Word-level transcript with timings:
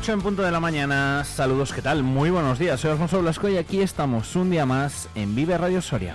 8 0.00 0.14
en 0.14 0.22
punto 0.22 0.42
de 0.42 0.50
la 0.50 0.60
mañana. 0.60 1.24
Saludos, 1.24 1.74
¿qué 1.74 1.82
tal? 1.82 2.02
Muy 2.02 2.30
buenos 2.30 2.58
días. 2.58 2.80
Soy 2.80 2.90
Alfonso 2.90 3.20
Blasco 3.20 3.50
y 3.50 3.58
aquí 3.58 3.82
estamos 3.82 4.34
un 4.34 4.48
día 4.48 4.64
más 4.64 5.10
en 5.14 5.34
Vive 5.34 5.58
Radio 5.58 5.82
Soria. 5.82 6.14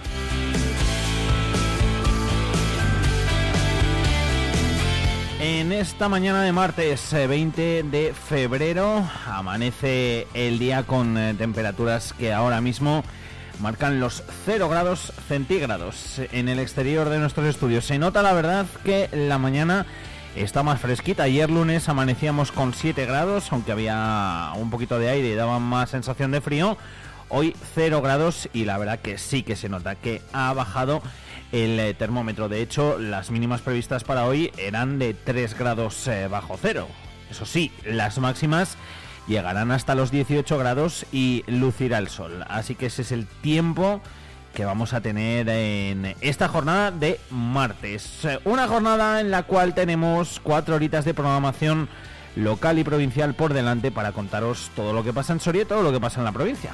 En 5.40 5.72
esta 5.72 6.10
mañana 6.10 6.42
de 6.42 6.52
martes 6.52 7.14
20 7.14 7.80
eh, 7.80 7.84
de 7.84 8.14
febrero 8.14 9.08
amanece 9.28 10.26
el 10.34 10.58
día 10.58 10.82
con 10.82 11.16
eh, 11.16 11.36
temperaturas 11.36 12.14
que 12.14 12.34
ahora 12.34 12.62
mismo 12.62 13.04
marcan 13.60 14.00
los 14.00 14.24
0 14.46 14.68
grados 14.68 15.14
centígrados 15.28 16.20
en 16.32 16.50
el 16.50 16.58
exterior 16.58 17.10
de 17.10 17.20
nuestros 17.20 17.46
estudios. 17.46 17.86
Se 17.86 18.00
nota 18.00 18.24
la 18.24 18.34
verdad 18.34 18.66
que 18.84 19.10
la 19.14 19.38
mañana 19.38 19.86
está 20.36 20.64
más 20.64 20.82
fresquita. 20.82 21.24
Ayer 21.24 21.50
lunes 21.50 21.88
amanecíamos 21.90 22.52
con 22.52 22.74
7 22.74 23.06
grados, 23.06 23.52
aunque 23.52 23.72
había 23.72 24.52
un 24.56 24.70
poquito 24.70 25.00
de 25.00 25.10
aire 25.10 25.30
y 25.30 25.36
daba 25.36 25.60
más 25.60 25.90
sensación 25.90 26.32
de 26.32 26.42
frío. 26.42 26.78
Hoy 27.30 27.56
0 27.74 28.02
grados 28.02 28.50
y 28.54 28.66
la 28.66 28.78
verdad 28.78 29.00
que 29.00 29.18
sí 29.18 29.44
que 29.44 29.56
se 29.56 29.70
nota 29.70 29.96
que 29.96 30.22
ha 30.34 30.54
bajado 30.54 31.02
el 31.52 31.80
eh, 31.80 31.94
termómetro. 31.94 32.50
De 32.50 32.62
hecho, 32.62 33.00
las 33.00 33.32
mínimas 33.32 33.62
previstas 33.62 34.04
para 34.04 34.26
hoy 34.26 34.52
eran 34.58 35.00
de 35.00 35.14
3 35.14 35.58
grados 35.58 36.08
eh, 36.08 36.28
bajo 36.28 36.58
cero. 36.62 36.88
Eso 37.32 37.46
sí, 37.46 37.72
las 37.84 38.20
máximas 38.20 38.78
llegarán 39.28 39.72
hasta 39.72 39.96
los 39.96 40.12
18 40.12 40.58
grados 40.58 41.06
y 41.12 41.44
lucirá 41.48 41.98
el 41.98 42.10
sol. 42.10 42.46
Así 42.48 42.76
que 42.76 42.88
ese 42.88 43.02
es 43.02 43.12
el 43.12 43.26
tiempo 43.26 44.02
que 44.56 44.66
vamos 44.66 44.94
a 44.94 45.02
tener 45.02 45.48
en 45.50 46.16
esta 46.22 46.48
jornada 46.48 46.90
de 46.90 47.20
martes. 47.30 48.26
Una 48.46 48.68
jornada 48.68 49.20
en 49.20 49.30
la 49.30 49.44
cual 49.44 49.76
tenemos 49.76 50.40
cuatro 50.42 50.74
horitas 50.76 51.06
de 51.06 51.14
programación 51.14 51.88
local 52.36 52.80
y 52.80 52.84
provincial 52.84 53.36
por 53.36 53.54
delante 53.54 53.92
para 53.92 54.14
contaros 54.14 54.72
todo 54.76 54.94
lo 54.94 55.04
que 55.04 55.14
pasa 55.14 55.34
en 55.34 55.42
Soria 55.42 55.62
y 55.64 55.66
todo 55.66 55.84
lo 55.84 55.92
que 55.92 56.00
pasa 56.00 56.22
en 56.22 56.26
la 56.26 56.32
provincia. 56.32 56.72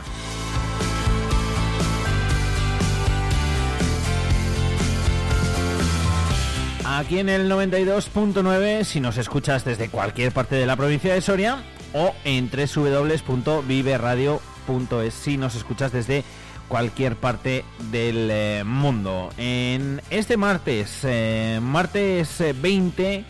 Aquí 6.85 7.19
en 7.19 7.29
el 7.29 7.51
92.9 7.51 8.83
si 8.83 8.99
nos 8.99 9.17
escuchas 9.17 9.65
desde 9.65 9.89
cualquier 9.89 10.31
parte 10.31 10.55
de 10.55 10.67
la 10.67 10.75
provincia 10.75 11.13
de 11.13 11.21
Soria 11.21 11.63
o 11.93 12.13
en 12.25 12.49
www.viveradio.es 12.51 15.13
si 15.13 15.37
nos 15.37 15.55
escuchas 15.55 15.91
desde 15.91 16.23
cualquier 16.71 17.17
parte 17.17 17.65
del 17.91 18.29
eh, 18.31 18.63
mundo. 18.65 19.29
En 19.37 20.01
este 20.09 20.37
martes, 20.37 21.01
eh, 21.03 21.59
martes 21.61 22.41
20 22.61 23.13
eh, 23.13 23.25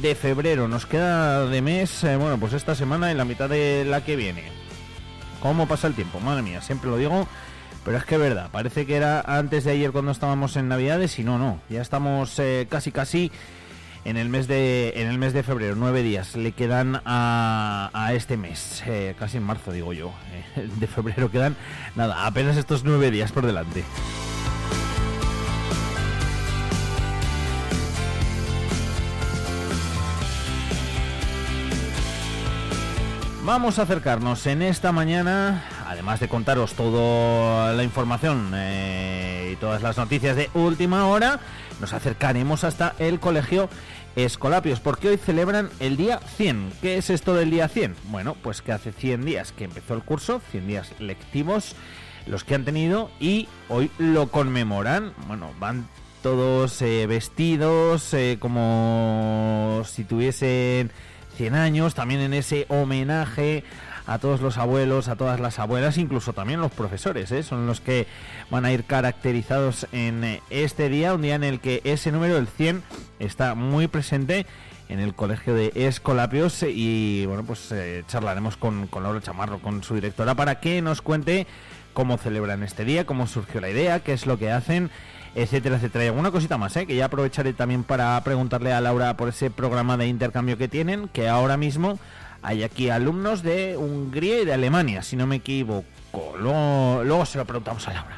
de 0.00 0.14
febrero, 0.14 0.68
nos 0.68 0.86
queda 0.86 1.44
de 1.46 1.60
mes, 1.60 2.02
bueno, 2.02 2.38
pues 2.38 2.52
esta 2.52 2.76
semana 2.76 3.10
en 3.10 3.18
la 3.18 3.24
mitad 3.24 3.48
de 3.48 3.84
la 3.84 4.04
que 4.04 4.14
viene. 4.14 4.44
¿Cómo 5.40 5.66
pasa 5.66 5.88
el 5.88 5.94
tiempo? 5.94 6.20
Madre 6.20 6.42
mía, 6.42 6.62
siempre 6.62 6.88
lo 6.88 6.98
digo, 6.98 7.26
pero 7.84 7.96
es 7.96 8.04
que 8.04 8.16
verdad, 8.16 8.48
parece 8.52 8.86
que 8.86 8.94
era 8.94 9.22
antes 9.22 9.64
de 9.64 9.72
ayer 9.72 9.90
cuando 9.90 10.12
estábamos 10.12 10.54
en 10.56 10.68
Navidades 10.68 11.18
y 11.18 11.24
no, 11.24 11.38
no, 11.38 11.60
ya 11.68 11.82
estamos 11.82 12.40
casi 12.68 12.92
casi 12.92 13.32
en 14.04 14.16
el 14.16 14.28
mes 14.28 14.48
de 14.48 14.94
en 14.96 15.08
el 15.08 15.18
mes 15.18 15.32
de 15.32 15.42
febrero 15.42 15.74
nueve 15.76 16.02
días 16.02 16.34
le 16.36 16.52
quedan 16.52 17.00
a, 17.04 17.90
a 17.92 18.14
este 18.14 18.36
mes 18.36 18.82
eh, 18.86 19.14
casi 19.18 19.36
en 19.36 19.44
marzo 19.44 19.72
digo 19.72 19.92
yo 19.92 20.12
eh, 20.56 20.68
de 20.80 20.86
febrero 20.86 21.30
quedan 21.30 21.56
nada 21.94 22.26
apenas 22.26 22.56
estos 22.56 22.84
nueve 22.84 23.10
días 23.10 23.32
por 23.32 23.46
delante. 23.46 23.84
Vamos 33.44 33.80
a 33.80 33.82
acercarnos 33.82 34.46
en 34.46 34.62
esta 34.62 34.92
mañana, 34.92 35.64
además 36.02 36.18
de 36.18 36.26
contaros 36.26 36.74
toda 36.74 37.72
la 37.74 37.84
información 37.84 38.50
eh, 38.56 39.50
y 39.52 39.56
todas 39.56 39.82
las 39.82 39.96
noticias 39.96 40.34
de 40.34 40.50
última 40.52 41.06
hora, 41.06 41.38
nos 41.80 41.92
acercaremos 41.92 42.64
hasta 42.64 42.96
el 42.98 43.20
colegio 43.20 43.68
Escolapios, 44.16 44.80
porque 44.80 45.10
hoy 45.10 45.16
celebran 45.16 45.70
el 45.78 45.96
día 45.96 46.18
100. 46.18 46.72
¿Qué 46.82 46.98
es 46.98 47.08
esto 47.08 47.34
del 47.34 47.52
día 47.52 47.68
100? 47.68 47.94
Bueno, 48.06 48.36
pues 48.42 48.62
que 48.62 48.72
hace 48.72 48.90
100 48.90 49.24
días 49.24 49.52
que 49.52 49.62
empezó 49.62 49.94
el 49.94 50.02
curso, 50.02 50.42
100 50.50 50.66
días 50.66 50.90
lectivos, 50.98 51.76
los 52.26 52.42
que 52.42 52.56
han 52.56 52.64
tenido, 52.64 53.08
y 53.20 53.46
hoy 53.68 53.88
lo 53.98 54.26
conmemoran. 54.26 55.12
Bueno, 55.28 55.52
van 55.60 55.86
todos 56.20 56.82
eh, 56.82 57.06
vestidos 57.06 58.12
eh, 58.12 58.38
como 58.40 59.84
si 59.86 60.02
tuviesen 60.02 60.90
100 61.36 61.54
años, 61.54 61.94
también 61.94 62.22
en 62.22 62.34
ese 62.34 62.66
homenaje 62.70 63.62
a 64.06 64.18
todos 64.18 64.40
los 64.40 64.58
abuelos, 64.58 65.08
a 65.08 65.16
todas 65.16 65.40
las 65.40 65.58
abuelas, 65.58 65.98
incluso 65.98 66.32
también 66.32 66.60
los 66.60 66.72
profesores, 66.72 67.30
¿eh? 67.32 67.42
son 67.42 67.66
los 67.66 67.80
que 67.80 68.06
van 68.50 68.64
a 68.64 68.72
ir 68.72 68.84
caracterizados 68.84 69.86
en 69.92 70.24
eh, 70.24 70.42
este 70.50 70.88
día, 70.88 71.14
un 71.14 71.22
día 71.22 71.34
en 71.34 71.44
el 71.44 71.60
que 71.60 71.80
ese 71.84 72.12
número, 72.12 72.36
el 72.36 72.48
100, 72.48 72.82
está 73.18 73.54
muy 73.54 73.86
presente 73.86 74.46
en 74.88 74.98
el 74.98 75.14
colegio 75.14 75.54
de 75.54 75.72
Escolapios 75.74 76.62
y 76.62 77.24
bueno, 77.26 77.44
pues 77.44 77.70
eh, 77.72 78.04
charlaremos 78.08 78.56
con, 78.56 78.86
con 78.88 79.02
Laura 79.02 79.20
Chamarro, 79.20 79.60
con 79.60 79.82
su 79.82 79.94
directora, 79.94 80.34
para 80.34 80.60
que 80.60 80.82
nos 80.82 81.00
cuente 81.00 81.46
cómo 81.94 82.18
celebran 82.18 82.62
este 82.62 82.84
día, 82.84 83.06
cómo 83.06 83.26
surgió 83.26 83.60
la 83.60 83.70
idea, 83.70 84.00
qué 84.00 84.12
es 84.12 84.26
lo 84.26 84.38
que 84.38 84.50
hacen 84.50 84.90
etcétera, 85.34 85.76
etcétera. 85.76 86.04
Y 86.04 86.08
alguna 86.08 86.30
cosita 86.30 86.58
más, 86.58 86.76
¿eh? 86.76 86.86
que 86.86 86.94
ya 86.94 87.06
aprovecharé 87.06 87.52
también 87.52 87.84
para 87.84 88.20
preguntarle 88.22 88.72
a 88.72 88.80
Laura 88.80 89.16
por 89.16 89.28
ese 89.28 89.50
programa 89.50 89.96
de 89.96 90.06
intercambio 90.06 90.58
que 90.58 90.68
tienen, 90.68 91.08
que 91.08 91.28
ahora 91.28 91.56
mismo 91.56 91.98
hay 92.42 92.64
aquí 92.64 92.90
alumnos 92.90 93.42
de 93.42 93.76
Hungría 93.76 94.42
y 94.42 94.44
de 94.44 94.52
Alemania, 94.52 95.02
si 95.02 95.16
no 95.16 95.26
me 95.26 95.36
equivoco. 95.36 95.86
Luego, 96.38 97.24
se 97.24 97.38
lo 97.38 97.44
preguntamos 97.44 97.86
a 97.88 97.94
Laura. 97.94 98.16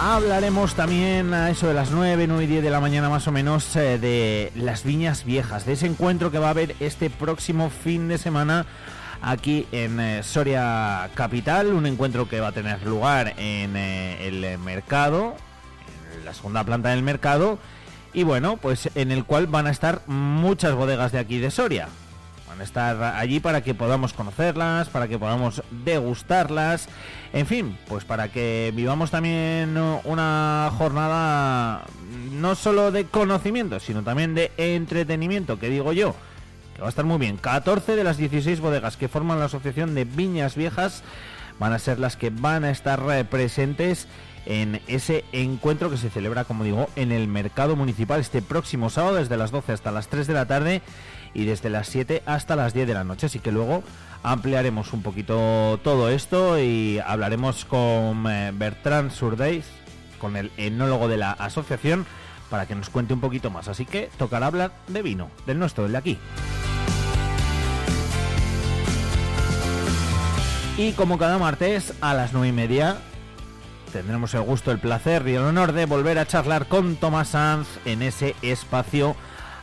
Hablaremos 0.00 0.74
también 0.74 1.34
a 1.34 1.50
eso 1.50 1.66
de 1.66 1.74
las 1.74 1.90
9, 1.90 2.26
9 2.28 2.44
y 2.44 2.46
10 2.46 2.62
de 2.62 2.70
la 2.70 2.80
mañana 2.80 3.08
más 3.08 3.26
o 3.26 3.32
menos 3.32 3.74
eh, 3.74 3.98
de 3.98 4.52
las 4.54 4.84
viñas 4.84 5.24
viejas, 5.24 5.66
de 5.66 5.72
ese 5.72 5.86
encuentro 5.86 6.30
que 6.30 6.38
va 6.38 6.46
a 6.46 6.50
haber 6.50 6.76
este 6.78 7.10
próximo 7.10 7.68
fin 7.68 8.06
de 8.06 8.16
semana 8.16 8.64
aquí 9.22 9.66
en 9.72 9.98
eh, 9.98 10.22
Soria 10.22 11.10
Capital, 11.14 11.72
un 11.72 11.86
encuentro 11.86 12.28
que 12.28 12.38
va 12.38 12.48
a 12.48 12.52
tener 12.52 12.86
lugar 12.86 13.34
en 13.38 13.76
eh, 13.76 14.28
el 14.28 14.58
mercado, 14.58 15.34
en 16.16 16.24
la 16.24 16.32
segunda 16.32 16.62
planta 16.62 16.90
del 16.90 17.02
mercado, 17.02 17.58
y 18.12 18.22
bueno, 18.22 18.56
pues 18.56 18.90
en 18.94 19.10
el 19.10 19.24
cual 19.24 19.46
van 19.46 19.66
a 19.66 19.70
estar 19.70 20.02
muchas 20.06 20.74
bodegas 20.74 21.12
de 21.12 21.18
aquí 21.18 21.38
de 21.38 21.50
Soria. 21.50 21.88
Van 22.48 22.60
a 22.60 22.64
estar 22.64 23.02
allí 23.02 23.40
para 23.40 23.62
que 23.62 23.74
podamos 23.74 24.14
conocerlas, 24.14 24.88
para 24.88 25.06
que 25.06 25.18
podamos 25.18 25.62
degustarlas, 25.84 26.88
en 27.32 27.46
fin, 27.46 27.78
pues 27.88 28.04
para 28.04 28.28
que 28.28 28.72
vivamos 28.74 29.10
también 29.10 29.76
una 30.04 30.70
jornada 30.76 31.82
no 32.32 32.54
solo 32.54 32.90
de 32.90 33.04
conocimiento, 33.04 33.80
sino 33.80 34.02
también 34.02 34.34
de 34.34 34.50
entretenimiento, 34.56 35.58
que 35.58 35.68
digo 35.68 35.92
yo, 35.92 36.14
que 36.74 36.80
va 36.80 36.88
a 36.88 36.90
estar 36.90 37.04
muy 37.04 37.18
bien. 37.18 37.36
14 37.36 37.96
de 37.96 38.04
las 38.04 38.16
16 38.16 38.60
bodegas 38.60 38.96
que 38.96 39.08
forman 39.08 39.38
la 39.38 39.46
Asociación 39.46 39.94
de 39.94 40.04
Viñas 40.04 40.56
Viejas 40.56 41.02
van 41.58 41.72
a 41.72 41.78
ser 41.78 41.98
las 41.98 42.16
que 42.16 42.30
van 42.30 42.64
a 42.64 42.70
estar 42.70 43.00
presentes 43.26 44.06
en 44.48 44.80
ese 44.88 45.26
encuentro 45.32 45.90
que 45.90 45.98
se 45.98 46.08
celebra, 46.08 46.44
como 46.44 46.64
digo, 46.64 46.88
en 46.96 47.12
el 47.12 47.28
mercado 47.28 47.76
municipal 47.76 48.18
este 48.18 48.40
próximo 48.40 48.88
sábado 48.88 49.16
desde 49.16 49.36
las 49.36 49.50
12 49.50 49.72
hasta 49.72 49.92
las 49.92 50.08
3 50.08 50.26
de 50.26 50.32
la 50.32 50.46
tarde 50.46 50.80
y 51.34 51.44
desde 51.44 51.68
las 51.68 51.86
7 51.88 52.22
hasta 52.24 52.56
las 52.56 52.72
10 52.72 52.88
de 52.88 52.94
la 52.94 53.04
noche. 53.04 53.26
Así 53.26 53.40
que 53.40 53.52
luego 53.52 53.82
ampliaremos 54.22 54.94
un 54.94 55.02
poquito 55.02 55.78
todo 55.84 56.08
esto 56.08 56.58
y 56.58 56.98
hablaremos 57.06 57.66
con 57.66 58.24
eh, 58.26 58.50
Bertrand 58.54 59.10
Surdeis, 59.10 59.66
con 60.18 60.34
el 60.34 60.50
enólogo 60.56 61.08
de 61.08 61.18
la 61.18 61.32
asociación, 61.32 62.06
para 62.48 62.64
que 62.64 62.74
nos 62.74 62.88
cuente 62.88 63.12
un 63.12 63.20
poquito 63.20 63.50
más. 63.50 63.68
Así 63.68 63.84
que 63.84 64.08
tocará 64.16 64.46
hablar 64.46 64.72
de 64.86 65.02
vino, 65.02 65.30
del 65.46 65.58
nuestro, 65.58 65.84
del 65.84 65.92
de 65.92 65.98
aquí. 65.98 66.18
Y 70.78 70.92
como 70.92 71.18
cada 71.18 71.36
martes 71.36 71.92
a 72.00 72.14
las 72.14 72.32
9 72.32 72.48
y 72.48 72.52
media 72.52 72.96
tendremos 73.88 74.34
el 74.34 74.42
gusto, 74.42 74.70
el 74.70 74.78
placer 74.78 75.26
y 75.26 75.34
el 75.34 75.42
honor 75.42 75.72
de 75.72 75.86
volver 75.86 76.18
a 76.18 76.26
charlar 76.26 76.66
con 76.66 76.96
Tomás 76.96 77.28
Sanz 77.28 77.66
en 77.84 78.02
ese 78.02 78.34
espacio 78.42 79.16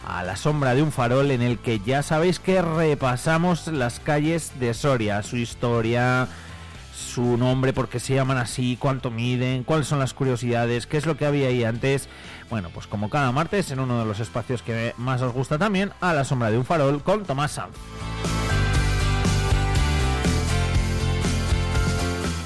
a 0.07 0.23
la 0.23 0.35
sombra 0.35 0.75
de 0.75 0.81
un 0.81 0.91
farol 0.91 1.31
en 1.31 1.41
el 1.41 1.59
que 1.59 1.79
ya 1.79 2.03
sabéis 2.03 2.39
que 2.39 2.61
repasamos 2.61 3.67
las 3.67 3.99
calles 3.99 4.59
de 4.59 4.73
Soria, 4.73 5.23
su 5.23 5.37
historia, 5.37 6.27
su 6.95 7.37
nombre, 7.37 7.73
por 7.73 7.89
qué 7.89 7.99
se 7.99 8.13
llaman 8.13 8.37
así, 8.37 8.77
cuánto 8.79 9.09
miden, 9.11 9.63
cuáles 9.63 9.87
son 9.87 9.99
las 9.99 10.13
curiosidades, 10.13 10.85
qué 10.87 10.97
es 10.97 11.05
lo 11.05 11.17
que 11.17 11.25
había 11.25 11.47
ahí 11.47 11.63
antes. 11.63 12.07
Bueno, 12.49 12.69
pues 12.73 12.87
como 12.87 13.09
cada 13.09 13.31
martes 13.31 13.71
en 13.71 13.79
uno 13.79 13.99
de 13.99 14.05
los 14.05 14.19
espacios 14.19 14.61
que 14.61 14.93
más 14.97 15.21
os 15.21 15.33
gusta 15.33 15.57
también, 15.57 15.91
a 16.01 16.13
la 16.13 16.23
sombra 16.23 16.51
de 16.51 16.57
un 16.57 16.65
farol 16.65 17.01
con 17.01 17.23
Tomás 17.23 17.53
Sanz. 17.53 17.75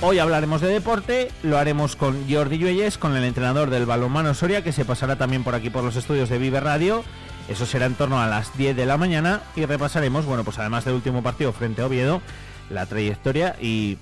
Hoy 0.02 0.18
hablaremos 0.18 0.62
de 0.62 0.70
deporte, 0.70 1.30
lo 1.44 1.58
haremos 1.58 1.98
con 1.98 2.30
Jordi 2.30 2.58
Lluelles, 2.58 2.98
con 2.98 3.18
el 3.18 3.26
entrenador 3.26 3.70
del 3.70 3.86
balonmano 3.86 4.34
Soria, 4.34 4.64
que 4.64 4.72
se 4.72 4.86
pasará 4.86 5.18
también 5.18 5.44
por 5.44 5.56
aquí 5.56 5.70
por 5.70 5.84
los 5.84 5.98
estudios 5.98 6.30
de 6.30 6.38
Vive 6.38 6.62
Radio. 6.62 7.04
Eso 7.50 7.66
será 7.66 7.86
en 7.86 7.96
torno 7.96 8.22
a 8.22 8.28
las 8.28 8.58
10 8.58 8.78
de 8.78 8.86
la 8.86 8.96
mañana 8.96 9.42
y 9.58 9.66
repasaremos, 9.66 10.26
bueno, 10.26 10.46
pues 10.46 10.58
además 10.58 10.86
del 10.86 10.94
último 10.94 11.22
partido 11.22 11.52
frente 11.52 11.82
a 11.82 11.88
Oviedo, 11.88 12.22
la 12.70 12.86
trayectoria 12.86 13.58
y 13.62 13.98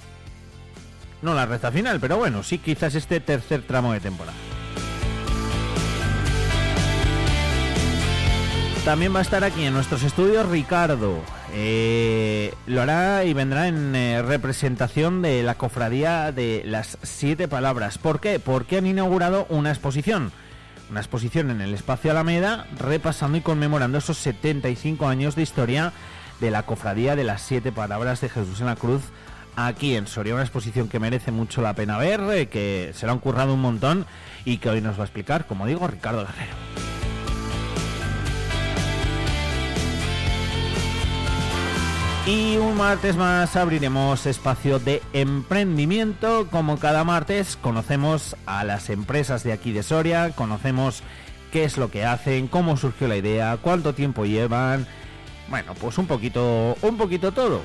no 1.24 1.34
la 1.34 1.48
recta 1.48 1.72
final, 1.72 2.00
pero 2.00 2.18
bueno, 2.18 2.44
sí 2.44 2.60
quizás 2.60 2.94
este 2.94 3.20
tercer 3.20 3.64
tramo 3.64 3.92
de 3.92 4.00
temporada. 4.00 4.38
También 8.86 9.16
va 9.16 9.20
a 9.20 9.24
estar 9.24 9.44
aquí 9.44 9.66
en 9.66 9.74
nuestros 9.74 10.04
estudios 10.04 10.48
Ricardo. 10.48 11.24
Eh, 11.60 12.54
lo 12.68 12.84
hará 12.84 13.24
y 13.24 13.34
vendrá 13.34 13.68
en 13.68 13.96
eh, 13.96 14.22
representación 14.22 15.24
de 15.24 15.42
la 15.42 15.56
cofradía 15.56 16.32
de 16.32 16.62
las 16.64 17.00
siete 17.02 17.48
palabras. 17.48 17.98
¿Por 17.98 18.20
qué? 18.20 18.40
Porque 18.40 18.78
han 18.78 18.86
inaugurado 18.86 19.48
una 19.50 19.72
exposición. 19.72 20.32
Una 20.92 21.00
exposición 21.00 21.50
en 21.50 21.62
el 21.62 21.74
espacio 21.74 22.12
Alameda 22.12 22.68
repasando 22.78 23.40
y 23.40 23.42
conmemorando 23.42 23.98
esos 23.98 24.20
75 24.20 25.08
años 25.08 25.36
de 25.36 25.42
historia 25.42 25.94
de 26.40 26.52
la 26.52 26.62
cofradía 26.62 27.16
de 27.16 27.24
las 27.24 27.42
siete 27.42 27.72
palabras 27.72 28.22
de 28.22 28.30
Jesús 28.30 28.60
en 28.60 28.68
la 28.68 28.76
Cruz 28.76 29.02
aquí 29.56 29.96
en 29.96 30.06
Soria. 30.06 30.36
Una 30.36 30.44
exposición 30.44 30.88
que 30.88 31.00
merece 31.00 31.32
mucho 31.32 31.64
la 31.64 31.74
pena 31.74 31.98
ver, 31.98 32.22
eh, 32.34 32.50
que 32.50 32.92
se 32.94 33.08
lo 33.08 33.14
han 33.14 33.20
currado 33.20 33.56
un 33.56 33.62
montón 33.62 34.06
y 34.46 34.60
que 34.60 34.70
hoy 34.70 34.82
nos 34.82 35.00
va 35.00 35.02
a 35.02 35.06
explicar, 35.06 35.48
como 35.48 35.66
digo, 35.66 35.88
Ricardo 35.88 36.20
Guerrero. 36.20 36.97
Y 42.28 42.58
un 42.58 42.76
martes 42.76 43.16
más 43.16 43.56
abriremos 43.56 44.26
espacio 44.26 44.80
de 44.80 45.02
emprendimiento. 45.14 46.50
Como 46.52 46.78
cada 46.78 47.06
martes 47.06 47.56
conocemos 47.56 48.36
a 48.46 48.66
las 48.66 48.90
empresas 48.90 49.46
de 49.46 49.54
aquí 49.54 49.72
de 49.72 49.82
Soria, 49.82 50.32
conocemos 50.36 51.04
qué 51.54 51.64
es 51.64 51.78
lo 51.78 51.90
que 51.90 52.04
hacen, 52.04 52.50
cómo 52.50 52.76
surgió 52.76 53.08
la 53.08 53.16
idea, 53.16 53.58
cuánto 53.62 53.94
tiempo 53.94 54.26
llevan. 54.26 54.86
Bueno, 55.50 55.74
pues 55.76 55.98
un 55.98 56.06
poquito, 56.06 56.76
un 56.82 56.98
poquito 56.98 57.32
todo. 57.32 57.62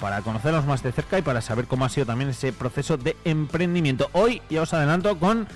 Para 0.00 0.22
conocerlos 0.22 0.64
más 0.64 0.82
de 0.82 0.92
cerca 0.92 1.18
y 1.18 1.22
para 1.22 1.42
saber 1.42 1.66
cómo 1.66 1.84
ha 1.84 1.90
sido 1.90 2.06
también 2.06 2.30
ese 2.30 2.54
proceso 2.54 2.96
de 2.96 3.18
emprendimiento. 3.26 4.08
Hoy 4.12 4.40
ya 4.48 4.62
os 4.62 4.72
adelanto 4.72 5.18
con 5.18 5.46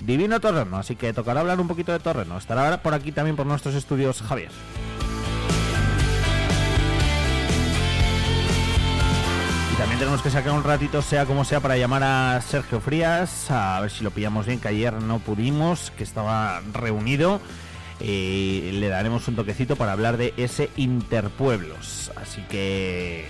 Divino 0.00 0.40
Torreno, 0.40 0.78
así 0.78 0.96
que 0.96 1.12
tocará 1.12 1.40
hablar 1.40 1.60
un 1.60 1.68
poquito 1.68 1.92
de 1.92 1.98
Torreno. 1.98 2.38
Estará 2.38 2.82
por 2.82 2.94
aquí 2.94 3.12
también 3.12 3.36
por 3.36 3.44
nuestros 3.44 3.74
estudios 3.74 4.22
Javier. 4.22 4.52
También 9.80 9.98
tenemos 9.98 10.20
que 10.20 10.28
sacar 10.28 10.52
un 10.52 10.62
ratito, 10.62 11.00
sea 11.00 11.24
como 11.24 11.42
sea, 11.42 11.60
para 11.60 11.78
llamar 11.78 12.02
a 12.02 12.38
Sergio 12.42 12.82
Frías, 12.82 13.50
a 13.50 13.80
ver 13.80 13.90
si 13.90 14.04
lo 14.04 14.10
pillamos 14.10 14.44
bien, 14.44 14.60
que 14.60 14.68
ayer 14.68 14.92
no 14.92 15.20
pudimos, 15.20 15.90
que 15.96 16.04
estaba 16.04 16.60
reunido. 16.74 17.40
y 17.98 18.72
le 18.72 18.88
daremos 18.88 19.26
un 19.26 19.36
toquecito 19.36 19.76
para 19.76 19.92
hablar 19.92 20.18
de 20.18 20.34
ese 20.36 20.68
Interpueblos. 20.76 22.12
Así 22.20 22.42
que 22.42 23.26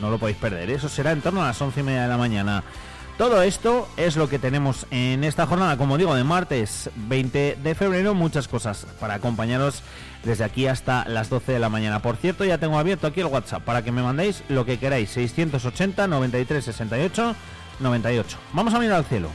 no 0.00 0.10
lo 0.10 0.18
podéis 0.18 0.38
perder. 0.38 0.70
Eso 0.70 0.88
será 0.88 1.12
en 1.12 1.20
torno 1.20 1.40
a 1.40 1.46
las 1.46 1.62
once 1.62 1.80
y 1.80 1.82
media 1.84 2.02
de 2.02 2.08
la 2.08 2.18
mañana. 2.18 2.64
Todo 3.16 3.40
esto 3.42 3.88
es 3.96 4.16
lo 4.16 4.28
que 4.28 4.40
tenemos 4.40 4.88
en 4.90 5.22
esta 5.22 5.46
jornada, 5.46 5.76
como 5.76 5.96
digo, 5.98 6.16
de 6.16 6.24
martes 6.24 6.90
20 6.96 7.58
de 7.62 7.74
febrero. 7.76 8.12
Muchas 8.12 8.48
cosas 8.48 8.88
para 8.98 9.14
acompañaros 9.14 9.84
desde 10.24 10.44
aquí 10.44 10.66
hasta 10.66 11.04
las 11.08 11.30
12 11.30 11.52
de 11.52 11.58
la 11.58 11.68
mañana. 11.68 12.00
Por 12.00 12.16
cierto, 12.16 12.44
ya 12.44 12.58
tengo 12.58 12.78
abierto 12.78 13.06
aquí 13.06 13.20
el 13.20 13.26
WhatsApp 13.26 13.62
para 13.62 13.82
que 13.82 13.92
me 13.92 14.02
mandéis 14.02 14.42
lo 14.48 14.64
que 14.64 14.78
queráis. 14.78 15.10
680 15.10 16.06
93 16.06 16.64
68 16.64 17.36
98. 17.80 18.38
Vamos 18.52 18.74
a 18.74 18.78
mirar 18.78 18.96
al 18.96 19.04
cielo. 19.04 19.28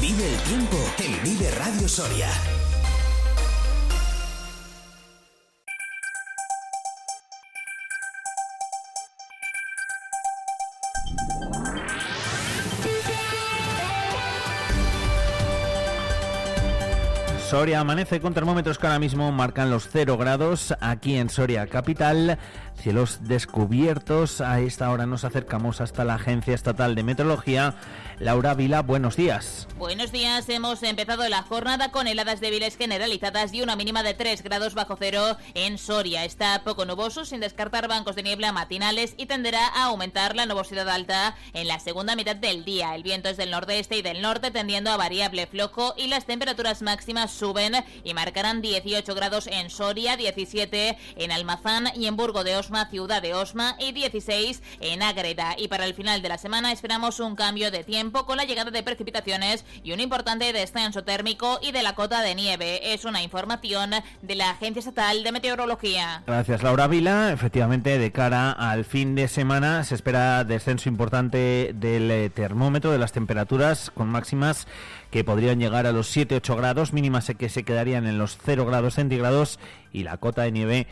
Vive 0.00 0.28
el 0.28 0.40
tiempo 0.42 0.76
en 0.98 1.22
Vive 1.22 1.50
Radio 1.52 1.88
Soria. 1.88 2.28
Soria 17.50 17.80
amanece 17.80 18.20
con 18.20 18.32
termómetros 18.32 18.78
que 18.78 18.86
ahora 18.86 19.00
mismo 19.00 19.32
marcan 19.32 19.70
los 19.70 19.88
0 19.90 20.16
grados 20.16 20.72
aquí 20.80 21.16
en 21.16 21.28
Soria 21.28 21.66
capital. 21.66 22.38
Cielos 22.76 23.26
descubiertos. 23.26 24.40
A 24.40 24.60
esta 24.60 24.88
hora 24.88 25.04
nos 25.04 25.24
acercamos 25.24 25.80
hasta 25.80 26.04
la 26.04 26.14
Agencia 26.14 26.54
Estatal 26.54 26.94
de 26.94 27.02
Meteorología. 27.02 27.74
Laura 28.20 28.54
Vila, 28.54 28.82
buenos 28.82 29.16
días. 29.16 29.66
Buenos 29.76 30.12
días. 30.12 30.48
Hemos 30.48 30.82
empezado 30.82 31.28
la 31.28 31.42
jornada 31.42 31.90
con 31.90 32.06
heladas 32.06 32.40
débiles 32.40 32.76
generalizadas 32.76 33.52
y 33.52 33.62
una 33.62 33.76
mínima 33.76 34.02
de 34.02 34.14
3 34.14 34.42
grados 34.42 34.74
bajo 34.74 34.96
cero 34.96 35.36
en 35.54 35.76
Soria. 35.76 36.24
Está 36.24 36.62
poco 36.62 36.84
nuboso, 36.84 37.24
sin 37.24 37.40
descartar 37.40 37.88
bancos 37.88 38.14
de 38.14 38.22
niebla 38.22 38.52
matinales 38.52 39.14
y 39.16 39.26
tenderá 39.26 39.66
a 39.66 39.84
aumentar 39.86 40.36
la 40.36 40.46
nubosidad 40.46 40.88
alta 40.88 41.34
en 41.52 41.66
la 41.66 41.80
segunda 41.80 42.14
mitad 42.14 42.36
del 42.36 42.64
día. 42.64 42.94
El 42.94 43.02
viento 43.02 43.28
es 43.28 43.36
del 43.36 43.50
nordeste 43.50 43.96
y 43.96 44.02
del 44.02 44.22
norte, 44.22 44.50
tendiendo 44.50 44.90
a 44.90 44.96
variable 44.96 45.46
flojo 45.46 45.94
y 45.96 46.06
las 46.06 46.26
temperaturas 46.26 46.82
máximas 46.82 47.39
suben 47.40 47.72
y 48.04 48.14
marcarán 48.14 48.62
18 48.62 49.14
grados 49.14 49.48
en 49.48 49.70
Soria, 49.70 50.16
17 50.16 50.96
en 51.16 51.32
Almazán 51.32 51.88
y 51.96 52.06
en 52.06 52.16
Burgo 52.16 52.44
de 52.44 52.56
Osma, 52.56 52.88
ciudad 52.88 53.22
de 53.22 53.34
Osma, 53.34 53.76
y 53.80 53.92
16 53.92 54.62
en 54.80 55.02
Ágreda. 55.02 55.54
Y 55.58 55.68
para 55.68 55.86
el 55.86 55.94
final 55.94 56.22
de 56.22 56.28
la 56.28 56.38
semana 56.38 56.70
esperamos 56.70 57.18
un 57.18 57.34
cambio 57.34 57.70
de 57.70 57.82
tiempo 57.82 58.26
con 58.26 58.36
la 58.36 58.44
llegada 58.44 58.70
de 58.70 58.82
precipitaciones 58.82 59.64
y 59.82 59.92
un 59.92 60.00
importante 60.00 60.52
descenso 60.52 61.02
térmico 61.02 61.58
y 61.62 61.72
de 61.72 61.82
la 61.82 61.94
cota 61.94 62.20
de 62.20 62.34
nieve. 62.34 62.92
Es 62.92 63.04
una 63.04 63.22
información 63.22 63.90
de 64.22 64.34
la 64.34 64.50
Agencia 64.50 64.80
Estatal 64.80 65.24
de 65.24 65.32
Meteorología. 65.32 66.22
Gracias, 66.26 66.62
Laura 66.62 66.86
Vila. 66.86 67.32
Efectivamente, 67.32 67.98
de 67.98 68.12
cara 68.12 68.52
al 68.52 68.84
fin 68.84 69.14
de 69.14 69.28
semana 69.28 69.82
se 69.84 69.94
espera 69.94 70.44
descenso 70.44 70.88
importante 70.88 71.72
del 71.74 72.10
eh, 72.10 72.30
termómetro, 72.30 72.90
de 72.90 72.98
las 72.98 73.12
temperaturas, 73.12 73.90
con 73.90 74.08
máximas 74.08 74.66
que 75.10 75.24
podrían 75.24 75.58
llegar 75.58 75.86
a 75.86 75.92
los 75.92 76.14
7-8 76.16 76.56
grados, 76.56 76.92
mínimas 76.92 77.32
que 77.36 77.48
se 77.48 77.64
quedarían 77.64 78.06
en 78.06 78.18
los 78.18 78.38
0 78.44 78.66
grados 78.66 78.94
centígrados 78.94 79.58
y 79.92 80.04
la 80.04 80.16
cota 80.16 80.42
de 80.42 80.52
nieve 80.52 80.86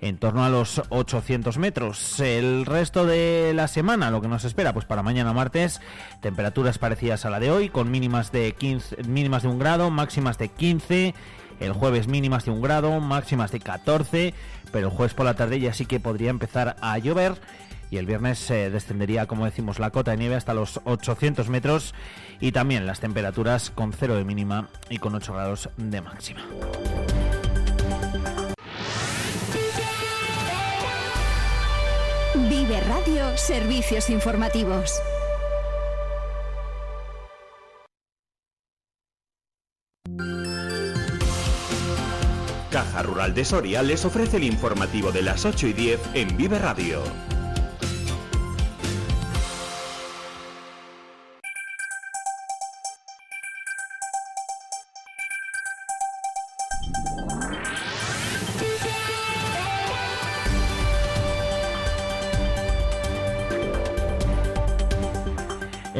en 0.00 0.18
torno 0.18 0.44
a 0.44 0.50
los 0.50 0.82
800 0.90 1.56
metros. 1.58 2.20
El 2.20 2.66
resto 2.66 3.06
de 3.06 3.52
la 3.54 3.68
semana, 3.68 4.10
lo 4.10 4.20
que 4.20 4.28
nos 4.28 4.44
espera, 4.44 4.72
pues 4.72 4.84
para 4.84 5.02
mañana 5.02 5.32
martes, 5.32 5.80
temperaturas 6.20 6.78
parecidas 6.78 7.24
a 7.24 7.30
la 7.30 7.40
de 7.40 7.50
hoy, 7.50 7.70
con 7.70 7.90
mínimas 7.90 8.30
de 8.30 8.52
15, 8.52 9.04
mínimas 9.04 9.42
de 9.42 9.48
un 9.48 9.58
grado, 9.58 9.90
máximas 9.90 10.36
de 10.38 10.48
15. 10.48 11.14
El 11.60 11.72
jueves 11.72 12.08
mínimas 12.08 12.44
de 12.44 12.50
un 12.50 12.60
grado, 12.60 13.00
máximas 13.00 13.52
de 13.52 13.60
14, 13.60 14.34
pero 14.72 14.88
el 14.88 14.92
jueves 14.92 15.14
por 15.14 15.24
la 15.24 15.34
tarde 15.34 15.60
ya 15.60 15.72
sí 15.72 15.86
que 15.86 16.00
podría 16.00 16.30
empezar 16.30 16.76
a 16.80 16.98
llover 16.98 17.36
y 17.94 17.96
el 17.96 18.06
viernes 18.06 18.48
descendería, 18.48 19.26
como 19.26 19.44
decimos, 19.44 19.78
la 19.78 19.90
cota 19.90 20.10
de 20.10 20.16
nieve 20.16 20.34
hasta 20.34 20.52
los 20.52 20.80
800 20.82 21.48
metros 21.48 21.94
y 22.40 22.50
también 22.50 22.86
las 22.86 22.98
temperaturas 22.98 23.70
con 23.70 23.92
0 23.92 24.16
de 24.16 24.24
mínima 24.24 24.68
y 24.90 24.98
con 24.98 25.14
8 25.14 25.32
grados 25.32 25.68
de 25.76 26.00
máxima. 26.00 26.40
Vive 32.34 32.80
Radio 32.80 33.36
Servicios 33.36 34.10
Informativos. 34.10 35.00
Caja 42.72 43.02
Rural 43.04 43.34
de 43.34 43.44
Soria 43.44 43.84
les 43.84 44.04
ofrece 44.04 44.38
el 44.38 44.42
informativo 44.42 45.12
de 45.12 45.22
las 45.22 45.44
8 45.44 45.68
y 45.68 45.72
10 45.74 46.00
en 46.14 46.36
Vive 46.36 46.58
Radio. 46.58 47.04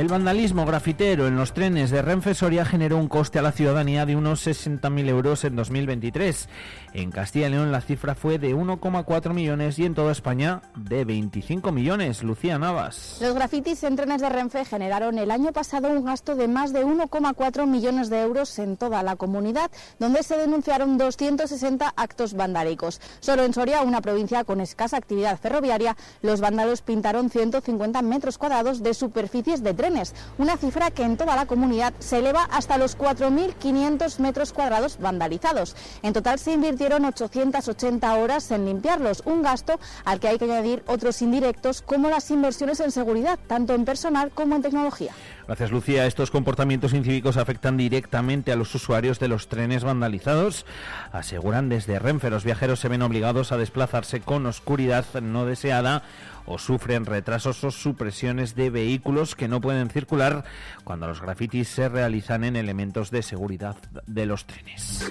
El 0.04 0.10
vandalismo 0.10 0.66
grafitero 0.66 1.26
en 1.26 1.36
los 1.36 1.54
trenes 1.54 1.90
de 1.90 2.02
Renfe 2.02 2.34
Soria 2.34 2.66
generó 2.66 2.98
un 2.98 3.08
coste 3.08 3.38
a 3.38 3.42
la 3.42 3.52
ciudadanía 3.52 4.04
de 4.04 4.16
unos 4.16 4.46
60.000 4.46 5.08
euros 5.08 5.44
en 5.44 5.56
2023. 5.56 6.46
En 6.92 7.10
Castilla 7.10 7.48
y 7.48 7.52
León 7.52 7.72
la 7.72 7.80
cifra 7.80 8.14
fue 8.14 8.38
de 8.38 8.54
1,4 8.54 9.32
millones 9.32 9.78
y 9.78 9.86
en 9.86 9.94
toda 9.94 10.12
España 10.12 10.60
de 10.76 11.06
25 11.06 11.72
millones. 11.72 12.22
Lucía 12.22 12.58
Navas. 12.58 13.16
Los 13.22 13.34
grafitis 13.34 13.82
en 13.82 13.96
trenes 13.96 14.20
de 14.20 14.28
Renfe 14.28 14.66
generaron 14.66 15.16
el 15.18 15.30
año 15.30 15.52
pasado 15.54 15.88
un 15.88 16.04
gasto 16.04 16.36
de 16.36 16.48
más 16.48 16.74
de 16.74 16.84
1,4 16.84 17.66
millones 17.66 18.10
de 18.10 18.20
euros 18.20 18.58
en 18.58 18.76
toda 18.76 19.02
la 19.02 19.16
comunidad, 19.16 19.70
donde 19.98 20.22
se 20.22 20.36
denunciaron 20.36 20.98
260 20.98 21.94
actos 21.96 22.34
vandálicos. 22.34 23.00
Solo 23.20 23.42
en 23.42 23.54
Soria, 23.54 23.80
una 23.80 24.02
provincia 24.02 24.44
con 24.44 24.60
escasa 24.60 24.98
actividad 24.98 25.40
ferroviaria, 25.40 25.96
los 26.20 26.42
vándalos 26.42 26.82
pintaron 26.82 27.30
150 27.30 28.02
metros 28.02 28.36
cuadrados 28.36 28.82
de 28.82 28.92
superficies 28.92 29.62
de 29.62 29.72
una 30.38 30.56
cifra 30.56 30.90
que 30.90 31.02
en 31.02 31.16
toda 31.16 31.36
la 31.36 31.46
comunidad 31.46 31.94
se 31.98 32.18
eleva 32.18 32.44
hasta 32.44 32.78
los 32.78 32.98
4.500 32.98 34.18
metros 34.18 34.52
cuadrados 34.52 34.98
vandalizados. 34.98 35.76
En 36.02 36.12
total 36.12 36.38
se 36.38 36.52
invirtieron 36.52 37.04
880 37.04 38.14
horas 38.14 38.50
en 38.50 38.64
limpiarlos, 38.64 39.22
un 39.24 39.42
gasto 39.42 39.78
al 40.04 40.20
que 40.20 40.28
hay 40.28 40.38
que 40.38 40.46
añadir 40.46 40.82
otros 40.86 41.22
indirectos 41.22 41.82
como 41.82 42.08
las 42.08 42.30
inversiones 42.30 42.80
en 42.80 42.90
seguridad, 42.90 43.38
tanto 43.46 43.74
en 43.74 43.84
personal 43.84 44.30
como 44.30 44.56
en 44.56 44.62
tecnología. 44.62 45.12
Gracias, 45.46 45.70
Lucía. 45.70 46.06
Estos 46.06 46.30
comportamientos 46.30 46.94
incívicos 46.94 47.36
afectan 47.36 47.76
directamente 47.76 48.50
a 48.50 48.56
los 48.56 48.74
usuarios 48.74 49.18
de 49.18 49.28
los 49.28 49.48
trenes 49.48 49.84
vandalizados. 49.84 50.64
Aseguran 51.12 51.68
desde 51.68 51.98
Renfe 51.98 52.30
los 52.30 52.44
viajeros 52.44 52.80
se 52.80 52.88
ven 52.88 53.02
obligados 53.02 53.52
a 53.52 53.58
desplazarse 53.58 54.20
con 54.20 54.46
oscuridad 54.46 55.04
no 55.20 55.44
deseada 55.44 56.02
o 56.46 56.58
sufren 56.58 57.06
retrasos 57.06 57.64
o 57.64 57.70
supresiones 57.70 58.54
de 58.54 58.70
vehículos 58.70 59.34
que 59.34 59.48
no 59.48 59.60
pueden 59.60 59.90
circular 59.90 60.44
cuando 60.84 61.06
los 61.06 61.20
grafitis 61.20 61.68
se 61.68 61.88
realizan 61.88 62.44
en 62.44 62.56
elementos 62.56 63.10
de 63.10 63.22
seguridad 63.22 63.76
de 64.06 64.26
los 64.26 64.46
trenes. 64.46 65.10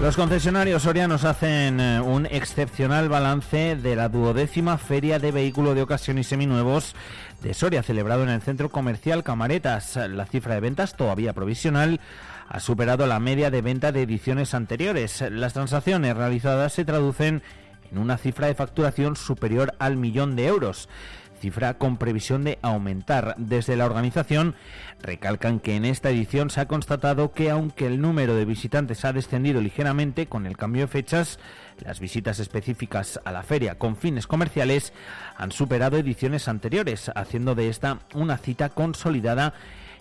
Los 0.00 0.16
concesionarios 0.16 0.84
sorianos 0.84 1.24
hacen 1.24 1.78
eh, 1.78 2.00
un 2.00 2.24
excepcional 2.24 3.10
balance 3.10 3.76
de 3.76 3.96
la 3.96 4.08
duodécima 4.08 4.78
Feria 4.78 5.18
de 5.18 5.30
Vehículo 5.30 5.74
de 5.74 5.82
Ocasión 5.82 6.16
y 6.16 6.24
Seminuevos 6.24 6.94
de 7.42 7.52
Soria, 7.52 7.82
celebrado 7.82 8.22
en 8.22 8.30
el 8.30 8.40
Centro 8.40 8.70
Comercial 8.70 9.22
Camaretas. 9.22 9.96
La 9.96 10.24
cifra 10.24 10.54
de 10.54 10.60
ventas, 10.60 10.96
todavía 10.96 11.34
provisional, 11.34 12.00
ha 12.50 12.58
superado 12.58 13.06
la 13.06 13.20
media 13.20 13.50
de 13.50 13.62
venta 13.62 13.92
de 13.92 14.02
ediciones 14.02 14.54
anteriores. 14.54 15.24
Las 15.30 15.52
transacciones 15.52 16.16
realizadas 16.16 16.72
se 16.72 16.84
traducen 16.84 17.42
en 17.92 17.98
una 17.98 18.18
cifra 18.18 18.48
de 18.48 18.56
facturación 18.56 19.14
superior 19.14 19.74
al 19.78 19.96
millón 19.96 20.34
de 20.34 20.48
euros 20.48 20.88
cifra 21.40 21.78
con 21.78 21.96
previsión 21.96 22.44
de 22.44 22.58
aumentar. 22.62 23.34
Desde 23.38 23.76
la 23.76 23.86
organización 23.86 24.54
recalcan 25.00 25.58
que 25.58 25.74
en 25.74 25.84
esta 25.84 26.10
edición 26.10 26.50
se 26.50 26.60
ha 26.60 26.68
constatado 26.68 27.32
que 27.32 27.50
aunque 27.50 27.86
el 27.86 28.00
número 28.00 28.34
de 28.34 28.44
visitantes 28.44 29.04
ha 29.04 29.12
descendido 29.12 29.60
ligeramente 29.60 30.26
con 30.26 30.46
el 30.46 30.56
cambio 30.56 30.82
de 30.82 30.88
fechas, 30.88 31.38
las 31.82 31.98
visitas 31.98 32.38
específicas 32.38 33.20
a 33.24 33.32
la 33.32 33.42
feria 33.42 33.76
con 33.78 33.96
fines 33.96 34.26
comerciales 34.26 34.92
han 35.36 35.50
superado 35.50 35.96
ediciones 35.96 36.46
anteriores, 36.46 37.10
haciendo 37.14 37.54
de 37.54 37.68
esta 37.68 38.00
una 38.14 38.36
cita 38.36 38.68
consolidada 38.68 39.54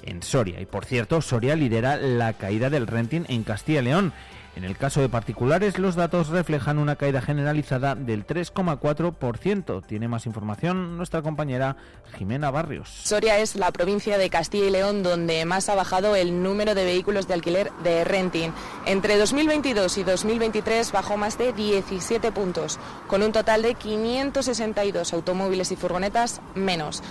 en 0.03 0.24
Soria. 0.24 0.62
Y 0.62 0.65
por 0.65 0.86
cierto, 0.86 1.22
Soria 1.22 1.56
lidera 1.56 1.98
la 1.98 2.34
caída 2.34 2.70
del 2.70 2.88
renting 2.88 3.25
en 3.27 3.44
Castilla 3.44 3.82
y 3.82 3.86
León 3.86 4.13
en 4.60 4.65
el 4.65 4.75
caso 4.75 5.00
de 5.00 5.08
particulares, 5.08 5.79
los 5.79 5.96
datos 5.96 6.27
reflejan 6.27 6.79
una 6.79 6.98
caída 6.98 7.22
generalizada 7.22 7.96
del 7.96 8.27
3,4%. 8.27 9.86
Tiene 9.86 10.10
más 10.10 10.25
información 10.25 10.98
nuestra 10.98 11.22
compañera 11.22 11.77
Jimena 12.18 12.51
Barrios. 12.51 12.89
Soria 12.89 13.38
es 13.38 13.56
la 13.56 13.72
provincia 13.72 14.18
de 14.18 14.29
Castilla 14.29 14.65
y 14.65 14.70
León 14.72 15.01
donde 15.01 15.46
más 15.46 15.70
ha 15.70 15.75
bajado 15.75 16.15
el 16.18 16.44
número 16.44 16.75
de 16.75 16.84
vehículos 16.84 17.25
de 17.25 17.36
alquiler 17.36 17.72
de 17.84 18.03
renting. 18.03 18.50
Entre 18.86 19.18
2022 19.18 19.98
y 19.98 20.03
2023 20.03 20.91
bajó 20.91 21.15
más 21.15 21.38
de 21.38 21.53
17 21.53 22.32
puntos, 22.34 22.79
con 23.08 23.24
un 23.24 23.32
total 23.32 23.62
de 23.62 23.75
562 23.75 25.13
automóviles 25.13 25.72
y 25.72 25.77
furgonetas 25.77 26.41
menos. 26.56 27.01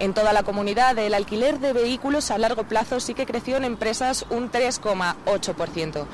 En 0.00 0.14
toda 0.14 0.32
la 0.32 0.42
comunidad, 0.42 0.98
el 0.98 1.14
alquiler 1.14 1.60
de 1.60 1.72
vehículos 1.72 2.30
a 2.30 2.38
largo 2.38 2.64
plazo 2.64 3.00
sí 3.00 3.14
que 3.14 3.26
creció 3.26 3.56
en 3.56 3.64
empresas 3.64 4.26
un 4.30 4.50
3,8% 4.50 6.06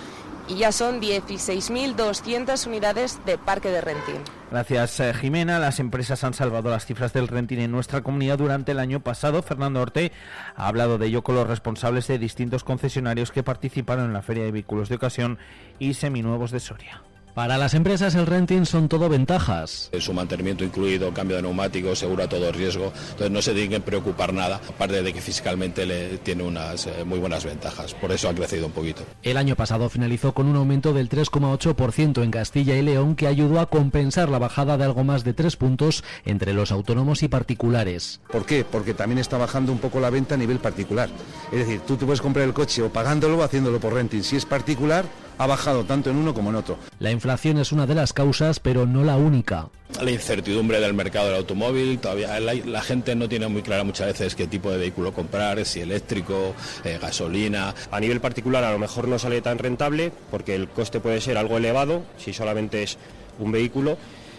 y 0.50 0.56
ya 0.56 0.72
son 0.72 1.00
16.200 1.00 2.66
unidades 2.66 3.20
de 3.24 3.38
parque 3.38 3.70
de 3.70 3.80
renting. 3.80 4.20
Gracias, 4.50 4.98
eh, 4.98 5.14
Jimena. 5.14 5.60
Las 5.60 5.78
empresas 5.78 6.24
han 6.24 6.34
salvado 6.34 6.70
las 6.70 6.86
cifras 6.86 7.12
del 7.12 7.28
renting 7.28 7.58
en 7.58 7.70
nuestra 7.70 8.02
comunidad 8.02 8.38
durante 8.38 8.72
el 8.72 8.80
año 8.80 8.98
pasado. 8.98 9.42
Fernando 9.42 9.80
Orte 9.80 10.10
ha 10.56 10.66
hablado 10.66 10.98
de 10.98 11.06
ello 11.06 11.22
con 11.22 11.36
los 11.36 11.46
responsables 11.46 12.08
de 12.08 12.18
distintos 12.18 12.64
concesionarios 12.64 13.30
que 13.30 13.44
participaron 13.44 14.06
en 14.06 14.12
la 14.12 14.22
Feria 14.22 14.42
de 14.42 14.50
Vehículos 14.50 14.88
de 14.88 14.96
Ocasión 14.96 15.38
y 15.78 15.94
Seminuevos 15.94 16.50
de 16.50 16.58
Soria. 16.58 17.02
Para 17.34 17.58
las 17.58 17.74
empresas 17.74 18.14
el 18.14 18.26
renting 18.26 18.66
son 18.66 18.88
todo 18.88 19.08
ventajas. 19.08 19.90
Su 19.98 20.12
mantenimiento 20.12 20.64
incluido, 20.64 21.12
cambio 21.14 21.36
de 21.36 21.42
neumáticos, 21.42 21.98
seguro 21.98 22.24
a 22.24 22.28
todo 22.28 22.50
riesgo, 22.50 22.92
entonces 23.10 23.30
no 23.30 23.40
se 23.40 23.52
tienen 23.52 23.70
que 23.70 23.80
preocupar 23.80 24.32
nada, 24.32 24.60
aparte 24.68 25.02
de 25.02 25.12
que 25.12 25.20
fiscalmente 25.20 25.86
le 25.86 26.18
tiene 26.18 26.42
unas 26.42 26.86
eh, 26.86 27.04
muy 27.04 27.18
buenas 27.18 27.44
ventajas, 27.44 27.94
por 27.94 28.10
eso 28.12 28.28
ha 28.28 28.34
crecido 28.34 28.66
un 28.66 28.72
poquito. 28.72 29.02
El 29.22 29.36
año 29.36 29.54
pasado 29.54 29.88
finalizó 29.88 30.32
con 30.32 30.46
un 30.46 30.56
aumento 30.56 30.92
del 30.92 31.08
3,8% 31.08 32.22
en 32.22 32.30
Castilla 32.30 32.76
y 32.76 32.82
León 32.82 33.14
que 33.14 33.26
ayudó 33.26 33.60
a 33.60 33.66
compensar 33.66 34.28
la 34.28 34.38
bajada 34.38 34.76
de 34.76 34.84
algo 34.84 35.04
más 35.04 35.24
de 35.24 35.32
3 35.32 35.56
puntos 35.56 36.04
entre 36.24 36.52
los 36.52 36.72
autónomos 36.72 37.22
y 37.22 37.28
particulares. 37.28 38.20
¿Por 38.30 38.44
qué? 38.44 38.64
Porque 38.64 38.94
también 38.94 39.18
está 39.18 39.38
bajando 39.38 39.72
un 39.72 39.78
poco 39.78 40.00
la 40.00 40.10
venta 40.10 40.34
a 40.34 40.38
nivel 40.38 40.58
particular. 40.58 41.08
Es 41.52 41.58
decir, 41.60 41.80
tú 41.86 41.96
te 41.96 42.04
puedes 42.04 42.20
comprar 42.20 42.44
el 42.44 42.54
coche 42.54 42.82
o 42.82 42.90
pagándolo 42.90 43.38
o 43.38 43.42
haciéndolo 43.42 43.78
por 43.78 43.94
renting. 43.94 44.22
Si 44.22 44.36
es 44.36 44.44
particular, 44.44 45.04
ha 45.40 45.46
bajado 45.46 45.84
tanto 45.84 46.10
en 46.10 46.16
uno 46.16 46.34
como 46.34 46.50
en 46.50 46.56
otro. 46.56 46.76
La 46.98 47.10
inflación 47.10 47.56
es 47.56 47.72
una 47.72 47.86
de 47.86 47.94
las 47.94 48.12
causas, 48.12 48.60
pero 48.60 48.84
no 48.84 49.04
la 49.04 49.16
única. 49.16 49.70
La 50.02 50.10
incertidumbre 50.10 50.80
del 50.80 50.92
mercado 50.92 51.28
del 51.28 51.36
automóvil, 51.36 51.98
todavía 51.98 52.38
la, 52.40 52.82
gente 52.82 53.14
no 53.14 53.26
tiene 53.26 53.48
muy 53.48 53.62
clara 53.62 53.82
muchas 53.82 54.08
veces 54.08 54.34
qué 54.34 54.46
tipo 54.46 54.70
de 54.70 54.76
vehículo 54.76 55.14
comprar, 55.14 55.64
si 55.64 55.80
eléctrico, 55.80 56.54
eh, 56.84 56.98
gasolina. 57.00 57.74
A 57.90 58.00
nivel 58.00 58.20
particular 58.20 58.64
a 58.64 58.70
lo 58.70 58.78
mejor 58.78 59.08
no 59.08 59.18
sale 59.18 59.40
tan 59.40 59.56
rentable 59.56 60.12
porque 60.30 60.54
el 60.54 60.68
coste 60.68 61.00
puede 61.00 61.22
ser 61.22 61.38
algo 61.38 61.56
elevado 61.56 62.02
si 62.18 62.34
solamente 62.34 62.82
es 62.82 62.98
un 63.38 63.50
vehículo. 63.50 63.96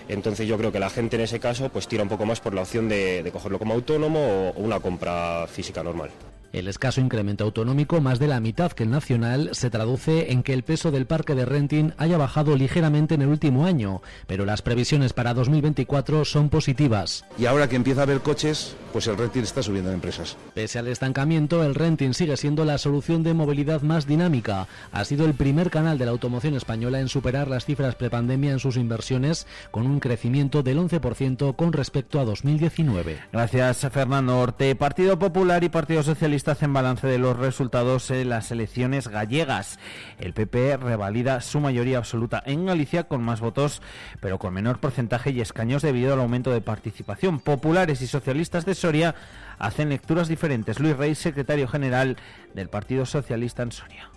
Entonces 0.08 0.48
yo 0.48 0.55
creo 0.60 0.72
que 0.72 0.79
la 0.79 0.91
gente 0.91 1.15
en 1.15 1.24
ese 1.24 1.39
caso 1.39 1.70
pues 1.70 1.88
tira 1.88 2.03
un 2.03 2.10
poco 2.10 2.27
más 2.27 2.41
por 2.41 2.53
la 2.53 2.62
opción 2.62 2.88
de, 2.88 3.24
de 3.24 3.31
cogerlo 3.31 3.58
como 3.58 3.74
autónomo 3.74 4.53
o 4.55 4.62
una 4.62 4.79
compra 4.79 5.48
física 5.48 5.81
normal. 5.81 6.12
El 6.53 6.67
escaso 6.67 7.00
incremento 7.00 7.46
autonómico, 7.46 8.01
más 8.01 8.20
de 8.20 8.27
la 8.27 8.41
mitad 8.41 8.74
que 8.74 8.84
el 8.84 8.89
nacional, 8.89 9.51
se 9.53 9.70
traduce 9.70 10.34
en 10.34 10.43
que 10.43 10.51
el 10.51 10.63
peso 10.63 10.91
del 10.91 11.05
parque 11.05 11.34
de 11.34 11.46
renting 11.46 11.93
haya 11.98 12.17
bajado 12.17 12.58
ligeramente 12.58 13.15
en 13.15 13.22
el 13.22 13.29
último 13.29 13.65
año, 13.65 14.01
pero 14.27 14.43
las 14.43 14.62
previsiones 14.62 15.13
para 15.13 15.34
2024 15.34 16.25
son 16.25 16.50
positivas. 16.50 17.24
Y 17.38 17.46
ahora 17.46 17.70
que 17.70 17.77
empieza 17.77 18.01
a 18.01 18.03
haber 18.03 18.20
coches, 18.20 18.75
pues 18.91 19.08
el 19.08 19.17
renting 19.17 19.43
está 19.43 19.63
subiendo 19.63 19.91
en 19.91 19.96
empresas. 19.96 20.36
Pese 20.53 20.77
al 20.77 20.89
estancamiento, 20.89 21.63
el 21.63 21.74
renting 21.74 22.13
sigue 22.13 22.36
siendo 22.36 22.65
la 22.65 22.77
solución 22.77 23.24
de 23.24 23.34
movilidad 23.34 23.81
más 23.81 24.05
dinámica. 24.05 24.67
Ha 24.91 25.05
sido 25.05 25.25
el 25.25 25.36
primer 25.36 25.70
canal 25.70 25.98
de 25.98 26.03
la 26.03 26.12
automoción 26.12 26.55
española 26.55 27.00
en 27.00 27.08
superar 27.08 27.48
las 27.48 27.63
cifras 27.63 27.96
prepandemia 27.96 28.51
en 28.51 28.60
sus 28.60 28.75
inversiones, 28.75 29.48
con 29.72 29.86
un 29.86 30.01
crecimiento 30.01 30.63
del 30.63 30.79
11% 30.79 31.55
con 31.55 31.72
respecto 31.72 32.20
a 32.20 32.25
2019. 32.25 33.20
Gracias, 33.31 33.88
Fernando 33.89 34.38
Orte. 34.38 34.75
Partido 34.75 35.17
Popular 35.17 35.63
y 35.63 35.70
Partido 35.70 36.03
Socialista 36.03 36.40
Socialista 36.41 36.63
hacen 36.63 36.74
balance 36.74 37.05
de 37.05 37.19
los 37.19 37.38
resultados 37.38 38.10
en 38.10 38.29
las 38.29 38.50
elecciones 38.50 39.07
gallegas. 39.07 39.77
El 40.17 40.33
PP 40.33 40.77
revalida 40.77 41.39
su 41.39 41.60
mayoría 41.60 42.00
absoluta 42.00 42.41
en 42.43 42.65
Galicia 42.65 43.03
con 43.03 43.21
más 43.21 43.41
votos, 43.41 43.79
pero 44.21 44.39
con 44.39 44.51
menor 44.51 44.79
porcentaje 44.79 45.29
y 45.29 45.39
escaños 45.39 45.83
debido 45.83 46.13
al 46.13 46.19
aumento 46.19 46.50
de 46.51 46.62
participación. 46.62 47.41
Populares 47.41 48.01
y 48.01 48.07
socialistas 48.07 48.65
de 48.65 48.74
Soria 48.74 49.13
hacen 49.60 49.89
lecturas 49.89 50.27
diferentes. 50.29 50.79
Luis 50.79 50.98
Rey, 50.98 51.13
secretario 51.13 51.67
general 51.67 52.17
del 52.55 52.69
Partido 52.69 53.05
Socialista 53.05 53.62
en 53.62 53.71
Soria. 53.71 54.10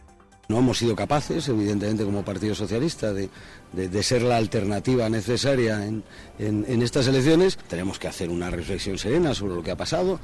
No 0.48 0.58
hemos 0.58 0.78
sido 0.78 0.94
capaces, 0.94 1.48
evidentemente, 1.48 2.04
como 2.04 2.24
Partido 2.24 2.54
Socialista, 2.54 3.12
de, 3.12 3.30
ser 4.02 4.22
la 4.22 4.36
alternativa 4.36 5.08
necesaria 5.08 5.86
en, 5.86 6.82
estas 6.82 7.06
elecciones. 7.06 7.56
Tenemos 7.68 7.98
que 7.98 8.08
hacer 8.08 8.28
una 8.28 8.50
reflexión 8.50 8.98
serena 8.98 9.34
sobre 9.34 9.54
lo 9.54 9.62
que 9.62 9.70
ha 9.70 9.76
pasado, 9.76 10.20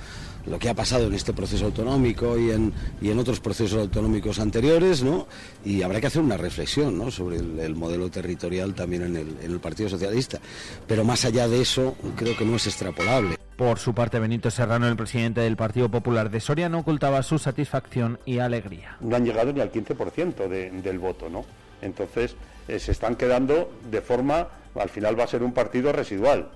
lo 0.47 0.59
que 0.59 0.69
ha 0.69 0.75
pasado 0.75 1.07
en 1.07 1.15
este 1.15 1.33
proceso 1.33 1.65
autonómico 1.65 2.39
y 2.39 2.51
en, 2.51 2.73
y 3.01 3.11
en 3.11 3.19
otros 3.19 3.41
procesos 3.41 3.81
autonómicos 3.81 4.39
anteriores, 4.39 5.03
¿no? 5.03 5.27
Y 5.65 5.83
habrá 5.83 6.01
que 6.01 6.09
hacer 6.09 6.23
una 6.23 6.37
reflexión 6.37 6.99
¿no? 6.99 7.11
sobre 7.11 7.39
el, 7.39 7.75
modelo 7.75 8.11
territorial 8.11 8.75
también 8.75 9.03
en 9.03 9.17
el, 9.17 9.37
en 9.43 9.53
el 9.53 9.61
Partido 9.61 9.89
Socialista. 9.89 10.39
Pero 10.87 11.03
más 11.03 11.25
allá 11.25 11.49
de 11.49 11.63
eso, 11.63 11.97
creo 12.17 12.37
que 12.37 12.45
no 12.45 12.57
es 12.57 12.67
extrapolable. 12.67 13.40
Por 13.61 13.79
su 13.79 13.95
parte, 13.95 14.19
Benito 14.19 14.51
Serrano, 14.51 14.89
el 14.89 14.97
presidente 14.97 15.43
del 15.43 15.55
Partido 15.55 15.91
Popular 15.91 16.31
de 16.31 16.41
Soria, 16.41 16.71
no 16.71 16.79
ocultaba 16.79 17.23
su 17.23 17.39
satisfacción 17.39 18.19
y 18.25 18.39
alegría. 18.39 18.97
No 19.01 19.17
han 19.17 19.27
llegado 19.27 19.53
ni 19.53 19.61
al 19.61 19.71
15% 19.71 20.49
del 20.49 20.99
voto, 20.99 21.29
¿no? 21.29 21.45
Entonces, 21.83 22.37
eh, 22.69 22.79
se 22.79 22.91
están 22.91 23.17
quedando 23.17 23.71
de 23.91 24.01
forma, 24.01 24.49
al 24.75 24.89
final 24.89 25.21
va 25.21 25.25
a 25.25 25.27
ser 25.27 25.43
un 25.43 25.53
partido 25.53 25.93
residual. 25.93 26.49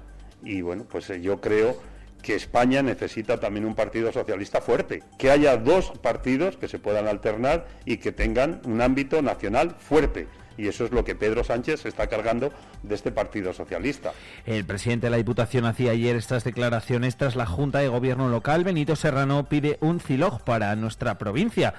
Y 0.43 0.63
bueno, 0.63 0.87
pues 0.91 1.11
eh, 1.11 1.21
yo 1.21 1.43
creo 1.43 1.79
que 2.23 2.37
España 2.37 2.83
necesita 2.83 3.39
también 3.39 3.67
un 3.67 3.75
partido 3.75 4.11
socialista 4.11 4.63
fuerte, 4.63 5.03
que 5.19 5.31
haya 5.31 5.59
dos 5.59 5.93
partidos 6.01 6.57
que 6.57 6.69
se 6.69 6.79
puedan 6.79 7.07
alternar 7.07 7.67
y 7.85 7.99
que 7.99 8.13
tengan 8.13 8.63
un 8.65 8.81
ámbito 8.81 9.21
nacional 9.21 9.77
fuerte 9.79 10.27
y 10.57 10.69
eso 10.69 10.85
es 10.85 10.93
lo 10.93 11.05
que 11.05 11.15
Pedro 11.15 11.45
Sánchez 11.45 11.81
se 11.81 11.89
está 11.89 12.07
cargando 12.07 12.53
de 12.83 12.95
este 12.95 13.13
Partido 13.13 13.53
Socialista. 13.53 14.13
El 14.47 14.65
presidente 14.65 15.07
de 15.07 15.11
la 15.11 15.17
Diputación 15.17 15.65
hacía 15.65 15.93
ayer 15.93 16.17
estas 16.17 16.45
declaraciones 16.45 17.17
tras 17.17 17.37
la 17.37 17.47
Junta 17.47 17.79
de 17.79 17.89
Gobierno 17.89 18.29
local. 18.29 18.65
Benito 18.65 18.97
Serrano 18.97 19.49
pide 19.49 19.79
un 19.81 20.01
CILOG 20.01 20.43
para 20.43 20.75
nuestra 20.77 21.19
provincia, 21.19 21.75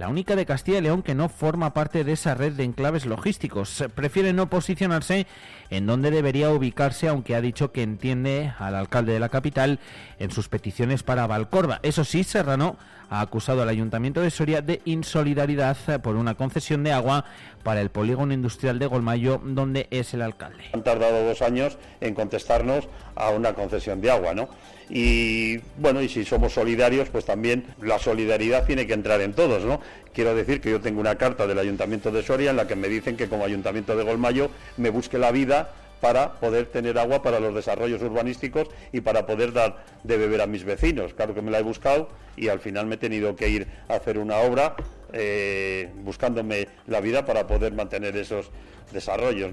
la 0.00 0.08
única 0.08 0.34
de 0.34 0.46
Castilla 0.46 0.78
y 0.78 0.80
León 0.80 1.02
que 1.02 1.14
no 1.14 1.28
forma 1.28 1.74
parte 1.74 2.04
de 2.04 2.12
esa 2.12 2.34
red 2.34 2.54
de 2.54 2.64
enclaves 2.64 3.04
logísticos. 3.04 3.84
Prefiere 3.94 4.32
no 4.32 4.48
posicionarse 4.48 5.26
en 5.68 5.84
donde 5.84 6.10
debería 6.10 6.48
ubicarse, 6.48 7.06
aunque 7.06 7.34
ha 7.34 7.42
dicho 7.42 7.70
que 7.70 7.82
entiende 7.82 8.54
al 8.58 8.76
alcalde 8.76 9.12
de 9.12 9.20
la 9.20 9.28
capital 9.28 9.78
en 10.18 10.30
sus 10.30 10.48
peticiones 10.48 11.02
para 11.02 11.26
Valcorba. 11.26 11.80
Eso 11.82 12.04
sí, 12.04 12.24
Serrano 12.24 12.78
ha 13.10 13.20
acusado 13.20 13.60
al 13.60 13.68
Ayuntamiento 13.68 14.22
de 14.22 14.30
Soria 14.30 14.62
de 14.62 14.80
insolidaridad 14.86 15.76
por 16.00 16.16
una 16.16 16.34
concesión 16.34 16.82
de 16.82 16.92
agua 16.92 17.26
para 17.62 17.82
el 17.82 17.90
polígono 17.90 18.32
industrial 18.32 18.78
de 18.78 18.86
Golmayo, 18.86 19.38
donde 19.44 19.86
es 19.90 20.14
el 20.14 20.22
alcalde. 20.22 20.64
Han 20.72 20.82
tardado 20.82 21.26
dos 21.26 21.42
años 21.42 21.76
en 22.00 22.14
contestarnos 22.14 22.88
a 23.16 23.28
una 23.30 23.52
concesión 23.52 24.00
de 24.00 24.10
agua, 24.10 24.32
¿no? 24.32 24.48
Y 24.90 25.58
bueno, 25.78 26.02
y 26.02 26.08
si 26.08 26.24
somos 26.24 26.52
solidarios, 26.52 27.08
pues 27.10 27.24
también 27.24 27.64
la 27.80 27.98
solidaridad 28.00 28.66
tiene 28.66 28.86
que 28.88 28.92
entrar 28.92 29.20
en 29.20 29.32
todos, 29.32 29.64
¿no? 29.64 29.80
Quiero 30.12 30.34
decir 30.34 30.60
que 30.60 30.70
yo 30.70 30.80
tengo 30.80 31.00
una 31.00 31.16
carta 31.16 31.46
del 31.46 31.60
Ayuntamiento 31.60 32.10
de 32.10 32.24
Soria 32.24 32.50
en 32.50 32.56
la 32.56 32.66
que 32.66 32.74
me 32.74 32.88
dicen 32.88 33.16
que 33.16 33.28
como 33.28 33.44
Ayuntamiento 33.44 33.96
de 33.96 34.02
Golmayo 34.02 34.50
me 34.76 34.90
busque 34.90 35.16
la 35.16 35.30
vida 35.30 35.72
para 36.00 36.40
poder 36.40 36.66
tener 36.66 36.98
agua 36.98 37.22
para 37.22 37.38
los 37.38 37.54
desarrollos 37.54 38.02
urbanísticos 38.02 38.68
y 38.90 39.02
para 39.02 39.26
poder 39.26 39.52
dar 39.52 39.84
de 40.02 40.16
beber 40.16 40.40
a 40.40 40.46
mis 40.46 40.64
vecinos. 40.64 41.14
Claro 41.14 41.34
que 41.34 41.42
me 41.42 41.50
la 41.50 41.60
he 41.60 41.62
buscado 41.62 42.08
y 42.36 42.48
al 42.48 42.58
final 42.58 42.86
me 42.86 42.96
he 42.96 42.98
tenido 42.98 43.36
que 43.36 43.48
ir 43.48 43.68
a 43.88 43.94
hacer 43.94 44.18
una 44.18 44.38
obra 44.38 44.74
eh, 45.12 45.90
buscándome 46.02 46.68
la 46.86 47.00
vida 47.00 47.24
para 47.24 47.46
poder 47.46 47.74
mantener 47.74 48.16
esos 48.16 48.50
desarrollos. 48.92 49.52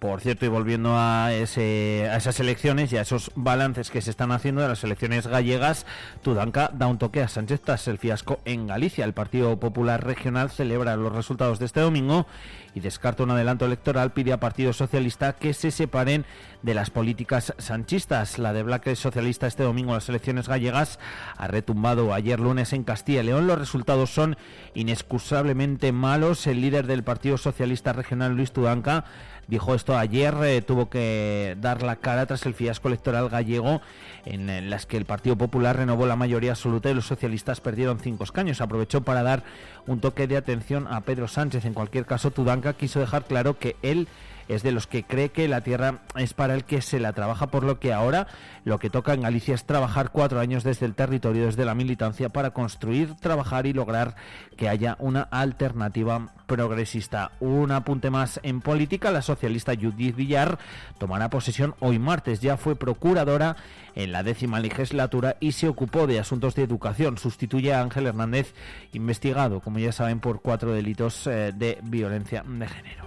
Por 0.00 0.22
cierto, 0.22 0.46
y 0.46 0.48
volviendo 0.48 0.94
a, 0.96 1.30
esas 1.34 2.40
elecciones 2.40 2.90
y 2.90 2.96
a 2.96 3.02
esos 3.02 3.30
balances 3.34 3.90
que 3.90 4.00
se 4.00 4.08
están 4.08 4.32
haciendo 4.32 4.62
de 4.62 4.68
las 4.68 4.82
elecciones 4.82 5.26
gallegas, 5.26 5.84
Tudanca 6.22 6.70
da 6.72 6.86
un 6.86 6.96
toque 6.96 7.22
a 7.22 7.28
Sánchez 7.28 7.60
tras 7.60 7.86
el 7.86 7.98
fiasco 7.98 8.40
en 8.46 8.66
Galicia. 8.66 9.04
El 9.04 9.12
Partido 9.12 9.60
Popular 9.60 10.02
Regional 10.02 10.50
celebra 10.50 10.96
los 10.96 11.12
resultados 11.12 11.58
de 11.58 11.66
este 11.66 11.80
domingo 11.80 12.26
y 12.74 12.80
descarta 12.80 13.24
un 13.24 13.30
adelanto 13.30 13.66
electoral, 13.66 14.14
pide 14.14 14.32
a 14.32 14.40
Partido 14.40 14.72
Socialista 14.72 15.34
que 15.34 15.52
se 15.52 15.70
separen 15.70 16.24
de 16.62 16.72
las 16.72 16.88
políticas 16.88 17.52
sanchistas. 17.58 18.38
La 18.38 18.54
de 18.54 18.62
Black 18.62 18.94
Socialista 18.94 19.46
este 19.46 19.64
domingo 19.64 19.90
en 19.90 19.96
las 19.96 20.08
elecciones 20.08 20.48
gallegas 20.48 20.98
ha 21.36 21.46
retumbado 21.46 22.14
ayer 22.14 22.40
lunes 22.40 22.72
en 22.72 22.84
Castilla 22.84 23.20
y 23.20 23.26
León. 23.26 23.46
Los 23.46 23.58
resultados 23.58 24.08
son 24.08 24.38
inexcusablemente 24.72 25.92
malos. 25.92 26.46
El 26.46 26.62
líder 26.62 26.86
del 26.86 27.04
Partido 27.04 27.36
Socialista 27.36 27.92
Regional, 27.92 28.34
Luis 28.34 28.52
Tudanca, 28.52 29.04
dijo 29.50 29.74
esto 29.74 29.98
ayer, 29.98 30.34
eh, 30.44 30.62
tuvo 30.62 30.88
que 30.88 31.56
dar 31.60 31.82
la 31.82 31.96
cara 31.96 32.24
tras 32.24 32.46
el 32.46 32.54
fiasco 32.54 32.88
electoral 32.88 33.28
gallego 33.28 33.82
en 34.24 34.70
las 34.70 34.86
que 34.86 34.96
el 34.96 35.04
Partido 35.04 35.36
Popular 35.36 35.76
renovó 35.76 36.06
la 36.06 36.16
mayoría 36.16 36.52
absoluta 36.52 36.90
y 36.90 36.94
los 36.94 37.06
socialistas 37.06 37.60
perdieron 37.60 37.98
cinco 37.98 38.24
escaños. 38.24 38.60
Aprovechó 38.60 39.02
para 39.02 39.22
dar 39.22 39.42
un 39.86 40.00
toque 40.00 40.26
de 40.26 40.36
atención 40.36 40.86
a 40.88 41.00
Pedro 41.02 41.26
Sánchez. 41.26 41.64
En 41.64 41.74
cualquier 41.74 42.06
caso, 42.06 42.30
Tudanca 42.30 42.74
quiso 42.74 43.00
dejar 43.00 43.24
claro 43.24 43.58
que 43.58 43.76
él 43.82 44.08
es 44.50 44.64
de 44.64 44.72
los 44.72 44.88
que 44.88 45.04
cree 45.04 45.30
que 45.30 45.46
la 45.46 45.60
tierra 45.60 46.00
es 46.16 46.34
para 46.34 46.54
el 46.54 46.64
que 46.64 46.82
se 46.82 46.98
la 46.98 47.12
trabaja, 47.12 47.46
por 47.46 47.62
lo 47.62 47.78
que 47.78 47.92
ahora 47.92 48.26
lo 48.64 48.78
que 48.78 48.90
toca 48.90 49.14
en 49.14 49.22
Galicia 49.22 49.54
es 49.54 49.64
trabajar 49.64 50.10
cuatro 50.10 50.40
años 50.40 50.64
desde 50.64 50.86
el 50.86 50.94
territorio, 50.94 51.46
desde 51.46 51.64
la 51.64 51.74
militancia, 51.76 52.28
para 52.28 52.50
construir, 52.50 53.14
trabajar 53.14 53.66
y 53.66 53.72
lograr 53.72 54.16
que 54.56 54.68
haya 54.68 54.96
una 54.98 55.22
alternativa 55.22 56.26
progresista. 56.46 57.30
Un 57.38 57.70
apunte 57.70 58.10
más 58.10 58.40
en 58.42 58.60
política, 58.60 59.12
la 59.12 59.22
socialista 59.22 59.74
Judith 59.80 60.16
Villar 60.16 60.58
tomará 60.98 61.30
posesión 61.30 61.76
hoy 61.78 62.00
martes, 62.00 62.40
ya 62.40 62.56
fue 62.56 62.74
procuradora 62.74 63.56
en 63.94 64.10
la 64.10 64.22
décima 64.24 64.58
legislatura 64.58 65.36
y 65.38 65.52
se 65.52 65.68
ocupó 65.68 66.08
de 66.08 66.18
asuntos 66.18 66.56
de 66.56 66.64
educación. 66.64 67.18
Sustituye 67.18 67.72
a 67.72 67.82
Ángel 67.82 68.06
Hernández, 68.06 68.52
investigado, 68.92 69.60
como 69.60 69.78
ya 69.78 69.92
saben, 69.92 70.18
por 70.18 70.42
cuatro 70.42 70.72
delitos 70.72 71.26
eh, 71.28 71.52
de 71.54 71.78
violencia 71.82 72.42
de 72.46 72.66
género. 72.66 73.04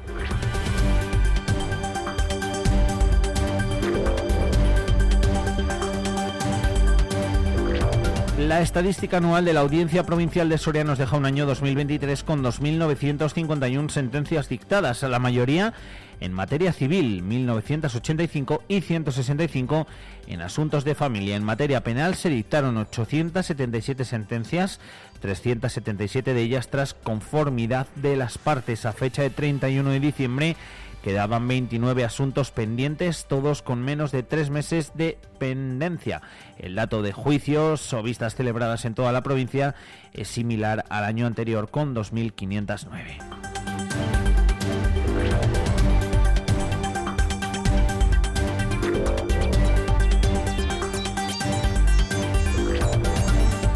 La 8.47 8.61
estadística 8.61 9.17
anual 9.17 9.45
de 9.45 9.53
la 9.53 9.61
Audiencia 9.61 10.05
Provincial 10.05 10.49
de 10.49 10.57
Soria 10.57 10.83
nos 10.83 10.97
deja 10.97 11.15
un 11.15 11.25
año 11.25 11.45
2023 11.45 12.25
con 12.25 12.43
2.951 12.43 13.89
sentencias 13.89 14.49
dictadas, 14.49 15.01
la 15.01 15.17
mayoría 15.17 15.73
en 16.19 16.33
materia 16.33 16.73
civil, 16.73 17.23
1985 17.23 18.63
y 18.67 18.81
165 18.81 19.87
en 20.27 20.41
asuntos 20.41 20.83
de 20.83 20.93
familia. 20.93 21.37
En 21.37 21.45
materia 21.45 21.85
penal 21.85 22.15
se 22.15 22.29
dictaron 22.29 22.75
877 22.75 24.03
sentencias, 24.03 24.81
377 25.21 26.33
de 26.33 26.41
ellas 26.41 26.67
tras 26.67 26.93
conformidad 26.93 27.87
de 27.95 28.17
las 28.17 28.37
partes 28.37 28.85
a 28.85 28.91
fecha 28.91 29.21
de 29.21 29.29
31 29.29 29.89
de 29.89 29.99
diciembre 30.01 30.55
Quedaban 31.03 31.47
29 31.49 32.05
asuntos 32.05 32.51
pendientes, 32.51 33.25
todos 33.27 33.61
con 33.61 33.83
menos 33.83 34.13
de 34.13 34.23
tres 34.23 34.49
meses 34.49 34.93
de 34.95 35.19
pendencia. 35.37 36.21
El 36.57 36.75
dato 36.75 37.01
de 37.01 37.11
juicios 37.11 37.91
o 37.93 38.01
vistas 38.01 38.35
celebradas 38.35 38.85
en 38.85 38.95
toda 38.95 39.11
la 39.11 39.21
provincia 39.21 39.75
es 40.13 40.29
similar 40.29 40.85
al 40.89 41.03
año 41.03 41.27
anterior 41.27 41.69
con 41.69 41.93
2.509. 41.93 43.52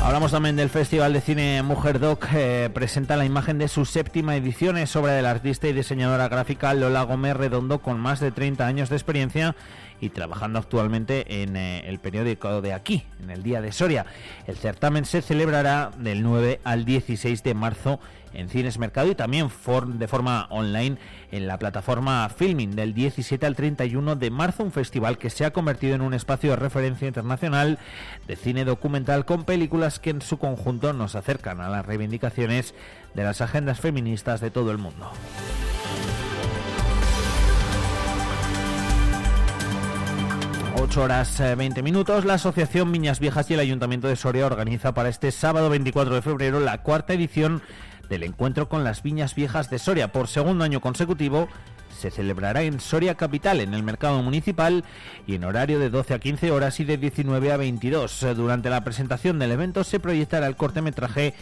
Hablamos 0.08 0.32
también 0.32 0.56
del 0.56 0.70
Festival 0.70 1.12
de 1.12 1.20
Cine 1.20 1.62
Mujer 1.64 2.00
Doc. 2.00 2.28
Eh, 2.34 2.70
presenta 2.74 3.18
la 3.18 3.26
imagen 3.26 3.58
de 3.58 3.68
su 3.68 3.84
séptima 3.84 4.38
edición. 4.38 4.78
Es 4.78 4.96
obra 4.96 5.12
del 5.12 5.26
artista 5.26 5.68
y 5.68 5.74
diseñadora 5.74 6.30
gráfica 6.30 6.74
Lola 6.74 7.04
Gómez 7.04 7.36
Redondo, 7.36 7.80
con 7.80 8.00
más 8.00 8.22
de 8.22 8.32
30 8.32 8.66
años 8.66 8.88
de 8.88 8.96
experiencia 8.96 9.54
y 10.00 10.08
trabajando 10.08 10.60
actualmente 10.60 11.44
en 11.44 11.58
eh, 11.58 11.82
el 11.90 12.00
periódico 12.00 12.62
de 12.62 12.72
aquí, 12.72 13.04
en 13.22 13.32
el 13.32 13.44
Día 13.44 13.60
de 13.60 13.74
Soria. 13.74 14.06
El 14.46 14.56
certamen 14.56 15.04
se 15.04 15.22
celebrará 15.22 15.92
del 15.98 16.24
9 16.24 16.62
al 16.64 16.86
16 16.86 17.44
de 17.44 17.54
marzo 17.54 18.00
en 18.34 18.50
Cines 18.50 18.78
Mercado 18.78 19.10
y 19.10 19.16
también 19.16 19.50
de 19.86 20.08
forma 20.08 20.48
online 20.50 20.98
en 21.32 21.48
la 21.48 21.58
plataforma 21.60 22.30
Filming 22.30 22.76
del 22.76 22.94
17 22.94 23.46
al 23.46 23.56
31 23.56 24.16
de 24.16 24.30
marzo, 24.32 24.64
un 24.64 24.72
festival 24.72 25.18
que 25.18 25.30
se 25.30 25.46
ha 25.46 25.52
convertido 25.52 25.96
en 25.96 26.02
un 26.02 26.14
espacio 26.14 26.52
de 26.52 26.56
referencia 26.56 27.08
internacional 27.08 27.80
de 28.28 28.36
cine 28.36 28.66
documental 28.66 29.26
con 29.26 29.44
películas 29.44 30.00
que 30.00 30.12
en 30.12 30.22
su 30.22 30.38
conjunto 30.38 30.94
nos 30.94 31.16
acercan 31.16 31.62
a 31.62 31.70
las 31.70 31.86
reivindicaciones 31.86 32.74
de 33.14 33.24
las 33.24 33.42
agendas 33.42 33.80
feministas 33.80 34.42
de 34.42 34.52
todo 34.52 34.72
el 34.72 34.78
mundo. 34.78 35.12
8 40.80 41.02
horas 41.02 41.42
20 41.58 41.82
minutos, 41.82 42.24
la 42.24 42.36
Asociación 42.36 42.92
Viñas 42.92 43.20
Viejas 43.20 43.50
y 43.50 43.56
el 43.56 43.60
Ayuntamiento 43.60 44.08
de 44.08 44.16
Soria 44.16 44.46
organiza 44.46 44.94
para 44.94 45.10
este 45.10 45.32
sábado 45.32 45.70
24 45.72 46.14
de 46.14 46.22
febrero 46.22 46.60
la 46.60 46.84
cuarta 46.84 47.14
edición 47.14 47.64
del 48.10 48.24
encuentro 48.24 48.70
con 48.70 48.84
las 48.84 49.04
Viñas 49.04 49.36
Viejas 49.36 49.70
de 49.70 49.80
Soria. 49.80 50.12
Por 50.12 50.28
segundo 50.28 50.64
año 50.64 50.82
consecutivo 50.82 51.48
se 51.98 52.12
celebrará 52.12 52.62
en 52.62 52.80
Soria 52.80 53.16
Capital, 53.16 53.60
en 53.60 53.74
el 53.74 53.84
mercado 53.84 54.22
municipal 54.22 54.84
y 55.26 55.36
en 55.36 55.44
horario 55.44 55.80
de 55.80 55.90
12 55.90 56.14
a 56.14 56.20
15 56.20 56.52
horas 56.52 56.80
y 56.80 56.86
de 56.86 56.98
19 56.98 57.52
a 57.52 57.58
22. 57.58 58.26
Durante 58.36 58.70
la 58.70 58.84
presentación 58.84 59.40
del 59.40 59.52
evento 59.52 59.84
se 59.84 60.00
proyectará 60.00 60.48
el 60.48 60.56
cortometraje 60.56 61.34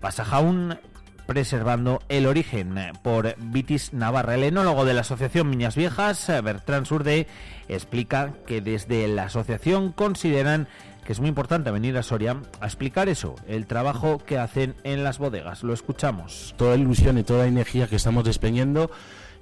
Pasajaun 0.00 0.78
preservando 1.26 2.02
el 2.08 2.26
origen 2.26 2.74
por 3.02 3.36
Vitis 3.38 3.92
Navarra. 3.92 4.34
El 4.34 4.44
enólogo 4.44 4.84
de 4.84 4.94
la 4.94 5.02
Asociación 5.02 5.50
Viñas 5.50 5.76
Viejas, 5.76 6.26
Bertrand 6.42 6.86
Surde, 6.86 7.26
explica 7.68 8.32
que 8.46 8.60
desde 8.60 9.08
la 9.08 9.24
asociación 9.24 9.92
consideran 9.92 10.68
que 11.04 11.12
es 11.12 11.20
muy 11.20 11.28
importante 11.28 11.70
venir 11.70 11.96
a 11.96 12.02
Soria 12.02 12.36
a 12.60 12.66
explicar 12.66 13.08
eso, 13.08 13.34
el 13.46 13.66
trabajo 13.66 14.18
que 14.18 14.38
hacen 14.38 14.74
en 14.84 15.04
las 15.04 15.18
bodegas. 15.18 15.62
Lo 15.62 15.72
escuchamos. 15.72 16.54
Toda 16.56 16.76
ilusión 16.76 17.18
y 17.18 17.24
toda 17.24 17.46
energía 17.46 17.88
que 17.88 17.96
estamos 17.96 18.24
desprendiendo 18.24 18.90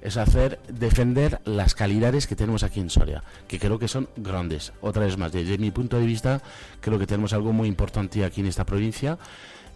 es 0.01 0.17
hacer 0.17 0.59
defender 0.67 1.39
las 1.45 1.75
calidades 1.75 2.25
que 2.25 2.35
tenemos 2.35 2.63
aquí 2.63 2.79
en 2.79 2.89
Soria, 2.89 3.23
que 3.47 3.59
creo 3.59 3.77
que 3.77 3.87
son 3.87 4.09
grandes. 4.15 4.73
Otra 4.81 5.05
vez 5.05 5.17
más, 5.17 5.31
desde 5.31 5.57
mi 5.57 5.71
punto 5.71 5.97
de 5.99 6.05
vista, 6.05 6.41
creo 6.79 6.97
que 6.97 7.05
tenemos 7.05 7.33
algo 7.33 7.53
muy 7.53 7.67
importante 7.67 8.25
aquí 8.25 8.41
en 8.41 8.47
esta 8.47 8.65
provincia 8.65 9.19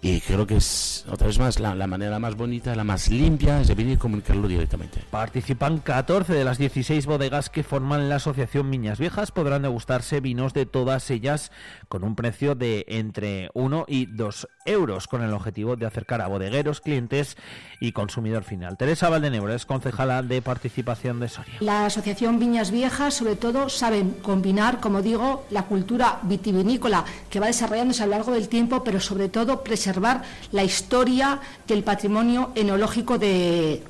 y 0.07 0.21
creo 0.21 0.45
que 0.45 0.57
es, 0.57 1.03
otra 1.09 1.25
vez 1.25 1.39
más, 1.39 1.59
la, 1.59 1.87
manera 1.87 2.19
más 2.19 2.35
bonita, 2.35 2.75
la 2.75 2.83
más 2.83 3.09
limpia 3.09 3.61
es 3.61 3.69
de 3.69 3.73
venir 3.73 3.93
y 3.93 3.97
comunicarlo 3.97 4.47
directamente. 4.47 5.01
Participan 5.09 5.79
14 5.79 6.31
de 6.31 6.43
las 6.43 6.59
16 6.59 7.07
bodegas 7.07 7.49
que 7.49 7.63
forman 7.63 8.07
la 8.07 8.17
Asociación 8.17 8.69
Viñas 8.69 8.99
Viejas. 8.99 9.31
Podrán 9.31 9.63
degustarse 9.63 10.19
vinos 10.19 10.53
de 10.53 10.67
todas 10.67 11.09
ellas 11.09 11.51
con 11.87 12.03
un 12.03 12.15
precio 12.15 12.53
de 12.53 12.85
entre 12.87 13.49
1 13.55 13.85
y 13.87 14.05
2 14.05 14.47
euros, 14.67 15.07
con 15.07 15.23
el 15.23 15.33
objetivo 15.33 15.75
de 15.75 15.87
acercar 15.87 16.21
a 16.21 16.27
bodegueros, 16.27 16.81
clientes 16.81 17.35
y 17.79 17.91
consumidor 17.91 18.43
final. 18.43 18.77
Teresa 18.77 19.09
Valdenebro 19.09 19.53
es 19.53 19.65
concejala 19.65 20.21
de 20.21 20.41
participación 20.41 21.19
de 21.19 21.29
Soria. 21.29 21.55
La 21.59 21.85
Asociación 21.85 22.39
Viñas 22.39 22.71
Viejas, 22.71 23.13
sobre 23.13 23.35
todo, 23.35 23.69
saben 23.69 24.11
combinar, 24.21 24.79
como 24.79 25.01
digo, 25.01 25.45
la 25.49 25.63
cultura 25.63 26.19
vitivinícola 26.23 27.05
que 27.29 27.39
va 27.39 27.47
desarrollándose 27.47 28.03
a 28.03 28.05
lo 28.05 28.11
largo 28.11 28.31
del 28.31 28.47
tiempo, 28.47 28.83
pero 28.83 28.99
sobre 28.99 29.29
todo 29.29 29.63
preservar 29.63 30.23
la 30.51 30.63
historia 30.63 31.39
y 31.67 31.73
el 31.73 31.83
patrimonio 31.83 32.51
enológico 32.55 33.17
de, 33.17 33.83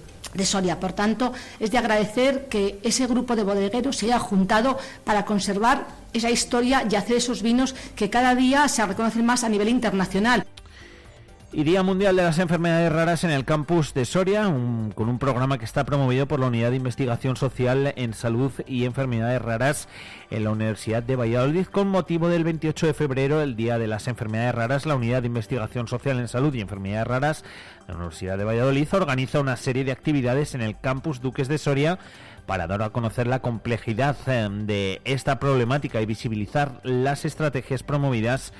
Soria. 0.43 0.79
Por 0.81 0.91
tanto, 0.91 1.31
es 1.61 1.71
de 1.71 1.77
agradecer 1.77 2.47
que 2.49 2.79
ese 2.83 3.07
grupo 3.07 3.37
de 3.37 3.43
bodegueros 3.43 3.95
se 3.95 4.07
haya 4.07 4.19
juntado 4.19 4.77
para 5.05 5.23
conservar 5.23 5.87
esa 6.11 6.29
historia 6.29 6.85
y 6.89 6.95
hacer 6.95 7.17
esos 7.17 7.41
vinos 7.41 7.73
que 7.95 8.09
cada 8.09 8.35
día 8.35 8.67
se 8.67 8.85
reconocen 8.85 9.25
más 9.25 9.45
a 9.45 9.49
nivel 9.49 9.69
internacional 9.69 10.45
y 11.57 11.63
Día 11.63 11.83
Mundial 11.83 12.17
de 12.17 12.23
las 12.23 12.37
Enfermedades 12.39 12.91
Raras 12.91 13.23
en 13.23 13.29
el 13.29 13.45
campus 13.45 13.93
de 13.93 14.03
Soria, 14.03 14.43
con 14.43 15.07
un 15.07 15.19
programa 15.19 15.57
que 15.57 15.63
está 15.63 15.85
promovido 15.85 16.27
por 16.27 16.41
la 16.41 16.47
Unidad 16.47 16.71
de 16.71 16.75
Investigación 16.75 17.37
Social 17.37 17.93
en 17.95 18.13
Salud 18.13 18.51
y 18.67 18.83
Enfermedades 18.83 19.41
Raras 19.41 19.87
en 20.31 20.43
la 20.43 20.51
Universidad 20.51 21.01
de 21.01 21.15
Valladolid, 21.15 21.67
con 21.67 21.87
motivo 21.87 22.27
del 22.27 22.43
28 22.43 22.87
de 22.87 22.93
febrero, 22.93 23.41
el 23.41 23.55
Día 23.55 23.79
de 23.79 23.87
las 23.87 24.09
Enfermedades 24.09 24.53
Raras. 24.53 24.85
La 24.85 24.97
Unidad 24.97 25.21
de 25.21 25.27
Investigación 25.27 25.87
Social 25.87 26.19
en 26.19 26.27
Salud 26.27 26.53
y 26.53 26.59
Enfermedades 26.59 27.07
Raras, 27.07 27.45
la 27.87 27.95
Universidad 27.95 28.37
de 28.37 28.43
Valladolid, 28.43 28.89
organiza 28.91 29.39
una 29.39 29.55
serie 29.55 29.85
de 29.85 29.93
actividades 29.93 30.55
en 30.55 30.61
el 30.61 30.77
campus 30.77 31.21
Duques 31.21 31.47
de 31.47 31.57
Soria 31.57 31.99
para 32.45 32.67
dar 32.67 32.83
a 32.83 32.89
conocer 32.89 33.27
la 33.27 33.39
complejidad 33.39 34.17
eh, 34.27 34.49
de 34.51 35.01
esta 35.05 35.39
problemática 35.39 36.01
y 36.01 36.05
visibilizar 36.05 36.81
las 36.83 37.23
estrategias 37.23 37.81
promovidas 37.81 38.53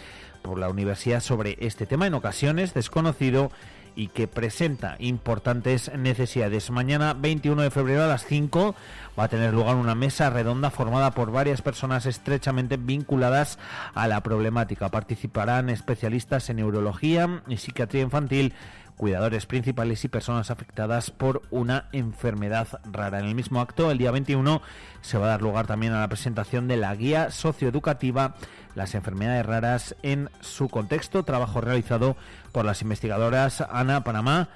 por 0.46 0.60
la 0.60 0.70
universidad 0.70 1.22
sobre 1.22 1.58
este 1.60 1.88
tema, 1.88 2.06
en 2.06 2.14
ocasiones 2.14 2.74
desconocido 2.74 3.52
y 3.96 4.10
que 4.10 4.28
presenta 4.28 4.96
importantes 5.00 5.92
necesidades. 5.98 6.70
Mañana 6.70 7.14
21 7.14 7.64
de 7.64 7.72
febrero 7.72 8.04
a 8.04 8.08
las 8.08 8.26
5 8.26 8.76
va 9.18 9.24
a 9.24 9.28
tener 9.30 9.54
lugar 9.54 9.76
una 9.76 9.96
mesa 9.96 10.30
redonda 10.30 10.70
formada 10.70 11.12
por 11.12 11.32
varias 11.32 11.62
personas 11.62 12.06
estrechamente 12.06 12.78
vinculadas 12.78 13.58
a 13.94 14.08
la 14.08 14.22
problemática. 14.22 14.90
Participarán 14.90 15.70
especialistas 15.70 16.50
en 16.50 16.58
neurología 16.58 17.42
y 17.48 17.58
psiquiatría 17.58 18.04
infantil 18.04 18.54
cuidadores 18.96 19.46
principales 19.46 20.04
y 20.06 20.08
personas 20.08 20.52
afectadas 20.52 21.12
por 21.12 21.42
una 21.52 21.90
enfermedad 21.92 22.68
rara. 22.92 23.20
En 23.20 23.26
el 23.26 23.36
mismo 23.36 23.62
acto, 23.62 23.92
el 23.92 23.98
día 23.98 24.12
21, 24.12 24.62
se 25.02 25.18
va 25.18 25.26
a 25.26 25.30
dar 25.30 25.42
lugar 25.42 25.68
también 25.68 25.94
a 25.94 26.00
la 26.00 26.08
presentación 26.08 26.68
de 26.68 26.78
la 26.78 26.96
guía 26.96 27.32
socioeducativa 27.32 28.36
Las 28.76 28.96
enfermedades 28.96 29.46
raras 29.46 29.96
en 30.04 30.30
su 30.42 30.68
contexto, 30.68 31.24
trabajo 31.24 31.62
realizado 31.62 32.18
por 32.52 32.66
las 32.66 32.82
investigadoras 32.82 33.62
Ana 33.62 34.04
Panamá, 34.04 34.50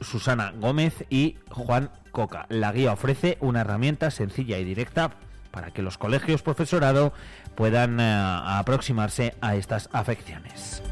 Susana 0.00 0.52
Gómez 0.56 1.04
y 1.10 1.36
Juan 1.50 1.90
Coca. 2.12 2.46
La 2.48 2.72
guía 2.72 2.92
ofrece 2.92 3.36
una 3.40 3.60
herramienta 3.60 4.10
sencilla 4.10 4.58
y 4.58 4.64
directa 4.64 5.10
para 5.50 5.70
que 5.70 5.82
los 5.82 5.98
colegios 5.98 6.42
profesorado 6.42 7.12
puedan 7.54 8.00
eh, 8.00 8.04
aproximarse 8.04 9.34
a 9.40 9.56
estas 9.56 9.88
afecciones. 9.92 10.82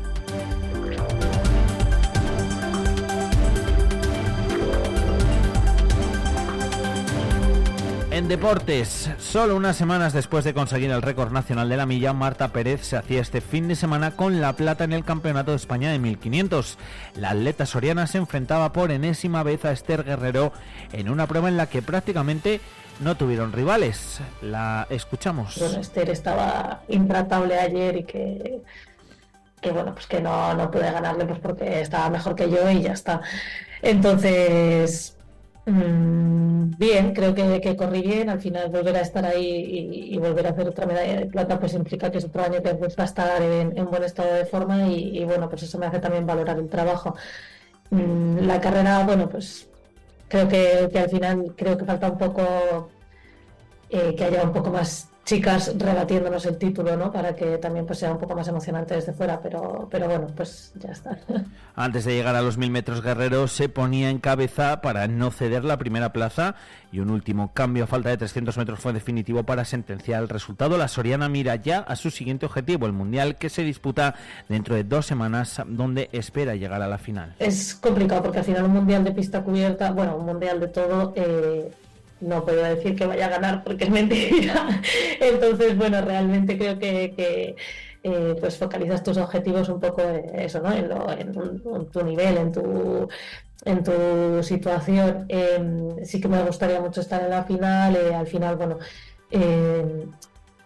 En 8.19 8.27
deportes, 8.27 9.09
solo 9.21 9.55
unas 9.55 9.77
semanas 9.77 10.13
después 10.13 10.45
de 10.45 10.53
conseguir 10.53 10.91
el 10.91 11.03
récord 11.03 11.31
nacional 11.31 11.69
de 11.69 11.77
la 11.77 11.87
milla, 11.87 12.13
Marta 12.13 12.49
Pérez 12.49 12.85
se 12.85 12.97
hacía 12.97 13.21
este 13.21 13.41
fin 13.41 13.69
de 13.69 13.77
semana 13.77 14.17
con 14.17 14.41
la 14.41 14.55
plata 14.55 14.83
en 14.83 14.93
el 14.93 15.05
Campeonato 15.05 15.53
de 15.53 15.57
España 15.57 15.93
de 15.93 16.01
1500. 16.01 16.79
La 17.15 17.31
atleta 17.31 17.65
soriana 17.65 18.09
se 18.09 18.19
enfrentaba 18.19 18.73
por 18.73 18.91
enésima 18.91 19.45
vez 19.45 19.65
a 19.65 19.71
Esther 19.71 20.03
Guerrero 20.03 20.53
en 20.93 21.11
una 21.11 21.29
prueba 21.29 21.49
en 21.49 21.57
la 21.57 21.69
que 21.69 21.81
prácticamente 21.81 22.61
no 22.99 23.17
tuvieron 23.17 23.53
rivales. 23.53 24.21
La 24.43 24.89
escuchamos. 24.91 25.57
Bueno, 25.57 25.79
Esther 25.79 26.11
estaba 26.11 26.83
intratable 26.89 27.57
ayer 27.57 27.99
y 27.99 28.03
que, 28.03 28.63
que 29.61 29.71
bueno, 29.71 29.95
pues 29.95 30.09
que 30.09 30.21
no, 30.21 30.55
no 30.55 30.73
pude 30.73 30.91
ganarle 30.91 31.25
pues 31.25 31.39
porque 31.39 31.83
estaba 31.83 32.11
mejor 32.11 32.35
que 32.35 32.51
yo 32.51 32.69
y 32.69 32.83
ya 32.83 32.95
está. 32.95 33.21
Entonces, 33.81 35.18
Mm, 35.69 36.79
bien, 36.79 37.13
creo 37.13 37.35
que, 37.35 37.61
que, 37.61 37.77
corrí 37.77 38.01
bien. 38.01 38.31
Al 38.31 38.41
final 38.41 38.71
volver 38.71 38.97
a 38.97 39.01
estar 39.03 39.25
ahí 39.27 40.09
y, 40.13 40.17
volver 40.19 40.47
a 40.47 40.51
hacer 40.51 40.67
otra 40.69 40.87
medalla 40.87 41.17
de 41.21 41.27
plata 41.27 41.61
pues 41.61 41.75
implica 41.75 42.11
que 42.11 42.19
es 42.19 42.25
otro 42.25 42.43
año 42.43 42.63
que 42.63 42.73
va 42.73 42.87
a 42.97 43.05
estar 43.05 43.43
en, 43.43 43.85
buen 43.87 44.03
estado 44.03 44.33
de 44.35 44.47
forma 44.47 44.87
y, 44.89 45.25
bueno, 45.25 45.49
pues 45.49 45.65
eso 45.65 45.79
me 45.79 45.87
hace 45.87 46.01
también 46.01 46.27
valorar 46.27 46.59
el 46.59 46.69
trabajo. 46.69 47.15
Mm, 47.91 48.39
la 48.47 48.61
carrera, 48.61 49.05
bueno, 49.05 49.29
pues 49.29 49.69
creo 50.29 50.49
que, 50.49 50.91
al 50.99 51.11
final 51.11 51.55
creo 51.57 51.77
que 51.77 51.85
falta 51.85 52.11
un 52.11 52.19
poco 52.19 52.91
eh, 53.91 54.15
que 54.17 54.25
haya 54.25 54.43
un 54.45 54.53
poco 54.53 54.71
más 54.71 55.09
chicas 55.29 55.75
rebatiéndonos 55.77 56.47
el 56.47 56.57
título, 56.57 56.97
¿no? 56.97 57.13
Para 57.13 57.37
que 57.37 57.59
también 57.59 57.85
pues, 57.85 57.99
sea 57.99 58.13
un 58.13 58.19
poco 58.19 58.35
más 58.35 58.49
emocionante 58.49 58.95
desde 58.95 59.13
fuera, 59.13 59.39
pero, 59.43 59.87
pero 59.91 60.07
bueno, 60.07 60.27
pues 60.35 60.73
ya 60.77 60.91
está. 60.91 61.19
Antes 61.77 62.07
de 62.07 62.15
llegar 62.15 62.35
a 62.35 62.41
los 62.41 62.57
mil 62.57 62.71
metros 62.71 63.03
guerreros 63.03 63.53
se 63.53 63.69
ponía 63.69 64.09
en 64.09 64.21
cabeza 64.21 64.81
para 64.81 65.07
no 65.07 65.31
ceder 65.31 65.67
la 65.67 65.77
primera 65.77 66.15
plaza 66.15 66.55
y 66.91 67.01
un 67.01 67.11
último 67.11 67.53
cambio 67.53 67.85
a 67.85 67.87
falta 67.87 68.09
de 68.09 68.17
300 68.17 68.57
metros 68.57 68.81
fue 68.81 68.95
definitivo 68.95 69.43
para 69.43 69.67
sentenciar 69.67 70.23
el 70.23 70.31
resultado. 70.31 70.79
La 70.79 70.89
Soriana 70.89 71.29
mira 71.29 71.57
ya 71.57 71.81
a 71.81 71.95
su 71.95 72.11
siguiente 72.11 72.47
objetivo, 72.47 72.87
el 72.87 72.95
Mundial 72.95 73.37
que 73.37 73.51
se 73.51 73.63
disputa 73.63 74.15
dentro 74.49 74.77
de 74.77 74.85
dos 74.85 75.05
semanas, 75.05 75.61
donde 75.67 76.09
espera 76.13 76.55
llegar 76.55 76.81
a 76.81 76.89
la 76.89 76.97
final. 76.97 77.35
Es 77.39 77.75
complicado 77.75 78.23
porque 78.23 78.39
al 78.39 78.45
final 78.45 78.65
un 78.65 78.73
Mundial 78.73 79.05
de 79.05 79.13
pista 79.13 79.43
cubierta, 79.43 79.91
bueno, 79.91 80.17
un 80.17 80.25
Mundial 80.25 80.59
de 80.59 80.69
todo... 80.69 81.13
Eh 81.15 81.71
no 82.21 82.45
puedo 82.45 82.63
decir 82.63 82.97
que 82.97 83.07
vaya 83.07 83.27
a 83.27 83.31
ganar 83.31 83.65
porque 83.65 83.85
es 83.85 83.91
mentira. 83.91 84.83
Entonces, 85.21 85.77
bueno, 85.77 86.01
realmente 86.01 86.59
creo 86.59 86.79
que, 86.79 87.57
eh, 88.03 88.37
pues 88.41 88.57
focalizas 88.57 89.03
tus 89.03 89.17
objetivos 89.19 89.69
un 89.69 89.81
poco 89.81 90.03
en 90.03 90.39
eso, 90.39 90.61
¿no? 90.61 90.73
En, 90.73 91.91
tu 91.91 92.03
nivel, 92.03 92.37
en 92.37 92.53
tu 92.53 93.09
en 93.65 93.83
tu 93.83 94.43
situación. 94.43 95.27
Em, 95.29 96.05
sí 96.05 96.21
que 96.21 96.29
me 96.29 96.43
gustaría 96.43 96.81
mucho 96.81 97.01
estar 97.01 97.23
en 97.23 97.31
la 97.31 97.45
final. 97.45 97.97
Eh, 97.97 98.15
al 98.15 98.27
final, 98.27 98.57
bueno, 98.57 98.79
em, 99.31 100.11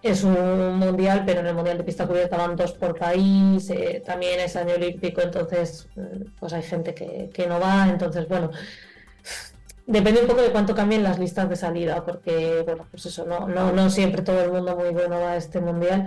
es 0.03 0.25
un 0.25 0.77
mundial, 0.79 1.25
pero 1.27 1.41
en 1.41 1.47
el 1.47 1.55
mundial 1.55 1.79
de 1.79 1.85
pista 1.85 2.07
cubierta 2.07 2.37
van 2.37 2.57
dos 2.57 2.73
por 2.73 2.99
país. 2.99 3.71
Eh, 3.71 4.03
también 4.05 4.41
es 4.41 4.57
año 4.57 4.75
olímpico, 4.75 5.23
entonces, 5.23 5.89
mm, 5.97 6.39
pues 6.39 6.53
hay 6.53 6.63
gente 6.63 6.95
que 6.95 7.47
no 7.47 7.61
va. 7.61 7.89
Entonces, 7.89 8.29
bueno 8.29 8.51
Depende 9.93 10.23
un 10.23 10.27
poco 10.27 10.41
de 10.41 10.51
cuánto 10.51 10.75
cambien 10.75 11.03
las 11.03 11.19
listas 11.19 11.51
de 11.51 11.55
salida, 11.55 12.03
porque, 12.03 12.63
bueno, 12.65 12.87
pues 12.91 13.05
eso, 13.05 13.27
no, 13.27 13.47
no, 13.47 13.73
no 13.73 13.91
siempre 13.91 14.23
todo 14.23 14.43
el 14.43 14.51
mundo 14.51 14.75
muy 14.75 14.89
bueno 14.89 15.21
va 15.21 15.33
a 15.33 15.37
este 15.37 15.61
mundial, 15.61 16.07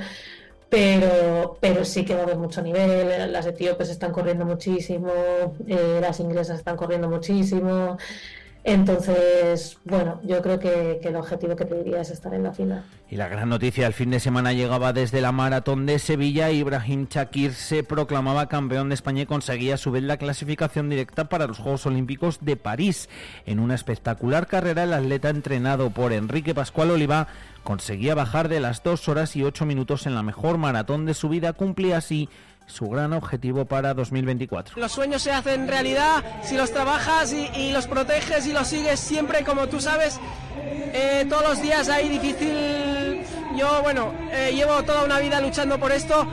pero, 0.70 1.56
pero 1.62 1.86
sí 1.86 2.04
que 2.04 2.16
va 2.16 2.22
a 2.22 2.24
haber 2.24 2.38
mucho 2.38 2.64
nivel. 2.64 3.32
Las 3.32 3.46
etíopes 3.46 3.90
están 3.90 4.12
corriendo 4.12 4.44
muchísimo, 4.44 5.12
eh, 5.68 6.00
las 6.02 6.20
inglesas 6.20 6.58
están 6.58 6.78
corriendo 6.78 7.08
muchísimo. 7.08 7.98
Entonces, 8.68 9.78
bueno, 9.86 10.20
yo 10.24 10.42
creo 10.42 10.58
que, 10.58 11.00
el 11.04 11.16
objetivo 11.16 11.56
que 11.56 11.66
te 11.66 11.76
diría 11.76 12.02
es 12.02 12.10
estar 12.10 12.34
en 12.34 12.42
la 12.42 12.52
final. 12.52 12.84
Y 13.12 13.16
la 13.16 13.28
gran 13.28 13.48
noticia 13.48 13.86
el 13.86 13.94
fin 13.94 14.10
de 14.10 14.20
semana 14.20 14.54
llegaba 14.54 14.92
desde 14.92 15.22
la 15.22 15.32
maratón 15.32 15.86
de 15.86 16.00
Sevilla. 16.00 16.50
Ibrahim 16.50 17.08
Chakir 17.08 17.54
se 17.54 17.84
proclamaba 17.84 18.50
campeón 18.50 18.90
de 18.90 18.96
España 18.96 19.22
y 19.22 19.26
conseguía 19.28 19.76
a 19.76 19.78
su 19.78 19.92
vez 19.92 20.02
la 20.02 20.18
clasificación 20.18 20.90
directa 20.90 21.30
para 21.30 21.46
los 21.46 21.60
Juegos 21.60 21.86
Olímpicos 21.86 22.40
de 22.42 22.58
París. 22.58 23.08
En 23.46 23.60
una 23.60 23.76
espectacular 23.76 24.48
carrera, 24.48 24.86
el 24.86 24.94
atleta 24.94 25.30
entrenado 25.30 25.92
por 25.92 26.12
Enrique 26.12 26.56
Pascual 26.56 26.90
Oliva 26.90 27.28
conseguía 27.64 28.16
bajar 28.16 28.50
de 28.50 28.62
las 28.62 28.82
2 28.82 29.08
horas 29.10 29.36
y 29.36 29.44
8 29.44 29.66
minutos 29.68 30.08
en 30.08 30.16
la 30.16 30.24
mejor 30.24 30.58
maratón 30.58 31.06
de 31.06 31.14
su 31.14 31.30
vida. 31.30 31.54
Cumplía 31.54 31.98
así 31.98 32.30
su 32.68 32.90
gran 32.90 33.14
objetivo 33.14 33.66
para 33.66 33.94
2024. 33.94 34.80
Los 34.80 34.92
sueños 34.92 35.22
se 35.22 35.32
hacen 35.32 35.68
realidad 35.68 36.24
si 36.44 36.56
los 36.56 36.72
trabajas 36.72 37.34
y, 37.34 37.72
los 37.72 37.88
proteges 37.88 38.48
y 38.48 38.54
los 38.54 38.68
sigues 38.68 39.00
siempre 39.00 39.44
como 39.44 39.68
tú 39.68 39.80
sabes. 39.80 40.20
Eh, 40.58 41.26
todos 41.30 41.44
los 41.44 41.62
días 41.62 41.90
ahí 41.90 42.10
difícil. 42.10 43.22
Yo, 43.58 43.82
bueno, 43.84 44.14
eh, 44.32 44.52
llevo 44.54 44.84
toda 44.84 45.04
una 45.04 45.20
vida 45.20 45.40
luchando 45.42 45.80
por 45.80 45.92
esto 45.92 46.28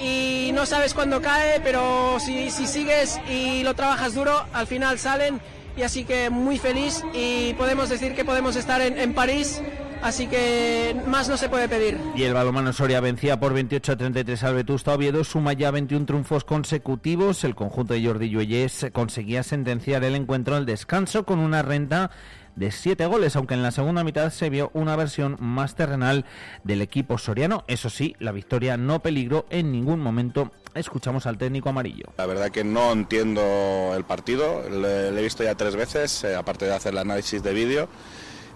y 0.00 0.50
no 0.54 0.66
sabes 0.66 0.94
cuándo 0.94 1.20
cae, 1.20 1.60
pero 1.60 2.18
si, 2.20 2.50
sigues 2.50 3.20
y 3.28 3.62
lo 3.62 3.74
trabajas 3.74 4.14
duro, 4.14 4.44
al 4.52 4.66
final 4.66 4.98
salen. 4.98 5.40
Y 5.76 5.82
así 5.82 6.04
que 6.04 6.30
muy 6.30 6.58
feliz 6.58 7.02
y 7.14 7.54
podemos 7.54 7.88
decir 7.88 8.14
que 8.14 8.24
podemos 8.24 8.56
estar 8.56 8.80
en, 8.80 8.98
en 8.98 9.14
París 9.14 9.62
así 10.02 10.26
que 10.26 10.96
más 11.06 11.28
no 11.28 11.36
se 11.36 11.48
puede 11.48 11.68
pedir. 11.68 11.98
Y 12.16 12.22
el 12.22 12.34
balonmano 12.34 12.72
Soria 12.72 13.00
vencía 13.00 13.38
por 13.38 13.52
28 13.52 13.92
a 13.92 13.96
33 13.96 14.44
al 14.44 14.54
Vetusta 14.54 14.94
Oviedo, 14.94 15.24
suma 15.24 15.52
ya 15.52 15.70
21 15.70 16.06
triunfos 16.06 16.44
consecutivos. 16.44 17.44
El 17.44 17.54
conjunto 17.54 17.94
de 17.94 18.04
Jordi 18.04 18.30
Lluelles 18.30 18.86
conseguía 18.92 19.42
sentenciar 19.42 20.04
el 20.04 20.14
encuentro 20.14 20.56
al 20.56 20.66
descanso 20.66 21.24
con 21.24 21.38
una 21.38 21.62
renta 21.62 22.10
de 22.56 22.70
7 22.70 23.06
goles, 23.06 23.36
aunque 23.36 23.54
en 23.54 23.62
la 23.62 23.70
segunda 23.70 24.04
mitad 24.04 24.30
se 24.30 24.50
vio 24.50 24.70
una 24.74 24.96
versión 24.96 25.36
más 25.40 25.74
terrenal 25.74 26.24
del 26.64 26.82
equipo 26.82 27.16
soriano. 27.18 27.64
Eso 27.68 27.90
sí, 27.90 28.16
la 28.18 28.32
victoria 28.32 28.76
no 28.76 29.00
peligró 29.00 29.46
en 29.50 29.72
ningún 29.72 30.00
momento. 30.00 30.52
Escuchamos 30.74 31.26
al 31.26 31.38
técnico 31.38 31.68
amarillo. 31.70 32.12
La 32.18 32.26
verdad 32.26 32.50
que 32.50 32.64
no 32.64 32.92
entiendo 32.92 33.92
el 33.96 34.04
partido, 34.04 34.68
le, 34.68 35.08
he 35.08 35.22
visto 35.22 35.42
ya 35.42 35.54
tres 35.54 35.74
veces, 35.74 36.24
eh, 36.24 36.36
aparte 36.36 36.66
de 36.66 36.74
hacer 36.74 36.92
el 36.92 36.98
análisis 36.98 37.42
de 37.42 37.52
vídeo 37.52 37.88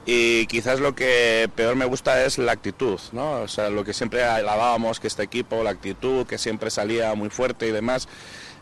y 0.07 0.47
quizás 0.47 0.81
lo 0.81 0.95
que 0.95 1.51
peor 1.55 1.77
me 1.77 1.87
gusta 1.87 2.25
es 2.25 2.39
la 2.39 2.53
actitud, 2.53 3.01
¿no? 3.13 3.43
O 3.43 3.49
sea, 3.49 3.71
lo 3.71 3.85
que 3.85 3.95
siempre 3.95 4.23
alabábamos 4.25 5.01
que 5.01 5.07
este 5.07 5.23
equipo, 5.23 5.63
la 5.63 5.71
actitud, 5.71 6.27
que 6.27 6.39
siempre 6.39 6.71
salía 6.71 7.15
muy 7.15 7.31
fuerte 7.31 7.67
y 7.67 7.71
demás. 7.73 8.09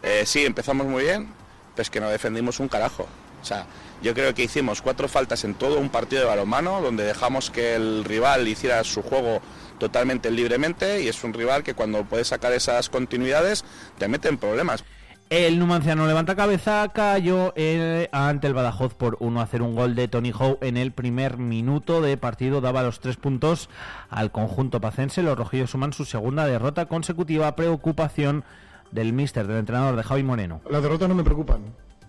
Eh, 0.02 0.22
sí, 0.24 0.44
empezamos 0.44 0.87
muy 0.87 1.05
bien, 1.05 1.28
pero 1.74 1.83
es 1.83 1.90
que 1.90 2.00
no 2.00 2.09
defendimos 2.11 2.61
un 2.61 2.68
carajo. 2.68 3.07
O 3.40 3.44
sea, 3.44 3.66
yo 4.02 4.14
creo 4.14 4.35
que 4.35 4.44
hicimos 4.44 4.83
cuatro 4.83 5.09
faltas 5.09 5.42
en 5.42 5.55
todo 5.55 5.78
un 5.78 5.88
partido 5.88 6.22
de 6.22 6.28
balonmano, 6.28 6.81
donde 6.81 7.05
dejamos 7.05 7.50
que 7.50 7.74
el 7.74 8.05
rival 8.05 8.46
hiciera 8.46 8.85
su 8.85 9.02
juego 9.02 9.40
totalmente 9.78 10.31
libremente 10.31 11.02
y 11.02 11.09
es 11.09 11.24
un 11.24 11.35
rival 11.35 11.64
que 11.64 11.74
cuando 11.74 12.05
puede 12.05 12.24
sacar 12.24 12.52
esas 12.52 12.88
continuidades 12.88 13.64
te 13.98 14.07
mete 14.07 14.28
en 14.28 14.38
problemas. 14.38 14.85
El 15.33 15.59
Numanciano 15.59 16.07
levanta 16.07 16.37
cabeza, 16.37 16.87
cayó 16.90 17.55
eh, 17.57 18.11
ante 18.12 18.49
el 18.49 18.53
Badajoz 18.53 18.92
por 18.92 19.16
1 19.18 19.40
a 19.40 19.45
hacer 19.45 19.62
un 19.62 19.75
gol 19.75 19.95
de 19.95 20.07
Tony 20.07 20.31
Howe 20.31 20.59
en 20.61 20.77
el 20.77 20.92
primer 20.92 21.38
minuto 21.38 22.03
de 22.03 22.18
partido. 22.18 22.61
Daba 22.61 22.83
los 22.83 23.01
tres 23.01 23.16
puntos 23.16 23.71
al 24.11 24.31
conjunto 24.31 24.79
pacense. 24.83 25.23
Los 25.23 25.38
rojillos 25.38 25.71
suman 25.71 25.95
su 25.95 26.05
segunda 26.05 26.45
derrota 26.45 26.85
consecutiva. 26.85 27.57
Preocupación 27.57 28.45
del 28.90 29.14
míster, 29.14 29.47
del 29.47 29.57
entrenador 29.57 29.97
de 29.97 30.03
Javi 30.03 30.23
Moreno. 30.23 30.61
Las 30.68 30.83
derrotas 30.83 31.09
no 31.09 31.14
me 31.14 31.25
preocupan, 31.25 31.62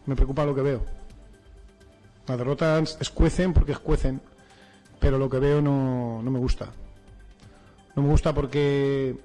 me 0.05 0.17
preocupa 0.17 0.43
lo 0.43 0.53
que 0.53 0.61
veo. 0.61 0.85
Las 2.27 2.37
derrotas 2.37 2.97
escuecen 2.99 3.53
porque 3.53 3.71
escuecen, 3.71 4.19
pero 4.99 5.17
lo 5.17 5.29
que 5.29 5.39
veo 5.39 5.61
no, 5.61 6.21
no 6.21 6.29
me 6.29 6.39
gusta. 6.39 6.73
No 7.95 8.03
me 8.03 8.09
gusta 8.09 8.33
porque 8.33 9.15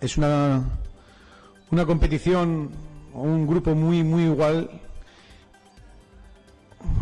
es 0.00 0.16
una 0.16 0.64
una 1.70 1.86
competición 1.86 2.70
o 3.14 3.22
un 3.22 3.46
grupo 3.46 3.74
muy, 3.74 4.02
muy 4.02 4.24
igual, 4.24 4.70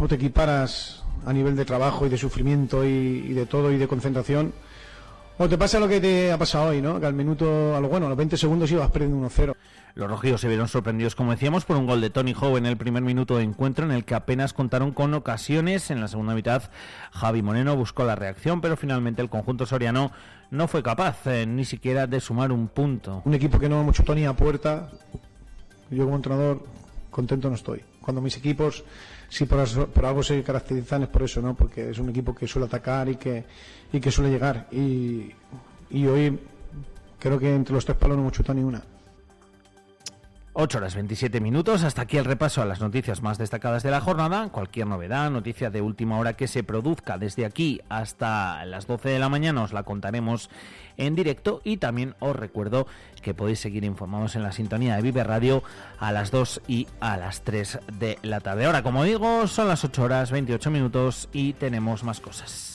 o 0.00 0.08
te 0.08 0.16
equiparas 0.16 1.04
a 1.26 1.32
nivel 1.32 1.56
de 1.56 1.64
trabajo 1.64 2.06
y 2.06 2.08
de 2.08 2.16
sufrimiento 2.16 2.84
y, 2.84 3.32
de 3.32 3.46
todo 3.46 3.70
y 3.72 3.78
de 3.78 3.88
concentración, 3.88 4.52
o 5.38 5.48
te 5.48 5.56
pasa 5.56 5.78
lo 5.78 5.88
que 5.88 6.00
te 6.00 6.32
ha 6.32 6.38
pasado 6.38 6.70
hoy, 6.70 6.82
¿no? 6.82 6.98
Que 6.98 7.06
al 7.06 7.14
minuto, 7.14 7.76
a 7.76 7.80
lo 7.80 7.88
bueno, 7.88 8.06
a 8.06 8.08
los 8.08 8.18
20 8.18 8.36
segundos 8.36 8.70
ibas 8.72 8.90
perdiendo 8.90 9.28
1-0. 9.28 9.54
Los 9.94 10.08
rojillos 10.08 10.40
se 10.40 10.48
vieron 10.48 10.68
sorprendidos, 10.68 11.14
como 11.14 11.32
decíamos, 11.32 11.64
por 11.64 11.76
un 11.76 11.86
gol 11.86 12.00
de 12.00 12.10
Tony 12.10 12.32
Howe 12.32 12.56
en 12.56 12.66
el 12.66 12.76
primer 12.76 13.02
minuto 13.02 13.36
de 13.36 13.42
encuentro, 13.42 13.84
en 13.84 13.90
el 13.90 14.04
que 14.04 14.14
apenas 14.14 14.52
contaron 14.52 14.92
con 14.92 15.12
ocasiones. 15.14 15.90
En 15.90 16.00
la 16.00 16.08
segunda 16.08 16.34
mitad, 16.34 16.70
Javi 17.12 17.42
Moreno 17.42 17.74
buscó 17.74 18.04
la 18.04 18.14
reacción, 18.14 18.60
pero 18.60 18.76
finalmente 18.76 19.22
el 19.22 19.28
conjunto 19.28 19.66
soriano 19.66 20.12
no 20.50 20.68
fue 20.68 20.82
capaz 20.82 21.26
eh, 21.26 21.46
ni 21.46 21.64
siquiera 21.64 22.06
de 22.06 22.20
sumar 22.20 22.52
un 22.52 22.68
punto. 22.68 23.22
Un 23.24 23.34
equipo 23.34 23.58
que 23.58 23.68
no 23.68 23.80
ha 23.80 23.82
mucho 23.82 24.02
Tony 24.02 24.24
a 24.24 24.34
puerta, 24.34 24.90
yo 25.90 26.04
como 26.04 26.16
entrenador 26.16 26.62
contento 27.10 27.48
no 27.48 27.56
estoy. 27.56 27.82
Cuando 28.00 28.20
mis 28.22 28.36
equipos, 28.36 28.84
si 29.28 29.44
por, 29.44 29.60
algo 29.60 30.22
se 30.22 30.42
caracterizan 30.42 31.02
es 31.02 31.08
por 31.08 31.22
eso, 31.22 31.42
¿no? 31.42 31.54
Porque 31.54 31.90
es 31.90 31.98
un 31.98 32.08
equipo 32.08 32.34
que 32.34 32.46
suele 32.46 32.66
atacar 32.66 33.08
y 33.08 33.16
que, 33.16 33.44
y 33.92 34.00
que 34.00 34.10
suele 34.10 34.30
llegar. 34.30 34.66
Y, 34.72 35.30
y 35.90 36.06
hoy 36.06 36.38
creo 37.18 37.38
que 37.38 37.54
entre 37.54 37.74
los 37.74 37.84
tres 37.84 37.98
palos 37.98 38.16
no 38.16 38.22
hemos 38.22 38.32
chutado 38.32 38.58
ni 38.58 38.64
una. 38.64 38.82
8 40.60 40.78
horas 40.78 40.96
27 40.96 41.40
minutos. 41.40 41.84
Hasta 41.84 42.02
aquí 42.02 42.16
el 42.16 42.24
repaso 42.24 42.60
a 42.60 42.64
las 42.64 42.80
noticias 42.80 43.22
más 43.22 43.38
destacadas 43.38 43.84
de 43.84 43.92
la 43.92 44.00
jornada. 44.00 44.48
Cualquier 44.48 44.88
novedad, 44.88 45.30
noticia 45.30 45.70
de 45.70 45.80
última 45.80 46.18
hora 46.18 46.32
que 46.32 46.48
se 46.48 46.64
produzca 46.64 47.16
desde 47.16 47.46
aquí 47.46 47.80
hasta 47.88 48.64
las 48.64 48.88
12 48.88 49.08
de 49.08 49.20
la 49.20 49.28
mañana 49.28 49.62
os 49.62 49.72
la 49.72 49.84
contaremos 49.84 50.50
en 50.96 51.14
directo 51.14 51.60
y 51.62 51.76
también 51.76 52.16
os 52.18 52.34
recuerdo 52.34 52.88
que 53.22 53.34
podéis 53.34 53.60
seguir 53.60 53.84
informados 53.84 54.34
en 54.34 54.42
la 54.42 54.50
sintonía 54.50 54.96
de 54.96 55.02
Vive 55.02 55.22
Radio 55.22 55.62
a 56.00 56.10
las 56.10 56.32
2 56.32 56.62
y 56.66 56.88
a 56.98 57.16
las 57.16 57.42
3 57.42 57.78
de 57.92 58.18
la 58.22 58.40
tarde. 58.40 58.66
Ahora, 58.66 58.82
como 58.82 59.04
digo, 59.04 59.46
son 59.46 59.68
las 59.68 59.84
8 59.84 60.02
horas 60.02 60.32
28 60.32 60.72
minutos 60.72 61.28
y 61.32 61.52
tenemos 61.52 62.02
más 62.02 62.18
cosas. 62.18 62.67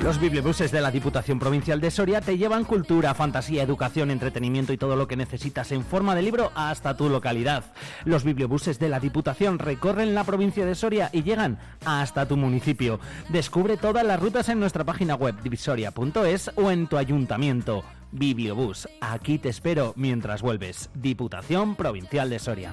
Los 0.00 0.20
bibliobuses 0.20 0.70
de 0.70 0.80
la 0.80 0.90
Diputación 0.90 1.38
Provincial 1.38 1.80
de 1.80 1.90
Soria 1.90 2.20
te 2.20 2.38
llevan 2.38 2.64
cultura, 2.64 3.14
fantasía, 3.14 3.62
educación, 3.62 4.10
entretenimiento 4.10 4.72
y 4.72 4.78
todo 4.78 4.96
lo 4.96 5.08
que 5.08 5.16
necesitas 5.16 5.72
en 5.72 5.84
forma 5.84 6.14
de 6.14 6.22
libro 6.22 6.52
hasta 6.54 6.96
tu 6.96 7.08
localidad. 7.08 7.64
Los 8.04 8.24
bibliobuses 8.24 8.78
de 8.78 8.88
la 8.88 9.00
Diputación 9.00 9.58
recorren 9.58 10.14
la 10.14 10.24
provincia 10.24 10.64
de 10.64 10.74
Soria 10.74 11.10
y 11.12 11.22
llegan 11.22 11.58
hasta 11.84 12.26
tu 12.26 12.36
municipio. 12.36 13.00
Descubre 13.28 13.76
todas 13.76 14.04
las 14.04 14.20
rutas 14.20 14.48
en 14.48 14.60
nuestra 14.60 14.84
página 14.84 15.14
web 15.14 15.34
divisoria.es 15.42 16.50
o 16.56 16.70
en 16.70 16.86
tu 16.86 16.96
ayuntamiento. 16.96 17.84
Bibliobús, 18.10 18.88
aquí 19.00 19.38
te 19.38 19.50
espero 19.50 19.92
mientras 19.96 20.42
vuelves. 20.42 20.90
Diputación 20.94 21.76
Provincial 21.76 22.30
de 22.30 22.38
Soria. 22.38 22.72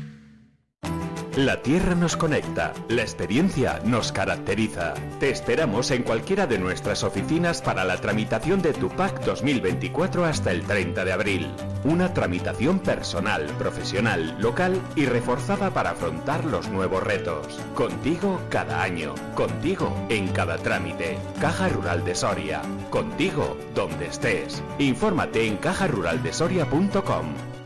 La 1.37 1.61
Tierra 1.61 1.95
nos 1.95 2.17
conecta, 2.17 2.73
la 2.89 3.03
experiencia 3.03 3.79
nos 3.85 4.11
caracteriza. 4.11 4.95
Te 5.17 5.29
esperamos 5.29 5.89
en 5.91 6.03
cualquiera 6.03 6.45
de 6.45 6.59
nuestras 6.59 7.05
oficinas 7.05 7.61
para 7.61 7.85
la 7.85 7.95
tramitación 8.01 8.61
de 8.61 8.73
tu 8.73 8.89
PAC 8.89 9.23
2024 9.23 10.25
hasta 10.25 10.51
el 10.51 10.63
30 10.63 11.05
de 11.05 11.13
abril. 11.13 11.49
Una 11.85 12.13
tramitación 12.13 12.79
personal, 12.79 13.45
profesional, 13.57 14.35
local 14.41 14.77
y 14.97 15.05
reforzada 15.05 15.69
para 15.69 15.91
afrontar 15.91 16.43
los 16.43 16.67
nuevos 16.67 17.01
retos. 17.01 17.61
Contigo 17.75 18.41
cada 18.49 18.83
año, 18.83 19.15
contigo 19.33 19.95
en 20.09 20.27
cada 20.27 20.57
trámite. 20.57 21.17
Caja 21.39 21.69
Rural 21.69 22.03
de 22.03 22.13
Soria, 22.13 22.61
contigo 22.89 23.55
donde 23.73 24.07
estés. 24.07 24.61
Infórmate 24.79 25.47
en 25.47 25.55
cajaruraldesoria.com. 25.55 27.60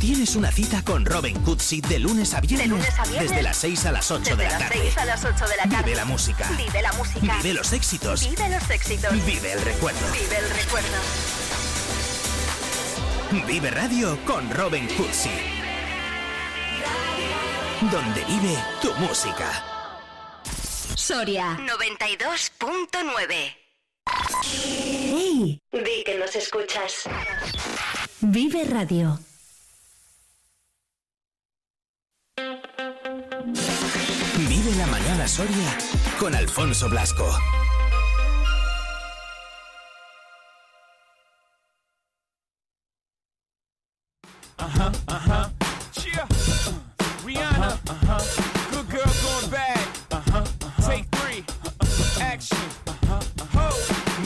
tienes 0.00 0.34
una 0.34 0.50
cita 0.50 0.82
con 0.82 1.04
Robin 1.04 1.38
Cutsi 1.42 1.82
de 1.82 1.98
lunes 1.98 2.32
a 2.32 2.40
viernes. 2.40 2.68
De 2.68 2.74
lunes 2.74 2.98
a 2.98 3.04
viernes. 3.04 3.30
Desde 3.30 3.42
las 3.42 3.56
6 3.58 3.84
a 3.86 3.92
las 3.92 4.10
8 4.10 4.24
de 4.24 4.30
Desde 4.30 4.44
la 4.44 4.50
las 4.58 4.58
tarde. 4.70 4.82
6 4.82 4.98
a 4.98 5.04
las 5.04 5.24
8 5.24 5.46
de 5.46 5.56
la 5.56 5.62
tarde. 5.64 5.84
Vive 5.84 5.96
la 5.96 6.04
música. 6.06 6.50
Vive 6.56 6.82
la 6.82 6.92
música. 6.94 7.36
Vive 7.36 7.54
los 7.54 7.72
éxitos. 7.74 8.28
Vive 8.28 8.48
los 8.48 8.70
éxitos. 8.70 9.12
Vive 9.26 9.52
el 9.52 9.60
recuerdo. 9.60 10.00
Vive 10.12 10.38
el 10.38 10.50
recuerdo. 10.50 10.88
Vive 13.46 13.70
Radio 13.70 14.18
con 14.24 14.50
Robin 14.50 14.88
Cutsi. 14.96 15.30
Donde 17.92 18.24
vive 18.24 18.58
tu 18.80 18.94
música. 18.94 19.62
Soria 20.96 21.58
92.9. 21.58 23.56
¡Hey! 24.42 25.60
Di 25.72 26.04
que 26.04 26.18
nos 26.18 26.34
escuchas. 26.34 27.04
Vive 28.20 28.64
Radio. 28.64 29.20
Mañana 35.20 35.28
Soria 35.28 35.76
con 36.18 36.34
Alfonso 36.34 36.88
Blasco. 36.88 37.26
Uh-huh, 44.58 44.90
uh-huh. 45.08 45.50
Cheer. 45.92 46.24
Rihanna. 47.22 47.78
Uh-huh. 47.86 48.18
Good 48.70 48.88
girl 48.88 49.50
bad. 49.50 49.86
Uh-huh. 50.10 50.44
Take 50.88 51.04
three. 51.16 51.44
Action. 52.22 52.56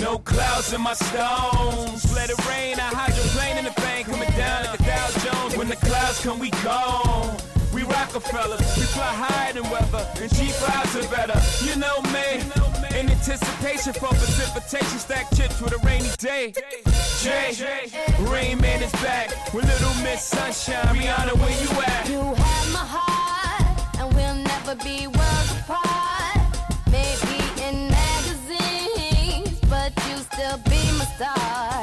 No 0.00 0.18
clouds 0.18 0.72
in 0.72 0.80
my 0.80 0.94
stones. 0.94 2.14
Let 2.14 2.30
it 2.30 2.38
rain. 2.46 2.78
I 2.78 2.94
hydroplane 2.94 3.58
in 3.58 3.64
the. 3.64 3.74
Coming 4.04 4.30
down 4.36 4.66
like 4.66 4.84
Dow 4.84 5.08
Jones. 5.24 5.56
When 5.56 5.68
the 5.68 5.76
clouds 5.76 6.20
come, 6.22 6.38
we 6.38 6.50
gone. 6.62 7.53
Rockefellers. 8.14 8.60
We 8.76 8.84
fly 8.94 9.12
higher 9.12 9.52
than 9.54 9.64
weather. 9.70 10.06
And 10.22 10.30
G5s 10.30 10.94
are 10.94 11.10
better. 11.10 11.38
You 11.66 11.74
know 11.74 12.00
me. 12.14 12.46
In 12.96 13.10
anticipation 13.10 13.92
for 13.92 14.08
precipitation. 14.08 14.98
Stack 15.00 15.34
chips 15.34 15.60
with 15.60 15.72
a 15.72 15.78
rainy 15.84 16.10
day. 16.18 16.54
Jay. 17.20 17.90
Rain 18.20 18.60
Man 18.60 18.82
is 18.84 18.92
back. 19.02 19.52
With 19.52 19.64
Little 19.64 19.94
Miss 20.04 20.22
Sunshine. 20.22 20.94
Rihanna, 20.94 21.34
where 21.34 21.50
you 21.60 21.70
at? 21.82 22.08
You 22.08 22.20
have 22.20 22.72
my 22.72 22.86
heart, 22.86 23.98
and 23.98 24.14
we'll 24.14 24.36
never 24.36 24.76
be 24.76 25.08
worlds 25.08 25.50
apart. 25.58 26.38
Maybe 26.92 27.42
in 27.66 27.90
magazines, 27.90 29.58
but 29.68 29.92
you 30.06 30.18
still 30.18 30.58
be 30.70 30.78
my 30.98 31.04
star. 31.16 31.73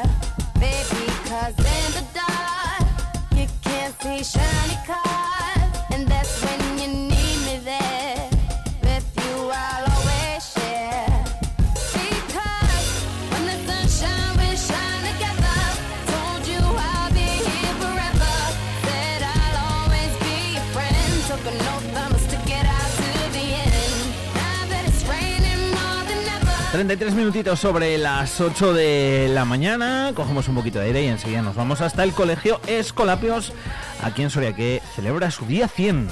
33 26.81 27.13
minutitos 27.13 27.59
sobre 27.59 27.95
las 27.99 28.41
8 28.41 28.73
de 28.73 29.29
la 29.31 29.45
mañana, 29.45 30.13
cogemos 30.15 30.47
un 30.47 30.55
poquito 30.55 30.79
de 30.79 30.85
aire 30.85 31.03
y 31.03 31.09
enseguida 31.09 31.43
nos 31.43 31.55
vamos 31.55 31.79
hasta 31.79 32.03
el 32.03 32.11
colegio 32.11 32.59
Escolapios, 32.65 33.53
aquí 34.01 34.23
en 34.23 34.31
Soria, 34.31 34.55
que 34.55 34.81
celebra 34.95 35.29
su 35.29 35.45
día 35.45 35.67
100. 35.67 36.09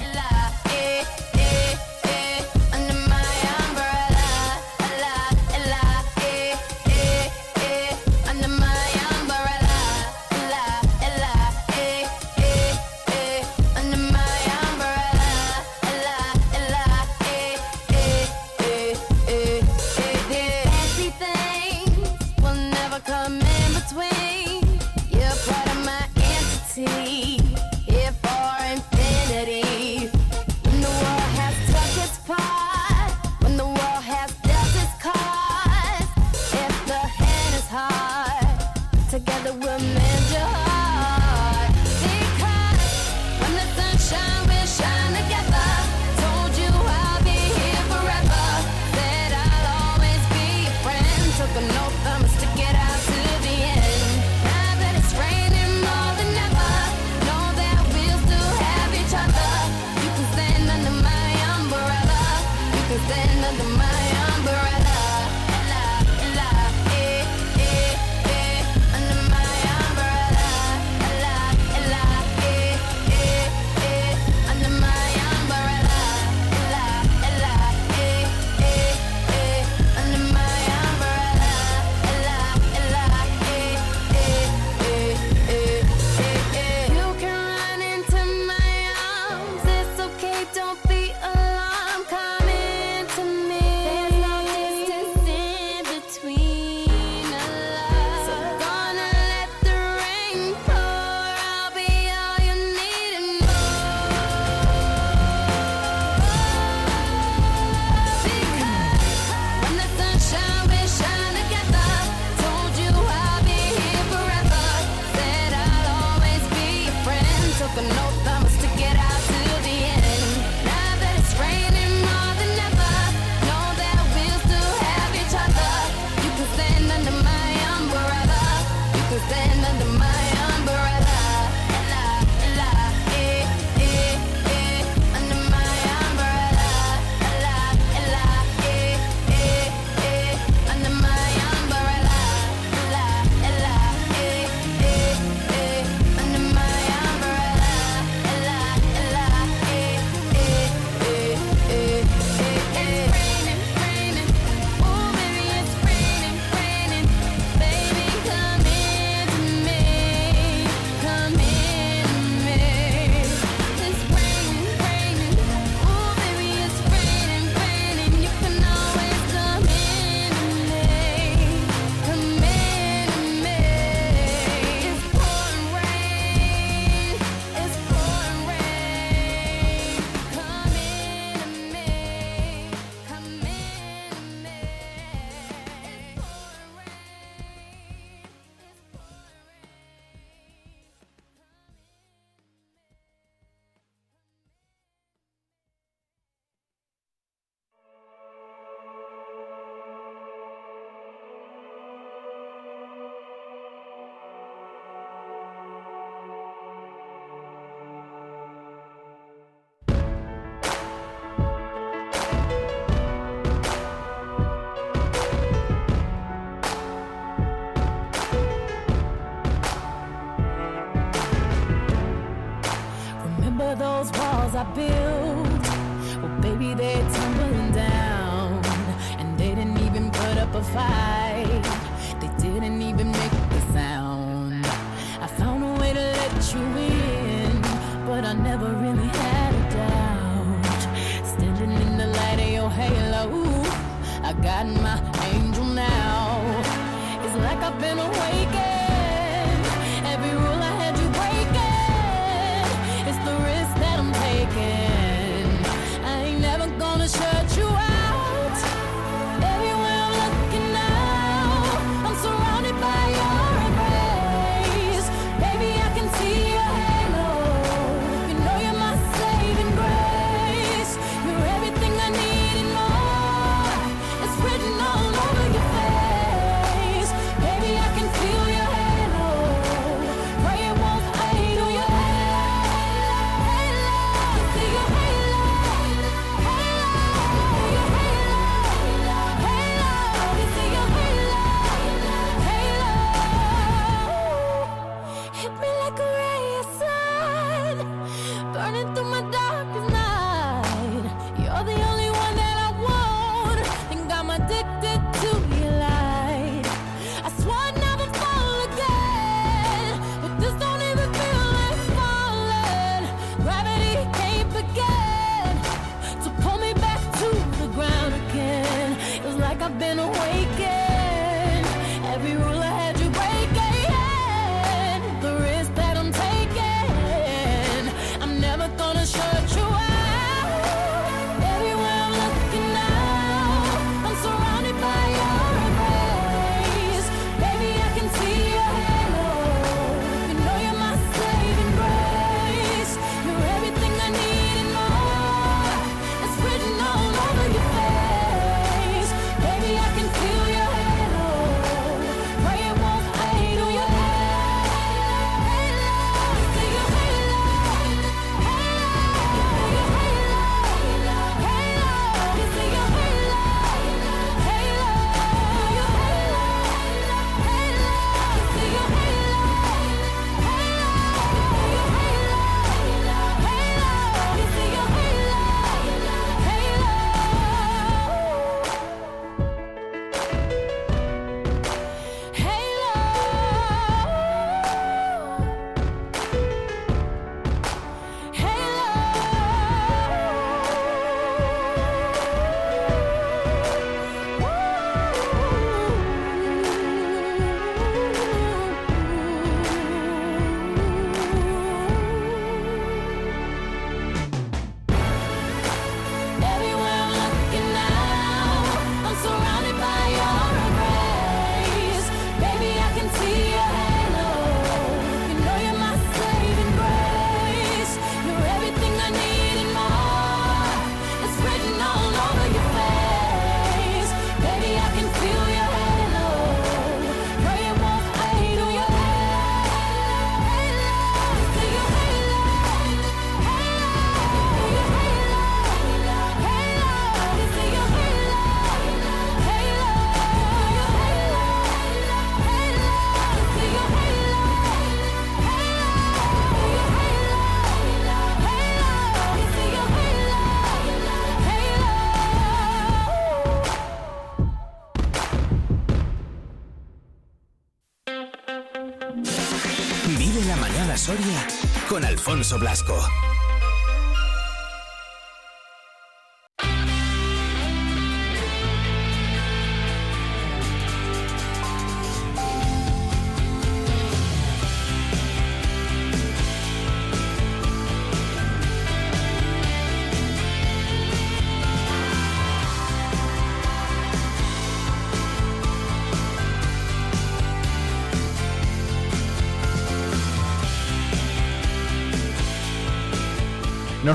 Alfonso 462.40 462.58
Blasco. 462.58 463.19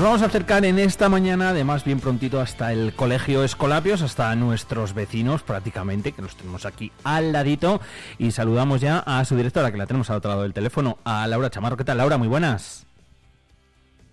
vamos 0.06 0.22
a 0.22 0.26
acercar 0.26 0.64
en 0.64 0.78
esta 0.78 1.08
mañana, 1.08 1.50
además 1.50 1.84
bien 1.84 1.98
prontito, 1.98 2.40
hasta 2.40 2.72
el 2.72 2.92
Colegio 2.94 3.42
Escolapios, 3.42 4.02
hasta 4.02 4.32
nuestros 4.36 4.94
vecinos 4.94 5.42
prácticamente, 5.42 6.12
que 6.12 6.22
los 6.22 6.36
tenemos 6.36 6.64
aquí 6.64 6.92
al 7.02 7.32
ladito. 7.32 7.80
Y 8.16 8.30
saludamos 8.30 8.80
ya 8.80 9.00
a 9.00 9.24
su 9.24 9.34
directora, 9.34 9.72
que 9.72 9.78
la 9.78 9.86
tenemos 9.86 10.08
al 10.08 10.18
otro 10.18 10.30
lado 10.30 10.42
del 10.42 10.54
teléfono, 10.54 10.98
a 11.02 11.26
Laura 11.26 11.50
Chamarro. 11.50 11.76
¿Qué 11.76 11.82
tal, 11.82 11.98
Laura? 11.98 12.18
Muy 12.18 12.28
buenas. 12.28 12.86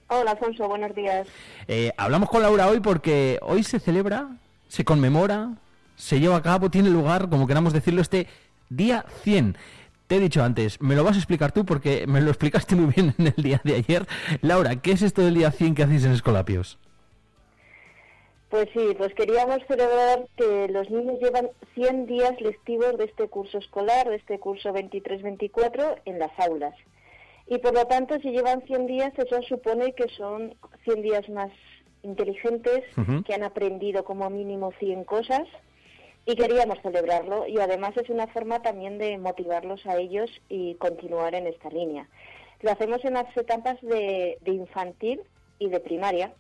Hola, 0.08 0.32
Alfonso, 0.32 0.68
buenos 0.68 0.96
días. 0.96 1.28
Eh, 1.68 1.92
hablamos 1.96 2.28
con 2.28 2.42
Laura 2.42 2.68
hoy 2.68 2.80
porque 2.80 3.38
hoy 3.44 3.64
se 3.64 3.80
celebra, 3.80 4.30
se 4.70 4.84
conmemora, 4.84 5.52
se 5.96 6.20
lleva 6.20 6.38
a 6.38 6.42
cabo, 6.42 6.72
tiene 6.72 6.90
lugar, 6.90 7.30
como 7.30 7.46
queramos 7.46 7.72
decirlo, 7.72 8.02
este 8.02 8.28
día 8.70 9.06
100. 9.22 9.58
Te 10.08 10.18
he 10.18 10.20
dicho 10.20 10.44
antes, 10.44 10.82
me 10.82 10.96
lo 10.96 11.04
vas 11.04 11.16
a 11.16 11.20
explicar 11.20 11.52
tú 11.52 11.66
porque 11.66 12.06
me 12.08 12.22
lo 12.22 12.30
explicaste 12.30 12.76
muy 12.76 12.94
bien 12.94 13.16
en 13.18 13.34
el 13.36 13.44
día 13.44 13.62
de 13.64 13.76
ayer. 13.76 14.06
Laura, 14.42 14.76
¿qué 14.76 14.92
es 14.92 15.02
esto 15.02 15.22
del 15.22 15.36
día 15.36 15.52
100 15.52 15.76
que 15.76 15.84
hacéis 15.84 16.06
en 16.06 16.12
Escolapios? 16.12 16.78
Pues 18.50 18.70
sí, 18.74 18.94
pues 18.96 19.14
queríamos 19.16 19.60
celebrar 19.68 20.28
que 20.38 20.68
los 20.68 20.88
niños 20.92 21.20
llevan 21.20 21.50
100 21.74 22.06
días 22.06 22.40
lectivos 22.40 22.96
de 23.00 23.06
este 23.06 23.28
curso 23.28 23.58
escolar, 23.58 24.08
de 24.08 24.18
este 24.18 24.38
curso 24.38 24.72
23-24, 24.72 26.02
en 26.06 26.20
las 26.20 26.32
aulas. 26.38 26.76
Y 27.48 27.58
por 27.58 27.74
lo 27.74 27.86
tanto, 27.88 28.20
si 28.20 28.30
llevan 28.30 28.62
100 28.62 28.86
días, 28.86 29.14
eso 29.18 29.42
supone 29.42 29.94
que 29.94 30.08
son 30.10 30.54
100 30.84 31.02
días 31.02 31.28
más 31.30 31.50
inteligentes, 32.04 32.84
que 33.26 33.34
han 33.34 33.44
aprendido 33.44 34.04
como 34.04 34.30
mínimo 34.30 34.72
100 34.78 35.04
cosas, 35.06 35.48
y 36.26 36.36
queríamos 36.36 36.80
celebrarlo. 36.82 37.48
Y 37.48 37.60
además 37.60 37.96
es 37.98 38.10
una 38.10 38.28
forma 38.28 38.62
también 38.62 38.98
de 38.98 39.18
motivarlos 39.18 39.86
a 39.86 39.98
ellos 39.98 40.30
y 40.50 40.76
continuar 40.76 41.36
en 41.36 41.48
esta 41.48 41.70
línea. 41.70 42.08
Lo 42.62 42.72
hacemos 42.72 43.04
en 43.04 43.14
las 43.14 43.36
etapas 43.36 43.82
de, 43.82 44.38
de 44.42 44.52
infantil 44.52 45.22
y 45.60 45.70
de 45.70 45.80
primaria. 45.80 46.34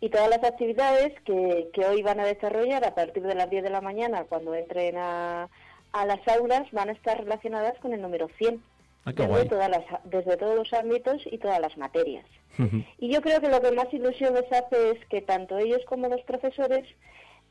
Y 0.00 0.10
todas 0.10 0.28
las 0.28 0.44
actividades 0.44 1.18
que, 1.22 1.70
que 1.72 1.86
hoy 1.86 2.02
van 2.02 2.20
a 2.20 2.26
desarrollar 2.26 2.84
a 2.84 2.94
partir 2.94 3.22
de 3.22 3.34
las 3.34 3.48
10 3.48 3.64
de 3.64 3.70
la 3.70 3.80
mañana, 3.80 4.24
cuando 4.24 4.54
entren 4.54 4.98
a, 4.98 5.48
a 5.92 6.06
las 6.06 6.20
aulas, 6.28 6.70
van 6.72 6.90
a 6.90 6.92
estar 6.92 7.18
relacionadas 7.18 7.78
con 7.78 7.94
el 7.94 8.02
número 8.02 8.28
100, 8.36 8.60
Ah, 9.06 9.12
desde, 9.12 9.44
todas 9.44 9.70
las, 9.70 9.84
desde 10.02 10.36
todos 10.36 10.56
los 10.56 10.72
ámbitos 10.72 11.22
y 11.26 11.38
todas 11.38 11.60
las 11.60 11.76
materias. 11.78 12.26
Y 12.98 13.12
yo 13.12 13.20
creo 13.20 13.40
que 13.40 13.48
lo 13.48 13.60
que 13.60 13.70
más 13.70 13.92
ilusión 13.92 14.34
les 14.34 14.50
hace 14.50 14.90
es 14.90 15.06
que 15.06 15.22
tanto 15.22 15.58
ellos 15.58 15.80
como 15.86 16.08
los 16.08 16.22
profesores 16.22 16.84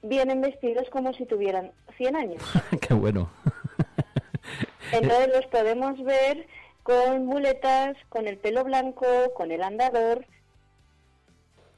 vienen 0.01 0.41
vestidos 0.41 0.89
como 0.89 1.13
si 1.13 1.25
tuvieran 1.25 1.71
100 1.97 2.15
años. 2.15 2.43
qué 2.81 2.93
bueno. 2.93 3.29
Entonces 4.91 5.29
los 5.33 5.45
podemos 5.47 6.01
ver 6.03 6.47
con 6.83 7.25
muletas, 7.25 7.97
con 8.09 8.27
el 8.27 8.37
pelo 8.37 8.63
blanco, 8.63 9.05
con 9.35 9.51
el 9.51 9.63
andador, 9.63 10.25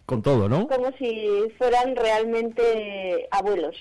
Con 0.05 0.22
todo, 0.22 0.49
¿no? 0.49 0.68
como 0.68 0.91
si 0.97 1.49
fueran 1.57 1.95
realmente 1.95 3.28
abuelos. 3.32 3.76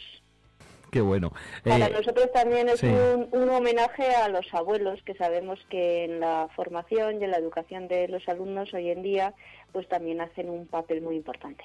Qué 0.92 1.00
bueno. 1.00 1.32
Para 1.64 1.86
Eh, 1.86 1.90
nosotros 1.90 2.30
también 2.32 2.68
es 2.68 2.78
sí. 2.80 2.86
un, 2.86 3.28
un 3.32 3.48
homenaje 3.50 4.06
a 4.14 4.28
los 4.28 4.46
abuelos, 4.54 5.02
que 5.02 5.14
sabemos 5.14 5.58
que 5.68 6.04
en 6.04 6.20
la 6.20 6.48
formación 6.54 7.20
y 7.20 7.24
en 7.24 7.32
la 7.32 7.38
educación 7.38 7.88
de 7.88 8.06
los 8.08 8.26
alumnos 8.28 8.72
hoy 8.72 8.90
en 8.90 9.02
día, 9.02 9.34
pues 9.72 9.88
también 9.88 10.20
hacen 10.20 10.48
un 10.48 10.66
papel 10.68 11.02
muy 11.02 11.16
importante. 11.16 11.64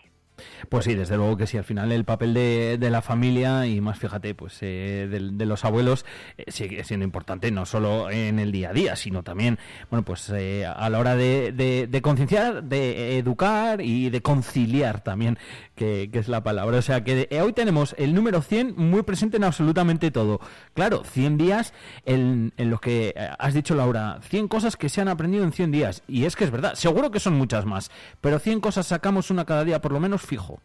Pues 0.69 0.85
sí, 0.85 0.95
desde 0.95 1.17
luego 1.17 1.37
que 1.37 1.47
sí, 1.47 1.57
al 1.57 1.63
final 1.63 1.91
el 1.91 2.05
papel 2.05 2.33
de, 2.33 2.77
de 2.79 2.89
la 2.89 3.01
familia 3.01 3.65
y 3.67 3.81
más, 3.81 3.97
fíjate, 3.99 4.35
pues 4.35 4.57
eh, 4.61 5.07
del- 5.09 5.37
de, 5.37 5.45
los 5.45 5.65
abuelos 5.65 6.05
eh, 6.37 6.45
sigue 6.51 6.83
siendo 6.83 7.03
importante 7.03 7.51
no 7.51 7.65
solo 7.65 8.09
en 8.09 8.39
el 8.39 8.51
día 8.51 8.69
a 8.69 8.73
día, 8.73 8.95
sino 8.95 9.23
también, 9.23 9.59
bueno, 9.89 10.03
pues 10.03 10.29
eh, 10.29 10.65
a 10.65 10.89
la 10.89 10.99
hora 10.99 11.15
de, 11.15 11.51
de- 11.51 11.87
de 11.87 12.01
concienciar, 12.01 12.63
de 12.63 13.17
educar 13.17 13.81
y 13.81 14.09
de 14.09 14.21
conciliar 14.21 15.01
también, 15.03 15.37
que, 15.75 16.09
que 16.11 16.19
es 16.19 16.27
la 16.27 16.43
palabra. 16.43 16.77
O 16.77 16.81
sea 16.81 17.03
que 17.03 17.27
eh, 17.29 17.41
hoy 17.41 17.53
tenemos 17.53 17.95
el 17.97 18.13
número 18.13 18.41
100 18.41 18.75
muy 18.77 19.03
presente 19.03 19.37
en 19.37 19.43
absolutamente 19.43 20.11
todo. 20.11 20.39
Claro, 20.73 21.03
100 21.03 21.37
días 21.37 21.73
en, 22.05 22.53
en 22.57 22.69
los 22.69 22.79
que 22.81 23.13
eh, 23.15 23.29
has 23.39 23.53
dicho, 23.53 23.75
Laura, 23.75 24.19
100 24.23 24.47
cosas 24.47 24.75
que 24.77 24.89
se 24.89 25.01
han 25.01 25.07
aprendido 25.07 25.43
en 25.43 25.51
100 25.51 25.71
días. 25.71 26.03
Y 26.07 26.25
es 26.25 26.35
que 26.35 26.43
es 26.43 26.51
verdad, 26.51 26.75
seguro 26.75 27.11
que 27.11 27.19
son 27.19 27.33
muchas 27.33 27.65
más, 27.65 27.91
pero 28.21 28.39
100 28.39 28.59
cosas 28.59 28.87
sacamos 28.87 29.29
una 29.31 29.45
cada 29.45 29.63
día, 29.63 29.81
por 29.81 29.91
lo 29.91 29.99
menos 29.99 30.21
fijo. 30.31 30.61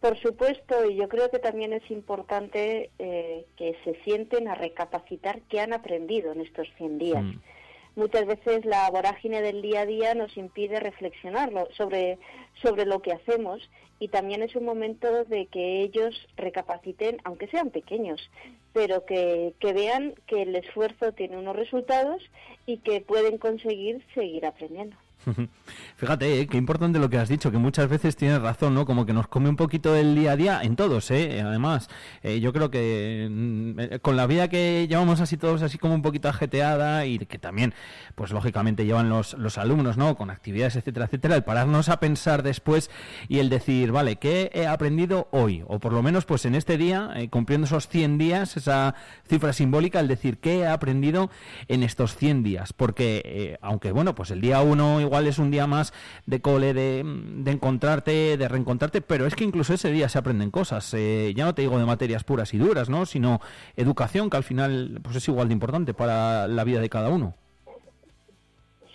Por 0.00 0.18
supuesto, 0.18 0.84
y 0.84 0.96
yo 0.96 1.08
creo 1.08 1.30
que 1.30 1.38
también 1.38 1.72
es 1.72 1.88
importante 1.90 2.90
eh, 2.98 3.44
que 3.56 3.76
se 3.84 3.94
sienten 4.02 4.48
a 4.48 4.54
recapacitar 4.56 5.42
qué 5.42 5.60
han 5.60 5.72
aprendido 5.72 6.32
en 6.32 6.40
estos 6.40 6.66
100 6.76 6.98
días. 6.98 7.22
Mm. 7.22 7.38
Muchas 7.96 8.26
veces 8.26 8.64
la 8.64 8.90
vorágine 8.90 9.42
del 9.42 9.62
día 9.62 9.82
a 9.82 9.86
día 9.86 10.14
nos 10.14 10.36
impide 10.36 10.80
reflexionar 10.80 11.52
sobre, 11.76 12.18
sobre 12.62 12.86
lo 12.86 13.00
que 13.00 13.12
hacemos 13.12 13.68
y 13.98 14.08
también 14.08 14.42
es 14.42 14.56
un 14.56 14.64
momento 14.64 15.24
de 15.24 15.46
que 15.46 15.82
ellos 15.82 16.14
recapaciten, 16.36 17.18
aunque 17.24 17.48
sean 17.48 17.70
pequeños, 17.70 18.30
pero 18.72 19.04
que, 19.04 19.54
que 19.60 19.72
vean 19.72 20.14
que 20.26 20.42
el 20.42 20.56
esfuerzo 20.56 21.12
tiene 21.12 21.36
unos 21.36 21.54
resultados 21.54 22.22
y 22.64 22.78
que 22.78 23.02
pueden 23.02 23.38
conseguir 23.38 24.02
seguir 24.14 24.46
aprendiendo. 24.46 24.96
Fíjate, 25.96 26.40
eh, 26.40 26.46
qué 26.46 26.56
importante 26.56 26.98
lo 26.98 27.10
que 27.10 27.18
has 27.18 27.28
dicho, 27.28 27.50
que 27.50 27.58
muchas 27.58 27.88
veces 27.88 28.16
tienes 28.16 28.40
razón, 28.40 28.74
¿no? 28.74 28.86
Como 28.86 29.04
que 29.04 29.12
nos 29.12 29.28
come 29.28 29.48
un 29.48 29.56
poquito 29.56 29.94
el 29.94 30.14
día 30.14 30.32
a 30.32 30.36
día 30.36 30.60
en 30.62 30.76
todos, 30.76 31.10
¿eh? 31.10 31.42
Además, 31.44 31.88
eh, 32.22 32.40
yo 32.40 32.52
creo 32.52 32.70
que 32.70 33.28
mm, 33.30 33.80
eh, 33.80 33.98
con 34.00 34.16
la 34.16 34.26
vida 34.26 34.48
que 34.48 34.86
llevamos 34.88 35.20
así 35.20 35.36
todos 35.36 35.62
así 35.62 35.78
como 35.78 35.94
un 35.94 36.02
poquito 36.02 36.28
ajeteada 36.28 37.04
y 37.06 37.18
que 37.18 37.38
también, 37.38 37.74
pues 38.14 38.32
lógicamente 38.32 38.86
llevan 38.86 39.08
los, 39.08 39.34
los 39.34 39.58
alumnos, 39.58 39.96
¿no? 39.96 40.16
Con 40.16 40.30
actividades, 40.30 40.76
etcétera, 40.76 41.06
etcétera, 41.06 41.36
el 41.36 41.44
pararnos 41.44 41.88
a 41.88 42.00
pensar 42.00 42.42
después 42.42 42.90
y 43.28 43.38
el 43.38 43.50
decir, 43.50 43.92
vale, 43.92 44.16
¿qué 44.16 44.50
he 44.54 44.66
aprendido 44.66 45.28
hoy? 45.32 45.64
O 45.66 45.78
por 45.80 45.92
lo 45.92 46.02
menos, 46.02 46.24
pues 46.24 46.46
en 46.46 46.54
este 46.54 46.78
día, 46.78 47.10
eh, 47.16 47.28
cumpliendo 47.28 47.66
esos 47.66 47.88
100 47.88 48.18
días, 48.18 48.56
esa 48.56 48.94
cifra 49.28 49.52
simbólica, 49.52 50.00
el 50.00 50.08
decir, 50.08 50.38
¿qué 50.38 50.60
he 50.60 50.66
aprendido 50.66 51.30
en 51.68 51.82
estos 51.82 52.16
100 52.16 52.42
días? 52.42 52.72
Porque, 52.72 53.58
aunque 53.60 53.92
bueno, 53.92 54.14
pues 54.14 54.30
el 54.30 54.40
día 54.40 54.62
1 54.62 55.09
igual 55.10 55.26
es 55.26 55.40
un 55.40 55.50
día 55.50 55.66
más 55.66 55.92
de 56.26 56.40
cole, 56.40 56.72
de, 56.72 57.02
de 57.04 57.50
encontrarte, 57.50 58.36
de 58.36 58.48
reencontrarte, 58.48 59.00
pero 59.00 59.26
es 59.26 59.34
que 59.34 59.42
incluso 59.42 59.74
ese 59.74 59.90
día 59.90 60.08
se 60.08 60.18
aprenden 60.18 60.52
cosas. 60.52 60.94
eh, 60.94 61.32
ya 61.34 61.44
no 61.44 61.52
te 61.52 61.62
digo 61.62 61.80
de 61.80 61.84
materias 61.84 62.22
puras 62.22 62.54
y 62.54 62.58
duras, 62.58 62.88
¿no? 62.88 63.06
Sino 63.06 63.40
educación, 63.74 64.30
que 64.30 64.36
al 64.36 64.44
final 64.44 65.00
pues 65.02 65.16
es 65.16 65.26
igual 65.26 65.48
de 65.48 65.54
importante 65.54 65.94
para 65.94 66.46
la 66.46 66.62
vida 66.62 66.80
de 66.80 66.88
cada 66.88 67.08
uno. 67.08 67.34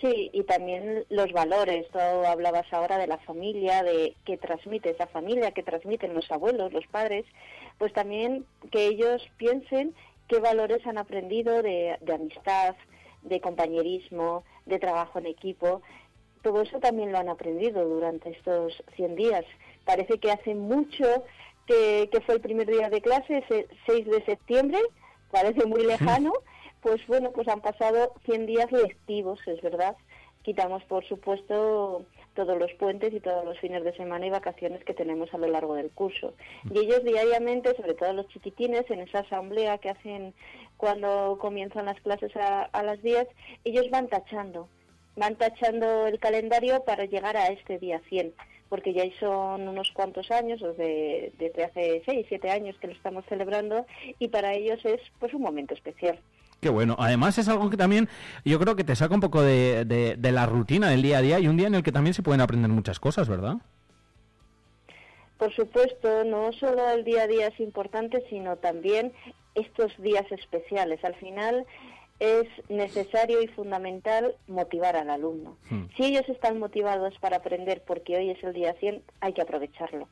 Sí, 0.00 0.30
y 0.32 0.42
también 0.44 1.04
los 1.10 1.30
valores. 1.32 1.86
Tú 1.92 1.98
hablabas 1.98 2.66
ahora 2.72 2.96
de 2.96 3.06
la 3.06 3.18
familia, 3.18 3.82
de 3.82 4.14
que 4.24 4.38
transmite 4.38 4.90
esa 4.90 5.06
familia, 5.06 5.50
que 5.52 5.62
transmiten 5.62 6.14
los 6.14 6.30
abuelos, 6.30 6.72
los 6.72 6.86
padres. 6.86 7.26
Pues 7.76 7.92
también 7.92 8.46
que 8.70 8.86
ellos 8.86 9.22
piensen 9.36 9.94
qué 10.28 10.38
valores 10.38 10.86
han 10.86 10.96
aprendido 10.96 11.62
de, 11.62 11.98
de 12.00 12.14
amistad, 12.14 12.74
de 13.22 13.40
compañerismo, 13.40 14.44
de 14.66 14.78
trabajo 14.78 15.18
en 15.18 15.26
equipo. 15.26 15.82
Todo 16.42 16.62
eso 16.62 16.78
también 16.78 17.12
lo 17.12 17.18
han 17.18 17.28
aprendido 17.28 17.84
durante 17.84 18.30
estos 18.30 18.82
100 18.94 19.16
días. 19.16 19.44
Parece 19.84 20.18
que 20.18 20.30
hace 20.30 20.54
mucho 20.54 21.24
que, 21.66 22.08
que 22.10 22.20
fue 22.20 22.36
el 22.36 22.40
primer 22.40 22.68
día 22.68 22.88
de 22.88 23.00
clase, 23.00 23.38
ese 23.38 23.68
6 23.86 24.06
de 24.06 24.24
septiembre, 24.24 24.78
parece 25.30 25.66
muy 25.66 25.84
lejano. 25.84 26.32
Pues 26.80 27.04
bueno, 27.08 27.32
pues 27.32 27.48
han 27.48 27.60
pasado 27.60 28.12
100 28.26 28.46
días 28.46 28.70
lectivos, 28.70 29.40
es 29.46 29.60
verdad. 29.60 29.96
Quitamos, 30.42 30.84
por 30.84 31.04
supuesto, 31.08 32.04
todos 32.36 32.56
los 32.56 32.72
puentes 32.74 33.12
y 33.12 33.18
todos 33.18 33.44
los 33.44 33.58
fines 33.58 33.82
de 33.82 33.96
semana 33.96 34.26
y 34.26 34.30
vacaciones 34.30 34.84
que 34.84 34.94
tenemos 34.94 35.32
a 35.34 35.38
lo 35.38 35.48
largo 35.48 35.74
del 35.74 35.90
curso. 35.90 36.34
Y 36.70 36.78
ellos 36.78 37.02
diariamente, 37.02 37.74
sobre 37.74 37.94
todo 37.94 38.12
los 38.12 38.28
chiquitines, 38.28 38.88
en 38.90 39.00
esa 39.00 39.20
asamblea 39.20 39.78
que 39.78 39.90
hacen 39.90 40.34
cuando 40.76 41.38
comienzan 41.40 41.86
las 41.86 42.00
clases 42.00 42.36
a, 42.36 42.62
a 42.62 42.82
las 42.84 43.02
10, 43.02 43.26
ellos 43.64 43.90
van 43.90 44.06
tachando, 44.06 44.68
van 45.16 45.36
tachando 45.36 46.06
el 46.06 46.18
calendario 46.18 46.84
para 46.84 47.04
llegar 47.06 47.36
a 47.36 47.46
este 47.48 47.78
día 47.78 48.00
100, 48.08 48.34
porque 48.68 48.92
ya 48.92 49.04
son 49.18 49.66
unos 49.68 49.90
cuantos 49.92 50.30
años, 50.30 50.60
desde, 50.60 51.32
desde 51.38 51.64
hace 51.64 52.02
6, 52.04 52.26
7 52.28 52.50
años 52.50 52.76
que 52.80 52.86
lo 52.88 52.92
estamos 52.92 53.24
celebrando, 53.28 53.86
y 54.18 54.28
para 54.28 54.52
ellos 54.54 54.78
es 54.84 55.00
pues 55.18 55.32
un 55.34 55.42
momento 55.42 55.74
especial. 55.74 56.18
Qué 56.60 56.68
bueno. 56.70 56.96
Además 56.98 57.36
es 57.38 57.48
algo 57.48 57.68
que 57.68 57.76
también 57.76 58.08
yo 58.44 58.58
creo 58.58 58.76
que 58.76 58.84
te 58.84 58.96
saca 58.96 59.14
un 59.14 59.20
poco 59.20 59.42
de, 59.42 59.84
de- 59.84 60.16
de 60.16 60.32
la 60.32 60.46
rutina 60.46 60.88
del 60.90 61.02
día 61.02 61.18
a 61.18 61.22
día 61.22 61.38
y 61.38 61.48
un 61.48 61.56
día 61.58 61.66
en 61.66 61.74
el 61.74 61.82
que 61.82 61.92
también 61.92 62.14
se 62.14 62.22
pueden 62.22 62.40
aprender 62.40 62.70
muchas 62.70 62.98
cosas, 62.98 63.28
¿verdad? 63.28 63.56
Por 65.38 65.54
supuesto, 65.54 66.24
no 66.24 66.50
solo 66.54 66.88
el 66.90 67.04
día 67.04 67.24
a 67.24 67.26
día 67.26 67.48
es 67.48 67.60
importante, 67.60 68.24
sino 68.30 68.56
también 68.56 69.12
estos 69.54 69.92
días 69.98 70.24
especiales. 70.32 71.04
Al 71.04 71.14
final 71.16 71.66
es 72.18 72.46
necesario 72.68 73.42
y 73.42 73.48
fundamental 73.48 74.34
motivar 74.48 74.96
al 74.96 75.10
alumno. 75.10 75.56
Si 75.96 76.04
ellos 76.04 76.28
están 76.28 76.58
motivados 76.58 77.14
para 77.20 77.38
aprender 77.38 77.82
porque 77.86 78.16
hoy 78.16 78.30
es 78.30 78.42
el 78.42 78.54
día 78.54 78.74
100, 78.74 79.02
hay 79.20 79.32
que 79.32 79.42
aprovecharlo. 79.42 80.08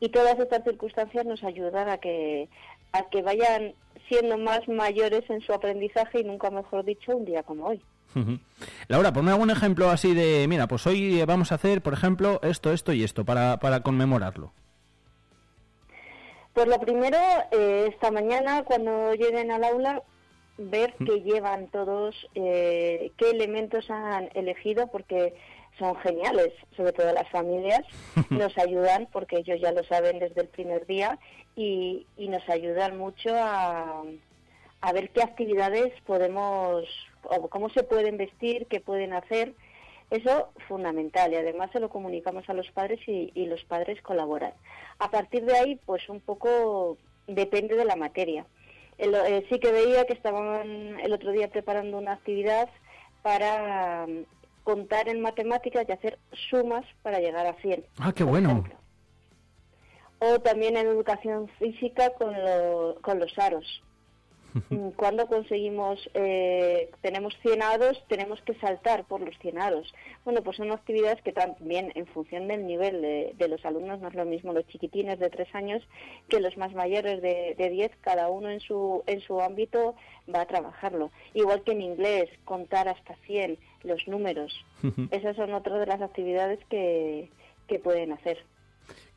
Y 0.00 0.10
todas 0.10 0.38
estas 0.38 0.62
circunstancias 0.62 1.26
nos 1.26 1.42
ayudan 1.42 1.88
a 1.88 1.98
que, 1.98 2.48
a 2.92 3.02
que 3.10 3.22
vayan 3.22 3.74
siendo 4.08 4.38
más 4.38 4.66
mayores 4.68 5.28
en 5.28 5.40
su 5.40 5.52
aprendizaje 5.52 6.20
y 6.20 6.24
nunca 6.24 6.50
mejor 6.50 6.84
dicho 6.84 7.16
un 7.16 7.24
día 7.24 7.42
como 7.42 7.66
hoy. 7.66 7.82
Laura, 8.88 9.12
ponme 9.12 9.30
algún 9.30 9.50
ejemplo 9.50 9.90
así 9.90 10.14
de, 10.14 10.46
mira, 10.48 10.66
pues 10.66 10.86
hoy 10.86 11.22
vamos 11.24 11.52
a 11.52 11.56
hacer, 11.56 11.82
por 11.82 11.92
ejemplo, 11.92 12.40
esto, 12.42 12.72
esto 12.72 12.92
y 12.92 13.04
esto 13.04 13.24
para, 13.24 13.58
para 13.58 13.82
conmemorarlo. 13.82 14.52
Pues 16.54 16.66
lo 16.66 16.80
primero, 16.80 17.18
eh, 17.52 17.90
esta 17.92 18.10
mañana 18.10 18.64
cuando 18.64 19.14
lleguen 19.14 19.50
al 19.50 19.62
aula, 19.62 20.02
ver 20.58 20.94
qué 20.98 21.22
llevan 21.22 21.68
todos, 21.68 22.14
eh, 22.34 23.12
qué 23.16 23.30
elementos 23.30 23.90
han 23.90 24.28
elegido, 24.34 24.88
porque 24.88 25.34
son 25.78 25.96
geniales, 25.96 26.52
sobre 26.76 26.92
todo 26.92 27.12
las 27.12 27.28
familias, 27.30 27.80
nos 28.30 28.56
ayudan, 28.58 29.08
porque 29.12 29.38
ellos 29.38 29.60
ya 29.60 29.72
lo 29.72 29.84
saben 29.84 30.18
desde 30.18 30.42
el 30.42 30.48
primer 30.48 30.86
día, 30.86 31.18
y, 31.54 32.06
y 32.16 32.28
nos 32.28 32.46
ayudan 32.48 32.98
mucho 32.98 33.30
a, 33.34 34.02
a 34.80 34.92
ver 34.92 35.10
qué 35.10 35.22
actividades 35.22 35.92
podemos 36.06 36.84
o 37.22 37.48
cómo 37.48 37.70
se 37.70 37.84
pueden 37.84 38.16
vestir, 38.16 38.66
qué 38.66 38.80
pueden 38.80 39.12
hacer. 39.12 39.54
Eso 40.10 40.50
fundamental 40.66 41.32
y 41.32 41.36
además 41.36 41.70
se 41.70 41.80
lo 41.80 41.90
comunicamos 41.90 42.48
a 42.48 42.54
los 42.54 42.70
padres 42.70 42.98
y, 43.06 43.30
y 43.34 43.46
los 43.46 43.62
padres 43.64 44.00
colaboran. 44.02 44.54
A 44.98 45.10
partir 45.10 45.44
de 45.44 45.56
ahí, 45.56 45.80
pues 45.84 46.08
un 46.08 46.20
poco 46.20 46.96
depende 47.26 47.76
de 47.76 47.84
la 47.84 47.96
materia. 47.96 48.46
El- 48.98 49.14
eh, 49.14 49.46
sí 49.48 49.58
que 49.60 49.72
veía 49.72 50.04
que 50.06 50.12
estaban 50.12 50.98
el 51.00 51.12
otro 51.12 51.32
día 51.32 51.48
preparando 51.48 51.98
una 51.98 52.12
actividad 52.14 52.68
para 53.22 54.06
mm, 54.06 54.24
contar 54.64 55.08
en 55.08 55.20
matemáticas 55.20 55.86
y 55.88 55.92
hacer 55.92 56.18
sumas 56.50 56.84
para 57.02 57.20
llegar 57.20 57.46
a 57.46 57.54
100. 57.54 57.84
Ah, 57.98 58.12
qué 58.14 58.24
bueno. 58.24 58.64
O 60.20 60.40
también 60.40 60.76
en 60.76 60.86
educación 60.88 61.48
física 61.58 62.10
con, 62.14 62.32
lo- 62.32 62.98
con 63.02 63.18
los 63.20 63.38
aros. 63.38 63.82
Mm, 64.70 64.90
Cuando 64.90 65.26
conseguimos, 65.26 66.08
eh, 66.14 66.90
tenemos 67.02 67.36
100 67.42 67.62
aros, 67.62 68.02
tenemos 68.08 68.40
que 68.42 68.54
saltar 68.54 69.04
por 69.04 69.20
los 69.20 69.36
100 69.38 69.58
aros. 69.58 69.92
Bueno, 70.24 70.42
pues 70.42 70.56
son 70.56 70.72
actividades 70.72 71.22
que 71.22 71.32
también 71.32 71.92
en 71.94 72.06
función 72.06 72.48
del 72.48 72.66
nivel 72.66 73.02
de, 73.02 73.34
de 73.36 73.48
los 73.48 73.64
alumnos, 73.64 74.00
no 74.00 74.08
es 74.08 74.14
lo 74.14 74.24
mismo 74.24 74.52
los 74.52 74.66
chiquitines 74.68 75.18
de 75.18 75.30
3 75.30 75.54
años 75.54 75.82
que 76.28 76.40
los 76.40 76.56
más 76.56 76.72
mayores 76.74 77.20
de, 77.22 77.54
de 77.56 77.70
10, 77.70 77.92
cada 78.00 78.28
uno 78.28 78.50
en 78.50 78.60
su, 78.60 79.02
en 79.06 79.20
su 79.20 79.40
ámbito 79.40 79.94
va 80.32 80.42
a 80.42 80.46
trabajarlo. 80.46 81.10
Igual 81.34 81.62
que 81.62 81.72
en 81.72 81.82
inglés, 81.82 82.30
contar 82.44 82.88
hasta 82.88 83.16
100, 83.26 83.58
los 83.84 84.06
números. 84.08 84.64
Esas 85.10 85.36
son 85.36 85.54
otras 85.54 85.80
de 85.80 85.86
las 85.86 86.00
actividades 86.02 86.58
que, 86.68 87.30
que 87.66 87.78
pueden 87.78 88.12
hacer. 88.12 88.38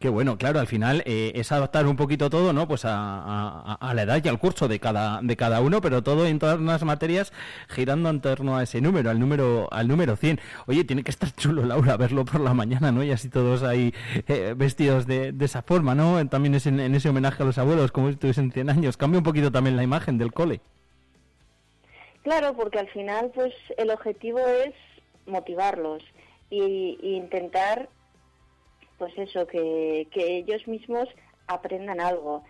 Qué 0.02 0.10
bueno, 0.10 0.36
claro, 0.36 0.60
al 0.60 0.66
final 0.66 1.04
eh, 1.06 1.32
es 1.36 1.52
adaptar 1.52 1.86
un 1.86 1.96
poquito 1.96 2.32
todo, 2.32 2.54
¿no? 2.54 2.68
Pues 2.68 2.86
a, 2.86 3.78
la 3.94 4.02
edad 4.02 4.20
y 4.24 4.28
al 4.28 4.40
curso 4.40 4.68
de 4.68 4.80
cada, 4.80 5.22
de 5.22 5.38
cada 5.38 5.62
uno, 5.62 5.80
pero 5.80 6.02
todo 6.02 6.26
en 6.26 6.40
todas 6.40 6.60
las 6.60 6.84
materias 6.84 7.32
girando 7.70 8.10
en 8.10 8.20
torno 8.20 8.58
a 8.58 8.64
ese 8.64 8.82
número, 8.82 9.12
al 9.12 9.20
número, 9.20 9.72
al 9.72 9.88
número 9.88 10.16
100. 10.16 10.40
Oye, 10.66 10.86
tiene 10.86 11.04
que 11.04 11.12
estar 11.12 11.30
chulo, 11.36 11.64
Laura, 11.66 11.98
verlo 11.98 12.26
por 12.26 12.42
la 12.42 12.56
mañana, 12.56 12.92
¿no? 12.92 13.04
Y 13.04 13.12
así 13.12 13.30
todos 13.30 13.62
ahí 13.62 13.94
eh, 14.28 14.56
vestidos 14.58 15.06
de, 15.06 15.36
esa 15.40 15.62
forma, 15.62 15.94
¿no? 15.94 16.28
También 16.28 16.56
es 16.56 16.66
en, 16.66 16.80
en 16.80 16.96
ese 16.96 17.10
homenaje 17.10 17.44
a 17.44 17.46
los 17.46 17.60
abuelos, 17.60 17.92
como 17.92 18.08
si 18.08 18.14
estuviesen 18.14 18.52
100 18.52 18.72
años. 18.72 18.98
Cambia 18.98 19.20
un 19.20 19.24
poquito 19.24 19.52
también 19.52 19.76
la 19.76 19.84
imagen 19.84 20.18
del 20.18 20.34
cole. 20.34 20.62
Claro, 22.24 22.56
porque 22.56 22.80
al 22.80 22.90
final, 22.90 23.32
pues 23.36 23.54
el 23.78 23.92
objetivo 23.92 24.40
es 24.40 24.74
motivarlos 25.28 26.04
y, 26.50 26.98
y 27.04 27.16
intentar, 27.16 27.88
pues 29.02 29.18
eso, 29.18 29.48
que, 29.48 30.08
que 30.12 30.38
ellos 30.38 30.68
mismos 30.68 31.10
aprendan 31.48 32.00
algo. 32.00 32.44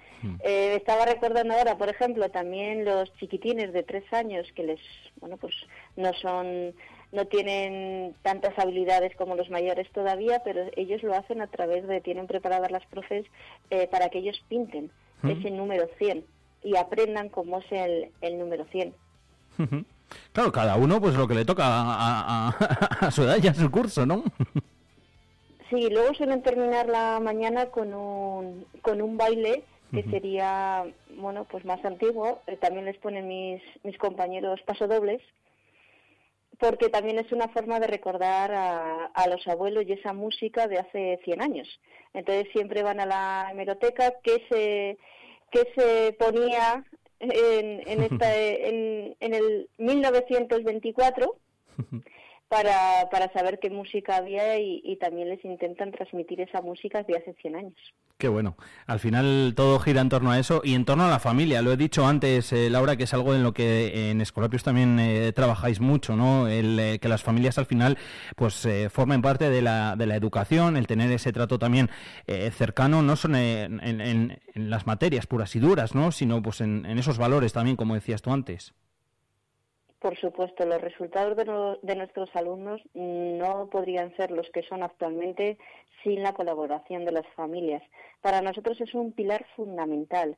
Eh, 0.43 0.75
estaba 0.75 1.05
recordando 1.05 1.53
ahora, 1.53 1.77
por 1.77 1.87
ejemplo, 1.87 2.29
también 2.29 2.83
los 2.83 3.11
chiquitines 3.15 3.71
de 3.71 3.83
tres 3.83 4.03
años 4.11 4.45
que 4.53 4.63
les, 4.63 4.79
bueno, 5.21 5.37
pues 5.37 5.53
no 5.95 6.11
son, 6.21 6.73
no 7.13 7.25
tienen 7.27 8.13
tantas 8.21 8.59
habilidades 8.59 9.15
como 9.15 9.35
los 9.37 9.49
mayores 9.49 9.89
todavía, 9.93 10.41
pero 10.43 10.65
ellos 10.75 11.01
lo 11.03 11.15
hacen 11.15 11.41
a 11.41 11.47
través 11.47 11.87
de, 11.87 12.01
tienen 12.01 12.27
preparadas 12.27 12.69
las 12.69 12.85
profes 12.87 13.25
eh, 13.69 13.87
para 13.89 14.09
que 14.09 14.19
ellos 14.19 14.43
pinten 14.49 14.91
Mm. 15.23 15.29
ese 15.29 15.51
número 15.51 15.87
100 15.99 16.25
y 16.63 16.75
aprendan 16.77 17.29
cómo 17.29 17.59
es 17.59 17.65
el, 17.71 18.09
el 18.21 18.37
número 18.39 18.65
100. 18.71 18.93
Claro, 20.33 20.51
cada 20.51 20.75
uno 20.75 20.99
pues 20.99 21.15
lo 21.15 21.25
que 21.25 21.35
le 21.35 21.45
toca 21.45 21.63
a, 21.65 22.49
a- 22.49 23.07
a 23.07 23.11
su 23.15 23.23
edad 23.23 23.37
y 23.41 23.47
a 23.47 23.53
su 23.53 23.71
curso, 23.71 24.05
¿no? 24.05 24.23
Sí, 25.71 25.89
luego 25.89 26.13
suelen 26.13 26.43
terminar 26.43 26.89
la 26.89 27.21
mañana 27.21 27.67
con 27.67 27.93
un, 27.93 28.65
con 28.81 29.01
un 29.01 29.15
baile 29.15 29.63
que 29.93 30.03
sería, 30.03 30.85
bueno, 31.15 31.45
pues 31.49 31.63
más 31.63 31.83
antiguo. 31.85 32.41
Eh, 32.47 32.57
también 32.57 32.85
les 32.85 32.97
ponen 32.97 33.27
mis, 33.27 33.61
mis 33.83 33.97
compañeros 33.97 34.61
pasodobles, 34.63 35.21
porque 36.59 36.89
también 36.89 37.19
es 37.19 37.31
una 37.31 37.47
forma 37.47 37.79
de 37.79 37.87
recordar 37.87 38.51
a, 38.51 39.05
a 39.05 39.27
los 39.29 39.47
abuelos 39.47 39.85
y 39.87 39.93
esa 39.93 40.11
música 40.11 40.67
de 40.67 40.79
hace 40.79 41.19
100 41.23 41.41
años. 41.41 41.79
Entonces 42.13 42.51
siempre 42.51 42.83
van 42.83 42.99
a 42.99 43.05
la 43.05 43.47
hemeroteca 43.51 44.15
que 44.21 44.43
se, 44.49 44.97
que 45.51 45.71
se 45.73 46.13
ponía 46.19 46.83
en, 47.19 47.81
en, 47.87 48.03
esta, 48.03 48.37
en, 48.37 49.15
en 49.21 49.33
el 49.33 49.69
1924 49.77 51.35
para, 52.51 53.07
para 53.09 53.31
saber 53.31 53.59
qué 53.61 53.69
música 53.69 54.17
había 54.17 54.59
y, 54.59 54.97
también 54.99 55.29
les 55.29 55.43
intentan 55.45 55.89
transmitir 55.91 56.41
esa 56.41 56.61
música 56.61 57.01
de 57.03 57.15
hace 57.17 57.33
100 57.41 57.55
años. 57.55 57.75
Qué 58.17 58.27
bueno. 58.27 58.57
Al 58.87 58.99
final 58.99 59.53
todo 59.55 59.79
gira 59.79 60.01
en 60.01 60.09
torno 60.09 60.29
a 60.31 60.37
eso 60.37 60.61
y 60.63 60.75
en 60.75 60.83
torno 60.83 61.05
a 61.05 61.09
la 61.09 61.19
familia. 61.19 61.61
Lo 61.61 61.71
he 61.71 61.77
dicho 61.77 62.05
antes, 62.05 62.51
eh, 62.51 62.69
Laura, 62.69 62.97
que 62.97 63.05
es 63.05 63.13
algo 63.13 63.33
en 63.33 63.41
lo 63.41 63.53
que 63.53 64.11
en 64.11 64.19
Escolapios 64.19 64.63
también 64.63 64.99
eh, 64.99 65.31
trabajáis 65.33 65.79
mucho, 65.79 66.17
¿no? 66.17 66.49
El, 66.49 66.77
eh, 66.77 66.99
que 66.99 67.07
las 67.07 67.23
familias 67.23 67.57
al 67.57 67.65
final 67.65 67.97
pues 68.35 68.65
eh, 68.65 68.89
formen 68.89 69.21
parte 69.21 69.49
de 69.49 69.61
la, 69.61 69.95
de 69.95 70.05
la 70.05 70.17
educación, 70.17 70.75
el 70.75 70.87
tener 70.87 71.09
ese 71.11 71.31
trato 71.31 71.57
también 71.57 71.89
cercano, 72.51 73.01
no 73.01 73.15
son 73.15 73.35
en, 73.35 73.79
en- 73.81 74.01
en- 74.01 74.39
en 74.53 74.69
las 74.69 74.85
materias 74.85 75.25
puras 75.25 75.55
y 75.55 75.59
duras, 75.59 75.95
¿no? 75.95 76.11
Sino 76.11 76.41
pues 76.41 76.59
en, 76.61 76.85
en 76.85 76.99
esos 76.99 77.17
valores 77.17 77.53
también, 77.53 77.77
como 77.77 77.95
decías 77.95 78.21
tú 78.21 78.31
antes. 78.33 78.73
Por 80.01 80.17
supuesto, 80.17 80.65
los 80.65 80.81
resultados 80.81 81.37
de, 81.37 81.95
nuestros 81.95 82.35
alumnos 82.35 82.81
no 82.95 83.69
podrían 83.71 84.15
ser 84.17 84.31
los 84.31 84.49
que 84.49 84.63
son 84.63 84.81
actualmente 84.81 85.59
sin 86.01 86.23
la 86.23 86.33
colaboración 86.33 87.05
de 87.05 87.11
las 87.11 87.27
familias. 87.35 87.83
Para 88.19 88.41
nosotros 88.41 88.81
es 88.81 88.95
un 88.95 89.11
pilar 89.11 89.45
fundamental. 89.55 90.37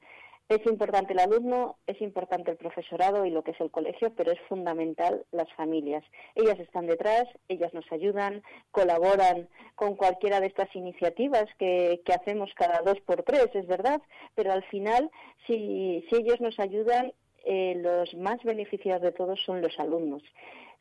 Es 0.50 0.66
importante 0.66 1.14
el 1.14 1.20
alumno, 1.20 1.78
es 1.88 2.02
importante 2.02 2.52
el 2.52 2.58
profesorado 2.58 3.26
y 3.26 3.30
lo 3.30 3.46
que 3.46 3.52
es 3.52 3.62
el 3.62 3.72
colegio, 3.72 4.14
pero 4.14 4.34
es 4.34 4.40
fundamental 4.50 5.26
las 5.32 5.50
familias. 5.54 6.04
Ellas 6.36 6.60
están 6.60 6.86
detrás, 6.86 7.24
ellas 7.48 7.74
nos 7.74 7.90
ayudan, 7.90 8.44
colaboran 8.72 9.48
con 9.76 9.96
cualquiera 9.96 10.42
de 10.42 10.48
estas 10.48 10.76
iniciativas 10.76 11.46
que, 11.58 12.02
que 12.04 12.12
hacemos 12.12 12.52
cada 12.56 12.82
dos 12.82 13.00
por 13.06 13.24
tres, 13.24 13.48
es 13.54 13.66
verdad, 13.66 14.02
pero 14.36 14.52
al 14.52 14.66
final, 14.66 15.10
si, 15.48 16.06
si 16.10 16.16
ellos 16.18 16.42
nos 16.42 16.60
ayudan, 16.60 17.14
eh, 17.44 17.76
los 17.78 18.14
más 18.16 18.44
beneficiados 18.44 19.02
de 19.02 19.12
todos 19.12 19.40
son 19.46 19.62
los 19.62 19.78
alumnos. 19.80 20.24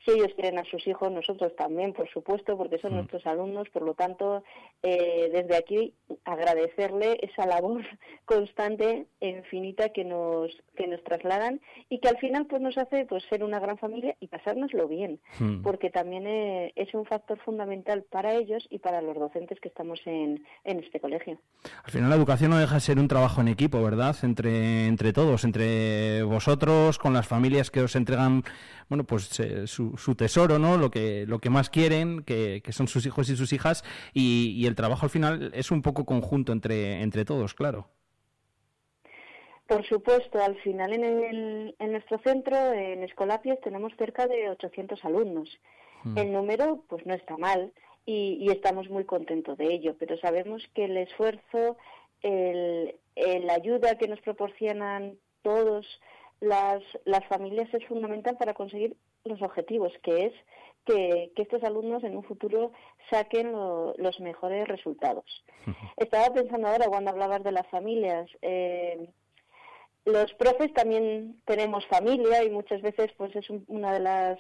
Si 0.05 0.11
ellos 0.11 0.33
quieren 0.35 0.59
a 0.59 0.65
sus 0.65 0.87
hijos, 0.87 1.11
nosotros 1.13 1.55
también, 1.57 1.93
por 1.93 2.09
supuesto, 2.11 2.57
porque 2.57 2.79
son 2.79 2.95
nuestros 2.95 3.27
alumnos. 3.27 3.69
Por 3.71 3.83
lo 3.83 3.95
tanto, 3.95 4.43
eh, 4.83 5.31
desde 5.33 5.57
aquí 5.57 5.95
agradecerle 6.25 7.19
esa 7.23 7.47
labor 7.47 7.83
constante 8.25 9.07
e 9.21 9.29
infinita 9.29 9.91
que 9.91 10.05
nos 10.05 10.51
que 10.75 10.87
nos 10.87 11.05
trasladan 11.05 11.61
y 11.91 11.99
que 11.99 12.09
al 12.09 12.17
final 12.17 12.47
pues 12.47 12.63
nos 12.63 12.79
hace 12.79 13.05
pues 13.05 13.23
ser 13.29 13.45
una 13.45 13.61
gran 13.61 13.77
familia 13.77 14.17
y 14.21 14.29
pasárnoslo 14.29 14.89
bien, 14.89 15.21
Hmm. 15.39 15.63
porque 15.63 15.91
también 15.91 16.27
eh, 16.27 16.73
es 16.77 16.93
un 16.95 17.05
factor 17.05 17.39
fundamental 17.45 18.05
para 18.11 18.35
ellos 18.35 18.67
y 18.71 18.79
para 18.79 19.01
los 19.03 19.17
docentes 19.17 19.59
que 19.61 19.69
estamos 19.69 20.01
en, 20.07 20.45
en 20.65 20.81
este 20.81 21.01
colegio. 21.01 21.39
Al 21.85 21.91
final 21.91 22.11
la 22.11 22.17
educación 22.17 22.51
no 22.51 22.59
deja 22.59 22.75
de 22.75 22.81
ser 22.81 22.99
un 22.99 23.09
trabajo 23.09 23.41
en 23.41 23.49
equipo, 23.49 23.83
¿verdad? 23.83 24.17
Entre, 24.23 24.87
entre 24.87 25.13
todos, 25.13 25.45
entre 25.45 26.23
vosotros, 26.23 26.99
con 26.99 27.13
las 27.13 27.27
familias 27.27 27.71
que 27.71 27.81
os 27.81 27.97
entregan, 27.97 28.43
bueno, 28.89 29.05
pues 29.05 29.39
eh, 29.41 29.67
su, 29.67 29.92
su 29.97 30.15
tesoro, 30.15 30.59
¿no? 30.59 30.77
Lo 30.77 30.91
que, 30.91 31.25
lo 31.27 31.39
que 31.39 31.51
más 31.51 31.71
quieren, 31.71 32.23
que, 32.25 32.61
que 32.65 32.73
son 32.73 32.89
sus 32.89 33.07
hijos 33.07 33.29
y 33.29 33.37
sus 33.37 33.53
hijas, 33.53 33.85
y, 34.13 34.51
y 34.57 34.67
el 34.67 34.75
trabajo 34.75 35.07
al 35.07 35.11
final 35.11 35.51
es 35.55 35.71
un 35.71 35.83
poco 35.83 36.05
conjunto 36.05 36.53
entre, 36.53 37.03
entre 37.03 37.25
todos, 37.25 37.55
claro. 37.55 37.89
Por 39.67 39.87
supuesto, 39.87 40.43
al 40.43 40.57
final 40.61 40.93
en, 40.93 41.05
el- 41.05 41.75
en 41.79 41.93
nuestro 41.93 42.19
centro, 42.19 42.57
en 42.73 43.03
Escolapios, 43.05 43.61
tenemos 43.61 43.93
cerca 43.97 44.27
de 44.27 44.51
800 44.51 45.05
alumnos. 45.05 45.49
El 46.17 46.33
número, 46.33 46.83
pues 46.89 47.07
no 47.07 47.15
está 47.15 47.37
mal 47.37 47.73
y, 48.05 48.37
y 48.41 48.51
estamos 48.51 48.91
muy 48.91 49.05
contentos 49.05 49.57
de 49.57 49.73
ello, 49.73 49.95
pero 50.01 50.19
sabemos 50.19 50.61
que 50.75 50.87
el 50.87 50.97
esfuerzo, 50.97 51.77
el, 52.23 52.97
el- 53.15 53.47
la 53.47 53.55
ayuda 53.55 53.97
que 53.97 54.09
nos 54.09 54.21
proporcionan 54.21 55.15
todos 55.43 55.87
las, 56.41 56.83
las 57.05 57.25
familias 57.29 57.73
es 57.73 57.87
fundamental 57.87 58.37
para 58.37 58.53
conseguir 58.53 58.97
los 59.25 59.41
objetivos, 59.43 59.93
que 60.03 60.27
es 60.27 60.33
que, 60.85 61.31
que 61.37 61.43
estos 61.43 61.63
alumnos 61.63 62.03
en 62.03 62.17
un 62.17 62.25
futuro 62.25 62.73
saquen 63.11 63.53
lo- 63.53 63.95
los 63.99 64.19
mejores 64.21 64.67
resultados. 64.67 65.25
Estaba 65.97 66.33
pensando 66.35 66.67
ahora 66.69 66.87
cuando 66.89 67.11
hablabas 67.11 67.43
de 67.45 67.53
las 67.53 67.67
familias. 67.69 68.29
eh, 68.43 69.09
los 70.05 70.35
profes 70.35 70.73
también 70.73 71.41
tenemos 71.45 71.87
familia 71.87 72.43
y 72.43 72.51
muchas 72.51 72.83
veces 72.83 73.13
pues 73.17 73.35
es 73.37 73.49
un- 73.49 73.65
una 73.69 73.93
de 73.93 74.01
las 74.01 74.39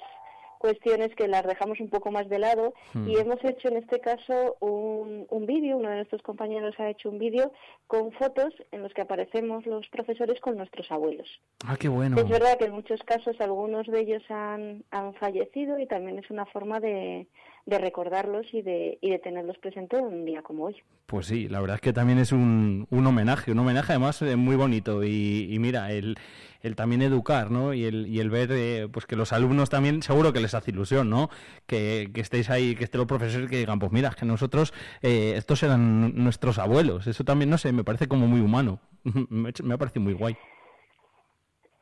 cuestiones 0.62 1.14
que 1.16 1.26
las 1.26 1.44
dejamos 1.44 1.80
un 1.80 1.90
poco 1.90 2.10
más 2.12 2.28
de 2.28 2.38
lado 2.38 2.72
Hmm. 2.94 3.08
y 3.08 3.16
hemos 3.16 3.42
hecho 3.44 3.68
en 3.68 3.76
este 3.78 3.98
caso 4.00 4.56
un, 4.60 5.26
un 5.28 5.46
vídeo, 5.46 5.76
uno 5.76 5.88
de 5.90 5.96
nuestros 5.96 6.22
compañeros 6.22 6.74
ha 6.78 6.88
hecho 6.88 7.10
un 7.10 7.18
vídeo 7.18 7.52
con 7.86 8.12
fotos 8.12 8.52
en 8.70 8.82
los 8.82 8.92
que 8.94 9.02
aparecemos 9.02 9.66
los 9.66 9.88
profesores 9.88 10.40
con 10.40 10.56
nuestros 10.56 10.90
abuelos. 10.90 11.28
Ah, 11.66 11.76
qué 11.78 11.88
bueno. 11.88 12.16
Es 12.16 12.28
verdad 12.28 12.56
que 12.58 12.66
en 12.66 12.72
muchos 12.72 13.00
casos 13.02 13.34
algunos 13.40 13.86
de 13.86 14.00
ellos 14.00 14.22
han, 14.28 14.84
han 14.90 15.14
fallecido 15.14 15.78
y 15.78 15.86
también 15.86 16.18
es 16.18 16.30
una 16.30 16.46
forma 16.46 16.78
de, 16.80 17.26
de 17.66 17.78
recordarlos 17.78 18.46
y 18.52 18.62
de, 18.62 18.98
y 19.00 19.10
de 19.10 19.18
tenerlos 19.18 19.58
presentes 19.58 19.98
en 19.98 20.06
un 20.06 20.24
día 20.24 20.42
como 20.42 20.64
hoy. 20.66 20.76
Pues 21.06 21.26
sí, 21.26 21.48
la 21.48 21.60
verdad 21.60 21.76
es 21.76 21.82
que 21.82 21.92
también 21.92 22.18
es 22.18 22.32
un, 22.32 22.86
un 22.90 23.06
homenaje, 23.06 23.52
un 23.52 23.58
homenaje 23.58 23.92
además 23.92 24.22
eh, 24.22 24.36
muy 24.36 24.56
bonito 24.56 25.02
y, 25.04 25.48
y 25.50 25.58
mira, 25.58 25.92
el, 25.92 26.16
el 26.62 26.76
también 26.76 27.02
educar, 27.02 27.50
¿no? 27.50 27.74
Y 27.74 27.84
el, 27.84 28.06
y 28.06 28.20
el 28.20 28.30
ver, 28.30 28.50
eh, 28.52 28.88
pues 28.90 29.06
que 29.06 29.16
los 29.16 29.32
alumnos 29.32 29.68
también, 29.68 30.02
seguro 30.02 30.32
que 30.32 30.40
les 30.40 30.54
hace 30.54 30.70
ilusión, 30.70 31.10
¿no? 31.10 31.28
Que, 31.66 32.10
que 32.14 32.20
estéis 32.20 32.50
ahí, 32.50 32.74
que 32.74 32.84
estén 32.84 32.98
los 33.00 33.08
profesores 33.08 33.50
que 33.50 33.58
digan, 33.58 33.78
pues 33.78 33.92
mira, 33.92 34.10
que 34.10 34.24
nosotros, 34.24 34.72
eh, 35.02 35.34
estos 35.36 35.62
eran 35.62 36.14
nuestros 36.22 36.58
abuelos, 36.58 37.06
eso 37.06 37.24
también, 37.24 37.50
no 37.50 37.58
sé, 37.58 37.72
me 37.72 37.84
parece 37.84 38.08
como 38.08 38.26
muy 38.26 38.40
humano, 38.40 38.80
me, 39.04 39.74
ha 39.74 39.78
parecido 39.78 40.02
muy 40.02 40.14
guay. 40.14 40.36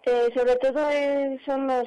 Eh, 0.07 0.31
sobre 0.35 0.57
todo 0.57 0.91
eh, 0.91 1.39
son 1.45 1.67
los 1.67 1.87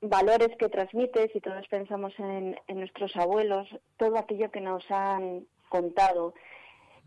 valores 0.00 0.48
que 0.58 0.68
transmites 0.68 1.30
y 1.32 1.40
todos 1.40 1.66
pensamos 1.68 2.12
en, 2.18 2.58
en 2.66 2.78
nuestros 2.78 3.14
abuelos, 3.16 3.68
todo 3.98 4.18
aquello 4.18 4.50
que 4.50 4.60
nos 4.60 4.82
han 4.90 5.46
contado, 5.68 6.34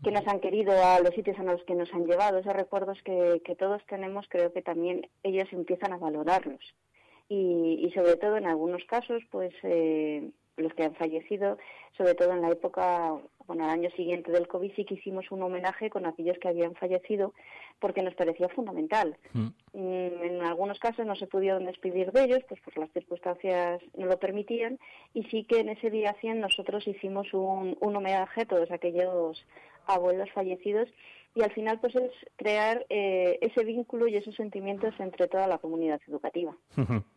que 0.02 0.10
nos 0.10 0.26
han 0.26 0.40
querido, 0.40 0.72
a 0.72 1.00
los 1.00 1.14
sitios 1.14 1.38
a 1.38 1.42
los 1.42 1.62
que 1.64 1.74
nos 1.74 1.92
han 1.92 2.06
llevado, 2.06 2.38
esos 2.38 2.52
recuerdos 2.52 2.98
que, 3.02 3.40
que 3.44 3.56
todos 3.56 3.82
tenemos, 3.86 4.26
creo 4.28 4.52
que 4.52 4.62
también 4.62 5.08
ellos 5.22 5.48
empiezan 5.52 5.92
a 5.92 5.98
valorarlos. 5.98 6.60
Y, 7.28 7.80
y 7.84 7.90
sobre 7.92 8.16
todo 8.16 8.36
en 8.36 8.46
algunos 8.46 8.84
casos, 8.84 9.22
pues 9.30 9.52
eh, 9.62 10.30
los 10.56 10.72
que 10.74 10.84
han 10.84 10.94
fallecido, 10.94 11.58
sobre 11.96 12.14
todo 12.14 12.32
en 12.32 12.42
la 12.42 12.50
época, 12.50 13.16
bueno, 13.46 13.64
al 13.64 13.70
año 13.70 13.90
siguiente 13.90 14.30
del 14.30 14.46
COVID, 14.48 14.72
sí 14.76 14.84
que 14.84 14.94
hicimos 14.94 15.30
un 15.30 15.42
homenaje 15.42 15.90
con 15.90 16.06
aquellos 16.06 16.38
que 16.38 16.48
habían 16.48 16.74
fallecido 16.74 17.34
porque 17.80 18.02
nos 18.02 18.14
parecía 18.14 18.48
fundamental. 18.48 19.16
Mm, 19.32 19.48
En 19.74 20.42
algunos 20.42 20.78
casos 20.78 21.04
no 21.04 21.14
se 21.16 21.26
pudieron 21.26 21.64
despedir 21.66 22.12
de 22.12 22.24
ellos, 22.24 22.40
pues 22.48 22.60
por 22.60 22.76
las 22.78 22.90
circunstancias 22.92 23.82
no 23.96 24.06
lo 24.06 24.18
permitían, 24.18 24.78
y 25.12 25.24
sí 25.24 25.44
que 25.44 25.60
en 25.60 25.68
ese 25.68 25.90
día 25.90 26.14
100 26.20 26.40
nosotros 26.40 26.86
hicimos 26.86 27.32
un, 27.34 27.76
un 27.80 27.96
homenaje 27.96 28.42
a 28.42 28.46
todos 28.46 28.70
aquellos 28.70 29.44
abuelos 29.86 30.30
fallecidos 30.32 30.88
y 31.34 31.42
al 31.42 31.52
final 31.52 31.78
pues 31.80 31.94
es 31.94 32.10
crear 32.36 32.84
eh, 32.88 33.38
ese 33.42 33.64
vínculo 33.64 34.08
y 34.08 34.16
esos 34.16 34.34
sentimientos 34.34 34.94
entre 34.98 35.28
toda 35.28 35.46
la 35.46 35.58
comunidad 35.58 36.00
educativa. 36.08 36.56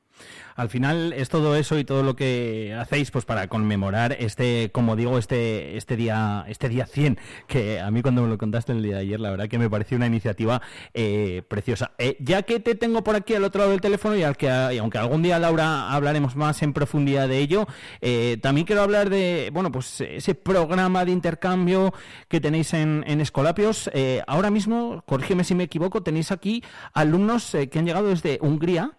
Al 0.60 0.68
final 0.68 1.14
es 1.14 1.30
todo 1.30 1.56
eso 1.56 1.80
y 1.80 1.86
todo 1.86 2.04
lo 2.04 2.18
que 2.18 2.76
hacéis 2.78 3.12
pues 3.12 3.24
para 3.24 3.48
conmemorar 3.48 4.18
este, 4.20 4.72
como 4.74 4.98
digo, 4.98 5.18
este 5.18 5.78
este 5.78 5.96
día 5.96 6.44
este 6.50 6.68
día 6.68 6.86
100 6.86 7.18
que 7.48 7.80
a 7.80 7.90
mí 7.92 8.02
cuando 8.02 8.24
me 8.24 8.28
lo 8.28 8.38
contaste 8.38 8.74
el 8.74 8.84
día 8.84 8.96
de 8.96 9.02
ayer 9.02 9.22
la 9.22 9.32
verdad 9.32 9.48
que 9.48 9.58
me 9.58 9.70
pareció 9.70 9.96
una 9.96 10.08
iniciativa 10.08 10.62
eh, 10.94 11.44
preciosa. 11.48 11.92
Eh, 11.98 12.18
ya 12.20 12.44
que 12.44 12.60
te 12.60 12.76
tengo 12.76 13.06
por 13.06 13.16
aquí 13.16 13.36
al 13.36 13.46
otro 13.46 13.60
lado 13.60 13.72
del 13.72 13.80
teléfono 13.80 14.18
y, 14.18 14.24
al 14.24 14.36
que, 14.36 14.50
aunque 14.50 14.98
algún 14.98 15.24
día 15.24 15.40
Laura 15.40 15.94
hablaremos 15.94 16.36
más 16.36 16.62
en 16.62 16.74
profundidad 16.74 17.30
de 17.30 17.38
ello, 17.40 17.66
eh, 18.02 18.38
también 18.42 18.68
quiero 18.68 18.82
hablar 18.82 19.10
de 19.10 19.52
bueno 19.54 19.72
pues 19.72 20.02
ese 20.02 20.36
programa 20.36 21.06
de 21.06 21.12
intercambio 21.12 21.94
que 22.28 22.42
tenéis 22.42 22.74
en, 22.74 23.06
en 23.08 23.22
Escolapios. 23.22 23.90
Eh, 23.94 24.24
ahora 24.28 24.50
mismo, 24.50 25.04
corrígeme 25.06 25.46
si 25.46 25.56
me 25.56 25.64
equivoco, 25.64 26.04
tenéis 26.04 26.34
aquí 26.34 26.64
alumnos 26.94 27.56
que 27.72 27.80
han 27.80 27.86
llegado 27.86 28.10
desde 28.10 28.40
Hungría. 28.42 28.99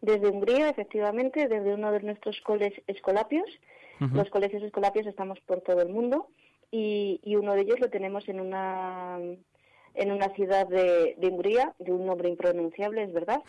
Desde 0.00 0.28
Hungría, 0.28 0.68
efectivamente, 0.68 1.48
desde 1.48 1.74
uno 1.74 1.92
de 1.92 2.00
nuestros 2.02 2.40
coles 2.42 2.72
escolapios. 2.86 3.48
Los 4.14 4.30
colegios 4.30 4.62
escolapios 4.62 5.06
estamos 5.06 5.40
por 5.40 5.60
todo 5.60 5.80
el 5.82 5.88
mundo 5.88 6.28
y, 6.70 7.20
y 7.24 7.34
uno 7.34 7.54
de 7.54 7.62
ellos 7.62 7.80
lo 7.80 7.90
tenemos 7.90 8.28
en 8.28 8.38
una 8.38 9.18
en 9.94 10.12
una 10.12 10.28
ciudad 10.36 10.68
de, 10.68 11.16
de 11.18 11.26
Hungría, 11.26 11.74
de 11.80 11.90
un 11.92 12.06
nombre 12.06 12.28
impronunciable, 12.28 13.02
es 13.02 13.12
verdad. 13.12 13.42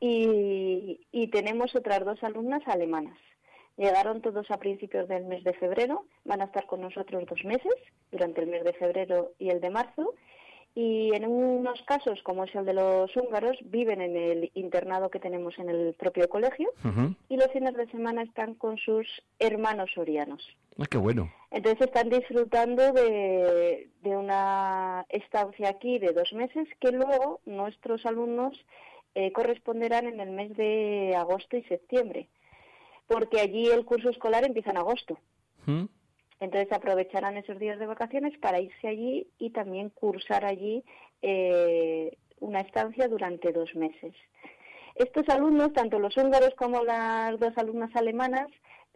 y, 0.00 1.06
y 1.12 1.28
tenemos 1.28 1.76
otras 1.76 2.04
dos 2.04 2.20
alumnas 2.24 2.62
alemanas. 2.66 3.16
Llegaron 3.76 4.22
todos 4.22 4.50
a 4.50 4.58
principios 4.58 5.06
del 5.06 5.26
mes 5.26 5.44
de 5.44 5.52
febrero, 5.52 6.06
van 6.24 6.40
a 6.40 6.46
estar 6.46 6.66
con 6.66 6.80
nosotros 6.80 7.24
dos 7.26 7.44
meses, 7.44 7.74
durante 8.10 8.40
el 8.40 8.48
mes 8.48 8.64
de 8.64 8.72
febrero 8.72 9.32
y 9.38 9.50
el 9.50 9.60
de 9.60 9.70
marzo, 9.70 10.14
y 10.78 11.14
en 11.14 11.26
unos 11.26 11.80
casos, 11.86 12.22
como 12.22 12.44
es 12.44 12.54
el 12.54 12.66
de 12.66 12.74
los 12.74 13.10
húngaros, 13.16 13.56
viven 13.64 14.02
en 14.02 14.14
el 14.14 14.50
internado 14.52 15.08
que 15.08 15.18
tenemos 15.18 15.58
en 15.58 15.70
el 15.70 15.94
propio 15.94 16.28
colegio 16.28 16.68
y 17.30 17.36
los 17.38 17.50
fines 17.50 17.74
de 17.74 17.90
semana 17.90 18.22
están 18.22 18.54
con 18.54 18.76
sus 18.76 19.06
hermanos 19.38 19.90
sorianos. 19.94 20.46
Ah, 20.78 20.84
qué 20.90 20.98
bueno. 20.98 21.32
Entonces 21.50 21.86
están 21.86 22.10
disfrutando 22.10 22.92
de, 22.92 23.88
de 24.02 24.16
una 24.16 25.06
estancia 25.08 25.70
aquí 25.70 25.98
de 25.98 26.12
dos 26.12 26.30
meses 26.34 26.68
que 26.78 26.92
luego 26.92 27.40
nuestros 27.46 28.04
alumnos 28.04 28.52
eh, 29.14 29.32
corresponderán 29.32 30.06
en 30.06 30.20
el 30.20 30.30
mes 30.30 30.54
de 30.58 31.14
agosto 31.16 31.56
y 31.56 31.62
septiembre, 31.62 32.28
porque 33.06 33.40
allí 33.40 33.66
el 33.68 33.86
curso 33.86 34.10
escolar 34.10 34.44
empieza 34.44 34.72
en 34.72 34.76
agosto. 34.76 35.18
Entonces 36.40 36.70
aprovecharán 36.72 37.36
esos 37.36 37.58
días 37.58 37.78
de 37.78 37.86
vacaciones 37.86 38.36
para 38.38 38.60
irse 38.60 38.88
allí 38.88 39.26
y 39.38 39.50
también 39.50 39.90
cursar 39.90 40.44
allí 40.44 40.84
eh, 41.22 42.16
una 42.40 42.60
estancia 42.60 43.08
durante 43.08 43.52
dos 43.52 43.74
meses. 43.74 44.14
Estos 44.94 45.28
alumnos, 45.28 45.72
tanto 45.72 45.98
los 45.98 46.16
húngaros 46.16 46.54
como 46.54 46.82
las 46.84 47.38
dos 47.38 47.56
alumnas 47.56 47.94
alemanas, 47.96 48.48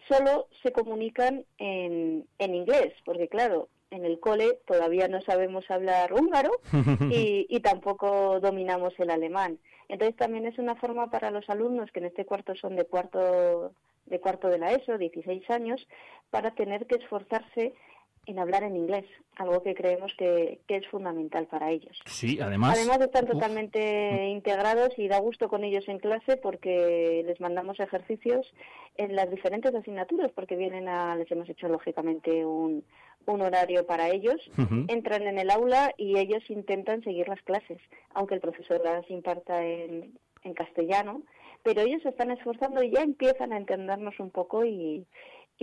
solo 0.08 0.48
se 0.62 0.72
comunican 0.72 1.44
en, 1.58 2.26
en 2.38 2.54
inglés, 2.54 2.94
porque 3.04 3.28
claro, 3.28 3.68
en 3.90 4.04
el 4.04 4.20
cole 4.20 4.58
todavía 4.66 5.08
no 5.08 5.20
sabemos 5.22 5.70
hablar 5.70 6.12
húngaro 6.12 6.52
y, 7.10 7.46
y 7.48 7.60
tampoco 7.60 8.40
dominamos 8.40 8.94
el 8.98 9.10
alemán. 9.10 9.58
Entonces 9.88 10.16
también 10.16 10.46
es 10.46 10.58
una 10.58 10.76
forma 10.76 11.10
para 11.10 11.30
los 11.30 11.48
alumnos, 11.50 11.90
que 11.90 11.98
en 11.98 12.06
este 12.06 12.24
cuarto 12.24 12.54
son 12.54 12.76
de 12.76 12.84
cuarto 12.84 13.72
de 14.06 14.20
cuarto 14.20 14.48
de 14.48 14.58
la 14.58 14.72
ESO, 14.72 14.98
16 14.98 15.48
años, 15.50 15.86
para 16.30 16.52
tener 16.54 16.86
que 16.86 16.96
esforzarse 16.96 17.74
en 18.30 18.38
hablar 18.38 18.62
en 18.62 18.76
inglés, 18.76 19.04
algo 19.36 19.62
que 19.62 19.74
creemos 19.74 20.12
que, 20.16 20.60
que 20.66 20.76
es 20.76 20.86
fundamental 20.88 21.46
para 21.46 21.70
ellos. 21.70 22.00
Sí, 22.06 22.38
además. 22.40 22.76
Además 22.76 23.00
están 23.00 23.26
totalmente 23.26 24.28
integrados 24.28 24.90
y 24.98 25.08
da 25.08 25.18
gusto 25.18 25.48
con 25.48 25.64
ellos 25.64 25.88
en 25.88 25.98
clase 25.98 26.36
porque 26.36 27.22
les 27.26 27.40
mandamos 27.40 27.80
ejercicios 27.80 28.46
en 28.96 29.16
las 29.16 29.30
diferentes 29.30 29.74
asignaturas 29.74 30.30
porque 30.32 30.56
vienen 30.56 30.88
a, 30.88 31.16
les 31.16 31.30
hemos 31.30 31.48
hecho 31.48 31.68
lógicamente 31.68 32.44
un, 32.44 32.84
un 33.26 33.42
horario 33.42 33.86
para 33.86 34.08
ellos, 34.08 34.40
entran 34.88 35.22
en 35.22 35.38
el 35.38 35.50
aula 35.50 35.92
y 35.96 36.18
ellos 36.18 36.42
intentan 36.48 37.02
seguir 37.02 37.28
las 37.28 37.42
clases, 37.42 37.78
aunque 38.14 38.34
el 38.34 38.40
profesor 38.40 38.80
las 38.84 39.08
imparta 39.10 39.64
en, 39.64 40.12
en 40.42 40.54
castellano, 40.54 41.22
pero 41.62 41.82
ellos 41.82 42.02
se 42.02 42.08
están 42.08 42.30
esforzando 42.30 42.82
y 42.82 42.90
ya 42.90 43.02
empiezan 43.02 43.52
a 43.52 43.58
entendernos 43.58 44.18
un 44.18 44.30
poco 44.30 44.64
y, 44.64 45.06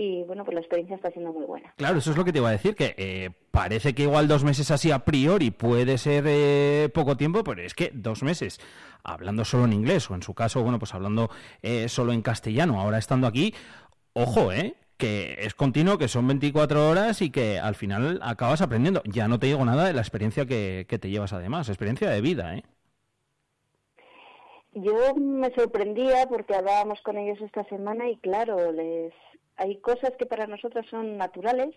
y 0.00 0.22
bueno, 0.22 0.44
pues 0.44 0.54
la 0.54 0.60
experiencia 0.60 0.94
está 0.94 1.10
siendo 1.10 1.32
muy 1.32 1.44
buena. 1.44 1.74
Claro, 1.76 1.98
eso 1.98 2.12
es 2.12 2.16
lo 2.16 2.24
que 2.24 2.32
te 2.32 2.38
iba 2.38 2.48
a 2.48 2.52
decir, 2.52 2.76
que 2.76 2.94
eh, 2.96 3.30
parece 3.50 3.96
que 3.96 4.04
igual 4.04 4.28
dos 4.28 4.44
meses 4.44 4.70
así 4.70 4.92
a 4.92 5.00
priori 5.00 5.50
puede 5.50 5.98
ser 5.98 6.24
eh, 6.28 6.88
poco 6.94 7.16
tiempo, 7.16 7.42
pero 7.42 7.62
es 7.62 7.74
que 7.74 7.90
dos 7.92 8.22
meses 8.22 8.60
hablando 9.02 9.44
solo 9.44 9.64
en 9.64 9.72
inglés 9.72 10.08
o 10.08 10.14
en 10.14 10.22
su 10.22 10.34
caso, 10.34 10.62
bueno, 10.62 10.78
pues 10.78 10.94
hablando 10.94 11.30
eh, 11.62 11.88
solo 11.88 12.12
en 12.12 12.22
castellano, 12.22 12.80
ahora 12.80 12.98
estando 12.98 13.26
aquí, 13.26 13.52
ojo, 14.12 14.52
¿eh? 14.52 14.76
que 14.96 15.36
es 15.40 15.54
continuo, 15.54 15.98
que 15.98 16.06
son 16.06 16.28
24 16.28 16.88
horas 16.88 17.20
y 17.20 17.30
que 17.30 17.58
al 17.58 17.74
final 17.74 18.20
acabas 18.22 18.62
aprendiendo. 18.62 19.02
Ya 19.04 19.26
no 19.26 19.40
te 19.40 19.46
digo 19.46 19.64
nada 19.64 19.86
de 19.86 19.94
la 19.94 20.00
experiencia 20.00 20.46
que, 20.46 20.86
que 20.88 20.98
te 21.00 21.10
llevas 21.10 21.32
además, 21.32 21.68
experiencia 21.68 22.08
de 22.08 22.20
vida, 22.20 22.54
¿eh? 22.54 22.62
Yo 24.74 25.14
me 25.16 25.52
sorprendía 25.54 26.26
porque 26.28 26.54
hablábamos 26.54 27.00
con 27.02 27.16
ellos 27.16 27.40
esta 27.40 27.64
semana 27.64 28.08
y 28.10 28.16
claro, 28.18 28.70
les 28.70 29.12
hay 29.58 29.76
cosas 29.80 30.12
que 30.18 30.26
para 30.26 30.46
nosotros 30.46 30.86
son 30.88 31.16
naturales, 31.18 31.74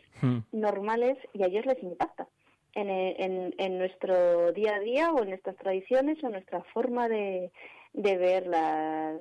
normales 0.52 1.18
y 1.34 1.44
a 1.44 1.48
ellos 1.48 1.66
les 1.66 1.82
impacta 1.84 2.28
en, 2.76 2.90
en, 2.90 3.54
en 3.58 3.78
nuestro 3.78 4.52
día 4.54 4.76
a 4.76 4.80
día 4.80 5.12
o 5.12 5.22
en 5.24 5.30
nuestras 5.30 5.58
tradiciones 5.58 6.24
o 6.24 6.28
en 6.28 6.34
nuestra 6.34 6.64
forma 6.74 7.10
de, 7.10 7.52
de 7.94 8.18
ver 8.18 8.48
las, 8.48 9.20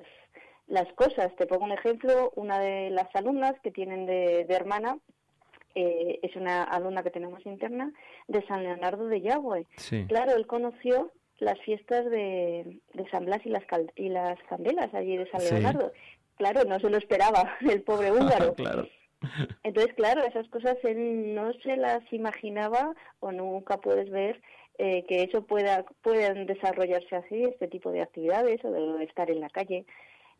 las 0.67 0.91
cosas. 0.93 1.35
Te 1.35 1.45
pongo 1.47 1.65
un 1.65 1.71
ejemplo, 1.73 2.31
una 2.35 2.59
de 2.59 2.89
las 2.91 3.13
alumnas 3.15 3.53
que 3.61 3.71
tienen 3.71 4.05
de, 4.05 4.45
de 4.45 4.53
hermana 4.55 4.97
eh, 5.75 6.19
es 6.21 6.35
una 6.35 6.63
alumna 6.63 7.03
que 7.03 7.11
tenemos 7.11 7.45
interna 7.45 7.91
de 8.27 8.45
San 8.47 8.63
Leonardo 8.63 9.07
de 9.07 9.21
Yagüe. 9.21 9.65
Sí. 9.77 10.05
Claro, 10.07 10.35
él 10.35 10.45
conoció 10.47 11.11
las 11.39 11.59
fiestas 11.61 12.05
de, 12.09 12.79
de 12.93 13.09
San 13.09 13.25
Blas 13.25 13.41
y 13.45 13.49
las, 13.49 13.65
cal- 13.65 13.91
y 13.95 14.09
las 14.09 14.37
candelas 14.49 14.93
allí 14.93 15.17
de 15.17 15.29
San 15.31 15.41
Sí. 15.41 15.55
Claro, 16.41 16.63
no 16.65 16.79
se 16.79 16.89
lo 16.89 16.97
esperaba 16.97 17.55
el 17.69 17.83
pobre 17.83 18.11
húngaro. 18.17 18.55
claro. 18.55 18.87
Entonces, 19.61 19.93
claro, 19.93 20.23
esas 20.23 20.47
cosas 20.47 20.75
él 20.83 21.35
no 21.35 21.53
se 21.61 21.77
las 21.77 22.01
imaginaba 22.11 22.95
o 23.19 23.31
nunca 23.31 23.77
puedes 23.77 24.09
ver 24.09 24.41
eh, 24.79 25.05
que 25.07 25.21
eso 25.21 25.43
pueda 25.45 25.85
puedan 26.01 26.47
desarrollarse 26.47 27.15
así, 27.15 27.43
este 27.43 27.67
tipo 27.67 27.91
de 27.91 28.01
actividades 28.01 28.65
o 28.65 28.71
de 28.71 29.03
estar 29.03 29.29
en 29.29 29.39
la 29.39 29.49
calle. 29.49 29.85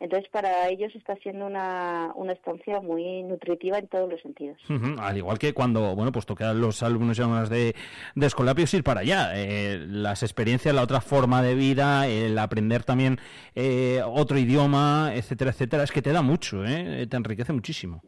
Entonces, 0.02 0.28
para 0.30 0.68
ellos 0.68 0.92
está 0.96 1.14
siendo 1.22 1.46
una, 1.46 2.10
una 2.16 2.32
estancia 2.32 2.80
muy 2.80 3.22
nutritiva 3.22 3.78
en 3.78 3.86
todos 3.86 4.10
los 4.10 4.20
sentidos. 4.20 4.58
Al 4.98 5.16
igual 5.16 5.38
que 5.38 5.54
cuando, 5.54 5.94
bueno, 5.94 6.10
pues 6.10 6.26
tocan 6.26 6.60
los 6.60 6.82
alumnos 6.82 7.16
y 7.16 7.22
alumnas 7.22 7.48
de, 7.48 7.76
de 8.16 8.26
Escolapios 8.26 8.74
ir 8.74 8.82
para 8.82 9.02
allá. 9.02 9.30
Eh, 9.36 9.78
las 9.88 10.24
experiencias, 10.24 10.74
la 10.74 10.82
otra 10.82 11.00
forma 11.00 11.40
de 11.40 11.54
vida, 11.54 12.08
el 12.08 12.36
aprender 12.40 12.82
también 12.82 13.18
eh, 13.54 14.00
otro 14.04 14.38
idioma, 14.38 15.12
etcétera, 15.14 15.52
etcétera, 15.52 15.84
es 15.84 15.92
que 15.92 16.02
te 16.02 16.10
da 16.10 16.20
mucho, 16.20 16.64
¿eh? 16.64 17.06
te 17.08 17.16
enriquece 17.16 17.52
muchísimo. 17.52 18.02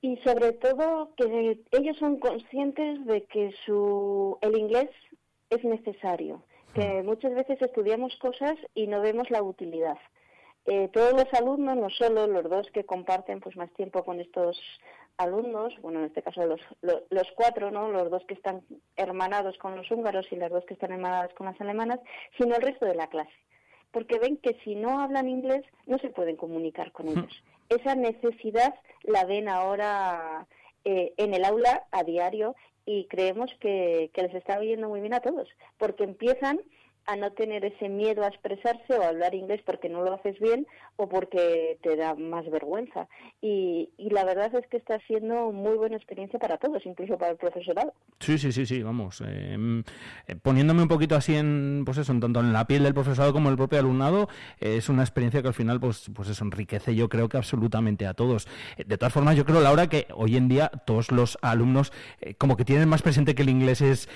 y 0.00 0.16
sobre 0.24 0.52
todo 0.54 1.14
que 1.16 1.60
ellos 1.70 1.96
son 1.98 2.18
conscientes 2.18 3.06
de 3.06 3.22
que 3.26 3.54
su 3.64 4.36
el 4.40 4.58
inglés 4.58 4.90
es 5.50 5.62
necesario, 5.62 6.42
que 6.74 7.02
muchas 7.04 7.32
veces 7.34 7.62
estudiamos 7.62 8.16
cosas 8.16 8.56
y 8.74 8.88
no 8.88 9.00
vemos 9.00 9.30
la 9.30 9.42
utilidad. 9.42 9.98
Eh, 10.66 10.88
todos 10.92 11.12
los 11.12 11.26
alumnos, 11.34 11.76
no 11.76 11.90
solo 11.90 12.26
los 12.26 12.44
dos 12.48 12.70
que 12.72 12.84
comparten 12.84 13.40
pues 13.40 13.56
más 13.56 13.70
tiempo 13.72 14.04
con 14.04 14.20
estos 14.20 14.60
alumnos, 15.16 15.74
bueno, 15.82 15.98
en 16.00 16.06
este 16.06 16.22
caso 16.22 16.46
los, 16.46 16.60
lo- 16.82 17.02
los 17.10 17.26
cuatro, 17.34 17.70
¿no? 17.70 17.90
Los 17.90 18.10
dos 18.10 18.24
que 18.26 18.34
están 18.34 18.62
hermanados 18.96 19.58
con 19.58 19.76
los 19.76 19.90
húngaros 19.90 20.26
y 20.30 20.36
las 20.36 20.50
dos 20.50 20.64
que 20.64 20.74
están 20.74 20.92
hermanadas 20.92 21.34
con 21.34 21.46
las 21.46 21.60
alemanas, 21.60 21.98
sino 22.38 22.54
el 22.54 22.62
resto 22.62 22.86
de 22.86 22.94
la 22.94 23.08
clase. 23.08 23.32
Porque 23.90 24.18
ven 24.18 24.36
que 24.38 24.56
si 24.64 24.74
no 24.74 25.00
hablan 25.00 25.28
inglés 25.28 25.64
no 25.86 25.98
se 25.98 26.08
pueden 26.10 26.36
comunicar 26.36 26.92
con 26.92 27.08
ellos. 27.08 27.42
Esa 27.68 27.94
necesidad 27.94 28.74
la 29.02 29.24
ven 29.24 29.48
ahora 29.48 30.46
eh, 30.84 31.12
en 31.16 31.34
el 31.34 31.44
aula 31.44 31.84
a 31.90 32.02
diario 32.04 32.54
y 32.86 33.06
creemos 33.06 33.52
que, 33.60 34.10
que 34.14 34.22
les 34.22 34.34
está 34.34 34.58
oyendo 34.58 34.88
muy 34.88 35.00
bien 35.00 35.14
a 35.14 35.20
todos, 35.20 35.48
porque 35.76 36.04
empiezan 36.04 36.60
a 37.06 37.16
no 37.16 37.32
tener 37.32 37.64
ese 37.64 37.88
miedo 37.88 38.24
a 38.24 38.28
expresarse 38.28 38.94
o 38.94 39.02
a 39.02 39.08
hablar 39.08 39.34
inglés 39.34 39.60
porque 39.64 39.88
no 39.88 40.02
lo 40.02 40.14
haces 40.14 40.38
bien 40.38 40.66
o 40.96 41.08
porque 41.08 41.78
te 41.82 41.96
da 41.96 42.14
más 42.14 42.48
vergüenza. 42.50 43.08
Y, 43.40 43.90
y 43.96 44.10
la 44.10 44.24
verdad 44.24 44.54
es 44.54 44.66
que 44.68 44.76
está 44.76 44.98
siendo 45.06 45.50
muy 45.52 45.76
buena 45.76 45.96
experiencia 45.96 46.38
para 46.38 46.58
todos, 46.58 46.84
incluso 46.86 47.18
para 47.18 47.32
el 47.32 47.36
profesorado. 47.36 47.92
Sí, 48.20 48.38
sí, 48.38 48.52
sí, 48.52 48.66
sí, 48.66 48.82
vamos. 48.82 49.22
eh, 49.26 49.56
mm, 49.58 49.80
eh, 50.28 50.36
poniéndome 50.36 50.82
un 50.82 50.88
poquito 50.88 51.16
así 51.16 51.34
en, 51.34 51.82
pues 51.84 51.98
eso, 51.98 52.12
en 52.12 52.20
tanto 52.20 52.40
en 52.40 52.52
la 52.52 52.66
piel 52.66 52.84
del 52.84 52.94
profesorado 52.94 53.32
como 53.32 53.48
el 53.48 53.56
propio 53.56 53.78
alumnado, 53.78 54.28
eh, 54.60 54.76
es 54.76 54.88
una 54.88 55.02
experiencia 55.02 55.42
que 55.42 55.48
al 55.48 55.54
final, 55.54 55.80
pues, 55.80 56.10
pues 56.14 56.28
eso 56.28 56.44
enriquece, 56.44 56.94
yo 56.94 57.08
creo 57.08 57.28
que 57.28 57.36
absolutamente 57.36 58.06
a 58.06 58.14
todos. 58.14 58.46
De 58.76 58.98
todas 58.98 59.12
formas, 59.12 59.36
yo 59.36 59.44
creo, 59.44 59.60
Laura, 59.60 59.88
que 59.88 60.06
hoy 60.14 60.36
en 60.36 60.48
día 60.48 60.68
todos 60.86 61.10
los 61.10 61.38
alumnos 61.42 61.92
como 62.38 62.56
que 62.56 62.64
tienen 62.64 62.88
más 62.88 63.02
presente 63.02 63.34
que 63.34 63.42
el 63.42 63.48
inglés 63.48 63.80
es 63.80 64.08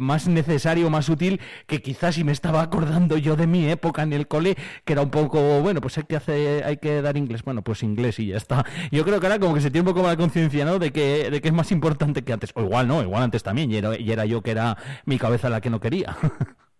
más 0.00 0.28
necesario, 0.28 0.90
más 0.90 1.08
útil, 1.08 1.40
que 1.66 1.82
quizás 1.82 2.14
si 2.16 2.24
me 2.24 2.32
estaba 2.32 2.62
acordando 2.62 3.16
yo 3.16 3.36
de 3.36 3.46
mi 3.46 3.68
época 3.68 4.02
en 4.02 4.12
el 4.12 4.26
cole, 4.26 4.56
que 4.84 4.92
era 4.92 5.02
un 5.02 5.10
poco, 5.10 5.60
bueno, 5.60 5.80
pues 5.80 5.99
hay 6.00 6.06
que 6.06 6.16
hacer, 6.16 6.64
hay 6.64 6.76
que 6.76 7.02
dar 7.02 7.16
inglés, 7.16 7.42
bueno, 7.42 7.62
pues 7.62 7.82
inglés 7.82 8.18
y 8.18 8.28
ya 8.28 8.36
está. 8.36 8.64
Yo 8.90 9.04
creo 9.04 9.20
que 9.20 9.26
ahora 9.26 9.38
como 9.38 9.54
que 9.54 9.60
se 9.60 9.70
tiene 9.70 9.88
un 9.88 9.94
poco 9.94 10.06
la 10.06 10.16
conciencia, 10.16 10.64
¿no? 10.64 10.78
De 10.78 10.92
que, 10.92 11.30
de 11.30 11.40
que 11.40 11.48
es 11.48 11.54
más 11.54 11.70
importante 11.72 12.22
que 12.22 12.32
antes. 12.32 12.52
O 12.54 12.62
igual 12.62 12.88
no, 12.88 13.02
igual 13.02 13.22
antes 13.22 13.42
también, 13.42 13.70
y 13.70 13.76
era, 13.76 13.98
y 13.98 14.10
era 14.10 14.24
yo 14.24 14.42
que 14.42 14.50
era 14.50 14.76
mi 15.04 15.18
cabeza 15.18 15.48
la 15.48 15.60
que 15.60 15.70
no 15.70 15.80
quería. 15.80 16.16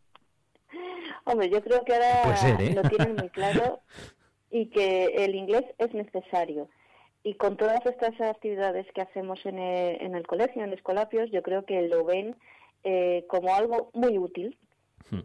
Hombre, 1.24 1.48
yo 1.50 1.62
creo 1.62 1.84
que 1.84 1.94
ahora 1.94 2.36
ser, 2.36 2.60
¿eh? 2.60 2.74
lo 2.74 2.82
tienen 2.82 3.14
muy 3.14 3.28
claro 3.28 3.80
y 4.50 4.66
que 4.66 5.06
el 5.16 5.34
inglés 5.34 5.64
es 5.78 5.94
necesario. 5.94 6.68
Y 7.22 7.34
con 7.34 7.56
todas 7.56 7.84
estas 7.86 8.18
actividades 8.20 8.86
que 8.94 9.02
hacemos 9.02 9.44
en 9.44 9.58
el, 9.58 10.00
en 10.00 10.14
el 10.14 10.26
colegio, 10.26 10.64
en 10.64 10.72
Escolapios, 10.72 11.30
yo 11.30 11.42
creo 11.42 11.64
que 11.64 11.82
lo 11.82 12.04
ven 12.04 12.34
eh, 12.82 13.26
como 13.28 13.54
algo 13.54 13.90
muy 13.92 14.18
útil, 14.18 14.58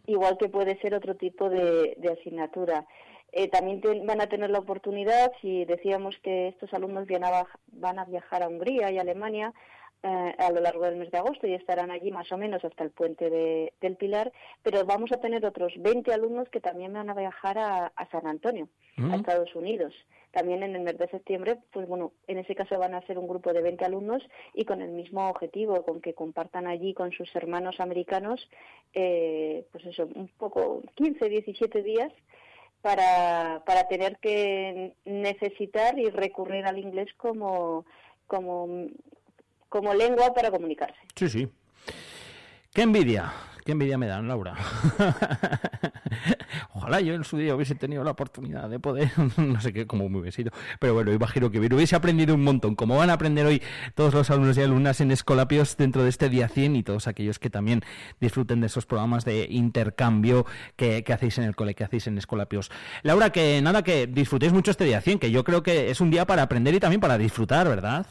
igual 0.07 0.37
que 0.37 0.49
puede 0.49 0.79
ser 0.79 0.93
otro 0.93 1.15
tipo 1.15 1.49
de, 1.49 1.95
de 1.97 2.11
asignatura. 2.11 2.85
Eh, 3.37 3.49
también 3.49 3.81
te- 3.81 3.99
van 4.05 4.21
a 4.21 4.27
tener 4.29 4.49
la 4.49 4.59
oportunidad, 4.59 5.31
si 5.41 5.65
decíamos 5.65 6.15
que 6.23 6.47
estos 6.47 6.73
alumnos 6.73 7.05
van 7.05 7.25
a, 7.25 7.31
baj- 7.31 7.59
van 7.73 7.99
a 7.99 8.05
viajar 8.05 8.41
a 8.41 8.47
Hungría 8.47 8.91
y 8.91 8.97
Alemania 8.97 9.53
eh, 10.03 10.35
a 10.37 10.51
lo 10.51 10.61
largo 10.61 10.85
del 10.85 10.95
mes 10.95 11.11
de 11.11 11.17
agosto 11.17 11.45
y 11.45 11.53
estarán 11.53 11.91
allí 11.91 12.11
más 12.11 12.31
o 12.31 12.37
menos 12.37 12.63
hasta 12.63 12.83
el 12.85 12.91
puente 12.91 13.29
de- 13.29 13.73
del 13.81 13.97
Pilar, 13.97 14.31
pero 14.63 14.85
vamos 14.85 15.11
a 15.11 15.19
tener 15.19 15.45
otros 15.45 15.73
20 15.77 16.13
alumnos 16.13 16.47
que 16.49 16.61
también 16.61 16.93
van 16.93 17.09
a 17.09 17.13
viajar 17.13 17.57
a, 17.57 17.87
a 17.87 18.09
San 18.09 18.25
Antonio, 18.25 18.69
a 18.97 19.15
Estados 19.17 19.53
Unidos. 19.55 19.93
También 20.31 20.63
en 20.63 20.75
el 20.75 20.83
mes 20.83 20.97
de 20.97 21.07
septiembre, 21.09 21.57
pues 21.73 21.87
bueno, 21.89 22.11
en 22.27 22.37
ese 22.37 22.55
caso 22.55 22.77
van 22.79 22.93
a 22.93 23.05
ser 23.07 23.17
un 23.17 23.27
grupo 23.27 23.51
de 23.51 23.61
20 23.61 23.83
alumnos 23.83 24.21
y 24.53 24.63
con 24.63 24.81
el 24.81 24.91
mismo 24.91 25.27
objetivo, 25.29 25.83
con 25.83 25.99
que 26.01 26.13
compartan 26.13 26.67
allí 26.67 26.93
con 26.93 27.11
sus 27.11 27.33
hermanos 27.35 27.79
americanos, 27.79 28.47
eh, 28.93 29.65
pues 29.71 29.85
eso, 29.85 30.07
un 30.15 30.29
poco, 30.37 30.81
15, 30.95 31.27
17 31.29 31.81
días 31.83 32.13
para, 32.85 33.63
para 33.65 33.87
tener 33.87 34.19
que 34.19 34.93
necesitar 35.05 35.97
y 35.97 36.11
recurrir 36.11 36.67
al 36.67 36.77
inglés 36.77 37.07
como, 37.17 37.83
como, 38.27 38.89
como 39.69 39.91
lengua 39.95 40.35
para 40.35 40.51
comunicarse. 40.51 40.99
Sí, 41.15 41.27
sí. 41.27 41.47
Qué 42.71 42.83
envidia, 42.83 43.33
qué 43.65 43.71
envidia 43.71 43.97
me 43.97 44.05
dan, 44.05 44.27
Laura. 44.27 44.55
Ojalá 46.75 47.01
yo 47.01 47.15
en 47.15 47.23
su 47.23 47.37
día 47.37 47.55
hubiese 47.55 47.73
tenido 47.73 48.03
la 48.03 48.11
oportunidad 48.11 48.69
de 48.69 48.79
poder, 48.79 49.11
no 49.37 49.59
sé 49.59 49.73
qué, 49.73 49.87
cómo 49.87 50.07
me 50.07 50.19
hubiese 50.19 50.43
ido, 50.43 50.51
pero 50.79 50.93
bueno, 50.93 51.11
imagino 51.11 51.49
que 51.49 51.59
hubiese 51.59 51.95
aprendido 51.95 52.35
un 52.35 52.43
montón, 52.43 52.75
como 52.75 52.97
van 52.97 53.09
a 53.09 53.13
aprender 53.13 53.45
hoy 53.45 53.63
todos 53.95 54.13
los 54.13 54.29
alumnos 54.29 54.55
y 54.57 54.61
alumnas 54.61 55.01
en 55.01 55.11
Escolapios 55.11 55.77
dentro 55.77 56.03
de 56.03 56.09
este 56.09 56.29
día 56.29 56.47
100 56.47 56.75
y 56.75 56.83
todos 56.83 57.07
aquellos 57.07 57.39
que 57.39 57.49
también 57.49 57.81
disfruten 58.21 58.61
de 58.61 58.67
esos 58.67 58.85
programas 58.85 59.25
de 59.25 59.47
intercambio 59.49 60.45
que, 60.75 61.03
hacéis 61.11 61.39
en 61.39 61.45
el 61.45 61.55
cole, 61.55 61.73
que 61.73 61.83
hacéis 61.83 62.05
en 62.05 62.19
Escolapios. 62.19 62.69
Laura, 63.01 63.31
que 63.31 63.59
nada, 63.63 63.83
que 63.83 64.05
disfrutéis 64.05 64.53
mucho 64.53 64.69
este 64.69 64.85
día 64.85 65.01
100, 65.01 65.17
que 65.17 65.31
yo 65.31 65.43
creo 65.43 65.63
que 65.63 65.89
es 65.89 66.01
un 66.01 66.11
día 66.11 66.27
para 66.27 66.43
aprender 66.43 66.75
y 66.75 66.79
también 66.79 67.01
para 67.01 67.17
disfrutar, 67.17 67.67
¿verdad? 67.67 68.05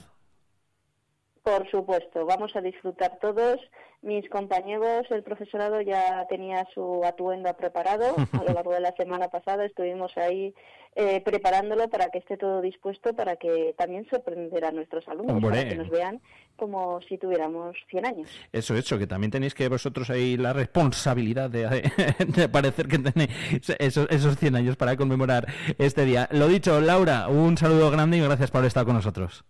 Por 1.45 1.71
supuesto, 1.71 2.25
vamos 2.25 2.57
a 2.57 2.63
disfrutar 2.63 3.19
todos. 3.21 3.61
Mis 4.01 4.27
compañeros, 4.31 5.07
el 5.11 5.23
profesorado 5.23 5.83
ya 5.83 6.27
tenía 6.27 6.67
su 6.73 7.03
atuendo 7.05 7.55
preparado. 7.55 8.17
A 8.33 8.45
lo 8.45 8.55
largo 8.55 8.73
de 8.73 8.81
la 8.81 8.95
semana 8.97 9.29
pasada 9.29 9.67
estuvimos 9.67 10.17
ahí 10.17 10.55
eh, 10.97 11.21
preparándolo 11.21 11.91
para 11.91 12.09
que 12.09 12.19
esté 12.19 12.39
todo 12.39 12.63
dispuesto, 12.63 13.15
para 13.15 13.37
que 13.37 13.75
también 13.77 14.07
sorprender 14.09 14.65
a 14.65 14.71
nuestros 14.71 15.07
alumnos, 15.07 15.37
Hombre. 15.37 15.51
para 15.51 15.69
que 15.69 15.77
nos 15.77 15.91
vean 15.91 16.23
como 16.57 17.03
si 17.03 17.19
tuviéramos 17.19 17.77
100 17.91 18.07
años. 18.07 18.31
Eso, 18.51 18.75
eso, 18.75 18.99
que 18.99 19.07
también 19.07 19.31
tenéis 19.31 19.53
que 19.53 19.69
vosotros 19.69 20.09
ahí 20.09 20.39
la 20.39 20.55
responsabilidad 20.55 21.51
de, 21.51 21.93
de 22.27 22.49
parecer 22.49 22.89
que 22.89 22.99
tenéis 23.01 23.31
esos, 23.79 24.09
esos 24.11 24.39
100 24.39 24.57
años 24.57 24.77
para 24.77 24.97
conmemorar 24.97 25.47
este 25.77 26.07
día. 26.07 26.27
Lo 26.33 26.49
dicho, 26.49 26.81
Laura, 26.81 27.29
un 27.29 27.59
saludo 27.59 27.91
grande 27.91 28.17
y 28.17 28.21
gracias 28.23 28.51
por 28.51 28.65
estar 28.65 28.87
con 28.87 28.95
nosotros. 28.95 29.45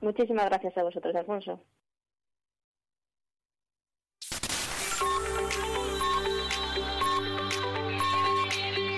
Muchísimas 0.00 0.46
gracias 0.46 0.76
a 0.76 0.82
vosotros, 0.82 1.14
Alfonso. 1.14 1.60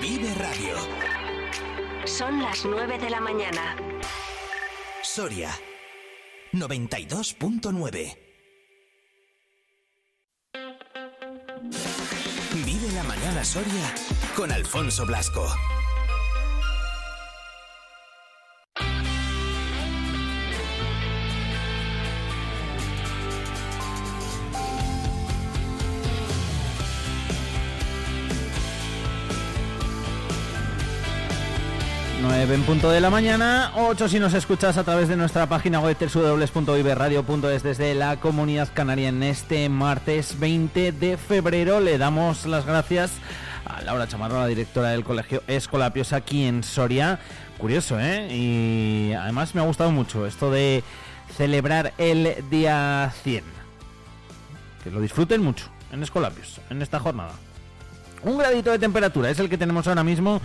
Vive 0.01 0.35
Radio. 0.35 0.77
Son 2.05 2.43
las 2.43 2.65
9 2.65 2.99
de 2.99 3.11
la 3.11 3.21
mañana. 3.21 3.77
Soria 5.03 5.51
92.9. 6.53 8.19
Vive 12.65 12.93
la 12.95 13.03
mañana 13.05 13.45
Soria 13.45 13.95
con 14.35 14.51
Alfonso 14.51 15.05
Blasco. 15.07 15.47
Nueve 32.49 32.63
en 32.63 32.67
punto 32.67 32.91
de 32.91 33.03
la 33.03 33.11
mañana, 33.11 33.73
8 33.77 34.09
si 34.09 34.19
nos 34.19 34.33
escuchas 34.33 34.79
a 34.79 34.85
través 34.85 35.07
de 35.09 35.17
nuestra 35.17 35.47
página 35.51 35.81
web 35.81 35.99
www.viverradio.es 36.01 37.63
desde 37.63 37.95
la 37.95 38.19
Comunidad 38.21 38.71
Canaria 38.73 39.11
en 39.11 39.23
este 39.23 39.69
martes 39.69 40.41
20 40.41 40.93
de 40.93 41.19
febrero. 41.19 41.81
Le 41.81 41.99
damos 41.99 42.47
las 42.47 42.65
gracias 42.65 43.13
a 43.67 43.83
Laura 43.83 44.09
Chamarro, 44.09 44.39
la 44.39 44.47
directora 44.47 44.89
del 44.91 45.05
Colegio 45.05 45.43
Escolapios 45.47 46.15
aquí 46.15 46.47
en 46.47 46.65
Soria. 46.65 47.19
Curioso, 47.59 48.01
¿eh? 48.01 48.35
Y 48.35 49.13
además 49.13 49.55
me 49.55 49.61
ha 49.61 49.65
gustado 49.65 49.91
mucho 49.91 50.25
esto 50.25 50.51
de 50.51 50.83
celebrar 51.37 51.93
el 51.99 52.35
día 52.49 53.13
100. 53.25 53.45
Que 54.85 54.91
lo 54.91 55.03
disfruten 55.03 55.43
mucho 55.43 55.67
en 55.93 56.03
Escolapios, 56.03 56.63
en 56.71 56.81
esta 56.81 56.99
jornada. 56.99 57.33
Un 58.23 58.37
gradito 58.37 58.73
de 58.73 58.81
temperatura 58.81 59.31
es 59.31 59.39
el 59.39 59.49
que 59.49 59.57
tenemos 59.57 59.87
ahora 59.87 60.03
mismo 60.03 60.41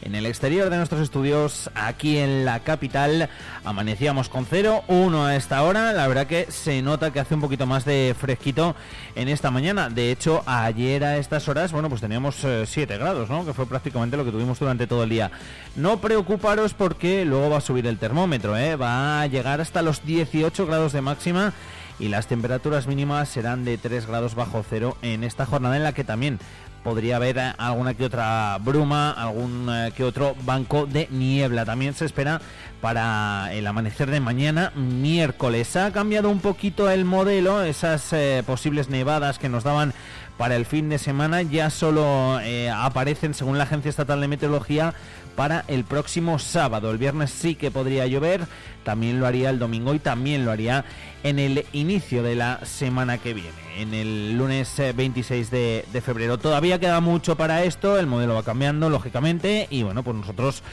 en 0.00 0.14
el 0.14 0.24
exterior 0.24 0.70
de 0.70 0.78
nuestros 0.78 1.02
estudios 1.02 1.70
aquí 1.74 2.16
en 2.16 2.46
la 2.46 2.60
capital. 2.60 3.28
Amanecíamos 3.64 4.30
con 4.30 4.46
0, 4.46 4.84
1 4.88 5.26
a 5.26 5.36
esta 5.36 5.62
hora. 5.62 5.92
La 5.92 6.08
verdad 6.08 6.26
que 6.26 6.50
se 6.50 6.80
nota 6.80 7.12
que 7.12 7.20
hace 7.20 7.34
un 7.34 7.42
poquito 7.42 7.66
más 7.66 7.84
de 7.84 8.16
fresquito 8.18 8.74
en 9.14 9.28
esta 9.28 9.50
mañana. 9.50 9.90
De 9.90 10.10
hecho, 10.10 10.42
ayer 10.46 11.04
a 11.04 11.18
estas 11.18 11.48
horas, 11.48 11.70
bueno, 11.70 11.90
pues 11.90 12.00
teníamos 12.00 12.46
7 12.64 12.96
grados, 12.96 13.28
¿no? 13.28 13.44
Que 13.44 13.52
fue 13.52 13.66
prácticamente 13.66 14.16
lo 14.16 14.24
que 14.24 14.32
tuvimos 14.32 14.58
durante 14.58 14.86
todo 14.86 15.02
el 15.02 15.10
día. 15.10 15.30
No 15.76 16.00
preocuparos 16.00 16.72
porque 16.72 17.26
luego 17.26 17.50
va 17.50 17.58
a 17.58 17.60
subir 17.60 17.86
el 17.86 17.98
termómetro, 17.98 18.56
¿eh? 18.56 18.76
Va 18.76 19.20
a 19.20 19.26
llegar 19.26 19.60
hasta 19.60 19.82
los 19.82 20.02
18 20.06 20.64
grados 20.66 20.92
de 20.92 21.02
máxima 21.02 21.52
y 21.98 22.08
las 22.08 22.26
temperaturas 22.26 22.86
mínimas 22.86 23.28
serán 23.28 23.64
de 23.64 23.76
3 23.76 24.06
grados 24.06 24.34
bajo 24.34 24.64
cero 24.68 24.96
en 25.02 25.24
esta 25.24 25.46
jornada 25.46 25.76
en 25.76 25.82
la 25.82 25.92
que 25.92 26.04
también 26.04 26.38
podría 26.82 27.16
haber 27.16 27.38
eh, 27.38 27.52
alguna 27.58 27.94
que 27.94 28.04
otra 28.04 28.58
bruma, 28.60 29.10
algún 29.10 29.68
eh, 29.70 29.92
que 29.96 30.04
otro 30.04 30.34
banco 30.44 30.86
de 30.86 31.08
niebla. 31.10 31.64
También 31.64 31.94
se 31.94 32.04
espera 32.04 32.40
para 32.80 33.52
el 33.52 33.66
amanecer 33.66 34.10
de 34.10 34.20
mañana, 34.20 34.72
miércoles. 34.74 35.76
Ha 35.76 35.92
cambiado 35.92 36.30
un 36.30 36.40
poquito 36.40 36.90
el 36.90 37.04
modelo, 37.04 37.62
esas 37.62 38.12
eh, 38.12 38.42
posibles 38.46 38.88
nevadas 38.88 39.38
que 39.38 39.48
nos 39.48 39.64
daban 39.64 39.94
para 40.36 40.54
el 40.54 40.66
fin 40.66 40.88
de 40.88 40.98
semana 40.98 41.42
ya 41.42 41.68
solo 41.68 42.38
aparecen, 42.72 43.34
según 43.34 43.58
la 43.58 43.64
Agencia 43.64 43.88
Estatal 43.88 44.20
de 44.20 44.28
Meteorología, 44.28 44.94
para 45.38 45.64
el 45.68 45.84
próximo 45.84 46.40
sábado. 46.40 46.90
El 46.90 46.98
viernes 46.98 47.30
sí 47.30 47.54
que 47.54 47.70
podría 47.70 48.08
llover, 48.08 48.48
también 48.82 49.20
lo 49.20 49.26
haría 49.28 49.50
el 49.50 49.60
domingo 49.60 49.94
y 49.94 50.00
también 50.00 50.44
lo 50.44 50.50
haría 50.50 50.84
en 51.22 51.38
el 51.38 51.64
inicio 51.72 52.24
de 52.24 52.34
la 52.34 52.58
semana 52.64 53.18
que 53.18 53.34
viene, 53.34 53.52
en 53.76 53.94
el 53.94 54.36
lunes 54.36 54.76
eh, 54.80 54.92
26 54.92 55.48
de, 55.52 55.84
de 55.92 56.00
febrero. 56.00 56.38
Todavía 56.38 56.80
queda 56.80 56.98
mucho 56.98 57.36
para 57.36 57.62
esto, 57.62 58.00
el 58.00 58.08
modelo 58.08 58.34
va 58.34 58.42
cambiando, 58.42 58.90
lógicamente, 58.90 59.68
y 59.70 59.84
bueno, 59.84 60.02
pues 60.02 60.16
nosotros 60.16 60.64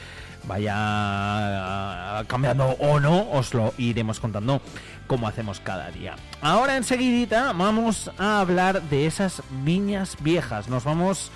vaya 0.47 2.24
cambiando 2.26 2.70
o 2.80 2.99
no, 2.99 3.30
os 3.34 3.53
lo 3.53 3.72
iremos 3.78 4.20
contando 4.20 4.61
como 5.05 5.28
hacemos 5.28 5.59
cada 5.59 5.91
día. 5.91 6.16
Ahora 6.41 6.76
enseguidita 6.76 7.53
vamos 7.53 8.09
a 8.18 8.39
hablar 8.39 8.82
de 8.82 9.05
esas 9.05 9.43
viñas 9.63 10.18
viejas. 10.22 10.70
Nos 10.70 10.84
vamos 10.84 11.30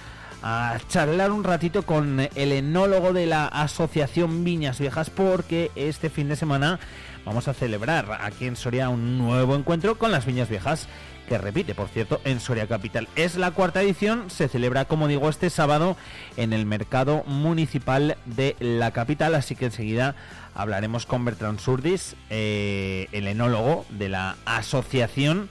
charlar 0.88 1.32
un 1.32 1.44
ratito 1.44 1.84
con 1.84 2.20
el 2.20 2.52
enólogo 2.52 3.14
de 3.14 3.26
la 3.26 3.48
Asociación 3.48 4.44
Viñas 4.44 4.80
Viejas 4.80 5.10
porque 5.10 5.72
este 5.76 6.10
fin 6.10 6.30
de 6.30 6.36
semana 6.36 6.80
vamos 7.26 7.48
a 7.48 7.54
celebrar 7.54 8.20
aquí 8.22 8.46
en 8.46 8.56
Soria 8.56 8.90
un 8.90 9.18
nuevo 9.18 9.56
encuentro 9.56 9.98
con 9.98 10.12
las 10.12 10.26
viñas 10.26 10.50
viejas 10.50 10.88
que 11.28 11.38
repite, 11.38 11.76
por 11.76 11.88
cierto, 11.90 12.20
en 12.24 12.40
Soria 12.40 12.68
Capital. 12.68 13.08
Es 13.16 13.36
la 13.36 13.52
cuarta 13.52 13.84
edición, 13.84 14.32
se 14.32 14.48
celebra, 14.48 14.86
como 14.86 15.08
digo, 15.08 15.30
este 15.30 15.52
sábado 15.52 15.96
en 16.38 16.54
el 16.54 16.66
mercado 16.66 17.24
municipal 17.28 18.18
de 18.26 18.56
la 18.60 18.92
capital, 18.92 19.36
así 19.36 19.56
que 19.56 19.66
enseguida 19.66 20.16
hablaremos 20.56 21.06
con 21.06 21.24
Bertrand 21.24 21.60
Surdis, 21.60 22.16
eh, 22.32 23.08
el 23.12 23.28
enólogo 23.28 23.86
de 23.92 24.10
la 24.10 24.38
asociación, 24.46 25.50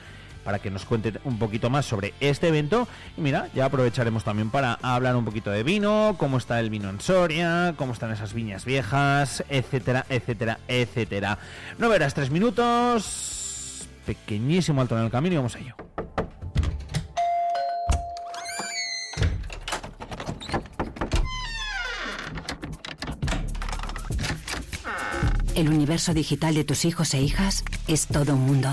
para 0.48 0.60
que 0.60 0.70
nos 0.70 0.86
cuente 0.86 1.12
un 1.24 1.38
poquito 1.38 1.68
más 1.68 1.84
sobre 1.84 2.14
este 2.20 2.48
evento. 2.48 2.88
Y 3.18 3.20
mira, 3.20 3.50
ya 3.54 3.66
aprovecharemos 3.66 4.24
también 4.24 4.48
para 4.48 4.78
hablar 4.80 5.14
un 5.14 5.26
poquito 5.26 5.50
de 5.50 5.62
vino, 5.62 6.16
cómo 6.16 6.38
está 6.38 6.58
el 6.58 6.70
vino 6.70 6.88
en 6.88 7.02
Soria, 7.02 7.74
cómo 7.76 7.92
están 7.92 8.12
esas 8.12 8.32
viñas 8.32 8.64
viejas, 8.64 9.44
etcétera, 9.50 10.06
etcétera, 10.08 10.58
etcétera. 10.66 11.38
9 11.76 11.96
horas 11.96 12.14
3 12.14 12.30
minutos 12.30 13.86
pequeñísimo 14.06 14.80
alto 14.80 14.96
en 14.96 15.04
el 15.04 15.10
camino 15.10 15.34
y 15.34 15.36
vamos 15.36 15.54
a 15.54 15.58
ello. 15.58 15.74
El 25.54 25.68
universo 25.68 26.14
digital 26.14 26.54
de 26.54 26.64
tus 26.64 26.86
hijos 26.86 27.12
e 27.12 27.20
hijas 27.20 27.64
es 27.86 28.06
todo 28.06 28.32
un 28.32 28.46
mundo. 28.46 28.70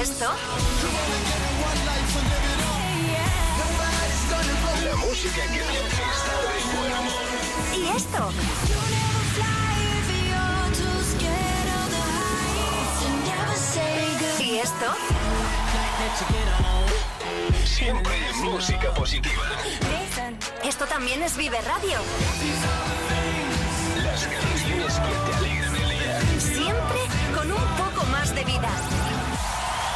esto? 0.00 0.26
La 4.84 4.96
música 4.96 5.42
que 5.46 5.58
está 5.58 6.34
de 6.42 6.58
buen 6.78 6.92
humor. 6.98 7.12
¿Y 7.74 7.96
esto? 7.96 8.30
¿Y 14.38 14.58
esto? 14.58 14.94
Siempre 17.64 18.32
música 18.34 18.94
positiva. 18.94 19.42
Esto 20.64 20.86
también 20.86 21.22
es 21.22 21.36
Vive 21.36 21.60
Radio. 21.62 21.98
Las 24.02 24.26
canciones 24.26 24.94
que 24.94 25.30
te 25.30 25.36
alegran 25.36 25.57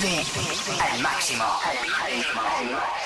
Vive 0.00 0.24
al 0.80 1.00
máximo. 1.00 1.44
I 1.44 2.14
just 2.14 2.97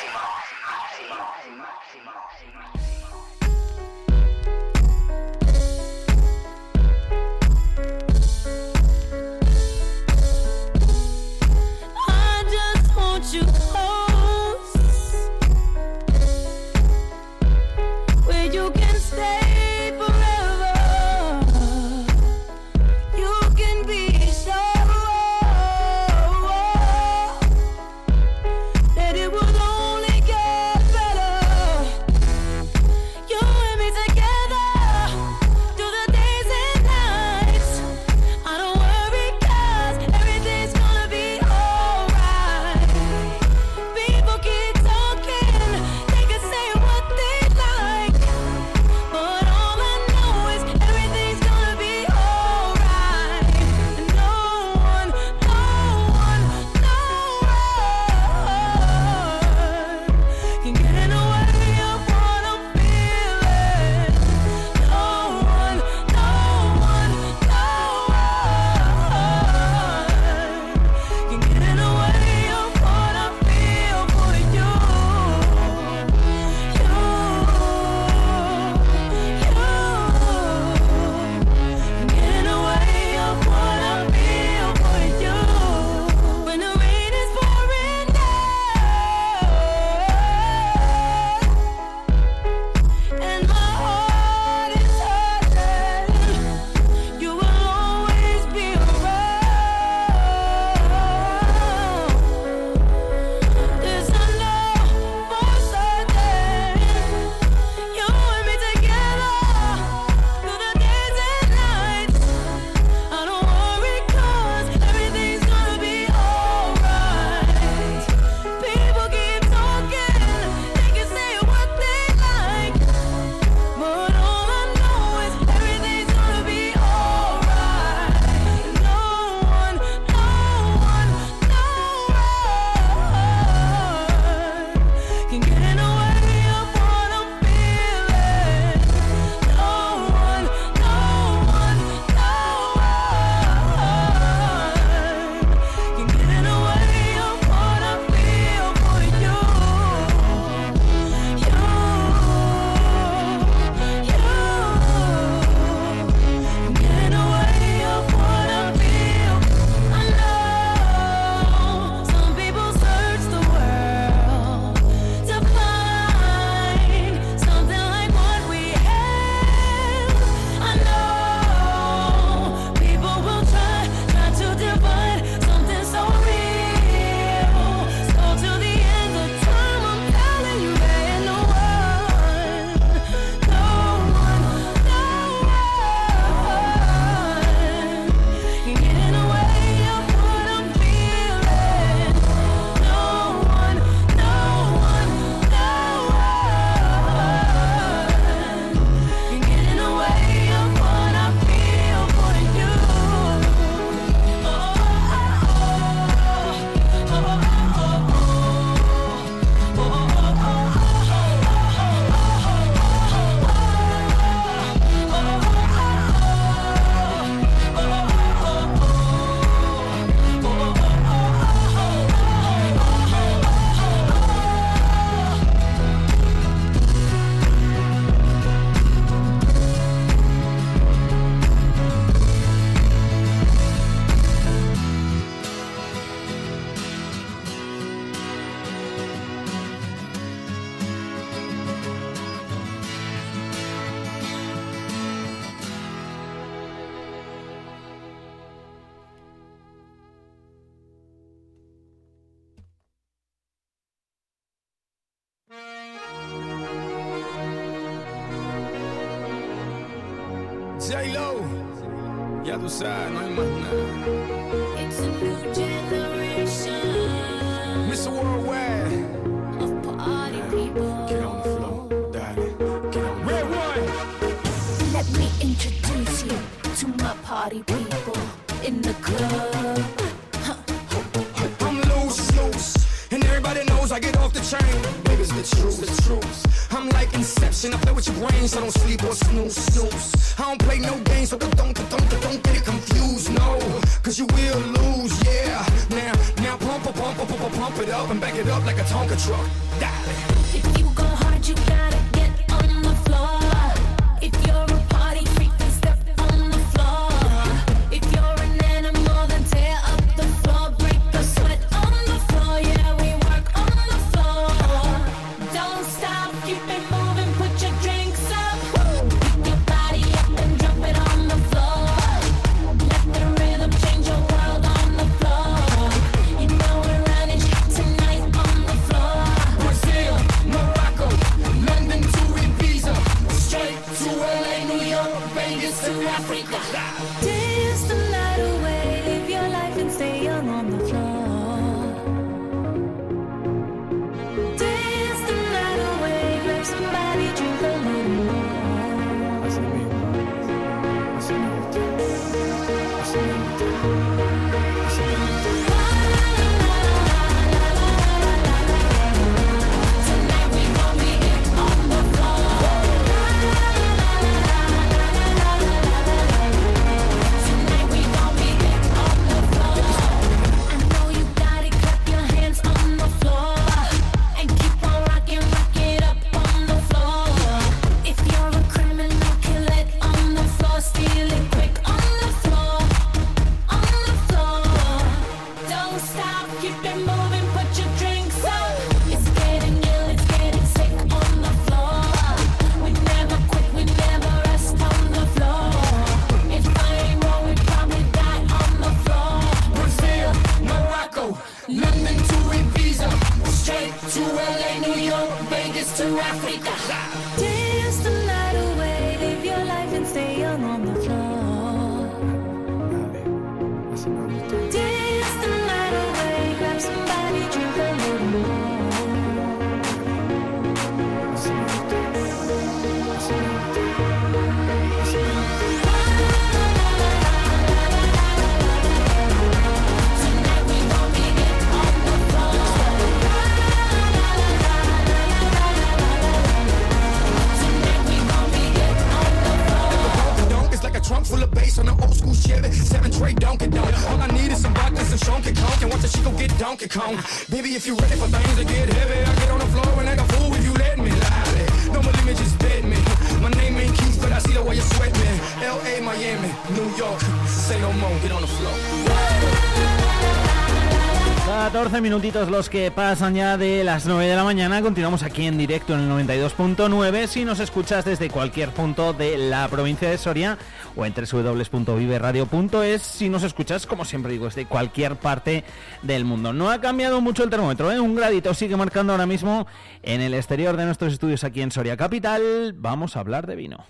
14 461.92 462.08
minutitos 462.08 462.48
los 462.48 462.70
que 462.70 462.90
pasan 462.90 463.34
ya 463.34 463.58
de 463.58 463.84
las 463.84 464.06
9 464.06 464.26
de 464.26 464.34
la 464.34 464.44
mañana. 464.44 464.80
Continuamos 464.80 465.22
aquí 465.22 465.44
en 465.44 465.58
directo 465.58 465.92
en 465.92 466.00
el 466.00 466.26
92.9. 466.26 467.26
Si 467.26 467.44
nos 467.44 467.60
escuchas 467.60 468.06
desde 468.06 468.30
cualquier 468.30 468.70
punto 468.70 469.12
de 469.12 469.36
la 469.36 469.68
provincia 469.68 470.08
de 470.08 470.16
Soria 470.16 470.56
o 470.96 471.04
en 471.04 471.12
www.viveradio.es. 471.12 473.02
Si 473.02 473.28
nos 473.28 473.42
escuchas, 473.42 473.86
como 473.86 474.06
siempre 474.06 474.32
digo, 474.32 474.46
desde 474.46 474.64
cualquier 474.64 475.16
parte 475.16 475.64
del 476.00 476.24
mundo. 476.24 476.54
No 476.54 476.70
ha 476.70 476.80
cambiado 476.80 477.20
mucho 477.20 477.44
el 477.44 477.50
termómetro, 477.50 477.92
¿eh? 477.92 478.00
un 478.00 478.14
gradito 478.14 478.54
sigue 478.54 478.74
marcando 478.74 479.12
ahora 479.12 479.26
mismo 479.26 479.66
en 480.02 480.22
el 480.22 480.32
exterior 480.32 480.78
de 480.78 480.86
nuestros 480.86 481.12
estudios 481.12 481.44
aquí 481.44 481.60
en 481.60 481.72
Soria 481.72 481.98
Capital. 481.98 482.72
Vamos 482.74 483.18
a 483.18 483.20
hablar 483.20 483.46
de 483.46 483.56
vino. 483.56 483.84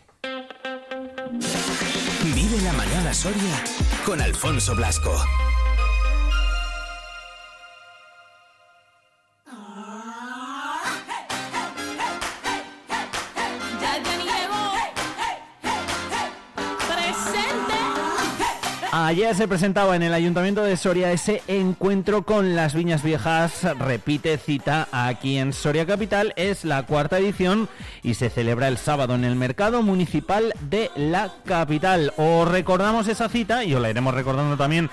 Vive 2.35 2.61
la 2.65 2.73
mañana 2.73 3.15
Soria 3.15 3.63
con 4.05 4.21
Alfonso 4.21 4.75
Blasco. 4.75 5.13
Ayer 19.13 19.35
se 19.35 19.47
presentaba 19.47 19.95
en 19.95 20.03
el 20.03 20.15
Ayuntamiento 20.15 20.65
de 20.65 20.75
Soria 20.75 21.13
ese 21.13 21.43
encuentro 21.47 22.23
con 22.23 22.57
las 22.57 22.73
Viñas 22.73 23.03
Viejas. 23.03 23.63
Repite 23.79 24.39
cita 24.39 24.89
aquí 24.91 25.37
en 25.37 25.53
Soria 25.53 25.85
Capital. 25.85 26.33
Es 26.37 26.65
la 26.65 26.87
cuarta 26.87 27.19
edición 27.19 27.69
y 28.03 28.15
se 28.15 28.31
celebra 28.31 28.69
el 28.69 28.79
sábado 28.79 29.15
en 29.15 29.25
el 29.25 29.37
Mercado 29.37 29.83
Municipal 29.83 30.55
de 30.63 30.91
la 30.97 31.31
capital. 31.45 32.15
Os 32.17 32.49
recordamos 32.49 33.07
esa 33.07 33.29
cita 33.29 33.65
y 33.65 33.75
os 33.75 33.83
la 33.83 33.91
iremos 33.91 34.15
recordando 34.15 34.57
también 34.57 34.89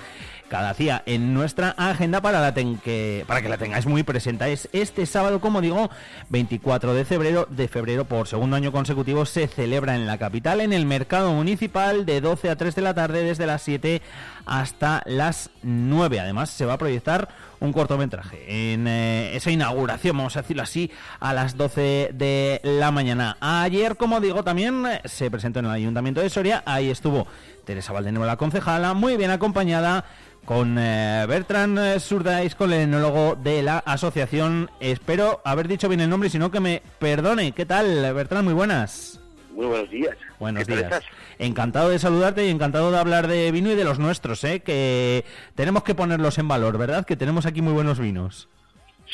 cada 0.50 0.74
día 0.74 1.02
en 1.06 1.32
nuestra 1.32 1.70
agenda 1.78 2.20
para, 2.20 2.40
la 2.40 2.52
ten- 2.52 2.76
que, 2.78 3.24
para 3.26 3.40
que 3.40 3.48
la 3.48 3.56
tengáis 3.56 3.86
muy 3.86 4.02
presente. 4.02 4.52
Es 4.52 4.68
este 4.72 5.06
sábado, 5.06 5.40
como 5.40 5.60
digo, 5.62 5.88
24 6.28 6.92
de 6.92 7.04
febrero, 7.06 7.46
de 7.48 7.68
febrero 7.68 8.04
por 8.04 8.28
segundo 8.28 8.56
año 8.56 8.72
consecutivo, 8.72 9.24
se 9.24 9.46
celebra 9.46 9.94
en 9.94 10.06
la 10.06 10.18
capital, 10.18 10.60
en 10.60 10.72
el 10.72 10.84
mercado 10.84 11.32
municipal, 11.32 12.04
de 12.04 12.20
12 12.20 12.50
a 12.50 12.56
3 12.56 12.74
de 12.74 12.82
la 12.82 12.92
tarde, 12.94 13.22
desde 13.22 13.46
las 13.46 13.62
7 13.62 14.02
hasta 14.44 15.02
las 15.06 15.50
9. 15.62 16.20
Además, 16.20 16.50
se 16.50 16.64
va 16.66 16.74
a 16.74 16.78
proyectar 16.78 17.28
un 17.60 17.72
cortometraje 17.72 18.72
en 18.72 18.86
eh, 18.86 19.36
esa 19.36 19.50
inauguración, 19.50 20.16
vamos 20.16 20.36
a 20.36 20.42
decirlo 20.42 20.62
así, 20.62 20.90
a 21.20 21.32
las 21.34 21.56
12 21.56 22.10
de 22.14 22.60
la 22.64 22.90
mañana. 22.90 23.36
Ayer, 23.40 23.96
como 23.96 24.20
digo, 24.20 24.42
también 24.42 24.84
eh, 24.86 25.00
se 25.04 25.30
presentó 25.30 25.60
en 25.60 25.66
el 25.66 25.70
Ayuntamiento 25.72 26.20
de 26.20 26.30
Soria, 26.30 26.62
ahí 26.66 26.90
estuvo 26.90 27.26
Teresa 27.64 27.92
Valdenueva, 27.92 28.26
la 28.26 28.36
concejala, 28.36 28.94
muy 28.94 29.16
bien 29.16 29.30
acompañada 29.30 30.04
con 30.44 30.76
eh, 30.78 31.26
Bertrand 31.28 31.78
eh, 31.78 32.00
Surdais, 32.00 32.54
con 32.54 32.72
el 32.72 32.80
enólogo 32.80 33.36
de 33.36 33.62
la 33.62 33.78
asociación. 33.78 34.70
Espero 34.80 35.40
haber 35.44 35.68
dicho 35.68 35.88
bien 35.88 36.00
el 36.00 36.08
nombre, 36.08 36.28
y 36.28 36.30
si 36.30 36.38
no 36.38 36.50
que 36.50 36.60
me 36.60 36.82
perdone. 36.98 37.52
¿Qué 37.52 37.66
tal, 37.66 38.12
Bertrand? 38.14 38.44
Muy 38.44 38.54
buenas. 38.54 39.20
muy 39.54 39.66
buenos 39.66 39.90
días. 39.90 40.16
Buenos 40.38 40.64
¿Qué 40.64 40.72
tal 40.72 40.78
días. 40.78 40.92
estás? 40.92 41.19
Encantado 41.40 41.88
de 41.88 41.98
saludarte 41.98 42.46
y 42.46 42.50
encantado 42.50 42.90
de 42.90 42.98
hablar 42.98 43.26
de 43.26 43.50
vino 43.50 43.70
y 43.70 43.74
de 43.74 43.82
los 43.82 43.98
nuestros, 43.98 44.44
¿eh? 44.44 44.60
que 44.60 45.24
tenemos 45.54 45.84
que 45.84 45.94
ponerlos 45.94 46.36
en 46.36 46.48
valor, 46.48 46.76
¿verdad? 46.76 47.06
Que 47.06 47.16
tenemos 47.16 47.46
aquí 47.46 47.62
muy 47.62 47.72
buenos 47.72 47.98
vinos. 47.98 48.50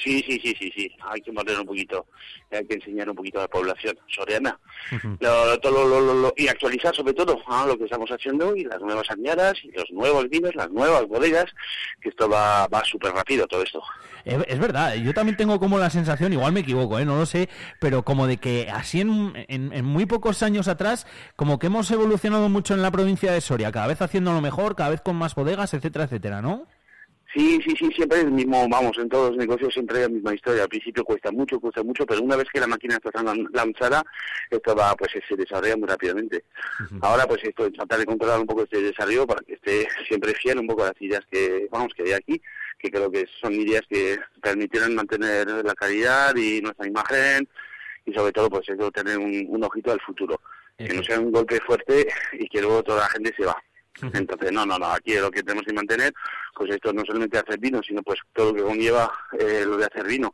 Sí, 0.02 0.22
sí, 0.26 0.38
sí, 0.42 0.54
sí, 0.58 0.70
sí. 0.74 0.90
Hay 1.10 1.20
que 1.20 1.32
poner 1.32 1.58
un 1.58 1.66
poquito, 1.66 2.06
hay 2.50 2.64
que 2.66 2.74
enseñar 2.74 3.08
un 3.08 3.16
poquito 3.16 3.38
a 3.38 3.42
la 3.42 3.48
población 3.48 3.96
soriana. 4.08 4.58
Lo- 5.20 5.58
todo 5.60 5.88
lo- 5.88 6.00
lo- 6.00 6.14
lo- 6.14 6.34
y 6.36 6.48
actualizar 6.48 6.94
sobre 6.94 7.14
todo 7.14 7.38
¿ah? 7.46 7.64
lo 7.66 7.76
que 7.78 7.84
estamos 7.84 8.10
haciendo 8.10 8.54
y 8.54 8.64
las 8.64 8.80
nuevas 8.80 9.10
añadas 9.10 9.54
y 9.64 9.70
los 9.72 9.90
nuevos 9.90 10.28
vinos, 10.28 10.54
las 10.54 10.70
nuevas 10.70 11.06
bodegas, 11.08 11.46
que 12.00 12.10
esto 12.10 12.28
va, 12.28 12.66
va 12.68 12.84
súper 12.84 13.12
rápido 13.12 13.46
todo 13.46 13.62
esto. 13.62 13.82
Es, 14.24 14.36
es 14.48 14.58
verdad, 14.58 14.94
yo 14.96 15.14
también 15.14 15.36
tengo 15.36 15.58
como 15.58 15.78
la 15.78 15.88
sensación, 15.90 16.32
igual 16.32 16.52
me 16.52 16.60
equivoco, 16.60 16.98
¿eh? 16.98 17.04
no 17.04 17.16
lo 17.16 17.26
sé, 17.26 17.48
pero 17.80 18.02
como 18.04 18.26
de 18.26 18.36
que 18.36 18.68
así 18.72 19.00
en, 19.00 19.32
en- 19.48 19.72
en 19.72 19.84
muy 19.84 20.04
pocos 20.06 20.42
años 20.42 20.68
atrás, 20.68 21.06
como 21.36 21.58
que 21.58 21.68
hemos 21.68 21.90
evolucionado 21.90 22.48
mucho 22.48 22.74
en 22.74 22.82
la 22.82 22.90
provincia 22.90 23.32
de 23.32 23.40
Soria, 23.40 23.72
cada 23.72 23.86
vez 23.86 24.02
haciéndolo 24.02 24.40
mejor, 24.40 24.76
cada 24.76 24.90
vez 24.90 25.00
con 25.00 25.16
más 25.16 25.34
bodegas, 25.34 25.72
etcétera, 25.74 26.04
etcétera, 26.04 26.42
¿no? 26.42 26.66
Sí, 27.34 27.60
sí, 27.62 27.74
sí, 27.78 27.90
siempre 27.94 28.18
es 28.18 28.24
el 28.24 28.30
mismo, 28.32 28.66
vamos, 28.68 28.96
en 28.98 29.08
todos 29.08 29.30
los 29.30 29.38
negocios 29.38 29.72
siempre 29.74 29.96
es 29.98 30.02
la 30.04 30.08
misma 30.08 30.34
historia. 30.34 30.62
Al 30.62 30.68
principio 30.68 31.04
cuesta 31.04 31.30
mucho, 31.32 31.60
cuesta 31.60 31.82
mucho, 31.82 32.06
pero 32.06 32.22
una 32.22 32.36
vez 32.36 32.46
que 32.52 32.60
la 32.60 32.66
máquina 32.66 32.96
está 32.96 33.10
lan- 33.22 33.48
lanzada, 33.52 34.02
esto 34.50 34.74
va, 34.74 34.94
pues 34.96 35.10
se 35.28 35.36
desarrolla 35.36 35.76
muy 35.76 35.88
rápidamente. 35.88 36.44
Ahora, 37.02 37.26
pues 37.26 37.42
esto, 37.44 37.70
tratar 37.72 37.98
de 37.98 38.06
controlar 38.06 38.40
un 38.40 38.46
poco 38.46 38.62
este 38.62 38.80
desarrollo 38.80 39.26
para 39.26 39.42
que 39.42 39.54
esté 39.54 39.86
siempre 40.08 40.32
fiel 40.34 40.58
un 40.60 40.66
poco 40.66 40.84
a 40.84 40.88
las 40.88 41.02
ideas 41.02 41.24
que, 41.30 41.68
vamos, 41.70 41.92
que 41.94 42.04
hay 42.04 42.12
aquí, 42.12 42.40
que 42.78 42.90
creo 42.90 43.10
que 43.10 43.26
son 43.40 43.52
ideas 43.54 43.82
que 43.88 44.18
permitirán 44.40 44.94
mantener 44.94 45.48
la 45.48 45.74
calidad 45.74 46.34
y 46.36 46.60
nuestra 46.62 46.86
imagen 46.86 47.48
y 48.06 48.12
sobre 48.14 48.32
todo, 48.32 48.48
pues 48.48 48.68
eso, 48.68 48.90
tener 48.92 49.18
un, 49.18 49.46
un 49.48 49.64
ojito 49.64 49.90
al 49.92 50.00
futuro. 50.00 50.40
Que 50.78 50.92
no 50.92 51.02
sea 51.02 51.18
un 51.18 51.32
golpe 51.32 51.58
fuerte 51.60 52.06
y 52.34 52.46
que 52.48 52.60
luego 52.60 52.82
toda 52.82 53.00
la 53.00 53.08
gente 53.08 53.34
se 53.36 53.44
va. 53.46 53.56
Entonces, 54.12 54.52
no, 54.52 54.66
no, 54.66 54.78
no, 54.78 54.86
aquí 54.86 55.14
lo 55.14 55.30
que 55.30 55.42
tenemos 55.42 55.64
que 55.66 55.72
mantener, 55.72 56.12
pues 56.54 56.70
esto 56.70 56.92
no 56.92 57.02
solamente 57.04 57.38
hacer 57.38 57.58
vino, 57.58 57.80
sino 57.82 58.02
pues 58.02 58.20
todo 58.32 58.52
lo 58.52 58.54
que 58.54 58.62
conlleva 58.62 59.10
eh, 59.38 59.64
lo 59.66 59.76
de 59.76 59.86
hacer 59.86 60.06
vino 60.06 60.32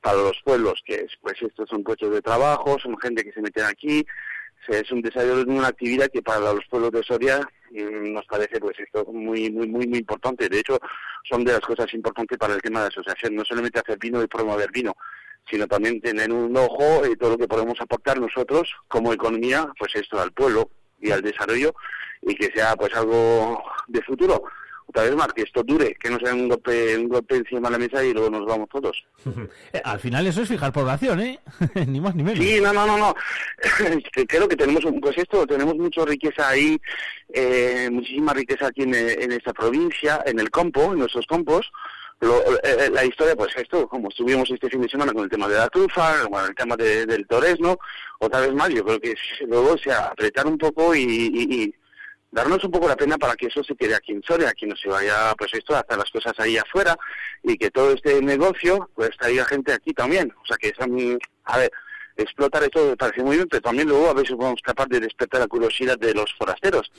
para 0.00 0.18
los 0.18 0.40
pueblos, 0.44 0.82
que 0.84 0.96
es, 0.96 1.12
pues 1.20 1.34
estos 1.40 1.68
son 1.68 1.82
puestos 1.82 2.12
de 2.12 2.20
trabajo, 2.20 2.78
son 2.78 2.98
gente 2.98 3.24
que 3.24 3.32
se 3.32 3.40
meten 3.40 3.64
aquí, 3.64 4.04
es 4.68 4.90
un 4.90 5.02
desarrollo 5.02 5.44
de 5.44 5.52
una 5.52 5.68
actividad 5.68 6.08
que 6.10 6.22
para 6.22 6.52
los 6.52 6.64
pueblos 6.70 6.90
de 6.92 7.02
Soria 7.02 7.40
mm, 7.70 8.12
nos 8.12 8.24
parece 8.26 8.60
pues 8.60 8.78
esto 8.78 9.04
muy, 9.12 9.50
muy, 9.50 9.68
muy, 9.68 9.86
muy 9.86 9.98
importante. 9.98 10.48
De 10.48 10.60
hecho, 10.60 10.78
son 11.28 11.44
de 11.44 11.52
las 11.52 11.60
cosas 11.60 11.92
importantes 11.94 12.38
para 12.38 12.54
el 12.54 12.62
tema 12.62 12.80
de 12.80 12.84
la 12.84 12.88
asociación, 12.88 13.34
no 13.34 13.44
solamente 13.44 13.78
hacer 13.78 13.98
vino 13.98 14.22
y 14.22 14.26
promover 14.26 14.70
vino, 14.70 14.94
sino 15.50 15.66
también 15.66 16.00
tener 16.00 16.32
un 16.32 16.56
ojo 16.56 17.06
y 17.06 17.16
todo 17.16 17.30
lo 17.30 17.38
que 17.38 17.48
podemos 17.48 17.78
aportar 17.80 18.18
nosotros 18.18 18.72
como 18.88 19.12
economía, 19.12 19.68
pues 19.78 19.94
esto 19.94 20.20
al 20.20 20.32
pueblo 20.32 20.70
y 21.00 21.10
al 21.10 21.22
desarrollo 21.22 21.74
y 22.26 22.34
que 22.34 22.50
sea 22.54 22.74
pues 22.76 22.94
algo 22.94 23.62
de 23.88 24.02
futuro. 24.02 24.42
Otra 24.86 25.04
vez 25.04 25.16
más, 25.16 25.28
que 25.32 25.42
esto 25.42 25.62
dure, 25.64 25.94
que 25.94 26.10
no 26.10 26.18
sea 26.20 26.34
un 26.34 26.46
golpe, 26.48 26.96
un 26.98 27.08
golpe 27.08 27.36
encima 27.36 27.68
de 27.68 27.72
la 27.72 27.78
mesa 27.78 28.04
y 28.04 28.12
luego 28.12 28.28
nos 28.30 28.44
vamos 28.46 28.68
todos. 28.68 29.04
Eh, 29.72 29.80
Al 29.84 29.98
final 29.98 30.26
eso 30.26 30.42
es 30.42 30.48
fijar 30.48 30.72
población, 30.72 31.20
¿eh? 31.20 31.40
ni 31.86 32.00
más 32.00 32.14
ni 32.14 32.22
menos. 32.22 32.44
Sí, 32.44 32.60
no, 32.60 32.72
no, 32.72 32.86
no, 32.86 32.98
no. 32.98 33.14
Creo 34.28 34.46
que 34.48 34.56
tenemos, 34.56 34.84
pues 35.00 35.16
esto, 35.18 35.46
tenemos 35.46 35.74
mucha 35.76 36.04
riqueza 36.04 36.48
ahí, 36.50 36.78
eh, 37.32 37.88
muchísima 37.90 38.34
riqueza 38.34 38.66
aquí 38.68 38.82
en, 38.82 38.94
en 38.94 39.32
esta 39.32 39.52
provincia, 39.52 40.22
en 40.26 40.38
el 40.38 40.50
campo, 40.50 40.92
en 40.92 40.98
nuestros 41.00 41.26
campos. 41.26 41.72
Lo- 42.20 42.42
eh, 42.62 42.90
la 42.92 43.04
historia, 43.04 43.34
pues 43.34 43.56
esto, 43.56 43.88
como 43.88 44.08
estuvimos 44.10 44.48
este 44.50 44.70
fin 44.70 44.82
de 44.82 44.88
semana 44.88 45.12
con 45.12 45.24
el 45.24 45.30
tema 45.30 45.48
de 45.48 45.56
la 45.56 45.68
trufa, 45.68 46.26
bueno, 46.28 46.46
el 46.48 46.54
tema 46.54 46.76
de- 46.76 47.06
del 47.06 47.26
toresno, 47.26 47.76
otra 48.20 48.40
vez 48.40 48.52
más, 48.54 48.68
yo 48.68 48.84
creo 48.84 49.00
que 49.00 49.14
luego, 49.48 49.72
o 49.72 49.78
sea, 49.78 50.06
apretar 50.08 50.46
un 50.46 50.56
poco 50.58 50.94
y, 50.94 51.00
y- 51.02 51.64
y 51.64 51.74
darnos 52.34 52.62
un 52.64 52.70
poco 52.72 52.88
la 52.88 52.96
pena 52.96 53.16
para 53.16 53.36
que 53.36 53.46
eso 53.46 53.62
se 53.62 53.76
quede 53.76 53.94
aquí 53.94 54.12
en 54.12 54.22
Soria, 54.22 54.52
que 54.52 54.66
no 54.66 54.74
se 54.76 54.88
vaya, 54.88 55.32
pues 55.38 55.54
esto, 55.54 55.74
a 55.76 55.80
hacer 55.80 55.96
las 55.96 56.10
cosas 56.10 56.32
ahí 56.38 56.56
afuera 56.58 56.96
y 57.42 57.56
que 57.56 57.70
todo 57.70 57.92
este 57.92 58.20
negocio, 58.20 58.90
pues 58.94 59.10
traiga 59.16 59.44
gente 59.44 59.72
aquí 59.72 59.92
también. 59.94 60.32
O 60.42 60.44
sea, 60.46 60.56
que 60.56 60.68
es, 60.68 60.74
mm, 60.86 61.16
a 61.44 61.58
ver, 61.58 61.70
explotar 62.16 62.62
esto 62.64 62.84
me 62.90 62.96
parece 62.96 63.22
muy 63.22 63.36
bien, 63.36 63.48
pero 63.48 63.62
también 63.62 63.88
luego 63.88 64.10
a 64.10 64.20
si 64.20 64.26
somos 64.26 64.60
capaces 64.62 64.90
de 64.90 65.00
despertar 65.06 65.40
la 65.42 65.46
curiosidad 65.46 65.96
de 65.98 66.12
los 66.12 66.32
forasteros, 66.36 66.90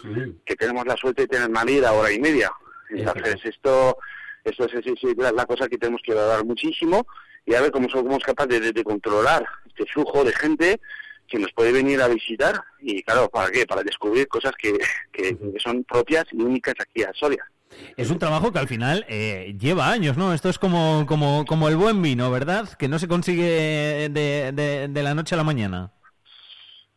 que 0.46 0.56
tenemos 0.56 0.86
la 0.86 0.96
suerte 0.96 1.24
de 1.24 1.28
tener 1.28 1.50
Madrid 1.50 1.84
a 1.84 1.92
hora 1.94 2.12
y 2.12 2.20
media. 2.20 2.50
Entonces, 2.90 3.36
esto, 3.46 3.98
esto 4.44 4.66
es, 4.66 4.74
es- 4.74 5.04
es 5.04 5.18
la, 5.18 5.32
la 5.34 5.46
cosa 5.46 5.68
que 5.68 5.78
tenemos 5.78 6.02
que 6.04 6.14
valorar 6.14 6.46
muchísimo 6.46 7.06
y 7.46 7.56
a 7.56 7.62
ver 7.62 7.72
cómo 7.72 7.90
somos 7.90 8.24
capaces 8.24 8.62
de, 8.62 8.72
de 8.72 8.84
controlar 8.84 9.46
este 9.68 9.86
flujo 9.92 10.24
de 10.24 10.32
gente 10.34 10.80
que 11.28 11.40
nos 11.40 11.52
puede 11.54 11.72
venir 11.72 12.02
a 12.02 12.08
visitar 12.08 12.62
y 12.80 13.02
claro, 13.04 13.30
¿para 13.30 13.50
qué? 13.52 13.66
Para 13.66 13.84
descubrir 13.84 14.28
cosas 14.28 14.54
que, 14.58 14.78
que, 15.12 15.38
son 15.60 15.84
propias 15.84 16.26
y 16.32 16.42
únicas 16.42 16.76
aquí 16.80 17.04
a 17.04 17.12
Soria. 17.14 17.44
Es 17.98 18.10
un 18.10 18.20
trabajo 18.20 18.52
que 18.54 18.60
al 18.60 18.68
final 18.68 19.06
eh, 19.10 19.56
lleva 19.60 19.90
años, 19.92 20.16
¿no? 20.18 20.34
Esto 20.34 20.50
es 20.50 20.58
como, 20.60 21.06
como, 21.08 21.46
como 21.46 21.68
el 21.68 21.76
buen 21.76 22.02
vino, 22.02 22.32
¿verdad? 22.32 22.70
Que 22.78 22.88
no 22.88 23.00
se 23.00 23.08
consigue 23.08 24.10
de, 24.10 24.52
de, 24.54 24.88
de 24.88 25.04
la 25.04 25.14
noche 25.16 25.36
a 25.36 25.38
la 25.38 25.44
mañana. 25.44 25.92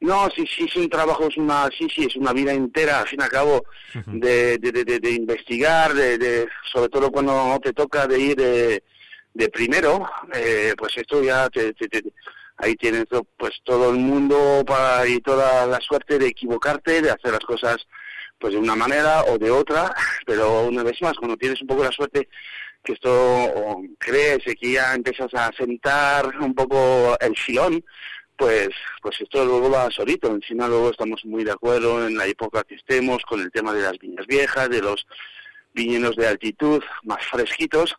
No, 0.01 0.29
sí, 0.31 0.45
sí, 0.47 0.65
es 0.69 0.77
un 0.77 0.89
trabajo, 0.89 1.27
es 1.29 1.37
una, 1.37 1.69
sí, 1.77 1.89
sí, 1.93 2.05
es 2.05 2.15
una 2.15 2.33
vida 2.33 2.53
entera, 2.53 3.01
al 3.01 3.09
fin 3.09 3.19
y 3.21 3.25
al 3.25 3.31
cabo, 3.31 3.65
de, 4.07 4.57
de, 4.59 4.71
de, 4.71 4.85
de- 4.85 5.01
de 5.01 5.11
investigar, 5.11 5.93
de, 5.93 6.17
de, 6.19 6.47
sobre 6.73 6.89
todo 6.89 7.11
cuando 7.11 7.59
te 7.61 7.73
toca 7.73 8.07
de 8.07 8.21
ir 8.21 8.37
de, 8.37 8.85
de 9.35 9.49
primero, 9.49 10.09
eh, 10.33 10.73
pues 10.79 10.97
esto 10.97 11.21
ya, 11.25 11.49
te, 11.51 11.73
te- 11.75 11.89
te- 11.89 12.05
ahí 12.59 12.75
tienes 12.77 13.07
pues 13.37 13.55
todo 13.65 13.91
el 13.91 13.97
mundo 13.97 14.65
para, 14.67 15.07
y 15.07 15.21
toda 15.21 15.67
la 15.67 15.81
suerte 15.81 16.19
de 16.19 16.27
equivocarte, 16.27 17.03
de 17.03 17.11
hacer 17.11 17.33
las 17.33 17.45
cosas 17.45 17.77
pues 18.39 18.53
de 18.53 18.59
una 18.59 18.77
manera 18.77 19.25
o 19.25 19.39
de 19.39 19.51
otra, 19.51 19.95
pero 20.27 20.63
una 20.69 20.83
vez 20.83 21.01
más, 21.03 21.15
cuando 21.15 21.37
tienes 21.37 21.61
un 21.63 21.69
poco 21.69 21.85
la 21.85 21.93
suerte 21.93 22.29
que 22.85 22.93
esto 22.93 23.11
o 23.11 23.83
crees 23.99 24.39
que 24.45 24.73
ya 24.73 24.95
empiezas 24.95 25.33
a 25.35 25.51
sentar 25.57 26.27
un 26.39 26.55
poco 26.55 27.17
el 27.21 27.37
filón, 27.37 27.85
pues 28.37 28.69
pues 29.03 29.21
esto 29.21 29.45
luego 29.45 29.71
va 29.71 29.91
solito. 29.91 30.33
Encima 30.33 30.69
luego 30.69 30.91
estamos 30.91 31.25
muy 31.25 31.45
de 31.45 31.53
acuerdo 31.53 32.07
en 32.07 32.17
la 32.17 32.27
época 32.27 32.63
que 32.63 32.77
estemos 32.77 33.23
con 33.25 33.41
el 33.41 33.51
tema 33.51 33.75
de 33.75 33.83
las 33.83 33.99
viñas 33.99 34.27
viejas, 34.27 34.71
de 34.71 34.81
los 34.81 35.07
viñedos 35.75 36.17
de 36.17 36.29
altitud 36.29 36.83
más 37.03 37.25
fresquitos, 37.27 37.97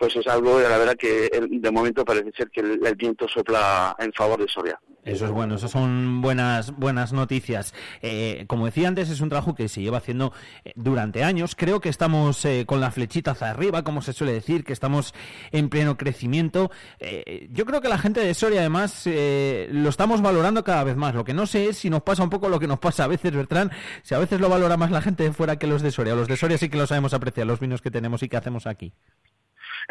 pues 0.00 0.16
es 0.16 0.26
algo, 0.28 0.58
la 0.58 0.78
verdad 0.78 0.96
que 0.96 1.28
de 1.50 1.70
momento 1.70 2.06
parece 2.06 2.32
ser 2.32 2.48
que 2.48 2.60
el, 2.60 2.94
viento 2.96 3.28
sopla 3.28 3.94
en 3.98 4.10
favor 4.14 4.40
de 4.40 4.48
Soria. 4.48 4.80
Eso 5.04 5.26
es 5.26 5.30
bueno, 5.30 5.56
eso 5.56 5.68
son 5.68 6.22
buenas 6.22 6.74
buenas 6.74 7.12
noticias. 7.12 7.74
Eh, 8.00 8.44
como 8.46 8.64
decía 8.64 8.88
antes, 8.88 9.10
es 9.10 9.20
un 9.20 9.28
trabajo 9.28 9.54
que 9.54 9.68
se 9.68 9.82
lleva 9.82 9.98
haciendo 9.98 10.32
eh, 10.64 10.72
durante 10.74 11.22
años. 11.22 11.54
Creo 11.54 11.80
que 11.80 11.90
estamos 11.90 12.42
eh, 12.46 12.64
con 12.66 12.80
la 12.80 12.90
flechita 12.90 13.32
hacia 13.32 13.50
arriba, 13.50 13.84
como 13.84 14.00
se 14.00 14.14
suele 14.14 14.32
decir, 14.32 14.64
que 14.64 14.72
estamos 14.72 15.12
en 15.52 15.68
pleno 15.68 15.98
crecimiento. 15.98 16.70
Eh, 16.98 17.48
yo 17.50 17.66
creo 17.66 17.82
que 17.82 17.88
la 17.88 17.98
gente 17.98 18.20
de 18.20 18.32
Soria, 18.32 18.60
además, 18.60 19.02
eh, 19.06 19.68
lo 19.70 19.90
estamos 19.90 20.22
valorando 20.22 20.64
cada 20.64 20.82
vez 20.82 20.96
más. 20.96 21.14
Lo 21.14 21.24
que 21.24 21.34
no 21.34 21.46
sé 21.46 21.68
es 21.68 21.76
si 21.76 21.90
nos 21.90 22.02
pasa 22.02 22.22
un 22.22 22.30
poco 22.30 22.48
lo 22.48 22.58
que 22.58 22.66
nos 22.66 22.78
pasa 22.78 23.04
a 23.04 23.06
veces, 23.06 23.32
Bertrán, 23.32 23.70
si 24.02 24.14
a 24.14 24.18
veces 24.18 24.40
lo 24.40 24.48
valora 24.48 24.78
más 24.78 24.90
la 24.90 25.02
gente 25.02 25.24
de 25.24 25.32
fuera 25.34 25.56
que 25.56 25.66
los 25.66 25.82
de 25.82 25.90
Soria. 25.90 26.14
Los 26.14 26.28
de 26.28 26.38
Soria 26.38 26.56
sí 26.56 26.70
que 26.70 26.78
lo 26.78 26.86
sabemos 26.86 27.12
apreciar, 27.12 27.46
los 27.46 27.60
vinos 27.60 27.82
que 27.82 27.90
tenemos 27.90 28.22
y 28.22 28.30
que 28.30 28.38
hacemos 28.38 28.66
aquí. 28.66 28.94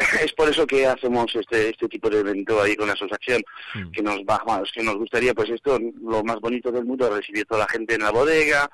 es 0.24 0.32
por 0.32 0.48
eso 0.48 0.66
que 0.66 0.86
hacemos 0.86 1.34
este 1.34 1.70
este 1.70 1.88
tipo 1.88 2.08
de 2.10 2.20
evento 2.20 2.60
ahí 2.62 2.74
con 2.76 2.86
la 2.88 2.94
asociación 2.94 3.42
que 3.92 4.02
nos 4.02 4.18
va 4.20 4.40
que 4.72 4.82
nos 4.82 4.96
gustaría 4.96 5.34
pues 5.34 5.50
esto 5.50 5.78
lo 6.02 6.22
más 6.24 6.40
bonito 6.40 6.72
del 6.72 6.84
mundo 6.84 7.14
recibir 7.14 7.44
toda 7.46 7.60
la 7.60 7.68
gente 7.68 7.94
en 7.94 8.02
la 8.02 8.10
bodega 8.10 8.70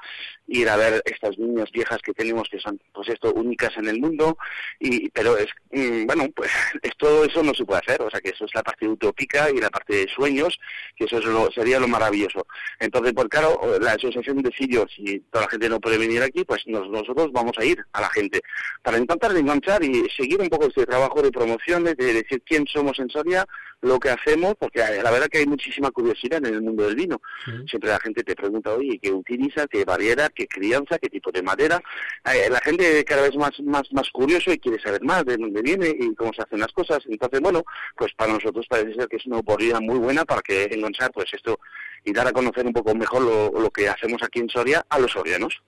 ir 0.49 0.69
a 0.69 0.77
ver 0.77 1.03
estas 1.05 1.37
viñas 1.37 1.71
viejas 1.73 1.99
que 2.03 2.13
tenemos 2.15 2.49
que 2.49 2.59
son 2.61 2.81
pues 2.93 3.09
esto 3.09 3.33
únicas 3.35 3.77
en 3.77 3.89
el 3.89 3.99
mundo 4.01 4.39
y 4.79 5.09
pero 5.11 5.37
es 5.37 5.49
mm, 5.73 6.07
bueno 6.07 6.27
pues 6.35 6.51
es 6.83 6.97
todo 6.97 7.25
eso 7.25 7.43
no 7.43 7.53
se 7.55 7.65
puede 7.65 7.81
hacer 7.81 8.01
o 8.03 8.11
sea 8.11 8.21
que 8.21 8.31
eso 8.31 8.45
es 8.45 8.55
la 8.55 8.63
parte 8.63 8.87
utópica 8.87 9.51
y 9.51 9.61
la 9.61 9.71
parte 9.71 9.97
de 9.97 10.09
sueños 10.09 10.59
que 10.97 11.05
eso 11.05 11.19
es 11.19 11.25
lo, 11.25 11.51
sería 11.51 11.79
lo 11.81 11.89
maravilloso. 11.89 12.47
Entonces 12.79 13.13
pues 13.15 13.27
claro 13.29 13.61
la 13.81 13.93
asociación 13.93 14.39
decidió 14.43 14.87
si 14.95 15.21
toda 15.31 15.45
la 15.45 15.51
gente 15.51 15.69
no 15.69 15.81
puede 15.81 15.99
venir 15.99 16.23
aquí 16.23 16.45
pues 16.45 16.63
nos- 16.67 16.89
nosotros 16.89 17.33
vamos 17.33 17.53
a 17.59 17.65
ir 17.65 17.85
a 17.93 18.01
la 18.01 18.09
gente 18.11 18.41
para 18.83 18.99
intentar 18.99 19.37
enganchar 19.37 19.83
y 19.83 20.09
seguir 20.17 20.41
un 20.41 20.49
poco 20.49 20.67
este 20.67 20.87
trabajo 20.87 21.16
de 21.23 21.31
promoción 21.31 21.85
de, 21.85 21.95
de 21.95 22.13
decir 22.15 22.43
quién 22.45 22.67
somos 22.67 22.99
en 22.99 23.09
Soria 23.11 23.47
lo 23.83 24.01
que 24.01 24.11
hacemos 24.11 24.55
porque 24.59 24.81
eh, 24.81 25.03
la 25.03 25.11
verdad 25.11 25.29
que 25.29 25.39
hay 25.39 25.47
muchísima 25.47 25.91
curiosidad 25.91 26.39
en 26.39 26.55
el 26.55 26.63
mundo 26.63 26.87
del 26.87 26.97
vino. 26.97 27.21
Siempre 27.69 27.91
la 27.91 28.01
gente 28.01 28.23
te 28.25 28.35
pregunta 28.35 28.73
oye 28.73 28.99
qué 29.01 29.13
utiliza 29.13 29.67
qué 29.67 29.85
variedad 29.85 30.31
qué 30.35 30.47
crianza 30.47 30.99
qué 30.99 31.09
tipo 31.09 31.31
de 31.31 31.43
madera 31.43 31.81
Eh, 32.25 32.49
la 32.51 32.61
gente 32.61 33.05
cada 33.05 33.23
vez 33.23 33.37
más 33.37 33.53
más 33.61 33.93
más 33.93 34.11
curioso 34.11 34.53
y 34.53 34.59
quiere 34.59 34.81
saber 34.83 35.03
más 35.03 35.25
de 35.25 35.37
dónde 35.37 35.63
viene 35.63 35.89
y 35.89 36.15
cómo 36.15 36.33
se 36.33 36.43
hacen 36.43 36.61
las 36.61 36.73
cosas. 36.73 37.01
Entonces 37.07 37.41
bueno 37.41 37.65
pues 37.97 38.13
para 38.15 38.33
nosotros 38.33 38.67
parece 38.69 38.95
ser 38.95 39.09
que 39.09 39.17
es 39.17 39.27
una 39.27 39.39
oportunidad 39.39 39.81
muy 39.81 39.99
buena 39.99 40.25
para 40.25 40.41
que 40.41 40.65
enganchar 40.65 41.11
pues 41.13 41.27
esto 41.33 41.61
y 42.07 42.13
dar 42.13 42.29
a 42.29 42.33
conocer 42.33 42.65
un 42.65 42.73
poco 42.73 42.95
mejor 42.95 43.21
lo, 43.21 43.61
lo 43.61 43.71
que 43.71 43.89
hacemos 43.89 44.23
aquí 44.23 44.39
en 44.39 44.49
Soria 44.49 44.87
a 44.89 44.99
los 44.99 45.11
sorianos. 45.11 45.61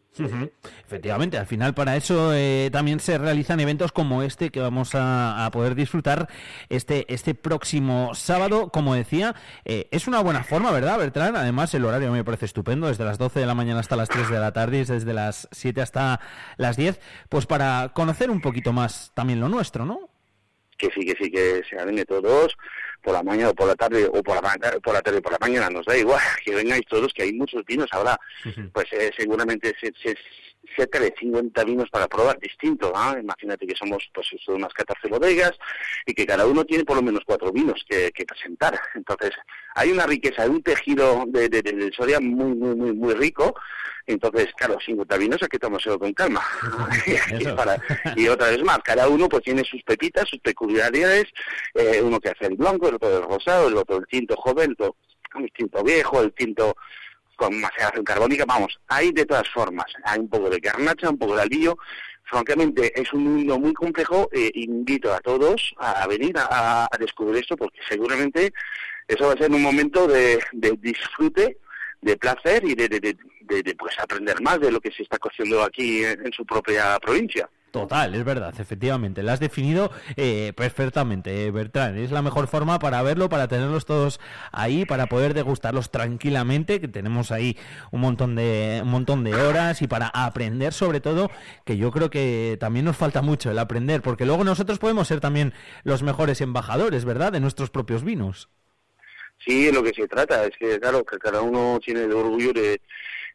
Efectivamente, 0.86 1.36
al 1.36 1.46
final 1.46 1.74
para 1.74 1.96
eso 1.96 2.32
eh, 2.32 2.70
también 2.72 3.00
se 3.00 3.18
realizan 3.18 3.60
eventos 3.60 3.92
como 3.92 4.22
este 4.22 4.50
que 4.50 4.60
vamos 4.60 4.94
a, 4.94 5.44
a 5.44 5.50
poder 5.50 5.74
disfrutar 5.74 6.28
este 6.68 7.12
este 7.12 7.34
próximo 7.34 8.14
sábado. 8.14 8.70
Como 8.70 8.94
decía, 8.94 9.34
eh, 9.64 9.88
es 9.90 10.06
una 10.06 10.20
buena 10.20 10.44
forma, 10.44 10.70
¿verdad, 10.70 10.98
Bertrán? 10.98 11.36
Además, 11.36 11.74
el 11.74 11.84
horario 11.84 12.12
me 12.12 12.24
parece 12.24 12.46
estupendo, 12.46 12.86
desde 12.86 13.04
las 13.04 13.18
12 13.18 13.40
de 13.40 13.46
la 13.46 13.54
mañana 13.54 13.80
hasta 13.80 13.96
las 13.96 14.08
3 14.08 14.30
de 14.30 14.38
la 14.38 14.52
tarde 14.52 14.78
y 14.78 14.84
desde 14.84 15.12
las 15.12 15.48
7 15.50 15.80
hasta 15.80 16.20
las 16.56 16.76
10, 16.76 17.00
pues 17.28 17.46
para 17.46 17.90
conocer 17.94 18.30
un 18.30 18.40
poquito 18.40 18.72
más 18.72 19.12
también 19.14 19.40
lo 19.40 19.48
nuestro, 19.48 19.84
¿no? 19.84 20.08
que 20.78 20.88
sí, 20.94 21.04
que 21.04 21.14
sí, 21.20 21.30
que 21.30 21.62
se 21.68 21.84
vengan 21.84 22.04
todos 22.06 22.56
por 23.08 23.14
la 23.16 23.22
mañana 23.22 23.48
o 23.50 23.54
por 23.54 23.66
la 23.66 23.74
tarde 23.74 24.04
o 24.06 24.22
por 24.22 24.34
la, 24.42 24.42
por 24.82 24.92
la 24.92 25.00
tarde 25.00 25.18
o 25.18 25.22
por 25.22 25.32
la 25.32 25.38
mañana, 25.40 25.70
nos 25.70 25.86
da 25.86 25.96
igual, 25.96 26.20
que 26.44 26.54
vengáis 26.54 26.82
todos, 26.86 27.10
que 27.14 27.22
hay 27.22 27.32
muchos 27.32 27.64
vinos 27.64 27.88
ahora, 27.92 28.18
pues 28.74 28.84
eh, 28.92 29.10
seguramente 29.16 29.74
se, 29.80 29.90
se- 30.02 30.18
cerca 30.76 31.00
de 31.00 31.14
50 31.18 31.64
vinos 31.64 31.88
para 31.90 32.06
probar 32.08 32.38
distintos, 32.38 32.92
¿ah? 32.94 33.16
imagínate 33.20 33.66
que 33.66 33.74
somos 33.74 34.08
pues 34.12 34.28
eso, 34.32 34.52
unas 34.54 34.72
14 34.74 35.08
bodegas 35.08 35.52
y 36.06 36.14
que 36.14 36.26
cada 36.26 36.46
uno 36.46 36.64
tiene 36.64 36.84
por 36.84 36.96
lo 36.96 37.02
menos 37.02 37.22
cuatro 37.26 37.50
vinos 37.52 37.84
que, 37.88 38.10
que 38.12 38.24
presentar, 38.24 38.78
entonces 38.94 39.30
hay 39.74 39.90
una 39.90 40.06
riqueza, 40.06 40.42
hay 40.42 40.50
un 40.50 40.62
tejido 40.62 41.24
de, 41.28 41.48
de, 41.48 41.62
de- 41.62 41.72
de 41.72 41.92
Soria 41.92 42.20
muy, 42.20 42.54
muy, 42.54 42.74
muy, 42.76 42.92
muy 42.92 43.14
rico, 43.14 43.54
entonces, 44.06 44.48
claro, 44.56 44.78
50 44.84 45.16
vinos 45.18 45.42
hay 45.42 45.48
que 45.48 45.58
tomárselo 45.58 45.98
con 45.98 46.12
calma. 46.14 46.42
y, 47.38 47.44
para- 47.54 47.78
y 48.16 48.28
otra 48.28 48.48
vez 48.48 48.62
más, 48.62 48.78
cada 48.78 49.08
uno 49.08 49.28
pues 49.28 49.42
tiene 49.42 49.64
sus 49.64 49.82
pepitas, 49.82 50.28
sus 50.28 50.40
peculiaridades, 50.40 51.26
eh, 51.74 52.00
uno 52.02 52.18
que 52.20 52.30
hace 52.30 52.46
el 52.46 52.56
blanco, 52.56 52.88
el 52.88 52.94
otro 52.96 53.16
el 53.18 53.22
rosado, 53.24 53.68
el 53.68 53.76
otro 53.76 53.96
el 53.98 54.06
tinto 54.06 54.34
joven, 54.36 54.66
el 54.78 54.84
otro 54.84 54.96
el 55.40 55.52
tinto 55.52 55.82
viejo, 55.84 56.22
el 56.22 56.32
tinto 56.32 56.74
con 57.38 57.58
maceración 57.60 58.04
carbónica, 58.04 58.44
vamos, 58.44 58.78
hay 58.88 59.12
de 59.12 59.24
todas 59.24 59.48
formas, 59.48 59.86
hay 60.02 60.18
un 60.18 60.28
poco 60.28 60.50
de 60.50 60.58
garnacha, 60.58 61.08
un 61.08 61.18
poco 61.18 61.36
de 61.36 61.42
albillo, 61.42 61.78
francamente 62.24 63.00
es 63.00 63.12
un 63.12 63.22
mundo 63.24 63.58
muy 63.60 63.72
complejo, 63.72 64.28
eh, 64.32 64.50
invito 64.54 65.14
a 65.14 65.20
todos 65.20 65.72
a, 65.78 66.04
venir 66.08 66.34
a, 66.36 66.88
descubrir 66.98 67.40
esto 67.42 67.56
porque 67.56 67.78
seguramente 67.88 68.52
eso 69.06 69.28
va 69.28 69.34
a 69.34 69.38
ser 69.38 69.52
un 69.52 69.62
momento 69.62 70.08
de, 70.08 70.40
disfrute, 70.80 71.58
de 72.02 72.16
placer 72.16 72.64
y 72.64 72.74
de, 72.74 72.88
de, 72.88 72.98
de- 73.00 73.74
pues 73.76 73.98
aprender 74.00 74.42
más 74.42 74.58
de 74.60 74.72
lo 74.72 74.80
que 74.80 74.90
se 74.90 75.04
está 75.04 75.16
cociendo 75.18 75.62
aquí 75.62 76.04
en 76.04 76.32
su 76.32 76.44
propia 76.44 76.98
provincia. 76.98 77.48
Total, 77.70 78.14
es 78.14 78.24
verdad, 78.24 78.54
efectivamente. 78.58 79.22
La 79.22 79.34
has 79.34 79.40
definido 79.40 79.90
eh, 80.16 80.52
perfectamente, 80.56 81.46
eh, 81.46 81.50
Bertrán. 81.50 81.98
Es 81.98 82.10
la 82.10 82.22
mejor 82.22 82.48
forma 82.48 82.78
para 82.78 83.02
verlo, 83.02 83.28
para 83.28 83.46
tenerlos 83.46 83.84
todos 83.84 84.20
ahí, 84.52 84.86
para 84.86 85.06
poder 85.06 85.34
degustarlos 85.34 85.90
tranquilamente, 85.90 86.80
que 86.80 86.88
tenemos 86.88 87.30
ahí 87.30 87.58
un 87.90 88.00
montón 88.00 88.36
de 88.36 88.80
un 88.82 88.90
montón 88.90 89.22
de 89.22 89.34
horas 89.34 89.82
y 89.82 89.86
para 89.86 90.08
aprender 90.08 90.72
sobre 90.72 91.00
todo, 91.00 91.30
que 91.66 91.76
yo 91.76 91.90
creo 91.90 92.08
que 92.08 92.56
también 92.58 92.86
nos 92.86 92.96
falta 92.96 93.20
mucho 93.20 93.50
el 93.50 93.58
aprender, 93.58 94.00
porque 94.00 94.24
luego 94.24 94.44
nosotros 94.44 94.78
podemos 94.78 95.06
ser 95.06 95.20
también 95.20 95.52
los 95.84 96.02
mejores 96.02 96.40
embajadores, 96.40 97.04
¿verdad? 97.04 97.32
De 97.32 97.40
nuestros 97.40 97.68
propios 97.68 98.02
vinos. 98.02 98.48
Sí, 99.44 99.66
de 99.66 99.72
lo 99.72 99.82
que 99.82 99.92
se 99.92 100.08
trata 100.08 100.44
es 100.46 100.56
que, 100.58 100.80
claro, 100.80 101.04
que 101.04 101.18
cada 101.18 101.42
uno 101.42 101.78
tiene 101.84 102.04
el 102.04 102.12
orgullo 102.12 102.52
de, 102.52 102.80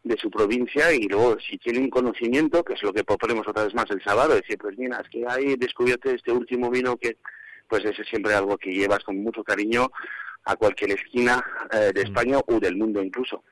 de 0.04 0.18
su 0.18 0.30
provincia 0.30 0.94
y 0.94 1.08
luego 1.08 1.38
si 1.40 1.58
tiene 1.58 1.80
un 1.80 1.90
conocimiento, 1.90 2.64
que 2.64 2.74
es 2.74 2.84
lo 2.84 2.94
que 2.94 3.04
proponemos 3.04 3.48
otra 3.48 3.64
vez 3.64 3.74
más 3.74 3.90
el 3.90 4.04
sábado, 4.04 4.36
decir, 4.36 4.58
pues 4.58 4.78
mira, 4.78 5.00
es 5.02 5.10
que 5.10 5.24
hay 5.28 5.56
descubierto 5.56 6.10
este 6.10 6.32
último 6.32 6.70
vino 6.70 6.98
que, 6.98 7.18
pues 7.70 7.86
ese 7.86 8.02
es 8.02 8.08
siempre 8.08 8.34
algo 8.34 8.58
que 8.58 8.74
llevas 8.74 9.04
con 9.04 9.18
mucho 9.24 9.44
cariño 9.44 9.90
a 10.46 10.56
cualquier 10.58 10.92
esquina 10.92 11.42
eh, 11.72 11.92
de 11.94 12.02
España 12.02 12.38
o 12.46 12.60
del 12.60 12.76
mundo 12.76 13.02
incluso. 13.02 13.44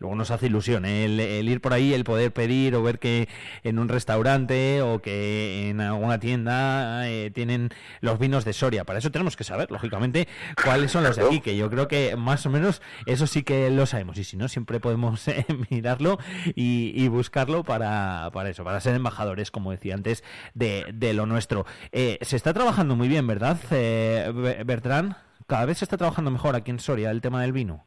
Luego 0.00 0.16
nos 0.16 0.30
hace 0.32 0.46
ilusión 0.46 0.84
¿eh? 0.86 1.04
el, 1.04 1.20
el 1.20 1.48
ir 1.48 1.60
por 1.60 1.72
ahí, 1.74 1.94
el 1.94 2.04
poder 2.04 2.32
pedir 2.32 2.74
o 2.74 2.82
ver 2.82 2.98
que 2.98 3.28
en 3.62 3.78
un 3.78 3.88
restaurante 3.88 4.82
o 4.82 5.00
que 5.02 5.68
en 5.68 5.80
alguna 5.80 6.18
tienda 6.18 7.08
eh, 7.08 7.30
tienen 7.30 7.68
los 8.00 8.18
vinos 8.18 8.44
de 8.44 8.52
Soria. 8.54 8.84
Para 8.84 8.98
eso 8.98 9.10
tenemos 9.12 9.36
que 9.36 9.44
saber, 9.44 9.70
lógicamente, 9.70 10.26
cuáles 10.64 10.90
son 10.90 11.04
los 11.04 11.16
de 11.16 11.26
aquí, 11.26 11.40
que 11.40 11.56
yo 11.56 11.70
creo 11.70 11.86
que 11.86 12.16
más 12.16 12.44
o 12.46 12.50
menos 12.50 12.80
eso 13.06 13.26
sí 13.26 13.42
que 13.42 13.70
lo 13.70 13.86
sabemos. 13.86 14.16
Y 14.18 14.24
si 14.24 14.36
no, 14.36 14.48
siempre 14.48 14.80
podemos 14.80 15.28
eh, 15.28 15.44
mirarlo 15.70 16.18
y, 16.54 16.92
y 16.94 17.08
buscarlo 17.08 17.62
para, 17.62 18.30
para 18.32 18.48
eso, 18.50 18.64
para 18.64 18.80
ser 18.80 18.94
embajadores, 18.94 19.50
como 19.50 19.70
decía 19.70 19.94
antes, 19.94 20.24
de, 20.54 20.86
de 20.94 21.12
lo 21.12 21.26
nuestro. 21.26 21.66
Eh, 21.92 22.18
se 22.22 22.36
está 22.36 22.54
trabajando 22.54 22.96
muy 22.96 23.08
bien, 23.08 23.26
¿verdad, 23.26 23.58
eh, 23.70 24.32
Be- 24.34 24.64
Bertrán? 24.64 25.16
Cada 25.46 25.66
vez 25.66 25.78
se 25.78 25.84
está 25.84 25.96
trabajando 25.98 26.30
mejor 26.30 26.56
aquí 26.56 26.70
en 26.70 26.78
Soria 26.80 27.10
el 27.10 27.20
tema 27.20 27.42
del 27.42 27.52
vino. 27.52 27.86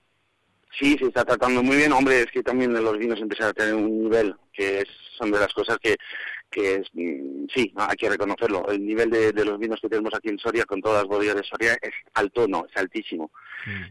Sí, 0.80 0.98
se 0.98 1.06
está 1.06 1.24
tratando 1.24 1.62
muy 1.62 1.78
bien. 1.78 1.94
Hombre, 1.94 2.22
es 2.22 2.32
que 2.32 2.44
también 2.44 2.74
los 2.74 2.98
vinos 2.98 3.20
empiezan 3.22 3.50
a 3.50 3.54
tener 3.54 3.76
un 3.76 4.04
nivel 4.04 4.36
que 4.52 4.80
es, 4.80 4.88
son 5.18 5.32
de 5.32 5.40
las 5.40 5.54
cosas 5.54 5.78
que, 5.80 5.98
que 6.54 6.76
es, 6.76 6.88
mm, 6.94 7.46
sí, 7.54 7.74
hay 7.76 7.96
que 7.98 8.10
reconocerlo. 8.10 8.66
El 8.70 8.86
nivel 8.86 9.10
de, 9.10 9.32
de 9.32 9.46
los 9.46 9.58
vinos 9.58 9.80
que 9.82 9.90
tenemos 9.90 10.14
aquí 10.14 10.30
en 10.30 10.38
Soria, 10.38 10.66
con 10.66 10.82
todas 10.82 11.04
las 11.04 11.08
bodegas 11.10 11.36
de 11.36 11.44
Soria, 11.44 11.78
es 11.82 11.92
alto, 12.14 12.48
no, 12.48 12.66
es 12.70 12.78
altísimo. 12.78 13.32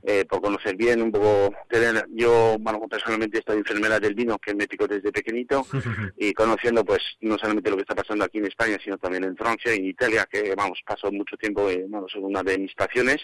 Eh, 0.03 0.25
por 0.27 0.43
conocer 0.43 0.77
bien, 0.77 1.03
un 1.03 1.11
poco, 1.11 1.53
tener, 1.69 2.07
yo, 2.11 2.57
bueno, 2.61 2.81
personalmente 2.89 3.39
estoy 3.39 3.59
enfermera 3.59 3.99
del 3.99 4.15
vino, 4.15 4.39
que 4.39 4.55
me 4.55 4.69
picó 4.69 4.87
desde 4.87 5.11
pequeñito, 5.11 5.67
y 6.17 6.33
conociendo, 6.33 6.85
pues, 6.85 7.01
no 7.21 7.37
solamente 7.39 7.71
lo 7.71 7.77
que 7.77 7.83
está 7.83 7.95
pasando 7.95 8.25
aquí 8.25 8.39
en 8.39 8.47
España, 8.47 8.79
sino 8.83 8.99
también 8.99 9.25
en 9.25 9.37
Francia 9.37 9.75
y 9.75 9.79
en 9.79 9.87
Italia, 9.87 10.29
que, 10.31 10.55
vamos, 10.55 10.81
paso 10.87 11.11
mucho 11.11 11.37
tiempo, 11.37 11.69
eh, 11.69 11.85
vamos, 11.89 12.13
en 12.15 12.25
una 12.25 12.43
de 12.43 12.59
mis 12.59 12.75
pasiones, 12.75 13.19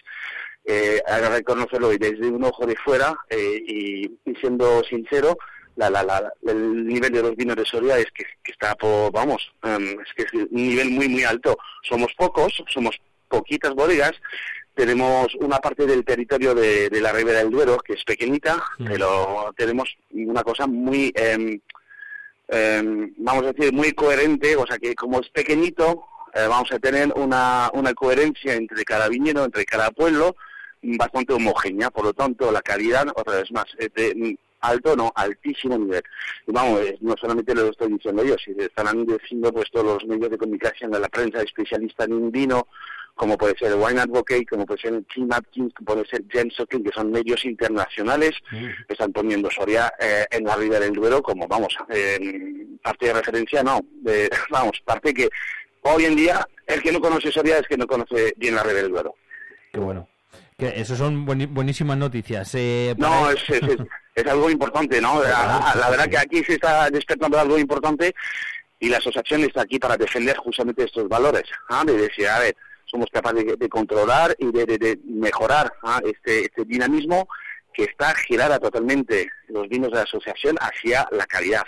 eh, 0.65 1.01
reconocerlo 1.31 1.93
y 1.93 1.99
desde 1.99 2.29
un 2.29 2.45
ojo 2.45 2.67
de 2.67 2.77
fuera 2.77 3.17
eh, 3.31 3.63
y, 3.67 4.07
y 4.25 4.35
siendo 4.41 4.83
sincero 4.85 5.39
la, 5.79 5.89
la, 5.89 6.03
la, 6.03 6.33
el 6.47 6.87
nivel 6.87 7.13
de 7.13 7.23
los 7.23 7.37
vinos 7.37 7.57
de 7.57 7.65
Soria 7.65 7.99
es 7.99 8.07
que, 8.13 8.25
que 8.43 8.53
está 8.53 8.75
por, 8.75 9.13
vamos 9.13 9.51
em, 9.63 9.99
es 10.01 10.13
que 10.17 10.23
es 10.25 10.33
un 10.33 10.49
nivel 10.51 10.91
muy 10.91 11.09
muy 11.09 11.25
alto. 11.25 11.57
Somos 11.83 12.13
pocos 12.17 12.63
somos 12.69 13.01
poquitas 13.29 13.75
bodegas. 13.75 14.13
Tenemos 14.75 15.35
una 15.37 15.59
parte 15.59 15.87
del 15.87 16.05
territorio 16.05 16.55
de, 16.55 16.89
de 16.89 17.01
la 17.01 17.13
Ribera 17.13 17.39
del 17.39 17.51
Duero 17.51 17.79
que 17.79 17.95
es 17.95 18.05
pequeñita 18.05 18.63
pero 18.79 19.53
tenemos 19.57 19.97
una 20.13 20.43
cosa 20.45 20.67
muy 20.69 21.13
em, 21.17 21.61
em, 22.49 23.13
vamos 23.17 23.45
a 23.45 23.53
decir 23.53 23.73
muy 23.73 23.93
coherente 23.93 24.55
o 24.55 24.65
sea 24.67 24.79
que 24.79 24.95
como 24.95 25.21
es 25.21 25.29
pequeñito 25.31 26.05
eh, 26.35 26.47
vamos 26.49 26.71
a 26.73 26.79
tener 26.79 27.13
una, 27.17 27.71
una 27.73 27.95
coherencia 27.95 28.55
entre 28.55 28.85
cada 28.85 29.09
viñedo, 29.09 29.45
entre 29.45 29.65
cada 29.65 29.91
pueblo, 29.91 30.37
bastante 30.83 31.33
homogénea. 31.33 31.91
Por 31.91 32.05
lo 32.05 32.13
tanto, 32.13 32.53
la 32.53 32.63
calidad, 32.63 33.09
otra 33.15 33.37
vez 33.37 33.51
más, 33.51 33.67
es 33.79 33.93
de 33.95 34.15
mm, 34.15 34.48
alto, 34.61 34.97
no, 34.97 35.13
altísimo 35.15 35.79
nivel. 35.79 36.03
Y 36.47 36.53
vamos, 36.53 36.81
eh, 36.81 36.99
no 37.01 37.15
solamente 37.21 37.55
lo 37.55 37.69
estoy 37.69 37.93
diciendo 37.93 38.25
yo, 38.25 38.37
si 38.39 38.53
están 38.59 39.07
diciendo 39.07 39.53
pues 39.53 39.71
todos 39.71 40.03
los 40.03 40.07
medios 40.07 40.31
de 40.31 40.39
comunicación 40.39 40.91
de 40.91 41.01
la 41.01 41.09
prensa 41.09 41.43
especialista 41.43 42.05
en 42.05 42.31
vino, 42.31 42.69
como 43.19 43.37
puede 43.37 43.59
ser 43.59 43.75
Wine 43.75 44.01
Advocate, 44.01 44.47
como 44.47 44.65
puede 44.65 44.81
ser 44.81 45.03
Tim 45.13 45.29
Atkins, 45.33 45.75
como 45.75 45.87
puede 45.87 46.07
ser 46.07 46.23
James 46.31 46.55
Suckling, 46.55 46.85
que 46.85 46.93
son 46.95 47.11
medios 47.11 47.45
internacionales 47.45 48.31
que 48.51 48.75
están 48.89 49.13
poniendo 49.13 49.51
Soria 49.51 49.93
eh, 49.99 50.25
en 50.31 50.45
la 50.45 50.55
Ribera 50.55 50.85
del 50.85 50.95
Duero 50.95 51.21
como, 51.21 51.49
vamos, 51.49 51.77
eh, 51.89 52.19
parte 52.81 53.07
de 53.07 53.15
referencia, 53.15 53.63
no, 53.65 53.81
de, 54.03 54.31
vamos, 54.51 54.81
parte 54.85 55.13
que 55.13 55.29
hoy 55.83 56.05
en 56.05 56.15
día 56.15 56.47
el 56.67 56.81
que 56.81 56.93
no 56.93 57.01
conoce 57.01 57.33
Soria 57.33 57.59
es 57.59 57.67
que 57.67 57.77
no 57.77 57.89
conoce 57.89 58.35
bien 58.37 58.55
la 58.55 58.63
Ribera 58.63 58.83
del 58.83 58.93
Duero. 58.93 59.15
Qué 59.73 59.81
bueno. 59.81 60.09
Que 60.57 60.81
eso 60.81 60.97
son 60.97 61.25
buenísimas 61.25 61.97
noticias. 61.97 62.53
Eh, 62.57 62.95
No, 62.99 63.31
es, 63.31 63.39
es, 63.49 63.63
es, 63.63 63.77
es 64.21 64.27
algo 64.27 64.51
importante, 64.51 65.01
¿no? 65.01 65.23
La, 65.23 65.75
la 65.79 65.91
verdad 65.91 66.09
que 66.09 66.19
aquí 66.19 66.45
se 66.45 66.55
está 66.55 66.91
despertando 66.91 67.39
algo 67.39 67.59
importante 67.59 68.15
y 68.81 68.89
la 68.89 68.99
asociación 68.99 69.43
está 69.43 69.63
aquí 69.63 69.79
para 69.79 69.97
defender 69.97 70.37
justamente 70.37 70.85
estos 70.85 71.09
valores, 71.09 71.45
¿ah? 71.69 71.83
de 71.85 71.97
decir, 71.97 72.29
a 72.29 72.39
ver, 72.39 72.57
somos 72.87 73.07
capaces 73.13 73.45
de, 73.45 73.57
de 73.57 73.69
controlar 73.69 74.35
y 74.39 74.51
de, 74.53 74.65
de- 74.67 74.79
de 74.79 74.99
mejorar 75.05 75.73
¿ah? 75.83 76.01
este, 76.05 76.43
este 76.45 76.65
dinamismo 76.65 77.29
que 77.75 77.85
está 77.85 78.15
girada 78.15 78.59
totalmente 78.59 79.29
los 79.49 79.69
vinos 79.69 79.91
de 79.91 79.97
la 79.97 80.03
asociación 80.03 80.57
hacia 80.61 81.07
la 81.13 81.27
calidad, 81.27 81.65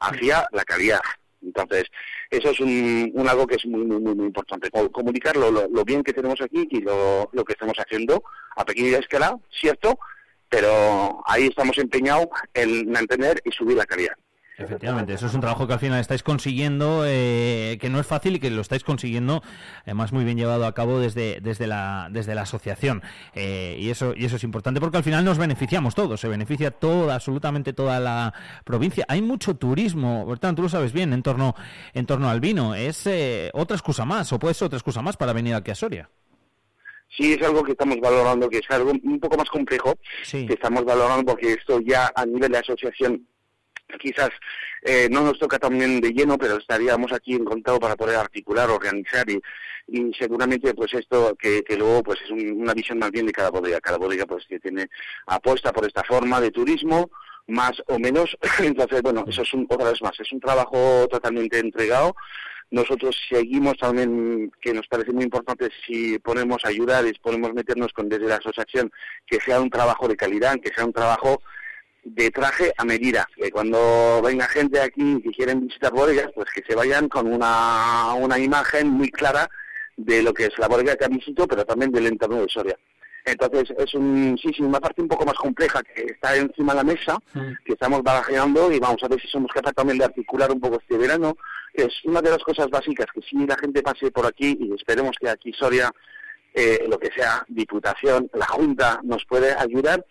hacia 0.00 0.46
la 0.52 0.64
calidad. 0.64 1.00
Entonces, 1.42 1.84
eso 2.30 2.50
es 2.50 2.58
un, 2.60 3.12
un 3.14 3.28
algo 3.28 3.46
que 3.46 3.54
es 3.54 3.64
muy, 3.66 3.84
muy, 3.84 4.00
muy, 4.00 4.26
importante. 4.26 4.70
Co- 4.70 4.90
Comunicar 4.90 5.36
lo, 5.36 5.50
lo- 5.52 5.68
lo 5.68 5.84
bien 5.84 6.02
que 6.02 6.12
tenemos 6.12 6.40
aquí 6.40 6.66
y 6.70 6.80
lo, 6.80 7.30
lo 7.32 7.44
que 7.44 7.52
estamos 7.52 7.76
haciendo 7.78 8.22
a 8.56 8.64
pequeña 8.64 8.98
escala, 8.98 9.36
cierto, 9.50 9.98
pero 10.48 11.22
ahí 11.26 11.46
estamos 11.46 11.76
empeñados 11.78 12.26
en 12.54 12.90
mantener 12.90 13.40
y 13.44 13.52
subir 13.52 13.76
la 13.76 13.86
calidad. 13.86 14.14
Efectivamente, 14.58 15.14
eso 15.14 15.26
es 15.26 15.34
un 15.34 15.40
trabajo 15.40 15.68
que 15.68 15.74
al 15.74 15.78
final 15.78 16.00
estáis 16.00 16.24
consiguiendo, 16.24 17.04
eh, 17.06 17.78
que 17.80 17.88
no 17.88 18.00
es 18.00 18.06
fácil 18.08 18.34
y 18.34 18.40
que 18.40 18.50
lo 18.50 18.60
estáis 18.60 18.82
consiguiendo, 18.82 19.40
además 19.84 20.12
muy 20.12 20.24
bien 20.24 20.36
llevado 20.36 20.66
a 20.66 20.74
cabo 20.74 20.98
desde, 20.98 21.40
desde, 21.40 21.68
la, 21.68 22.08
desde 22.10 22.34
la 22.34 22.42
asociación. 22.42 23.02
Eh, 23.34 23.76
y, 23.78 23.90
eso, 23.90 24.14
y 24.16 24.24
eso 24.24 24.34
es 24.34 24.42
importante 24.42 24.80
porque 24.80 24.96
al 24.96 25.04
final 25.04 25.24
nos 25.24 25.38
beneficiamos 25.38 25.94
todos, 25.94 26.20
se 26.20 26.26
beneficia 26.26 26.72
toda, 26.72 27.14
absolutamente 27.14 27.72
toda 27.72 28.00
la 28.00 28.34
provincia. 28.64 29.04
Hay 29.06 29.22
mucho 29.22 29.54
turismo, 29.54 30.26
Bertrand, 30.26 30.56
tú 30.56 30.62
lo 30.62 30.68
sabes 30.68 30.92
bien, 30.92 31.12
en 31.12 31.22
torno, 31.22 31.54
en 31.94 32.06
torno 32.06 32.28
al 32.28 32.40
vino. 32.40 32.74
Es 32.74 33.06
eh, 33.06 33.50
otra 33.54 33.76
excusa 33.76 34.04
más, 34.04 34.32
o 34.32 34.40
puede 34.40 34.54
ser 34.54 34.66
otra 34.66 34.78
excusa 34.78 35.02
más 35.02 35.16
para 35.16 35.32
venir 35.32 35.54
aquí 35.54 35.70
a 35.70 35.76
Soria. 35.76 36.10
Sí 37.08 37.32
es 37.32 37.42
algo 37.46 37.62
que 37.62 37.72
estamos 37.72 37.98
valorando, 38.00 38.48
que 38.48 38.58
es 38.58 38.70
algo 38.70 38.90
un 38.90 39.18
poco 39.20 39.36
más 39.36 39.48
complejo, 39.48 39.94
que 40.46 40.54
estamos 40.54 40.84
valorando 40.84 41.32
porque 41.32 41.52
esto 41.52 41.80
ya 41.80 42.10
a 42.14 42.24
nivel 42.26 42.52
de 42.52 42.58
asociación 42.58 43.26
quizás 44.00 44.28
eh, 44.82 45.08
no 45.10 45.22
nos 45.22 45.38
toca 45.38 45.58
también 45.58 46.00
de 46.00 46.10
lleno, 46.12 46.36
pero 46.36 46.58
estaríamos 46.58 47.10
aquí 47.12 47.32
en 47.34 47.44
contacto 47.44 47.80
para 47.80 47.96
poder 47.96 48.16
articular, 48.16 48.68
organizar 48.68 49.24
y, 49.30 49.40
y 49.88 50.12
seguramente 50.12 50.74
pues 50.74 50.92
esto 50.92 51.34
que, 51.38 51.62
que 51.64 51.76
luego 51.76 52.02
pues 52.02 52.20
es 52.22 52.30
un- 52.30 52.60
una 52.60 52.74
visión 52.74 52.98
más 52.98 53.10
bien 53.10 53.24
de 53.26 53.32
cada 53.32 53.48
bodega, 53.50 53.80
cada 53.80 53.96
bodega 53.96 54.26
pues 54.26 54.44
que 54.46 54.60
tiene 54.60 54.88
apuesta 55.26 55.72
por 55.72 55.86
esta 55.86 56.04
forma 56.04 56.38
de 56.40 56.50
turismo 56.50 57.10
más 57.48 57.82
o 57.88 57.98
menos, 57.98 58.36
entonces 58.60 59.02
bueno, 59.02 59.24
eso 59.26 59.42
es 59.42 59.52
un, 59.52 59.66
otra 59.68 59.90
vez 59.90 60.00
más, 60.00 60.18
es 60.20 60.32
un 60.32 60.40
trabajo 60.40 61.08
totalmente 61.10 61.58
entregado, 61.58 62.14
nosotros 62.70 63.16
seguimos 63.28 63.78
también, 63.78 64.52
que 64.60 64.74
nos 64.74 64.86
parece 64.86 65.12
muy 65.12 65.24
importante, 65.24 65.70
si 65.86 66.18
ponemos 66.18 66.64
ayudar 66.64 67.06
y 67.06 67.12
ponemos 67.14 67.54
meternos 67.54 67.92
con 67.94 68.08
desde 68.08 68.26
la 68.26 68.36
asociación, 68.36 68.92
que 69.26 69.40
sea 69.40 69.60
un 69.60 69.70
trabajo 69.70 70.06
de 70.06 70.16
calidad, 70.16 70.56
que 70.60 70.72
sea 70.74 70.84
un 70.84 70.92
trabajo 70.92 71.42
de 72.04 72.30
traje 72.30 72.72
a 72.76 72.84
medida, 72.84 73.26
que 73.34 73.50
cuando 73.50 74.20
venga 74.22 74.46
gente 74.48 74.80
aquí 74.80 75.20
que 75.22 75.30
quieren 75.30 75.66
visitar 75.66 75.92
bodegas, 75.92 76.30
pues 76.34 76.48
que 76.54 76.62
se 76.66 76.74
vayan 76.74 77.08
con 77.08 77.32
una, 77.32 78.12
una 78.14 78.38
imagen 78.38 78.88
muy 78.88 79.10
clara 79.10 79.48
de 79.96 80.22
lo 80.22 80.32
que 80.32 80.46
es 80.46 80.58
la 80.58 80.68
bodega 80.68 80.96
que 80.96 81.06
han 81.06 81.16
visitado, 81.16 81.48
pero 81.48 81.64
también 81.64 81.90
del 81.90 82.06
entorno 82.06 82.42
de 82.42 82.48
Soria. 82.48 82.78
Entonces 83.30 83.74
es 83.76 83.94
un, 83.94 84.38
sí, 84.40 84.50
sí, 84.56 84.62
una 84.62 84.80
parte 84.80 85.02
un 85.02 85.08
poco 85.08 85.26
más 85.26 85.34
compleja 85.34 85.82
que 85.82 86.02
está 86.02 86.36
encima 86.36 86.72
de 86.72 86.76
la 86.78 86.84
mesa, 86.84 87.18
que 87.64 87.72
estamos 87.72 88.02
barajeando 88.02 88.72
y 88.72 88.78
vamos 88.78 89.02
a 89.02 89.08
ver 89.08 89.20
si 89.20 89.28
somos 89.28 89.50
capaces 89.52 89.76
también 89.76 89.98
de 89.98 90.04
articular 90.04 90.50
un 90.50 90.60
poco 90.60 90.80
este 90.80 90.96
verano, 90.96 91.36
es 91.74 91.92
una 92.04 92.22
de 92.22 92.30
las 92.30 92.42
cosas 92.42 92.68
básicas, 92.70 93.06
que 93.12 93.20
si 93.22 93.36
la 93.46 93.56
gente 93.56 93.82
pase 93.82 94.10
por 94.10 94.26
aquí 94.26 94.56
y 94.60 94.72
esperemos 94.74 95.16
que 95.20 95.28
aquí 95.28 95.52
Soria, 95.52 95.90
eh, 96.54 96.86
lo 96.88 96.98
que 96.98 97.10
sea, 97.14 97.44
Diputación, 97.48 98.30
la 98.32 98.46
Junta, 98.46 99.00
nos 99.04 99.24
puede 99.26 99.54
ayudar, 99.54 100.04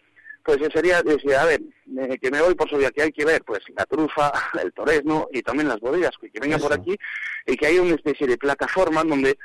pues 0.43 0.59
sería 0.71 1.01
decir, 1.01 1.35
a 1.35 1.45
ver, 1.45 1.61
eh, 1.99 2.17
que 2.21 2.31
me 2.31 2.41
voy 2.41 2.55
por 2.55 2.69
Soria, 2.69 2.91
que 2.91 3.01
hay 3.01 3.11
que 3.11 3.25
ver, 3.25 3.43
pues 3.43 3.59
la 3.75 3.85
trufa, 3.85 4.31
el 4.61 4.71
torresno 4.73 5.27
y 5.33 5.41
también 5.41 5.67
las 5.67 5.79
bodegas, 5.79 6.11
que, 6.21 6.29
que 6.29 6.39
vengan 6.39 6.61
por 6.61 6.73
aquí 6.73 6.95
y 7.45 7.57
que 7.57 7.67
haya 7.67 7.81
una 7.81 7.95
especie 7.95 8.27
de 8.27 8.37
plataforma 8.37 9.03
donde 9.03 9.37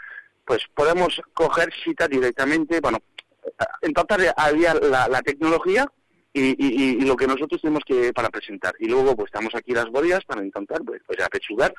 pues 0.45 0.63
podemos 0.75 1.21
coger 1.35 1.73
cita 1.85 2.09
directamente, 2.09 2.81
bueno, 2.81 2.99
entonces 3.81 4.33
había 4.37 4.75
la, 4.75 5.09
la 5.09 5.23
tecnología 5.23 5.87
y, 6.33 6.57
y- 6.59 7.01
lo 7.05 7.15
que 7.17 7.27
nosotros 7.27 7.61
tenemos 7.61 7.83
que 7.85 8.13
para 8.13 8.31
presentar. 8.31 8.75
Y 8.79 8.87
luego 8.89 9.15
pues 9.15 9.27
estamos 9.27 9.55
aquí 9.55 9.73
las 9.73 9.87
bodegas 9.91 10.25
para 10.25 10.43
intentar 10.45 10.81
pues, 10.83 11.03
pues 11.07 11.21
apechugar 11.21 11.75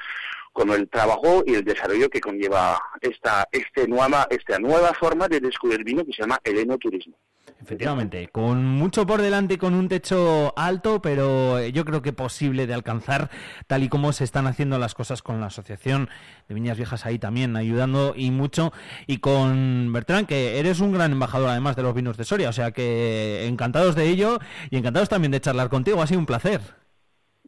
con 0.52 0.70
el 0.70 0.88
trabajo 0.90 1.44
y 1.46 1.56
el 1.56 1.64
desarrollo 1.64 2.10
que 2.10 2.22
conlleva 2.22 2.80
esta, 3.02 3.48
este 3.52 3.88
nueva, 3.88 4.28
esta 4.30 4.60
nueva 4.60 4.94
forma 4.94 5.28
de 5.28 5.40
descubrir 5.40 5.84
vino 5.84 6.06
que 6.06 6.14
se 6.14 6.22
llama 6.22 6.40
el 6.44 6.60
enoturismo. 6.60 7.18
Efectivamente, 7.64 8.28
con 8.28 8.66
mucho 8.66 9.08
por 9.08 9.22
delante 9.22 9.58
con 9.58 9.74
un 9.74 9.88
techo 9.88 10.54
alto, 10.58 11.02
pero 11.02 11.60
eh, 11.60 11.72
yo 11.72 11.86
creo 11.86 12.02
que 12.02 12.12
posible 12.12 12.68
de 12.68 12.74
alcanzar, 12.74 13.30
tal 13.68 13.84
y 13.84 13.90
como 13.90 14.12
se 14.12 14.26
están 14.26 14.48
haciendo 14.48 14.78
las 14.80 14.94
cosas 14.94 15.22
con 15.22 15.40
la 15.40 15.46
Asociación 15.46 16.10
de 16.50 16.56
Viñas 16.56 16.76
Viejas 16.76 17.06
ahí 17.06 17.20
también, 17.20 17.56
ayudando 17.56 18.16
y 18.18 18.32
mucho. 18.32 18.74
Y 19.08 19.20
con 19.20 19.94
Bertrán, 19.94 20.26
que 20.26 20.60
eres 20.60 20.82
un 20.82 20.92
gran 20.92 21.14
embajador 21.14 21.48
además 21.48 21.78
de 21.78 21.84
los 21.84 21.96
vinos 21.96 22.18
de 22.18 22.26
Soria, 22.26 22.50
o 22.50 22.54
sea 22.54 22.72
que 22.72 23.46
encantados 23.46 23.96
de 23.96 24.10
ello 24.10 24.40
y 24.70 24.76
encantados 24.76 25.08
también 25.08 25.32
de 25.32 25.40
charlar 25.40 25.70
contigo, 25.70 26.02
ha 26.02 26.08
sido 26.08 26.20
un 26.20 26.26
placer. 26.26 26.60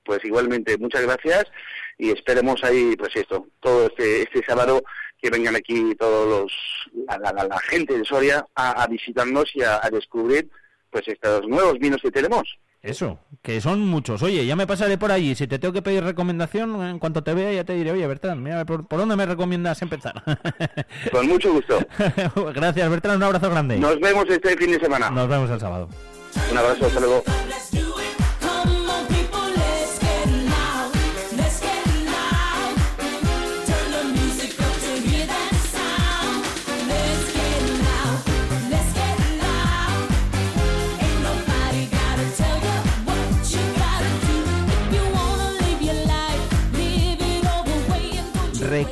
Pues 0.06 0.24
igualmente, 0.24 0.78
muchas 0.78 1.02
gracias 1.02 1.44
y 1.98 2.12
esperemos 2.12 2.64
ahí, 2.64 2.96
pues 2.98 3.14
esto, 3.18 3.48
todo 3.60 3.88
este, 3.88 4.22
este 4.22 4.46
sábado 4.46 4.82
que 5.26 5.32
vengan 5.32 5.56
aquí 5.56 5.96
todos 5.96 6.28
los, 6.30 6.54
la, 7.08 7.32
la- 7.32 7.60
gente 7.60 7.98
de 7.98 8.06
Soria 8.06 8.46
a, 8.54 8.84
a 8.84 8.88
visitarnos 8.88 9.46
y 9.56 9.64
a, 9.64 9.80
a 9.84 9.90
descubrir 9.90 10.48
pues 10.92 11.08
estos 11.08 11.48
nuevos 11.48 11.80
vinos 11.80 12.00
que 12.02 12.12
tenemos. 12.12 12.44
Eso, 12.84 13.18
que 13.42 13.60
son 13.60 13.80
muchos. 13.82 14.22
Oye, 14.22 14.46
ya 14.46 14.56
me 14.56 14.68
pasaré 14.68 15.00
por 15.00 15.12
allí. 15.12 15.34
Si 15.34 15.48
te 15.48 15.58
tengo 15.58 15.74
que 15.74 15.82
pedir 15.82 16.04
recomendación, 16.04 16.80
en 16.86 17.00
cuanto 17.00 17.24
te 17.24 17.34
vea 17.34 17.52
ya 17.52 17.64
te 17.64 17.74
diré, 17.74 17.90
oye, 17.92 18.06
Bertrán, 18.06 18.44
mira, 18.44 18.64
¿por, 18.66 18.88
por 18.88 19.00
dónde 19.00 19.16
me 19.16 19.26
recomiendas 19.26 19.82
empezar? 19.82 20.22
Con 21.12 21.28
mucho 21.28 21.52
gusto. 21.52 21.80
Gracias, 22.54 22.88
Bertrán, 22.90 23.16
un 23.18 23.24
abrazo 23.24 23.50
grande. 23.50 23.80
Nos 23.80 24.00
vemos 24.00 24.26
este 24.30 24.56
fin 24.56 24.72
de 24.74 24.80
semana. 24.80 25.10
Nos 25.10 25.28
vemos 25.28 25.50
el 25.50 25.60
sábado. 25.60 25.90
Un 26.52 26.58
abrazo, 26.60 26.86
hasta 26.86 27.00
luego. 27.00 27.24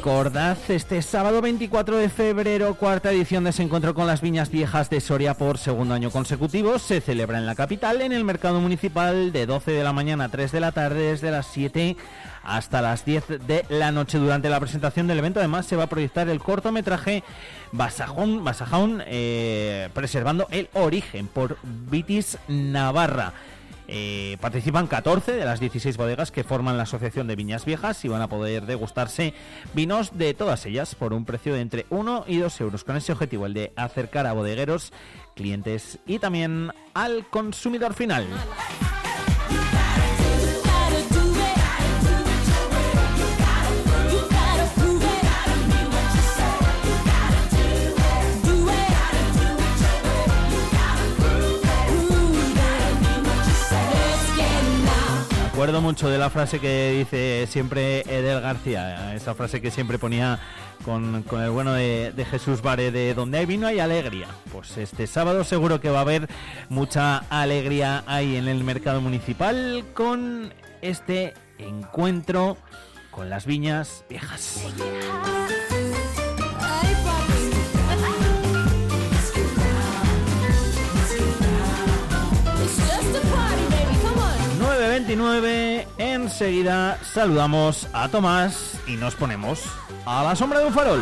Recordad 0.03 0.57
este 0.67 1.01
sábado 1.01 1.41
24 1.41 1.95
de 1.95 2.09
febrero, 2.09 2.75
cuarta 2.75 3.13
edición 3.13 3.45
de 3.45 3.51
ese 3.51 3.63
encuentro 3.63 3.93
con 3.93 4.05
las 4.05 4.19
viñas 4.19 4.51
viejas 4.51 4.89
de 4.89 4.99
Soria 4.99 5.33
por 5.33 5.57
segundo 5.57 5.93
año 5.93 6.11
consecutivo. 6.11 6.77
Se 6.77 6.99
celebra 6.99 7.37
en 7.37 7.45
la 7.45 7.55
capital, 7.55 8.01
en 8.01 8.11
el 8.11 8.25
mercado 8.25 8.59
municipal, 8.59 9.31
de 9.31 9.45
12 9.45 9.71
de 9.71 9.81
la 9.81 9.93
mañana 9.93 10.25
a 10.25 10.29
3 10.29 10.51
de 10.51 10.59
la 10.59 10.73
tarde, 10.73 11.11
desde 11.11 11.31
las 11.31 11.47
7 11.47 11.95
hasta 12.43 12.81
las 12.81 13.05
10 13.05 13.47
de 13.47 13.65
la 13.69 13.93
noche. 13.93 14.17
Durante 14.17 14.49
la 14.49 14.59
presentación 14.59 15.07
del 15.07 15.19
evento, 15.19 15.39
además, 15.39 15.67
se 15.67 15.77
va 15.77 15.83
a 15.83 15.87
proyectar 15.87 16.27
el 16.27 16.41
cortometraje 16.41 17.23
Basajón, 17.71 18.43
Basajón 18.43 19.01
eh, 19.07 19.87
preservando 19.93 20.47
el 20.51 20.67
origen 20.73 21.27
por 21.27 21.57
Vitis 21.63 22.37
Navarra. 22.49 23.31
Eh, 23.95 24.37
participan 24.41 24.87
14 24.87 25.33
de 25.33 25.45
las 25.45 25.59
16 25.59 25.97
bodegas 25.97 26.31
que 26.31 26.43
forman 26.43 26.77
la 26.77 26.83
Asociación 26.83 27.27
de 27.27 27.35
Viñas 27.35 27.63
Viejas 27.63 28.03
y 28.03 28.07
van 28.07 28.23
a 28.23 28.27
poder 28.27 28.65
degustarse 28.65 29.35
vinos 29.75 30.17
de 30.17 30.33
todas 30.33 30.65
ellas 30.65 30.95
por 30.95 31.13
un 31.13 31.25
precio 31.25 31.53
de 31.53 31.61
entre 31.61 31.85
1 31.91 32.25
y 32.27 32.37
2 32.37 32.61
euros, 32.61 32.83
con 32.83 32.97
ese 32.97 33.11
objetivo, 33.11 33.45
el 33.45 33.53
de 33.53 33.71
acercar 33.75 34.25
a 34.25 34.33
bodegueros, 34.33 34.93
clientes 35.35 35.99
y 36.07 36.17
también 36.17 36.71
al 36.95 37.29
consumidor 37.29 37.93
final. 37.93 38.25
Acuerdo 55.63 55.81
mucho 55.81 56.09
de 56.09 56.17
la 56.17 56.29
frase 56.29 56.59
que 56.59 56.91
dice 56.91 57.47
siempre 57.47 58.01
Edel 58.01 58.41
García, 58.41 59.15
esa 59.15 59.33
frase 59.33 59.61
que 59.61 59.71
siempre 59.71 59.97
ponía 59.97 60.37
con, 60.83 61.23
el 61.41 61.49
bueno 61.51 61.71
de, 61.71 62.11
de 62.13 62.25
Jesús 62.25 62.61
Vare 62.61 62.91
de 62.91 63.13
donde 63.13 63.37
hay 63.37 63.45
vino 63.45 63.65
hay 63.67 63.79
alegría. 63.79 64.27
Pues 64.51 64.75
este 64.75 65.07
sábado 65.07 65.45
seguro 65.45 65.79
que 65.79 65.89
va 65.89 65.99
a 65.99 66.01
haber 66.01 66.27
mucha 66.67 67.19
alegría 67.29 68.03
ahí 68.07 68.35
en 68.35 68.49
el 68.49 68.61
mercado 68.65 68.99
municipal 68.99 69.85
con 69.93 70.53
este 70.81 71.33
encuentro 71.57 72.57
con 73.09 73.29
las 73.29 73.45
viñas 73.45 74.03
viejas. 74.09 74.65
9.29, 84.83 85.85
enseguida 85.97 86.99
saludamos 87.03 87.87
a 87.93 88.09
Tomás 88.09 88.77
y 88.85 88.97
nos 88.97 89.15
ponemos 89.15 89.63
a 90.05 90.23
la 90.23 90.35
sombra 90.35 90.59
de 90.59 90.65
un 90.65 90.73
farol. 90.73 91.01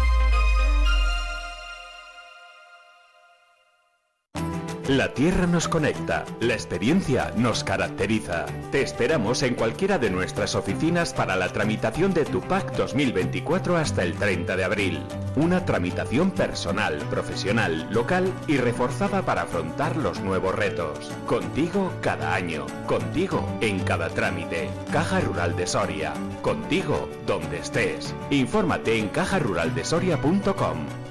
La 4.87 5.13
tierra 5.13 5.45
nos 5.45 5.67
conecta, 5.67 6.25
la 6.39 6.55
experiencia 6.55 7.31
nos 7.37 7.63
caracteriza. 7.63 8.47
Te 8.71 8.81
esperamos 8.81 9.43
en 9.43 9.53
cualquiera 9.53 9.99
de 9.99 10.09
nuestras 10.09 10.55
oficinas 10.55 11.13
para 11.13 11.35
la 11.35 11.49
tramitación 11.49 12.15
de 12.15 12.25
tu 12.25 12.41
PAC 12.41 12.75
2024 12.75 13.77
hasta 13.77 14.03
el 14.03 14.15
30 14.15 14.57
de 14.57 14.63
abril. 14.63 15.03
Una 15.35 15.65
tramitación 15.65 16.31
personal, 16.31 16.97
profesional, 17.11 17.87
local 17.91 18.33
y 18.47 18.57
reforzada 18.57 19.21
para 19.21 19.43
afrontar 19.43 19.95
los 19.97 20.19
nuevos 20.19 20.55
retos. 20.55 21.11
Contigo 21.27 21.93
cada 22.01 22.33
año, 22.33 22.65
contigo 22.87 23.47
en 23.61 23.79
cada 23.81 24.09
trámite. 24.09 24.67
Caja 24.91 25.19
Rural 25.19 25.55
de 25.55 25.67
Soria, 25.67 26.11
contigo 26.41 27.07
donde 27.27 27.59
estés. 27.59 28.15
Infórmate 28.31 28.97
en 28.97 29.09
cajaruraldesoria.com. 29.09 31.10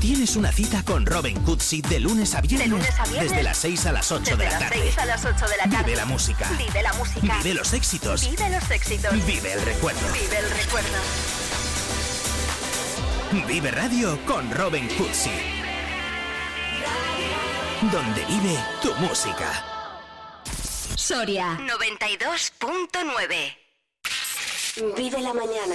tienes 0.00 0.36
una 0.36 0.52
cita 0.52 0.82
con 0.84 1.04
Robin 1.06 1.40
Cootsy 1.42 1.80
de 1.82 1.98
lunes 2.00 2.34
a 2.34 2.40
viernes, 2.40 2.68
De 2.68 2.76
lunes 2.76 2.90
a 2.98 3.04
viernes. 3.04 3.30
desde 3.30 3.42
las 3.42 3.56
6 3.58 3.86
a 3.86 3.92
las 3.92 4.10
8 4.12 4.20
Desde 4.22 4.36
de 4.36 4.44
la 4.44 4.50
las 4.50 4.60
tarde. 4.60 4.82
6 4.82 4.98
a 4.98 5.04
las 5.06 5.24
8 5.24 5.46
de 5.48 5.56
la 5.56 5.64
tarde. 5.64 5.84
Vive 5.84 5.96
la 5.96 6.04
música. 6.06 6.50
Vive 6.58 6.82
la 6.82 6.92
música. 6.94 7.36
Vive 7.42 7.54
los 7.54 7.72
éxitos. 7.72 8.28
Vive 8.30 8.50
los 8.50 8.70
éxitos. 8.70 9.26
Vive 9.26 9.52
el 9.52 9.62
recuerdo. 9.62 10.00
Vive 10.12 10.38
el 10.38 10.50
recuerdo. 10.50 10.98
Vive 13.46 13.70
Radio 13.70 14.18
con 14.26 14.50
Robin 14.52 14.88
Cootsy. 14.96 15.30
Donde 17.92 18.24
vive 18.24 18.58
tu 18.82 18.94
música. 18.96 19.64
Soria 20.96 21.58
92.9. 21.60 23.56
Vive 24.96 25.20
la 25.20 25.34
mañana. 25.34 25.74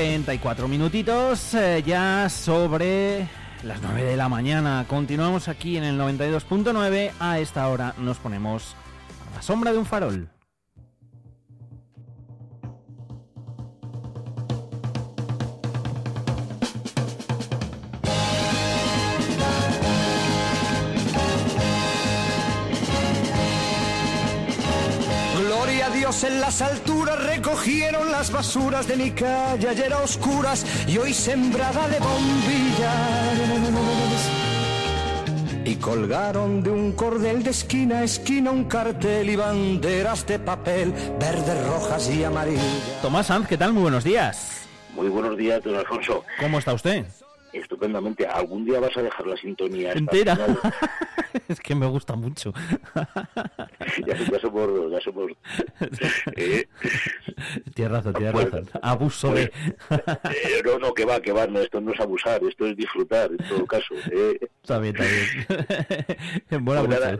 34 0.00 0.66
minutitos 0.66 1.52
eh, 1.52 1.82
ya 1.84 2.26
sobre 2.30 3.28
las 3.62 3.82
9 3.82 4.02
de 4.02 4.16
la 4.16 4.30
mañana. 4.30 4.86
Continuamos 4.88 5.46
aquí 5.46 5.76
en 5.76 5.84
el 5.84 6.00
92.9. 6.00 7.10
A 7.20 7.38
esta 7.38 7.68
hora 7.68 7.94
nos 7.98 8.16
ponemos 8.16 8.74
a 9.30 9.36
la 9.36 9.42
sombra 9.42 9.72
de 9.72 9.78
un 9.78 9.84
farol. 9.84 10.39
A 25.90 25.94
Dios 25.94 26.24
en 26.24 26.40
las 26.40 26.62
alturas, 26.62 27.22
recogieron 27.24 28.10
las 28.10 28.30
basuras 28.30 28.86
de 28.86 28.96
mi 28.96 29.10
calle 29.10 29.68
ayer 29.68 29.92
a 29.92 29.98
oscuras 29.98 30.64
y 30.86 30.98
hoy 30.98 31.12
sembrada 31.12 31.88
de 31.88 31.98
bombillas. 31.98 32.90
Y 35.64 35.76
colgaron 35.76 36.62
de 36.62 36.70
un 36.70 36.92
cordel 36.92 37.42
de 37.42 37.50
esquina 37.50 37.98
a 37.98 38.04
esquina 38.04 38.50
un 38.50 38.64
cartel 38.64 39.30
y 39.30 39.36
banderas 39.36 40.26
de 40.26 40.38
papel, 40.38 40.92
verdes, 41.18 41.66
rojas 41.66 42.10
y 42.10 42.24
amarillas. 42.24 42.98
Tomás 43.02 43.26
Sanz, 43.26 43.46
¿qué 43.48 43.56
tal? 43.56 43.72
Muy 43.72 43.82
buenos 43.82 44.04
días. 44.04 44.68
Muy 44.94 45.08
buenos 45.08 45.36
días, 45.36 45.62
don 45.62 45.76
Alfonso. 45.76 46.24
¿Cómo 46.38 46.58
está 46.58 46.74
usted? 46.74 47.04
Estupendamente. 47.52 48.26
¿Algún 48.26 48.64
día 48.64 48.80
vas 48.80 48.96
a 48.96 49.02
dejar 49.02 49.26
la 49.26 49.36
sintonía? 49.36 49.92
Entera. 49.92 50.38
es 51.52 51.60
que 51.60 51.74
me 51.74 51.86
gusta 51.86 52.14
mucho. 52.14 52.52
ya, 54.06 54.16
ya 54.16 54.40
somos 54.40 54.90
ya 54.92 55.00
somos 55.00 55.32
eh, 56.36 56.66
Tienes 57.74 57.92
razón, 57.92 58.12
tienes 58.14 58.32
Pues- 58.32 58.44
razón. 58.50 58.68
Abuso 58.82 59.34
de... 59.34 59.42
eh, 59.44 60.62
no, 60.64 60.78
no, 60.78 60.92
que 60.94 61.04
va, 61.04 61.20
que 61.20 61.32
va, 61.32 61.46
no, 61.46 61.60
esto 61.60 61.80
no 61.80 61.92
es 61.92 62.00
abusar, 62.00 62.42
esto 62.44 62.66
es 62.66 62.76
disfrutar, 62.76 63.30
en 63.30 63.38
todo 63.48 63.66
caso. 63.66 63.94
eh. 64.12 64.38
Está 64.62 64.78
bien, 64.78 64.96
está 64.96 65.06
bien. 66.48 66.64
Mola 66.64 66.84
Pues. 66.84 67.18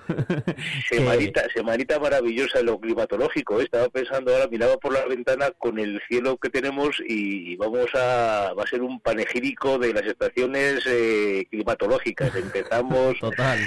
Semanita, 0.88 1.42
semanita 1.54 1.98
maravillosa 1.98 2.60
en 2.60 2.66
lo 2.66 2.78
climatológico. 2.80 3.60
¿eh? 3.60 3.64
Estaba 3.64 3.88
pensando 3.88 4.32
ahora, 4.32 4.46
miraba 4.48 4.76
por 4.76 4.92
la 4.92 5.04
ventana 5.06 5.50
con 5.58 5.78
el 5.78 6.00
cielo 6.08 6.36
que 6.36 6.50
tenemos 6.50 6.96
y 7.06 7.56
vamos 7.56 7.86
a, 7.94 8.52
va 8.58 8.62
a 8.64 8.66
ser 8.66 8.82
un 8.82 9.00
panegírico 9.00 9.78
de 9.78 9.92
las 9.94 10.04
estaciones 10.04 10.84
eh, 10.86 11.46
climatológicas. 11.50 12.34
Empezamos 12.34 13.18
Total. 13.18 13.58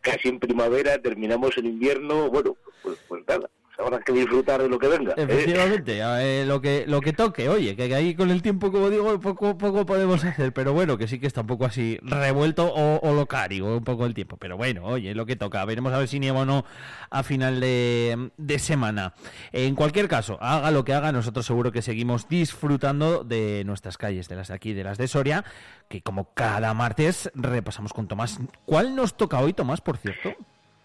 Casi 0.00 0.28
en 0.28 0.38
primavera, 0.38 1.00
terminamos 1.00 1.56
en 1.58 1.66
invierno. 1.66 2.30
Bueno, 2.30 2.56
pues, 2.82 2.98
pues 3.08 3.22
nada, 3.26 3.50
habrá 3.84 4.00
que 4.00 4.12
disfrutar 4.12 4.62
de 4.62 4.68
lo 4.68 4.78
que 4.78 4.88
venga. 4.88 5.12
¿eh? 5.12 5.22
Efectivamente, 5.22 6.44
lo 6.46 6.60
que 6.60 6.84
lo 6.86 7.00
que 7.00 7.12
toque, 7.12 7.48
oye, 7.48 7.76
que 7.76 7.94
ahí 7.94 8.14
con 8.14 8.30
el 8.30 8.42
tiempo, 8.42 8.70
como 8.70 8.90
digo, 8.90 9.18
poco 9.20 9.56
poco 9.58 9.86
podemos 9.86 10.24
hacer, 10.24 10.52
pero 10.52 10.72
bueno, 10.72 10.98
que 10.98 11.08
sí 11.08 11.18
que 11.18 11.26
está 11.26 11.42
un 11.42 11.46
poco 11.46 11.64
así 11.64 11.98
revuelto 12.02 12.66
o, 12.66 13.00
o 13.00 13.14
locario 13.14 13.66
un 13.66 13.84
poco 13.84 14.06
el 14.06 14.14
tiempo, 14.14 14.36
pero 14.36 14.56
bueno, 14.56 14.84
oye, 14.84 15.14
lo 15.14 15.26
que 15.26 15.36
toca, 15.36 15.64
veremos 15.64 15.92
a 15.92 15.98
ver 15.98 16.08
si 16.08 16.20
nieva 16.20 16.40
o 16.40 16.44
no 16.44 16.64
a 17.10 17.22
final 17.22 17.60
de, 17.60 18.30
de 18.36 18.58
semana. 18.58 19.14
En 19.52 19.74
cualquier 19.74 20.08
caso, 20.08 20.38
haga 20.40 20.70
lo 20.70 20.84
que 20.84 20.94
haga, 20.94 21.12
nosotros 21.12 21.46
seguro 21.46 21.72
que 21.72 21.82
seguimos 21.82 22.28
disfrutando 22.28 23.24
de 23.24 23.62
nuestras 23.64 23.96
calles, 23.96 24.28
de 24.28 24.36
las 24.36 24.48
de 24.48 24.54
aquí, 24.54 24.72
de 24.72 24.84
las 24.84 24.98
de 24.98 25.08
Soria, 25.08 25.44
que 25.88 26.02
como 26.02 26.32
cada 26.34 26.74
martes 26.74 27.30
repasamos 27.34 27.92
con 27.92 28.08
Tomás. 28.08 28.38
¿Cuál 28.64 28.94
nos 28.94 29.16
toca 29.16 29.40
hoy, 29.40 29.52
Tomás, 29.52 29.80
por 29.80 29.96
cierto? 29.96 30.34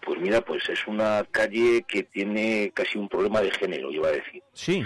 Pues 0.06 0.20
mira, 0.20 0.40
pues 0.40 0.66
es 0.68 0.86
una 0.86 1.26
calle 1.32 1.82
que 1.86 2.04
tiene 2.04 2.70
casi 2.72 2.96
un 2.96 3.08
problema 3.08 3.40
de 3.42 3.50
género, 3.50 3.90
yo 3.90 3.96
iba 3.98 4.08
a 4.08 4.12
decir. 4.12 4.42
Sí. 4.54 4.82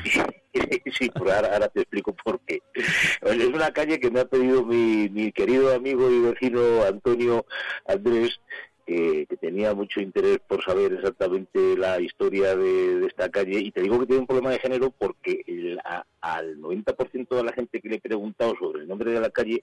sí, 0.99 1.09
pues 1.15 1.33
ahora, 1.33 1.53
ahora 1.53 1.69
te 1.69 1.83
explico 1.83 2.13
por 2.25 2.41
qué. 2.41 2.59
Es 2.75 3.47
una 3.47 3.71
calle 3.73 4.01
que 4.01 4.11
me 4.11 4.19
ha 4.21 4.25
pedido 4.25 4.65
mi, 4.65 5.09
mi 5.11 5.31
querido 5.31 5.73
amigo 5.73 6.11
y 6.11 6.21
vecino 6.21 6.83
Antonio 6.85 7.47
Andrés, 7.87 8.41
eh, 8.89 9.27
que 9.29 9.37
tenía 9.37 9.73
mucho 9.75 10.01
interés 10.01 10.39
por 10.49 10.65
saber 10.65 10.93
exactamente 10.95 11.77
la 11.77 12.01
historia 12.01 12.57
de, 12.57 12.97
de 13.01 13.07
esta 13.07 13.29
calle. 13.29 13.61
Y 13.61 13.71
te 13.71 13.83
digo 13.83 14.01
que 14.01 14.07
tiene 14.07 14.23
un 14.23 14.27
problema 14.27 14.51
de 14.51 14.59
género 14.59 14.91
porque 14.91 15.45
el- 15.47 15.79
a- 15.85 16.05
al 16.21 16.59
90% 16.61 17.37
de 17.37 17.45
la 17.45 17.53
gente 17.53 17.81
que 17.81 17.89
le 17.89 17.97
he 17.97 18.01
preguntado 18.01 18.55
sobre 18.59 18.81
el 18.81 18.89
nombre 18.89 19.13
de 19.13 19.21
la 19.21 19.31
calle 19.31 19.63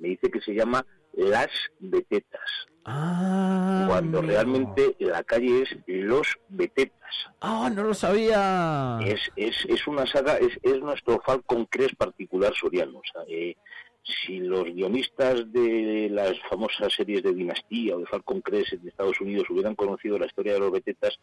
me 0.00 0.08
dice 0.08 0.28
que 0.30 0.40
se 0.40 0.54
llama 0.54 0.84
Las 1.12 1.50
Betetas. 1.78 2.66
Cuando 2.86 4.22
realmente 4.22 4.94
la 5.00 5.24
calle 5.24 5.62
es 5.62 5.76
Los 5.86 6.38
Betetas. 6.48 6.96
Ah, 7.40 7.68
no 7.74 7.82
lo 7.82 7.94
sabía. 7.94 8.98
Es, 9.04 9.20
es, 9.34 9.56
es 9.68 9.86
una 9.88 10.06
saga, 10.06 10.36
es, 10.36 10.58
es 10.62 10.80
nuestro 10.80 11.20
Falcon 11.26 11.66
Crest 11.66 11.96
particular 11.96 12.54
soriano. 12.54 12.98
o 12.98 13.02
sea, 13.12 13.22
eh, 13.28 13.56
si 14.04 14.38
los 14.38 14.64
guionistas 14.64 15.52
de 15.52 16.08
las 16.12 16.38
famosas 16.48 16.92
series 16.92 17.24
de 17.24 17.34
Dinastía 17.34 17.96
o 17.96 17.98
de 17.98 18.06
Falcon 18.06 18.40
Crest 18.40 18.74
en 18.74 18.86
Estados 18.86 19.20
Unidos 19.20 19.50
hubieran 19.50 19.74
conocido 19.74 20.16
la 20.16 20.26
historia 20.26 20.52
de 20.54 20.60
los 20.60 20.70
Betetas, 20.70 21.18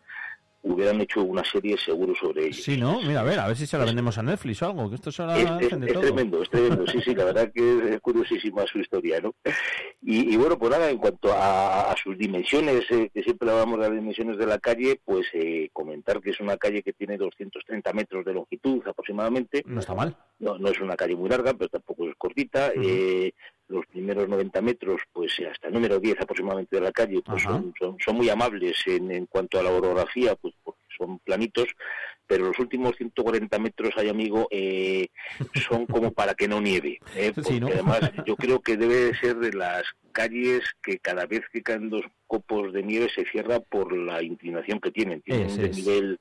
hubieran 0.65 0.99
hecho 1.02 1.22
una 1.23 1.44
serie 1.44 1.77
seguro 1.77 2.15
sobre 2.15 2.45
ellos. 2.48 2.64
Sí, 2.64 2.77
¿no? 2.77 3.02
Mira, 3.02 3.19
a 3.19 3.23
ver, 3.23 3.38
a 3.40 3.48
ver 3.48 3.56
si 3.57 3.68
se 3.68 3.77
la 3.77 3.84
vendemos 3.85 4.18
a 4.18 4.23
Netflix 4.23 4.61
o 4.61 4.65
algo, 4.68 4.90
que 4.90 4.95
esto 4.95 5.11
se 5.11 5.23
la 5.26 5.38
Es, 5.38 5.44
es- 5.44 5.52
hacen 5.52 5.80
de 5.81 5.88
es 5.88 5.94
todo. 5.94 6.02
tremendo, 6.03 6.41
es 6.41 6.49
tremendo, 6.49 6.88
sí, 6.88 7.02
sí, 7.03 7.14
la 7.14 7.26
verdad 7.26 7.52
que 7.53 7.94
es, 7.95 8.02
curiosísima 8.02 8.65
su 8.65 8.80
historia, 8.80 9.19
¿no? 9.19 9.34
Y, 10.02 10.34
y 10.34 10.38
bueno, 10.38 10.57
pues 10.57 10.72
nada, 10.72 10.90
en 10.90 10.98
cuanto 10.98 11.31
a, 11.34 11.91
a 11.91 11.95
sus 11.98 12.18
dimensiones, 12.18 12.85
eh, 12.91 13.10
que 13.14 13.23
siempre 13.23 13.52
hablamos 13.52 13.80
de 13.80 13.88
las 13.90 13.95
dimensiones 13.98 14.38
de 14.38 14.45
la 14.45 14.57
calle, 14.60 14.99
pues 15.03 15.27
eh, 15.34 15.69
comentar 15.73 16.22
que 16.22 16.30
es 16.31 16.40
una 16.40 16.56
calle 16.57 16.81
que 16.81 16.94
tiene 16.94 17.18
230 17.18 17.91
metros 17.94 18.23
de 18.26 18.34
longitud 18.34 18.81
aproximadamente. 18.88 19.64
No 19.65 19.80
está 19.81 19.94
mal. 19.94 20.15
No, 20.40 20.57
no 20.57 20.69
es 20.69 20.80
una 20.80 20.95
calle 20.95 21.15
muy 21.15 21.30
larga, 21.30 21.53
pero 21.53 21.69
tampoco 21.69 22.07
es 22.07 22.15
cortita. 22.18 22.72
Eh, 22.76 23.34
los 23.73 23.85
primeros 23.87 24.27
90 24.29 24.61
metros, 24.61 25.01
pues 25.11 25.37
eh, 25.39 25.47
hasta 25.47 25.67
el 25.67 25.73
número 25.73 25.99
10 25.99 26.21
aproximadamente 26.21 26.75
de 26.75 26.81
la 26.81 26.91
calle, 26.91 27.21
pues 27.25 27.41
son, 27.43 27.73
son, 27.79 27.97
son 28.03 28.15
muy 28.15 28.29
amables 28.29 28.75
en, 28.85 29.11
en 29.11 29.25
cuanto 29.25 29.59
a 29.59 29.63
la 29.63 29.71
orografía, 29.71 30.35
pues 30.35 30.53
porque 30.63 30.79
son 30.97 31.19
planitos, 31.19 31.67
pero 32.27 32.45
los 32.45 32.59
últimos 32.59 32.95
140 32.95 33.59
metros, 33.59 33.91
hay 33.97 34.09
amigo, 34.09 34.47
eh, 34.51 35.07
son 35.67 35.85
como 35.87 36.11
para 36.13 36.35
que 36.35 36.47
no 36.47 36.61
nieve. 36.61 37.01
¿eh? 37.15 37.31
Sí, 37.35 37.41
Porque 37.43 37.59
¿no? 37.59 37.67
además 37.67 38.01
yo 38.27 38.35
creo 38.35 38.59
que 38.61 38.77
debe 38.77 38.95
de 38.95 39.15
ser 39.15 39.37
de 39.37 39.51
las 39.53 39.83
calles 40.11 40.61
que 40.83 40.99
cada 40.99 41.25
vez 41.25 41.41
que 41.51 41.63
caen 41.63 41.89
dos 41.89 42.03
copos 42.27 42.71
de 42.73 42.83
nieve 42.83 43.09
se 43.13 43.25
cierra 43.25 43.59
por 43.59 43.95
la 43.97 44.21
inclinación 44.23 44.79
que 44.79 44.91
tienen. 44.91 45.21
Tienen 45.21 45.47
Es, 45.47 45.53
un 45.53 45.59
es. 45.61 45.67
desnivel, 45.75 46.19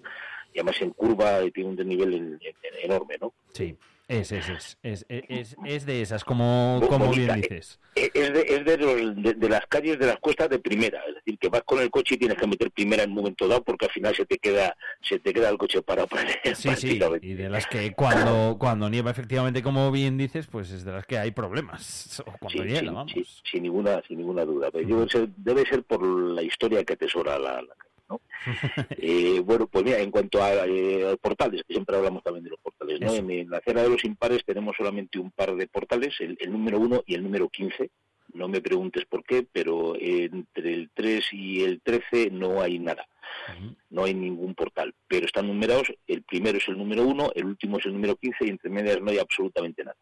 y 0.54 0.58
además 0.58 0.80
en 0.80 0.90
curva, 0.90 1.40
tiene 1.52 1.70
un 1.70 1.76
desnivel 1.76 2.14
en- 2.14 2.38
en- 2.42 2.90
enorme, 2.90 3.16
¿no? 3.20 3.32
Sí, 3.52 3.76
es, 4.08 4.32
es, 4.32 4.48
es, 4.48 4.76
es, 4.82 5.06
es, 5.08 5.56
es 5.66 5.86
de 5.86 6.02
esas, 6.02 6.24
como, 6.24 6.80
como 6.88 7.06
bonita, 7.06 7.34
bien 7.34 7.42
dices. 7.42 7.78
Eh, 7.94 8.10
Es 8.14 8.32
de, 8.32 8.40
es 8.40 8.64
de, 8.64 8.76
los- 8.78 9.22
de- 9.22 9.34
de 9.34 9.48
las 9.48 9.66
calles 9.66 9.98
de 9.98 10.06
las 10.06 10.18
cuestas 10.18 10.48
de 10.48 10.58
primera, 10.58 11.02
es 11.08 11.14
decir, 11.16 11.38
que 11.38 11.48
vas 11.48 11.62
con 11.62 11.78
el 11.80 11.90
coche 11.90 12.14
y 12.14 12.18
tienes 12.18 12.38
que 12.38 12.46
meter 12.46 12.70
primera 12.70 13.02
en 13.02 13.10
un 13.10 13.16
momento 13.16 13.46
dado 13.46 13.62
porque 13.62 13.84
al 13.86 13.90
final 13.92 14.14
se 14.16 14.24
te 14.24 14.38
queda 14.38 14.74
se 15.02 15.18
te 15.18 15.32
queda 15.32 15.50
el 15.50 15.58
coche 15.58 15.82
para 15.82 16.06
para 16.06 16.30
Sí, 16.54 16.74
sí, 16.76 17.00
y 17.20 17.34
de 17.34 17.50
las 17.50 17.66
que 17.66 17.92
cuando, 17.94 18.56
cuando 18.58 18.88
nieva 18.88 19.10
efectivamente, 19.10 19.62
como 19.62 19.90
bien 19.90 20.16
dices, 20.16 20.46
pues 20.46 20.70
es 20.70 20.84
de 20.84 20.92
las 20.92 21.04
que 21.06 21.18
hay 21.18 21.30
problemas. 21.32 22.22
O 22.26 22.32
cuando 22.38 22.62
Sí, 22.62 22.68
hiela, 22.68 22.80
sí, 22.80 22.94
vamos. 22.94 23.12
sí, 23.12 23.24
sin 23.50 23.62
ninguna 23.64 24.02
sin 24.08 24.18
ninguna 24.18 24.44
duda. 24.44 24.70
Pero 24.70 24.86
debe 24.88 25.08
ser, 25.10 25.28
debe 25.36 25.66
ser 25.66 25.82
por 25.84 26.06
la 26.06 26.42
historia 26.42 26.84
que 26.84 26.94
atesora 26.94 27.38
la, 27.38 27.62
¿no? 28.08 28.20
Eh, 28.98 29.40
bueno, 29.40 29.66
pues 29.66 29.84
mira, 29.84 29.98
en 29.98 30.10
cuanto 30.10 30.42
a 30.42 30.66
eh, 30.66 31.16
portales, 31.20 31.62
que 31.66 31.74
siempre 31.74 31.96
hablamos 31.96 32.22
también 32.22 32.44
de 32.44 32.50
los 32.50 32.60
portales, 32.60 33.00
¿no? 33.00 33.12
En, 33.14 33.30
en 33.30 33.50
la 33.50 33.58
acera 33.58 33.82
de 33.82 33.88
los 33.88 34.04
impares 34.04 34.44
tenemos 34.44 34.74
solamente 34.76 35.18
un 35.18 35.30
par 35.30 35.54
de 35.54 35.66
portales, 35.66 36.14
el, 36.20 36.36
el 36.40 36.52
número 36.52 36.78
1 36.78 37.04
y 37.06 37.14
el 37.14 37.22
número 37.22 37.48
15. 37.48 37.90
No 38.34 38.48
me 38.48 38.60
preguntes 38.60 39.04
por 39.04 39.24
qué, 39.24 39.46
pero 39.50 39.94
entre 39.98 40.72
el 40.72 40.90
3 40.94 41.24
y 41.32 41.62
el 41.62 41.80
13 41.82 42.30
no 42.30 42.62
hay 42.62 42.78
nada. 42.78 43.06
No 43.90 44.04
hay 44.04 44.14
ningún 44.14 44.54
portal, 44.54 44.94
pero 45.06 45.26
están 45.26 45.46
numerados. 45.46 45.92
El 46.06 46.22
primero 46.22 46.58
es 46.58 46.68
el 46.68 46.78
número 46.78 47.04
1, 47.04 47.32
el 47.34 47.44
último 47.44 47.78
es 47.78 47.86
el 47.86 47.92
número 47.92 48.16
15 48.16 48.46
y 48.46 48.48
entre 48.48 48.70
medias 48.70 49.00
no 49.00 49.10
hay 49.10 49.18
absolutamente 49.18 49.84
nada. 49.84 49.96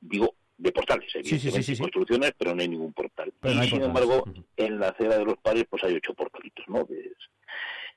Digo, 0.00 0.34
de 0.58 0.72
portales, 0.72 1.08
evidentemente, 1.14 1.62
sí, 1.62 1.74
sí. 1.76 1.80
construcciones, 1.82 2.32
pero 2.36 2.54
no 2.54 2.60
hay 2.62 2.68
ningún 2.68 2.92
portal. 2.92 3.32
Pero 3.40 3.54
y 3.54 3.56
no 3.56 3.62
sin 3.62 3.80
portales. 3.80 4.02
embargo, 4.02 4.24
en 4.56 4.80
la 4.80 4.88
acera 4.88 5.16
de 5.18 5.24
los 5.24 5.38
padres 5.38 5.64
pues 5.70 5.84
hay 5.84 5.94
ocho 5.94 6.14
portalitos, 6.14 6.64
¿no? 6.68 6.80
Es- 6.82 7.30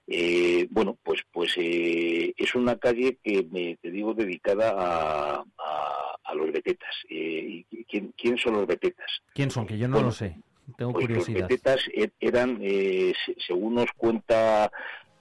eh, 0.07 0.67
bueno, 0.71 0.97
pues 1.03 1.21
pues 1.31 1.53
eh, 1.57 2.33
es 2.35 2.55
una 2.55 2.75
calle 2.77 3.17
que 3.23 3.45
me 3.51 3.77
te 3.77 3.91
digo 3.91 4.13
dedicada 4.13 4.71
a, 4.71 5.35
a, 5.57 6.15
a 6.23 6.35
los 6.35 6.51
betetas. 6.51 6.89
Eh, 7.09 7.63
¿y 7.69 7.83
¿quién, 7.85 8.13
¿Quién 8.17 8.37
son 8.37 8.53
los 8.55 8.67
betetas? 8.67 9.09
¿Quién 9.33 9.51
son? 9.51 9.65
Que 9.67 9.77
yo 9.77 9.87
no 9.87 9.93
Bueno, 9.93 10.07
lo 10.07 10.13
sé. 10.13 10.37
Tengo 10.77 10.93
Pues 10.93 11.07
los 11.09 11.19
curiosidad. 11.25 11.47
betetas 11.47 11.81
e- 11.93 12.11
eran, 12.19 12.57
eh, 12.61 13.13
se- 13.25 13.35
según 13.45 13.75
nos 13.75 13.91
cuenta 13.95 14.71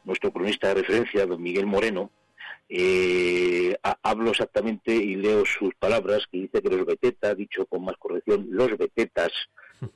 nuestro 0.05 0.33
cronista 0.33 0.69
de 0.69 0.75
referencia, 0.75 1.27
don 1.27 1.43
Miguel 1.43 1.67
Moreno, 1.67 2.11
eh, 2.73 3.77
ha- 3.83 3.99
hablo 4.03 4.31
exactamente 4.31 4.95
y 4.95 5.17
leo 5.17 5.45
sus 5.45 5.75
palabras, 5.75 6.25
que 6.31 6.39
dice 6.39 6.63
que 6.63 6.71
los 6.71 6.87
betetas, 6.87 7.37
dicho 7.37 7.67
con 7.67 7.85
más 7.85 7.97
corrección, 7.99 8.47
los 8.51 8.79
betetas, 8.79 9.33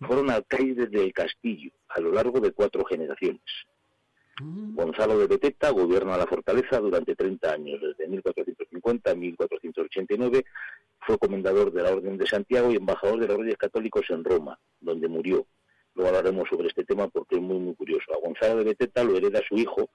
fueron 0.00 0.30
alcaides 0.30 0.90
del 0.90 1.12
castillo 1.12 1.70
a 1.88 2.00
lo 2.00 2.10
largo 2.12 2.40
de 2.40 2.50
cuatro 2.52 2.84
generaciones. 2.84 3.42
Gonzalo 4.40 5.16
de 5.18 5.28
Beteta 5.28 5.70
gobierna 5.70 6.16
la 6.16 6.26
fortaleza 6.26 6.80
durante 6.80 7.14
30 7.14 7.52
años, 7.52 7.80
desde 7.80 8.08
1450 8.10 9.10
a 9.12 9.14
1489. 9.14 10.44
Fue 11.06 11.18
comendador 11.18 11.70
de 11.72 11.82
la 11.84 11.92
Orden 11.92 12.18
de 12.18 12.26
Santiago 12.26 12.72
y 12.72 12.76
embajador 12.76 13.20
de 13.20 13.28
los 13.28 13.36
Reyes 13.38 13.56
Católicos 13.56 14.06
en 14.08 14.24
Roma, 14.24 14.58
donde 14.80 15.06
murió. 15.06 15.46
Luego 15.94 16.08
hablaremos 16.16 16.48
sobre 16.48 16.66
este 16.66 16.82
tema 16.82 17.06
porque 17.06 17.36
es 17.36 17.42
muy, 17.42 17.58
muy 17.60 17.74
curioso. 17.76 18.12
A 18.12 18.18
Gonzalo 18.26 18.56
de 18.58 18.64
Beteta 18.64 19.04
lo 19.04 19.16
hereda 19.16 19.40
su 19.48 19.54
hijo 19.56 19.90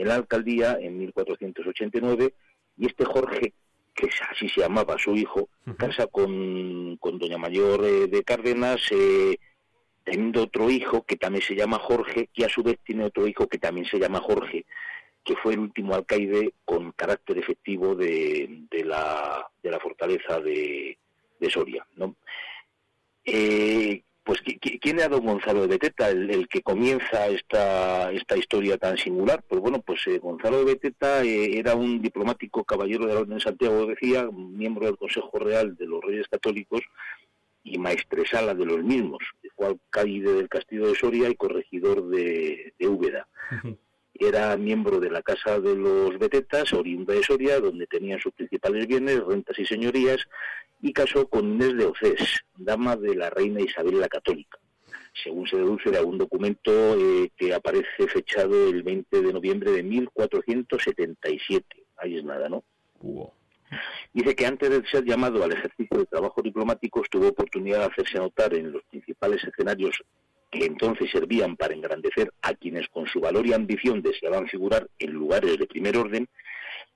en 0.00 0.08
la 0.08 0.16
alcaldía 0.16 0.78
en 0.80 0.98
1489 0.98 2.34
y 2.76 2.86
este 2.86 3.04
Jorge, 3.04 3.52
que 3.94 4.08
así 4.30 4.48
se 4.48 4.60
llamaba 4.60 4.98
su 4.98 5.16
hijo, 5.16 5.48
casa 5.76 6.06
con, 6.06 6.96
con 6.98 7.18
doña 7.18 7.38
Mayor 7.38 7.84
eh, 7.84 8.06
de 8.06 8.22
Cárdenas, 8.22 8.80
eh, 8.92 9.38
teniendo 10.04 10.44
otro 10.44 10.70
hijo 10.70 11.02
que 11.02 11.16
también 11.16 11.44
se 11.44 11.56
llama 11.56 11.78
Jorge, 11.78 12.30
que 12.32 12.44
a 12.44 12.48
su 12.48 12.62
vez 12.62 12.78
tiene 12.84 13.04
otro 13.04 13.26
hijo 13.26 13.48
que 13.48 13.58
también 13.58 13.86
se 13.86 13.98
llama 13.98 14.20
Jorge, 14.20 14.64
que 15.24 15.36
fue 15.36 15.54
el 15.54 15.60
último 15.60 15.94
alcaide 15.94 16.54
con 16.64 16.92
carácter 16.92 17.38
efectivo 17.38 17.94
de, 17.94 18.64
de 18.70 18.84
la, 18.84 19.46
de 19.62 19.70
la 19.70 19.80
fortaleza 19.80 20.40
de, 20.40 20.96
de 21.38 21.50
Soria. 21.50 21.86
¿no? 21.96 22.14
Eh, 23.24 24.02
pues, 24.28 24.42
¿qui- 24.44 24.60
qui- 24.60 24.78
¿quién 24.78 24.98
era 24.98 25.08
don 25.08 25.24
Gonzalo 25.24 25.62
de 25.62 25.68
Beteta, 25.68 26.10
el, 26.10 26.30
el 26.30 26.48
que 26.48 26.60
comienza 26.60 27.28
esta, 27.28 28.12
esta 28.12 28.36
historia 28.36 28.76
tan 28.76 28.98
singular? 28.98 29.42
Pues 29.48 29.58
bueno, 29.62 29.80
pues 29.80 30.06
eh, 30.06 30.18
Gonzalo 30.18 30.58
de 30.58 30.74
Beteta 30.74 31.24
eh, 31.24 31.58
era 31.58 31.74
un 31.74 32.02
diplomático 32.02 32.62
caballero 32.62 33.06
de 33.06 33.14
la 33.14 33.20
Orden 33.20 33.38
de 33.38 33.40
Santiago, 33.40 33.86
decía, 33.86 34.28
miembro 34.30 34.84
del 34.84 34.98
Consejo 34.98 35.38
Real 35.38 35.76
de 35.78 35.86
los 35.86 36.02
Reyes 36.02 36.28
Católicos, 36.28 36.82
y 37.64 37.78
maestresala 37.78 38.54
de 38.54 38.66
los 38.66 38.82
mismos. 38.84 39.20
Fue 39.56 39.66
alcaide 39.68 40.34
del 40.34 40.50
Castillo 40.50 40.88
de 40.88 40.94
Soria 40.94 41.30
y 41.30 41.34
corregidor 41.34 42.06
de, 42.08 42.74
de 42.78 42.86
Úbeda. 42.86 43.26
Era 44.14 44.56
miembro 44.58 45.00
de 45.00 45.10
la 45.10 45.22
Casa 45.22 45.58
de 45.58 45.74
los 45.74 46.18
Betetas, 46.18 46.72
oriunda 46.74 47.14
de 47.14 47.22
Soria, 47.22 47.60
donde 47.60 47.86
tenían 47.86 48.20
sus 48.20 48.32
principales 48.32 48.86
bienes, 48.86 49.24
rentas 49.24 49.58
y 49.58 49.64
señorías, 49.64 50.20
y 50.80 50.92
casó 50.92 51.28
con 51.28 51.54
Inés 51.54 51.76
de 51.76 51.86
Océs, 51.86 52.40
dama 52.56 52.96
de 52.96 53.14
la 53.14 53.30
reina 53.30 53.60
Isabel 53.60 54.00
la 54.00 54.08
Católica 54.08 54.58
según 55.22 55.46
se 55.46 55.56
deduce 55.56 55.90
de 55.90 55.98
algún 55.98 56.18
documento 56.18 56.72
eh, 56.72 57.30
que 57.36 57.54
aparece 57.54 58.06
fechado 58.08 58.68
el 58.68 58.82
20 58.82 59.22
de 59.22 59.32
noviembre 59.32 59.72
de 59.72 59.82
1477. 59.82 61.84
Ahí 61.96 62.16
es 62.16 62.24
nada, 62.24 62.48
¿no? 62.48 62.64
Dice 64.12 64.34
que 64.34 64.46
antes 64.46 64.70
de 64.70 64.88
ser 64.88 65.04
llamado 65.04 65.44
al 65.44 65.52
ejercicio 65.52 65.98
de 65.98 66.06
trabajo 66.06 66.40
diplomático 66.42 67.02
tuvo 67.10 67.28
oportunidad 67.28 67.80
de 67.80 67.86
hacerse 67.86 68.18
notar 68.18 68.54
en 68.54 68.72
los 68.72 68.82
principales 68.84 69.44
escenarios 69.44 70.02
que 70.50 70.64
entonces 70.64 71.10
servían 71.10 71.56
para 71.56 71.74
engrandecer 71.74 72.32
a 72.40 72.54
quienes 72.54 72.88
con 72.88 73.06
su 73.06 73.20
valor 73.20 73.46
y 73.46 73.52
ambición 73.52 74.00
deseaban 74.00 74.48
figurar 74.48 74.88
en 74.98 75.12
lugares 75.12 75.58
de 75.58 75.66
primer 75.66 75.98
orden, 75.98 76.26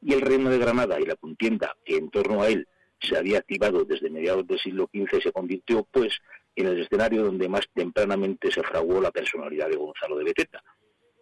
y 0.01 0.15
el 0.15 0.23
reino 0.23 0.49
de 0.49 0.59
Granada 0.59 0.99
y 0.99 1.05
la 1.05 1.17
contienda 1.17 1.77
que 1.85 1.97
en 1.97 2.11
torno 2.11 2.43
a 2.43 2.49
él 2.49 2.67
se 3.03 3.17
había 3.17 3.39
activado 3.39 3.85
desde 3.85 4.11
mediados 4.11 4.47
del 4.47 4.59
siglo 4.59 4.89
XV 4.93 5.21
se 5.23 5.33
convirtió, 5.33 5.87
pues, 5.91 6.19
en 6.55 6.69
el 6.69 6.83
escenario 6.83 7.25
donde 7.25 7.49
más 7.49 7.69
tempranamente 7.75 8.51
se 8.51 8.63
fraguó 8.63 9.01
la 9.01 9.11
personalidad 9.11 9.69
de 9.69 9.77
Gonzalo 9.77 10.17
de 10.17 10.25
Beteta, 10.25 10.63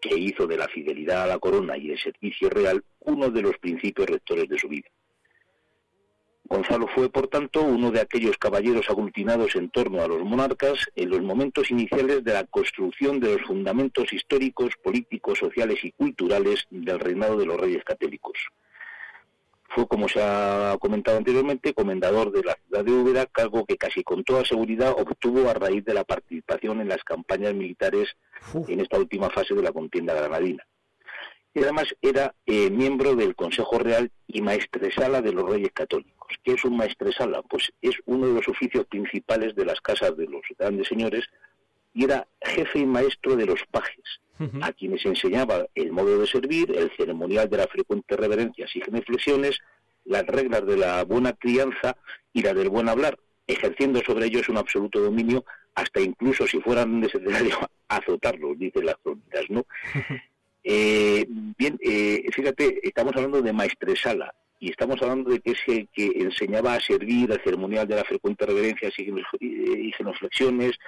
que 0.00 0.16
hizo 0.16 0.46
de 0.46 0.56
la 0.56 0.68
fidelidad 0.68 1.22
a 1.22 1.26
la 1.26 1.38
corona 1.38 1.76
y 1.76 1.90
el 1.90 1.98
servicio 1.98 2.50
real 2.50 2.82
uno 3.00 3.30
de 3.30 3.42
los 3.42 3.56
principios 3.58 4.08
rectores 4.08 4.48
de 4.48 4.58
su 4.58 4.68
vida. 4.68 4.88
Gonzalo 6.44 6.88
fue, 6.88 7.08
por 7.08 7.28
tanto, 7.28 7.62
uno 7.62 7.92
de 7.92 8.00
aquellos 8.00 8.36
caballeros 8.36 8.90
aglutinados 8.90 9.54
en 9.54 9.70
torno 9.70 10.02
a 10.02 10.08
los 10.08 10.20
monarcas 10.24 10.84
en 10.96 11.10
los 11.10 11.22
momentos 11.22 11.70
iniciales 11.70 12.24
de 12.24 12.32
la 12.32 12.44
construcción 12.44 13.20
de 13.20 13.34
los 13.36 13.46
fundamentos 13.46 14.12
históricos, 14.12 14.74
políticos, 14.82 15.38
sociales 15.38 15.78
y 15.84 15.92
culturales 15.92 16.66
del 16.70 16.98
reinado 16.98 17.36
de 17.36 17.46
los 17.46 17.56
reyes 17.56 17.84
católicos. 17.84 18.36
Fue, 19.72 19.86
como 19.86 20.08
se 20.08 20.20
ha 20.20 20.76
comentado 20.80 21.16
anteriormente, 21.16 21.74
comendador 21.74 22.32
de 22.32 22.42
la 22.42 22.58
ciudad 22.66 22.84
de 22.84 22.90
Úbeda, 22.90 23.26
cargo 23.26 23.64
que 23.64 23.76
casi 23.76 24.02
con 24.02 24.24
toda 24.24 24.44
seguridad 24.44 24.92
obtuvo 24.98 25.48
a 25.48 25.54
raíz 25.54 25.84
de 25.84 25.94
la 25.94 26.04
participación 26.04 26.80
en 26.80 26.88
las 26.88 27.04
campañas 27.04 27.54
militares 27.54 28.16
en 28.66 28.80
esta 28.80 28.98
última 28.98 29.30
fase 29.30 29.54
de 29.54 29.62
la 29.62 29.72
contienda 29.72 30.14
granadina. 30.14 30.66
Y 31.54 31.62
además 31.62 31.94
era 32.02 32.34
eh, 32.46 32.70
miembro 32.70 33.14
del 33.14 33.34
Consejo 33.34 33.78
Real 33.78 34.10
y 34.26 34.40
maestresala 34.40 35.20
de 35.20 35.32
los 35.32 35.48
Reyes 35.48 35.72
Católicos. 35.72 36.36
¿Qué 36.44 36.52
es 36.52 36.64
un 36.64 36.76
maestresala? 36.76 37.42
Pues 37.42 37.72
es 37.80 37.96
uno 38.06 38.28
de 38.28 38.34
los 38.34 38.48
oficios 38.48 38.86
principales 38.86 39.54
de 39.54 39.64
las 39.64 39.80
casas 39.80 40.16
de 40.16 40.26
los 40.26 40.42
grandes 40.58 40.88
señores 40.88 41.24
y 41.92 42.04
era 42.04 42.26
jefe 42.40 42.80
y 42.80 42.86
maestro 42.86 43.36
de 43.36 43.46
los 43.46 43.60
pajes, 43.70 44.20
a 44.62 44.72
quienes 44.72 45.04
enseñaba 45.04 45.66
el 45.74 45.92
modo 45.92 46.18
de 46.18 46.26
servir, 46.26 46.70
el 46.76 46.90
ceremonial 46.96 47.48
de 47.48 47.58
las 47.58 47.66
frecuentes 47.66 48.18
reverencias 48.18 48.74
y 48.74 48.80
genuflexiones, 48.80 49.58
las 50.04 50.26
reglas 50.26 50.66
de 50.66 50.76
la 50.76 51.04
buena 51.04 51.32
crianza 51.34 51.96
y 52.32 52.42
la 52.42 52.54
del 52.54 52.70
buen 52.70 52.88
hablar, 52.88 53.18
ejerciendo 53.46 54.00
sobre 54.00 54.26
ellos 54.26 54.48
un 54.48 54.56
absoluto 54.56 55.00
dominio, 55.00 55.44
hasta 55.74 56.00
incluso 56.00 56.46
si 56.46 56.60
fueran 56.60 57.00
necesario 57.00 57.56
azotarlos, 57.88 58.58
dicen 58.58 58.86
las 58.86 58.96
crónicas, 59.02 59.44
¿no? 59.48 59.66
Eh, 60.62 61.24
bien, 61.56 61.78
eh, 61.80 62.22
fíjate, 62.34 62.80
estamos 62.82 63.16
hablando 63.16 63.40
de 63.40 63.50
maestresala, 63.50 64.34
y 64.60 64.70
estamos 64.70 65.00
hablando 65.00 65.30
de 65.30 65.40
que 65.40 65.52
es 65.52 65.60
el 65.66 65.88
que 65.88 66.12
enseñaba 66.16 66.74
a 66.74 66.80
servir 66.80 67.32
al 67.32 67.42
ceremonial 67.42 67.88
de 67.88 67.96
las 67.96 68.04
frecuentes 68.06 68.46
reverencias 68.46 68.92
y 68.98 69.90
genuflexiones, 69.96 70.78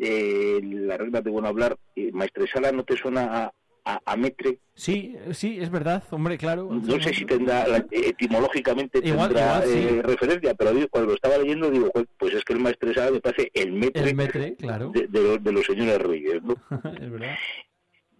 eh, 0.00 0.60
las 0.62 0.98
reglas 0.98 1.24
de 1.24 1.30
buen 1.30 1.46
hablar. 1.46 1.76
Eh, 1.96 2.10
Maestresala, 2.12 2.72
¿no 2.72 2.84
te 2.84 2.96
suena 2.96 3.52
a, 3.84 4.00
a, 4.04 4.16
metre? 4.16 4.58
Sí, 4.74 5.16
sí, 5.32 5.58
es 5.60 5.70
verdad, 5.70 6.02
hombre, 6.10 6.38
claro. 6.38 6.68
No 6.70 7.00
sé 7.00 7.12
si 7.14 7.24
tendrá, 7.24 7.66
etimológicamente 7.90 9.00
tendrá 9.00 9.64
eh, 9.64 10.00
referencia, 10.02 10.54
pero 10.54 10.72
cuando 10.90 11.10
lo 11.10 11.14
estaba 11.14 11.38
leyendo 11.38 11.70
digo, 11.70 11.90
pues 12.18 12.34
es 12.34 12.44
que 12.44 12.54
el 12.54 12.60
maestresala 12.60 13.10
me 13.10 13.20
parece 13.20 13.50
el 13.54 13.72
metre, 13.72 14.08
el 14.08 14.14
metre 14.14 14.56
claro. 14.56 14.90
de, 14.90 15.06
de, 15.06 15.20
los, 15.22 15.44
de, 15.44 15.52
los, 15.52 15.66
señores 15.66 15.98
reyes, 15.98 16.42
¿no? 16.42 16.54
es 17.00 17.10
verdad. 17.10 17.36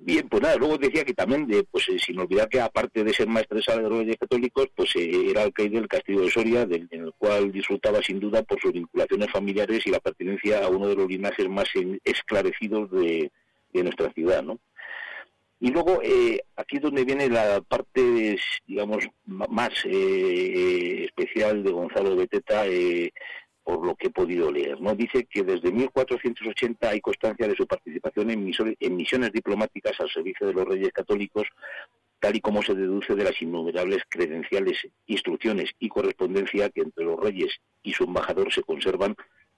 Bien, 0.07 0.29
pues 0.29 0.43
nada, 0.43 0.57
luego 0.57 0.77
decía 0.77 1.03
que 1.03 1.15
también, 1.15 1.47
de, 1.47 1.65
pues 1.65 1.89
eh, 1.89 1.99
sin 1.99 2.19
olvidar 2.19 2.47
que 2.51 2.61
aparte 2.61 3.03
de 3.03 3.15
ser 3.15 3.27
maestresala 3.27 3.89
de 3.89 4.17
católicos, 4.19 4.69
pues 4.77 4.95
eh, 4.97 5.31
era 5.31 5.45
alcaide 5.45 5.79
del 5.79 5.89
castillo 5.89 6.21
de 6.21 6.31
Soria, 6.31 6.67
del, 6.67 6.87
en 6.91 7.05
el 7.05 7.13
cual 7.15 7.51
disfrutaba 7.51 8.03
sin 8.03 8.21
duda 8.21 8.43
por 8.43 8.61
sus 8.61 8.73
vinculaciones 8.73 9.31
familiares 9.31 9.87
y 9.87 9.91
la 9.91 10.01
pertenencia 10.01 10.63
a 10.63 10.69
uno 10.69 10.89
de 10.89 10.97
los 10.97 11.09
linajes 11.09 11.49
más 11.49 11.71
esclarecidos 12.05 12.91
de, 12.91 13.33
de, 13.73 13.83
nuestra 13.83 14.13
ciudad, 14.13 14.43
¿no? 14.43 14.61
Y 15.59 15.71
luego, 15.71 16.03
eh, 16.03 16.39
aquí 16.57 16.77
es 16.77 16.83
donde 16.83 17.07
viene 17.07 17.31
la 17.31 17.63
parte, 17.63 18.37
digamos, 18.67 19.09
más 19.25 19.71
eh, 19.87 21.05
especial 21.05 21.63
de 21.63 21.71
Gonzalo 21.71 22.15
Beteta, 22.15 22.67
eh, 22.67 23.11
por 23.65 23.85
lo 23.85 23.97
que 23.97 24.09
he 24.09 24.11
podido 24.11 24.53
leer. 24.53 24.81
¿no? 24.81 24.95
Dice 24.95 25.25
que 25.25 25.43
desde 25.43 25.73
1480 25.73 26.89
hay 26.89 27.01
constancia 27.01 27.49
de 27.49 27.57
su 27.57 27.67
participación 27.67 28.31
en, 28.31 28.45
misiones, 28.45 28.77
en 28.79 28.97
misiones 28.97 29.33
diplomáticas 29.33 29.99
al 29.99 30.11
servicio 30.11 30.47
de 30.47 30.53
los 30.53 30.67
reyes 30.67 30.93
católicos, 30.93 31.45
tal 32.21 32.37
y 32.37 32.41
como 32.41 32.63
se 32.63 32.75
deduce 32.75 33.15
de 33.15 33.25
las 33.25 33.41
innumerables 33.41 34.03
credenciales, 34.09 34.87
instrucciones 35.07 35.71
y 35.79 35.89
correspondencia 35.89 36.69
que 36.71 36.83
entre 36.83 37.05
los 37.05 37.19
reyes 37.19 37.53
y 37.83 37.93
su 37.93 38.05
embajador 38.05 38.53
se 38.53 38.63
conservan 38.63 39.17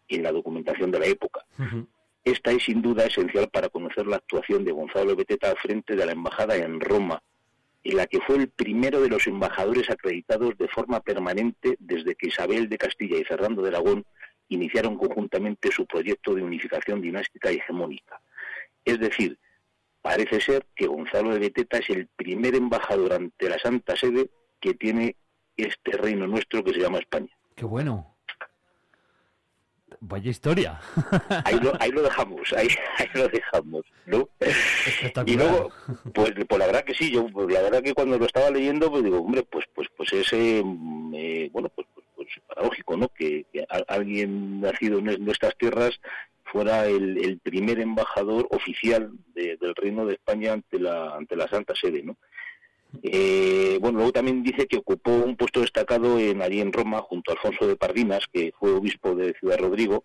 en 0.08 0.22
la 0.22 0.32
documentación 0.32 0.90
de 0.90 1.00
la 1.00 1.06
época. 1.06 1.44
Uh 1.58 1.62
-huh. 1.62 1.86
Esta 2.24 2.50
es 2.50 2.64
sin 2.64 2.82
duda 2.82 3.04
esencial 3.04 3.48
para 3.50 3.68
conocer 3.68 4.06
la 4.06 4.16
actuación 4.16 4.64
de 4.64 4.72
Gonzalo 4.72 5.14
Beteta 5.14 5.50
al 5.50 5.56
frente 5.58 5.94
de 5.94 6.06
la 6.06 6.12
embajada 6.12 6.56
en 6.56 6.80
Roma, 6.80 7.22
en 7.88 7.96
la 7.96 8.06
que 8.06 8.20
fue 8.20 8.36
el 8.36 8.48
primero 8.48 9.00
de 9.00 9.08
los 9.08 9.28
embajadores 9.28 9.88
acreditados 9.90 10.58
de 10.58 10.66
forma 10.66 11.00
permanente 11.00 11.76
desde 11.78 12.16
que 12.16 12.28
Isabel 12.28 12.68
de 12.68 12.78
Castilla 12.78 13.16
y 13.16 13.24
Fernando 13.24 13.62
de 13.62 13.68
Aragón 13.68 14.04
iniciaron 14.48 14.96
conjuntamente 14.96 15.70
su 15.70 15.86
proyecto 15.86 16.34
de 16.34 16.42
unificación 16.42 17.00
dinástica 17.00 17.52
y 17.52 17.56
hegemónica. 17.56 18.20
Es 18.84 18.98
decir, 18.98 19.38
parece 20.02 20.40
ser 20.40 20.66
que 20.74 20.88
Gonzalo 20.88 21.30
de 21.30 21.38
Beteta 21.38 21.78
es 21.78 21.88
el 21.90 22.08
primer 22.08 22.56
embajador 22.56 23.12
ante 23.12 23.48
la 23.48 23.58
Santa 23.58 23.94
Sede 23.94 24.30
que 24.60 24.74
tiene 24.74 25.14
este 25.56 25.92
reino 25.92 26.26
nuestro 26.26 26.64
que 26.64 26.72
se 26.72 26.80
llama 26.80 26.98
España. 26.98 27.38
Qué 27.54 27.64
bueno. 27.64 28.15
Vaya 30.00 30.30
historia. 30.30 30.80
ahí, 31.44 31.58
lo, 31.60 31.72
ahí 31.80 31.90
lo 31.90 32.02
dejamos, 32.02 32.52
ahí, 32.52 32.68
ahí, 32.98 33.08
lo 33.14 33.28
dejamos, 33.28 33.84
¿no? 34.06 34.28
Y 35.26 35.36
luego, 35.36 35.70
pues, 36.14 36.32
pues 36.48 36.58
la 36.58 36.66
verdad 36.66 36.84
que 36.84 36.94
sí, 36.94 37.10
yo 37.10 37.26
pues, 37.28 37.52
la 37.52 37.62
verdad 37.62 37.82
que 37.82 37.94
cuando 37.94 38.18
lo 38.18 38.26
estaba 38.26 38.50
leyendo, 38.50 38.90
pues 38.90 39.04
digo, 39.04 39.20
hombre, 39.20 39.42
pues 39.44 39.64
pues 39.74 39.88
pues 39.96 40.12
ese, 40.12 40.58
eh, 40.58 41.50
bueno, 41.52 41.68
pues, 41.74 41.86
pues, 41.94 42.06
pues, 42.14 42.28
paradójico, 42.46 42.96
¿no? 42.96 43.08
Que, 43.08 43.46
que 43.52 43.66
alguien 43.88 44.60
nacido 44.60 44.98
en 44.98 45.24
nuestras 45.24 45.56
tierras 45.56 45.98
fuera 46.44 46.86
el, 46.86 47.18
el 47.24 47.38
primer 47.38 47.80
embajador 47.80 48.46
oficial 48.50 49.10
de, 49.34 49.56
del 49.60 49.74
Reino 49.74 50.06
de 50.06 50.14
España 50.14 50.52
ante 50.52 50.78
la 50.78 51.16
ante 51.16 51.36
la 51.36 51.48
Santa 51.48 51.74
Sede, 51.74 52.02
¿no? 52.02 52.16
Eh, 53.02 53.78
bueno, 53.80 53.98
luego 53.98 54.12
también 54.12 54.42
dice 54.42 54.66
que 54.66 54.78
ocupó 54.78 55.10
un 55.10 55.36
puesto 55.36 55.60
destacado 55.60 56.18
en, 56.18 56.42
allí 56.42 56.60
en 56.60 56.72
Roma 56.72 57.00
junto 57.02 57.30
a 57.30 57.34
Alfonso 57.34 57.66
de 57.66 57.76
Pardinas, 57.76 58.24
que 58.32 58.52
fue 58.58 58.72
obispo 58.72 59.14
de 59.14 59.34
Ciudad 59.34 59.58
Rodrigo, 59.58 60.04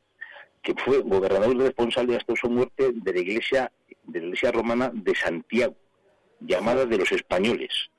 que 0.61 0.73
fue 0.75 0.99
gobernador 0.99 1.57
responsable 1.57 2.15
hasta 2.15 2.35
su 2.35 2.49
muerte 2.49 2.91
de 2.93 3.13
la 3.13 3.19
iglesia 3.19 3.71
de 4.03 4.19
la 4.19 4.25
iglesia 4.25 4.51
romana 4.51 4.91
de 4.93 5.15
Santiago, 5.15 5.75
llamada 6.39 6.85
de 6.85 6.97
los 6.97 7.11
españoles, 7.11 7.89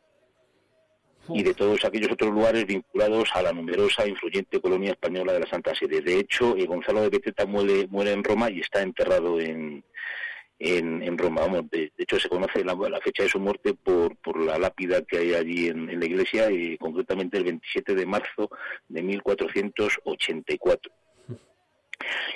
y 1.29 1.43
de 1.43 1.55
todos 1.55 1.85
aquellos 1.85 2.11
otros 2.13 2.33
lugares 2.33 2.67
vinculados 2.67 3.31
a 3.35 3.43
la 3.43 3.53
numerosa 3.53 4.05
e 4.05 4.11
influyente 4.11 4.61
colonia 4.61 4.91
española 4.91 5.33
de 5.33 5.41
la 5.41 5.47
Santa 5.47 5.75
Sede. 5.75 6.01
De 6.01 6.19
hecho, 6.19 6.55
Gonzalo 6.67 7.03
de 7.03 7.11
Beteta 7.11 7.47
muere, 7.47 7.87
muere 7.89 8.13
en 8.13 8.25
Roma 8.25 8.51
y 8.51 8.61
está 8.61 8.83
enterrado 8.83 9.41
en, 9.41 9.85
en, 10.63 11.19
Roma. 11.19 11.43
Vamos, 11.43 11.71
de, 11.71 11.93
hecho, 11.99 12.19
se 12.21 12.29
conoce 12.29 12.65
la, 12.65 12.77
fecha 13.01 13.25
de 13.25 13.29
su 13.29 13.41
muerte 13.41 13.75
por, 13.75 14.17
por 14.17 14.41
la 14.41 14.59
lápida 14.59 15.03
que 15.03 15.19
hay 15.19 15.35
allí 15.35 15.69
en, 15.69 15.99
la 15.99 16.07
iglesia, 16.07 16.51
y 16.51 16.79
concretamente 16.79 17.39
el 17.39 17.45
27 17.45 17.95
de 17.95 18.07
marzo 18.07 18.51
de 18.89 19.03
1484. 19.03 20.93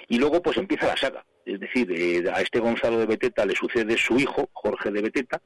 Y 0.08 0.18
luego, 0.18 0.42
pues 0.42 0.56
empieza 0.56 0.86
la 0.86 0.96
saga. 0.96 1.24
Es 1.44 1.60
decir, 1.60 1.90
eh, 1.92 2.24
a 2.32 2.40
este 2.40 2.58
Gonzalo 2.58 2.98
de 2.98 3.06
Beteta 3.06 3.46
le 3.46 3.54
sucede 3.54 3.96
su 3.96 4.18
hijo, 4.18 4.48
Jorge 4.52 4.90
de 4.90 5.02
Beteta, 5.02 5.40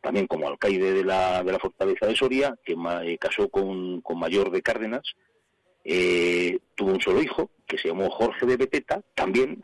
también 0.00 0.28
como 0.28 0.46
alcaide 0.46 0.92
de 0.92 1.04
la, 1.04 1.42
de 1.42 1.52
la 1.52 1.58
fortaleza 1.58 2.06
de 2.06 2.14
Soria, 2.14 2.56
que 2.64 2.76
ma, 2.76 3.04
eh, 3.04 3.18
casó 3.18 3.48
con, 3.48 4.00
con 4.02 4.18
Mayor 4.18 4.52
de 4.52 4.62
Cárdenas. 4.62 5.02
Eh, 5.84 6.58
tuvo 6.76 6.92
un 6.92 7.00
solo 7.00 7.20
hijo, 7.20 7.50
que 7.66 7.78
se 7.78 7.88
llamó 7.88 8.08
Jorge 8.10 8.46
de 8.46 8.56
Beteta, 8.56 9.02
también 9.14 9.60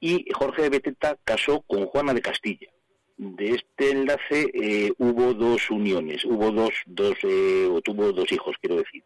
y 0.00 0.26
Jorge 0.32 0.62
de 0.62 0.70
Beteta 0.70 1.16
casó 1.24 1.60
con 1.62 1.86
Juana 1.86 2.14
de 2.14 2.22
Castilla. 2.22 2.68
De 3.16 3.50
este 3.50 3.90
enlace 3.90 4.50
eh, 4.54 4.92
hubo 4.98 5.34
dos 5.34 5.70
uniones, 5.70 6.24
hubo 6.24 6.50
dos, 6.50 6.70
dos 6.86 7.16
eh, 7.22 7.68
o 7.70 7.80
tuvo 7.82 8.12
dos 8.12 8.32
hijos, 8.32 8.56
quiero 8.60 8.76
decir. 8.76 9.04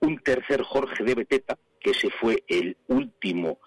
Un 0.00 0.18
tercer 0.20 0.62
Jorge 0.62 1.02
de 1.02 1.14
Beteta, 1.16 1.58
que 1.80 1.90
ese 1.90 2.10
fue 2.10 2.44
el 2.46 2.76
último 2.86 3.58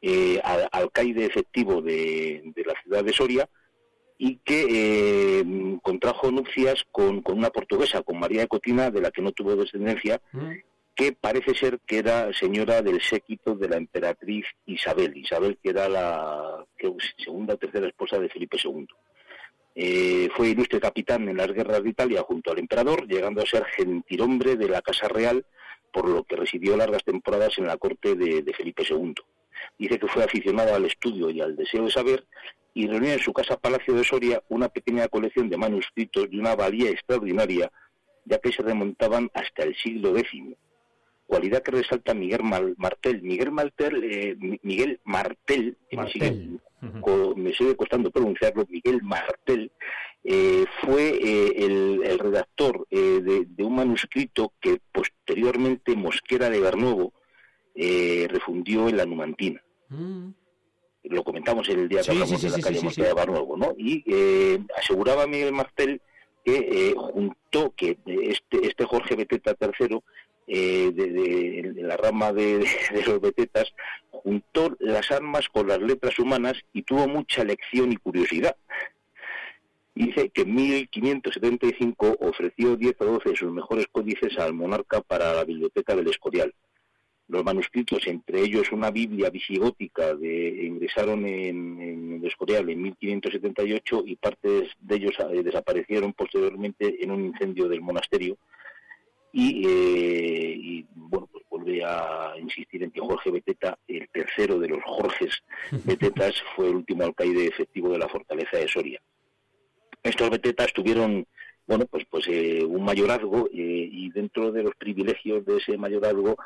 eh, 0.00 0.40
al- 0.42 0.68
alcaide 0.72 1.26
efectivo 1.26 1.82
de, 1.82 2.42
la 2.64 2.74
ciudad 2.82 3.04
de 3.04 3.12
Soria 3.12 3.48
y 4.18 4.38
que 4.38 5.40
eh, 5.40 5.44
contrajo 5.82 6.30
nupcias 6.30 6.84
con, 6.90 7.20
con 7.20 7.36
una 7.36 7.50
portuguesa, 7.50 8.02
con 8.02 8.18
María 8.18 8.40
de 8.40 8.48
Cotina, 8.48 8.90
de 8.90 9.02
la 9.02 9.10
que 9.10 9.20
no 9.20 9.32
tuvo 9.32 9.54
descendencia, 9.54 10.20
que 10.96 11.12
parece 11.12 11.54
ser 11.54 11.78
que 11.86 11.98
era 11.98 12.32
señora 12.32 12.80
del 12.80 13.02
séquito 13.02 13.54
de 13.54 13.68
la 13.68 13.76
emperatriz 13.76 14.46
Isabel, 14.64 15.14
Isabel 15.14 15.58
que 15.62 15.68
era 15.68 15.90
la 15.90 16.64
segunda 17.18 17.54
o 17.54 17.58
tercera 17.58 17.86
esposa 17.86 18.18
de 18.18 18.30
Felipe 18.30 18.56
II. 18.62 18.86
Eh, 19.74 20.30
fue 20.34 20.48
ilustre 20.48 20.80
capitán 20.80 21.28
en 21.28 21.36
las 21.36 21.52
guerras 21.52 21.82
de 21.82 21.90
Italia 21.90 22.22
junto 22.22 22.50
al 22.50 22.58
emperador, 22.58 23.06
llegando 23.06 23.42
a 23.42 23.46
ser 23.46 23.66
gentilhombre 23.66 24.56
de 24.56 24.70
la 24.70 24.80
Casa 24.80 25.06
Real, 25.06 25.44
por 25.92 26.08
lo 26.08 26.24
que 26.24 26.34
residió 26.34 26.78
largas 26.78 27.04
temporadas 27.04 27.58
en 27.58 27.66
la 27.66 27.76
corte 27.76 28.14
de, 28.14 28.54
Felipe 28.56 28.82
II. 28.88 29.14
Dice 29.78 29.98
que 29.98 30.08
fue 30.08 30.24
aficionado 30.24 30.74
al 30.74 30.86
estudio 30.86 31.28
y 31.28 31.42
al 31.42 31.56
deseo 31.56 31.84
de 31.84 31.90
saber 31.90 32.24
y 32.72 32.86
reunió 32.86 33.12
en 33.12 33.18
su 33.18 33.34
casa 33.34 33.58
Palacio 33.58 33.92
de 33.92 34.04
Soria 34.04 34.42
una 34.48 34.70
pequeña 34.70 35.08
colección 35.08 35.50
de 35.50 35.58
manuscritos 35.58 36.30
de 36.30 36.38
una 36.38 36.56
valía 36.56 36.90
extraordinaria, 36.90 37.70
ya 38.24 38.38
que 38.38 38.52
se 38.52 38.62
remontaban 38.62 39.30
hasta 39.34 39.62
el 39.62 39.76
siglo 39.76 40.16
X 40.16 40.56
cualidad 41.26 41.62
que 41.62 41.72
resalta 41.72 42.14
Miguel 42.14 42.42
Mal- 42.42 42.74
Martel. 42.78 43.20
Miguel 43.22 43.50
Martel, 43.52 44.04
eh, 44.04 44.36
Mi- 44.38 44.60
Miguel 44.62 45.00
Martel, 45.04 45.76
que 45.90 45.96
me 45.96 46.10
sigue, 46.10 46.48
co- 47.00 47.34
me 47.36 47.52
sigue 47.54 47.74
costando 47.76 48.10
pronunciarlo, 48.10 48.66
Miguel 48.68 49.02
Martel, 49.02 49.72
eh, 50.24 50.64
fue 50.82 51.08
eh, 51.22 51.52
el, 51.64 52.00
el 52.04 52.18
redactor 52.18 52.86
eh, 52.90 53.20
de, 53.22 53.44
de 53.48 53.64
un 53.64 53.76
manuscrito 53.76 54.52
que 54.60 54.78
posteriormente 54.92 55.94
Mosquera 55.96 56.50
de 56.50 56.60
Bernuevo 56.60 57.12
eh, 57.74 58.26
refundió 58.30 58.88
en 58.88 58.96
la 58.96 59.06
Numantina. 59.06 59.62
Lo 61.04 61.22
comentamos 61.22 61.68
el 61.68 61.88
día 61.88 61.98
que 61.98 62.04
Sí, 62.04 62.10
hablamos 62.10 62.30
sí, 62.30 62.36
sí, 62.36 62.46
de 62.46 62.50
la 62.58 62.62
calle 62.62 62.80
Mosquera 62.82 63.08
de 63.08 63.14
Barnuevo, 63.14 63.56
¿no? 63.56 63.74
Y 63.78 64.02
eh, 64.06 64.58
aseguraba 64.76 65.26
Miguel 65.28 65.52
Martel 65.52 66.00
que 66.44 66.56
eh, 66.90 66.94
juntó 66.96 67.72
que 67.76 67.98
este, 68.06 68.66
este 68.66 68.84
Jorge 68.84 69.14
Beteta 69.16 69.56
III, 69.60 70.00
eh, 70.46 70.90
de, 70.92 71.06
de- 71.10 71.82
la 71.82 71.96
rama 71.96 72.32
de, 72.32 72.66
los 73.06 73.20
Betetas, 73.20 73.72
juntó 74.10 74.76
las 74.80 75.10
armas 75.10 75.48
con 75.48 75.68
las 75.68 75.80
letras 75.80 76.18
humanas 76.18 76.54
y 76.72 76.82
tuvo 76.82 77.06
mucha 77.08 77.44
lección 77.44 77.92
y 77.92 77.96
curiosidad. 77.96 78.56
Dice 79.94 80.28
que 80.28 80.42
en 80.42 80.54
1575 80.54 82.18
ofreció 82.20 82.76
10 82.76 82.96
o 83.00 83.04
12 83.04 83.30
de 83.30 83.36
sus 83.36 83.50
mejores 83.50 83.86
códices 83.90 84.38
al 84.38 84.52
monarca 84.52 85.00
para 85.00 85.32
la 85.32 85.44
biblioteca 85.44 85.94
del 85.96 86.08
Escorial 86.08 86.52
los 87.28 87.44
manuscritos, 87.44 88.06
entre 88.06 88.40
ellos 88.40 88.70
una 88.70 88.90
Biblia 88.90 89.30
visigótica, 89.30 90.14
de, 90.14 90.64
ingresaron 90.64 91.26
en, 91.26 91.80
en 91.80 92.12
el 92.14 92.24
Escorial 92.26 92.68
en 92.70 92.82
1578 92.82 94.04
y 94.06 94.16
partes 94.16 94.70
de 94.78 94.96
ellos 94.96 95.14
eh, 95.32 95.42
desaparecieron 95.42 96.12
posteriormente 96.12 97.02
en 97.02 97.10
un 97.10 97.24
incendio 97.24 97.68
del 97.68 97.80
monasterio. 97.80 98.38
Y, 99.38 99.66
eh, 99.68 100.56
y, 100.58 100.86
bueno, 100.94 101.28
pues 101.30 101.44
vuelve 101.50 101.84
a 101.84 102.32
insistir 102.40 102.82
en 102.82 102.90
que 102.90 103.00
Jorge 103.00 103.30
Beteta, 103.30 103.78
el 103.86 104.08
tercero 104.08 104.58
de 104.58 104.68
los 104.68 104.82
Jorges 104.82 105.42
Betetas, 105.84 106.42
fue 106.54 106.68
el 106.70 106.76
último 106.76 107.04
alcaide 107.04 107.46
efectivo 107.46 107.90
de 107.90 107.98
la 107.98 108.08
fortaleza 108.08 108.56
de 108.56 108.66
Soria. 108.66 108.98
Estos 110.02 110.30
Betetas 110.30 110.72
tuvieron 110.72 111.26
bueno, 111.66 111.84
pues, 111.86 112.06
pues 112.08 112.26
eh, 112.28 112.64
un 112.64 112.82
mayorazgo 112.84 113.48
eh, 113.52 113.88
y 113.92 114.10
dentro 114.10 114.52
de 114.52 114.62
los 114.62 114.74
privilegios 114.76 115.44
de 115.44 115.56
ese 115.58 115.76
mayorazgo 115.76 116.36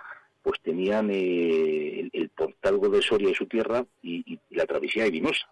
pues 0.43 0.59
tenían 0.63 1.11
eh, 1.13 2.01
el, 2.01 2.11
el 2.15 2.29
portalgo 2.31 2.89
de 2.89 3.03
Soria 3.03 3.29
y 3.31 3.35
su 3.35 3.47
tierra 3.47 3.85
y, 4.03 4.33
y- 4.33 4.41
y 4.51 4.55
la 4.57 4.65
travesía 4.67 5.05
de 5.05 5.11
Vinosa. 5.11 5.47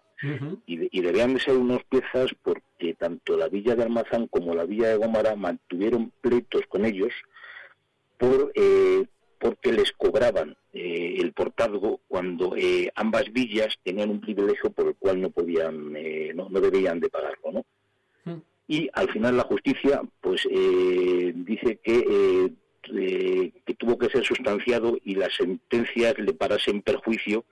Y, 0.65 0.75
de- 0.77 0.89
y 0.91 1.01
debían 1.01 1.33
de 1.33 1.39
ser 1.39 1.55
unas 1.55 1.83
piezas 1.85 2.31
porque 2.43 2.93
tanto 2.95 3.37
la 3.37 3.47
villa 3.47 3.75
de 3.75 3.83
Almazán 3.83 4.27
como 4.27 4.53
la 4.53 4.65
villa 4.65 4.89
de 4.89 4.97
Gómara 4.97 5.35
mantuvieron 5.35 6.11
pleitos 6.21 6.63
con 6.67 6.83
ellos 6.85 7.13
por 8.17 8.51
eh, 8.55 9.05
porque 9.39 9.71
les 9.71 9.93
cobraban 9.93 10.57
eh, 10.73 11.15
el 11.19 11.31
portazgo 11.31 12.01
cuando 12.09 12.53
eh, 12.57 12.91
ambas 12.95 13.31
villas 13.31 13.75
tenían 13.83 14.09
un 14.09 14.19
privilegio 14.19 14.69
por 14.71 14.87
el 14.87 14.95
cual 14.95 15.21
no 15.21 15.29
podían 15.29 15.93
eh, 15.95 16.33
no, 16.35 16.49
no 16.49 16.59
debían 16.59 16.99
de 16.99 17.09
pagarlo 17.09 17.51
¿no? 17.53 17.65
y 18.67 18.89
al 18.93 19.09
final 19.11 19.37
la 19.37 19.43
justicia 19.43 20.01
pues 20.19 20.45
eh, 20.51 21.31
dice 21.33 21.79
que 21.81 22.51
eh, 22.91 23.51
que 23.65 23.73
tuvo 23.75 23.97
que 23.97 24.09
ser 24.09 24.25
sustanciado 24.25 24.97
y 25.05 25.15
las 25.15 25.33
sentencias 25.35 26.17
le 26.17 26.33
parasen 26.33 26.81
perjuicio 26.81 27.45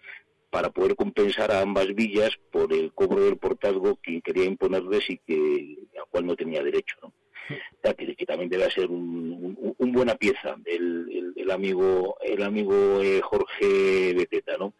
para 0.50 0.70
poder 0.70 0.96
compensar 0.96 1.52
a 1.52 1.62
ambas 1.62 1.94
villas 1.94 2.32
por 2.52 2.74
el 2.74 2.94
cobro 2.94 3.24
del 3.24 3.38
portazgo 3.38 4.00
que 4.02 4.22
quería 4.22 4.46
imponerles 4.46 5.10
y 5.10 5.18
que 5.18 5.78
al 5.98 6.06
cual 6.10 6.26
no 6.26 6.36
tenía 6.36 6.64
derecho. 6.64 6.96
¿no? 7.02 7.08
O 7.10 7.82
sea, 7.82 7.94
que, 7.94 8.26
también 8.26 8.50
debe 8.50 8.70
ser 8.72 8.90
un, 8.90 9.76
buena 9.80 10.16
pieza 10.16 10.56
el, 10.66 11.50
amigo 11.50 12.18
el 12.22 12.44
amigo 12.44 13.02
eh, 13.02 13.22
Jorge 13.22 14.14
Beteta, 14.14 14.58
¿no? 14.58 14.74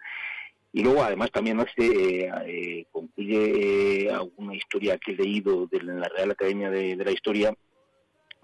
Y 0.74 0.84
luego 0.84 1.02
además 1.02 1.32
también 1.32 1.60
hace 1.60 2.26
eh, 2.26 2.32
eh, 2.46 2.86
concluye 2.92 4.04
eh, 4.06 4.12
alguna 4.12 4.54
historia 4.54 4.98
que 4.98 5.14
he 5.14 5.16
leído 5.16 5.66
de 5.68 5.82
la 5.82 6.10
Real 6.10 6.32
Academia 6.32 6.70
de, 6.70 6.96
de 6.98 7.06
la 7.06 7.12
Historia 7.12 7.56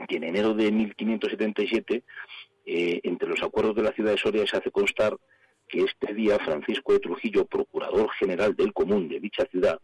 que 0.07 0.17
en 0.17 0.23
enero 0.23 0.53
de 0.53 0.71
1577 0.71 2.03
eh, 2.65 3.01
entre 3.03 3.27
los 3.27 3.43
acuerdos 3.43 3.75
de 3.75 3.83
la 3.83 3.91
ciudad 3.91 4.11
de 4.11 4.17
Soria 4.17 4.47
se 4.47 4.57
hace 4.57 4.71
constar 4.71 5.17
que 5.73 5.85
este 5.85 6.13
día 6.13 6.37
Francisco 6.37 6.93
de 6.93 6.99
Trujillo, 6.99 7.45
procurador 7.45 8.07
general 8.11 8.55
del 8.55 8.73
común 8.73 9.09
de 9.09 9.19
dicha 9.19 9.43
ciudad, 9.47 9.79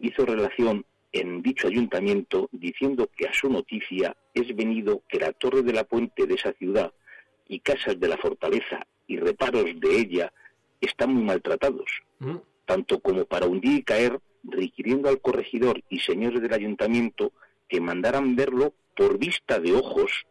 hizo 0.00 0.24
relación 0.24 0.86
en 1.12 1.42
dicho 1.42 1.68
ayuntamiento 1.68 2.48
diciendo 2.52 3.10
que 3.14 3.28
a 3.28 3.34
su 3.34 3.50
noticia 3.50 4.16
es 4.32 4.56
venido 4.56 5.02
que 5.10 5.20
la 5.20 5.32
torre 5.32 5.62
de 5.62 5.74
la 5.74 5.84
puente 5.84 6.26
de 6.26 6.34
esa 6.36 6.54
ciudad 6.54 6.90
y 7.46 7.60
casas 7.60 8.00
de 8.00 8.08
la 8.08 8.16
fortaleza 8.16 8.86
y 9.06 9.18
reparos 9.18 9.64
de 9.64 10.00
ella 10.00 10.32
están 10.80 11.12
muy 11.12 11.24
maltratados, 11.24 11.90
tanto 12.64 13.00
como 13.00 13.26
para 13.26 13.46
hundir 13.46 13.80
y 13.80 13.82
caer, 13.82 14.18
requiriendo 14.42 15.10
al 15.10 15.20
corregidor 15.20 15.82
y 15.90 15.98
señores 15.98 16.40
del 16.40 16.54
ayuntamiento 16.54 17.32
que 17.68 17.82
mandaran 17.82 18.36
verlo 18.36 18.72
por 18.96 19.18
vista 19.18 19.60
de 19.60 19.74
ojos 19.74 20.24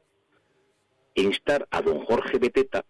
e 1.14 1.22
instar 1.22 1.68
a 1.69 1.84
don 1.84 2.03
Jorge 2.06 2.40
Beteta, 2.40 2.86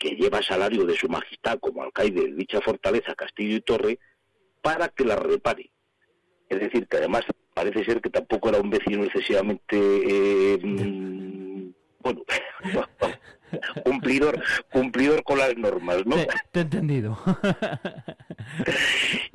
que 0.00 0.16
lleva 0.16 0.42
salario 0.42 0.86
de 0.86 0.96
su 0.96 1.08
majestad 1.08 1.58
como 1.60 1.82
alcaide 1.82 2.22
de 2.22 2.34
dicha 2.34 2.60
fortaleza, 2.62 3.14
castillo 3.14 3.56
y 3.56 3.60
torre, 3.60 3.98
para 4.62 4.88
que 4.88 5.04
la 5.04 5.14
repare. 5.14 5.70
Es 6.48 6.58
decir, 6.58 6.88
que 6.88 6.96
además 6.96 7.24
parece 7.52 7.84
ser 7.84 8.00
que 8.00 8.08
tampoco 8.08 8.48
era 8.48 8.60
un 8.60 8.70
vecino 8.70 9.04
excesivamente, 9.04 9.76
eh, 9.76 10.58
mm, 10.62 11.70
bueno, 12.00 12.22
cumplidor, 13.84 14.40
cumplidor 14.72 15.22
con 15.24 15.38
las 15.38 15.56
normas, 15.56 16.04
¿no? 16.06 16.16
Te, 16.16 16.28
te 16.52 16.58
he 16.60 16.62
entendido. 16.62 17.18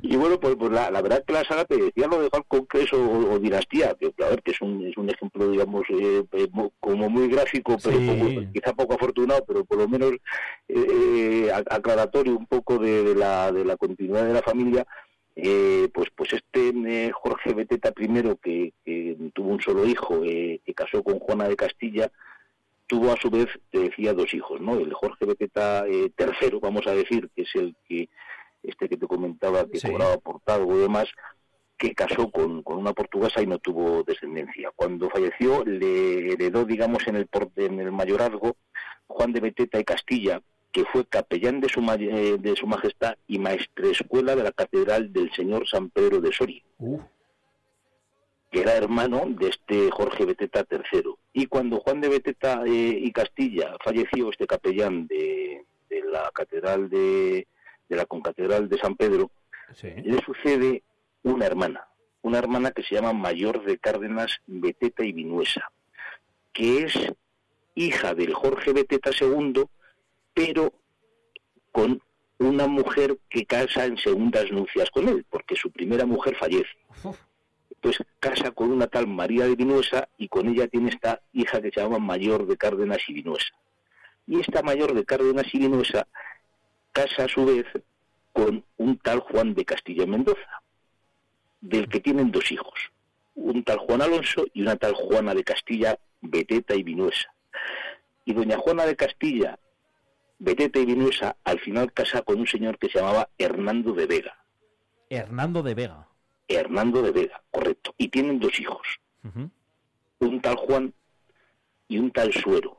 Y 0.00 0.16
bueno, 0.16 0.38
pues, 0.38 0.56
pues 0.56 0.70
la, 0.72 0.90
la 0.90 1.02
verdad 1.02 1.24
que 1.26 1.32
la 1.32 1.44
saga 1.44 1.64
te 1.64 1.76
decía 1.76 2.06
lo 2.06 2.20
de 2.20 2.28
Juan 2.28 2.42
Conqueso 2.48 2.96
o, 3.02 3.34
o 3.34 3.38
Dinastía, 3.38 3.94
que 3.98 4.12
a 4.24 4.28
ver, 4.28 4.42
que 4.42 4.52
es 4.52 4.60
un, 4.60 4.84
es 4.86 4.96
un 4.96 5.08
ejemplo, 5.10 5.50
digamos, 5.50 5.82
eh, 5.90 6.22
eh, 6.32 6.48
mo- 6.52 6.72
como 6.80 7.08
muy 7.08 7.28
gráfico, 7.28 7.76
pero 7.82 7.98
Sí. 7.98 8.06
poco- 8.06 8.52
quizá 8.52 8.72
poco 8.74 8.94
afortunado, 8.94 9.44
pero 9.46 9.64
por 9.64 9.78
lo 9.78 9.88
menos 9.88 10.12
eh, 10.12 10.74
eh, 11.48 11.50
ac- 11.52 11.66
aclaratorio 11.70 12.36
un 12.36 12.46
poco 12.46 12.78
de, 12.78 13.02
de 13.02 13.14
la, 13.14 13.50
de 13.52 13.64
la 13.64 13.76
continuidad 13.76 14.26
de 14.26 14.34
la 14.34 14.42
familia. 14.42 14.86
Eh, 15.34 15.88
pues 15.92 16.08
pues 16.14 16.32
este 16.32 16.72
eh, 16.86 17.10
Jorge 17.12 17.52
Beteta 17.52 17.92
I, 17.98 18.08
que, 18.42 18.72
que 18.84 19.16
tuvo 19.34 19.50
un 19.50 19.60
solo 19.60 19.84
hijo, 19.86 20.22
eh, 20.24 20.60
que 20.64 20.72
casó 20.74 21.02
con 21.02 21.18
Juana 21.18 21.46
de 21.48 21.56
Castilla, 21.56 22.10
tuvo 22.86 23.12
a 23.12 23.16
su 23.16 23.30
vez, 23.30 23.46
te 23.70 23.80
decía, 23.80 24.12
dos 24.14 24.32
hijos, 24.34 24.60
¿no? 24.60 24.74
El 24.78 24.92
Jorge 24.94 25.24
Beteta 25.26 25.86
eh, 25.86 26.10
III, 26.18 26.58
vamos 26.60 26.86
a 26.86 26.92
decir, 26.92 27.28
que 27.34 27.42
es 27.42 27.50
el 27.54 27.74
que 27.88 28.08
este 28.62 28.88
que 28.88 28.96
te 28.96 29.06
comentaba 29.06 29.66
que 29.66 29.78
Sí. 29.78 29.88
cobraba 29.90 30.16
portado 30.18 30.64
y 30.76 30.80
demás, 30.82 31.06
que 31.78 31.94
casó 31.94 32.30
con, 32.30 32.62
con 32.62 32.78
una 32.78 32.92
portuguesa 32.92 33.42
y 33.42 33.46
no 33.46 33.58
tuvo 33.58 34.02
descendencia. 34.02 34.70
Cuando 34.74 35.10
falleció 35.10 35.64
le 35.64 36.32
heredó, 36.32 36.64
digamos, 36.64 37.06
en 37.06 37.16
el, 37.16 37.26
por- 37.26 37.50
en 37.56 37.80
el 37.80 37.92
mayorazgo 37.92 38.56
Juan 39.06 39.32
de 39.32 39.40
Beteta 39.40 39.78
y 39.78 39.84
Castilla, 39.84 40.40
que 40.72 40.84
fue 40.86 41.04
capellán 41.06 41.60
de 41.60 41.68
su, 41.68 41.80
ma- 41.82 41.94
eh, 41.94 42.36
de 42.38 42.56
su 42.56 42.66
majestad 42.66 43.14
y 43.26 43.38
maestrescuela 43.38 44.34
de 44.36 44.42
la 44.42 44.52
Catedral 44.52 45.12
del 45.12 45.30
Señor 45.32 45.68
San 45.68 45.90
Pedro 45.90 46.20
de 46.20 46.32
Soria 46.32 46.62
que 48.56 48.62
era 48.62 48.74
hermano 48.74 49.24
de 49.26 49.48
este 49.48 49.90
Jorge 49.90 50.24
Beteta 50.24 50.64
III. 50.70 51.14
Y 51.34 51.44
cuando 51.44 51.78
Juan 51.80 52.00
de 52.00 52.08
Beteta 52.08 52.62
eh, 52.64 52.98
y 53.02 53.12
Castilla 53.12 53.76
falleció, 53.84 54.30
este 54.30 54.46
capellán 54.46 55.06
de, 55.06 55.66
de 55.90 56.02
la 56.10 56.30
catedral 56.32 56.88
de, 56.88 57.46
de 57.86 57.96
la 57.96 58.06
concatedral 58.06 58.70
de 58.70 58.78
San 58.78 58.96
Pedro, 58.96 59.30
le 59.82 60.18
sucede 60.24 60.82
una 61.22 61.44
hermana, 61.44 61.86
una 62.22 62.38
hermana 62.38 62.70
que 62.70 62.82
se 62.82 62.94
llama 62.94 63.12
Mayor 63.12 63.62
de 63.62 63.76
Cárdenas 63.76 64.38
Beteta 64.46 65.04
y 65.04 65.12
Vinuesa, 65.12 65.70
que 66.54 66.84
es 66.84 66.94
hija 67.74 68.14
del 68.14 68.32
Jorge 68.32 68.72
Beteta 68.72 69.10
II, 69.20 69.64
pero 70.32 70.72
con 71.72 72.00
una 72.38 72.66
mujer 72.68 73.18
que 73.28 73.44
casa 73.44 73.84
en 73.84 73.98
segundas 73.98 74.50
nupcias 74.50 74.90
con 74.90 75.08
él, 75.08 75.26
porque 75.28 75.56
su 75.56 75.70
primera 75.70 76.06
mujer 76.06 76.36
fallece. 76.36 76.72
Pues 77.80 77.98
casa 78.20 78.50
con 78.50 78.72
una 78.72 78.86
tal 78.86 79.06
María 79.06 79.46
de 79.46 79.54
Vinuesa 79.54 80.08
y 80.18 80.28
con 80.28 80.48
ella 80.48 80.66
tiene 80.66 80.90
esta 80.90 81.20
hija 81.32 81.60
que 81.60 81.70
se 81.70 81.80
llama 81.80 81.98
Mayor 81.98 82.46
de 82.46 82.56
Cárdenas 82.56 82.98
y 83.08 83.14
Vinuesa. 83.14 83.54
Y 84.26 84.40
esta 84.40 84.62
Mayor 84.62 84.94
de 84.94 85.04
Cárdenas 85.04 85.46
y 85.52 85.58
Vinuesa 85.58 86.06
casa 86.92 87.24
a 87.24 87.28
su 87.28 87.44
vez 87.44 87.66
con 88.32 88.64
un 88.76 88.98
tal 88.98 89.20
Juan 89.20 89.54
de 89.54 89.64
Castilla 89.64 90.04
y 90.04 90.06
Mendoza, 90.06 90.62
del 91.60 91.88
que 91.88 92.00
tienen 92.00 92.30
dos 92.30 92.50
hijos, 92.50 92.90
un 93.34 93.64
tal 93.64 93.78
Juan 93.78 94.02
Alonso 94.02 94.46
y 94.52 94.62
una 94.62 94.76
tal 94.76 94.94
Juana 94.94 95.34
de 95.34 95.44
Castilla, 95.44 95.98
Beteta 96.20 96.74
y 96.74 96.82
Vinuesa. 96.82 97.32
Y 98.24 98.34
doña 98.34 98.58
Juana 98.58 98.84
de 98.84 98.96
Castilla, 98.96 99.58
Beteta 100.38 100.78
y 100.78 100.84
Vinuesa, 100.84 101.36
al 101.44 101.60
final 101.60 101.92
casa 101.92 102.22
con 102.22 102.38
un 102.40 102.46
señor 102.46 102.78
que 102.78 102.88
se 102.88 102.98
llamaba 102.98 103.28
Hernando 103.38 103.92
de 103.92 104.06
Vega. 104.06 104.36
Hernando 105.08 105.62
de 105.62 105.74
Vega. 105.74 106.08
Hernando 106.48 107.02
de 107.02 107.10
Vega, 107.12 107.42
correcto. 107.50 107.94
Y 107.98 108.08
tienen 108.08 108.38
dos 108.38 108.58
hijos, 108.60 108.86
un 110.18 110.40
tal 110.40 110.56
Juan 110.56 110.92
y 111.88 111.98
un 111.98 112.10
tal 112.10 112.32
Suero. 112.32 112.78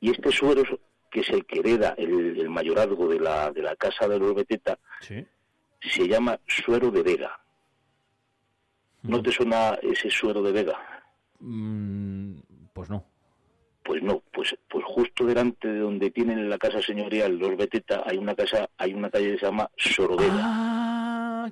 Y 0.00 0.10
este 0.10 0.30
Suero, 0.32 0.62
que 1.10 1.20
es 1.20 1.28
el 1.30 1.46
que 1.46 1.60
hereda 1.60 1.94
el, 1.96 2.38
el 2.40 2.48
mayorazgo 2.50 3.08
de 3.08 3.20
la, 3.20 3.50
de 3.52 3.62
la 3.62 3.76
casa 3.76 4.06
de 4.08 4.18
los 4.18 4.34
Beteta, 4.34 4.78
Sí. 5.00 5.24
se 5.80 6.08
llama 6.08 6.38
Suero 6.46 6.90
de 6.90 7.02
Vega. 7.02 7.40
¿No 9.02 9.22
te 9.22 9.30
suena 9.32 9.74
ese 9.82 10.10
Suero 10.10 10.42
de 10.42 10.52
Vega? 10.52 10.78
Mm, 11.40 12.36
pues 12.72 12.88
no. 12.88 13.04
Pues 13.82 14.02
no, 14.02 14.22
pues 14.32 14.56
pues 14.66 14.82
justo 14.86 15.26
delante 15.26 15.68
de 15.68 15.80
donde 15.80 16.10
tienen 16.10 16.48
la 16.48 16.56
casa 16.56 16.80
señorial 16.80 17.36
los 17.36 17.54
Beteta 17.54 18.02
hay 18.06 18.16
una 18.16 18.34
casa, 18.34 18.70
hay 18.78 18.94
una 18.94 19.10
calle 19.10 19.32
que 19.32 19.38
se 19.40 19.44
llama 19.46 19.70
Sorodega. 19.76 20.40
Ah, 20.42 20.73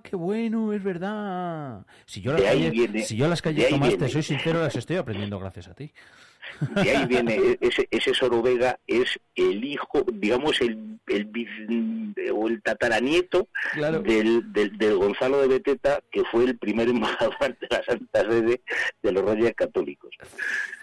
qué 0.01 0.17
bueno, 0.17 0.73
es 0.73 0.83
verdad. 0.83 1.85
Si 2.07 2.21
yo 2.21 2.33
las 2.33 2.41
De 2.43 2.47
calles, 2.49 2.71
viene- 2.73 3.03
si 3.03 3.17
yo 3.17 3.29
las 3.29 3.43
calles 3.43 3.65
ahí 3.67 3.71
Tomás, 3.71 3.91
te 3.91 3.97
viene. 3.97 4.13
soy 4.13 4.23
sincero, 4.23 4.61
las 4.63 4.77
estoy 4.77 4.97
aprendiendo 4.97 5.39
gracias 5.39 5.69
a 5.69 5.75
ti. 5.75 5.93
De 6.75 6.91
ahí 6.91 7.07
viene 7.07 7.35
e- 7.37 7.59
ese, 7.61 7.89
ese 7.91 8.15
Sorovega 8.15 8.79
es 8.87 9.19
el 9.35 9.65
hijo, 9.65 10.05
digamos 10.13 10.61
el 10.61 10.93
el 11.09 11.31
o 12.33 12.49
el 12.49 12.63
tataranieto 12.63 13.49
del, 14.03 14.53
del, 14.53 14.79
del 14.79 14.97
Gonzalo 14.97 15.41
de 15.41 15.49
Beteta, 15.49 16.01
que 16.11 16.23
fue 16.31 16.45
el 16.45 16.57
primer 16.59 16.89
embajador 16.91 17.35
ante 17.41 17.67
la 17.71 17.83
Santa 17.83 18.21
Sede 18.23 18.63
de 19.03 19.13
los 19.13 19.25
Reyes 19.25 19.53
Católicos. 19.57 20.15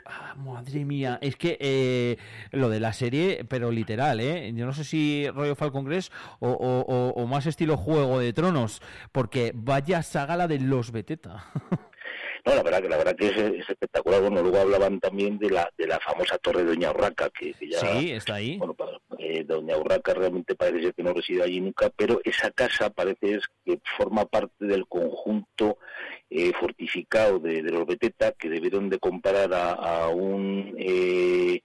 Ah, 0.05 0.35
Madre 0.35 0.83
mía, 0.85 1.19
es 1.21 1.35
que 1.35 1.57
eh, 1.59 2.17
lo 2.51 2.69
de 2.69 2.79
la 2.79 2.93
serie, 2.93 3.45
pero 3.47 3.71
literal, 3.71 4.19
¿eh? 4.19 4.51
Yo 4.55 4.65
no 4.65 4.73
sé 4.73 4.83
si 4.83 5.27
rollo 5.29 5.55
Falcon 5.55 5.85
Crest 5.85 6.11
o, 6.39 6.49
o- 6.49 6.81
o- 6.81 7.09
o 7.21 7.27
más 7.27 7.45
estilo 7.45 7.77
Juego 7.77 8.19
de 8.19 8.33
Tronos, 8.33 8.81
porque 9.11 9.51
vaya 9.55 10.01
saga 10.03 10.35
la 10.35 10.47
de 10.47 10.59
los 10.59 10.91
Beteta. 10.91 11.45
No, 12.45 12.55
la 12.55 12.63
verdad 12.63 12.81
que 12.81 12.89
la 12.89 12.97
verdad 12.97 13.15
que 13.15 13.27
es, 13.27 13.37
es 13.37 13.69
espectacular. 13.69 14.21
Bueno, 14.21 14.41
luego 14.41 14.59
hablaban 14.59 14.99
también 14.99 15.37
de 15.37 15.49
la 15.49 15.69
de 15.77 15.87
la 15.87 15.99
famosa 15.99 16.37
torre 16.37 16.63
de 16.63 16.69
Doña 16.69 16.91
Urraca, 16.91 17.29
que, 17.29 17.53
que 17.53 17.69
ya 17.69 17.79
Sí, 17.79 18.11
está 18.11 18.35
ahí. 18.35 18.57
Bueno, 18.57 18.73
para, 18.73 18.99
eh, 19.17 19.43
Doña 19.43 19.77
Urraca 19.77 20.13
realmente 20.13 20.55
parece 20.55 20.83
ser 20.83 20.93
que 20.93 21.03
no 21.03 21.13
reside 21.13 21.43
allí 21.43 21.59
nunca, 21.61 21.89
pero 21.95 22.21
esa 22.23 22.51
casa 22.51 22.89
parece 22.89 23.35
es 23.35 23.43
que 23.65 23.79
forma 23.97 24.25
parte 24.25 24.65
del 24.65 24.87
conjunto 24.87 25.77
eh, 26.29 26.51
fortificado 26.59 27.39
de, 27.39 27.61
de 27.61 27.71
los 27.71 27.85
Beteta 27.85 28.31
que 28.33 28.49
debieron 28.49 28.89
de 28.89 28.99
comprar 28.99 29.53
a, 29.53 29.71
a 29.73 30.09
un 30.09 30.75
eh, 30.77 31.61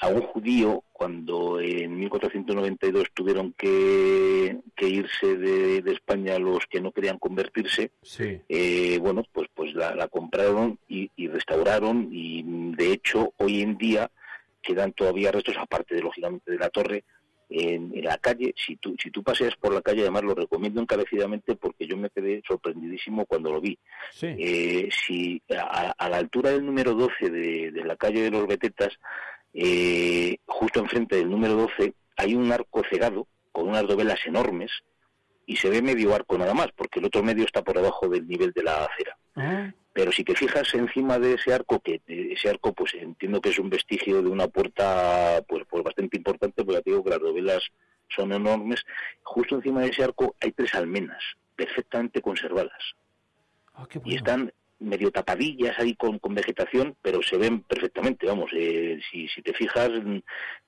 a 0.00 0.08
un 0.08 0.20
judío 0.22 0.84
cuando 0.92 1.60
en 1.60 1.98
1492 1.98 3.08
tuvieron 3.14 3.52
que, 3.52 4.58
que 4.76 4.88
irse 4.88 5.36
de, 5.36 5.82
de 5.82 5.92
España 5.92 6.38
los 6.38 6.66
que 6.70 6.80
no 6.80 6.92
querían 6.92 7.18
convertirse 7.18 7.90
Sí. 8.02 8.40
eh, 8.48 8.98
bueno, 9.00 9.24
pues 9.32 9.48
pues 9.54 9.74
la, 9.74 9.94
la 9.94 10.08
compraron 10.08 10.78
y, 10.88 11.10
y 11.16 11.26
restauraron 11.28 12.08
y 12.12 12.42
de 12.76 12.92
hecho 12.92 13.32
hoy 13.38 13.62
en 13.62 13.76
día 13.76 14.10
quedan 14.62 14.92
todavía 14.92 15.32
restos, 15.32 15.56
aparte 15.58 15.94
de 15.94 16.02
lógicamente 16.02 16.50
de 16.52 16.58
la 16.58 16.68
torre, 16.70 17.04
en, 17.50 17.92
en 17.96 18.04
la 18.04 18.18
calle. 18.18 18.54
Si 18.56 18.76
tú, 18.76 18.94
si 19.02 19.10
tú 19.10 19.22
paseas 19.22 19.56
por 19.56 19.72
la 19.72 19.80
calle, 19.80 20.02
además 20.02 20.24
lo 20.24 20.34
recomiendo 20.34 20.80
encarecidamente 20.82 21.54
porque 21.56 21.86
yo 21.86 21.96
me 21.96 22.10
quedé 22.10 22.42
sorprendidísimo 22.46 23.24
cuando 23.24 23.50
lo 23.52 23.60
vi. 23.60 23.78
Sí. 24.12 24.26
Eh, 24.38 24.88
si 24.92 25.40
a, 25.56 25.94
a 25.96 26.08
la 26.10 26.18
altura 26.18 26.50
del 26.50 26.66
número 26.66 26.92
12 26.92 27.30
de, 27.30 27.70
de 27.72 27.84
la 27.84 27.96
calle 27.96 28.22
de 28.22 28.30
los 28.30 28.46
Betetas, 28.46 28.98
eh, 29.54 30.38
justo 30.46 30.80
enfrente 30.80 31.16
del 31.16 31.30
número 31.30 31.54
12, 31.54 31.94
hay 32.16 32.34
un 32.34 32.50
arco 32.52 32.82
cegado 32.90 33.26
con 33.52 33.68
unas 33.68 33.86
dovelas 33.86 34.20
enormes 34.26 34.70
y 35.46 35.56
se 35.56 35.70
ve 35.70 35.80
medio 35.80 36.14
arco 36.14 36.36
nada 36.36 36.52
más, 36.52 36.68
porque 36.76 36.98
el 37.00 37.06
otro 37.06 37.22
medio 37.22 37.44
está 37.44 37.62
por 37.62 37.76
debajo 37.76 38.08
del 38.08 38.26
nivel 38.28 38.52
de 38.52 38.62
la 38.62 38.84
acera. 38.84 39.16
Ah, 39.34 39.72
Pero 39.94 40.12
si 40.12 40.22
te 40.22 40.34
fijas 40.34 40.74
encima 40.74 41.18
de 41.18 41.34
ese 41.34 41.54
arco, 41.54 41.80
que 41.80 42.02
ese 42.06 42.50
arco 42.50 42.72
pues 42.74 42.94
entiendo 42.94 43.40
que 43.40 43.48
es 43.48 43.58
un 43.58 43.70
vestigio 43.70 44.22
de 44.22 44.28
una 44.28 44.48
puerta 44.48 45.42
pues, 45.48 45.64
pues 45.68 45.82
bastante 45.82 46.18
importante, 46.18 46.64
porque 46.64 46.82
te 46.82 46.90
digo 46.90 47.02
que 47.02 47.10
las 47.10 47.20
dovelas 47.20 47.62
son 48.14 48.32
enormes, 48.32 48.84
justo 49.22 49.56
encima 49.56 49.80
de 49.80 49.88
ese 49.88 50.04
arco 50.04 50.36
hay 50.40 50.52
tres 50.52 50.74
almenas 50.74 51.22
perfectamente 51.56 52.20
conservadas. 52.20 52.94
Y 54.04 54.16
están 54.16 54.52
medio 54.80 55.10
tapadillas 55.10 55.78
ahí 55.78 55.94
con, 55.94 56.18
con 56.18 56.34
vegetación, 56.34 56.96
pero 57.02 57.22
se 57.22 57.36
ven 57.36 57.62
perfectamente, 57.62 58.26
vamos, 58.26 58.50
eh, 58.54 58.98
si, 59.10 59.26
si 59.28 59.42
te 59.42 59.52
fijas, 59.52 59.90
mm, 59.90 60.18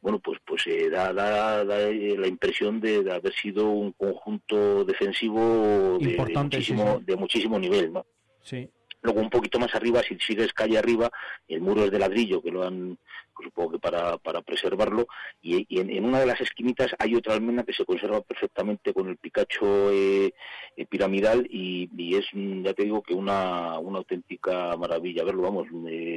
bueno, 0.00 0.18
pues 0.18 0.38
pues 0.44 0.66
eh, 0.66 0.90
da, 0.90 1.12
da, 1.12 1.64
da, 1.64 1.80
eh, 1.80 2.16
la 2.18 2.26
impresión 2.26 2.80
de, 2.80 3.02
de 3.02 3.12
haber 3.12 3.32
sido 3.34 3.68
un 3.68 3.92
conjunto 3.92 4.84
defensivo 4.84 5.98
de, 5.98 6.06
de 6.06 6.10
Importante, 6.12 6.60
sí, 6.60 6.72
muchísimo, 6.72 6.98
sí. 6.98 7.04
de 7.04 7.16
muchísimo 7.16 7.58
nivel, 7.58 7.92
¿no? 7.92 8.06
Sí. 8.42 8.68
Luego 9.02 9.20
un 9.20 9.30
poquito 9.30 9.58
más 9.58 9.74
arriba, 9.74 10.02
si 10.02 10.18
sigues 10.18 10.52
calle 10.52 10.76
arriba, 10.78 11.10
el 11.48 11.60
muro 11.60 11.84
es 11.84 11.90
de 11.90 11.98
ladrillo, 11.98 12.42
que 12.42 12.50
lo 12.50 12.66
han, 12.66 12.98
pues, 13.34 13.46
supongo 13.48 13.72
que 13.72 13.78
para, 13.78 14.18
para 14.18 14.42
preservarlo, 14.42 15.06
y, 15.40 15.64
y 15.74 15.80
en, 15.80 15.88
en 15.90 16.04
una 16.04 16.20
de 16.20 16.26
las 16.26 16.40
esquinitas 16.40 16.94
hay 16.98 17.14
otra 17.14 17.34
almena 17.34 17.62
que 17.64 17.72
se 17.72 17.84
conserva 17.86 18.20
perfectamente 18.20 18.92
con 18.92 19.08
el 19.08 19.16
picacho 19.16 19.90
eh, 19.90 20.34
eh, 20.76 20.86
piramidal 20.86 21.46
y, 21.50 21.88
y 21.96 22.16
es, 22.16 22.26
mm, 22.34 22.62
ya 22.64 22.74
te 22.74 22.84
digo, 22.84 23.02
que 23.02 23.14
una, 23.14 23.78
una 23.78 23.98
auténtica 23.98 24.76
maravilla 24.76 25.24
verlo, 25.24 25.42
vamos, 25.42 25.66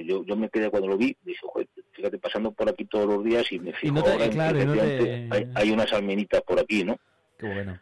yo, 0.05 0.25
yo 0.25 0.35
me 0.35 0.49
quedé 0.49 0.69
cuando 0.69 0.89
lo 0.89 0.97
vi, 0.97 1.15
dije, 1.23 1.39
"Joder, 1.41 1.67
fíjate, 1.93 2.17
pasando 2.17 2.51
por 2.51 2.67
aquí 2.69 2.83
todos 2.85 3.05
los 3.07 3.23
días 3.23 3.49
y 3.51 3.59
me 3.59 3.71
fijo 3.73 3.95
no 3.95 4.03
te- 4.03 4.11
ahora 4.11 4.25
claro, 4.29 4.59
no 4.75 4.81
te- 4.97 5.27
hay, 5.31 5.45
hay 5.55 5.71
unas 5.71 5.93
almenitas 5.93 6.41
por 6.41 6.59
aquí, 6.59 6.83
¿no? 6.83 6.97
Qué 7.39 7.45
bueno. 7.45 7.79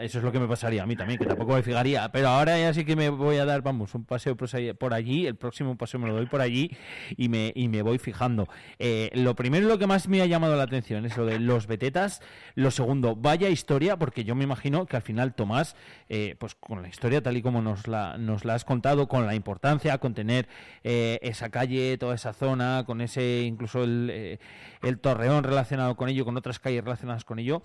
Eso 0.00 0.18
es 0.18 0.24
lo 0.24 0.32
que 0.32 0.40
me 0.40 0.48
pasaría 0.48 0.82
a 0.82 0.86
mí 0.86 0.96
también, 0.96 1.18
que 1.18 1.26
tampoco 1.26 1.54
me 1.54 1.62
fijaría. 1.62 2.10
Pero 2.10 2.28
ahora 2.28 2.58
ya 2.58 2.74
sí 2.74 2.84
que 2.84 2.96
me 2.96 3.10
voy 3.10 3.36
a 3.36 3.44
dar, 3.44 3.62
vamos, 3.62 3.94
un 3.94 4.04
paseo 4.04 4.36
por 4.36 4.94
allí. 4.94 5.26
El 5.26 5.36
próximo 5.36 5.76
paseo 5.76 6.00
me 6.00 6.08
lo 6.08 6.14
doy 6.14 6.26
por 6.26 6.40
allí 6.40 6.70
y 7.16 7.28
me, 7.28 7.52
y 7.54 7.68
me 7.68 7.82
voy 7.82 7.98
fijando. 7.98 8.48
Eh, 8.78 9.10
lo 9.14 9.34
primero 9.34 9.68
lo 9.68 9.78
que 9.78 9.86
más 9.86 10.08
me 10.08 10.20
ha 10.20 10.26
llamado 10.26 10.56
la 10.56 10.64
atención 10.64 11.06
es 11.06 11.16
lo 11.16 11.24
de 11.26 11.38
los 11.38 11.66
betetas. 11.66 12.20
Lo 12.54 12.70
segundo, 12.70 13.14
vaya 13.14 13.48
historia, 13.48 13.96
porque 13.96 14.24
yo 14.24 14.34
me 14.34 14.44
imagino 14.44 14.86
que 14.86 14.96
al 14.96 15.02
final 15.02 15.34
Tomás, 15.34 15.76
eh, 16.08 16.34
pues 16.38 16.54
con 16.54 16.82
la 16.82 16.88
historia 16.88 17.22
tal 17.22 17.36
y 17.36 17.42
como 17.42 17.62
nos 17.62 17.86
la, 17.86 18.18
nos 18.18 18.44
la 18.44 18.54
has 18.54 18.64
contado, 18.64 19.08
con 19.08 19.26
la 19.26 19.34
importancia, 19.34 19.98
con 19.98 20.14
tener 20.14 20.48
eh, 20.82 21.18
esa 21.22 21.50
calle, 21.50 21.96
toda 21.98 22.14
esa 22.14 22.32
zona, 22.32 22.84
con 22.84 23.00
ese 23.00 23.42
incluso 23.42 23.84
el, 23.84 24.10
eh, 24.12 24.38
el 24.82 24.98
torreón 24.98 25.44
relacionado 25.44 25.96
con 25.96 26.08
ello, 26.08 26.24
con 26.24 26.36
otras 26.36 26.58
calles 26.58 26.82
relacionadas 26.82 27.24
con 27.24 27.38
ello, 27.38 27.62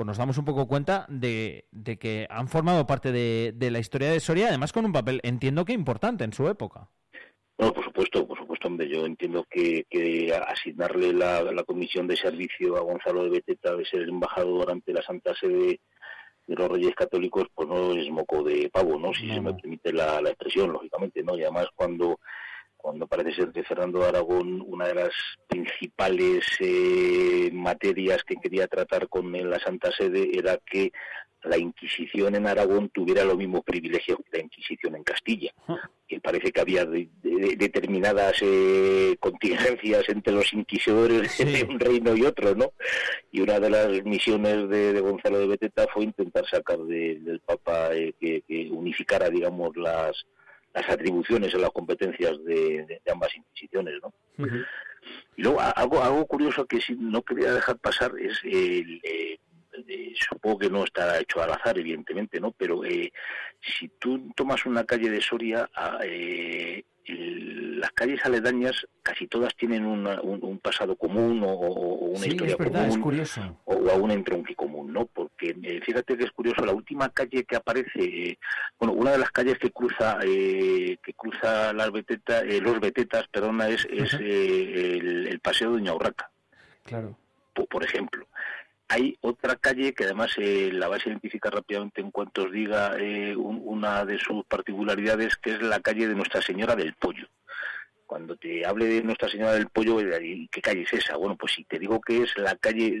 pues 0.00 0.06
nos 0.06 0.16
damos 0.16 0.38
un 0.38 0.46
poco 0.46 0.66
cuenta 0.66 1.04
de, 1.10 1.66
de 1.72 1.98
que 1.98 2.26
han 2.30 2.48
formado 2.48 2.86
parte 2.86 3.12
de, 3.12 3.52
de 3.54 3.70
la 3.70 3.80
historia 3.80 4.10
de 4.10 4.18
Soria, 4.18 4.48
además 4.48 4.72
con 4.72 4.86
un 4.86 4.94
papel, 4.94 5.20
entiendo 5.24 5.66
que 5.66 5.74
importante 5.74 6.24
en 6.24 6.32
su 6.32 6.48
época. 6.48 6.88
No, 7.58 7.70
por 7.70 7.84
supuesto, 7.84 8.26
por 8.26 8.38
supuesto, 8.38 8.68
hombre. 8.68 8.88
Yo 8.88 9.04
entiendo 9.04 9.44
que, 9.50 9.84
que 9.90 10.34
asignarle 10.34 11.12
la, 11.12 11.42
la 11.42 11.64
comisión 11.64 12.06
de 12.06 12.16
servicio 12.16 12.78
a 12.78 12.80
Gonzalo 12.80 13.24
de 13.24 13.28
Beteta 13.28 13.76
de 13.76 13.84
ser 13.84 14.08
embajador 14.08 14.70
ante 14.70 14.94
la 14.94 15.02
Santa 15.02 15.34
Sede 15.34 15.80
de 16.46 16.54
los 16.54 16.70
Reyes 16.70 16.94
Católicos, 16.94 17.48
pues 17.54 17.68
no 17.68 17.92
es 17.92 18.08
moco 18.08 18.42
de 18.42 18.70
pavo, 18.72 18.98
¿no? 18.98 19.12
Si 19.12 19.28
se 19.28 19.42
me 19.42 19.52
permite 19.52 19.92
la, 19.92 20.22
la 20.22 20.30
expresión, 20.30 20.72
lógicamente, 20.72 21.22
¿no? 21.22 21.36
Y 21.36 21.42
además 21.42 21.66
cuando 21.76 22.20
cuando 22.82 23.06
parece 23.06 23.32
ser 23.34 23.52
que 23.52 23.62
Fernando 23.64 24.00
de 24.00 24.08
Aragón, 24.08 24.62
una 24.66 24.86
de 24.88 24.94
las 24.94 25.12
principales 25.48 26.44
eh, 26.60 27.50
materias 27.52 28.22
que 28.24 28.36
quería 28.36 28.66
tratar 28.66 29.08
con 29.08 29.30
la 29.32 29.58
Santa 29.60 29.90
Sede 29.92 30.30
era 30.32 30.58
que 30.64 30.92
la 31.42 31.56
Inquisición 31.56 32.34
en 32.34 32.46
Aragón 32.46 32.90
tuviera 32.90 33.24
los 33.24 33.36
mismos 33.38 33.62
privilegios 33.64 34.18
que 34.18 34.38
la 34.38 34.44
Inquisición 34.44 34.94
en 34.96 35.04
Castilla. 35.04 35.50
Que 36.06 36.20
parece 36.20 36.52
que 36.52 36.60
había 36.60 36.84
de- 36.84 37.08
de- 37.22 37.56
determinadas 37.56 38.36
eh, 38.42 39.16
contingencias 39.20 40.06
entre 40.08 40.34
los 40.34 40.52
inquisidores 40.52 41.38
de 41.38 41.64
un 41.68 41.80
reino 41.80 42.14
y 42.14 42.24
otro, 42.26 42.54
¿no? 42.54 42.72
Y 43.32 43.40
una 43.40 43.58
de 43.58 43.70
las 43.70 44.04
misiones 44.04 44.68
de, 44.68 44.92
de 44.92 45.00
Gonzalo 45.00 45.38
de 45.38 45.46
Beteta 45.46 45.86
fue 45.94 46.04
intentar 46.04 46.44
sacar 46.46 46.78
de- 46.80 47.20
del 47.20 47.40
Papa 47.40 47.94
eh, 47.94 48.12
que, 48.20 48.42
que 48.46 48.68
unificara, 48.70 49.30
digamos, 49.30 49.74
las, 49.76 50.26
las 50.74 50.88
atribuciones 50.88 51.54
o 51.54 51.58
las 51.58 51.70
competencias 51.70 52.42
de, 52.44 52.84
de- 52.86 53.00
de 53.04 53.12
ambas 53.12 53.34
inquisiciones, 53.36 53.94
¿no? 54.02 54.12
Y 55.36 55.42
luego 55.42 55.60
algo, 55.60 56.02
algo 56.02 56.26
curioso 56.26 56.66
que 56.66 56.80
sí 56.80 56.94
no 56.98 57.22
quería 57.22 57.52
dejar 57.54 57.78
pasar 57.78 58.12
es 58.20 58.38
el, 58.44 59.00
eh, 59.02 59.38
eh, 59.88 60.12
supongo 60.28 60.58
que 60.58 60.70
no 60.70 60.84
está 60.84 61.18
hecho 61.18 61.42
al 61.42 61.52
azar, 61.52 61.78
evidentemente, 61.78 62.38
¿no? 62.40 62.52
Pero 62.52 62.84
eh, 62.84 63.10
si 63.60 63.88
tú 63.98 64.30
tomas 64.36 64.66
una 64.66 64.84
calle 64.84 65.08
de 65.10 65.20
Soria, 65.20 65.68
a- 65.74 65.98
eh, 66.04 66.84
las 67.10 67.90
calles 67.92 68.20
aledañas 68.24 68.86
casi 69.02 69.26
todas 69.26 69.54
tienen 69.56 69.86
una- 69.86 70.20
un, 70.20 70.44
un 70.44 70.58
pasado 70.58 70.96
común 70.96 71.42
o, 71.44 71.50
una 71.54 72.18
Sí, 72.18 72.30
historia 72.30 72.52
es 72.52 72.58
verdad, 72.58 72.82
es 72.84 72.88
común 72.90 73.02
curioso. 73.02 73.58
o, 73.64 73.74
o 73.74 73.90
a 73.90 73.94
un 73.94 74.10
entronque 74.10 74.54
común, 74.54 74.92
¿no? 74.92 75.06
Porque 75.06 75.56
eh, 75.62 75.80
fíjate 75.84 76.16
que 76.16 76.24
es 76.24 76.30
curioso, 76.32 76.64
la 76.64 76.72
última 76.72 77.08
calle 77.08 77.44
que 77.44 77.56
aparece, 77.56 77.90
eh, 78.02 78.38
bueno, 78.78 78.92
una 78.94 79.12
de 79.12 79.18
las 79.18 79.30
calles 79.30 79.58
que 79.58 79.70
cruza 79.70 80.18
eh, 80.22 80.98
que 81.02 81.12
cruza 81.14 81.72
las 81.72 81.90
Beteta- 81.90 82.42
eh, 82.42 82.60
los 82.60 82.78
Betetas, 82.80 83.26
perdona, 83.28 83.68
es, 83.68 83.86
es 83.90 84.12
el, 84.14 85.26
el 85.28 85.40
paseo 85.40 85.70
de 85.70 85.78
Doña 85.78 85.94
Urraca 85.94 86.30
Claro. 86.84 87.16
po- 87.54 87.66
por 87.66 87.84
ejemplo. 87.84 88.26
Hay 88.92 89.16
otra 89.20 89.54
calle 89.56 89.94
que 89.94 90.04
además 90.04 90.32
eh, 90.36 90.70
la 90.72 90.88
vais 90.88 91.04
a 91.06 91.08
identificar 91.10 91.52
rápidamente 91.54 92.00
en 92.00 92.10
cuanto 92.10 92.42
os 92.44 92.52
diga 92.52 92.96
eh, 92.98 93.34
un- 93.36 93.62
una 93.64 94.04
de 94.04 94.18
sus 94.18 94.44
particularidades, 94.46 95.36
que 95.36 95.52
es 95.52 95.62
la 95.62 95.78
calle 95.80 96.08
de 96.08 96.14
Nuestra 96.14 96.42
Señora 96.42 96.74
del 96.76 96.94
Pollo. 96.94 97.26
Cuando 98.06 98.34
te 98.36 98.66
hable 98.66 98.86
de 98.86 99.02
Nuestra 99.04 99.28
Señora 99.28 99.52
del 99.52 99.68
Pollo, 99.68 100.00
eh, 100.00 100.18
¿y 100.26 100.48
¿qué 100.48 100.60
calle 100.60 100.82
es 100.82 100.92
esa? 100.92 101.16
Bueno, 101.16 101.36
pues 101.36 101.52
si 101.52 101.62
te 101.64 101.78
digo 101.78 102.00
que 102.00 102.24
es 102.24 102.36
la 102.36 102.56
calle, 102.56 103.00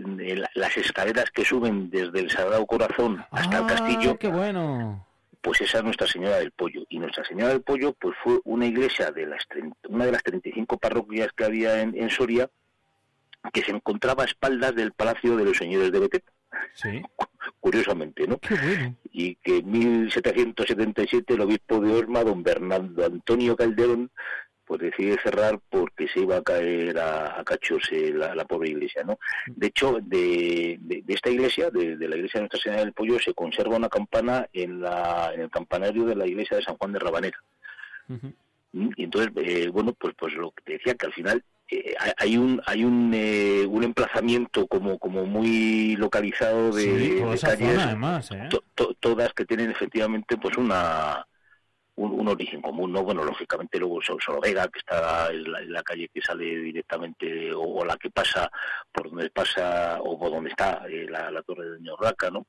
las 0.54 0.76
escaleras 0.76 1.30
que 1.32 1.44
suben 1.44 1.90
desde 1.90 2.20
el 2.20 2.30
Sagrado 2.30 2.64
Corazón 2.66 3.24
hasta 3.32 3.58
el 3.58 3.66
castillo, 3.66 4.12
Ah, 4.12 4.18
qué 4.20 4.28
bueno. 4.28 5.04
pues 5.40 5.60
esa 5.62 5.78
es 5.78 5.84
Nuestra 5.84 6.06
Señora 6.06 6.36
del 6.38 6.52
Pollo. 6.52 6.84
Y 6.88 7.00
Nuestra 7.00 7.24
Señora 7.24 7.48
del 7.48 7.62
Pollo 7.62 7.92
pues 8.00 8.16
fue 8.22 8.38
una 8.44 8.66
iglesia 8.66 9.10
de 9.10 9.26
las 9.26 9.44
30 9.48 9.76
una 9.88 10.06
de 10.06 10.12
las 10.12 10.22
35 10.22 10.78
parroquias 10.78 11.32
que 11.36 11.44
había 11.44 11.80
en, 11.82 11.96
en 12.00 12.08
Soria 12.10 12.48
que 13.52 13.62
se 13.62 13.70
encontraba 13.72 14.22
a 14.24 14.26
espaldas 14.26 14.74
del 14.74 14.92
Palacio 14.92 15.36
de 15.36 15.44
los 15.44 15.56
Señores 15.56 15.90
de 15.92 15.98
Beteta. 16.00 16.32
Sí. 16.74 17.02
Curiosamente, 17.60 18.26
¿no? 18.26 18.38
Qué 18.38 18.54
bueno. 18.54 18.96
Y 19.12 19.34
que 19.36 19.58
en 19.58 19.70
1777 19.70 21.34
el 21.34 21.40
obispo 21.42 21.80
de 21.80 21.92
Osma, 21.92 22.22
don 22.24 22.42
Bernardo 22.42 23.04
Antonio 23.06 23.56
Calderón, 23.56 24.10
pues 24.64 24.80
decide 24.82 25.18
cerrar 25.22 25.58
porque 25.68 26.06
se 26.08 26.20
iba 26.20 26.36
a 26.36 26.42
caer 26.42 26.96
a, 26.98 27.40
a 27.40 27.44
cachos 27.44 27.82
eh, 27.90 28.12
la, 28.14 28.34
la 28.36 28.44
pobre 28.44 28.70
iglesia, 28.70 29.02
¿no? 29.04 29.18
De 29.48 29.66
hecho, 29.66 29.98
de, 30.00 30.78
de- 30.80 31.02
de 31.02 31.14
esta 31.14 31.28
iglesia, 31.28 31.70
de, 31.70 31.96
de 31.96 32.08
la 32.08 32.14
iglesia 32.16 32.38
de 32.38 32.42
Nuestra 32.42 32.60
Señora 32.60 32.84
del 32.84 32.92
Pollo, 32.92 33.18
se 33.18 33.34
conserva 33.34 33.76
una 33.76 33.88
campana 33.88 34.48
en, 34.52 34.80
la, 34.80 35.32
en 35.34 35.40
el 35.40 35.50
campanario 35.50 36.04
de 36.04 36.14
la 36.14 36.26
iglesia 36.26 36.56
de 36.56 36.62
San 36.62 36.76
Juan 36.76 36.92
de 36.92 36.98
Rabanera. 37.00 37.38
Y 38.72 39.02
entonces, 39.04 39.32
eh, 39.36 39.68
bueno, 39.68 39.92
pues 39.92 40.14
pues 40.16 40.32
lo 40.34 40.52
que 40.52 40.62
te 40.62 40.72
decía, 40.74 40.94
que 40.94 41.06
al 41.06 41.12
final 41.14 41.42
eh, 41.70 41.94
hay- 41.98 42.36
un 42.36 42.60
hay 42.66 42.84
un, 42.84 43.12
eh, 43.14 43.64
un 43.66 43.84
emplazamiento 43.84 44.66
como 44.66 44.98
como 44.98 45.24
muy 45.24 45.96
localizado 45.96 46.72
de, 46.72 46.82
Sí, 46.82 46.88
calles, 47.42 47.68
zona, 47.70 47.84
además, 47.84 48.30
¿eh? 48.32 48.48
to- 48.50 48.64
to- 48.74 48.94
todas 49.00 49.32
que 49.34 49.44
tienen 49.44 49.70
efectivamente 49.70 50.36
pues 50.36 50.56
una 50.56 51.24
un, 51.96 52.12
un 52.18 52.28
origen 52.28 52.62
común, 52.62 52.92
¿no? 52.92 53.02
Bueno, 53.02 53.22
lógicamente 53.24 53.78
luego 53.78 54.00
Sol- 54.00 54.20
Solovega, 54.24 54.66
que 54.68 54.78
está 54.78 55.30
en 55.30 55.52
la, 55.52 55.60
en 55.60 55.72
la 55.72 55.82
calle 55.82 56.08
que 56.08 56.22
sale 56.22 56.44
directamente, 56.46 57.52
o, 57.52 57.60
o 57.60 57.84
la 57.84 57.96
que 57.98 58.08
pasa 58.10 58.50
por 58.90 59.10
donde 59.10 59.28
pasa, 59.30 59.98
o 60.00 60.18
por 60.18 60.30
donde 60.30 60.48
está 60.50 60.82
eh, 60.88 61.06
la, 61.10 61.30
la 61.30 61.42
torre 61.42 61.64
de 61.64 61.70
Doña 61.72 61.92
Urraca, 61.92 62.30
¿no? 62.30 62.46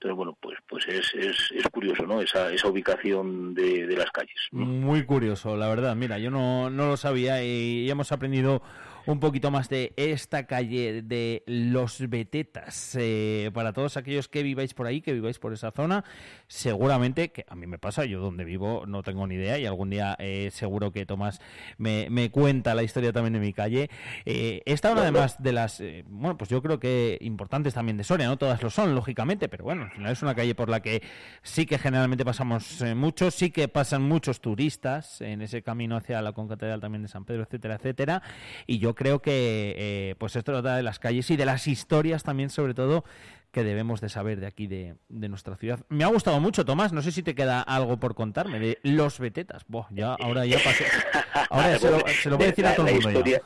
Entonces, 0.00 0.16
bueno, 0.16 0.34
pues 0.40 0.56
pues 0.66 0.86
es, 0.88 1.12
es, 1.12 1.52
es 1.54 1.68
curioso, 1.70 2.06
¿no? 2.06 2.22
Esa, 2.22 2.50
esa 2.50 2.68
ubicación 2.68 3.52
de, 3.52 3.86
de 3.86 3.96
las 3.96 4.10
calles. 4.10 4.34
Muy 4.50 5.04
curioso, 5.04 5.58
la 5.58 5.68
verdad. 5.68 5.94
Mira, 5.94 6.18
yo 6.18 6.30
no, 6.30 6.70
no 6.70 6.86
lo 6.88 6.96
sabía 6.96 7.44
y 7.44 7.90
hemos 7.90 8.10
aprendido 8.10 8.62
un 9.10 9.20
poquito 9.20 9.50
más 9.50 9.68
de 9.68 9.92
esta 9.96 10.46
calle 10.46 11.02
de 11.02 11.42
Los 11.46 12.08
Betetas. 12.08 12.96
Eh, 12.98 13.50
para 13.52 13.72
todos 13.72 13.96
aquellos 13.96 14.28
que 14.28 14.42
viváis 14.42 14.74
por 14.74 14.86
ahí, 14.86 15.00
que 15.00 15.12
viváis 15.12 15.38
por 15.38 15.52
esa 15.52 15.72
zona, 15.72 16.04
seguramente, 16.46 17.32
que 17.32 17.44
a 17.48 17.54
mí 17.54 17.66
me 17.66 17.78
pasa, 17.78 18.04
yo 18.04 18.20
donde 18.20 18.44
vivo 18.44 18.84
no 18.86 19.02
tengo 19.02 19.26
ni 19.26 19.34
idea 19.34 19.58
y 19.58 19.66
algún 19.66 19.90
día 19.90 20.16
eh, 20.18 20.50
seguro 20.52 20.92
que 20.92 21.06
Tomás 21.06 21.40
me, 21.76 22.08
me 22.10 22.30
cuenta 22.30 22.74
la 22.74 22.82
historia 22.82 23.12
también 23.12 23.32
de 23.32 23.40
mi 23.40 23.52
calle. 23.52 23.90
Eh, 24.24 24.62
esta 24.64 24.92
una 24.92 25.02
además 25.02 25.42
de 25.42 25.52
las, 25.52 25.82
bueno, 26.06 26.36
pues 26.36 26.50
yo 26.50 26.62
creo 26.62 26.78
que 26.78 27.18
importantes 27.20 27.74
también 27.74 27.96
de 27.96 28.04
Soria, 28.04 28.28
no 28.28 28.38
todas 28.38 28.62
lo 28.62 28.70
son, 28.70 28.94
lógicamente, 28.94 29.48
pero 29.48 29.64
bueno, 29.64 29.82
al 29.82 29.90
final 29.90 30.12
es 30.12 30.22
una 30.22 30.34
calle 30.34 30.54
por 30.54 30.68
la 30.68 30.80
que 30.80 31.02
sí 31.42 31.66
que 31.66 31.78
generalmente 31.78 32.24
pasamos 32.24 32.82
muchos, 32.94 33.34
sí 33.34 33.50
que 33.50 33.68
pasan 33.68 34.02
muchos 34.02 34.40
turistas 34.40 35.20
en 35.20 35.42
ese 35.42 35.62
camino 35.62 35.96
hacia 35.96 36.22
la 36.22 36.32
concatedral 36.32 36.80
también 36.80 37.02
de 37.02 37.08
San 37.08 37.24
Pedro, 37.24 37.42
etcétera, 37.42 37.76
etcétera, 37.76 38.22
y 38.66 38.78
yo 38.78 38.94
creo 39.00 39.20
que 39.22 39.74
eh, 39.78 40.14
pues 40.18 40.36
esto 40.36 40.52
trata 40.52 40.76
de 40.76 40.82
las 40.82 40.98
calles 40.98 41.30
y 41.30 41.36
de 41.38 41.46
las 41.46 41.66
historias 41.66 42.22
también, 42.22 42.50
sobre 42.50 42.74
todo, 42.74 43.02
que 43.50 43.64
debemos 43.64 44.02
de 44.02 44.10
saber 44.10 44.40
de 44.40 44.46
aquí 44.46 44.66
de, 44.66 44.94
de 45.08 45.28
nuestra 45.30 45.56
ciudad. 45.56 45.80
Me 45.88 46.04
ha 46.04 46.08
gustado 46.08 46.38
mucho, 46.38 46.66
Tomás, 46.66 46.92
no 46.92 47.00
sé 47.00 47.10
si 47.10 47.22
te 47.22 47.34
queda 47.34 47.62
algo 47.62 47.98
por 47.98 48.14
contarme 48.14 48.60
de 48.60 48.78
los 48.82 49.18
Betetas. 49.18 49.64
Buah, 49.68 49.86
ya, 49.90 50.16
ahora 50.20 50.44
ya 50.44 50.58
pasé. 50.62 50.84
Ahora 51.48 51.78
se 51.78 51.90
lo, 51.90 52.06
se 52.06 52.28
lo 52.28 52.36
voy 52.36 52.44
a 52.44 52.48
decir 52.48 52.66
a 52.66 52.74
todo 52.74 52.88
el 52.88 52.94
mundo 53.00 53.24
ya. 53.24 53.40
historia, 53.40 53.42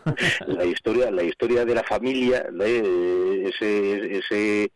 la 0.49 0.65
historia, 0.65 1.11
la 1.13 1.23
historia 1.23 1.65
de 1.65 1.75
la 1.75 1.83
familia, 1.85 2.47
de 2.51 3.49
ese, 3.49 4.19
ese, 4.19 4.73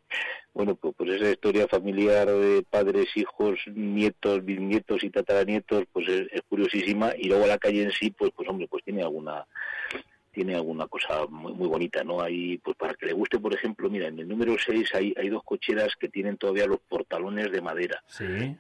bueno, 0.55 0.77
pues, 0.77 0.95
pues 0.97 1.11
esa 1.11 1.31
historia 1.31 1.67
familiar 1.67 2.29
de 2.29 2.63
padres, 2.71 3.09
hijos, 3.17 3.59
nietos, 3.75 4.45
bisnietos 4.45 5.03
y 5.03 5.11
tataranietos, 5.11 5.85
pues 5.93 6.09
es, 6.09 6.29
es 6.31 6.43
curiosísima. 6.49 7.13
Y 7.19 7.29
luego 7.29 7.47
la 7.47 7.59
calle 7.59 7.83
en 7.83 7.91
sí, 7.91 8.11
pues, 8.11 8.31
pues 8.37 8.49
hombre, 8.49 8.69
pues 8.69 8.85
tiene 8.85 9.03
alguna, 9.03 9.45
tiene 10.39 10.55
alguna 10.55 10.87
cosa 10.87 11.27
muy, 11.29 11.53
muy 11.53 11.67
bonita, 11.67 12.05
¿no? 12.05 12.21
Hay, 12.23 12.59
pues 12.59 12.77
para 12.77 12.95
que 12.95 13.07
le 13.07 13.13
guste, 13.13 13.41
por 13.41 13.53
ejemplo, 13.53 13.91
mira, 13.91 14.07
en 14.07 14.21
el 14.21 14.29
número 14.29 14.55
6 14.57 14.95
hay, 14.95 15.13
hay 15.17 15.29
dos 15.31 15.43
cocheras 15.43 15.97
que 15.99 16.09
tienen 16.09 16.37
todavía 16.37 16.67
los 16.67 16.79
portalones 16.89 17.51
de 17.51 17.61
madera 17.61 18.01
Sí. 18.07 18.57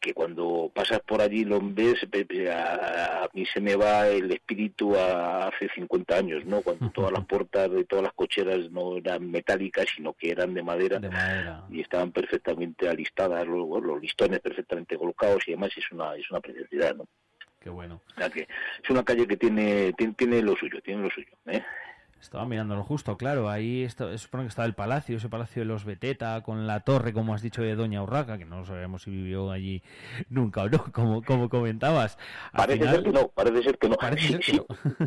que 0.00 0.14
cuando 0.14 0.70
pasas 0.74 1.00
por 1.00 1.20
allí 1.20 1.44
lo 1.44 1.60
ves, 1.62 1.96
a, 2.50 3.24
a 3.24 3.28
mí 3.34 3.44
se 3.52 3.60
me 3.60 3.76
va 3.76 4.08
el 4.08 4.30
espíritu 4.30 4.94
a 4.96 5.48
hace 5.48 5.68
50 5.74 6.16
años, 6.16 6.46
¿no? 6.46 6.62
Cuando 6.62 6.88
todas 6.90 7.12
las 7.12 7.26
puertas 7.32 7.70
de 7.70 7.84
todas 7.84 8.04
las 8.04 8.12
cocheras 8.14 8.70
no 8.70 8.96
eran 8.96 9.30
metálicas, 9.30 9.86
sino 9.94 10.14
que 10.14 10.30
eran 10.30 10.54
de 10.54 10.62
madera, 10.62 10.98
De 10.98 11.10
madera. 11.10 11.64
y 11.70 11.80
estaban 11.82 12.10
perfectamente 12.10 12.88
alistadas, 12.88 13.46
los, 13.46 13.68
los 13.84 14.00
listones 14.00 14.40
perfectamente 14.40 14.96
colocados 14.96 15.46
y 15.46 15.52
además 15.52 15.72
es 15.76 15.84
una 15.92 16.16
es 16.16 16.30
una 16.30 16.40
preciosidad, 16.40 16.96
¿no? 16.96 17.04
Qué 17.66 17.70
bueno. 17.70 18.00
O 18.14 18.20
sea 18.20 18.30
que 18.30 18.42
es 18.84 18.90
una 18.90 19.02
calle 19.02 19.26
que 19.26 19.36
tiene 19.36 19.92
tiene, 19.94 20.14
tiene 20.14 20.40
lo 20.40 20.54
suyo, 20.54 20.80
tiene 20.84 21.02
lo 21.02 21.10
suyo, 21.10 21.26
¿eh? 21.46 21.64
Estaba 22.20 22.46
mirándolo 22.46 22.84
justo, 22.84 23.16
claro. 23.16 23.50
Ahí 23.50 23.82
está, 23.82 24.16
supone 24.18 24.44
que 24.44 24.50
estaba 24.50 24.66
el 24.66 24.74
palacio, 24.74 25.16
ese 25.16 25.28
palacio 25.28 25.62
de 25.62 25.66
los 25.66 25.84
Beteta, 25.84 26.40
con 26.44 26.68
la 26.68 26.78
torre, 26.80 27.12
como 27.12 27.34
has 27.34 27.42
dicho, 27.42 27.62
de 27.62 27.74
Doña 27.74 28.04
Urraca, 28.04 28.38
que 28.38 28.44
no 28.44 28.64
sabemos 28.64 29.02
si 29.02 29.10
vivió 29.10 29.50
allí 29.50 29.82
nunca 30.28 30.62
o 30.62 30.68
no, 30.68 30.84
como, 30.92 31.22
como 31.24 31.48
comentabas. 31.48 32.16
Al 32.52 32.66
Parece 32.68 32.78
final- 32.78 32.94
ser 32.94 33.04
que 33.04 33.10
no, 33.10 33.28
parece 33.28 33.62
ser 33.64 33.78
que 33.78 33.88
no. 33.88 33.96
Parece 33.96 34.22
sí, 34.22 34.28
ser 34.28 34.40
que 34.40 34.52
sí, 34.52 34.60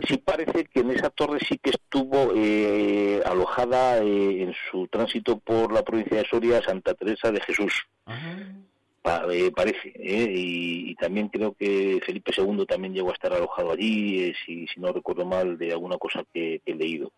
sí 0.10 0.18
parece 0.18 0.66
que 0.66 0.80
en 0.82 0.92
esa 0.92 1.10
torre 1.12 1.40
sí 1.48 1.58
que 1.60 1.70
estuvo 1.70 2.34
eh, 2.36 3.22
alojada 3.26 4.00
eh, 4.00 4.44
en 4.44 4.54
su 4.70 4.86
tránsito 4.90 5.40
por 5.40 5.72
la 5.72 5.82
provincia 5.84 6.18
de 6.18 6.28
Soria 6.28 6.62
Santa 6.62 6.94
Teresa 6.94 7.32
de 7.32 7.40
Jesús. 7.40 7.88
Pa- 9.10 9.26
eh, 9.34 9.52
parece, 9.52 9.90
¿eh? 9.96 10.32
y, 10.36 10.92
y 10.92 10.96
también 10.96 11.30
creo 11.30 11.54
que 11.54 12.00
Felipe 12.06 12.32
II 12.38 12.66
también 12.68 12.94
llegó 12.94 13.10
a 13.10 13.14
estar 13.14 13.34
alojado 13.34 13.72
allí, 13.72 14.26
eh, 14.26 14.34
si, 14.46 14.68
si 14.68 14.80
no 14.80 14.94
recuerdo 14.94 15.26
mal, 15.26 15.58
de 15.58 15.72
alguna 15.72 15.98
cosa 15.98 16.24
que, 16.32 16.62
que 16.64 16.72
he 16.74 16.76
leído. 16.76 17.12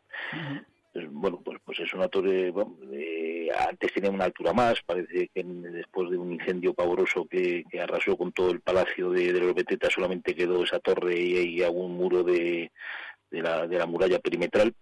Bueno, 1.12 1.42
pues, 1.44 1.58
pues 1.64 1.80
es 1.80 1.94
una 1.94 2.08
torre, 2.10 2.52
bueno, 2.52 2.76
eh, 2.92 3.48
antes 3.70 3.94
tenía 3.94 4.10
una 4.12 4.26
altura 4.26 4.52
más, 4.52 4.82
parece 4.86 5.30
que 5.34 5.44
después 5.44 6.10
de 6.10 6.18
un 6.18 6.34
incendio 6.34 6.74
pavoroso 6.74 7.26
que, 7.26 7.64
que 7.70 7.80
arrasó 7.80 8.18
con 8.18 8.32
todo 8.34 8.52
el 8.52 8.60
palacio 8.60 9.10
de, 9.10 9.32
de 9.32 9.40
los 9.40 9.54
Betetas 9.56 9.94
solamente 9.94 10.36
quedó 10.36 10.64
esa 10.64 10.80
torre 10.80 11.18
y, 11.18 11.58
y 11.60 11.64
algún 11.64 11.94
muro 11.96 12.24
de, 12.24 12.72
de, 13.30 13.42
la, 13.42 13.68
de 13.68 13.78
la 13.78 13.86
muralla 13.86 14.20
perimetral 14.20 14.74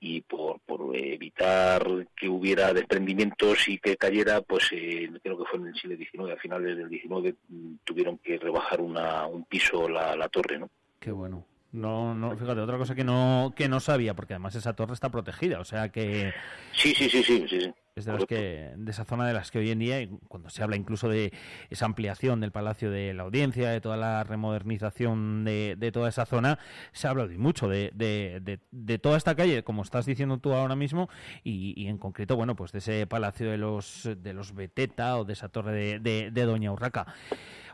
y 0.00 0.22
por, 0.22 0.60
por 0.60 0.96
evitar 0.96 1.86
que 2.16 2.28
hubiera 2.28 2.72
desprendimientos 2.72 3.68
y 3.68 3.78
que 3.78 3.96
cayera, 3.96 4.40
pues 4.40 4.70
eh, 4.72 5.10
creo 5.22 5.38
que 5.38 5.44
fue 5.44 5.60
en 5.60 5.66
el 5.68 5.74
siglo 5.74 5.96
XIX, 5.96 6.32
a 6.32 6.40
finales 6.40 6.76
del 6.78 6.88
XIX 6.88 7.34
mm, 7.48 7.74
tuvieron 7.84 8.18
que 8.18 8.38
rebajar 8.38 8.80
una, 8.80 9.26
un 9.26 9.44
piso 9.44 9.88
la, 9.88 10.16
la 10.16 10.28
torre, 10.28 10.58
¿no? 10.58 10.70
Qué 10.98 11.12
bueno. 11.12 11.44
No, 11.72 12.14
no, 12.14 12.36
fíjate, 12.36 12.60
otra 12.60 12.78
cosa 12.78 12.96
que 12.96 13.04
no, 13.04 13.52
que 13.54 13.68
no 13.68 13.78
sabía, 13.78 14.14
porque 14.14 14.34
además 14.34 14.56
esa 14.56 14.74
torre 14.74 14.94
está 14.94 15.10
protegida, 15.10 15.60
o 15.60 15.64
sea 15.64 15.90
que 15.90 16.32
Sí, 16.72 16.92
sí, 16.94 17.08
sí, 17.08 17.22
sí, 17.22 17.46
sí. 17.48 17.60
sí. 17.60 17.72
Es 18.00 18.04
de 18.06 18.12
las 18.12 18.26
que 18.26 18.72
de 18.76 18.90
esa 18.90 19.04
zona 19.04 19.26
de 19.26 19.32
las 19.32 19.50
que 19.50 19.60
hoy 19.60 19.70
en 19.70 19.78
día, 19.78 20.06
cuando 20.28 20.50
se 20.50 20.62
habla 20.62 20.76
incluso 20.76 21.08
de 21.08 21.32
esa 21.70 21.86
ampliación 21.86 22.40
del 22.40 22.50
Palacio 22.52 22.90
de 22.90 23.14
la 23.14 23.22
Audiencia, 23.22 23.70
de 23.70 23.80
toda 23.80 23.96
la 23.96 24.24
remodernización 24.24 25.44
de, 25.44 25.76
de 25.78 25.92
toda 25.92 26.08
esa 26.08 26.26
zona, 26.26 26.58
se 26.92 27.08
habla 27.08 27.24
hoy 27.24 27.38
mucho 27.38 27.68
de, 27.68 27.90
de, 27.94 28.40
de- 28.42 28.60
de 28.72 28.98
toda 28.98 29.16
esta 29.16 29.34
calle, 29.34 29.62
como 29.62 29.82
estás 29.82 30.06
diciendo 30.06 30.38
tú 30.38 30.52
ahora 30.52 30.76
mismo, 30.76 31.08
y, 31.44 31.74
y 31.80 31.86
en 31.88 31.98
concreto, 31.98 32.36
bueno, 32.36 32.56
pues 32.56 32.72
de 32.72 32.78
ese 32.78 33.06
Palacio 33.06 33.50
de 33.50 33.58
los 33.58 34.08
de 34.16 34.32
los 34.32 34.54
Beteta 34.54 35.16
o 35.18 35.24
de 35.24 35.32
esa 35.32 35.48
torre 35.48 35.98
de, 36.00 36.30
Doña 36.44 36.72
Urraca. 36.72 37.06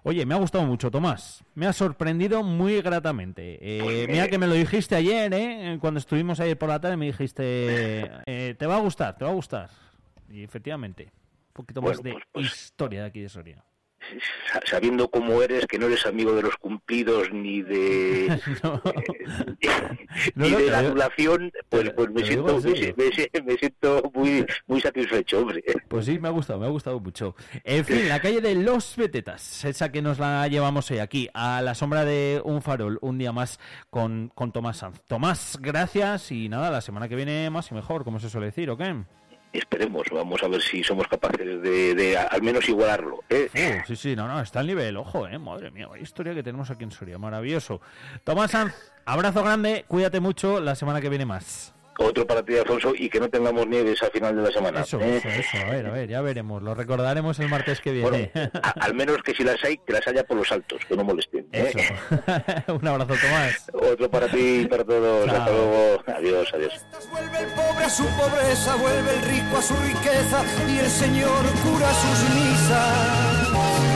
Oye, 0.03 0.25
me 0.25 0.35
ha 0.35 0.39
gustado 0.39 0.65
mucho, 0.65 0.91
Tomás. 0.91 1.43
Me 1.55 1.67
ha 1.67 1.73
sorprendido 1.73 2.43
muy 2.45 2.81
gratamente. 2.81 3.59
Eh, 3.61 3.81
Pues, 3.83 4.09
mira 4.09 4.29
que 4.29 4.39
me 4.39 4.47
lo 4.47 4.55
dijiste 4.55 4.95
ayer, 4.95 5.33
¿eh? 5.35 5.79
Cuando 5.81 5.99
estuvimos 5.99 6.39
ayer 6.39 6.57
por 6.57 6.69
la 6.69 6.81
tarde 6.81 6.97
me 6.97 7.07
dijiste, 7.07 7.45
eh, 8.27 8.55
te 8.57 8.67
va 8.67 8.77
a 8.77 8.81
gustar, 8.81 9.17
te 9.19 9.25
va 9.25 9.31
a 9.31 9.35
gustar. 9.35 9.69
Y 10.31 10.43
efectivamente, 10.45 11.05
un 11.49 11.53
poquito 11.53 11.83
más 11.83 12.03
de 12.03 12.13
pues- 12.13 12.25
pues- 12.33 12.47
historia 12.67 13.03
de 13.03 13.07
aquí 13.09 13.21
de 13.21 13.29
Soria. 13.29 13.65
sa- 14.53 14.61
sabiendo 14.67 15.09
cómo 15.11 15.43
eres, 15.43 15.67
que 15.67 15.79
no 15.79 15.87
eres 15.87 16.07
amigo 16.07 16.33
de 16.35 16.43
los 16.43 16.55
cumplidos 16.57 17.33
ni 17.33 17.63
de 17.63 18.29
No, 20.35 20.45
ni 20.45 20.51
no, 20.51 20.59
de 20.59 20.71
la 20.71 20.79
adulación, 20.79 21.51
pues, 21.69 21.91
pues 21.91 22.11
me, 22.11 22.25
siento, 22.25 22.61
me, 23.45 23.57
siento 23.57 24.11
muy 24.15 24.47
muy 24.67 24.81
satisfecho, 24.81 25.41
hombre. 25.41 25.63
Pues 25.89 26.07
sí, 26.07 26.19
me 26.19 26.29
ha 26.29 26.31
gustado, 26.31 26.61
me 26.61 26.67
ha 26.67 26.71
gustado 26.71 27.01
mucho. 27.01 27.35
En 27.65 27.85
fin, 27.85 28.09
la 28.09 28.21
calle 28.21 28.41
de 28.41 28.55
Los 28.55 28.97
Betetas, 28.97 29.65
esa 29.65 29.91
que 29.91 30.03
nos 30.03 30.19
la 30.19 30.47
llevamos 30.49 30.91
hoy 30.91 30.99
aquí, 30.99 31.29
a 31.35 31.61
la 31.63 31.75
sombra 31.75 32.05
de 32.05 32.41
un 32.45 32.63
farol, 32.63 32.99
un 33.03 33.19
día 33.19 33.33
más 33.33 33.59
con, 33.91 34.31
con 34.35 34.53
Tomás 34.53 34.79
Sanz. 34.79 35.01
Tomás, 35.07 35.59
gracias 35.61 36.31
y 36.33 36.49
nada, 36.49 36.71
la 36.71 36.81
semana 36.81 37.09
que 37.09 37.17
viene 37.17 37.51
más 37.51 37.71
y 37.71 37.75
mejor, 37.75 38.05
como 38.05 38.21
se 38.21 38.31
suele 38.31 38.47
decir, 38.47 38.71
¿o 38.71 38.77
qué? 38.77 38.95
Esperemos, 39.57 40.07
vamos 40.13 40.43
a 40.43 40.49
ver 40.49 40.61
si 40.61 40.83
somos 40.83 41.07
capaces 41.09 41.63
de, 41.63 41.95
de 41.95 42.17
al 42.17 42.43
menos 42.43 42.69
igualarlo. 42.69 43.25
¿eh? 43.31 43.83
Sí, 43.87 43.97
sí, 43.97 44.17
no, 44.17 44.29
no, 44.29 44.41
está 44.41 44.61
al 44.61 44.67
nivel, 44.67 44.97
ojo, 44.97 45.27
eh, 45.27 45.39
madre 45.39 45.71
mía, 45.71 45.89
historia 46.01 46.35
que 46.35 46.43
tenemos 46.43 46.71
aquí 46.71 46.85
en 46.85 46.91
Soria, 46.91 47.19
maravilloso. 47.19 47.81
Tomás 48.25 48.51
Sanz, 48.51 48.75
abrazo 49.05 49.43
grande, 49.43 49.85
cuídate 49.89 50.21
mucho, 50.21 50.61
la 50.61 50.75
semana 50.75 51.01
que 51.01 51.09
viene 51.09 51.27
más. 51.27 51.76
Otro 51.99 52.27
para 52.27 52.43
ti, 52.43 52.57
Alfonso, 52.57 52.93
y 52.95 53.09
que 53.09 53.19
no 53.21 53.29
tengamos 53.29 53.67
nieves 53.67 54.03
a 54.03 54.11
final 54.11 54.37
de 54.37 54.43
la 54.43 54.51
semana. 54.51 54.81
Eso, 54.83 55.01
¿eh? 55.01 55.17
eso, 55.17 55.29
eso, 55.29 55.57
a 55.67 55.71
ver, 55.71 55.87
a 55.87 55.91
ver, 55.93 56.09
ya 56.09 56.21
veremos, 56.21 56.63
lo 56.63 56.75
recordaremos 56.75 57.39
el 57.39 57.49
martes 57.49 57.81
que 57.81 57.93
viene. 57.93 58.31
A- 58.63 58.75
al 58.81 58.95
menos 58.95 59.19
que 59.23 59.35
si 59.35 59.43
las 59.45 59.63
hay, 59.65 59.79
que 59.79 59.93
las 59.93 60.07
haya 60.07 60.25
por 60.25 60.37
los 60.37 60.51
altos, 60.53 60.81
que 60.89 60.97
no 60.97 61.05
molesten. 61.05 61.47
¿eh? 61.53 61.73
un 62.69 62.87
abrazo, 62.87 63.15
Tomás. 63.21 63.71
Otro 63.73 64.11
para 64.11 64.29
ti 64.29 64.61
y 64.63 64.67
para 64.67 64.85
todos. 64.85 65.29
Hasta 65.29 65.51
luego. 65.51 66.03
Adiós, 66.07 66.53
adiós. 66.55 66.87
El 67.41 67.47
pobre 67.49 67.85
a 67.85 67.91
su 67.91 68.05
pobreza, 68.05 68.77
vuelve 68.77 69.11
el 69.15 69.23
rico 69.23 69.57
a 69.59 69.63
su 69.63 69.75
riqueza 69.77 70.45
y 70.69 70.79
el 70.79 70.87
Señor 70.91 71.43
cura 71.63 71.93
sus 71.95 72.35
misas. 72.35 73.96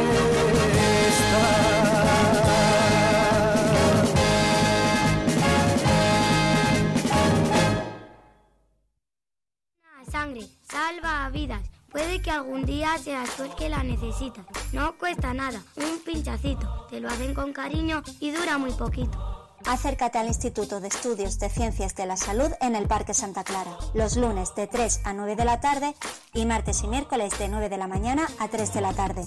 Sangre, 10.11 10.41
salva 10.69 11.29
vidas. 11.29 11.61
Puede 11.91 12.21
que 12.21 12.31
algún 12.31 12.65
día 12.65 12.97
seas 12.97 13.29
tú 13.35 13.43
el 13.43 13.55
que 13.55 13.69
la 13.69 13.83
necesitas. 13.83 14.45
No 14.71 14.97
cuesta 14.97 15.33
nada, 15.33 15.61
un 15.75 15.99
pinchacito. 16.05 16.87
Te 16.89 16.99
lo 16.99 17.09
hacen 17.09 17.33
con 17.33 17.51
cariño 17.53 18.01
y 18.19 18.31
dura 18.31 18.57
muy 18.57 18.71
poquito. 18.71 19.17
Acércate 19.65 20.17
al 20.17 20.27
Instituto 20.27 20.79
de 20.79 20.87
Estudios 20.87 21.37
de 21.39 21.49
Ciencias 21.49 21.95
de 21.95 22.05
la 22.05 22.17
Salud 22.17 22.51
en 22.61 22.75
el 22.75 22.87
Parque 22.87 23.13
Santa 23.13 23.43
Clara, 23.43 23.77
los 23.93 24.15
lunes 24.15 24.55
de 24.55 24.67
3 24.67 25.01
a 25.03 25.13
9 25.13 25.35
de 25.35 25.45
la 25.45 25.59
tarde 25.59 25.93
y 26.33 26.45
martes 26.45 26.81
y 26.83 26.87
miércoles 26.87 27.37
de 27.37 27.47
9 27.47 27.69
de 27.69 27.77
la 27.77 27.87
mañana 27.87 28.27
a 28.39 28.47
3 28.47 28.73
de 28.73 28.81
la 28.81 28.93
tarde. 28.93 29.25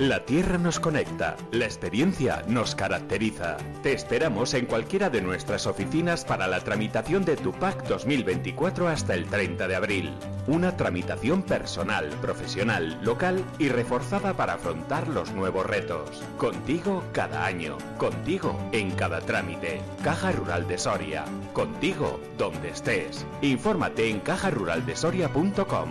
La 0.00 0.24
Tierra 0.24 0.58
nos 0.58 0.80
conecta, 0.80 1.36
la 1.52 1.66
experiencia 1.66 2.42
nos 2.48 2.74
caracteriza. 2.74 3.58
Te 3.84 3.92
esperamos 3.92 4.52
en 4.54 4.66
cualquiera 4.66 5.08
de 5.08 5.22
nuestras 5.22 5.68
oficinas 5.68 6.24
para 6.24 6.48
la 6.48 6.58
tramitación 6.58 7.24
de 7.24 7.36
tu 7.36 7.52
PAC 7.52 7.86
2024 7.86 8.88
hasta 8.88 9.14
el 9.14 9.26
30 9.26 9.68
de 9.68 9.76
abril. 9.76 10.12
Una 10.48 10.76
tramitación 10.76 11.44
personal, 11.44 12.08
profesional, 12.20 12.98
local 13.04 13.44
y 13.60 13.68
reforzada 13.68 14.34
para 14.34 14.54
afrontar 14.54 15.06
los 15.06 15.32
nuevos 15.32 15.64
retos. 15.64 16.24
Contigo 16.38 17.04
cada 17.12 17.46
año, 17.46 17.78
contigo 17.96 18.58
en 18.72 18.90
cada 18.90 19.20
trámite. 19.20 19.80
Caja 20.02 20.32
Rural 20.32 20.66
de 20.66 20.76
Soria, 20.76 21.24
contigo 21.52 22.18
donde 22.36 22.70
estés. 22.70 23.24
Infórmate 23.42 24.10
en 24.10 24.18
cajaruraldesoria.com. 24.18 25.90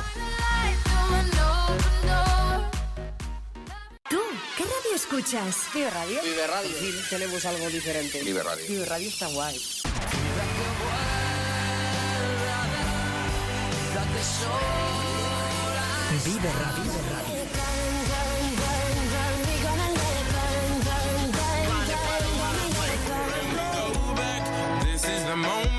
¿Tú 4.10 4.20
qué 4.57 4.66
radio 4.66 4.95
escuchas? 4.95 5.56
Vive 5.74 5.90
Radio. 5.90 6.20
Vive 6.22 6.48
Radio. 6.48 6.70
tenemos 7.10 7.45
algo 7.45 7.70
diferente. 7.70 8.22
Vive 8.24 8.44
Radio. 8.44 8.66
Vive 8.68 8.84
Radio 8.86 9.07
está 9.07 9.28
guay. 9.28 9.57
Vive 16.24 16.44
Radio. 16.44 16.91
This 24.84 25.06
is 25.08 25.24
the 25.24 25.36
moment. 25.38 25.79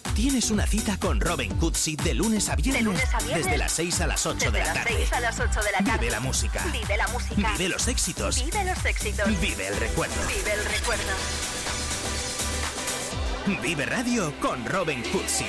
tienes 0.15 0.51
una 0.51 0.65
cita 0.67 0.97
con 0.97 1.19
Robin 1.21 1.55
Cootsy 1.57 1.95
de 1.95 2.13
lunes 2.13 2.49
a 2.49 2.55
viernes, 2.55 2.83
De 2.83 2.83
lunes 2.83 3.13
a 3.13 3.19
viernes. 3.19 3.45
desde 3.45 3.57
las 3.57 3.71
6 3.71 4.01
a 4.01 4.07
las 4.07 4.25
8 4.25 4.51
de 4.51 4.59
Desde 4.59 4.59
la 4.59 4.65
las 4.65 4.83
tarde. 4.83 4.93
6 4.97 5.13
a 5.13 5.19
las 5.19 5.39
8 5.39 5.61
de 5.61 5.71
la 5.71 5.77
tarde. 5.79 5.97
Vive 5.99 6.11
la 6.11 6.19
música. 6.19 6.63
Vive 6.71 6.97
la 6.97 7.07
música. 7.07 7.51
Vive 7.53 7.69
los 7.69 7.87
éxitos. 7.87 8.43
Vive 8.43 8.63
los 8.65 8.85
éxitos. 8.85 9.27
Vive 9.41 9.67
el 9.67 9.77
recuerdo. 9.77 10.15
Vive 10.27 10.53
el 10.53 10.65
recuerdo. 10.65 11.13
Vive 13.61 13.85
Radio 13.85 14.33
con 14.39 14.65
Robin 14.65 15.01
Cootsy. 15.11 15.45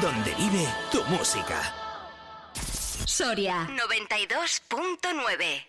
Donde 0.00 0.34
vive 0.34 0.66
tu 0.90 1.02
música. 1.04 1.74
Soria 3.04 3.68
92.9. 3.68 5.66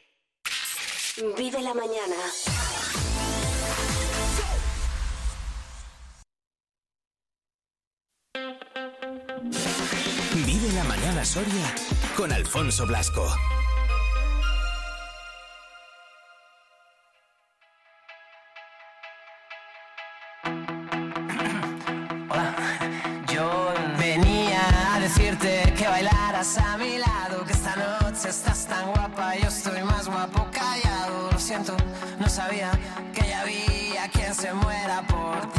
Vive 1.38 1.62
la 1.62 1.74
mañana. 1.74 2.16
Vive 9.44 10.72
la 10.74 10.84
mañana 10.86 11.24
Soria 11.24 11.74
con 12.16 12.32
Alfonso 12.32 12.88
Blasco. 12.88 13.28
Yo 23.32 23.74
venía 24.00 24.96
a 24.96 25.00
decirte 25.00 25.72
que 25.78 25.88
bailaras 25.88 26.58
a 26.58 26.78
mi 26.78 26.98
lado, 26.98 27.46
que 27.46 27.54
esta 27.54 27.76
noche 27.76 28.30
estás 28.30 28.66
tan 28.66 28.92
guapa, 28.92 29.36
yo 29.36 29.50
estoy 29.50 29.84
más 29.84 30.08
guapo 30.08 30.48
callado. 30.52 31.32
Lo 31.32 31.40
siento, 31.40 31.78
no 32.20 32.28
sabía 32.28 32.72
que 33.14 33.28
ya 33.28 33.42
había 33.42 34.10
quien 34.10 34.34
se 34.34 34.52
muera 34.54 35.06
por 35.06 35.52
ti. 35.52 35.57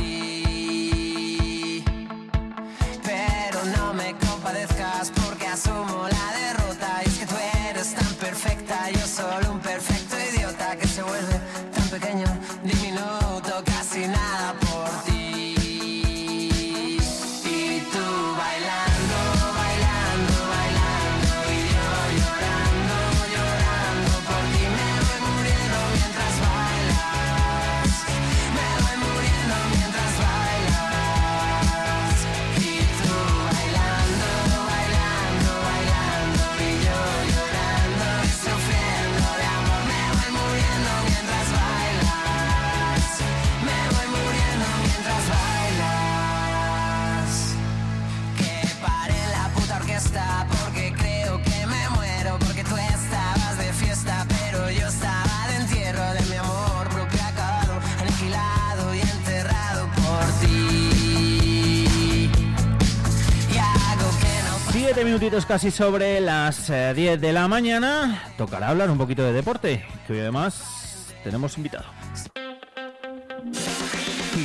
Minutitos 65.08 65.46
casi 65.46 65.70
sobre 65.70 66.20
las 66.20 66.68
eh, 66.68 66.92
10 66.94 67.18
de 67.18 67.32
la 67.32 67.48
mañana. 67.48 68.22
Tocará 68.36 68.68
hablar 68.68 68.90
un 68.90 68.98
poquito 68.98 69.24
de 69.24 69.32
deporte, 69.32 69.82
que 70.06 70.12
hoy 70.12 70.20
además 70.20 71.14
tenemos 71.24 71.56
invitado. 71.56 71.86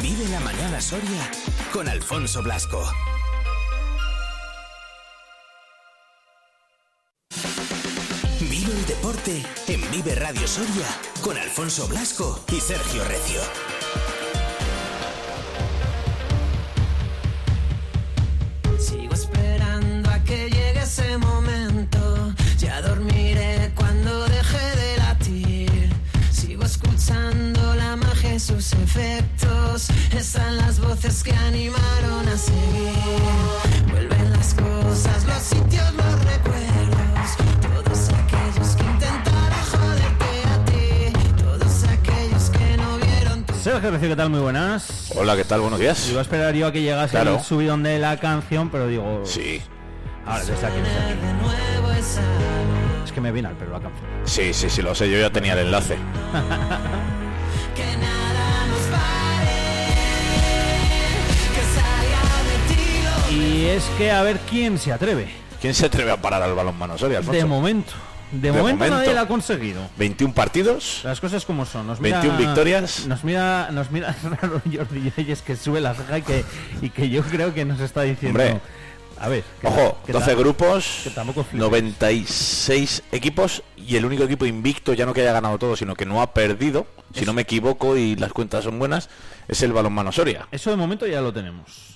Vive 0.02 0.30
la 0.30 0.40
mañana 0.40 0.80
Soria 0.80 1.30
con 1.73 1.90
Alfonso 1.90 2.41
Blasco. 2.41 2.81
Vive 8.40 8.72
el 8.72 8.85
deporte 8.85 9.44
en 9.68 9.91
Vive 9.91 10.15
Radio 10.15 10.48
Soria 10.48 10.88
con 11.22 11.38
Alfonso 11.38 11.90
Blasco 11.90 12.41
y 12.49 12.61
Sergio 12.61 13.03
Recio. 13.03 13.73
Ese 20.94 21.18
momento. 21.18 22.34
Ya 22.60 22.80
dormiré 22.82 23.72
cuando 23.76 24.26
deje 24.26 24.76
de 24.82 24.98
latir. 24.98 25.90
Sigo 26.32 26.64
escuchando 26.64 27.74
la 27.76 27.95
magia 27.95 28.36
y 28.36 28.40
sus 28.40 28.74
efectos. 28.74 29.88
Están 30.15 30.57
las 30.57 30.80
voces 30.80 31.24
que 31.24 31.32
animaron 31.34 32.28
a 32.28 32.38
seguir. 32.38 32.94
Vuelven 33.91 34.32
las 34.34 34.53
cosas, 34.53 35.26
los 35.26 35.41
sitios, 35.41 35.94
los 35.95 36.26
recuerdos. 36.26 37.30
Todos 37.61 38.10
aquellos 38.10 38.76
que 38.76 38.84
intentaron 38.84 39.64
joderte 39.72 40.32
a 40.53 40.65
ti. 40.65 41.44
Todos 41.44 41.84
aquellos 41.86 42.49
que 42.52 42.78
no 42.78 42.98
vieron 42.98 43.44
tu 43.45 43.53
Sergio 43.56 43.90
Recio, 43.90 44.10
¿qué 44.10 44.15
tal? 44.15 44.30
Muy 44.30 44.41
buenas. 44.41 45.11
Hola, 45.15 45.36
¿qué 45.36 45.44
tal? 45.44 45.61
Buenos 45.61 45.80
días. 45.80 46.07
Iba 46.10 46.20
a 46.20 46.22
esperar 46.22 46.53
yo 46.53 46.68
a 46.68 46.72
que 46.72 46.84
llegase 46.84 47.11
Claro. 47.11 47.38
el 47.38 47.44
subidón 47.44 47.82
de 47.82 47.98
la 47.98 48.18
canción, 48.20 48.70
pero 48.70 48.88
digo... 48.88 49.24
Sí. 49.26 49.60
Ahora, 50.26 50.44
desde 50.45 50.66
aquí, 50.66 50.78
desde 50.78 52.22
Es 53.06 53.12
que 53.12 53.22
me 53.22 53.32
viene 53.32 53.50
al 53.50 53.56
pelo 53.56 53.74
la 53.74 53.80
canción. 53.80 54.06
Sí, 54.26 54.54
sí, 54.54 54.70
sí, 54.70 54.82
lo 54.82 54.95
sé, 54.95 55.10
yo 55.10 55.20
ya 55.20 55.30
tenía 55.30 55.54
el 55.54 55.60
enlace. 55.60 55.98
Y 63.32 63.66
es 63.66 63.84
que 63.98 64.12
a 64.12 64.22
ver 64.22 64.40
quién 64.50 64.78
se 64.78 64.91
atreve. 64.94 65.28
¿Quién 65.60 65.74
se 65.74 65.86
atreve 65.88 66.12
a 66.12 66.18
parar 66.18 66.44
al 66.44 66.54
balón 66.54 66.76
Soria, 66.98 67.18
Alfonso? 67.20 67.40
De 67.40 67.45
momento. 67.45 67.94
De, 68.32 68.40
De 68.40 68.52
momento, 68.52 68.78
momento. 68.84 68.98
nadie 68.98 69.14
lo 69.14 69.20
ha 69.22 69.28
conseguido. 69.28 69.82
21 69.98 70.34
partidos. 70.34 71.02
Las 71.04 71.20
cosas 71.20 71.45
como 71.45 71.66
son. 71.66 71.88
Nos 71.88 72.00
21 72.00 72.38
victorias. 72.38 73.06
Nos 73.08 73.24
mira, 73.24 73.70
nos 73.72 73.91
mira 73.91 74.16
raro 74.41 74.62
Jordi 74.72 75.12
Reyes 75.16 75.41
que 75.41 75.56
sube 75.56 75.82
la 75.82 75.94
ceja 75.94 76.18
y 76.18 76.22
que, 76.22 76.45
y 76.82 76.90
que 76.90 77.10
yo 77.10 77.24
creo 77.24 77.54
que 77.54 77.66
nos 77.66 77.80
está 77.80 78.02
diciendo. 78.02 78.40
Hombre. 78.40 78.62
A 79.19 79.30
ver. 79.30 79.44
que 79.61 79.68
Ojo, 79.68 79.98
que 80.06 80.11
12 80.14 80.26
ta- 80.26 80.34
grupos, 80.35 81.02
que 81.03 81.10
tampoco 81.11 81.44
flipes. 81.44 81.60
96 81.60 83.03
equipos 83.11 83.64
y 83.77 83.95
el 83.95 84.06
único 84.06 84.23
equipo 84.23 84.45
invicto, 84.45 84.94
ya 84.94 85.06
no 85.06 85.14
que 85.14 85.22
haya 85.22 85.34
ganado 85.34 85.57
todo, 85.57 85.76
sino 85.76 85.95
que 85.95 86.06
no 86.06 86.22
ha 86.22 86.34
perdido, 86.34 86.88
si 87.14 87.26
no 87.26 87.34
me 87.34 87.44
equivoco 87.44 87.95
y 87.98 88.15
las 88.15 88.34
cuentas 88.34 88.64
son 88.64 88.80
buenas, 88.80 89.10
es 89.48 89.61
el 89.64 89.73
balonmano 89.73 90.11
Soria. 90.11 90.48
Eso 90.52 90.69
de 90.72 90.76
momento 90.77 91.06
ya 91.07 91.22
lo 91.22 91.31
tenemos. 91.34 91.94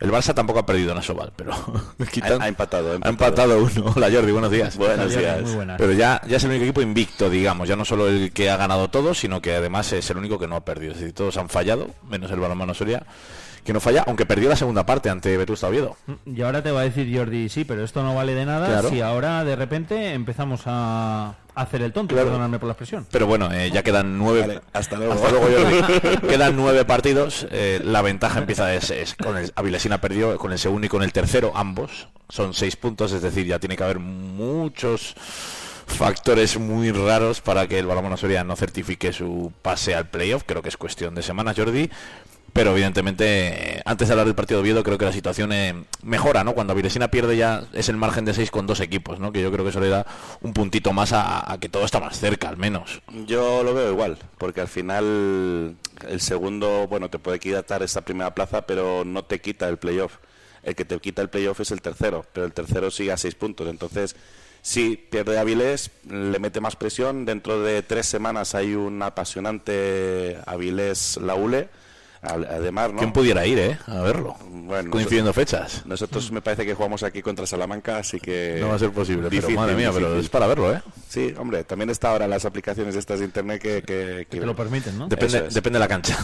El 0.00 0.12
Barça 0.12 0.32
tampoco 0.32 0.60
ha 0.60 0.66
perdido 0.66 0.92
en 0.92 0.98
Asobal, 0.98 1.32
pero 1.34 1.52
Ha, 2.22 2.44
ha 2.44 2.48
empatado, 2.48 2.92
ha 3.02 3.06
ha 3.06 3.08
empatado 3.08 3.58
uno. 3.64 3.92
Hola 3.96 4.08
Jordi, 4.12 4.30
buenos 4.30 4.50
días. 4.50 4.76
Buenos 4.76 5.12
días. 5.14 5.42
muy 5.42 5.54
buenas. 5.54 5.76
Pero 5.78 5.92
ya, 5.92 6.20
ya 6.28 6.36
es 6.36 6.44
el 6.44 6.50
único 6.50 6.64
equipo 6.64 6.82
invicto, 6.82 7.28
digamos, 7.28 7.68
ya 7.68 7.74
no 7.76 7.84
solo 7.84 8.08
el 8.08 8.32
que 8.32 8.48
ha 8.50 8.56
ganado 8.56 8.88
todo, 8.88 9.12
sino 9.14 9.42
que 9.42 9.54
además 9.54 9.92
es 9.92 10.08
el 10.10 10.18
único 10.18 10.38
que 10.38 10.46
no 10.46 10.54
ha 10.56 10.64
perdido. 10.64 10.92
Es 10.92 10.98
decir, 11.00 11.14
todos 11.14 11.36
han 11.36 11.48
fallado, 11.48 11.88
menos 12.08 12.30
el 12.30 12.38
balonmano 12.38 12.74
Soria, 12.74 13.02
que 13.68 13.74
no 13.74 13.80
falla, 13.80 14.02
aunque 14.06 14.24
perdió 14.24 14.48
la 14.48 14.56
segunda 14.56 14.86
parte 14.86 15.10
ante 15.10 15.36
Vetusta 15.36 15.68
Oviedo. 15.68 15.94
Y 16.24 16.40
ahora 16.40 16.62
te 16.62 16.70
va 16.70 16.80
a 16.80 16.84
decir 16.84 17.14
Jordi, 17.14 17.50
sí, 17.50 17.66
pero 17.66 17.84
esto 17.84 18.02
no 18.02 18.14
vale 18.14 18.34
de 18.34 18.46
nada 18.46 18.66
Claro. 18.66 18.88
si 18.88 19.02
ahora 19.02 19.44
de 19.44 19.56
repente 19.56 20.14
empezamos 20.14 20.62
a 20.64 21.34
hacer 21.54 21.82
el 21.82 21.92
tonto, 21.92 22.14
Claro. 22.14 22.28
perdonadme 22.28 22.58
por 22.58 22.68
la 22.68 22.72
expresión. 22.72 23.06
Pero 23.10 23.26
bueno, 23.26 23.52
eh, 23.52 23.70
ya 23.70 23.82
quedan 23.82 24.16
nueve. 24.16 24.40
Vale, 24.40 24.60
hasta 24.72 24.96
luego. 24.96 25.16
Jordi. 25.16 26.16
quedan 26.28 26.56
nueve 26.56 26.86
partidos. 26.86 27.46
eh, 27.50 27.78
la 27.84 28.00
ventaja 28.00 28.38
empieza 28.38 28.72
es, 28.72 28.90
es 28.90 29.14
con 29.14 29.36
el 29.36 29.52
Avilesina 29.54 30.00
perdió 30.00 30.38
con 30.38 30.50
el 30.52 30.58
segundo 30.58 30.86
y 30.86 30.88
con 30.88 31.02
el 31.02 31.12
tercero 31.12 31.52
ambos. 31.54 32.08
Son 32.30 32.54
seis 32.54 32.74
puntos, 32.74 33.12
es 33.12 33.20
decir, 33.20 33.44
ya 33.46 33.58
tiene 33.58 33.76
que 33.76 33.84
haber 33.84 33.98
muchos 33.98 35.14
factores 35.86 36.58
muy 36.58 36.90
raros 36.92 37.40
para 37.42 37.66
que 37.66 37.78
el 37.78 37.86
Balonmano 37.86 38.16
Soria 38.16 38.44
no 38.44 38.56
certifique 38.56 39.12
su 39.12 39.52
pase 39.60 39.94
al 39.94 40.06
playoff. 40.08 40.44
Creo 40.46 40.62
que 40.62 40.68
es 40.70 40.76
cuestión 40.78 41.14
de 41.14 41.22
semanas, 41.22 41.54
Jordi. 41.56 41.90
Pero 42.58 42.72
evidentemente, 42.72 43.80
antes 43.84 44.08
de 44.08 44.14
hablar 44.14 44.26
del 44.26 44.34
partido 44.34 44.58
de 44.58 44.62
Oviedo, 44.62 44.82
creo 44.82 44.98
que 44.98 45.04
la 45.04 45.12
situación 45.12 45.52
eh, 45.52 45.84
mejora, 46.02 46.42
¿no? 46.42 46.54
Cuando 46.54 46.72
Avilesina 46.72 47.08
pierde 47.08 47.36
ya 47.36 47.62
es 47.72 47.88
el 47.88 47.96
margen 47.96 48.24
de 48.24 48.34
6 48.34 48.50
con 48.50 48.66
dos 48.66 48.80
equipos, 48.80 49.20
¿no? 49.20 49.30
Que 49.30 49.40
yo 49.40 49.52
creo 49.52 49.64
que 49.64 49.70
eso 49.70 49.78
le 49.78 49.88
da 49.88 50.04
un 50.40 50.52
puntito 50.52 50.92
más 50.92 51.12
a, 51.12 51.56
que 51.60 51.68
todo 51.68 51.84
está 51.84 52.00
más 52.00 52.18
cerca, 52.18 52.48
al 52.48 52.56
menos. 52.56 53.00
Yo 53.28 53.62
lo 53.62 53.74
veo 53.74 53.92
igual, 53.92 54.18
porque 54.38 54.60
al 54.60 54.66
final 54.66 55.76
el 56.08 56.20
segundo, 56.20 56.88
bueno, 56.88 57.08
te 57.08 57.20
puede 57.20 57.38
quitar 57.38 57.84
esta 57.84 58.00
primera 58.00 58.34
plaza, 58.34 58.62
pero 58.62 59.04
no 59.04 59.24
te 59.24 59.40
quita 59.40 59.68
el 59.68 59.76
playoff. 59.76 60.14
El 60.64 60.74
que 60.74 60.84
te 60.84 60.98
quita 60.98 61.22
el 61.22 61.30
playoff 61.30 61.60
es 61.60 61.70
el 61.70 61.80
tercero, 61.80 62.26
pero 62.32 62.44
el 62.44 62.52
tercero 62.52 62.90
sigue 62.90 63.12
a 63.12 63.16
seis 63.18 63.36
puntos. 63.36 63.68
Entonces, 63.68 64.16
si 64.62 64.96
pierde 64.96 65.38
Avilés, 65.38 65.92
le 66.10 66.40
mete 66.40 66.60
más 66.60 66.74
presión. 66.74 67.24
Dentro 67.24 67.62
de 67.62 67.84
tres 67.84 68.06
semanas 68.06 68.56
hay 68.56 68.74
un 68.74 69.00
apasionante 69.00 70.38
Avilés-Laule. 70.44 71.68
Además, 72.20 72.92
¿no? 72.92 72.98
¿Quién 72.98 73.12
pudiera 73.12 73.46
ir, 73.46 73.58
eh? 73.58 73.78
A 73.86 74.00
verlo. 74.00 74.36
Bueno, 74.50 74.90
Coincidiendo 74.90 75.30
nosotros- 75.30 75.50
fechas. 75.70 75.86
Nosotros 75.86 76.32
me 76.32 76.42
parece 76.42 76.66
que 76.66 76.74
jugamos 76.74 77.02
aquí 77.02 77.22
contra 77.22 77.46
Salamanca, 77.46 77.98
así 77.98 78.18
que... 78.18 78.58
No 78.60 78.68
va 78.68 78.74
a 78.74 78.78
ser 78.78 78.90
posible, 78.90 79.28
pero 79.30 79.50
madre 79.50 79.74
mía, 79.76 79.90
pero 79.94 80.18
es 80.18 80.28
para 80.28 80.46
verlo, 80.48 80.72
¿eh? 80.74 80.82
Sí, 81.08 81.32
hombre, 81.38 81.64
también 81.64 81.90
está 81.90 82.10
ahora 82.10 82.26
las 82.26 82.44
aplicaciones 82.44 82.96
estas 82.96 83.20
de 83.20 83.24
internet 83.26 83.62
que... 83.62 84.26
que, 84.28 84.40
lo 84.40 84.56
permiten, 84.56 84.98
¿no? 84.98 85.06
Depende, 85.08 85.44
es. 85.46 85.54
depende 85.54 85.78
de 85.78 85.80
la 85.80 85.88
cancha. 85.88 86.18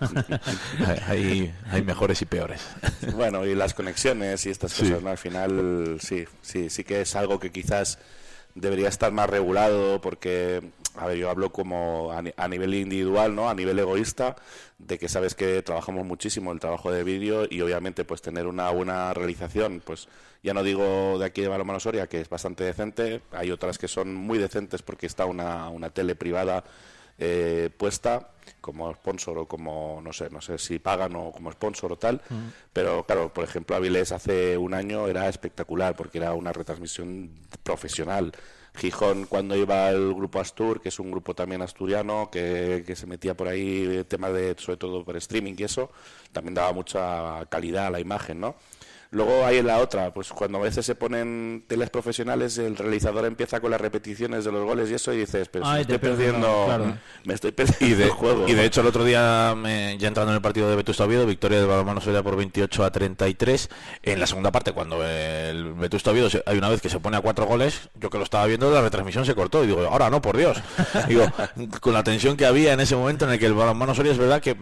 hay, 1.06 1.52
hay 1.70 1.82
mejores 1.82 2.20
y 2.22 2.26
peores. 2.26 2.60
Bueno, 3.14 3.44
y 3.46 3.54
las 3.54 3.74
conexiones 3.74 4.44
y 4.46 4.50
estas 4.50 4.72
Sí. 4.72 4.82
cosas, 4.84 5.02
¿no? 5.02 5.10
Al 5.10 5.18
final, 5.18 5.98
sí, 6.00 6.24
sí, 6.42 6.70
sí 6.70 6.84
que 6.84 7.02
es 7.02 7.16
algo 7.16 7.38
que 7.40 7.50
quizás 7.50 7.98
debería 8.54 8.88
estar 8.88 9.12
más 9.12 9.28
regulado 9.30 10.00
porque, 10.00 10.62
a 10.98 11.06
ver, 11.06 11.16
yo 11.18 11.30
hablo 11.30 11.50
como 11.50 12.10
a, 12.12 12.22
ni- 12.22 12.32
a 12.36 12.48
nivel 12.48 12.74
individual, 12.74 13.34
¿no? 13.34 13.48
A 13.48 13.54
nivel 13.54 13.78
egoísta, 13.78 14.36
de 14.78 14.98
que 14.98 15.08
sabes 15.08 15.34
que 15.34 15.62
trabajamos 15.62 16.04
muchísimo 16.04 16.52
el 16.52 16.60
trabajo 16.60 16.90
de 16.92 17.04
vídeo 17.04 17.46
y 17.48 17.60
obviamente 17.60 18.04
pues 18.04 18.22
tener 18.22 18.46
una 18.46 18.70
buena 18.70 19.12
realización, 19.14 19.82
pues 19.84 20.08
ya 20.42 20.54
no 20.54 20.62
digo 20.62 21.18
de 21.18 21.24
aquí 21.26 21.40
de 21.42 21.48
Balonmano 21.48 21.80
Soria, 21.80 22.06
que 22.08 22.20
es 22.20 22.28
bastante 22.28 22.64
decente, 22.64 23.22
hay 23.32 23.50
otras 23.50 23.78
que 23.78 23.88
son 23.88 24.14
muy 24.14 24.38
decentes 24.38 24.82
porque 24.82 25.06
está 25.06 25.24
una, 25.24 25.68
una 25.70 25.90
tele 25.90 26.14
privada 26.14 26.62
eh, 27.18 27.70
puesta 27.76 28.28
como 28.60 28.92
sponsor 28.92 29.38
o 29.38 29.46
como 29.48 30.00
no 30.04 30.12
sé 30.12 30.28
no 30.30 30.40
sé 30.42 30.58
si 30.58 30.78
pagan 30.78 31.16
o 31.16 31.32
como 31.32 31.50
sponsor 31.50 31.92
o 31.92 31.96
tal 31.96 32.20
pero 32.74 33.04
claro 33.04 33.32
por 33.32 33.42
ejemplo 33.42 33.74
Avilés 33.74 34.12
hace 34.12 34.56
un 34.58 34.74
año 34.74 35.08
era 35.08 35.26
espectacular 35.28 35.96
porque 35.96 36.18
era 36.18 36.34
una 36.34 36.52
retransmisión 36.52 37.30
profesional 37.62 38.32
Gijón 38.76 39.26
cuando 39.26 39.56
iba 39.56 39.88
el 39.90 40.14
grupo 40.14 40.40
Astur 40.40 40.80
que 40.80 40.90
es 40.90 40.98
un 40.98 41.10
grupo 41.10 41.34
también 41.34 41.62
asturiano 41.62 42.28
que, 42.30 42.84
que 42.86 42.94
se 42.94 43.06
metía 43.06 43.34
por 43.34 43.48
ahí 43.48 43.84
eh, 43.88 44.04
temas 44.04 44.32
de 44.32 44.54
sobre 44.58 44.76
todo 44.76 45.04
por 45.04 45.16
streaming 45.16 45.54
y 45.58 45.64
eso 45.64 45.90
también 46.32 46.54
daba 46.54 46.72
mucha 46.72 47.44
calidad 47.46 47.86
a 47.86 47.90
la 47.90 48.00
imagen 48.00 48.40
no 48.40 48.54
Luego 49.10 49.46
hay 49.46 49.62
la 49.62 49.78
otra, 49.78 50.12
pues 50.12 50.28
cuando 50.30 50.58
a 50.58 50.62
veces 50.62 50.84
se 50.84 50.94
ponen 50.94 51.64
teles 51.68 51.90
profesionales, 51.90 52.58
el 52.58 52.76
realizador 52.76 53.24
empieza 53.24 53.60
con 53.60 53.70
las 53.70 53.80
repeticiones 53.80 54.44
de 54.44 54.52
los 54.52 54.64
goles 54.64 54.90
y 54.90 54.94
eso 54.94 55.12
y 55.12 55.18
dices, 55.18 55.48
pero 55.48 55.64
Ay, 55.64 55.74
me 55.76 55.80
estoy 55.82 55.98
perdiendo, 55.98 56.64
claro. 56.66 56.98
me 57.24 57.34
estoy 57.34 57.52
perdiendo 57.52 57.86
Y 57.86 57.94
de, 57.98 58.04
el 58.04 58.10
juego. 58.10 58.48
y 58.48 58.54
de 58.54 58.64
hecho 58.64 58.80
el 58.80 58.88
otro 58.88 59.04
día, 59.04 59.54
me- 59.56 59.96
ya 59.98 60.08
entrando 60.08 60.32
en 60.32 60.36
el 60.36 60.42
partido 60.42 60.68
de 60.68 60.76
Vetusta 60.76 61.04
Oviedo, 61.04 61.24
victoria 61.24 61.58
del 61.58 61.68
balonmano 61.68 62.00
Soria 62.00 62.22
por 62.22 62.36
28 62.36 62.84
a 62.84 62.90
33. 62.90 63.70
En 64.02 64.18
la 64.20 64.26
segunda 64.26 64.50
parte, 64.50 64.72
cuando 64.72 65.02
el 65.06 65.74
Vetusta 65.74 66.10
Oviedo 66.10 66.28
se- 66.28 66.42
hay 66.44 66.58
una 66.58 66.68
vez 66.68 66.80
que 66.80 66.88
se 66.90 66.98
pone 67.00 67.16
a 67.16 67.20
cuatro 67.20 67.46
goles, 67.46 67.88
yo 67.94 68.10
que 68.10 68.18
lo 68.18 68.24
estaba 68.24 68.44
viendo, 68.46 68.70
la 68.72 68.82
retransmisión 68.82 69.24
se 69.24 69.34
cortó 69.34 69.62
y 69.62 69.68
digo, 69.68 69.82
ahora 69.86 70.10
no, 70.10 70.20
por 70.20 70.36
Dios. 70.36 70.58
digo, 71.08 71.24
con 71.80 71.94
la 71.94 72.02
tensión 72.02 72.36
que 72.36 72.44
había 72.46 72.72
en 72.72 72.80
ese 72.80 72.96
momento 72.96 73.24
en 73.24 73.30
el 73.32 73.38
que 73.38 73.46
el 73.46 73.54
balonmano 73.54 73.94
Soria 73.94 74.12
es 74.12 74.18
verdad 74.18 74.40
que 74.42 74.56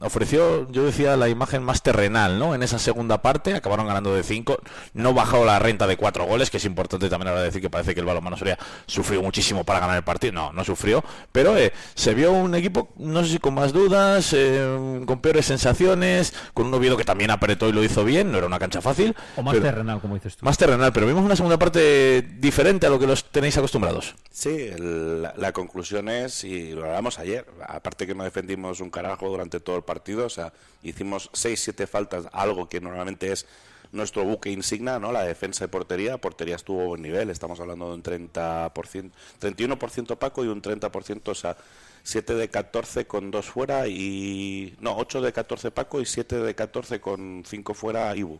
ofreció, 0.00 0.70
yo 0.70 0.84
decía, 0.84 1.16
la 1.16 1.28
imagen 1.28 1.62
más 1.62 1.82
terrenal, 1.82 2.38
¿no? 2.38 2.54
En 2.54 2.62
esa 2.62 2.78
segunda 2.78 3.22
parte, 3.22 3.54
acabaron 3.54 3.86
ganando 3.86 4.14
de 4.14 4.22
5, 4.22 4.58
no 4.94 5.14
bajó 5.14 5.44
la 5.44 5.58
renta 5.58 5.86
de 5.86 5.96
cuatro 5.96 6.24
goles, 6.26 6.50
que 6.50 6.56
es 6.58 6.64
importante 6.64 7.08
también 7.08 7.28
ahora 7.28 7.42
decir 7.42 7.60
que 7.60 7.70
parece 7.70 7.94
que 7.94 8.00
el 8.00 8.06
balonmano 8.06 8.36
Soria 8.36 8.58
sufrió 8.86 9.22
muchísimo 9.22 9.64
para 9.64 9.80
ganar 9.80 9.96
el 9.96 10.04
partido, 10.04 10.32
no, 10.32 10.52
no 10.52 10.64
sufrió, 10.64 11.02
pero 11.32 11.56
eh, 11.56 11.72
se 11.94 12.14
vio 12.14 12.32
un 12.32 12.54
equipo, 12.54 12.90
no 12.96 13.22
sé 13.24 13.30
si 13.32 13.38
con 13.38 13.54
más 13.54 13.72
dudas, 13.72 14.32
eh, 14.34 15.02
con 15.06 15.20
peores 15.20 15.46
sensaciones, 15.46 16.34
con 16.54 16.66
un 16.66 16.74
Oviedo 16.74 16.96
que 16.96 17.04
también 17.04 17.30
apretó 17.30 17.68
y 17.68 17.72
lo 17.72 17.82
hizo 17.82 18.04
bien, 18.04 18.30
no 18.30 18.38
era 18.38 18.46
una 18.46 18.58
cancha 18.58 18.80
fácil. 18.80 19.14
O 19.36 19.42
más 19.42 19.54
pero- 19.54 19.64
terrenal, 19.66 20.00
como 20.00 20.14
dices 20.14 20.36
tú. 20.36 20.44
Más 20.44 20.56
terrenal, 20.58 20.92
pero 20.92 21.06
vimos 21.06 21.24
una 21.24 21.36
segunda 21.36 21.58
parte 21.58 22.22
diferente 22.22 22.86
a 22.86 22.90
lo 22.90 22.98
que 22.98 23.06
los 23.06 23.24
tenéis 23.24 23.56
acostumbrados. 23.58 24.14
Sí, 24.30 24.50
el- 24.50 25.22
la, 25.22 25.34
la 25.36 25.52
conclusión 25.52 26.08
es, 26.08 26.44
y 26.44 26.70
lo 26.72 26.84
hablamos 26.84 27.18
ayer, 27.18 27.44
aparte 27.66 28.06
que 28.06 28.14
no 28.14 28.24
defendimos 28.24 28.80
un 28.80 28.90
carajo 28.90 29.28
durante 29.28 29.60
todo 29.60 29.76
el 29.76 29.82
partido, 29.88 30.26
o 30.26 30.28
sea, 30.28 30.52
hicimos 30.82 31.30
6-7 31.32 31.86
faltas, 31.86 32.26
algo 32.32 32.68
que 32.68 32.78
normalmente 32.78 33.32
es 33.32 33.46
nuestro 33.90 34.22
buque 34.22 34.50
insignia, 34.50 34.98
¿no? 34.98 35.12
La 35.12 35.22
defensa 35.22 35.64
de 35.64 35.68
portería, 35.68 36.18
portería 36.18 36.56
estuvo 36.56 36.82
a 36.82 36.84
buen 36.84 37.00
nivel, 37.00 37.30
estamos 37.30 37.58
hablando 37.58 37.88
de 37.88 37.94
un 37.94 38.02
30%, 38.02 39.10
31% 39.40 40.18
Paco 40.18 40.44
y 40.44 40.48
un 40.48 40.60
30%, 40.60 41.28
o 41.28 41.34
sea, 41.34 41.56
7 42.02 42.34
de 42.34 42.48
14 42.50 43.06
con 43.06 43.30
2 43.30 43.46
fuera 43.46 43.88
y... 43.88 44.76
No, 44.80 44.96
8 44.96 45.22
de 45.22 45.32
14 45.32 45.70
Paco 45.70 46.00
y 46.02 46.06
7 46.06 46.36
de 46.36 46.54
14 46.54 47.00
con 47.00 47.44
5 47.46 47.74
fuera 47.74 48.14
Ibu. 48.14 48.38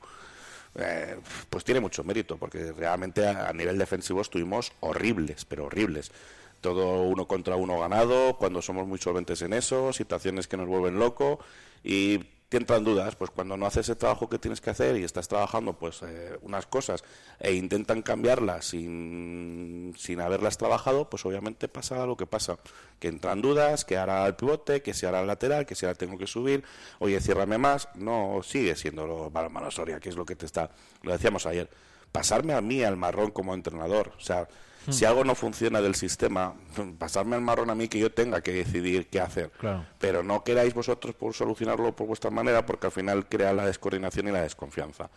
Eh, 0.74 1.16
pues 1.48 1.64
tiene 1.64 1.80
mucho 1.80 2.04
mérito, 2.04 2.36
porque 2.36 2.72
realmente 2.72 3.26
a 3.26 3.52
nivel 3.52 3.78
defensivo 3.78 4.20
estuvimos 4.20 4.72
horribles, 4.80 5.44
pero 5.46 5.64
horribles. 5.64 6.12
Todo 6.60 7.02
uno 7.02 7.26
contra 7.26 7.56
uno 7.56 7.78
ganado, 7.78 8.36
cuando 8.38 8.62
somos 8.62 8.86
muy 8.86 8.98
solventes 8.98 9.42
en 9.42 9.52
eso, 9.52 9.92
situaciones 9.92 10.48
que 10.48 10.56
nos 10.56 10.66
vuelven 10.66 10.98
loco 10.98 11.38
y 11.84 12.20
te 12.48 12.56
entran 12.56 12.82
dudas, 12.82 13.14
pues 13.14 13.30
cuando 13.30 13.58
no 13.58 13.66
haces 13.66 13.88
el 13.90 13.98
trabajo 13.98 14.30
que 14.30 14.38
tienes 14.38 14.62
que 14.62 14.70
hacer 14.70 14.96
y 14.96 15.04
estás 15.04 15.28
trabajando 15.28 15.74
pues 15.74 16.00
eh, 16.02 16.38
unas 16.40 16.64
cosas 16.64 17.04
e 17.38 17.52
intentan 17.52 18.00
cambiarlas 18.00 18.64
sin, 18.64 19.94
sin 19.98 20.20
haberlas 20.20 20.56
trabajado, 20.56 21.10
pues 21.10 21.26
obviamente 21.26 21.68
pasa 21.68 22.06
lo 22.06 22.16
que 22.16 22.26
pasa, 22.26 22.56
que 22.98 23.08
entran 23.08 23.42
dudas, 23.42 23.84
que 23.84 23.98
hará 23.98 24.26
el 24.26 24.34
pivote, 24.34 24.80
que 24.80 24.94
se 24.94 25.06
hará 25.06 25.20
el 25.20 25.26
lateral, 25.26 25.66
que 25.66 25.74
si 25.74 25.84
ahora 25.84 25.98
tengo 25.98 26.16
que 26.16 26.26
subir, 26.26 26.64
oye, 27.00 27.20
ciérrame 27.20 27.58
más, 27.58 27.90
no 27.96 28.40
sigue 28.42 28.74
siendo 28.76 29.06
lo 29.06 29.30
balonmano 29.30 29.70
Soria, 29.70 30.00
que 30.00 30.08
es 30.08 30.16
lo 30.16 30.24
que 30.24 30.34
te 30.34 30.46
está, 30.46 30.70
lo 31.02 31.12
decíamos 31.12 31.44
ayer, 31.44 31.68
pasarme 32.12 32.54
a 32.54 32.62
mí 32.62 32.82
al 32.82 32.96
marrón 32.96 33.30
como 33.30 33.52
entrenador, 33.52 34.12
o 34.16 34.20
sea, 34.20 34.48
Hmm. 34.86 34.92
si 34.92 35.04
algo 35.04 35.24
no 35.24 35.34
funciona 35.34 35.80
del 35.80 35.94
sistema, 35.94 36.54
pasarme 36.98 37.36
al 37.36 37.42
marrón 37.42 37.70
a 37.70 37.74
mí 37.74 37.88
que 37.88 37.98
yo 37.98 38.12
tenga 38.12 38.40
que 38.40 38.52
decidir 38.52 39.08
qué 39.08 39.20
hacer. 39.20 39.50
Claro. 39.58 39.84
Pero 39.98 40.22
no 40.22 40.44
queráis 40.44 40.74
vosotros 40.74 41.14
por 41.14 41.34
solucionarlo 41.34 41.94
por 41.94 42.06
vuestra 42.06 42.30
manera, 42.30 42.64
porque 42.64 42.86
al 42.86 42.92
final 42.92 43.28
crea 43.28 43.52
la 43.52 43.66
descoordinación 43.66 44.28
y 44.28 44.32
la 44.32 44.42
desconfianza. 44.42 45.10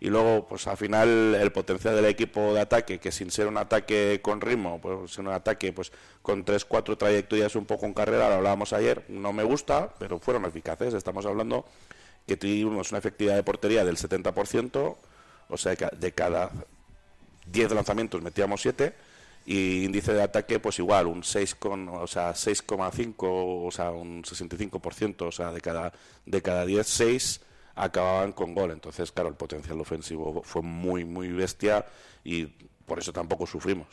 Y 0.00 0.10
luego, 0.10 0.46
pues 0.46 0.66
al 0.66 0.76
final, 0.76 1.34
el 1.34 1.52
potencial 1.52 1.94
del 1.94 2.04
equipo 2.06 2.52
de 2.52 2.60
ataque, 2.60 2.98
que 2.98 3.12
sin 3.12 3.30
ser 3.30 3.46
un 3.46 3.56
ataque 3.56 4.20
con 4.22 4.40
ritmo, 4.40 4.80
pues 4.80 5.12
ser 5.12 5.24
un 5.24 5.32
ataque 5.32 5.72
pues 5.72 5.92
con 6.20 6.44
tres, 6.44 6.64
cuatro 6.64 6.98
trayectorias 6.98 7.56
un 7.56 7.64
poco 7.64 7.86
en 7.86 7.94
carrera, 7.94 8.28
lo 8.28 8.34
hablábamos 8.34 8.72
ayer, 8.72 9.04
no 9.08 9.32
me 9.32 9.44
gusta, 9.44 9.94
pero 9.98 10.18
fueron 10.18 10.44
eficaces. 10.44 10.92
Estamos 10.94 11.24
hablando 11.24 11.64
que 12.26 12.36
tuvimos 12.36 12.90
una 12.90 12.98
efectividad 12.98 13.36
de 13.36 13.42
portería 13.44 13.84
del 13.84 13.96
70%, 13.96 14.96
o 15.48 15.56
sea, 15.56 15.74
de 15.74 16.12
cada 16.12 16.50
10 17.46 17.72
lanzamientos 17.72 18.22
metíamos 18.22 18.60
7 18.62 18.94
y 19.46 19.84
índice 19.84 20.14
de 20.14 20.22
ataque 20.22 20.58
pues 20.58 20.78
igual 20.78 21.06
un 21.06 21.22
6 21.22 21.54
con 21.56 21.88
o 21.88 22.06
sea 22.06 22.32
6,5 22.32 23.14
o 23.20 23.70
sea 23.70 23.90
un 23.90 24.22
65% 24.22 25.22
o 25.22 25.32
sea 25.32 25.52
de 25.52 25.60
cada 25.60 25.92
de 26.24 26.42
cada 26.42 26.64
10 26.64 26.86
6 26.86 27.40
acababan 27.74 28.32
con 28.32 28.54
gol 28.54 28.70
entonces 28.70 29.12
claro 29.12 29.28
el 29.28 29.34
potencial 29.34 29.80
ofensivo 29.80 30.42
fue 30.44 30.62
muy 30.62 31.04
muy 31.04 31.28
bestia 31.28 31.84
y 32.24 32.46
por 32.86 32.98
eso 32.98 33.12
tampoco 33.12 33.46
sufrimos 33.46 33.88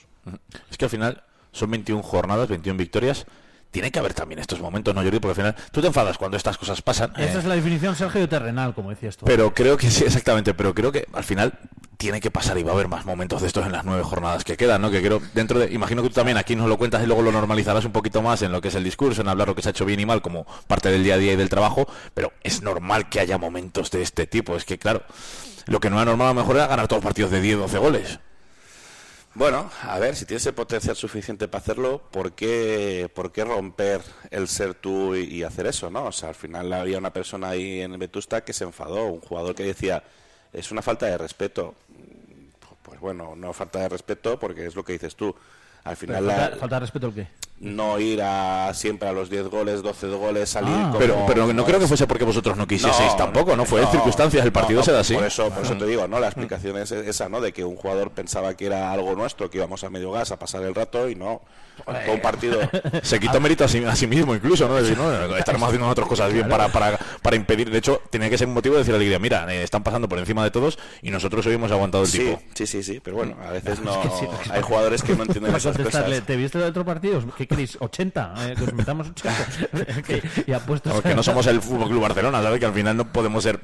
Es 0.69 0.77
que 0.77 0.85
al 0.85 0.91
final 0.91 1.23
son 1.51 1.71
21 1.71 2.01
jornadas, 2.03 2.47
21 2.47 2.77
victorias. 2.77 3.25
Tiene 3.71 3.91
que 3.91 3.99
haber 3.99 4.13
también 4.13 4.39
estos 4.39 4.59
momentos, 4.59 4.93
¿no, 4.93 5.01
Jordi? 5.01 5.19
Porque 5.19 5.41
al 5.41 5.53
final 5.53 5.55
tú 5.71 5.81
te 5.81 5.87
enfadas 5.87 6.17
cuando 6.17 6.35
estas 6.35 6.57
cosas 6.57 6.81
pasan. 6.81 7.13
Esa 7.15 7.35
eh, 7.35 7.39
es 7.39 7.45
la 7.45 7.55
definición, 7.55 7.95
Sergio, 7.95 8.19
de 8.19 8.27
terrenal, 8.27 8.73
como 8.73 8.89
decías 8.89 9.15
tú. 9.15 9.25
Pero 9.25 9.53
creo 9.53 9.77
que 9.77 9.89
sí, 9.89 10.03
exactamente. 10.03 10.53
Pero 10.53 10.73
creo 10.73 10.91
que 10.91 11.07
al 11.13 11.23
final 11.23 11.57
tiene 12.01 12.19
que 12.19 12.31
pasar 12.31 12.57
y 12.57 12.63
va 12.63 12.71
a 12.71 12.73
haber 12.73 12.87
más 12.87 13.05
momentos 13.05 13.41
de 13.41 13.47
estos 13.47 13.63
en 13.63 13.71
las 13.71 13.85
nueve 13.85 14.01
jornadas 14.01 14.43
que 14.43 14.57
quedan, 14.57 14.81
¿no? 14.81 14.89
Que 14.89 15.03
creo, 15.03 15.21
dentro 15.35 15.59
de. 15.59 15.71
Imagino 15.71 16.01
que 16.01 16.09
tú 16.09 16.15
también 16.15 16.35
aquí 16.35 16.55
nos 16.55 16.67
lo 16.67 16.79
cuentas 16.79 17.03
y 17.03 17.05
luego 17.05 17.21
lo 17.21 17.31
normalizarás 17.31 17.85
un 17.85 17.91
poquito 17.91 18.23
más 18.23 18.41
en 18.41 18.51
lo 18.51 18.59
que 18.59 18.69
es 18.69 18.75
el 18.75 18.83
discurso, 18.83 19.21
en 19.21 19.27
hablar 19.27 19.47
lo 19.47 19.55
que 19.55 19.61
se 19.61 19.69
ha 19.69 19.71
hecho 19.71 19.85
bien 19.85 19.99
y 19.99 20.07
mal 20.07 20.23
como 20.23 20.47
parte 20.65 20.89
del 20.89 21.03
día 21.03 21.13
a 21.13 21.17
día 21.17 21.33
y 21.33 21.35
del 21.35 21.49
trabajo. 21.49 21.87
Pero 22.15 22.33
es 22.43 22.63
normal 22.63 23.07
que 23.07 23.19
haya 23.19 23.37
momentos 23.37 23.91
de 23.91 24.01
este 24.01 24.25
tipo. 24.25 24.55
Es 24.55 24.65
que, 24.65 24.79
claro, 24.79 25.03
lo 25.67 25.79
que 25.79 25.91
no 25.91 25.97
era 25.97 26.05
normal 26.05 26.29
a 26.29 26.33
lo 26.33 26.41
mejor 26.41 26.55
era 26.55 26.65
ganar 26.65 26.87
todos 26.87 27.03
los 27.03 27.05
partidos 27.07 27.29
de 27.29 27.39
10, 27.39 27.59
12 27.59 27.77
goles. 27.77 28.19
Bueno, 29.35 29.69
a 29.83 29.99
ver, 29.99 30.15
si 30.15 30.25
tienes 30.25 30.45
el 30.47 30.53
potencial 30.55 30.95
suficiente 30.95 31.47
para 31.47 31.61
hacerlo, 31.61 32.01
¿por 32.11 32.33
qué, 32.33 33.09
por 33.13 33.31
qué 33.31 33.45
romper 33.45 34.01
el 34.31 34.47
ser 34.47 34.73
tú 34.73 35.15
y, 35.15 35.43
hacer 35.43 35.67
eso, 35.67 35.89
no? 35.91 36.05
O 36.05 36.11
sea, 36.11 36.29
al 36.29 36.35
final 36.35 36.73
había 36.73 36.97
una 36.97 37.13
persona 37.13 37.49
ahí 37.49 37.79
en 37.79 37.97
Vetusta 37.97 38.43
que 38.43 38.53
se 38.53 38.65
enfadó, 38.65 39.05
un 39.05 39.21
jugador 39.21 39.55
que 39.55 39.63
decía, 39.63 40.03
es 40.53 40.71
una 40.71 40.81
falta 40.81 41.05
de 41.05 41.17
respeto. 41.17 41.75
Bueno, 43.01 43.33
no 43.35 43.51
falta 43.51 43.79
de 43.79 43.89
respeto 43.89 44.39
porque 44.39 44.65
es 44.65 44.75
lo 44.75 44.85
que 44.85 44.93
dices 44.93 45.15
tú. 45.15 45.35
Al 45.83 45.97
final 45.97 46.23
falta, 46.25 46.49
la- 46.51 46.55
falta 46.57 46.75
de 46.75 46.79
respeto 46.81 47.07
el 47.07 47.13
qué? 47.13 47.27
No 47.61 47.99
ir 47.99 48.21
a 48.23 48.73
siempre 48.73 49.07
a 49.07 49.11
los 49.13 49.29
10 49.29 49.47
goles, 49.49 49.81
12 49.83 50.07
goles, 50.09 50.49
salir 50.49 50.73
Ah. 50.75 50.87
como- 50.87 50.97
pero, 50.99 51.23
pero 51.27 51.53
no 51.53 51.63
creo 51.63 51.77
que 51.77 51.85
es. 51.85 51.89
fuese 51.89 52.07
porque 52.07 52.23
vosotros 52.25 52.57
no 52.57 52.67
quisieseis 52.67 53.15
tampoco, 53.15 53.55
¿no? 53.55 53.65
Fue 53.65 53.81
de 53.81 53.87
circunstancias, 53.87 54.43
el 54.43 54.51
partido 54.51 54.79
no, 54.79 54.83
se 54.85 54.91
da 54.91 55.01
así. 55.01 55.13
Por 55.13 55.23
eso, 55.25 55.49
por 55.49 55.63
eso 55.63 55.77
te 55.77 55.85
digo, 55.85 56.07
¿no? 56.07 56.19
La 56.19 56.27
explicación 56.27 56.77
es 56.77 56.91
esa, 56.91 57.29
¿no? 57.29 57.39
De 57.39 57.53
que 57.53 57.63
un 57.63 57.75
jugador 57.75 58.11
pensaba 58.11 58.55
que 58.55 58.65
era 58.65 58.91
algo 58.91 59.15
nuestro, 59.15 59.49
que 59.49 59.59
íbamos 59.59 59.83
a 59.83 59.89
medio 59.89 60.11
gas 60.11 60.31
a 60.31 60.39
pasar 60.39 60.63
el 60.63 60.73
rato 60.75 61.07
y 61.07 61.15
no. 61.15 61.41
Todo 61.85 62.13
un 62.13 62.21
partido. 62.21 62.59
Se 63.01 63.19
quitó 63.19 63.39
mérito 63.39 63.63
a 63.63 63.67
sí, 63.67 63.83
a 63.83 63.95
sí 63.95 64.05
mismo 64.05 64.35
incluso, 64.35 64.67
¿no? 64.67 64.75
Decir, 64.75 64.97
no, 64.97 65.35
estaremos 65.37 65.67
haciendo 65.67 65.87
otras 65.87 66.07
cosas 66.07 66.31
bien 66.31 66.47
para, 66.49 66.67
para, 66.67 66.99
para 67.21 67.35
impedir. 67.35 67.71
De 67.71 67.77
hecho, 67.77 68.01
tenía 68.09 68.29
que 68.29 68.37
ser 68.37 68.47
un 68.47 68.53
motivo 68.53 68.75
de 68.75 68.79
decir 68.79 68.93
a 68.93 68.97
la 68.97 69.03
Liga, 69.03 69.17
mira, 69.19 69.51
eh, 69.51 69.63
están 69.63 69.81
pasando 69.81 70.07
por 70.09 70.19
encima 70.19 70.43
de 70.43 70.51
todos 70.51 70.77
y 71.01 71.09
nosotros 71.11 71.45
hoy 71.45 71.53
hemos 71.55 71.71
aguantado 71.71 72.03
el 72.03 72.09
Sí, 72.09 72.19
tipo. 72.19 72.41
sí, 72.53 72.67
sí, 72.67 72.83
sí, 72.83 72.99
pero 73.03 73.17
bueno, 73.17 73.35
a 73.43 73.51
veces 73.51 73.79
no. 73.81 73.91
Es 74.03 74.09
que 74.09 74.09
sí, 74.19 74.25
es 74.31 74.39
que- 74.49 74.53
hay 74.53 74.61
jugadores 74.61 75.01
que 75.01 75.15
no 75.15 75.23
entienden 75.23 75.55
esas 75.55 75.77
cosas. 75.77 76.05
¿te 76.25 76.35
viste 76.35 76.57
de 76.59 76.65
otro 76.65 76.85
partido? 76.85 77.21
¿Qué 77.37 77.47
queréis? 77.51 77.79
¿80? 77.79 78.51
Eh, 78.51 78.55
que 78.57 78.63
os 78.63 78.73
metamos 78.73 79.07
80. 79.09 80.01
Que- 80.07 80.23
y 80.47 80.53
apuestos 80.53 80.93
Porque 80.93 81.13
no 81.15 81.21
somos 81.23 81.45
el 81.47 81.61
Fútbol 81.61 81.89
Club 81.89 82.01
Barcelona, 82.01 82.41
¿sabes? 82.41 82.59
Que 82.59 82.65
al 82.65 82.73
final 82.73 82.97
no 82.97 83.11
podemos 83.11 83.43
ser 83.43 83.59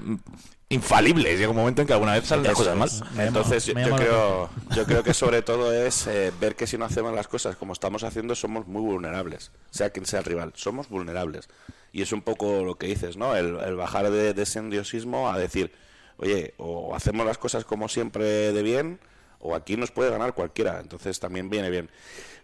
infalibles. 0.70 1.38
Llega 1.40 1.50
un 1.50 1.56
momento 1.58 1.82
en 1.82 1.88
que 1.88 1.94
alguna 1.94 2.14
vez 2.14 2.26
salen 2.26 2.44
las 2.46 2.54
cosas 2.54 2.76
mal. 2.78 2.90
es. 2.90 3.02
Entonces 3.18 3.66
yo, 3.66 3.74
yo 3.80 3.96
creo, 3.96 4.50
yo 4.76 4.86
creo 4.86 5.04
que 5.04 5.14
sobre 5.16 5.42
todo 5.42 5.72
es 5.74 6.08
eh, 6.08 6.32
ver 6.40 6.56
que 6.56 6.68
si 6.68 6.78
no 6.78 6.86
hacemos 6.86 7.14
las 7.14 7.28
cosas 7.28 7.56
como 7.56 7.74
estamos 7.74 8.04
haciendo 8.04 8.36
somos 8.36 8.68
muy 8.68 8.82
vulnerables, 8.82 9.52
sea 9.72 9.90
quien 9.92 10.06
sea 10.06 10.20
el 10.20 10.26
rival, 10.26 10.54
somos 10.56 10.90
vulnerables. 10.90 11.48
Y 11.94 12.02
es 12.02 12.12
un 12.12 12.22
poco 12.22 12.64
lo 12.64 12.76
que 12.76 12.88
dices, 12.88 13.18
¿no? 13.18 13.36
El, 13.36 13.58
el 13.60 13.76
bajar 13.76 14.12
de, 14.12 14.34
de 14.34 14.44
ese 14.44 14.60
endiosismo 14.60 15.30
a 15.30 15.38
decir, 15.40 15.72
oye, 16.18 16.54
o 16.58 16.94
hacemos 16.96 17.26
las 17.26 17.38
cosas 17.38 17.64
como 17.64 17.88
siempre 17.88 18.26
de 18.52 18.62
bien, 18.62 19.00
o 19.48 19.56
aquí 19.56 19.78
nos 19.78 19.92
puede 19.92 20.12
ganar 20.12 20.34
cualquiera. 20.34 20.80
Entonces 20.80 21.20
también 21.20 21.50
viene 21.50 21.70
bien. 21.70 21.90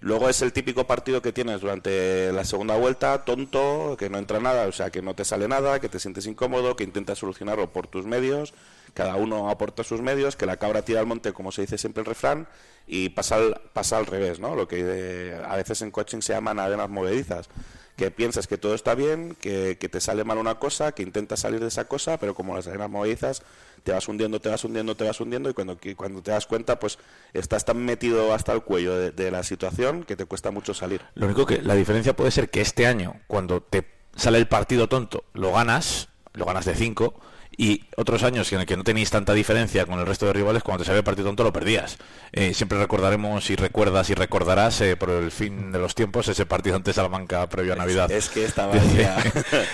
Luego 0.04 0.28
es 0.28 0.42
el 0.42 0.52
típico 0.52 0.86
partido 0.86 1.22
que 1.22 1.32
tienes 1.32 1.62
durante 1.62 2.32
la 2.34 2.44
segunda 2.44 2.76
vuelta, 2.76 3.24
tonto, 3.24 3.96
que 3.98 4.10
no 4.10 4.18
entra 4.18 4.42
nada, 4.42 4.68
o 4.68 4.72
sea, 4.74 4.90
que 4.90 5.02
no 5.02 5.16
te 5.16 5.24
sale 5.24 5.48
nada, 5.48 5.80
que 5.80 5.88
te 5.88 5.98
sientes 5.98 6.26
incómodo, 6.26 6.76
que 6.76 6.84
intentas 6.84 7.20
solucionarlo 7.20 7.72
por 7.72 7.88
tus 7.88 8.06
medios, 8.06 8.54
cada 8.94 9.16
uno 9.16 9.50
aporta 9.50 9.86
sus 9.86 10.02
medios, 10.02 10.36
que 10.36 10.46
la 10.46 10.58
cabra 10.58 10.82
tira 10.82 11.00
al 11.00 11.06
monte, 11.06 11.32
como 11.32 11.54
se 11.54 11.62
dice 11.62 11.78
siempre 11.78 12.02
el 12.02 12.06
refrán, 12.06 12.48
y 12.86 13.10
pasa 13.10 13.36
al, 13.36 13.62
pasa 13.72 13.98
al 13.98 14.06
revés, 14.06 14.42
¿no? 14.42 14.56
Lo 14.56 14.68
que 14.68 14.82
eh, 14.84 15.42
a 15.42 15.56
veces 15.56 15.82
en 15.82 15.92
coaching 15.92 16.20
se 16.20 16.34
llaman 16.34 16.60
arenas 16.60 16.90
movedizas, 16.90 17.50
que 17.96 18.12
piensas 18.12 18.46
que 18.46 18.58
todo 18.58 18.76
está 18.76 18.96
bien, 18.96 19.38
que, 19.40 19.78
que 19.80 19.88
te 19.88 20.02
sale 20.02 20.26
mal 20.26 20.38
una 20.38 20.56
cosa, 20.56 20.92
que 20.92 21.04
intentas 21.04 21.40
salir 21.40 21.62
de 21.62 21.68
esa 21.68 21.88
cosa, 21.88 22.18
pero 22.18 22.36
como 22.36 22.58
las 22.58 22.68
arenas 22.68 22.90
movedizas, 22.90 23.42
te 23.84 23.91
vas 23.91 24.07
hundiendo, 24.07 24.39
te 24.39 24.49
vas 24.49 24.64
hundiendo, 24.64 24.95
te 24.95 25.03
vas 25.03 25.19
hundiendo, 25.19 25.49
y 25.49 25.53
cuando, 25.53 25.77
cuando 25.95 26.22
te 26.22 26.31
das 26.31 26.47
cuenta, 26.47 26.80
pues 26.80 26.97
estás 27.34 27.65
tan 27.65 27.84
metido 27.84 28.34
hasta 28.34 28.53
el 28.53 28.64
cuello 28.64 28.97
de, 28.97 29.11
de 29.11 29.31
la 29.31 29.43
situación 29.43 30.03
que 30.03 30.15
te 30.15 30.26
cuesta 30.26 30.51
mucho 30.51 30.73
salir. 30.73 31.01
Lo 31.15 31.26
único 31.26 31.45
que 31.45 31.61
la 31.61 31.76
diferencia 31.76 32.15
puede 32.15 32.31
ser 32.31 32.49
que 32.49 32.61
este 32.61 32.88
año, 32.88 33.22
cuando 33.27 33.61
te 33.61 33.85
sale 34.15 34.38
el 34.38 34.47
partido 34.47 34.88
tonto, 34.88 35.26
lo 35.34 35.51
ganas, 35.51 36.10
lo 36.34 36.45
ganas 36.45 36.65
de 36.65 36.76
5, 36.76 37.14
y 37.58 37.84
otros 37.98 38.24
años 38.24 38.52
en 38.54 38.60
el 38.62 38.66
que 38.66 38.76
no 38.78 38.84
tenéis 38.84 39.10
tanta 39.12 39.34
diferencia 39.34 39.86
con 39.86 40.00
el 40.00 40.06
resto 40.06 40.26
de 40.26 40.34
rivales, 40.34 40.64
cuando 40.64 40.84
te 40.84 40.88
sale 40.88 41.00
el 41.00 41.04
partido 41.04 41.28
tonto 41.28 41.44
lo 41.44 41.54
perdías. 41.54 41.98
Eh, 42.32 42.54
siempre 42.54 42.78
recordaremos 42.80 43.50
y 43.50 43.56
recuerdas 43.56 44.10
y 44.10 44.16
recordarás 44.16 44.82
eh, 44.82 44.96
por 44.96 45.10
el 45.12 45.30
fin 45.32 45.72
de 45.72 45.80
los 45.80 45.94
tiempos 45.96 46.28
ese 46.28 46.46
partido 46.46 46.76
ante 46.76 46.94
Salamanca 46.94 47.48
previo 47.48 47.74
a 47.74 47.76
Navidad. 47.76 48.12
es 48.12 48.30
que 48.30 48.44
estaba 48.46 48.74
de, 48.74 49.04
ya- 49.04 49.24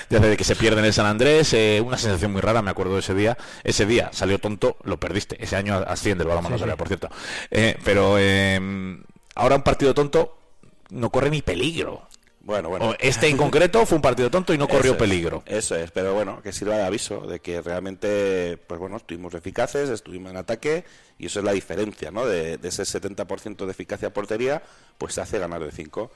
de- 0.10 0.20
de 0.30 0.38
que 0.38 0.44
se 0.44 0.56
pierde 0.56 0.80
en 0.80 0.86
el 0.86 0.94
San 0.94 1.06
Andrés, 1.06 1.54
eh, 1.54 1.82
una 1.86 1.98
sensación 1.98 2.32
muy 2.34 2.42
rara, 2.42 2.62
me 2.62 2.72
acuerdo 2.72 2.96
de 2.96 3.00
ese 3.00 3.14
día. 3.16 3.38
Ese 3.64 3.86
día 3.86 4.10
salió 4.12 4.40
tonto, 4.40 4.78
lo 4.84 5.00
perdiste. 5.00 5.42
Ese 5.44 5.56
año 5.56 5.76
asciende 5.88 6.24
el 6.24 6.28
balón 6.30 6.46
Sí, 6.58 6.64
sí. 6.64 6.70
por 6.78 6.88
cierto. 6.88 7.10
Eh, 7.52 7.78
pero 7.86 8.18
eh, 8.20 8.60
ahora 9.36 9.56
un 9.56 9.62
partido 9.64 9.94
tonto 9.94 10.38
no 10.90 11.10
corre 11.12 11.30
ni 11.30 11.42
peligro. 11.42 12.09
Bueno, 12.50 12.70
bueno. 12.70 12.90
O 12.90 12.96
este 12.98 13.28
en 13.28 13.38
concreto 13.38 13.86
fue 13.86 13.98
un 13.98 14.02
partido 14.02 14.32
tonto 14.32 14.56
y 14.56 14.58
no 14.58 14.68
corrió 14.68 14.94
Eso 14.94 14.94
es, 14.94 14.98
peligro. 14.98 15.44
Eso 15.46 15.76
es, 15.76 15.92
pero 15.92 16.16
bueno, 16.16 16.42
que 16.42 16.52
sirva 16.52 16.78
de 16.78 16.84
aviso 16.84 17.22
de 17.28 17.42
que 17.42 17.62
realmente, 17.62 18.58
pues 18.66 18.80
bueno, 18.80 18.98
estuvimos 18.98 19.36
eficaces, 19.36 19.88
estuvimos 19.92 20.32
en 20.32 20.38
ataque 20.38 20.84
y 21.20 21.28
eso 21.28 21.42
es 21.42 21.46
la 21.46 21.52
diferencia, 21.52 22.10
¿no? 22.10 22.26
De, 22.26 22.58
de 22.58 22.68
ese 22.70 22.82
70% 22.82 23.66
de 23.66 23.72
eficacia 23.72 24.08
a 24.08 24.14
portería, 24.14 24.64
pues 24.98 25.14
se 25.14 25.22
hace 25.22 25.38
ganar 25.38 25.64
de 25.64 25.72
5. 25.72 26.10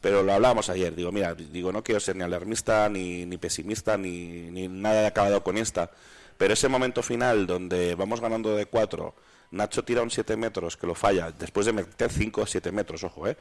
Pero 0.00 0.22
lo 0.22 0.32
hablábamos 0.32 0.68
ayer, 0.68 0.94
digo, 0.94 1.10
mira, 1.10 1.34
digo, 1.34 1.72
no 1.72 1.82
quiero 1.82 1.98
ser 1.98 2.14
ni 2.14 2.22
alarmista, 2.22 2.88
ni, 2.88 3.26
ni 3.26 3.36
pesimista, 3.36 3.96
ni, 3.96 4.52
ni 4.52 4.68
nada 4.68 5.00
de 5.00 5.06
acabado 5.08 5.42
con 5.42 5.58
esta, 5.58 5.90
pero 6.38 6.54
ese 6.54 6.68
momento 6.68 7.02
final 7.02 7.48
donde 7.48 7.96
vamos 7.96 8.20
ganando 8.20 8.54
de 8.54 8.66
4, 8.66 9.14
Nacho 9.50 9.84
tira 9.84 10.02
un 10.02 10.12
7 10.12 10.36
metros 10.36 10.76
que 10.76 10.86
lo 10.86 10.94
falla, 10.94 11.32
después 11.32 11.66
de 11.66 11.72
meter 11.72 12.10
5 12.10 12.40
o 12.40 12.46
7 12.46 12.70
metros, 12.70 13.02
ojo, 13.02 13.26
¿eh? 13.26 13.36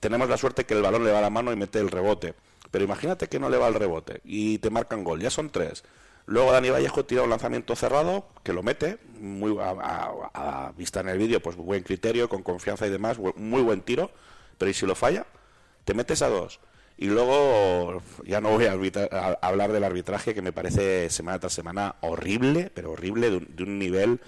Tenemos 0.00 0.28
la 0.28 0.36
suerte 0.36 0.64
que 0.64 0.74
el 0.74 0.82
balón 0.82 1.04
le 1.04 1.12
va 1.12 1.18
a 1.18 1.22
la 1.22 1.30
mano 1.30 1.52
y 1.52 1.56
mete 1.56 1.78
el 1.78 1.90
rebote. 1.90 2.34
Pero 2.70 2.84
imagínate 2.84 3.26
que 3.28 3.38
no 3.40 3.48
le 3.50 3.56
va 3.58 3.68
el 3.68 3.74
rebote 3.74 4.20
y 4.24 4.58
te 4.58 4.70
marcan 4.70 5.02
gol, 5.04 5.20
ya 5.20 5.30
son 5.30 5.50
tres. 5.50 5.82
Luego 6.26 6.52
Dani 6.52 6.70
Vallejo 6.70 7.04
tira 7.04 7.22
un 7.22 7.30
lanzamiento 7.30 7.74
cerrado 7.74 8.28
que 8.44 8.52
lo 8.52 8.62
mete, 8.62 8.98
muy 9.18 9.56
a, 9.58 9.70
a- 9.70 10.66
a 10.68 10.72
vista 10.72 11.00
en 11.00 11.08
el 11.08 11.18
vídeo, 11.18 11.40
pues 11.40 11.56
buen 11.56 11.82
criterio, 11.82 12.28
con 12.28 12.42
confianza 12.42 12.86
y 12.86 12.90
demás, 12.90 13.18
muy 13.36 13.62
buen 13.62 13.80
tiro. 13.82 14.10
Pero 14.58 14.70
¿y 14.70 14.74
si 14.74 14.86
lo 14.86 14.94
falla? 14.94 15.26
Te 15.84 15.94
metes 15.94 16.22
a 16.22 16.28
dos. 16.28 16.60
Y 16.96 17.06
luego 17.06 18.02
ya 18.24 18.40
no 18.40 18.50
voy 18.50 18.66
a- 18.66 18.72
a 19.10 19.32
hablar 19.40 19.72
del 19.72 19.82
arbitraje 19.84 20.34
que 20.34 20.42
me 20.42 20.52
parece 20.52 21.08
semana 21.10 21.40
tras 21.40 21.54
semana 21.54 21.96
horrible, 22.02 22.70
pero 22.74 22.92
horrible 22.92 23.30
de 23.30 23.36
un, 23.38 23.48
de 23.56 23.62
un 23.64 23.78
nivel 23.78 24.20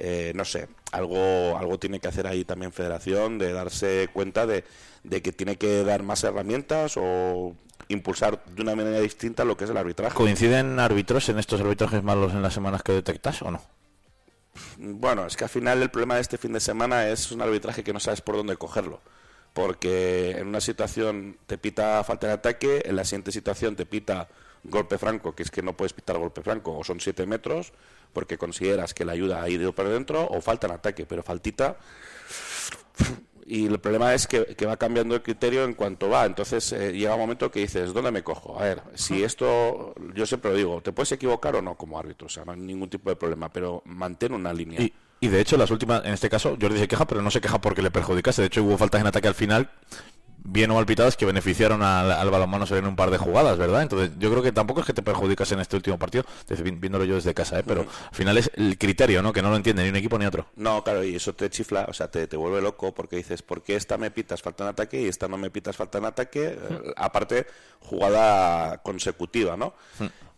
eh, 0.00 0.32
no 0.34 0.44
sé, 0.44 0.68
algo, 0.92 1.56
algo 1.58 1.78
tiene 1.78 2.00
que 2.00 2.08
hacer 2.08 2.26
ahí 2.26 2.44
también 2.44 2.72
Federación 2.72 3.38
de 3.38 3.52
darse 3.52 4.08
cuenta 4.12 4.46
de, 4.46 4.64
de 5.04 5.22
que 5.22 5.32
tiene 5.32 5.56
que 5.56 5.84
dar 5.84 6.02
más 6.02 6.24
herramientas 6.24 6.94
o 6.96 7.54
impulsar 7.88 8.44
de 8.44 8.62
una 8.62 8.74
manera 8.74 9.00
distinta 9.00 9.44
lo 9.44 9.56
que 9.56 9.64
es 9.64 9.70
el 9.70 9.76
arbitraje. 9.76 10.14
¿Coinciden 10.14 10.78
árbitros 10.78 11.28
en 11.28 11.38
estos 11.38 11.60
arbitrajes 11.60 12.02
malos 12.02 12.32
en 12.32 12.42
las 12.42 12.54
semanas 12.54 12.82
que 12.82 12.92
detectas 12.92 13.42
o 13.42 13.50
no? 13.50 13.60
Bueno, 14.78 15.26
es 15.26 15.36
que 15.36 15.44
al 15.44 15.50
final 15.50 15.82
el 15.82 15.90
problema 15.90 16.16
de 16.16 16.22
este 16.22 16.38
fin 16.38 16.52
de 16.52 16.60
semana 16.60 17.08
es 17.08 17.30
un 17.32 17.42
arbitraje 17.42 17.84
que 17.84 17.92
no 17.92 18.00
sabes 18.00 18.20
por 18.20 18.36
dónde 18.36 18.56
cogerlo. 18.56 19.00
Porque 19.52 20.32
en 20.38 20.46
una 20.46 20.60
situación 20.60 21.36
te 21.46 21.58
pita 21.58 22.02
falta 22.04 22.28
de 22.28 22.34
ataque, 22.34 22.82
en 22.84 22.96
la 22.96 23.04
siguiente 23.04 23.32
situación 23.32 23.74
te 23.74 23.84
pita 23.84 24.28
golpe 24.62 24.98
franco, 24.98 25.34
que 25.34 25.42
es 25.42 25.50
que 25.50 25.62
no 25.62 25.76
puedes 25.76 25.92
pitar 25.92 26.18
golpe 26.18 26.42
franco, 26.42 26.76
o 26.76 26.84
son 26.84 27.00
7 27.00 27.26
metros, 27.26 27.72
porque 28.12 28.38
consideras 28.38 28.94
que 28.94 29.04
la 29.04 29.12
ayuda 29.12 29.42
ha 29.42 29.48
ido 29.48 29.72
por 29.72 29.88
dentro, 29.88 30.26
o 30.26 30.40
falta 30.40 30.66
en 30.66 30.74
ataque, 30.74 31.06
pero 31.06 31.22
faltita. 31.22 31.76
Y 33.46 33.66
el 33.66 33.80
problema 33.80 34.14
es 34.14 34.28
que, 34.28 34.44
que 34.56 34.64
va 34.64 34.76
cambiando 34.76 35.16
el 35.16 35.22
criterio 35.22 35.64
en 35.64 35.74
cuanto 35.74 36.08
va. 36.08 36.24
Entonces 36.24 36.72
eh, 36.72 36.92
llega 36.92 37.14
un 37.14 37.20
momento 37.20 37.50
que 37.50 37.58
dices, 37.58 37.92
¿dónde 37.92 38.12
me 38.12 38.22
cojo? 38.22 38.56
A 38.60 38.62
ver, 38.62 38.82
si 38.94 39.24
esto, 39.24 39.92
yo 40.14 40.24
siempre 40.24 40.52
lo 40.52 40.56
digo, 40.56 40.80
te 40.80 40.92
puedes 40.92 41.10
equivocar 41.10 41.56
o 41.56 41.62
no 41.62 41.74
como 41.74 41.98
árbitro, 41.98 42.26
o 42.26 42.30
sea, 42.30 42.44
no 42.44 42.52
hay 42.52 42.60
ningún 42.60 42.88
tipo 42.88 43.10
de 43.10 43.16
problema, 43.16 43.52
pero 43.52 43.82
mantén 43.86 44.34
una 44.34 44.52
línea. 44.52 44.80
Y, 44.80 44.92
y 45.18 45.28
de 45.28 45.40
hecho, 45.40 45.56
las 45.56 45.70
últimas, 45.72 46.04
en 46.04 46.12
este 46.12 46.30
caso, 46.30 46.56
Jordi 46.60 46.78
se 46.78 46.86
queja, 46.86 47.06
pero 47.06 47.22
no 47.22 47.30
se 47.32 47.40
queja 47.40 47.60
porque 47.60 47.82
le 47.82 47.90
perjudicase. 47.90 48.42
De 48.42 48.46
hecho, 48.46 48.62
hubo 48.62 48.78
faltas 48.78 49.00
en 49.00 49.08
ataque 49.08 49.26
al 49.26 49.34
final, 49.34 49.68
bien 50.44 50.70
o 50.70 50.74
mal 50.74 50.86
pitadas, 50.86 51.16
que 51.16 51.26
beneficiaron 51.26 51.82
al, 51.82 52.10
al 52.10 52.30
balonmano 52.30 52.64
en 52.70 52.86
un 52.86 52.96
par 52.96 53.10
de 53.10 53.18
jugadas, 53.18 53.58
¿verdad? 53.58 53.82
Entonces, 53.82 54.10
yo 54.18 54.30
creo 54.30 54.42
que 54.42 54.52
tampoco 54.52 54.80
es 54.80 54.86
que 54.86 54.92
te 54.92 55.02
perjudicas 55.02 55.50
en 55.52 55.60
este 55.60 55.76
último 55.76 55.98
partido, 55.98 56.24
desde- 56.48 56.62
viéndolo 56.70 57.04
yo 57.04 57.14
desde 57.16 57.34
casa, 57.34 57.58
¿eh? 57.60 57.64
Pero 57.66 57.82
al 57.82 58.14
final 58.14 58.36
es 58.38 58.50
el 58.54 58.76
criterio, 58.78 59.22
¿no? 59.22 59.32
Que 59.32 59.42
no 59.42 59.50
lo 59.50 59.56
entiende 59.56 59.82
ni 59.82 59.90
un 59.90 59.96
equipo 59.96 60.18
ni 60.18 60.26
otro. 60.26 60.46
No, 60.56 60.82
claro, 60.84 61.04
y 61.04 61.14
eso 61.16 61.34
te 61.34 61.48
chifla, 61.50 61.86
o 61.88 61.92
sea, 61.92 62.10
te, 62.10 62.26
te 62.26 62.36
vuelve 62.36 62.60
loco 62.60 62.92
porque 62.94 63.16
dices, 63.16 63.42
¿por 63.42 63.62
qué 63.62 63.76
esta 63.76 63.98
me 63.98 64.10
pitas 64.10 64.42
falta 64.42 64.64
en 64.64 64.70
ataque 64.70 65.00
y 65.02 65.06
esta 65.06 65.28
no 65.28 65.36
me 65.36 65.50
pitas 65.50 65.76
falta 65.76 65.98
en 65.98 66.04
ataque? 66.06 66.58
Eh, 66.60 66.92
aparte, 66.96 67.46
jugada 67.80 68.78
consecutiva, 68.82 69.56
¿no? 69.56 69.74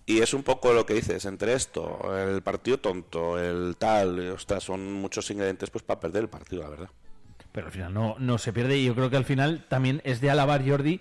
Y 0.05 0.21
es 0.21 0.35
un 0.35 0.43
poco 0.43 0.73
lo 0.73 0.85
que 0.85 0.95
dices, 0.95 1.25
entre 1.27 1.55
esto, 1.55 2.17
el 2.19 2.43
partido 2.43 2.79
tonto, 2.79 3.39
el 3.39 3.77
tal, 3.79 4.33
ostras, 4.33 4.65
son 4.65 4.93
muchos 4.93 5.31
ingredientes 5.31 5.71
pues 5.71 5.85
para 5.85 6.01
perder 6.01 6.23
el 6.25 6.29
partido, 6.29 6.63
la 6.63 6.69
verdad. 6.71 6.91
Pero 7.53 7.67
al 7.67 7.73
final 7.73 7.95
no, 7.95 8.17
no 8.19 8.39
se 8.39 8.53
pierde. 8.53 8.79
Y 8.79 8.87
yo 8.87 8.95
creo 8.95 9.11
que 9.11 9.17
al 9.17 9.25
final 9.25 9.65
también 9.69 10.01
es 10.05 10.21
de 10.21 10.31
alabar 10.31 10.67
Jordi 10.67 11.01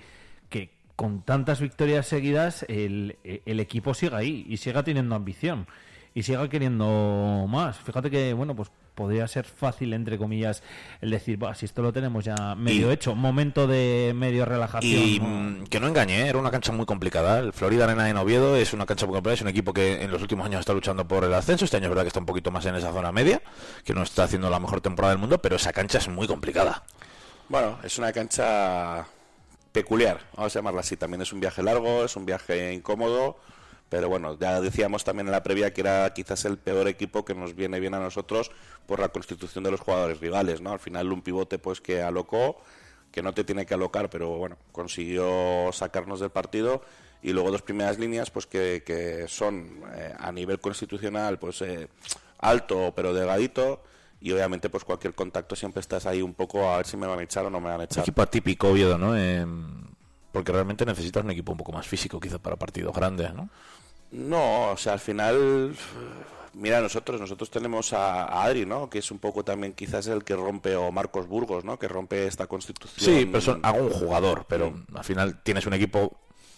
que 0.49 0.69
con 0.95 1.23
tantas 1.23 1.61
victorias 1.61 2.05
seguidas 2.05 2.65
el, 2.67 3.17
el 3.23 3.59
equipo 3.59 3.93
siga 3.93 4.17
ahí 4.17 4.45
y 4.47 4.57
siga 4.57 4.83
teniendo 4.83 5.15
ambición 5.15 5.65
y 6.13 6.23
siga 6.23 6.47
queriendo 6.49 7.45
más. 7.47 7.77
Fíjate 7.77 8.09
que, 8.11 8.33
bueno, 8.33 8.55
pues 8.55 8.69
podría 8.95 9.25
ser 9.27 9.45
fácil, 9.45 9.93
entre 9.93 10.17
comillas, 10.17 10.61
el 10.99 11.09
decir, 11.11 11.37
"Buah, 11.37 11.55
si 11.55 11.65
esto 11.65 11.81
lo 11.81 11.93
tenemos 11.93 12.25
ya 12.25 12.55
medio 12.55 12.89
Y- 12.89 12.93
hecho, 12.93 13.15
momento 13.15 13.65
de 13.65 14.11
medio 14.13 14.43
relajación. 14.45 15.01
Y 15.01 15.19
¿no? 15.19 15.25
mm, 15.27 15.63
que 15.67 15.79
no 15.79 15.87
engañe, 15.87 16.21
¿eh? 16.23 16.27
era 16.27 16.37
una 16.37 16.51
cancha 16.51 16.73
muy 16.73 16.85
complicada. 16.85 17.39
El 17.39 17.53
Florida 17.53 17.85
Arena 17.85 18.09
en 18.09 18.17
Oviedo 18.17 18.57
es 18.57 18.73
una 18.73 18.85
cancha 18.85 19.05
muy 19.05 19.13
complicada. 19.13 19.35
Es 19.35 19.41
un 19.41 19.47
equipo 19.47 19.73
que 19.73 20.03
en 20.03 20.11
los 20.11 20.21
últimos 20.21 20.45
años 20.45 20.59
está 20.59 20.73
luchando 20.73 21.07
por 21.07 21.23
el 21.23 21.33
ascenso. 21.33 21.63
Este 21.65 21.77
año 21.77 21.85
es 21.85 21.89
verdad 21.89 22.03
que 22.03 22.09
está 22.09 22.19
un 22.19 22.25
poquito 22.25 22.51
más 22.51 22.65
en 22.65 22.75
esa 22.75 22.91
zona 22.91 23.11
media, 23.13 23.41
que 23.85 23.93
no 23.93 24.03
está 24.03 24.25
haciendo 24.25 24.49
la 24.49 24.59
mejor 24.59 24.81
temporada 24.81 25.13
del 25.13 25.19
mundo, 25.21 25.41
pero 25.41 25.55
esa 25.55 25.71
cancha 25.71 25.97
es 25.97 26.09
muy 26.09 26.27
complicada. 26.27 26.83
Bueno, 27.47 27.79
es 27.83 27.97
una 27.97 28.11
cancha 28.11 29.05
peculiar, 29.71 30.19
vamos 30.35 30.53
a 30.55 30.59
llamarla 30.59 30.81
así. 30.81 30.97
También 30.97 31.21
es 31.21 31.31
un 31.31 31.39
viaje 31.39 31.63
largo, 31.63 32.03
es 32.03 32.15
un 32.17 32.25
viaje 32.25 32.73
incómodo, 32.73 33.37
pero 33.91 34.07
bueno, 34.07 34.37
ya 34.39 34.61
decíamos 34.61 35.03
también 35.03 35.27
en 35.27 35.33
la 35.33 35.43
previa 35.43 35.73
que 35.73 35.81
era 35.81 36.13
quizás 36.13 36.45
el 36.45 36.57
peor 36.57 36.87
equipo 36.87 37.25
que 37.25 37.35
nos 37.35 37.57
viene 37.57 37.77
bien 37.81 37.93
a 37.93 37.99
nosotros 37.99 38.49
por 38.85 39.01
la 39.01 39.09
constitución 39.09 39.65
de 39.65 39.71
los 39.71 39.81
jugadores 39.81 40.21
rivales, 40.21 40.61
¿no? 40.61 40.71
Al 40.71 40.79
final 40.79 41.11
un 41.11 41.21
pivote 41.21 41.59
pues 41.59 41.81
que 41.81 42.01
alocó, 42.01 42.61
que 43.11 43.21
no 43.21 43.33
te 43.33 43.43
tiene 43.43 43.65
que 43.65 43.73
alocar, 43.73 44.09
pero 44.09 44.29
bueno, 44.37 44.55
consiguió 44.71 45.71
sacarnos 45.73 46.21
del 46.21 46.29
partido 46.29 46.81
y 47.21 47.33
luego 47.33 47.51
dos 47.51 47.63
primeras 47.63 47.99
líneas 47.99 48.31
pues 48.31 48.47
que, 48.47 48.81
que 48.85 49.25
son 49.27 49.81
eh, 49.93 50.15
a 50.17 50.31
nivel 50.31 50.61
constitucional 50.61 51.37
pues 51.37 51.61
eh, 51.61 51.89
alto 52.39 52.93
pero 52.95 53.13
delgadito 53.13 53.83
y 54.21 54.31
obviamente 54.31 54.69
pues 54.69 54.85
cualquier 54.85 55.15
contacto 55.15 55.53
siempre 55.57 55.81
estás 55.81 56.05
ahí 56.05 56.21
un 56.21 56.33
poco 56.33 56.71
a 56.71 56.77
ver 56.77 56.87
si 56.87 56.95
me 56.95 57.07
van 57.07 57.19
a 57.19 57.23
echar 57.23 57.45
o 57.45 57.49
no 57.49 57.59
me 57.59 57.67
van 57.67 57.81
a 57.81 57.83
echar. 57.83 58.03
equipo 58.03 58.21
atípico, 58.21 58.69
Oviedo, 58.69 58.97
¿no? 58.97 59.17
Eh, 59.17 59.45
porque 60.31 60.53
realmente 60.53 60.85
necesitas 60.85 61.25
un 61.25 61.31
equipo 61.31 61.51
un 61.51 61.57
poco 61.57 61.73
más 61.73 61.85
físico, 61.85 62.21
quizás 62.21 62.39
para 62.39 62.55
partidos 62.55 62.95
grandes, 62.95 63.33
¿no? 63.33 63.49
No, 64.11 64.71
o 64.71 64.77
sea, 64.77 64.93
al 64.93 64.99
final, 64.99 65.75
mira, 66.53 66.81
nosotros 66.81 67.19
nosotros 67.19 67.49
tenemos 67.49 67.93
a, 67.93 68.25
a 68.25 68.43
Adri, 68.43 68.65
¿no? 68.65 68.89
Que 68.89 68.99
es 68.99 69.09
un 69.11 69.19
poco 69.19 69.43
también 69.43 69.73
quizás 69.73 70.07
el 70.07 70.23
que 70.23 70.35
rompe, 70.35 70.75
o 70.75 70.91
Marcos 70.91 71.27
Burgos, 71.27 71.63
¿no? 71.63 71.79
Que 71.79 71.87
rompe 71.87 72.27
esta 72.27 72.47
constitución. 72.47 73.15
Sí, 73.15 73.25
pero 73.25 73.41
son 73.41 73.59
algún 73.63 73.89
jugador, 73.89 74.45
pero 74.49 74.73
al 74.93 75.03
final 75.03 75.41
tienes 75.43 75.65
un 75.65 75.73
equipo 75.73 76.17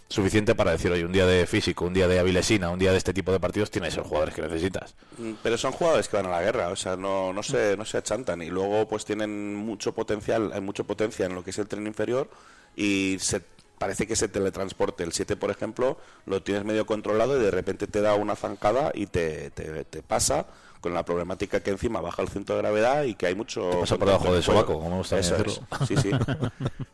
suficiente 0.09 0.53
para 0.53 0.71
decir, 0.71 0.91
oye, 0.91 1.05
un 1.05 1.11
día 1.11 1.25
de 1.25 1.47
físico, 1.47 1.85
un 1.85 1.93
día 1.93 2.07
de 2.07 2.19
avilesina, 2.19 2.69
un 2.69 2.77
día 2.77 2.91
de 2.91 2.97
este 2.97 3.13
tipo 3.13 3.31
de 3.31 3.39
partidos, 3.39 3.71
tienes 3.71 3.95
los 3.95 4.05
jugadores 4.05 4.35
que 4.35 4.41
necesitas. 4.41 4.95
Mm, 5.17 5.33
Pero 5.41 5.57
son 5.57 5.71
jugadores 5.71 6.07
que 6.07 6.17
van 6.17 6.25
a 6.27 6.29
la 6.29 6.41
guerra, 6.41 6.69
o 6.69 6.75
sea, 6.75 6.95
no, 6.95 7.33
no 7.33 7.41
se, 7.41 7.75
no 7.77 7.85
se 7.85 7.97
achantan 7.97 8.41
y 8.41 8.47
luego 8.47 8.87
pues 8.87 9.05
tienen 9.05 9.55
mucho 9.55 9.93
potencial, 9.93 10.51
hay 10.53 10.61
mucho 10.61 10.83
potencia 10.83 11.25
en 11.25 11.33
lo 11.33 11.43
que 11.43 11.49
es 11.51 11.57
el 11.57 11.67
tren 11.67 11.87
inferior 11.87 12.29
y 12.75 13.17
se 13.19 13.41
parece 13.83 14.07
que 14.07 14.15
se 14.15 14.27
teletransporte. 14.29 15.03
El 15.03 15.11
7, 15.11 15.35
por 15.35 15.51
ejemplo, 15.51 15.97
lo 16.25 16.41
tienes 16.41 16.63
medio 16.63 16.85
controlado 16.85 17.37
y 17.37 17.43
de 17.43 17.51
repente 17.51 17.85
te 17.87 18.01
da 18.01 18.15
una 18.15 18.35
zancada 18.35 18.91
y 18.93 19.07
te, 19.07 19.49
te, 19.51 19.83
te 19.83 20.01
pasa 20.01 20.45
con 20.79 20.93
la 20.93 21.03
problemática 21.05 21.61
que 21.61 21.71
encima 21.71 22.01
baja 22.01 22.21
el 22.21 22.27
centro 22.29 22.55
de 22.55 22.61
gravedad 22.61 23.03
y 23.03 23.15
que 23.15 23.25
hay 23.27 23.35
mucho... 23.35 23.69
Te 23.69 23.77
pasa 23.77 23.97
por 23.97 24.07
debajo 24.07 24.25
juego. 24.25 24.41
sobaco, 24.41 24.73
como 24.73 24.89
me 24.89 24.97
gusta 24.97 25.17
Eso 25.19 25.35
es. 25.37 25.61
Sí, 25.87 25.95
sí. 25.97 26.11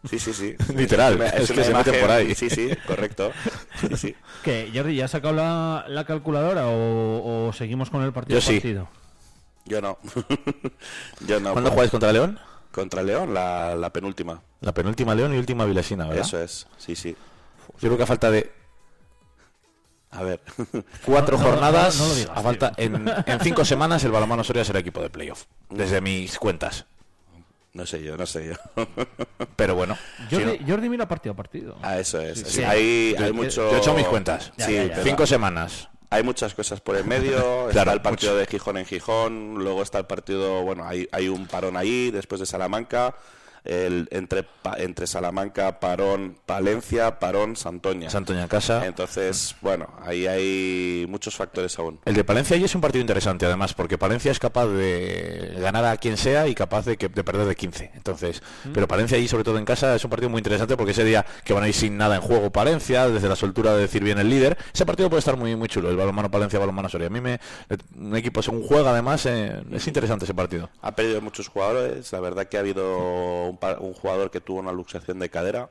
Sí, 0.10 0.20
sí, 0.20 0.34
sí. 0.34 0.56
Literal, 0.76 1.20
Es 1.22 1.34
es 1.50 1.52
que 1.52 1.64
se 1.64 1.74
mete 1.74 1.90
imagen- 1.92 2.02
por 2.02 2.12
ahí. 2.12 2.36
Sí, 2.36 2.50
sí, 2.50 2.70
correcto. 2.88 3.32
Sí, 3.82 3.88
sí. 3.98 4.16
¿Qué, 4.44 4.72
Jordi, 4.74 4.96
ya 4.96 5.06
has 5.06 5.12
sacado 5.12 5.34
la, 5.34 5.86
la 5.88 6.06
calculadora 6.06 6.68
o, 6.68 7.48
o 7.50 7.54
seguimos 7.54 7.90
con 7.90 8.04
el 8.04 8.12
partido? 8.14 8.40
Yo 8.40 8.46
sí. 8.46 8.54
partido? 8.56 8.88
Yo 9.66 9.82
no. 9.82 9.98
Yo 11.28 11.40
no. 11.40 11.52
¿Cuándo 11.54 11.70
pues- 11.70 11.74
jugáis 11.74 11.92
contra 11.92 12.12
León? 12.12 12.40
Contra 12.72 13.02
León, 13.04 13.34
la, 13.34 13.76
la 13.76 13.90
penúltima. 13.92 14.42
La 14.62 14.74
penúltima 14.74 15.16
León 15.16 15.34
y 15.34 15.38
última 15.38 15.66
Vilesina, 15.66 16.06
¿verdad? 16.08 16.26
Eso 16.26 16.40
es, 16.42 16.68
sí, 16.78 16.96
sí. 16.96 17.16
Yo 17.80 17.90
creo 17.90 17.98
que 17.98 18.04
a 18.04 18.08
falta 18.08 18.30
de 18.32 18.52
A 20.12 20.24
ver. 20.24 20.42
cuatro 21.06 21.38
No, 21.38 21.44
jornadas, 21.44 21.98
no, 21.98 22.04
no 22.04 22.10
lo 22.10 22.16
digas, 22.16 22.38
a 22.38 22.42
falta 22.42 22.74
en, 22.78 23.08
en 23.26 23.40
cinco 23.42 23.64
semanas 23.66 24.04
el 24.04 24.12
balonmano 24.12 24.44
Soria 24.44 24.64
será 24.66 24.80
equipo 24.80 25.02
de 25.02 25.10
playoff, 25.10 25.46
desde 25.70 26.02
mis 26.02 26.38
cuentas. 26.38 26.86
No 27.74 27.86
sé 27.86 28.02
yo, 28.04 28.18
no 28.18 28.26
sé 28.26 28.48
yo. 28.48 28.86
Pero 29.56 29.76
bueno, 29.76 29.96
Jordi, 30.32 30.58
si 30.58 30.60
no- 30.64 30.68
Jordi 30.68 30.90
mira 30.90 31.08
partido 31.08 31.34
a 31.34 31.36
partido. 31.36 31.78
Ah, 31.84 32.00
eso 32.00 32.20
es. 32.20 32.40
Sí, 32.40 32.46
Sí, 32.46 32.52
sí. 32.58 32.64
Hay, 32.64 33.16
Yo- 33.18 33.26
hay 33.26 33.34
mucho... 33.34 33.70
yo 33.70 33.76
he 33.76 33.80
hecho 33.80 33.94
mis 33.94 34.08
cuentas. 34.08 34.52
Ya, 34.58 34.66
Sí, 34.66 34.74
ya, 34.74 34.84
ya. 34.86 34.90
pero 34.96 35.04
cinco 35.04 35.26
semanas. 35.28 35.88
Hay 36.12 36.24
muchas 36.24 36.54
cosas 36.54 36.82
por 36.82 36.96
el 36.96 37.06
medio. 37.06 37.68
Claro, 37.72 37.92
está 37.92 37.94
el 37.94 38.02
partido 38.02 38.32
mucho. 38.34 38.40
de 38.40 38.46
Gijón 38.48 38.78
en 38.78 38.86
Gijón. 38.86 39.56
Luego 39.56 39.84
está 39.84 40.00
el 40.00 40.06
partido... 40.06 40.64
Bueno, 40.64 40.86
hay, 40.86 41.08
hay 41.12 41.30
un 41.30 41.48
parón 41.48 41.78
ahí 41.78 42.12
después 42.12 42.40
de 42.40 42.46
Salamanca. 42.46 43.16
El, 43.64 44.08
entre, 44.12 44.44
Pa- 44.44 44.76
entre 44.78 45.06
Salamanca, 45.08 45.80
Parón, 45.80 46.38
Palencia, 46.46 47.20
Parón, 47.20 47.56
Santoña. 47.56 48.10
Santoña 48.10 48.44
en 48.44 48.48
casa. 48.48 48.86
Entonces, 48.86 49.56
bueno, 49.62 49.88
ahí 50.06 50.28
hay 50.28 51.06
muchos 51.10 51.36
factores 51.36 51.78
aún. 51.80 52.00
El 52.06 52.14
de 52.16 52.24
Palencia 52.24 52.56
ahí 52.56 52.64
es 52.64 52.74
un 52.76 52.82
partido 52.82 53.02
interesante, 53.02 53.46
además, 53.46 53.74
porque 53.74 53.98
Palencia 53.98 54.32
es 54.32 54.40
capaz 54.40 54.68
de 54.68 55.56
ganar 55.60 55.86
a 55.86 55.98
quien 55.98 56.18
sea 56.18 56.48
y 56.48 56.56
capaz 56.56 56.86
de, 56.86 56.98
que, 56.98 57.10
de 57.10 57.24
perder 57.24 57.48
de 57.48 57.56
15. 57.56 57.92
Entonces, 57.96 58.42
pero 58.74 58.88
Palencia 58.88 59.18
ahí, 59.18 59.28
sobre 59.28 59.44
todo 59.44 59.58
en 59.58 59.66
casa, 59.66 59.96
es 59.96 60.04
un 60.04 60.10
partido 60.10 60.30
muy 60.30 60.40
interesante 60.40 60.78
porque 60.78 60.92
ese 60.92 61.04
día 61.04 61.26
que 61.44 61.54
van 61.54 61.64
a 61.64 61.68
ir 61.68 61.74
sin 61.74 61.98
nada 61.98 62.16
en 62.16 62.22
juego 62.22 62.52
Palencia, 62.52 63.08
desde 63.10 63.28
la 63.30 63.36
soltura 63.36 63.74
de 63.76 63.82
decir 63.82 64.04
bien 64.04 64.20
el 64.20 64.30
líder, 64.30 64.58
ese 64.74 64.86
partido 64.86 65.10
puede 65.10 65.20
estar 65.20 65.38
muy 65.38 65.56
muy 65.56 65.68
chulo, 65.68 65.90
el 65.90 65.98
balonmano 65.98 66.32
Palencia, 66.32 66.60
balonmano 66.60 66.90
Soria. 66.90 67.08
A 67.08 67.10
mí 67.10 67.22
me, 67.22 67.40
un 67.98 68.16
equipo 68.16 68.42
según 68.42 68.64
juega, 68.64 68.92
además, 68.92 69.26
eh, 69.26 69.62
es 69.72 69.88
interesante 69.88 70.26
ese 70.26 70.34
partido. 70.34 70.70
Ha 70.82 70.96
perdido 70.96 71.22
muchos 71.22 71.48
jugadores. 71.48 72.12
La 72.12 72.20
verdad 72.20 72.48
que 72.48 72.58
ha 72.58 72.62
habido 72.62 73.49
un, 73.50 73.60
un 73.80 73.94
jugador 73.94 74.32
que 74.32 74.42
tuvo 74.42 74.60
una 74.60 74.72
luxación 74.72 75.20
de 75.20 75.30
cadera, 75.30 75.70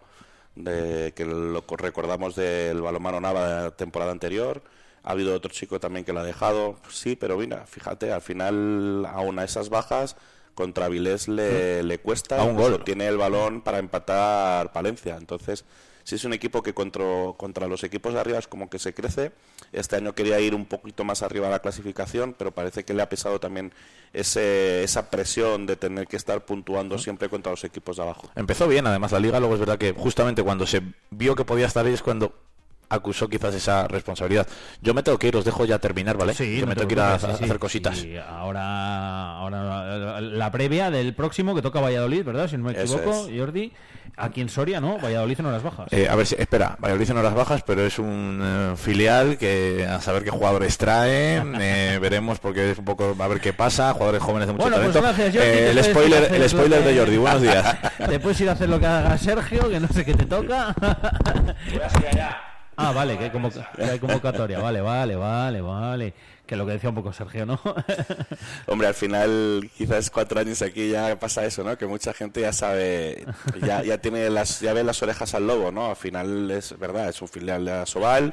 de, 0.54 1.12
que 1.14 1.24
lo 1.24 1.64
co- 1.66 1.76
recordamos 1.76 2.34
del 2.34 2.80
balonmano 2.82 3.20
Nava 3.20 3.48
de 3.48 3.62
la 3.64 3.70
temporada 3.70 4.12
anterior. 4.12 4.62
Ha 5.04 5.12
habido 5.12 5.34
otro 5.34 5.50
chico 5.50 5.78
también 5.80 6.04
que 6.04 6.12
lo 6.12 6.20
ha 6.20 6.24
dejado. 6.24 6.76
Sí, 6.90 7.16
pero 7.16 7.36
mira, 7.38 7.64
fíjate, 7.66 8.12
al 8.12 8.20
final, 8.20 9.06
aún 9.06 9.38
a 9.38 9.44
esas 9.44 9.68
bajas, 9.70 10.16
contra 10.54 10.86
Avilés 10.86 11.28
le, 11.28 11.82
le 11.84 11.98
cuesta. 11.98 12.40
A 12.40 12.44
un 12.44 12.56
gol. 12.56 12.82
Tiene 12.84 13.06
el 13.06 13.16
balón 13.16 13.62
para 13.62 13.78
empatar 13.78 14.72
Palencia. 14.72 15.16
Entonces, 15.16 15.64
si 16.08 16.14
es 16.14 16.24
un 16.24 16.32
equipo 16.32 16.62
que 16.62 16.72
contra, 16.72 17.04
contra 17.36 17.66
los 17.66 17.84
equipos 17.84 18.14
de 18.14 18.20
arriba 18.20 18.38
es 18.38 18.48
como 18.48 18.70
que 18.70 18.78
se 18.78 18.94
crece. 18.94 19.30
Este 19.72 19.96
año 19.96 20.14
quería 20.14 20.40
ir 20.40 20.54
un 20.54 20.64
poquito 20.64 21.04
más 21.04 21.22
arriba 21.22 21.48
a 21.48 21.50
la 21.50 21.58
clasificación, 21.58 22.34
pero 22.38 22.50
parece 22.50 22.82
que 22.82 22.94
le 22.94 23.02
ha 23.02 23.10
pesado 23.10 23.40
también 23.40 23.74
ese, 24.14 24.82
esa 24.82 25.10
presión 25.10 25.66
de 25.66 25.76
tener 25.76 26.06
que 26.06 26.16
estar 26.16 26.46
puntuando 26.46 26.96
siempre 26.96 27.28
contra 27.28 27.52
los 27.52 27.62
equipos 27.62 27.98
de 27.98 28.04
abajo. 28.04 28.30
Empezó 28.36 28.66
bien, 28.66 28.86
además, 28.86 29.12
la 29.12 29.20
liga, 29.20 29.38
luego 29.38 29.52
es 29.52 29.60
verdad 29.60 29.76
que 29.76 29.92
justamente 29.92 30.42
cuando 30.42 30.66
se 30.66 30.80
vio 31.10 31.34
que 31.34 31.44
podía 31.44 31.66
estar 31.66 31.84
ahí 31.84 31.92
es 31.92 32.00
cuando 32.00 32.32
acusó 32.88 33.28
quizás 33.28 33.54
esa 33.54 33.86
responsabilidad. 33.88 34.46
Yo 34.80 34.94
me 34.94 35.02
tengo 35.02 35.18
que 35.18 35.28
ir, 35.28 35.36
os 35.36 35.44
dejo 35.44 35.64
ya 35.64 35.78
terminar, 35.78 36.16
¿vale? 36.16 36.34
Sí, 36.34 36.58
no 36.60 36.66
me 36.66 36.74
te 36.74 36.80
tengo 36.80 36.88
que 36.88 36.94
ir 36.94 37.00
a, 37.00 37.18
sí. 37.18 37.26
hacer 37.26 37.58
cositas. 37.58 38.04
Y 38.04 38.16
ahora, 38.16 39.36
ahora 39.36 40.20
la 40.20 40.50
previa 40.50 40.90
del 40.90 41.14
próximo 41.14 41.54
que 41.54 41.62
toca 41.62 41.80
Valladolid, 41.80 42.24
¿verdad? 42.24 42.48
Si 42.48 42.56
no 42.56 42.64
me 42.64 42.72
equivoco, 42.72 43.28
es. 43.28 43.38
Jordi. 43.38 43.72
Aquí 44.16 44.40
en 44.40 44.48
Soria, 44.48 44.80
¿no? 44.80 44.98
Valladolid 44.98 45.38
en 45.38 45.46
horas 45.46 45.62
bajas. 45.62 45.92
Eh, 45.92 46.08
a 46.08 46.16
ver 46.16 46.26
si, 46.26 46.34
espera, 46.36 46.76
Valladolid 46.80 47.10
en 47.10 47.16
horas 47.18 47.34
bajas, 47.34 47.62
pero 47.64 47.84
es 47.86 48.00
un 48.00 48.40
eh, 48.42 48.76
filial 48.76 49.38
que 49.38 49.86
a 49.88 50.00
saber 50.00 50.24
qué 50.24 50.30
jugadores 50.30 50.76
trae, 50.76 51.36
eh, 51.60 51.98
veremos 52.00 52.40
porque 52.40 52.72
es 52.72 52.78
un 52.78 52.84
poco 52.84 53.14
a 53.16 53.28
ver 53.28 53.40
qué 53.40 53.52
pasa, 53.52 53.92
jugadores 53.92 54.20
jóvenes 54.20 54.48
de 54.48 54.54
mucho 54.54 54.64
Bueno, 54.64 54.82
pues 54.82 54.92
talento. 54.92 55.16
gracias, 55.16 55.36
Jordi, 55.36 55.58
Eh, 55.58 55.70
el 55.70 55.84
spoiler, 55.84 56.34
el 56.34 56.48
spoiler 56.48 56.82
de 56.84 56.98
Jordi, 56.98 57.16
buenos 57.16 57.42
días. 57.42 57.76
Te 58.08 58.18
puedes 58.18 58.40
ir 58.40 58.48
a 58.48 58.52
hacer 58.52 58.68
lo 58.68 58.80
que 58.80 58.86
haga 58.86 59.16
Sergio, 59.18 59.68
que 59.68 59.78
no 59.78 59.88
sé 59.88 60.04
qué 60.04 60.14
te 60.14 60.26
toca. 60.26 60.74
Ah, 62.80 62.92
vale, 62.92 63.18
que 63.18 63.24
hay, 63.24 63.30
convoca- 63.30 63.70
que 63.76 63.84
hay 63.84 63.98
convocatoria. 63.98 64.60
Vale, 64.60 64.80
vale, 64.80 65.16
vale, 65.16 65.60
vale. 65.60 66.14
Que 66.46 66.56
lo 66.56 66.64
que 66.64 66.72
decía 66.72 66.88
un 66.88 66.94
poco 66.94 67.12
Sergio, 67.12 67.44
¿no? 67.44 67.60
Hombre, 68.66 68.86
al 68.88 68.94
final, 68.94 69.68
quizás 69.76 70.08
cuatro 70.08 70.40
años 70.40 70.62
aquí 70.62 70.88
ya 70.90 71.18
pasa 71.18 71.44
eso, 71.44 71.62
¿no? 71.62 71.76
Que 71.76 71.86
mucha 71.86 72.14
gente 72.14 72.40
ya 72.40 72.52
sabe, 72.54 73.26
ya, 73.60 73.82
ya 73.82 73.98
tiene 73.98 74.30
las, 74.30 74.60
ya 74.60 74.72
ve 74.72 74.82
las 74.84 75.02
orejas 75.02 75.34
al 75.34 75.46
lobo, 75.46 75.70
¿no? 75.72 75.90
Al 75.90 75.96
final 75.96 76.50
es 76.50 76.78
verdad, 76.78 77.08
es 77.10 77.20
un 77.20 77.28
filial 77.28 77.64
de 77.66 77.72
Asobal. 77.72 78.32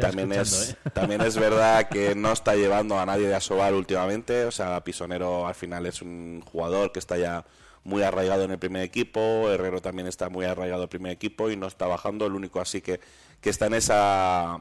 También 0.00 0.32
es, 0.32 0.70
¿eh? 0.72 0.76
también 0.92 1.22
es 1.22 1.38
verdad 1.38 1.88
que 1.88 2.14
no 2.16 2.32
está 2.32 2.56
llevando 2.56 2.98
a 2.98 3.06
nadie 3.06 3.28
de 3.28 3.34
Asobal 3.36 3.72
últimamente. 3.74 4.44
O 4.44 4.50
sea, 4.50 4.82
Pisonero 4.84 5.46
al 5.46 5.54
final 5.54 5.86
es 5.86 6.02
un 6.02 6.42
jugador 6.44 6.92
que 6.92 6.98
está 6.98 7.16
ya 7.16 7.44
muy 7.86 8.02
arraigado 8.02 8.44
en 8.44 8.50
el 8.50 8.58
primer 8.58 8.82
equipo. 8.82 9.50
Herrero 9.50 9.80
también 9.80 10.06
está 10.08 10.28
muy 10.28 10.44
arraigado 10.44 10.82
en 10.82 10.84
el 10.84 10.88
primer 10.90 11.12
equipo 11.12 11.50
y 11.50 11.56
no 11.56 11.66
está 11.66 11.86
bajando. 11.86 12.26
El 12.26 12.32
único 12.34 12.60
así 12.60 12.80
que, 12.82 13.00
que 13.40 13.50
está 13.50 13.66
en 13.66 13.74
esa 13.74 14.60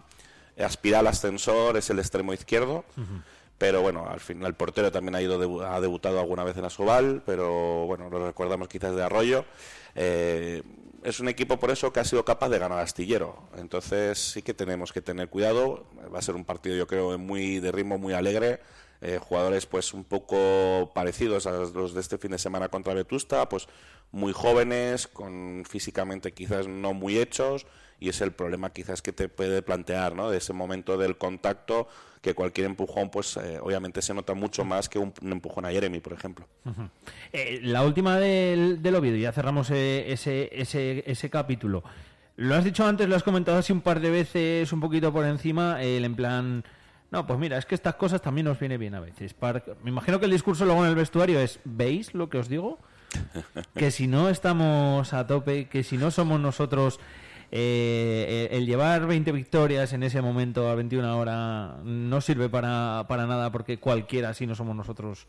espiral 0.56 1.08
ascensor 1.08 1.76
es 1.78 1.90
el 1.90 2.00
extremo 2.00 2.34
izquierdo. 2.34 2.86
Pero 3.58 3.82
bueno, 3.82 4.08
al 4.10 4.20
final 4.20 4.48
el 4.48 4.54
portero 4.54 4.92
también 4.92 5.16
ha 5.16 5.22
ido 5.22 5.42
debu- 5.42 5.66
ha 5.66 5.80
debutado 5.80 6.20
alguna 6.20 6.44
vez 6.44 6.58
en 6.58 6.66
Asobal, 6.66 7.24
pero 7.26 7.86
bueno, 7.86 8.10
lo 8.10 8.26
recordamos 8.28 8.68
quizás 8.68 8.94
de 8.96 9.02
Arroyo. 9.04 9.46
Eh, 9.96 10.62
es 11.04 11.20
un 11.22 11.30
equipo 11.30 11.58
por 11.58 11.72
eso 11.72 11.94
que 11.94 12.00
ha 12.02 12.04
sido 12.04 12.26
capaz 12.26 12.50
de 12.50 12.60
ganar 12.60 12.80
Astillero. 12.80 13.44
Entonces 13.58 14.18
sí 14.20 14.42
que 14.42 14.54
tenemos 14.54 14.92
que 14.92 15.02
tener 15.02 15.30
cuidado. 15.30 15.86
Va 16.14 16.20
a 16.20 16.22
ser 16.22 16.36
un 16.36 16.44
partido 16.44 16.76
yo 16.76 16.86
creo 16.86 17.18
muy 17.18 17.60
de 17.60 17.72
ritmo 17.72 17.98
muy 17.98 18.14
alegre. 18.14 18.60
Eh, 19.02 19.20
jugadores 19.22 19.66
pues 19.66 19.94
un 19.94 20.04
poco 20.04 20.92
parecidos 20.96 21.46
a 21.48 21.52
los 21.52 21.94
de 21.94 22.02
este 22.02 22.18
fin 22.18 22.32
de 22.32 22.40
semana 22.40 22.70
contra 22.70 22.94
Vetusta, 22.94 23.48
pues 23.50 23.68
muy 24.12 24.32
jóvenes, 24.32 25.08
con 25.08 25.64
físicamente 25.68 26.32
quizás 26.32 26.68
no 26.68 26.94
muy 26.94 27.18
hechos 27.18 27.66
y 28.00 28.10
es 28.10 28.22
el 28.22 28.32
problema 28.32 28.72
quizás 28.72 29.02
que 29.02 29.12
te 29.12 29.30
puede 29.30 29.62
plantear, 29.62 30.16
¿no? 30.16 30.30
De 30.30 30.38
ese 30.38 30.54
momento 30.54 30.98
del 30.98 31.18
contacto 31.18 31.88
que 32.22 32.34
cualquier 32.34 32.68
empujón 32.68 33.10
pues 33.10 33.38
eh, 33.38 33.60
obviamente 33.62 34.02
se 34.02 34.14
nota 34.14 34.34
mucho 34.34 34.64
más 34.64 34.90
que 34.90 34.98
un, 34.98 35.14
empujón 35.22 35.66
a 35.66 35.72
Jeremy, 35.72 36.00
por 36.00 36.14
ejemplo. 36.14 36.48
Eh, 37.34 37.60
la 37.62 37.84
última 37.84 38.18
del, 38.18 38.82
del 38.82 39.20
ya 39.20 39.32
cerramos 39.32 39.70
ese, 39.70 40.50
ese, 40.52 41.04
ese 41.06 41.30
capítulo. 41.30 41.84
Lo 42.38 42.56
has 42.56 42.64
dicho 42.64 42.86
antes, 42.86 43.08
lo 43.08 43.16
has 43.16 43.24
comentado 43.24 43.58
así 43.58 43.72
un 43.72 43.82
par 43.82 44.00
de 44.00 44.10
veces, 44.10 44.74
un 44.74 44.80
poquito 44.80 45.14
por 45.14 45.26
encima, 45.26 45.82
el 45.82 46.06
en 46.06 46.16
plan... 46.16 46.64
No, 47.12 47.26
pues 47.28 47.40
mira, 47.40 47.58
es 47.58 47.66
que 47.66 47.76
estas 47.76 47.96
cosas 47.96 48.22
también 48.22 48.46
nos 48.46 48.60
viene 48.60 48.78
bien 48.78 48.96
a 48.96 49.00
veces. 49.00 49.34
Para- 49.34 49.64
me 49.84 49.90
imagino 49.92 50.20
que 50.20 50.26
el 50.26 50.32
discurso 50.32 50.66
luego 50.66 50.84
en 50.84 50.90
el 50.90 50.96
vestuario 50.96 51.40
es, 51.40 51.60
¿veis 51.64 52.14
lo 52.14 52.30
que 52.30 52.38
os 52.40 52.50
digo? 52.50 52.80
Que 53.76 53.92
si 53.92 54.08
no 54.08 54.30
estamos 54.30 55.14
a 55.14 55.26
tope, 55.28 55.68
que 55.70 55.84
si 55.84 55.98
no 55.98 56.12
somos 56.12 56.40
nosotros... 56.40 57.00
eh, 57.52 58.50
el 58.52 58.66
llevar 58.66 59.06
20 59.08 59.32
victorias 59.32 59.94
en 59.94 60.04
ese 60.04 60.20
momento 60.22 60.68
a 60.68 60.76
21 60.76 61.18
horas 61.18 61.78
no 61.84 62.20
sirve 62.20 62.50
para, 62.50 63.06
para 63.08 63.28
nada 63.28 63.52
porque 63.52 63.80
cualquiera, 63.80 64.34
si 64.34 64.46
no 64.48 64.56
somos 64.56 64.76
nosotros, 64.76 65.28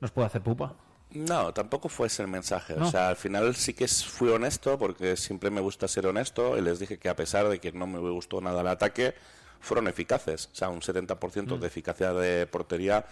nos 0.00 0.10
puede 0.10 0.26
hacer 0.26 0.42
pupa. 0.42 0.74
No, 1.12 1.52
tampoco 1.52 1.88
fue 1.90 2.06
ese 2.06 2.22
el 2.22 2.28
mensaje. 2.28 2.74
No. 2.74 2.88
O 2.88 2.90
sea, 2.90 3.10
al 3.10 3.16
final 3.16 3.54
sí 3.54 3.74
que 3.74 3.86
fui 3.86 4.30
honesto 4.30 4.78
porque 4.78 5.16
siempre 5.16 5.50
me 5.50 5.60
gusta 5.60 5.86
ser 5.86 6.06
honesto 6.06 6.56
y 6.56 6.62
les 6.62 6.78
dije 6.80 6.98
que 6.98 7.10
a 7.10 7.14
pesar 7.16 7.48
de 7.48 7.58
que 7.60 7.70
no 7.70 7.86
me 7.86 7.98
gustó 7.98 8.40
nada 8.40 8.62
el 8.62 8.66
ataque, 8.68 9.14
fueron 9.62 9.88
eficaces. 9.88 10.50
O 10.52 10.54
sea, 10.54 10.68
un 10.68 10.80
70% 10.82 11.56
Mm. 11.56 11.60
de 11.60 11.66
eficacia 11.66 12.12
de 12.12 12.46
portería 12.46 13.06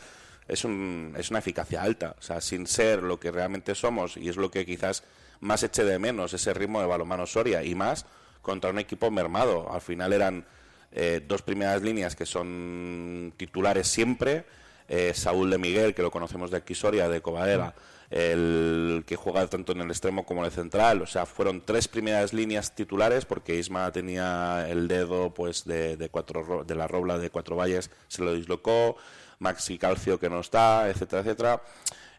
es, 0.47 0.65
un, 0.65 1.15
es 1.17 1.31
una 1.31 1.39
eficacia 1.39 1.83
alta. 1.83 2.15
O 2.19 2.23
sea, 2.23 2.41
sin 2.43 2.67
ser 2.67 3.03
lo 3.03 3.19
que 3.19 3.31
realmente 3.31 3.75
somos 3.75 4.17
y 4.19 4.29
es 4.29 4.37
lo 4.37 4.51
que 4.51 4.67
quizás 4.67 5.03
más 5.41 5.63
eché 5.63 5.85
de 5.85 5.99
menos, 5.99 6.35
ese 6.35 6.53
ritmo 6.53 6.81
de 6.81 6.87
balomano 6.87 7.27
Soria 7.27 7.63
y 7.65 7.75
más 7.75 8.05
contra 8.43 8.71
un 8.71 8.79
equipo 8.79 9.11
mermado. 9.11 9.73
Al 9.73 9.81
final 9.81 10.13
eran 10.13 10.45
eh, 10.93 11.25
dos 11.27 11.41
primeras 11.43 11.81
líneas 11.83 12.15
que 12.17 12.27
son 12.27 13.33
titulares 13.37 13.87
siempre. 13.89 14.45
eh, 14.93 15.13
Saúl 15.15 15.49
de 15.51 15.57
Miguel, 15.59 15.95
que 15.95 16.03
lo 16.03 16.11
conocemos 16.11 16.51
de 16.51 16.57
aquí 16.57 16.75
Soria, 16.75 17.09
de 17.09 17.21
Covadela, 17.23 17.75
el 18.11 19.05
que 19.07 19.17
juega 19.17 19.47
tanto 19.47 19.73
en 19.73 19.81
el 19.81 19.91
extremo 19.91 20.25
como 20.27 20.41
en 20.41 20.47
el 20.47 20.53
central. 20.53 21.01
O 21.03 21.07
sea, 21.07 21.27
fueron 21.27 21.63
tres 21.65 21.89
primeras 21.89 22.33
líneas 22.33 22.75
titulares 22.75 23.25
porque 23.25 23.57
Isma 23.57 23.91
tenía 23.93 24.67
el 24.69 24.89
dedo 24.89 25.33
pues 25.33 25.65
de, 25.65 25.97
de, 25.97 26.09
cuatro, 26.09 26.43
ro- 26.43 26.65
de 26.65 26.75
la 26.75 26.89
robla 26.89 27.19
de 27.19 27.31
cuatro 27.31 27.57
valles, 27.57 27.91
se 28.09 28.23
lo 28.23 28.35
dislocó, 28.35 28.97
Maxi 29.39 29.79
Calcio 29.79 30.19
que 30.19 30.29
no 30.29 30.41
está, 30.41 30.89
etcétera, 30.91 31.23
etcétera. 31.23 31.63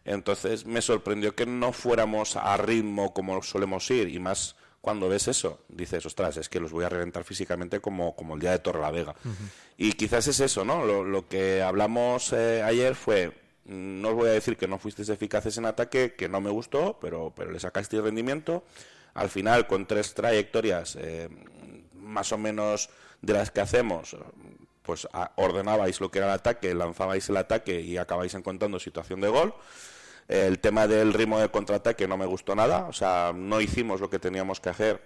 Entonces 0.04 0.66
me 0.66 0.82
sorprendió 0.82 1.34
que 1.34 1.46
no 1.46 1.72
fuéramos 1.72 2.36
a 2.36 2.56
ritmo 2.56 3.12
como 3.14 3.42
solemos 3.42 3.88
ir 3.90 4.08
y 4.08 4.18
más 4.18 4.56
cuando 4.80 5.08
ves 5.08 5.28
eso, 5.28 5.60
dices, 5.68 6.04
ostras, 6.06 6.36
es 6.38 6.48
que 6.48 6.58
los 6.58 6.72
voy 6.72 6.84
a 6.84 6.88
reventar 6.88 7.22
físicamente 7.22 7.78
como, 7.78 8.16
como 8.16 8.34
el 8.34 8.40
día 8.40 8.50
de 8.50 8.58
Torrelavega. 8.58 9.14
Y 9.76 9.92
quizás 9.92 10.26
es 10.26 10.40
eso, 10.40 10.64
¿no? 10.64 10.84
Lo, 10.84 11.04
lo 11.04 11.28
que 11.28 11.62
hablamos 11.62 12.32
eh, 12.32 12.62
ayer 12.64 12.96
fue, 12.96 13.30
no 13.64 14.10
os 14.10 14.14
voy 14.14 14.28
a 14.28 14.32
decir 14.32 14.56
que 14.56 14.66
no 14.66 14.78
fuisteis 14.78 15.08
eficaces 15.08 15.56
en 15.58 15.66
ataque, 15.66 16.14
que 16.14 16.28
no 16.28 16.40
me 16.40 16.50
gustó, 16.50 16.98
pero, 17.00 17.32
pero 17.34 17.52
le 17.52 17.60
sacasteis 17.60 18.02
rendimiento. 18.02 18.64
Al 19.14 19.28
final, 19.28 19.66
con 19.66 19.86
tres 19.86 20.14
trayectorias 20.14 20.96
eh, 21.00 21.28
más 21.94 22.32
o 22.32 22.38
menos 22.38 22.90
de 23.20 23.32
las 23.34 23.50
que 23.50 23.60
hacemos, 23.60 24.16
pues 24.82 25.06
ordenabais 25.36 26.00
lo 26.00 26.10
que 26.10 26.18
era 26.18 26.28
el 26.28 26.34
ataque, 26.34 26.74
lanzabais 26.74 27.28
el 27.28 27.36
ataque 27.36 27.80
y 27.80 27.96
acabáis 27.96 28.34
encontrando 28.34 28.78
situación 28.80 29.20
de 29.20 29.28
gol. 29.28 29.54
El 30.28 30.58
tema 30.58 30.86
del 30.86 31.12
ritmo 31.12 31.38
de 31.38 31.50
contraataque 31.50 32.08
no 32.08 32.16
me 32.16 32.26
gustó 32.26 32.54
nada, 32.54 32.86
o 32.88 32.92
sea, 32.92 33.32
no 33.34 33.60
hicimos 33.60 34.00
lo 34.00 34.08
que 34.08 34.18
teníamos 34.18 34.60
que 34.60 34.70
hacer 34.70 35.00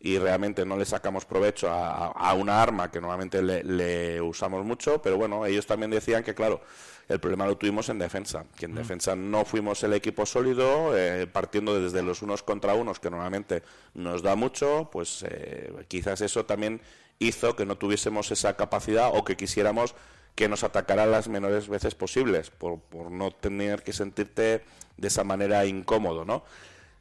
y 0.00 0.18
realmente 0.18 0.66
no 0.66 0.76
le 0.76 0.84
sacamos 0.84 1.24
provecho 1.24 1.70
a, 1.70 2.34
una 2.34 2.60
arma 2.60 2.90
que 2.90 3.00
normalmente 3.00 3.42
le 3.42 4.20
usamos 4.20 4.64
mucho, 4.64 5.00
pero 5.00 5.16
bueno, 5.16 5.46
ellos 5.46 5.66
también 5.66 5.90
decían 5.90 6.22
que, 6.22 6.34
claro, 6.34 6.60
el 7.08 7.20
problema 7.20 7.46
lo 7.46 7.56
tuvimos 7.56 7.88
en 7.88 7.98
defensa, 7.98 8.44
que 8.56 8.66
en 8.66 8.72
Mm. 8.72 8.76
defensa 8.76 9.14
no 9.16 9.44
fuimos 9.44 9.82
el 9.84 9.92
equipo 9.92 10.24
sólido, 10.26 10.96
eh, 10.96 11.26
partiendo 11.26 11.78
desde 11.80 12.02
los 12.02 12.22
unos 12.22 12.42
contra 12.42 12.74
unos, 12.74 13.00
que 13.00 13.10
normalmente 13.10 13.62
nos 13.94 14.22
da 14.22 14.34
mucho, 14.36 14.88
pues 14.90 15.24
eh, 15.28 15.72
quizás 15.88 16.20
eso 16.20 16.44
también 16.46 16.80
hizo 17.18 17.54
que 17.56 17.66
no 17.66 17.76
tuviésemos 17.76 18.30
esa 18.32 18.56
capacidad 18.56 19.10
o 19.14 19.24
que 19.24 19.36
quisiéramos 19.36 19.94
que 20.34 20.48
nos 20.48 20.64
atacaran 20.64 21.10
las 21.12 21.28
menores 21.28 21.68
veces 21.68 21.94
posibles, 21.94 22.50
por, 22.50 22.80
por 22.80 23.10
no 23.10 23.30
tener 23.30 23.82
que 23.84 23.92
sentirte 23.92 24.64
de 24.96 25.08
esa 25.08 25.22
manera 25.22 25.64
incómodo, 25.64 26.24
¿no? 26.24 26.44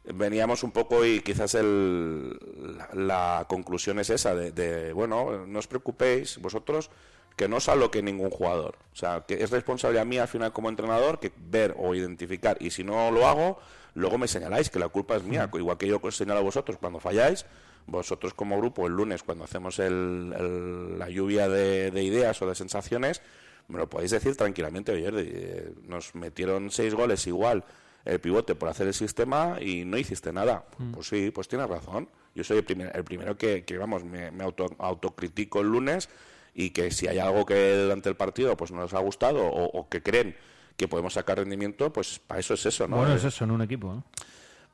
Veníamos 0.06 0.64
un 0.64 0.72
poco 0.72 1.06
y 1.06 1.22
quizás 1.22 1.56
el, 1.56 2.38
la, 2.78 2.90
la 2.94 3.46
conclusión 3.48 4.00
es 4.00 4.10
esa, 4.10 4.36
de, 4.36 4.52
de, 4.52 4.92
bueno, 4.92 5.46
no 5.48 5.60
os 5.60 5.68
preocupéis 5.68 6.38
vosotros 6.40 6.90
que 7.36 7.48
no 7.48 7.58
os 7.58 7.68
aloque 7.70 8.02
ningún 8.02 8.30
jugador. 8.30 8.76
O 8.94 8.96
sea, 8.96 9.24
que 9.28 9.44
es 9.44 9.50
responsabilidad 9.52 10.06
mía 10.06 10.24
al 10.24 10.28
final 10.28 10.54
como 10.54 10.70
entrenador 10.70 11.20
que 11.20 11.32
ver 11.50 11.76
o 11.78 11.96
identificar 11.96 12.58
y 12.60 12.70
si 12.70 12.84
no 12.84 13.10
lo 13.12 13.28
hago, 13.28 13.60
luego 13.96 14.18
me 14.18 14.28
señaláis 14.28 14.70
que 14.70 14.80
la 14.80 14.90
culpa 14.90 15.16
es 15.16 15.24
mía, 15.24 15.50
igual 15.54 15.78
que 15.78 15.88
yo 15.88 16.00
os 16.02 16.16
señalo 16.16 16.40
a 16.40 16.44
vosotros 16.44 16.78
cuando 16.78 17.00
falláis, 17.00 17.46
vosotros 17.88 18.34
como 18.34 18.58
grupo 18.58 18.88
el 18.88 18.94
lunes 18.94 19.24
cuando 19.24 19.44
hacemos 19.44 19.80
el- 19.80 20.34
el- 20.38 21.00
la 21.00 21.10
lluvia 21.10 21.48
de, 21.50 21.92
de 21.92 22.04
ideas 22.04 22.42
o 22.42 22.48
de 22.48 22.56
sensaciones, 22.56 23.22
me 23.68 23.78
lo 23.80 23.90
podéis 23.90 24.12
decir 24.12 24.36
tranquilamente, 24.36 24.92
oye, 24.92 25.10
eh, 25.14 25.74
nos 25.88 26.16
metieron 26.16 26.70
seis 26.70 26.94
goles 26.94 27.26
igual 27.28 27.64
el 28.06 28.20
pivote 28.20 28.56
por 28.56 28.70
hacer 28.70 28.88
el 28.88 28.94
sistema 28.94 29.58
y 29.62 29.86
no 29.86 29.98
hiciste 29.98 30.32
nada. 30.34 30.66
Mm. 30.78 30.92
Pues 30.92 31.08
sí, 31.08 31.32
pues 31.32 31.48
tienes 31.48 31.70
razón. 31.70 32.10
Yo 32.36 32.44
soy 32.44 32.58
el, 32.58 32.64
primer- 32.66 32.92
el 32.96 33.04
primero 33.06 33.38
que, 33.38 33.64
que, 33.64 33.78
vamos, 33.78 34.04
me, 34.04 34.30
me 34.32 34.44
auto, 34.44 34.68
autocritico 34.80 35.62
el 35.62 35.68
lunes 35.68 36.10
y 36.54 36.70
que 36.72 36.92
si 36.92 37.08
hay 37.08 37.20
algo 37.20 37.46
que 37.46 37.76
durante 37.78 38.10
el 38.10 38.16
partido 38.16 38.56
pues 38.58 38.72
no 38.72 38.78
nos 38.82 38.94
ha 38.94 39.00
gustado 39.00 39.44
o, 39.46 39.66
o 39.80 39.90
que 39.90 40.02
creen 40.04 40.36
que 40.78 40.88
podemos 40.88 41.14
sacar 41.14 41.38
rendimiento, 41.38 41.92
pues 41.94 42.20
para 42.20 42.40
eso 42.40 42.54
es 42.56 42.66
eso, 42.66 42.88
¿no? 42.88 42.98
Bueno, 42.98 43.14
Eh, 43.14 43.18
es 43.18 43.24
eso 43.24 43.44
en 43.44 43.52
un 43.52 43.62
equipo, 43.62 43.94
¿no? 43.94 44.04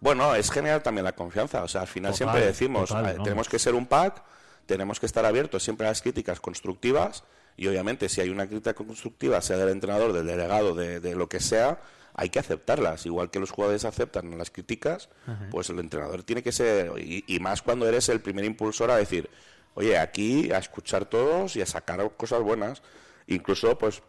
bueno, 0.01 0.33
es 0.35 0.49
generar 0.49 0.81
también 0.81 1.03
la 1.03 1.11
confianza. 1.13 1.61
O 1.63 1.67
sea, 1.67 1.81
al 1.81 1.87
final 1.87 2.11
Total, 2.13 2.17
siempre 2.17 2.45
decimos, 2.45 2.87
total, 2.89 3.15
eh, 3.15 3.17
tenemos 3.23 3.49
que 3.49 3.59
ser 3.59 3.75
un 3.75 3.85
pack, 3.85 4.23
tenemos 4.65 4.99
que 4.99 5.05
estar 5.05 5.25
abiertos 5.25 5.61
siempre 5.63 5.87
a 5.87 5.89
las 5.89 6.01
críticas 6.01 6.39
constructivas 6.39 7.23
y 7.57 7.67
obviamente 7.67 8.07
si 8.07 8.21
hay 8.21 8.29
una 8.29 8.47
crítica 8.47 8.73
constructiva, 8.73 9.41
sea 9.41 9.57
del 9.57 9.69
entrenador, 9.69 10.13
del 10.13 10.25
delegado, 10.25 10.73
de, 10.75 11.01
de 11.01 11.15
lo 11.15 11.27
que 11.27 11.41
sea, 11.41 11.81
hay 12.13 12.29
que 12.29 12.39
aceptarlas. 12.39 13.05
Igual 13.05 13.29
que 13.29 13.39
los 13.39 13.51
jugadores 13.51 13.83
aceptan 13.83 14.37
las 14.37 14.51
críticas, 14.51 15.09
Ajá. 15.27 15.47
pues 15.51 15.69
el 15.69 15.79
entrenador 15.79 16.23
tiene 16.23 16.43
que 16.43 16.53
ser, 16.53 16.93
y, 16.97 17.25
y 17.27 17.39
más 17.41 17.61
cuando 17.61 17.85
eres 17.87 18.07
el 18.07 18.21
primer 18.21 18.45
impulsor 18.45 18.91
a 18.91 18.95
decir, 18.95 19.29
oye, 19.75 19.97
aquí 19.97 20.51
a 20.51 20.57
escuchar 20.57 21.05
todos 21.05 21.55
y 21.55 21.61
a 21.61 21.65
sacar 21.65 22.11
cosas 22.17 22.41
buenas. 22.41 22.81
Incluso, 23.27 23.77
pues, 23.77 24.01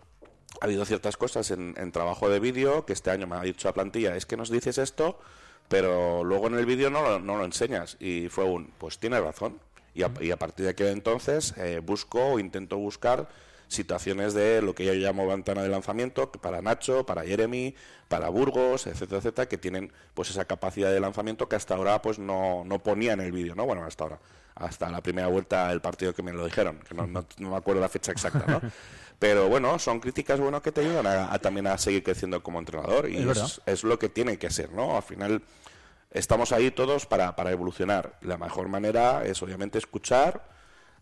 ha 0.61 0.65
habido 0.65 0.85
ciertas 0.85 1.17
cosas 1.17 1.51
en, 1.51 1.75
en 1.77 1.93
trabajo 1.93 2.29
de 2.29 2.41
vídeo 2.41 2.85
que 2.87 2.93
este 2.93 3.11
año 3.11 3.27
me 3.27 3.37
ha 3.37 3.43
dicho 3.43 3.69
la 3.69 3.75
plantilla, 3.75 4.17
es 4.17 4.27
que 4.27 4.37
nos 4.37 4.51
dices 4.51 4.79
esto, 4.79 5.19
pero 5.69 6.25
luego 6.25 6.49
en 6.49 6.55
el 6.55 6.67
vídeo 6.67 6.91
no, 6.91 7.03
lo- 7.03 7.21
no 7.21 7.37
lo 7.37 7.45
enseñas. 7.45 7.97
Y 8.01 8.29
fue 8.29 8.45
un, 8.45 8.73
pues 8.79 8.99
tienes 8.99 9.23
razón. 9.23 9.61
Y 9.95 10.03
a, 10.03 10.11
y 10.21 10.31
a 10.31 10.37
partir 10.39 10.65
de 10.65 10.71
aquel 10.73 10.89
entonces 10.89 11.55
eh, 11.57 11.81
busco 11.85 12.33
o 12.33 12.39
intento 12.39 12.77
buscar 12.77 13.29
situaciones 13.69 14.35
de 14.35 14.63
lo 14.63 14.75
que 14.75 14.85
yo 14.85 14.93
llamo 14.95 15.27
ventana 15.29 15.63
de 15.63 15.69
lanzamiento 15.69 16.31
para 16.33 16.61
Nacho, 16.61 17.07
para 17.07 17.23
Jeremy, 17.25 17.75
para 18.09 18.29
Burgos, 18.29 18.89
etcétera, 18.89 19.19
etcétera, 19.19 19.49
que 19.49 19.59
tienen 19.59 19.93
pues 20.15 20.31
esa 20.31 20.45
capacidad 20.45 20.91
de 20.91 20.99
lanzamiento 20.99 21.49
que 21.49 21.55
hasta 21.55 21.77
ahora 21.77 22.03
pues 22.03 22.19
no, 22.19 22.65
no 22.65 22.83
ponía 22.83 23.13
en 23.13 23.21
el 23.21 23.31
vídeo, 23.31 23.55
¿no? 23.55 23.67
Bueno, 23.67 23.85
hasta 23.85 24.03
ahora, 24.05 24.19
hasta 24.61 24.89
la 24.91 25.01
primera 25.03 25.29
vuelta 25.29 25.69
del 25.69 25.81
partido 25.81 26.15
que 26.15 26.23
me 26.23 26.33
lo 26.33 26.45
dijeron, 26.45 26.79
que 26.89 26.95
no, 26.95 27.07
no- 27.07 27.25
no 27.39 27.51
me 27.51 27.57
acuerdo 27.57 27.81
la 27.81 27.89
fecha 27.89 28.13
exacta, 28.13 28.47
¿no? 28.47 28.61
Pero 29.19 29.49
bueno, 29.49 29.79
son 29.79 30.01
críticas 30.01 30.41
bueno 30.41 30.63
que 30.63 30.73
te 30.73 30.81
ayudan 30.83 31.07
a, 31.07 31.33
a 31.33 31.39
también 31.39 31.67
a 31.67 31.77
seguir 31.79 32.03
creciendo 32.03 32.43
como 32.43 32.59
entrenador 32.59 33.09
y 33.11 33.17
Es 33.19 33.37
es, 33.39 33.61
es 33.67 33.85
lo 33.85 33.99
que 33.99 34.09
tiene 34.09 34.39
que 34.39 34.51
ser, 34.51 34.73
¿no? 34.73 34.97
Al 34.97 35.03
final 35.03 35.43
estamos 36.11 36.53
ahí 36.53 36.71
todos 36.71 37.07
para, 37.07 37.37
para 37.37 37.51
evolucionar. 37.51 38.19
La 38.23 38.39
mejor 38.39 38.69
manera 38.69 39.25
es 39.27 39.43
obviamente 39.43 39.79
escuchar, 39.79 40.43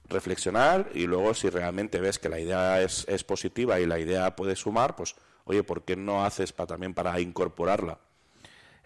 reflexionar 0.09 0.91
y 0.95 1.07
luego 1.07 1.35
si 1.35 1.51
realmente 1.51 2.01
ves 2.01 2.19
que 2.19 2.29
la 2.29 2.41
idea 2.41 2.81
es, 2.83 3.05
es 3.09 3.25
positiva 3.25 3.79
y 3.81 3.87
la 3.87 3.99
idea 3.99 4.35
puede 4.37 4.57
sumar, 4.57 4.97
pues 4.97 5.15
oye, 5.45 5.63
¿por 5.63 5.83
qué 5.85 5.97
no 5.97 6.25
haces 6.25 6.53
pa- 6.53 6.67
también 6.67 6.95
para 6.95 7.19
incorporarla? 7.21 7.99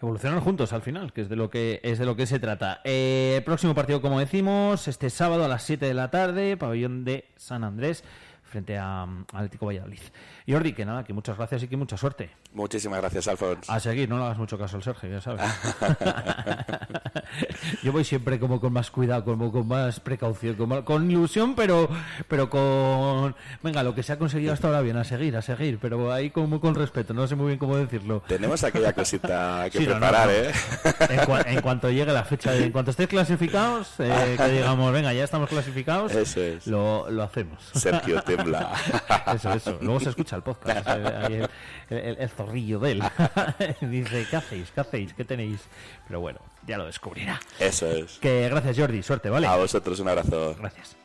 Evolucionar 0.03 0.41
juntos 0.41 0.73
al 0.73 0.81
final, 0.81 1.13
que 1.13 1.21
es 1.21 1.29
de 1.29 1.37
lo 1.37 1.49
que 1.49 1.79
es 1.81 1.97
de 1.97 2.05
lo 2.05 2.17
que 2.17 2.25
se 2.25 2.37
trata. 2.37 2.81
Eh, 2.83 3.41
próximo 3.45 3.73
partido, 3.73 4.01
como 4.01 4.19
decimos, 4.19 4.89
este 4.89 5.09
sábado 5.09 5.45
a 5.45 5.47
las 5.47 5.63
7 5.63 5.85
de 5.85 5.93
la 5.93 6.11
tarde, 6.11 6.57
pabellón 6.57 7.05
de 7.05 7.23
San 7.37 7.63
Andrés, 7.63 8.03
frente 8.43 8.77
a 8.77 9.05
mm, 9.05 9.27
Atlético 9.31 9.67
Valladolid. 9.67 10.01
Jordi, 10.47 10.73
que 10.73 10.85
nada, 10.85 11.03
que 11.03 11.13
muchas 11.13 11.37
gracias 11.37 11.63
y 11.63 11.67
que 11.67 11.77
mucha 11.77 11.95
suerte. 11.97 12.29
Muchísimas 12.53 12.99
gracias, 12.99 13.27
Alfonso. 13.27 13.71
A 13.71 13.79
seguir, 13.79 14.09
no 14.09 14.17
le 14.17 14.25
hagas 14.25 14.37
mucho 14.37 14.57
caso 14.57 14.75
al 14.77 14.83
Sergio, 14.83 15.09
ya 15.09 15.21
sabes. 15.21 15.41
Yo 17.83 17.91
voy 17.91 18.03
siempre 18.03 18.39
como 18.39 18.59
con 18.59 18.73
más 18.73 18.91
cuidado, 18.91 19.23
como 19.23 19.51
con 19.51 19.67
más 19.67 19.99
precaución, 19.99 20.55
como- 20.55 20.83
con 20.83 21.09
ilusión, 21.09 21.55
pero 21.55 21.89
pero 22.27 22.49
con... 22.49 23.35
Venga, 23.61 23.83
lo 23.83 23.95
que 23.95 24.03
se 24.03 24.13
ha 24.13 24.19
conseguido 24.19 24.53
hasta 24.53 24.67
ahora 24.67 24.81
bien, 24.81 24.97
a 24.97 25.03
seguir, 25.03 25.35
a 25.37 25.41
seguir, 25.41 25.79
pero 25.81 26.11
ahí 26.11 26.29
como 26.29 26.59
con 26.59 26.75
respeto, 26.75 27.13
no 27.13 27.27
sé 27.27 27.35
muy 27.35 27.47
bien 27.47 27.59
cómo 27.59 27.77
decirlo. 27.77 28.21
Tenemos 28.27 28.63
aquella 28.63 28.93
cosita 28.93 29.67
que 29.71 29.79
Sí, 29.79 29.85
no, 29.87 29.93
no, 29.95 29.99
preparar, 29.99 30.27
no. 30.27 30.33
¿eh? 30.33 30.51
En, 31.09 31.19
cua- 31.21 31.43
en 31.47 31.61
cuanto 31.61 31.89
llegue 31.89 32.11
la 32.13 32.23
fecha, 32.23 32.51
de- 32.51 32.65
en 32.65 32.71
cuanto 32.71 32.91
estéis 32.91 33.09
clasificados, 33.09 33.93
eh, 33.99 34.35
que 34.37 34.47
digamos, 34.49 34.91
venga, 34.93 35.13
ya 35.13 35.23
estamos 35.23 35.49
clasificados, 35.49 36.11
Eso 36.13 36.41
es. 36.41 36.67
lo, 36.67 37.09
lo 37.09 37.23
hacemos. 37.23 37.63
Sergio 37.73 38.21
Tembla. 38.23 38.71
Eso, 39.33 39.53
eso. 39.53 39.77
Luego 39.81 39.99
se 39.99 40.09
escucha 40.09 40.32
el 40.35 40.43
podcast, 40.43 40.87
ahí 40.87 41.33
el, 41.89 41.97
el- 41.97 42.17
el 42.19 42.29
zorrillo 42.29 42.79
de 42.79 42.91
él. 42.93 43.03
Dice, 43.81 44.27
¿qué 44.29 44.35
hacéis? 44.35 44.71
¿Qué 44.71 44.81
hacéis? 44.81 45.13
¿Qué 45.13 45.25
tenéis? 45.25 45.61
Pero 46.07 46.19
bueno, 46.21 46.39
ya 46.67 46.77
lo 46.77 46.85
descubrirá. 46.85 47.39
Eso 47.59 47.87
es. 47.87 48.19
Que 48.19 48.47
gracias, 48.49 48.77
Jordi. 48.77 49.03
Suerte, 49.03 49.29
¿vale? 49.29 49.47
A 49.47 49.55
vosotros 49.55 49.99
un 49.99 50.09
abrazo. 50.09 50.55
Gracias. 50.59 50.95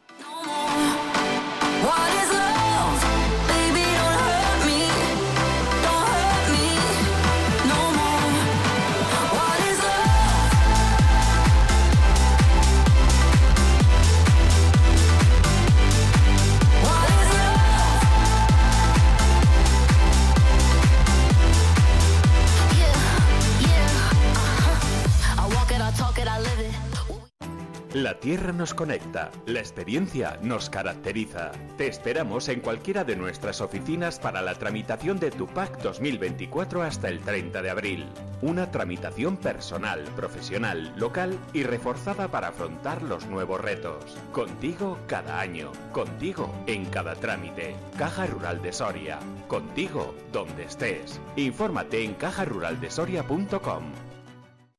Tierra 28.20 28.52
nos 28.52 28.74
conecta, 28.74 29.30
la 29.46 29.58
experiencia 29.60 30.38
nos 30.42 30.70
caracteriza. 30.70 31.50
Te 31.76 31.88
esperamos 31.88 32.48
en 32.48 32.60
cualquiera 32.60 33.02
de 33.02 33.16
nuestras 33.16 33.60
oficinas 33.60 34.20
para 34.20 34.42
la 34.42 34.54
tramitación 34.54 35.18
de 35.18 35.30
tu 35.30 35.46
PAC 35.46 35.82
2024 35.82 36.82
hasta 36.82 37.08
el 37.08 37.20
30 37.20 37.62
de 37.62 37.70
abril. 37.70 38.06
Una 38.40 38.70
tramitación 38.70 39.36
personal, 39.36 40.04
profesional, 40.14 40.92
local 40.96 41.38
y 41.52 41.64
reforzada 41.64 42.28
para 42.28 42.48
afrontar 42.48 43.02
los 43.02 43.26
nuevos 43.26 43.60
retos. 43.60 44.16
Contigo 44.32 44.98
cada 45.06 45.40
año, 45.40 45.72
contigo 45.92 46.54
en 46.66 46.84
cada 46.86 47.14
trámite. 47.16 47.74
Caja 47.96 48.26
Rural 48.26 48.62
de 48.62 48.72
Soria, 48.72 49.18
contigo 49.48 50.14
donde 50.32 50.64
estés. 50.64 51.20
Infórmate 51.36 52.04
en 52.04 52.14
cajaruraldesoria.com. 52.14 54.07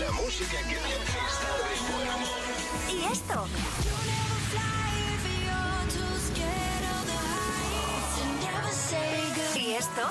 La 0.00 0.10
música 0.12 0.58
que 0.58 0.74
te 0.74 0.94
está 0.94 1.50
de 1.58 1.74
buen 1.92 2.08
humor. 2.08 2.28
¿Y 2.90 3.04
esto? 3.12 3.46
¿Y 9.54 9.72
esto? 9.74 10.10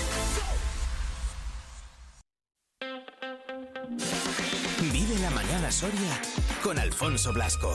Con 6.61 6.77
Alfonso 6.77 7.31
Blasco. 7.31 7.73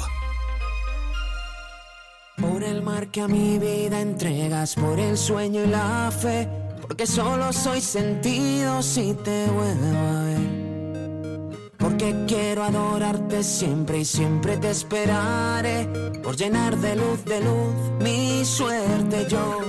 Por 2.37 2.63
el 2.63 2.83
mar 2.83 3.09
que 3.09 3.23
a 3.23 3.29
mi 3.29 3.59
vida 3.59 4.01
entregas, 4.01 4.75
por 4.75 5.01
el 5.01 5.17
sueño 5.17 5.65
y 5.65 5.67
la 5.69 6.11
fe, 6.11 6.47
porque 6.83 7.07
solo 7.07 7.55
soy 7.55 7.81
sentido 7.81 8.83
si 8.83 9.15
te 9.15 9.47
vuelvo 9.47 9.99
a 9.99 10.23
ver. 10.25 11.73
Porque 11.79 12.15
quiero 12.29 12.65
adorarte 12.65 13.43
siempre 13.43 14.01
y 14.01 14.05
siempre 14.05 14.59
te 14.59 14.71
esperaré, 14.71 15.87
por 16.23 16.37
llenar 16.37 16.77
de 16.77 16.97
luz, 16.97 17.25
de 17.25 17.41
luz 17.41 17.75
mi 18.01 18.45
suerte 18.45 19.27
yo. 19.27 19.61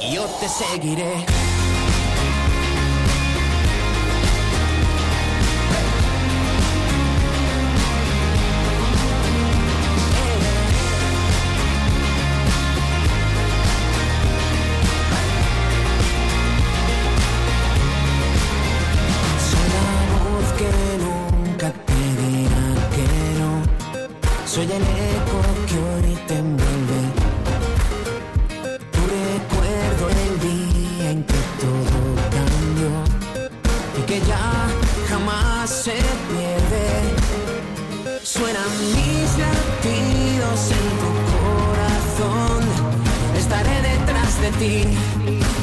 Y 0.00 0.14
yo 0.14 0.24
te 0.38 0.48
seguiré. 0.48 1.45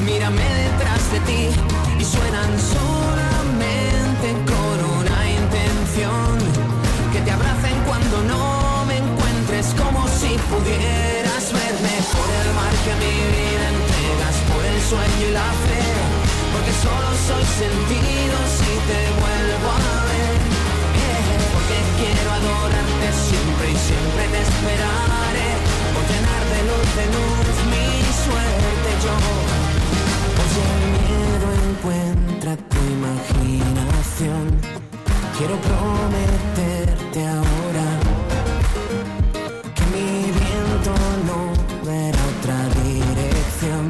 Mírame 0.05 0.43
detrás 0.43 1.11
de 1.13 1.19
ti 1.21 1.47
y 1.99 2.03
suenan 2.03 2.51
solamente 2.59 4.27
con 4.43 4.75
una 4.99 5.19
intención. 5.29 6.35
Que 7.13 7.21
te 7.21 7.31
abracen 7.31 7.77
cuando 7.87 8.23
no 8.23 8.83
me 8.85 8.97
encuentres 8.97 9.67
como 9.79 10.05
si 10.19 10.35
pudieras 10.51 11.43
verme. 11.53 11.95
Por 12.11 12.29
el 12.41 12.49
mar 12.59 12.75
que 12.83 12.93
mi 12.99 13.15
vida 13.39 13.65
entregas 13.71 14.35
por 14.51 14.63
el 14.65 14.79
sueño 14.91 15.25
y 15.29 15.31
la 15.31 15.49
fe. 15.63 15.83
Porque 16.51 16.73
solo 16.83 17.09
soy 17.27 17.45
sentido 17.63 18.35
si 18.57 18.71
te 18.89 18.99
vuelvo 19.21 19.69
a 19.71 19.95
ver. 20.11 20.39
Eh, 21.07 21.39
porque 21.55 21.77
quiero 21.99 22.29
adorarte 22.35 23.07
siempre 23.15 23.65
y 23.71 23.77
siempre 23.79 24.23
te 24.27 24.39
esperaré 24.43 25.52
celos 26.63 26.95
de 26.95 27.05
luz, 27.15 27.55
mi 27.71 27.89
suerte 28.25 28.89
yo. 29.03 29.15
Pues 30.35 30.51
el 30.67 30.81
miedo 30.95 31.47
encuentra 31.67 32.51
tu 32.71 32.79
imaginación. 32.97 34.43
Quiero 35.37 35.55
prometerte 35.69 37.19
ahora 37.27 37.87
que 39.75 39.83
mi 39.93 40.31
viento 40.39 40.93
no 41.27 41.39
verá 41.85 42.21
otra 42.33 42.57
dirección 42.83 43.83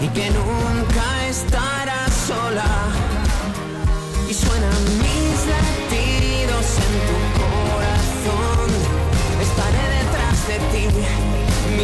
y 0.00 0.08
que 0.08 0.30
nunca 0.30 1.26
estarás 1.28 2.12
sola. 2.26 2.70
Y 4.28 4.34
suena 4.34 4.70
mi 5.00 5.05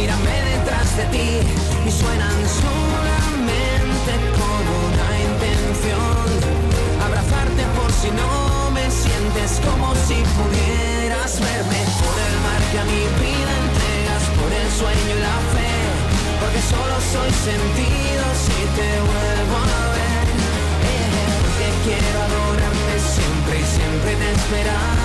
mírame 0.03 0.35
detrás 0.51 0.97
de 0.97 1.05
ti. 1.15 1.29
Y 1.87 1.91
suenan 1.91 2.39
solamente 2.63 4.11
con 4.39 4.63
una 4.83 5.09
intención. 5.29 6.25
Abrazarte 7.05 7.63
por 7.77 7.89
si 8.01 8.09
no 8.11 8.71
me 8.71 8.85
sientes 8.91 9.49
como 9.67 9.87
si 10.07 10.17
pudieras 10.37 11.39
verme. 11.39 11.81
Por 12.03 12.15
el 12.27 12.35
mar 12.45 12.61
que 12.71 12.77
a 12.83 12.85
mi 12.93 13.03
vida 13.23 13.51
entregas, 13.63 14.23
por 14.39 14.51
el 14.51 14.69
sueño 14.79 15.11
y 15.15 15.21
la 15.27 15.37
fe. 15.53 15.71
Porque 16.39 16.61
solo 16.73 16.95
soy 17.13 17.31
sentido 17.49 18.23
si 18.45 18.59
te 18.77 18.89
vuelvo 19.09 19.57
a 19.79 19.83
ver. 19.97 20.25
Eh, 20.91 21.07
Porque 21.43 21.67
quiero 21.85 22.17
adorarte 22.27 22.93
siempre 23.15 23.55
y 23.63 23.65
siempre 23.77 24.11
te 24.19 24.27
esperaré. 24.35 25.02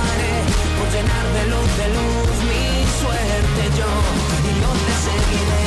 Por 0.79 0.89
llenar 0.95 1.27
de 1.37 1.45
luz, 1.53 1.71
de 1.81 1.89
luz 1.97 2.37
mi 2.51 2.67
suerte 3.01 3.63
yo. 3.79 3.91
Y 4.49 4.53
yo 4.61 4.71
te 4.87 4.95
seguiré. 5.07 5.65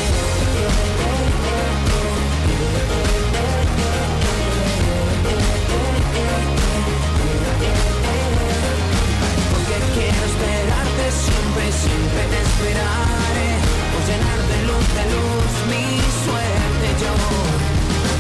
Porque 9.52 9.78
quiero 9.96 10.22
esperarte 10.32 11.06
siempre 11.26 11.64
siempre 11.84 12.22
te 12.32 12.40
esperaré. 12.48 13.50
Por 13.92 14.02
llenar 14.10 14.40
de 14.52 14.60
luz, 14.70 14.86
de 14.98 15.06
luz 15.16 15.52
mi 15.72 15.88
suerte 16.26 16.88
yo. 17.04 17.14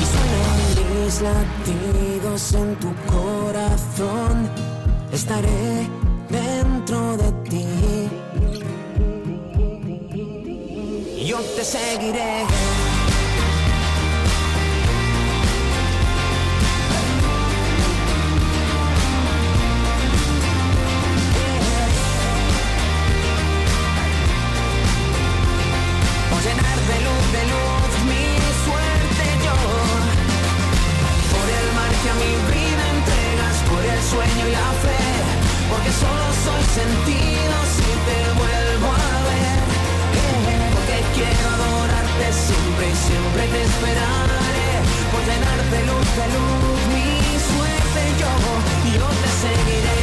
Y 0.01 0.05
suenan 0.13 0.59
mis 1.05 1.15
latidos 1.29 2.41
en 2.53 2.69
tu 2.75 2.91
corazón. 3.13 4.49
Estaré 5.11 6.00
dentro 6.31 7.17
de 7.17 7.31
ti. 7.49 7.65
Yo 11.25 11.37
te 11.55 11.63
seguiré. 11.63 12.45
Por 26.29 26.41
llenar 26.43 26.79
de 26.89 26.97
luz, 27.05 27.23
de 27.35 27.43
luz 27.53 27.91
mi 28.09 28.25
suerte 28.65 29.25
yo. 29.45 29.57
Por 31.33 31.47
el 31.59 31.67
mar 31.77 31.93
que 32.03 32.11
mi 32.21 32.33
vida 32.51 32.83
entregas, 32.97 33.57
por 33.69 33.83
el 33.83 34.01
sueño 34.11 34.47
y 34.47 34.51
la 34.51 34.71
fe. 34.83 35.40
Porque 35.81 35.97
solo 35.97 36.27
soy 36.45 36.63
sentido 36.77 37.55
si 37.73 37.89
te 38.05 38.17
vuelvo 38.37 38.85
a 38.85 39.17
ver. 39.29 39.57
Porque 40.73 40.97
quiero 41.15 41.45
adorarte 41.57 42.27
siempre 42.33 42.85
y 42.85 42.95
siempre 42.95 43.47
te 43.47 43.63
esperaré. 43.63 44.69
Por 45.11 45.21
llenar 45.25 45.59
de 45.73 45.81
luz, 45.89 46.07
de 46.21 46.27
luz 46.37 46.77
mi 46.93 47.09
suerte 47.49 48.01
yo. 48.21 48.31
Yo 48.93 49.07
te 49.21 49.29
seguiré. 49.41 50.01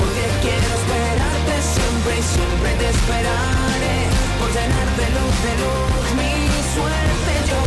Porque 0.00 0.24
quiero 0.42 0.68
esperarte 0.74 1.54
siempre 1.62 2.18
y 2.18 2.22
siempre 2.34 2.70
te 2.80 2.88
esperaré 2.90 4.15
Por 4.38 4.48
llenar 4.54 4.88
de 5.00 5.06
luz, 5.16 5.36
de 5.46 5.52
luz 5.62 6.06
mi 6.18 6.32
suerte 6.74 7.32
yo 7.50 7.60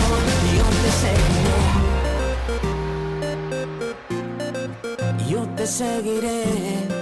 yo 0.58 0.66
te 0.84 0.92
seguiré. 1.04 1.58
Yo 5.30 5.42
te 5.56 5.66
seguiré 5.68 6.99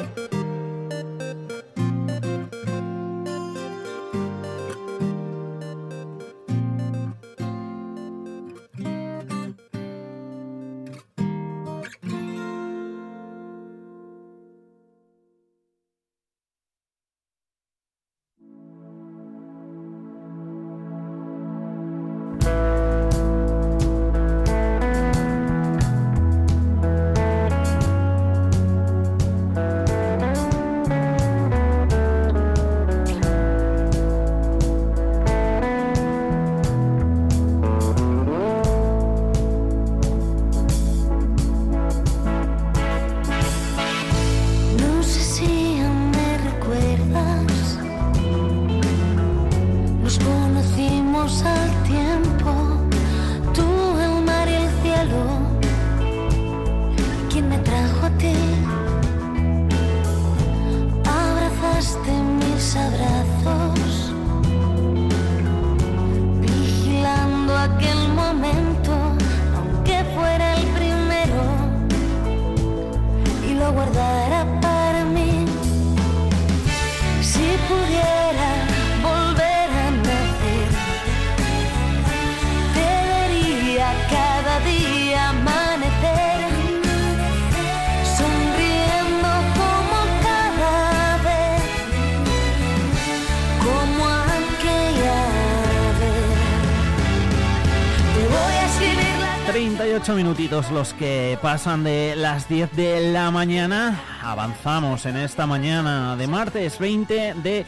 los 100.50 100.94
que 100.94 101.38
pasan 101.42 101.84
de 101.84 102.16
las 102.16 102.48
10 102.48 102.72
de 102.72 103.12
la 103.12 103.32
mañana. 103.32 104.02
Avanzamos 104.22 105.06
en 105.06 105.18
esta 105.18 105.46
mañana 105.46 106.16
de 106.16 106.26
martes 106.26 106.80
20 106.80 107.34
de 107.34 107.66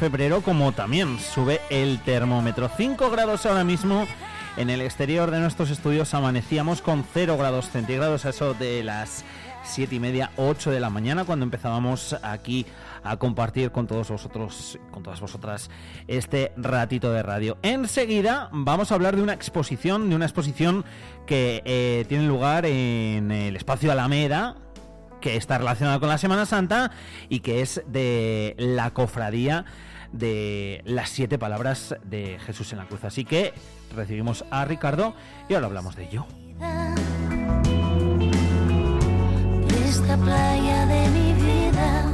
febrero, 0.00 0.40
como 0.40 0.72
también 0.72 1.18
sube 1.18 1.60
el 1.68 2.00
termómetro. 2.00 2.70
5 2.74 3.10
grados 3.10 3.44
ahora 3.44 3.64
mismo. 3.64 4.06
En 4.56 4.70
el 4.70 4.80
exterior 4.80 5.30
de 5.30 5.40
nuestros 5.40 5.68
estudios 5.68 6.14
amanecíamos 6.14 6.80
con 6.80 7.04
0 7.12 7.36
grados 7.36 7.68
centígrados, 7.68 8.24
a 8.24 8.30
eso 8.30 8.54
de 8.54 8.82
las 8.82 9.24
7 9.64 9.94
y 9.94 10.00
media, 10.00 10.30
8 10.36 10.70
de 10.70 10.80
la 10.80 10.88
mañana, 10.88 11.24
cuando 11.24 11.44
empezábamos 11.44 12.16
aquí 12.22 12.64
a 12.64 12.91
compartir 13.18 13.72
con 13.72 13.86
todos 13.86 14.08
vosotros, 14.08 14.78
con 14.90 15.02
todas 15.02 15.20
vosotras, 15.20 15.70
este 16.08 16.52
ratito 16.56 17.12
de 17.12 17.22
radio. 17.22 17.58
Enseguida 17.62 18.48
vamos 18.52 18.90
a 18.90 18.94
hablar 18.94 19.16
de 19.16 19.22
una 19.22 19.34
exposición, 19.34 20.08
de 20.08 20.16
una 20.16 20.24
exposición 20.24 20.84
que 21.26 21.62
eh, 21.64 22.04
tiene 22.08 22.26
lugar 22.26 22.66
en 22.66 23.30
el 23.30 23.56
espacio 23.56 23.92
Alameda, 23.92 24.56
que 25.20 25.36
está 25.36 25.58
relacionada 25.58 26.00
con 26.00 26.08
la 26.08 26.18
Semana 26.18 26.46
Santa 26.46 26.90
y 27.28 27.40
que 27.40 27.62
es 27.62 27.82
de 27.86 28.54
la 28.58 28.92
cofradía 28.92 29.64
de 30.12 30.82
las 30.84 31.08
siete 31.08 31.38
palabras 31.38 31.96
de 32.04 32.38
Jesús 32.40 32.72
en 32.72 32.78
la 32.78 32.86
cruz. 32.86 33.04
Así 33.04 33.24
que 33.24 33.54
recibimos 33.94 34.44
a 34.50 34.64
Ricardo 34.64 35.14
y 35.48 35.54
ahora 35.54 35.66
hablamos 35.68 35.96
de 35.96 36.04
ello. 36.04 36.26
De 39.68 39.88
esta 39.88 40.16
playa 40.16 40.86
de 40.86 41.08
mi 41.08 41.32
vida 41.34 42.11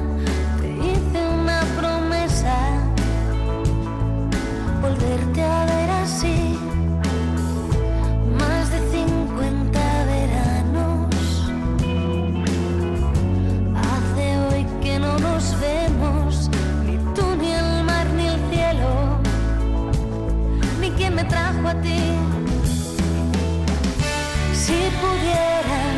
volverte 4.80 5.42
a 5.42 5.66
ver 5.66 5.90
así. 5.90 6.58
Más 8.38 8.70
de 8.70 8.78
50 8.90 10.04
veranos. 10.04 11.50
Hace 13.90 14.38
hoy 14.38 14.66
que 14.82 14.98
no 14.98 15.18
nos 15.18 15.58
vemos, 15.60 16.50
ni 16.86 16.96
tú, 17.14 17.24
ni 17.40 17.52
el 17.52 17.84
mar, 17.84 18.06
ni 18.16 18.26
el 18.26 18.40
cielo, 18.50 19.18
ni 20.80 20.90
quien 20.92 21.14
me 21.14 21.24
trajo 21.24 21.68
a 21.68 21.74
ti. 21.80 22.00
Si 24.52 24.78
pudiera 25.00 25.97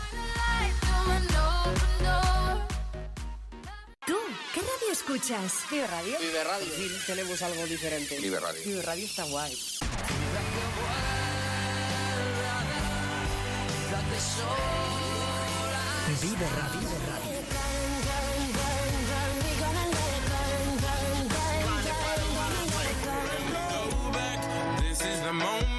¿Tú 4.05 4.17
qué 4.53 4.59
radio 4.59 4.91
escuchas? 4.91 5.53
Vive 5.71 5.87
Radio. 5.87 6.17
Vive 6.19 6.43
Radio. 6.43 6.67
Sí, 6.75 6.91
tenemos 7.07 7.41
algo 7.41 7.65
diferente. 7.65 8.19
Vive 8.19 8.41
Radio. 8.41 8.61
Vive 8.65 8.81
Radio 8.81 9.05
está 9.05 9.23
guay. 9.23 9.57
Vive 16.15 16.41
Radio. 16.41 16.89
This 24.81 25.01
is 25.05 25.21
the 25.21 25.33
moment. 25.33 25.78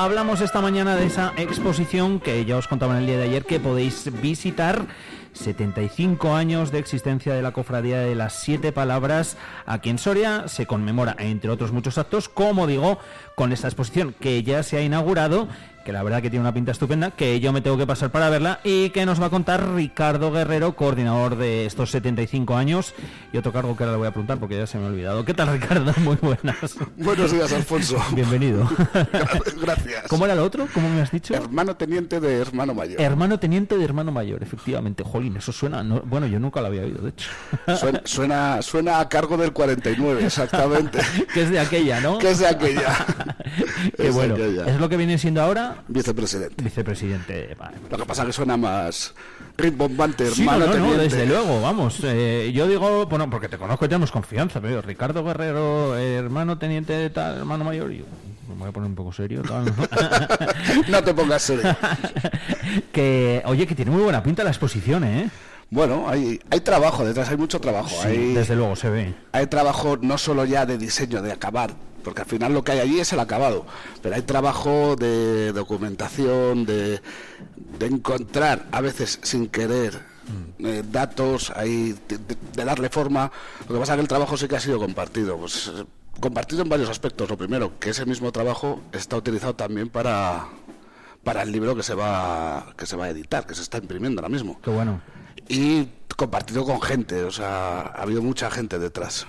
Hablamos 0.00 0.40
esta 0.42 0.60
mañana 0.60 0.94
de 0.94 1.06
esa 1.06 1.32
exposición 1.36 2.20
que 2.20 2.44
ya 2.44 2.56
os 2.56 2.68
contaba 2.68 2.92
en 2.92 3.00
el 3.00 3.06
día 3.06 3.16
de 3.18 3.24
ayer 3.24 3.44
que 3.44 3.58
podéis 3.58 4.08
visitar. 4.22 4.86
75 5.32 6.36
años 6.36 6.70
de 6.70 6.78
existencia 6.78 7.34
de 7.34 7.42
la 7.42 7.50
Cofradía 7.50 7.98
de 7.98 8.14
las 8.14 8.34
Siete 8.34 8.70
Palabras 8.70 9.36
aquí 9.66 9.90
en 9.90 9.98
Soria. 9.98 10.46
Se 10.46 10.66
conmemora, 10.66 11.16
entre 11.18 11.50
otros 11.50 11.72
muchos 11.72 11.98
actos, 11.98 12.28
como 12.28 12.68
digo, 12.68 13.00
con 13.38 13.52
esta 13.52 13.68
exposición 13.68 14.16
que 14.18 14.42
ya 14.42 14.64
se 14.64 14.78
ha 14.78 14.82
inaugurado, 14.82 15.46
que 15.84 15.92
la 15.92 16.02
verdad 16.02 16.20
que 16.20 16.28
tiene 16.28 16.40
una 16.42 16.52
pinta 16.52 16.72
estupenda, 16.72 17.12
que 17.12 17.38
yo 17.38 17.52
me 17.52 17.60
tengo 17.60 17.78
que 17.78 17.86
pasar 17.86 18.10
para 18.10 18.28
verla 18.28 18.58
y 18.64 18.90
que 18.90 19.06
nos 19.06 19.22
va 19.22 19.26
a 19.26 19.30
contar 19.30 19.74
Ricardo 19.74 20.32
Guerrero, 20.32 20.74
coordinador 20.74 21.36
de 21.36 21.64
estos 21.64 21.92
75 21.92 22.56
años 22.56 22.94
y 23.32 23.38
otro 23.38 23.52
cargo 23.52 23.76
que 23.76 23.84
ahora 23.84 23.92
le 23.92 23.98
voy 23.98 24.08
a 24.08 24.10
preguntar 24.10 24.38
porque 24.38 24.58
ya 24.58 24.66
se 24.66 24.76
me 24.76 24.84
ha 24.86 24.88
olvidado. 24.88 25.24
¿Qué 25.24 25.34
tal, 25.34 25.52
Ricardo? 25.52 25.94
Muy 26.02 26.16
buenas. 26.16 26.56
Buenos 26.96 27.30
días, 27.32 27.52
Alfonso. 27.52 27.96
Bienvenido. 28.12 28.68
Gracias. 29.62 30.04
¿Cómo 30.08 30.24
era 30.24 30.34
el 30.34 30.40
otro? 30.40 30.66
¿Cómo 30.74 30.90
me 30.90 31.00
has 31.00 31.10
dicho? 31.12 31.32
Hermano 31.34 31.76
teniente 31.76 32.18
de 32.20 32.38
hermano 32.38 32.74
mayor. 32.74 33.00
Hermano 33.00 33.38
teniente 33.38 33.78
de 33.78 33.84
hermano 33.84 34.10
mayor, 34.12 34.42
efectivamente. 34.42 35.04
Jolín, 35.04 35.36
eso 35.36 35.52
suena. 35.52 35.82
no- 35.84 36.02
bueno, 36.04 36.26
yo 36.26 36.38
nunca 36.40 36.60
lo 36.60 36.66
había 36.66 36.82
oído, 36.82 37.00
de 37.02 37.10
hecho. 37.10 37.30
Suena, 37.78 38.02
suena, 38.04 38.62
suena 38.62 39.00
a 39.00 39.08
cargo 39.08 39.36
del 39.38 39.52
49, 39.52 40.26
exactamente. 40.26 40.98
que 41.32 41.42
es 41.44 41.50
de 41.50 41.60
aquella, 41.60 42.00
¿no? 42.00 42.18
que 42.18 42.30
es 42.32 42.40
de 42.40 42.46
aquella. 42.48 43.06
Es 43.98 44.04
de 44.04 44.10
bueno. 44.10 44.34
aquella. 44.34 44.66
¿Es 44.66 44.80
lo 44.80 44.88
que 44.88 44.96
viene 44.96 45.18
siendo 45.18 45.42
ahora? 45.42 45.82
Vicepresidente. 45.88 46.62
Vicepresidente. 46.62 47.54
vale. 47.58 47.76
Lo 47.90 47.96
que 47.98 48.04
pasa 48.04 48.22
es 48.22 48.26
que 48.28 48.32
suena 48.32 48.56
más 48.56 49.14
rimbombante, 49.56 50.30
Sí, 50.30 50.42
hermano 50.42 50.66
no, 50.66 50.66
no, 50.66 50.72
no, 50.78 50.82
teniente. 50.92 51.02
desde 51.16 51.26
luego, 51.26 51.60
vamos. 51.60 51.98
eh, 52.04 52.50
yo 52.54 52.66
digo, 52.68 53.06
bueno, 53.06 53.28
porque 53.28 53.48
te 53.48 53.58
conozco 53.58 53.84
y 53.84 53.88
tenemos 53.88 54.10
confianza, 54.12 54.60
pero 54.60 54.80
Ricardo 54.82 55.24
Guerrero, 55.24 55.96
hermano 55.96 56.58
teniente 56.58 56.92
de 56.92 57.10
tal, 57.10 57.38
hermano 57.38 57.64
mayor, 57.64 57.92
y 57.92 57.98
yo, 57.98 58.04
me 58.48 58.54
voy 58.54 58.68
a 58.68 58.72
poner 58.72 58.88
un 58.88 58.94
poco 58.94 59.12
serio. 59.12 59.42
tal, 59.42 59.64
¿no? 59.66 59.74
no 60.88 61.02
te 61.02 61.12
pongas 61.14 61.42
serio. 61.42 61.76
que, 62.92 63.42
oye, 63.46 63.66
que 63.66 63.74
tiene 63.74 63.90
muy 63.90 64.02
buena 64.02 64.22
pinta 64.22 64.44
la 64.44 64.50
exposición, 64.50 65.04
¿eh? 65.04 65.28
Bueno, 65.70 66.08
hay, 66.08 66.40
hay 66.50 66.60
trabajo 66.60 67.04
detrás, 67.04 67.28
hay 67.28 67.36
mucho 67.36 67.60
trabajo. 67.60 67.88
Sí, 68.02 68.08
hay, 68.08 68.32
desde 68.34 68.56
luego 68.56 68.74
se 68.76 68.88
ve. 68.88 69.14
hay 69.32 69.46
trabajo 69.48 69.98
no 70.00 70.16
solo 70.16 70.44
ya 70.46 70.64
de 70.64 70.78
diseño, 70.78 71.20
de 71.20 71.32
acabar, 71.32 71.72
porque 72.02 72.22
al 72.22 72.28
final 72.28 72.54
lo 72.54 72.64
que 72.64 72.72
hay 72.72 72.80
allí 72.80 73.00
es 73.00 73.12
el 73.12 73.20
acabado, 73.20 73.66
pero 74.02 74.14
hay 74.14 74.22
trabajo 74.22 74.96
de 74.96 75.52
documentación, 75.52 76.64
de, 76.64 77.00
de 77.78 77.86
encontrar, 77.86 78.66
a 78.72 78.80
veces 78.80 79.18
sin 79.22 79.48
querer, 79.48 80.00
eh, 80.58 80.82
datos, 80.90 81.52
hay 81.54 81.94
de, 82.08 82.64
darle 82.64 82.88
forma. 82.88 83.30
Lo 83.68 83.74
que 83.74 83.80
pasa 83.80 83.92
es 83.92 83.96
que 83.96 84.02
el 84.02 84.08
trabajo 84.08 84.36
sí 84.36 84.48
que 84.48 84.56
ha 84.56 84.60
sido 84.60 84.78
compartido. 84.78 85.36
Pues, 85.38 85.72
compartido 86.20 86.62
en 86.62 86.68
varios 86.68 86.90
aspectos. 86.90 87.28
Lo 87.30 87.36
primero, 87.36 87.78
que 87.78 87.90
ese 87.90 88.04
mismo 88.04 88.32
trabajo 88.32 88.80
está 88.92 89.16
utilizado 89.16 89.54
también 89.54 89.88
para 89.88 90.48
para 91.24 91.42
el 91.42 91.52
libro 91.52 91.74
que 91.74 91.82
se 91.82 91.94
va 91.94 92.72
que 92.76 92.86
se 92.86 92.96
va 92.96 93.06
a 93.06 93.10
editar, 93.10 93.46
que 93.46 93.54
se 93.54 93.62
está 93.62 93.78
imprimiendo 93.78 94.20
ahora 94.20 94.28
mismo. 94.28 94.60
Qué 94.62 94.70
bueno. 94.70 95.00
Y 95.48 95.88
compartido 96.16 96.64
con 96.64 96.82
gente, 96.82 97.22
o 97.24 97.30
sea, 97.30 97.80
ha 97.80 98.02
habido 98.02 98.22
mucha 98.22 98.50
gente 98.50 98.78
detrás. 98.78 99.26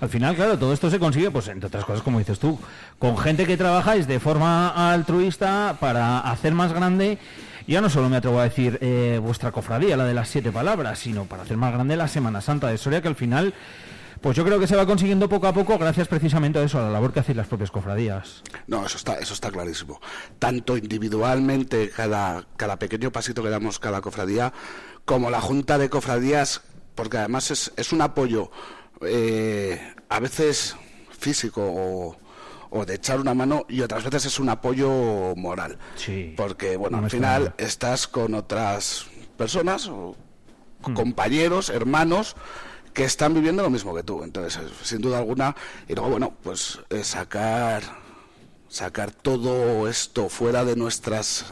Al 0.00 0.08
final, 0.08 0.34
claro, 0.34 0.58
todo 0.58 0.72
esto 0.72 0.90
se 0.90 0.98
consigue, 0.98 1.30
pues 1.30 1.48
entre 1.48 1.68
otras 1.68 1.84
cosas, 1.84 2.02
como 2.02 2.18
dices 2.18 2.38
tú, 2.38 2.58
con 2.98 3.16
gente 3.16 3.46
que 3.46 3.56
trabajáis 3.56 4.06
de 4.06 4.20
forma 4.20 4.92
altruista 4.92 5.76
para 5.80 6.20
hacer 6.20 6.54
más 6.54 6.72
grande. 6.72 7.18
Ya 7.66 7.82
no 7.82 7.90
solo 7.90 8.08
me 8.08 8.16
atrevo 8.16 8.40
a 8.40 8.44
decir 8.44 8.78
eh, 8.80 9.20
vuestra 9.22 9.52
cofradía, 9.52 9.96
la 9.96 10.04
de 10.04 10.14
las 10.14 10.28
siete 10.28 10.50
palabras, 10.50 11.00
sino 11.00 11.24
para 11.24 11.42
hacer 11.42 11.58
más 11.58 11.72
grande 11.72 11.96
la 11.96 12.08
Semana 12.08 12.40
Santa 12.40 12.68
de 12.68 12.78
Soria, 12.78 13.02
que 13.02 13.08
al 13.08 13.14
final, 13.14 13.52
pues 14.22 14.34
yo 14.38 14.44
creo 14.44 14.58
que 14.58 14.66
se 14.66 14.74
va 14.74 14.86
consiguiendo 14.86 15.28
poco 15.28 15.48
a 15.48 15.52
poco, 15.52 15.76
gracias 15.76 16.08
precisamente 16.08 16.58
a 16.58 16.62
eso, 16.62 16.78
a 16.78 16.82
la 16.82 16.90
labor 16.90 17.12
que 17.12 17.20
hacéis 17.20 17.36
las 17.36 17.46
propias 17.46 17.70
cofradías. 17.70 18.42
No, 18.68 18.86
eso 18.86 18.96
está, 18.96 19.18
eso 19.18 19.34
está 19.34 19.50
clarísimo. 19.50 20.00
Tanto 20.38 20.78
individualmente, 20.78 21.90
cada, 21.90 22.46
cada 22.56 22.78
pequeño 22.78 23.12
pasito 23.12 23.42
que 23.42 23.50
damos 23.50 23.78
cada 23.78 24.00
cofradía, 24.00 24.54
como 25.04 25.28
la 25.28 25.42
junta 25.42 25.76
de 25.76 25.90
cofradías, 25.90 26.62
porque 26.94 27.18
además 27.18 27.72
es 27.76 27.92
un 27.92 28.00
apoyo 28.00 28.50
eh, 29.02 29.94
a 30.08 30.20
veces 30.20 30.76
físico 31.10 31.62
o, 31.62 32.16
o 32.70 32.84
de 32.84 32.94
echar 32.94 33.20
una 33.20 33.34
mano 33.34 33.66
y 33.68 33.80
otras 33.80 34.04
veces 34.04 34.26
es 34.26 34.38
un 34.38 34.48
apoyo 34.48 35.34
moral. 35.36 35.78
Sí. 35.96 36.34
Porque, 36.36 36.76
bueno, 36.76 36.98
No 36.98 37.04
al 37.04 37.10
final 37.10 37.54
estás 37.58 38.06
con 38.06 38.34
otras 38.34 39.06
personas 39.36 39.88
o 39.88 40.16
compañeros, 40.94 41.70
hermanos 41.70 42.36
que 42.94 43.04
están 43.04 43.34
viviendo 43.34 43.62
lo 43.62 43.70
mismo 43.70 43.94
que 43.94 44.02
tú. 44.02 44.24
Entonces, 44.24 44.62
eh, 44.62 44.68
sin 44.82 45.00
duda 45.00 45.18
alguna, 45.18 45.54
y 45.86 45.94
luego, 45.94 46.10
bueno, 46.10 46.34
pues 46.42 46.80
eh, 46.90 47.04
sacar 47.04 47.82
sacar 48.68 49.10
todo 49.10 49.88
esto 49.88 50.28
fuera 50.28 50.64
de 50.64 50.76
nuestras 50.76 51.46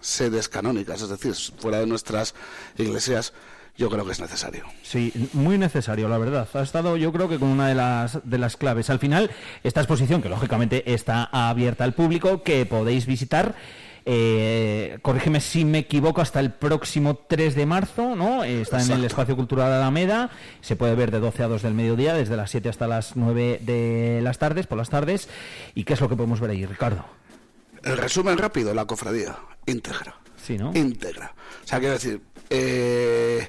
sedes 0.00 0.48
canónicas, 0.48 1.02
es 1.02 1.08
decir, 1.08 1.34
fuera 1.58 1.78
de 1.78 1.86
nuestras 1.86 2.34
iglesias, 2.76 3.32
yo 3.76 3.90
creo 3.90 4.04
que 4.04 4.12
es 4.12 4.20
necesario. 4.20 4.64
Sí, 4.82 5.12
muy 5.32 5.58
necesario, 5.58 6.08
la 6.08 6.18
verdad. 6.18 6.48
Ha 6.54 6.62
estado, 6.62 6.96
yo 6.96 7.12
creo 7.12 7.28
que 7.28 7.38
con 7.38 7.48
una 7.48 7.68
de 7.68 7.74
las, 7.74 8.18
de 8.24 8.38
las 8.38 8.56
claves. 8.56 8.90
Al 8.90 8.98
final, 8.98 9.30
esta 9.64 9.80
exposición, 9.80 10.22
que 10.22 10.28
lógicamente 10.28 10.92
está 10.92 11.24
abierta 11.24 11.84
al 11.84 11.94
público, 11.94 12.42
que 12.42 12.66
podéis 12.66 13.06
visitar 13.06 13.54
eh, 14.04 14.98
corrígeme 15.02 15.40
si 15.40 15.64
me 15.64 15.78
equivoco, 15.78 16.20
hasta 16.20 16.40
el 16.40 16.52
próximo 16.52 17.14
3 17.14 17.54
de 17.54 17.66
marzo, 17.66 18.16
¿no? 18.16 18.42
Eh, 18.44 18.62
está 18.62 18.82
en 18.82 18.90
el. 18.90 19.04
Espacio 19.04 19.36
Cultural 19.36 19.72
Alameda, 19.72 20.30
se 20.60 20.76
puede 20.76 20.94
ver 20.94 21.10
de 21.10 21.20
12 21.20 21.42
a 21.42 21.48
2 21.48 21.62
del 21.62 21.74
mediodía, 21.74 22.14
desde 22.14 22.36
las 22.36 22.50
7 22.50 22.68
hasta 22.68 22.86
las 22.86 23.16
9 23.16 23.60
de 23.62 24.20
las 24.22 24.38
tardes, 24.38 24.66
por 24.66 24.78
las 24.78 24.90
tardes. 24.90 25.28
¿Y 25.74 25.84
qué 25.84 25.94
es 25.94 26.00
lo 26.00 26.08
que 26.08 26.16
podemos 26.16 26.40
ver 26.40 26.50
ahí, 26.50 26.64
Ricardo? 26.64 27.04
El 27.82 27.98
resumen 27.98 28.38
rápido, 28.38 28.74
la 28.74 28.86
cofradía, 28.86 29.36
íntegra. 29.66 30.16
Sí, 30.36 30.56
¿no? 30.56 30.72
Íntegra. 30.74 31.34
O 31.64 31.66
sea, 31.66 31.78
quiero 31.78 31.94
decir, 31.94 32.20
eh, 32.54 33.48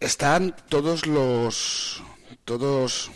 están 0.00 0.54
todos 0.68 1.06
los... 1.06 2.02
Todos... 2.44 3.10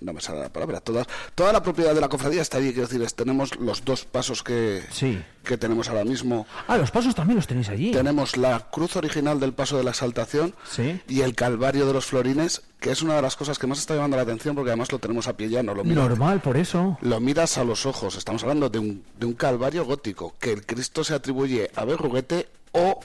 No 0.00 0.12
me 0.12 0.20
sale 0.20 0.38
la 0.38 0.48
palabra. 0.52 0.78
Todas, 0.80 1.08
toda 1.34 1.52
la 1.52 1.60
propiedad 1.60 1.92
de 1.92 2.00
la 2.00 2.08
cofradía 2.08 2.40
está 2.40 2.58
allí. 2.58 2.68
Quiero 2.72 2.86
decir, 2.86 3.02
es- 3.02 3.16
tenemos 3.16 3.58
los 3.58 3.84
dos 3.84 4.04
pasos 4.04 4.44
que, 4.44 4.84
Sí. 4.92 5.20
que 5.42 5.58
tenemos 5.58 5.88
ahora 5.88 6.04
mismo. 6.04 6.46
Ah, 6.68 6.76
los 6.78 6.92
pasos 6.92 7.16
también 7.16 7.34
los 7.34 7.48
tenéis 7.48 7.68
allí. 7.68 7.90
Tenemos 7.90 8.36
la 8.36 8.60
cruz 8.70 8.94
original 8.94 9.40
del 9.40 9.54
paso 9.54 9.76
de 9.76 9.82
la 9.82 9.90
exaltación 9.90 10.54
Sí. 10.70 11.00
y 11.08 11.22
el 11.22 11.34
calvario 11.34 11.84
de 11.84 11.92
los 11.94 12.06
florines, 12.06 12.62
que 12.78 12.92
es 12.92 13.02
una 13.02 13.16
de 13.16 13.22
las 13.22 13.34
cosas 13.34 13.58
que 13.58 13.66
más 13.66 13.80
está 13.80 13.96
llamando 13.96 14.16
la 14.16 14.22
atención 14.22 14.54
porque 14.54 14.70
además 14.70 14.92
lo 14.92 15.00
tenemos 15.00 15.26
a 15.26 15.36
pie 15.36 15.48
llano. 15.48 15.74
Lo 15.74 15.82
miras- 15.82 15.96
Normal, 16.08 16.40
por 16.42 16.56
eso. 16.56 16.96
lo 17.00 17.18
miras 17.18 17.58
a 17.58 17.64
los 17.64 17.84
ojos. 17.84 18.14
Estamos 18.16 18.44
hablando 18.44 18.70
de 18.70 18.78
un, 18.78 19.04
de 19.18 19.26
un 19.26 19.32
calvario 19.32 19.84
gótico 19.84 20.36
que 20.38 20.52
el 20.52 20.64
Cristo 20.64 21.02
se 21.02 21.14
atribuye 21.14 21.72
a 21.74 21.84
Berruguete 21.84 22.48
o 22.70 23.00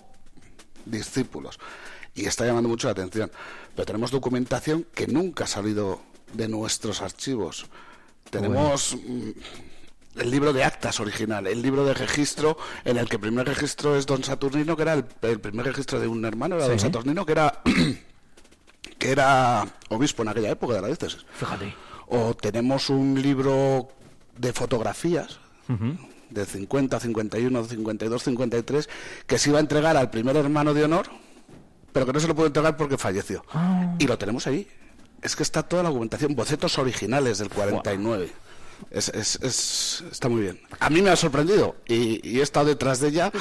discípulos. 0.85 1.59
Y 2.15 2.25
está 2.25 2.45
llamando 2.45 2.69
mucho 2.69 2.87
la 2.87 2.91
atención. 2.91 3.31
Pero 3.75 3.85
tenemos 3.85 4.11
documentación 4.11 4.85
que 4.93 5.07
nunca 5.07 5.45
ha 5.45 5.47
salido 5.47 6.01
de 6.33 6.47
nuestros 6.47 7.01
archivos. 7.01 7.65
Tenemos 8.29 8.95
mm, 8.95 9.29
el 10.19 10.31
libro 10.31 10.53
de 10.53 10.63
actas 10.63 10.99
original, 10.99 11.47
el 11.47 11.61
libro 11.61 11.85
de 11.85 11.93
registro, 11.93 12.57
en 12.85 12.97
el 12.97 13.07
que 13.07 13.15
el 13.15 13.21
primer 13.21 13.47
registro 13.47 13.95
es 13.95 14.05
Don 14.05 14.23
Saturnino, 14.23 14.75
que 14.75 14.83
era 14.83 14.93
el, 14.93 15.05
el 15.21 15.39
primer 15.39 15.65
registro 15.65 15.99
de 15.99 16.07
un 16.07 16.23
hermano, 16.25 16.55
era 16.55 16.67
Don. 16.67 16.79
Saturnino, 16.79 17.25
que 17.25 17.31
era, 17.31 17.61
que 18.99 19.11
era 19.11 19.67
obispo 19.89 20.23
en 20.23 20.29
aquella 20.29 20.51
época 20.51 20.75
de 20.75 20.81
la 20.81 20.87
diócesis. 20.87 21.25
Fíjate. 21.33 21.73
O 22.07 22.35
tenemos 22.35 22.89
un 22.89 23.19
libro 23.21 23.89
de 24.37 24.53
fotografías. 24.53 25.39
De 26.33 26.45
50, 26.45 26.99
51, 26.99 27.63
52, 27.63 28.23
53 28.23 28.89
que 29.27 29.37
se 29.37 29.49
iba 29.49 29.59
a 29.59 29.61
entregar 29.61 29.97
al 29.97 30.09
primer 30.09 30.35
hermano 30.35 30.73
de 30.73 30.83
honor, 30.83 31.07
pero 31.91 32.05
que 32.05 32.13
no 32.13 32.19
se 32.19 32.27
lo 32.27 32.35
pudo 32.35 32.47
entregar 32.47 32.75
porque 32.77 32.97
falleció. 32.97 33.45
Ah. 33.53 33.95
Y 33.99 34.07
lo 34.07 34.17
tenemos 34.17 34.47
ahí. 34.47 34.67
Es 35.21 35.35
que 35.35 35.43
está 35.43 35.63
toda 35.63 35.83
la 35.83 35.89
documentación, 35.89 36.35
bocetos 36.35 36.77
originales 36.77 37.37
del 37.37 37.49
49. 37.49 38.31
Es, 38.91 39.09
es, 39.09 39.39
es- 39.41 40.03
está 40.11 40.29
muy 40.29 40.41
bien. 40.41 40.59
A 40.79 40.89
mí 40.89 41.01
me 41.01 41.09
ha 41.09 41.15
sorprendido 41.15 41.75
y, 41.87 42.27
y 42.27 42.39
he 42.39 42.43
estado 42.43 42.67
detrás 42.67 42.99
de 42.99 43.07
ella. 43.09 43.31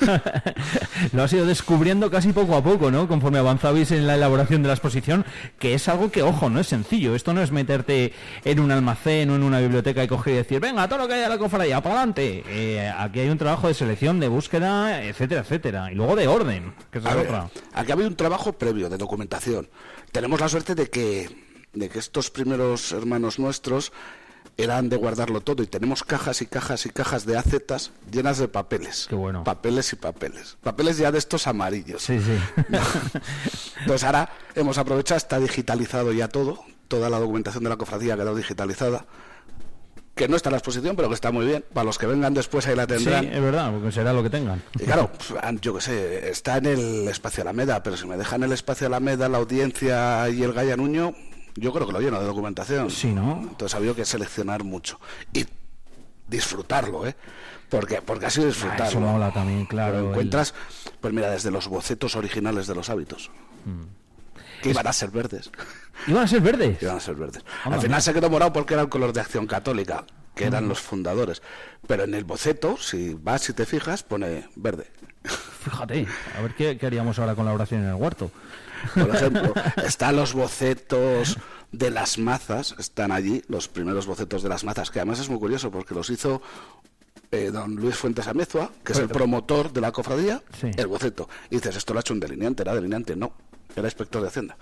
Lo 1.12 1.22
has 1.22 1.32
ido 1.32 1.46
descubriendo 1.46 2.10
casi 2.10 2.32
poco 2.32 2.56
a 2.56 2.62
poco, 2.62 2.90
¿no? 2.90 3.06
Conforme 3.08 3.38
avanzabais 3.38 3.90
en 3.90 4.06
la 4.06 4.14
elaboración 4.14 4.62
de 4.62 4.68
la 4.68 4.74
exposición, 4.74 5.24
que 5.58 5.74
es 5.74 5.88
algo 5.88 6.10
que, 6.10 6.22
ojo, 6.22 6.48
no 6.50 6.60
es 6.60 6.66
sencillo. 6.68 7.14
Esto 7.14 7.34
no 7.34 7.42
es 7.42 7.50
meterte 7.52 8.12
en 8.44 8.60
un 8.60 8.70
almacén 8.70 9.30
o 9.30 9.36
en 9.36 9.42
una 9.42 9.60
biblioteca 9.60 10.02
y 10.02 10.08
coger 10.08 10.34
y 10.34 10.36
decir, 10.38 10.60
venga, 10.60 10.88
todo 10.88 11.00
lo 11.00 11.08
que 11.08 11.14
haya 11.14 11.28
la 11.28 11.38
cofradía, 11.38 11.80
para 11.82 11.96
adelante. 11.96 12.42
Eh, 12.48 12.92
aquí 12.96 13.20
hay 13.20 13.28
un 13.28 13.38
trabajo 13.38 13.68
de 13.68 13.74
selección, 13.74 14.20
de 14.20 14.28
búsqueda, 14.28 15.04
etcétera, 15.04 15.42
etcétera. 15.42 15.92
Y 15.92 15.94
luego 15.94 16.16
de 16.16 16.26
orden, 16.28 16.74
que 16.90 16.98
es 16.98 17.04
otra. 17.04 17.50
aquí 17.74 17.92
había 17.92 18.06
un 18.06 18.16
trabajo 18.16 18.52
previo 18.54 18.88
de 18.88 18.96
documentación. 18.96 19.68
Tenemos 20.12 20.40
la 20.40 20.48
suerte 20.48 20.74
de 20.74 20.88
que, 20.88 21.28
de 21.72 21.88
que 21.88 21.98
estos 21.98 22.30
primeros 22.30 22.92
hermanos 22.92 23.38
nuestros 23.38 23.92
eran 24.56 24.88
de 24.88 24.96
guardarlo 24.96 25.40
todo 25.40 25.62
y 25.62 25.66
tenemos 25.66 26.04
cajas 26.04 26.40
y 26.42 26.46
cajas 26.46 26.86
y 26.86 26.90
cajas 26.90 27.26
de 27.26 27.36
acetas 27.36 27.90
llenas 28.10 28.38
de 28.38 28.46
papeles. 28.48 29.06
Qué 29.08 29.14
bueno. 29.16 29.42
Papeles 29.44 29.92
y 29.92 29.96
papeles. 29.96 30.56
Papeles 30.62 30.96
ya 30.98 31.10
de 31.10 31.18
estos 31.18 31.46
amarillos. 31.46 32.02
Sí, 32.02 32.20
sí. 32.20 32.38
Entonces 33.80 34.04
ahora 34.04 34.30
hemos 34.54 34.78
aprovechado, 34.78 35.16
está 35.18 35.38
digitalizado 35.40 36.12
ya 36.12 36.28
todo. 36.28 36.60
Toda 36.88 37.10
la 37.10 37.18
documentación 37.18 37.64
de 37.64 37.70
la 37.70 37.76
cofradía 37.76 38.14
ha 38.14 38.16
quedado 38.16 38.36
digitalizada. 38.36 39.06
Que 40.14 40.28
no 40.28 40.36
está 40.36 40.48
en 40.50 40.52
la 40.52 40.58
exposición, 40.58 40.94
pero 40.94 41.08
que 41.08 41.14
está 41.14 41.32
muy 41.32 41.44
bien. 41.44 41.64
Para 41.72 41.84
los 41.86 41.98
que 41.98 42.06
vengan 42.06 42.34
después 42.34 42.64
ahí 42.68 42.76
la 42.76 42.84
Sí, 42.84 42.88
tendrán. 42.94 43.24
es 43.24 43.42
verdad, 43.42 43.72
porque 43.72 43.90
será 43.90 44.12
lo 44.12 44.22
que 44.22 44.30
tengan. 44.30 44.62
Y 44.78 44.84
claro, 44.84 45.10
pues, 45.10 45.32
yo 45.60 45.74
qué 45.74 45.80
sé, 45.80 46.28
está 46.30 46.58
en 46.58 46.66
el 46.66 47.08
espacio 47.08 47.42
Alameda, 47.42 47.82
pero 47.82 47.96
si 47.96 48.06
me 48.06 48.16
dejan 48.16 48.44
el 48.44 48.52
espacio 48.52 48.86
Alameda, 48.86 49.28
la 49.28 49.38
audiencia 49.38 50.28
y 50.28 50.44
el 50.44 50.52
Gaya 50.52 50.76
Nuño, 50.76 51.14
yo 51.54 51.72
creo 51.72 51.86
que 51.86 51.92
lo 51.92 52.00
lleno 52.00 52.20
de 52.20 52.26
documentación. 52.26 52.90
Sí, 52.90 53.12
¿no? 53.12 53.38
Entonces 53.42 53.74
ha 53.74 53.78
habido 53.78 53.94
que 53.94 54.04
seleccionar 54.04 54.64
mucho. 54.64 55.00
Y 55.32 55.44
disfrutarlo, 56.28 57.06
¿eh? 57.06 57.14
Porque, 57.68 58.00
porque 58.02 58.26
ha 58.26 58.30
sido 58.30 58.46
disfrutarlo. 58.46 58.84
Ah, 58.84 58.88
eso 58.88 59.00
mola 59.00 59.32
también, 59.32 59.66
claro, 59.66 59.92
Pero 59.94 60.04
el- 60.04 60.10
encuentras, 60.10 60.54
pues 61.00 61.12
mira, 61.12 61.30
desde 61.30 61.50
los 61.50 61.68
bocetos 61.68 62.16
originales 62.16 62.66
de 62.66 62.74
los 62.74 62.88
hábitos. 62.90 63.30
Que 64.62 64.70
iban 64.70 64.86
a 64.86 64.92
ser 64.92 65.10
verdes. 65.10 65.50
¿Iban 66.06 66.24
a 66.24 66.28
ser 66.28 66.40
verdes? 66.40 66.82
Iban 66.82 66.96
a 66.96 67.00
ser 67.00 67.14
verdes. 67.14 67.42
Al 67.64 67.80
final 67.80 68.00
se 68.02 68.12
quedó 68.14 68.30
morado 68.30 68.52
porque 68.52 68.74
era 68.74 68.82
el 68.82 68.88
color 68.88 69.12
de 69.12 69.20
acción 69.20 69.46
católica, 69.46 70.04
que 70.34 70.44
eran 70.44 70.64
Mm. 70.64 70.68
los 70.68 70.80
fundadores. 70.80 71.42
Pero 71.86 72.04
en 72.04 72.14
el 72.14 72.24
boceto, 72.24 72.76
si 72.78 73.14
vas 73.14 73.48
y 73.48 73.52
te 73.52 73.66
fijas, 73.66 74.02
pone 74.02 74.48
verde. 74.56 74.86
Fíjate, 75.64 76.06
a 76.36 76.42
ver 76.42 76.54
qué, 76.54 76.76
qué 76.78 76.86
haríamos 76.86 77.18
ahora 77.18 77.34
con 77.34 77.44
la 77.46 77.52
oración 77.52 77.82
en 77.82 77.88
el 77.88 77.94
huerto. 77.94 78.30
Por 78.94 79.14
ejemplo, 79.14 79.54
están 79.84 80.16
los 80.16 80.34
bocetos 80.34 81.38
de 81.72 81.90
las 81.90 82.18
mazas, 82.18 82.74
están 82.78 83.10
allí, 83.12 83.42
los 83.48 83.68
primeros 83.68 84.06
bocetos 84.06 84.42
de 84.42 84.48
las 84.48 84.64
mazas, 84.64 84.90
que 84.90 84.98
además 85.00 85.18
es 85.20 85.28
muy 85.28 85.38
curioso 85.38 85.70
porque 85.70 85.94
los 85.94 86.08
hizo 86.10 86.40
eh, 87.30 87.50
don 87.52 87.74
Luis 87.76 87.96
Fuentes 87.96 88.28
Amezua, 88.28 88.70
que 88.84 88.92
es 88.92 88.98
el 88.98 89.08
promotor 89.08 89.72
de 89.72 89.80
la 89.80 89.90
cofradía, 89.90 90.42
Sí. 90.60 90.70
el 90.76 90.86
boceto. 90.86 91.28
Y 91.50 91.56
dices, 91.56 91.76
esto 91.76 91.92
lo 91.92 91.98
ha 91.98 92.02
hecho 92.02 92.14
un 92.14 92.20
delineante, 92.20 92.62
era 92.62 92.74
delineante, 92.74 93.16
no, 93.16 93.32
era 93.74 93.86
inspector 93.88 94.22
de 94.22 94.28
Hacienda. 94.28 94.56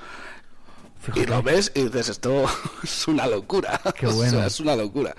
Fíjate. 1.00 1.20
Y 1.20 1.26
lo 1.26 1.42
ves 1.42 1.72
y 1.74 1.82
dices, 1.84 2.08
esto 2.10 2.44
es 2.82 3.08
una 3.08 3.26
locura. 3.26 3.80
Qué 3.94 4.06
O 4.06 4.10
sea, 4.12 4.16
bueno. 4.18 4.46
es 4.46 4.60
una 4.60 4.76
locura. 4.76 5.14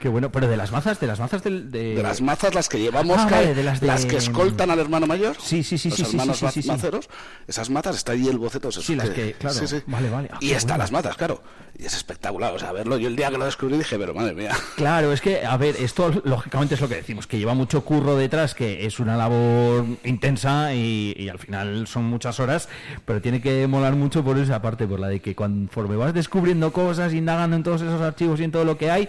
Qué 0.00 0.08
bueno, 0.08 0.30
pero 0.30 0.46
de 0.48 0.56
las 0.56 0.70
mazas, 0.70 1.00
de 1.00 1.06
las 1.08 1.18
mazas 1.18 1.42
del, 1.42 1.70
de... 1.72 1.96
De 1.96 2.02
las 2.02 2.20
mazas, 2.20 2.54
las 2.54 2.68
que 2.68 2.78
llevamos, 2.78 3.16
Ah, 3.18 3.26
que- 3.26 3.34
vale, 3.34 3.54
de 3.54 3.62
las 3.64 3.80
de- 3.80 4.06
que 4.08 4.16
escoltan 4.16 4.70
al 4.70 4.78
hermano 4.78 5.06
mayor. 5.06 5.36
Sí, 5.40 5.62
sí, 5.64 5.76
sí, 5.76 5.88
los 5.88 5.98
sí, 5.98 6.04
sí, 6.04 6.10
hermanos 6.12 6.38
sí, 6.38 6.46
sí, 6.46 6.52
sí, 6.52 6.62
sí. 6.62 6.68
maceros, 6.68 7.08
esas 7.48 7.68
mazas, 7.70 7.96
está 7.96 8.12
ahí 8.12 8.28
el 8.28 8.38
boceto. 8.38 8.70
Sí, 8.70 8.94
las 8.94 9.10
que- 9.10 9.32
claro, 9.32 9.58
vale, 9.86 10.10
vale. 10.10 10.28
Ah, 10.32 10.38
y 10.40 10.50
están 10.52 10.78
bueno. 10.78 10.82
las 10.84 10.92
mazas, 10.92 11.16
claro. 11.16 11.42
Y 11.80 11.84
es 11.84 11.94
espectacular, 11.94 12.52
o 12.54 12.58
sea, 12.58 12.72
verlo. 12.72 12.96
Yo 12.98 13.06
el 13.08 13.14
día 13.16 13.30
que 13.30 13.38
lo 13.38 13.44
descubrí 13.44 13.76
dije, 13.78 13.98
pero 13.98 14.12
madre 14.14 14.34
mía. 14.34 14.50
Claro, 14.76 15.12
es 15.12 15.20
que, 15.20 15.44
a 15.44 15.56
ver, 15.56 15.76
esto 15.78 16.10
lógicamente 16.24 16.74
es 16.76 16.80
lo 16.80 16.88
que 16.88 16.96
decimos, 16.96 17.26
que 17.26 17.38
lleva 17.38 17.54
mucho 17.54 17.84
curro 17.84 18.16
detrás, 18.16 18.54
que 18.54 18.86
es 18.86 19.00
una 19.00 19.16
labor 19.16 19.84
intensa 20.04 20.72
y, 20.74 21.14
y 21.16 21.28
al 21.28 21.38
final 21.38 21.86
son 21.86 22.04
muchas 22.04 22.38
horas, 22.40 22.68
pero 23.04 23.20
tiene 23.20 23.40
que 23.40 23.66
molar 23.66 23.94
mucho 23.96 24.24
por 24.24 24.38
esa 24.38 24.60
parte, 24.62 24.86
por 24.86 24.98
la 25.00 25.08
de 25.08 25.20
que 25.20 25.34
conforme 25.34 25.96
vas 25.96 26.14
descubriendo 26.14 26.72
cosas, 26.72 27.12
indagando 27.12 27.56
en 27.56 27.62
todos 27.62 27.82
esos 27.82 28.00
archivos 28.00 28.40
y 28.40 28.44
en 28.44 28.50
todo 28.52 28.64
lo 28.64 28.76
que 28.78 28.90
hay, 28.90 29.08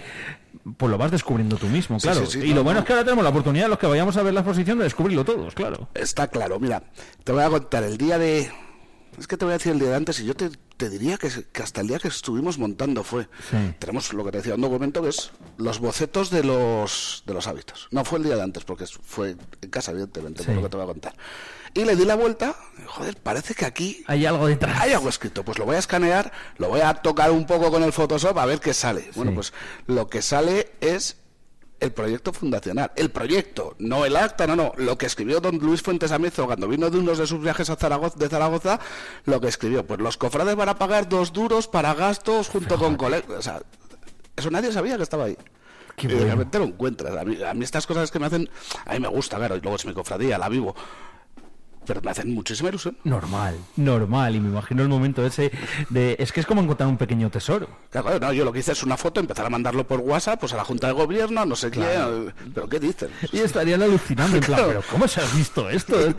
pues 0.77 0.91
lo 0.91 0.97
vas 0.97 1.11
descubriendo 1.11 1.57
tú 1.57 1.67
mismo, 1.67 1.97
claro. 1.99 2.25
sí, 2.25 2.41
sí, 2.41 2.47
y 2.47 2.49
no, 2.49 2.57
lo 2.57 2.63
bueno 2.63 2.79
no. 2.79 2.81
es 2.81 2.85
que 2.87 2.93
ahora 2.93 3.03
tenemos 3.03 3.23
la 3.23 3.29
oportunidad, 3.29 3.69
los 3.69 3.79
que 3.79 3.87
vayamos 3.87 4.17
a 4.17 4.23
ver 4.23 4.33
la 4.33 4.41
exposición, 4.41 4.77
de 4.77 4.83
descubrirlo 4.85 5.23
todos, 5.25 5.53
claro. 5.53 5.89
Está 5.93 6.27
claro, 6.27 6.59
mira, 6.59 6.83
te 7.23 7.31
voy 7.31 7.43
a 7.43 7.49
contar 7.49 7.83
el 7.83 7.97
día 7.97 8.17
de... 8.17 8.51
Es 9.17 9.27
que 9.27 9.35
te 9.35 9.43
voy 9.43 9.53
a 9.53 9.57
decir 9.57 9.73
el 9.73 9.79
día 9.79 9.89
de 9.89 9.95
antes 9.95 10.19
y 10.21 10.25
yo 10.25 10.35
te, 10.35 10.49
te 10.77 10.89
diría 10.89 11.17
que, 11.17 11.29
que 11.51 11.61
hasta 11.61 11.81
el 11.81 11.87
día 11.87 11.99
que 11.99 12.07
estuvimos 12.07 12.57
montando 12.57 13.03
fue. 13.03 13.27
Tenemos 13.79 14.13
lo 14.13 14.23
que 14.23 14.31
te 14.31 14.37
decía, 14.37 14.55
un 14.55 14.61
documento 14.61 15.01
que 15.01 15.09
es 15.09 15.31
los 15.57 15.79
bocetos 15.79 16.29
de 16.29 16.45
los, 16.45 17.23
de 17.25 17.33
los 17.33 17.47
hábitos. 17.47 17.89
No 17.91 18.05
fue 18.05 18.19
el 18.19 18.23
día 18.23 18.37
de 18.37 18.43
antes, 18.43 18.63
porque 18.63 18.85
fue 18.85 19.35
en 19.61 19.69
casa, 19.69 19.91
evidentemente, 19.91 20.43
por 20.43 20.55
lo 20.55 20.61
que 20.61 20.69
te 20.69 20.77
voy 20.77 20.85
a 20.85 20.87
contar. 20.87 21.15
Y 21.73 21.85
le 21.85 21.95
di 21.95 22.05
la 22.05 22.15
vuelta, 22.15 22.55
joder, 22.87 23.15
parece 23.17 23.53
que 23.53 23.65
aquí 23.65 24.03
Hay 24.07 24.25
algo 24.25 24.47
detrás. 24.47 24.79
hay 24.81 24.93
algo 24.93 25.09
escrito. 25.09 25.43
Pues 25.43 25.57
lo 25.59 25.65
voy 25.65 25.75
a 25.75 25.79
escanear, 25.79 26.31
lo 26.57 26.69
voy 26.69 26.81
a 26.81 26.93
tocar 26.95 27.31
un 27.31 27.45
poco 27.45 27.69
con 27.71 27.83
el 27.83 27.93
Photoshop 27.93 28.37
a 28.37 28.45
ver 28.45 28.59
qué 28.59 28.73
sale. 28.73 29.09
Bueno, 29.15 29.33
pues 29.33 29.53
lo 29.87 30.07
que 30.09 30.21
sale 30.21 30.71
es 30.81 31.17
el 31.79 31.91
proyecto 31.93 32.33
fundacional. 32.33 32.91
El 32.95 33.09
proyecto, 33.09 33.75
no 33.79 34.05
el 34.05 34.15
acta, 34.17 34.47
no, 34.47 34.55
no. 34.55 34.73
Lo 34.77 34.97
que 34.97 35.05
escribió 35.05 35.39
don 35.39 35.57
Luis 35.59 35.81
Fuentes 35.81 36.11
Amezo 36.11 36.45
cuando 36.45 36.67
vino 36.67 36.89
de 36.89 36.97
unos 36.97 37.17
de 37.17 37.27
sus 37.27 37.39
viajes 37.41 37.69
a 37.69 37.75
Zaragoza, 37.75 38.17
de 38.17 38.27
Zaragoza, 38.27 38.79
lo 39.25 39.39
que 39.39 39.47
escribió. 39.47 39.85
Pues 39.85 39.99
los 40.01 40.17
cofrades 40.17 40.55
van 40.55 40.69
a 40.69 40.75
pagar 40.77 41.07
dos 41.07 41.31
duros 41.31 41.67
para 41.67 41.93
gastos 41.93 42.49
junto 42.49 42.77
con 42.77 42.95
colegas. 42.97 43.29
O 43.29 43.41
sea, 43.41 43.61
eso 44.35 44.49
nadie 44.51 44.71
sabía 44.73 44.97
que 44.97 45.03
estaba 45.03 45.25
ahí. 45.25 45.37
Qué 45.95 46.07
y 46.07 46.09
bueno. 46.11 46.25
de 46.25 46.31
repente 46.31 46.59
lo 46.59 46.65
encuentras. 46.65 47.15
A 47.15 47.23
mí, 47.23 47.41
a 47.43 47.53
mí 47.53 47.63
estas 47.63 47.85
cosas 47.87 48.09
que 48.11 48.19
me 48.19 48.25
hacen, 48.25 48.49
a 48.85 48.93
mí 48.93 48.99
me 48.99 49.07
gusta, 49.07 49.37
claro, 49.37 49.55
y 49.55 49.61
luego 49.61 49.75
es 49.75 49.85
mi 49.85 49.93
cofradía, 49.93 50.37
la 50.37 50.49
vivo. 50.49 50.75
Pero 51.85 52.01
me 52.01 52.11
hacen 52.11 52.33
muchísima 52.33 52.69
ilusión. 52.69 52.97
Normal, 53.03 53.57
normal, 53.77 54.35
y 54.35 54.39
me 54.39 54.49
imagino 54.49 54.83
el 54.83 54.89
momento 54.89 55.25
ese 55.25 55.51
de... 55.89 56.15
Es 56.19 56.31
que 56.31 56.39
es 56.41 56.45
como 56.45 56.61
encontrar 56.61 56.87
un 56.87 56.97
pequeño 56.97 57.31
tesoro. 57.31 57.67
Claro, 57.89 58.19
no, 58.19 58.31
yo 58.31 58.45
lo 58.45 58.51
que 58.53 58.59
hice 58.59 58.73
es 58.73 58.83
una 58.83 58.95
foto, 58.97 59.19
empezar 59.19 59.45
a 59.45 59.49
mandarlo 59.49 59.87
por 59.87 59.99
WhatsApp, 60.01 60.39
pues 60.39 60.53
a 60.53 60.57
la 60.57 60.63
Junta 60.65 60.87
de 60.87 60.93
Gobierno, 60.93 61.45
no 61.45 61.55
sé 61.55 61.71
Claro. 61.71 62.31
quién. 62.35 62.53
¿Pero 62.53 62.69
qué 62.69 62.79
dicen? 62.79 63.09
Y 63.31 63.39
estarían 63.39 63.81
alucinando, 63.81 64.35
en 64.37 64.43
plan, 64.43 64.59
Claro. 64.59 64.67
pero 64.67 64.83
¿cómo 64.91 65.07
se 65.07 65.21
has 65.21 65.35
visto 65.35 65.69
esto? 65.69 65.95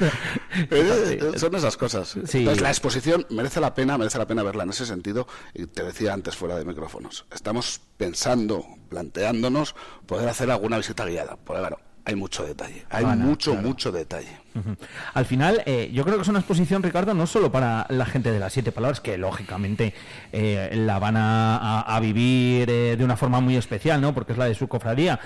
Eh, 0.71 1.33
Son 1.37 1.55
esas 1.55 1.77
cosas. 1.77 2.17
Sí. 2.27 2.39
Entonces, 2.39 2.61
la 2.63 2.71
exposición 2.71 3.27
merece 3.31 3.61
la 3.61 3.75
pena, 3.75 3.97
merece 3.97 4.19
la 4.19 4.27
pena 4.27 4.43
verla 4.43 4.65
en 4.65 4.71
ese 4.71 4.87
sentido. 4.87 5.27
Y 5.55 5.67
te 5.67 5.83
decía 5.85 6.13
antes 6.13 6.37
fuera 6.37 6.57
de 6.57 6.65
micrófonos, 6.65 7.27
estamos 7.33 7.81
pensando, 7.97 8.65
planteándonos 8.89 9.75
poder 10.07 10.29
hacer 10.29 10.51
alguna 10.51 10.77
visita 10.79 11.05
guiada. 11.05 11.37
Porque 11.45 11.61
claro, 11.61 11.79
hay 12.05 12.15
mucho 12.15 12.45
detalle. 12.45 12.85
Hay 12.91 13.05
mucho, 13.05 13.53
claro. 13.53 13.69
mucho 13.69 13.93
detalle. 13.93 14.41
Al 15.15 15.25
final, 15.27 15.63
eh, 15.65 15.91
yo 15.93 16.03
creo 16.05 16.17
que 16.17 16.23
es 16.23 16.29
una 16.29 16.41
exposición, 16.41 16.83
Ricardo, 16.83 17.15
no 17.15 17.27
solo 17.27 17.53
para 17.53 17.87
la 17.89 18.05
gente 18.05 18.33
de 18.33 18.41
las 18.41 18.53
siete 18.53 18.73
palabras, 18.73 19.01
que 19.01 19.17
lógicamente 19.17 19.95
eh, 20.33 20.71
la 20.75 20.99
van 20.99 21.15
a 21.17 21.99
vivir 22.01 22.69
eh, 22.69 22.97
de 22.97 23.05
una 23.05 23.17
forma 23.17 23.41
muy 23.41 23.57
especial, 23.57 24.01
¿no? 24.01 24.13
Porque 24.13 24.33
es 24.33 24.39
la 24.39 24.47
de 24.47 24.55
su 24.55 24.67
cofradía. 24.67 25.21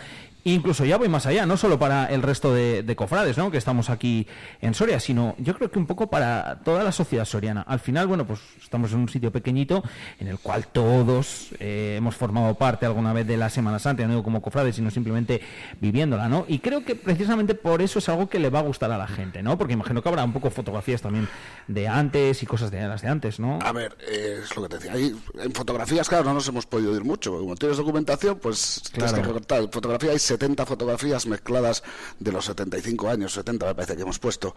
Incluso 0.46 0.84
ya 0.84 0.98
voy 0.98 1.08
más 1.08 1.24
allá, 1.24 1.46
no 1.46 1.56
solo 1.56 1.78
para 1.78 2.06
el 2.06 2.20
resto 2.22 2.52
de, 2.54 2.82
de 2.82 2.96
cofrades, 2.96 3.38
¿no? 3.38 3.50
Que 3.50 3.56
estamos 3.56 3.88
aquí 3.88 4.26
en 4.60 4.74
Soria, 4.74 5.00
sino 5.00 5.34
yo 5.38 5.54
creo 5.54 5.70
que 5.70 5.78
un 5.78 5.86
poco 5.86 6.08
para 6.08 6.60
toda 6.62 6.84
la 6.84 6.92
sociedad 6.92 7.24
soriana. 7.24 7.62
Al 7.62 7.80
final, 7.80 8.06
bueno, 8.06 8.26
pues 8.26 8.40
estamos 8.62 8.92
en 8.92 8.98
un 8.98 9.08
sitio 9.08 9.32
pequeñito 9.32 9.82
en 10.20 10.28
el 10.28 10.38
cual 10.38 10.66
todos 10.66 11.48
eh, 11.60 11.94
hemos 11.96 12.14
formado 12.16 12.54
parte 12.56 12.84
alguna 12.84 13.12
vez 13.14 13.26
de 13.26 13.38
la 13.38 13.48
Semana 13.48 13.78
Santa, 13.78 14.02
no 14.04 14.10
digo 14.10 14.22
como 14.22 14.42
cofrades, 14.42 14.76
sino 14.76 14.90
simplemente 14.90 15.40
viviéndola, 15.80 16.28
¿no? 16.28 16.44
Y 16.46 16.58
creo 16.58 16.84
que 16.84 16.94
precisamente 16.94 17.54
por 17.54 17.80
eso 17.80 17.98
es 17.98 18.08
algo 18.10 18.28
que 18.28 18.38
le 18.38 18.50
va 18.50 18.58
a 18.58 18.62
gustar 18.62 18.92
a 18.92 18.98
la 18.98 19.06
gente, 19.06 19.42
¿no? 19.42 19.56
Porque 19.56 19.72
imagino 19.72 20.02
que 20.02 20.08
habrá 20.10 20.24
un 20.24 20.32
poco 20.34 20.50
fotografías 20.50 21.00
también 21.00 21.26
de 21.68 21.88
antes 21.88 22.42
y 22.42 22.46
cosas 22.46 22.70
de 22.70 22.86
las 22.86 23.00
de 23.00 23.08
antes, 23.08 23.40
¿no? 23.40 23.58
A 23.62 23.72
ver, 23.72 23.96
eh, 24.06 24.40
es 24.44 24.54
lo 24.54 24.62
que 24.64 24.68
te 24.68 24.76
decía. 24.76 24.92
Ahí, 24.92 25.14
en 25.42 25.52
fotografías, 25.52 26.06
claro, 26.08 26.24
no 26.24 26.34
nos 26.34 26.46
hemos 26.48 26.66
podido 26.66 26.94
ir 26.94 27.02
mucho. 27.02 27.38
Como 27.38 27.54
tienes 27.56 27.78
documentación, 27.78 28.38
pues 28.38 28.82
tienes 28.92 29.10
Claro. 29.10 29.22
que 29.22 29.28
recortar. 29.28 29.62
En 29.62 29.70
fotografía 29.72 30.10
hay 30.10 30.18
70 30.34 30.66
fotografías 30.66 31.26
mezcladas 31.26 31.82
de 32.18 32.32
los 32.32 32.44
75 32.46 33.08
años, 33.08 33.32
70 33.34 33.66
me 33.66 33.74
parece 33.74 33.94
que 33.96 34.02
hemos 34.02 34.18
puesto. 34.18 34.54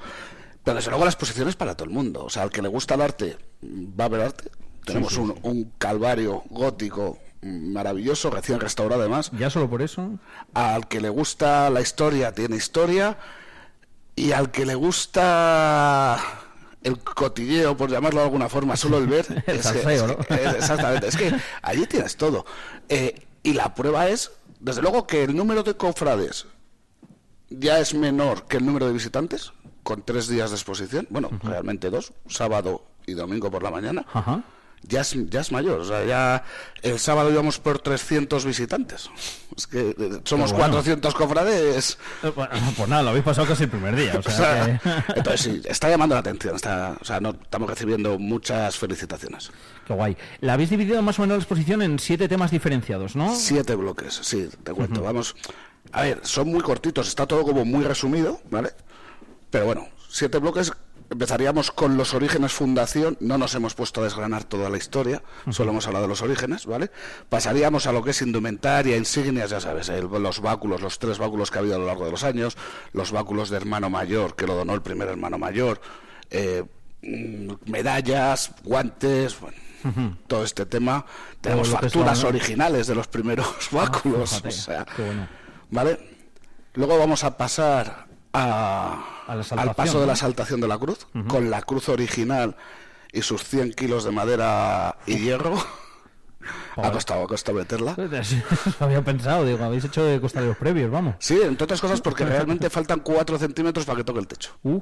Pero 0.64 0.76
desde 0.76 0.90
luego 0.90 1.06
la 1.06 1.12
exposición 1.12 1.48
es 1.48 1.56
para 1.56 1.76
todo 1.76 1.86
el 1.86 1.94
mundo. 1.94 2.26
O 2.26 2.30
sea, 2.30 2.44
al 2.44 2.50
que 2.50 2.62
le 2.62 2.68
gusta 2.68 2.96
el 2.96 3.02
arte, 3.02 3.38
va 3.64 4.06
a 4.06 4.10
ver 4.10 4.22
arte. 4.22 4.50
Tenemos 4.86 5.14
sí, 5.14 5.20
un, 5.20 5.34
sí. 5.34 5.40
un 5.44 5.72
calvario 5.78 6.44
gótico 6.50 7.20
maravilloso, 7.42 8.30
recién 8.32 8.60
restaurado 8.60 9.02
además. 9.02 9.30
Ya 9.38 9.50
solo 9.50 9.70
por 9.70 9.82
eso. 9.82 10.18
Al 10.54 10.88
que 10.88 11.00
le 11.00 11.10
gusta 11.10 11.70
la 11.70 11.82
historia, 11.82 12.32
tiene 12.34 12.56
historia. 12.58 13.18
Y 14.16 14.32
al 14.32 14.50
que 14.52 14.66
le 14.66 14.74
gusta 14.76 16.18
el 16.84 17.00
cotilleo, 17.00 17.78
por 17.78 17.90
llamarlo 17.90 18.20
de 18.22 18.26
alguna 18.26 18.50
forma, 18.50 18.76
solo 18.76 18.98
el 18.98 19.08
ver. 19.08 19.26
El 19.48 19.58
es 19.60 19.68
que- 19.68 19.82
salseo, 19.82 20.06
es 20.06 20.08
¿no? 20.08 20.18
que- 20.18 20.34
es- 20.46 20.54
exactamente. 20.56 21.08
Es 21.08 21.18
que 21.18 21.32
allí 21.62 21.86
tienes 21.86 22.18
todo. 22.18 22.46
Eh, 22.90 23.26
y 23.44 23.54
la 23.54 23.74
prueba 23.76 24.08
es, 24.10 24.32
desde 24.60 24.82
luego, 24.82 25.08
que 25.08 25.24
el 25.24 25.36
número 25.36 25.64
de 25.64 25.76
cofrades 25.76 26.48
ya 27.50 27.80
es 27.80 27.94
menor 27.94 28.46
que 28.46 28.58
el 28.58 28.66
número 28.66 28.88
de 28.88 28.94
visitantes, 28.94 29.54
con 29.84 30.02
tres 30.02 30.28
días 30.28 30.50
de 30.50 30.58
exposición. 30.58 31.08
Bueno, 31.10 31.30
realmente 31.44 31.90
dos, 31.90 32.14
sábado 32.28 32.84
y 33.06 33.14
domingo 33.14 33.50
por 33.50 33.64
la 33.64 33.72
mañana. 33.72 34.06
Ajá. 34.12 34.44
Ya 34.84 35.02
es, 35.02 35.16
ya 35.30 35.42
es 35.42 35.52
mayor, 35.52 35.82
o 35.82 35.84
sea, 35.86 36.06
ya 36.06 36.44
el 36.82 36.98
sábado 36.98 37.30
íbamos 37.30 37.60
por 37.60 37.80
300 37.80 38.46
visitantes. 38.46 39.10
Es 39.58 39.68
que 39.68 39.90
eh, 39.90 40.22
somos 40.24 40.52
bueno. 40.52 40.68
400 40.68 41.14
cofrades. 41.14 41.98
Eh, 42.24 42.32
bueno, 42.34 42.54
pues 42.78 42.88
nada, 42.88 43.04
lo 43.04 43.10
habéis 43.10 43.26
pasado 43.26 43.48
casi 43.48 43.64
el 43.64 43.70
primer 43.70 43.96
día. 43.98 44.14
O 44.16 44.20
O 44.26 44.32
sea, 44.32 44.66
sea, 44.66 44.80
que- 44.80 45.14
entonces 45.18 45.42
sí, 45.42 45.62
está 45.66 45.90
llamando 45.90 46.16
la 46.16 46.20
atención, 46.22 46.56
está, 46.56 46.96
o 47.02 47.04
sea, 47.04 47.20
no, 47.20 47.32
estamos 47.32 47.70
recibiendo 47.70 48.18
muchas 48.18 48.78
felicitaciones. 48.78 49.52
Qué 49.86 49.94
guay. 49.94 50.16
La 50.40 50.54
habéis 50.54 50.70
dividido 50.70 51.02
más 51.02 51.20
o 51.20 51.24
menos 51.24 51.38
la 51.38 51.42
exposición 51.44 51.82
en 51.82 52.00
siete 52.00 52.30
temas 52.30 52.52
diferenciados, 52.52 53.16
¿no? 53.16 53.36
Siete 53.36 53.76
bloques, 53.76 54.20
sí, 54.24 54.48
te 54.64 54.72
cuento. 54.74 55.02
Vamos, 55.02 55.36
a 55.92 56.04
ver, 56.04 56.22
son 56.24 56.48
muy 56.50 56.62
cortitos, 56.62 57.10
está 57.10 57.26
todo 57.26 57.44
como 57.44 57.66
muy 57.66 57.84
resumido, 57.84 58.40
¿vale? 58.50 58.70
Pero 59.50 59.66
bueno, 59.66 59.90
siete 60.08 60.38
bloques. 60.38 60.72
Empezaríamos 61.10 61.72
con 61.72 61.96
los 61.96 62.14
orígenes 62.14 62.52
fundación, 62.52 63.18
no 63.22 63.38
nos 63.38 63.56
hemos 63.56 63.76
puesto 63.76 64.02
a 64.02 64.04
desgranar 64.04 64.44
toda 64.44 64.70
la 64.70 64.78
historia, 64.78 65.22
solo 65.52 65.72
hemos 65.72 65.88
hablado 65.88 66.04
de 66.04 66.10
los 66.10 66.22
orígenes, 66.22 66.66
¿vale? 66.66 66.92
Pasaríamos 67.30 67.88
a 67.88 67.94
lo 67.94 68.04
que 68.04 68.12
es 68.12 68.22
indumentaria, 68.22 68.98
insignias, 68.98 69.50
ya 69.52 69.60
sabes, 69.62 69.88
el- 69.90 70.08
los 70.08 70.42
báculos, 70.42 70.82
los 70.82 71.00
tres 71.00 71.18
báculos 71.18 71.50
que 71.50 71.60
ha 71.60 71.62
habido 71.62 71.76
a 71.76 71.80
lo 71.80 71.86
largo 71.86 72.04
de 72.06 72.12
los 72.12 72.24
años, 72.26 72.58
los 72.92 73.12
báculos 73.12 73.50
de 73.50 73.58
hermano 73.58 73.90
mayor, 73.90 74.36
que 74.36 74.46
lo 74.48 74.56
donó 74.56 74.74
el 74.74 74.82
primer 74.82 75.08
hermano 75.08 75.38
mayor, 75.38 75.80
eh, 76.30 76.66
mm, 77.02 77.54
medallas, 77.72 78.52
guantes, 78.64 79.40
bueno, 79.40 79.58
todo 80.28 80.44
este 80.44 80.66
tema. 80.66 81.06
Tenemos 81.40 81.70
facturas 81.70 82.24
originales 82.26 82.88
de 82.88 82.96
los 82.96 83.08
primeros 83.08 83.48
báculos, 83.72 84.30
fíjate, 84.32 84.48
o 84.50 84.52
sea, 84.52 84.86
bueno. 84.98 85.28
¿vale? 85.72 86.00
Luego 86.74 86.98
vamos 87.00 87.24
a 87.24 87.38
pasar 87.38 88.08
a- 88.34 89.14
al 89.28 89.76
paso 89.76 90.00
de 90.02 90.08
la 90.08 90.16
saltación 90.16 90.62
de 90.62 90.68
la 90.68 90.78
cruz, 90.78 91.08
con 91.28 91.50
la 91.50 91.62
cruz 91.62 91.90
original 91.90 92.56
y 93.12 93.22
sus 93.22 93.44
100 93.44 93.74
kilos 93.74 94.04
de 94.04 94.12
madera 94.12 94.98
y 95.06 95.18
hierro. 95.18 95.56
ha 96.78 96.92
costado, 96.92 97.24
ha 97.24 97.28
costado 97.28 97.58
meterla. 97.58 97.96
Eso 98.22 98.38
había 98.80 99.02
pensado, 99.04 99.46
digo, 99.46 99.64
habéis 99.64 99.86
hecho 99.86 100.04
de 100.04 100.22
costaleros 100.22 100.58
previos, 100.58 100.90
vamos. 100.92 101.16
Sí, 101.20 101.40
entre 101.42 101.66
otras 101.66 101.82
cosas 101.82 102.00
porque 102.02 102.24
realmente 102.26 102.70
faltan 102.70 103.00
4 103.02 103.38
centímetros 103.38 103.86
para 103.86 103.98
que 103.98 104.04
toque 104.04 104.20
el 104.20 104.28
techo. 104.28 104.52
Uh. 104.64 104.80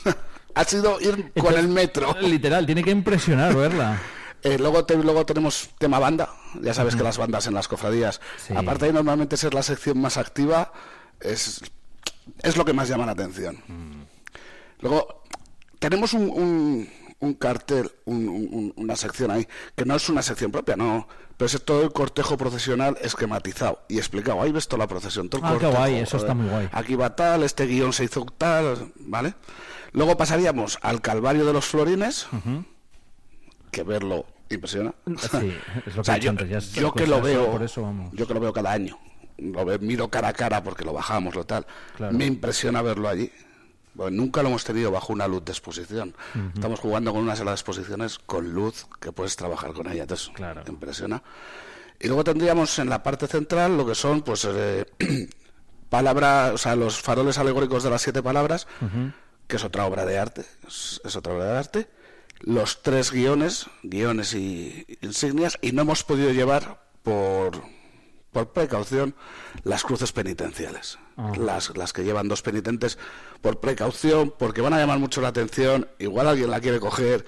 ha 0.54 0.64
sido 0.64 1.00
ir 1.00 1.32
con 1.38 1.54
el 1.54 1.68
metro. 1.68 2.14
Literal, 2.20 2.66
tiene 2.66 2.82
que 2.82 2.90
impresionar 2.90 3.54
verla. 3.54 4.00
Eh, 4.42 4.58
luego, 4.58 4.84
te- 4.84 4.96
luego 4.96 5.26
tenemos 5.26 5.70
tema 5.78 5.98
banda. 5.98 6.28
Ya 6.62 6.72
sabes 6.72 6.94
que 6.94 7.02
las 7.02 7.18
bandas 7.18 7.48
en 7.48 7.54
las 7.54 7.66
cofradías, 7.66 8.20
Sí. 8.36 8.54
aparte 8.54 8.84
de 8.86 8.92
normalmente 8.92 9.36
ser 9.36 9.54
la 9.54 9.62
sección 9.62 9.98
más 10.00 10.18
activa, 10.18 10.72
es, 11.20 11.62
es 12.42 12.56
lo 12.56 12.64
que 12.64 12.72
más 12.72 12.88
llama 12.88 13.06
la 13.06 13.12
atención. 13.12 13.58
Luego, 14.80 15.22
tenemos 15.78 16.12
un, 16.12 16.28
un- 16.30 16.88
un 17.18 17.34
cartel, 17.34 17.90
un- 18.04 18.28
un- 18.28 18.72
una 18.76 18.94
sección 18.96 19.30
ahí, 19.30 19.46
que 19.74 19.84
no 19.84 19.94
es 19.96 20.08
una 20.08 20.22
sección 20.22 20.50
propia, 20.52 20.76
no, 20.76 21.08
pero 21.36 21.46
es 21.46 21.64
todo 21.64 21.82
el 21.82 21.92
cortejo 21.92 22.36
procesional 22.36 22.96
esquematizado 23.00 23.80
y 23.88 23.96
explicado. 23.98 24.42
Ahí 24.42 24.52
ves 24.52 24.68
toda 24.68 24.80
la 24.80 24.86
procesión, 24.86 25.28
todo 25.30 25.40
el 25.40 25.46
Ah, 25.54 25.56
qué 25.58 25.66
guay, 25.66 25.94
eso 25.96 26.16
está 26.18 26.34
muy 26.34 26.48
guay. 26.48 26.68
Aquí 26.72 26.94
va 26.94 27.16
tal, 27.16 27.42
este 27.42 27.66
guion 27.66 27.92
se 27.92 28.04
hizo 28.04 28.24
tal, 28.36 28.92
¿vale? 29.00 29.34
Luego 29.92 30.16
pasaríamos 30.18 30.78
al 30.82 31.00
Calvario 31.00 31.46
de 31.46 31.52
los 31.54 31.64
Florines, 31.64 32.26
que 33.70 33.82
verlo 33.82 34.26
impresiona. 34.50 34.94
Sí, 35.06 35.52
es 35.86 35.96
lo 35.96 35.96
que 35.96 36.00
O 36.00 36.04
sea, 36.04 36.16
yo, 36.18 36.92
que 36.92 37.06
lo 37.06 37.20
veo, 37.22 37.50
por 37.50 37.62
eso 37.62 37.82
vamos. 37.82 38.12
yo 38.12 38.26
que 38.26 38.34
lo 38.34 38.40
veo 38.40 38.52
cada 38.52 38.72
año, 38.72 38.98
lo 39.38 39.64
miro 39.80 40.08
cara 40.08 40.28
a 40.28 40.32
cara 40.32 40.62
porque 40.62 40.84
lo 40.84 40.92
bajamos, 40.92 41.34
lo 41.34 41.44
tal, 41.44 41.66
Claro. 41.96 42.16
me 42.16 42.26
impresiona 42.26 42.82
verlo 42.82 43.08
allí. 43.08 43.30
Bueno, 43.94 44.16
nunca 44.16 44.42
lo 44.42 44.48
hemos 44.48 44.64
tenido 44.64 44.90
bajo 44.90 45.12
una 45.14 45.26
luz 45.26 45.44
de 45.44 45.52
exposición. 45.52 46.14
Ujú. 46.34 46.50
Estamos 46.54 46.80
jugando 46.80 47.12
con 47.12 47.22
una 47.22 47.34
sala 47.34 47.52
de 47.52 47.54
exposiciones 47.54 48.18
con 48.18 48.52
luz 48.52 48.86
que 49.00 49.10
puedes 49.12 49.36
trabajar 49.36 49.72
con 49.72 49.90
ella, 49.90 50.02
entonces 50.02 50.30
te 50.64 50.70
impresiona. 50.70 51.22
Y 51.98 52.08
luego 52.08 52.22
tendríamos 52.24 52.78
en 52.78 52.90
la 52.90 53.02
parte 53.02 53.26
central 53.26 53.76
lo 53.78 53.86
que 53.86 53.94
son, 53.94 54.20
pues, 54.20 54.46
eh, 54.50 54.84
palabras, 55.88 56.52
o 56.52 56.58
sea, 56.58 56.76
los 56.76 57.00
faroles 57.00 57.38
alegóricos 57.38 57.82
de 57.84 57.90
las 57.90 58.02
siete 58.02 58.22
palabras, 58.22 58.66
que 59.46 59.56
es 59.56 59.64
otra 59.64 59.86
obra 59.86 60.04
de 60.04 60.18
arte, 60.18 60.44
es, 60.66 61.00
es 61.04 61.16
otra 61.16 61.32
obra 61.34 61.44
de 61.52 61.58
arte. 61.58 61.88
Los 62.40 62.82
tres 62.82 63.12
guiones, 63.12 63.66
guiones 63.82 64.34
y 64.34 64.84
insignias, 65.00 65.56
y 65.62 65.72
no 65.72 65.82
hemos 65.82 66.04
podido 66.04 66.32
llevar 66.32 66.82
por, 67.02 67.62
por 68.36 68.52
precaución 68.52 69.14
las 69.64 69.82
cruces 69.82 70.12
penitenciales. 70.12 70.98
Ah. 71.16 71.32
Las, 71.38 71.74
las 71.74 71.94
que 71.94 72.04
llevan 72.04 72.28
dos 72.28 72.42
penitentes 72.42 72.98
por 73.40 73.60
precaución, 73.60 74.30
porque 74.38 74.60
van 74.60 74.74
a 74.74 74.78
llamar 74.78 74.98
mucho 74.98 75.22
la 75.22 75.28
atención, 75.28 75.88
igual 75.98 76.28
alguien 76.28 76.50
la 76.50 76.60
quiere 76.60 76.78
coger 76.78 77.24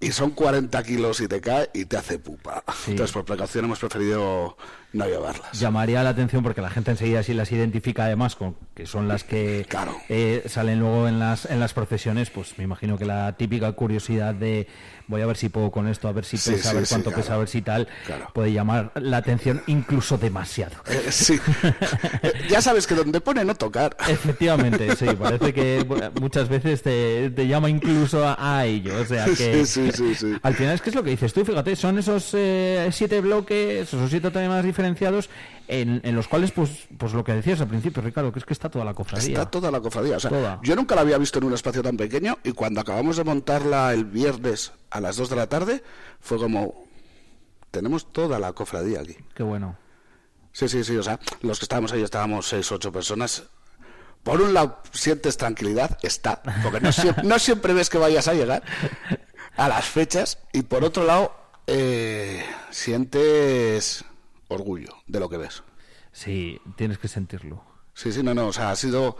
y 0.00 0.10
son 0.10 0.32
40 0.32 0.82
kilos 0.82 1.20
y 1.20 1.28
te 1.28 1.40
cae 1.40 1.70
y 1.72 1.84
te 1.84 1.96
hace 1.96 2.18
pupa. 2.18 2.64
Entonces, 2.88 3.12
por 3.12 3.24
precaución 3.24 3.66
hemos 3.66 3.78
preferido 3.78 4.56
no 4.92 5.06
llevarlas. 5.06 5.58
Llamaría 5.58 6.02
la 6.02 6.10
atención 6.10 6.42
porque 6.42 6.60
la 6.60 6.70
gente 6.70 6.90
enseguida 6.90 7.22
si 7.22 7.34
las 7.34 7.50
identifica 7.52 8.04
además 8.04 8.36
con 8.36 8.56
que 8.74 8.86
son 8.86 9.08
las 9.08 9.24
que 9.24 9.66
eh, 10.08 10.42
salen 10.46 10.78
luego 10.80 11.06
en 11.08 11.18
las 11.18 11.44
en 11.46 11.60
las 11.60 11.72
procesiones, 11.74 12.30
pues 12.30 12.56
me 12.58 12.64
imagino 12.64 12.98
que 12.98 13.04
la 13.04 13.36
típica 13.36 13.70
curiosidad 13.72 14.34
de 14.34 14.66
voy 15.06 15.22
a 15.22 15.26
ver 15.26 15.36
si 15.36 15.48
puedo 15.48 15.70
con 15.72 15.88
esto, 15.88 16.06
a 16.08 16.12
ver 16.12 16.24
si 16.24 16.36
Sí, 16.38 16.52
pesa, 16.52 16.68
a 16.68 16.70
sí, 16.72 16.76
ver 16.76 16.86
sí, 16.86 16.94
cuánto 16.94 17.10
claro. 17.10 17.22
pesa, 17.22 17.34
a 17.34 17.38
ver 17.38 17.48
si 17.48 17.62
tal, 17.62 17.88
puede 18.32 18.52
llamar 18.52 18.92
la 18.94 19.16
atención 19.16 19.60
incluso 19.66 20.18
demasiado. 20.18 20.76
Eh, 20.86 21.06
sí. 21.10 21.38
Ya 22.48 22.60
sabes 22.62 22.86
que 22.86 22.94
donde 22.94 23.20
pone 23.20 23.44
no 23.44 23.54
tocar. 23.54 23.96
Efectivamente, 24.08 24.94
sí, 24.96 25.06
parece 25.18 25.52
que 25.52 25.84
muchas 26.20 26.48
veces 26.48 26.82
te, 26.82 27.30
te 27.30 27.46
llama 27.46 27.68
incluso 27.70 28.26
a, 28.26 28.36
a 28.58 28.66
ello. 28.66 29.00
O 29.00 29.04
sea 29.04 29.24
que 29.26 29.64
Sí, 29.64 29.66
sí, 29.66 29.92
sí, 29.92 30.14
sí. 30.14 30.36
al 30.42 30.54
final 30.54 30.74
es 30.74 30.80
que 30.82 30.90
es 30.90 30.94
lo 30.96 31.02
que 31.02 31.10
dices 31.10 31.32
tú, 31.32 31.44
fíjate, 31.44 31.76
son 31.76 31.98
esos 31.98 32.30
eh, 32.34 32.88
siete 32.92 33.20
bloques, 33.20 33.88
esos 33.88 34.10
siete 34.10 34.30
temas 34.30 34.64
diferenciados 34.80 35.28
en, 35.68 36.00
en 36.04 36.14
los 36.14 36.26
cuales, 36.26 36.52
pues, 36.52 36.70
pues 36.96 37.12
lo 37.12 37.22
que 37.22 37.32
decías 37.32 37.60
al 37.60 37.68
principio, 37.68 38.02
Ricardo, 38.02 38.32
que 38.32 38.38
es 38.38 38.44
que 38.44 38.52
está 38.52 38.68
toda 38.70 38.84
la 38.84 38.94
cofradía. 38.94 39.28
Está 39.28 39.50
toda 39.50 39.70
la 39.70 39.80
cofradía. 39.80 40.16
O 40.16 40.20
sea, 40.20 40.30
Toda. 40.30 40.60
yo 40.62 40.74
nunca 40.74 40.94
la 40.94 41.02
había 41.02 41.18
visto 41.18 41.38
en 41.38 41.44
un 41.44 41.52
espacio 41.52 41.82
tan 41.82 41.96
pequeño 41.96 42.38
y 42.42 42.52
cuando 42.52 42.80
acabamos 42.80 43.16
de 43.16 43.24
montarla 43.24 43.92
el 43.92 44.04
viernes 44.04 44.72
a 44.90 45.00
las 45.00 45.16
2 45.16 45.30
de 45.30 45.36
la 45.36 45.48
tarde, 45.48 45.82
fue 46.20 46.38
como, 46.38 46.84
tenemos 47.70 48.12
toda 48.12 48.38
la 48.38 48.52
cofradía 48.52 49.00
aquí. 49.00 49.16
Qué 49.34 49.42
bueno. 49.42 49.76
Sí, 50.52 50.68
sí, 50.68 50.82
sí. 50.82 50.96
O 50.96 51.02
sea, 51.02 51.20
los 51.42 51.58
que 51.58 51.64
estábamos 51.64 51.92
ahí 51.92 52.02
estábamos 52.02 52.48
6, 52.48 52.72
8 52.72 52.92
personas. 52.92 53.44
Por 54.22 54.40
un 54.42 54.52
lado, 54.52 54.82
sientes 54.92 55.36
tranquilidad, 55.36 55.98
está, 56.02 56.42
porque 56.62 56.80
no 56.80 56.92
siempre, 56.92 57.24
no 57.24 57.38
siempre 57.38 57.72
ves 57.72 57.88
que 57.88 57.98
vayas 57.98 58.28
a 58.28 58.34
llegar 58.34 58.62
a 59.56 59.68
las 59.68 59.84
fechas. 59.84 60.38
Y 60.52 60.62
por 60.62 60.84
otro 60.84 61.04
lado, 61.04 61.32
eh, 61.66 62.44
sientes 62.70 64.04
orgullo 64.50 64.94
de 65.06 65.18
lo 65.20 65.28
que 65.28 65.36
ves. 65.38 65.62
Sí, 66.12 66.60
tienes 66.76 66.98
que 66.98 67.08
sentirlo. 67.08 67.64
Sí, 67.94 68.12
sí, 68.12 68.22
no, 68.22 68.34
no, 68.34 68.48
o 68.48 68.52
sea, 68.52 68.70
ha 68.70 68.76
sido, 68.76 69.16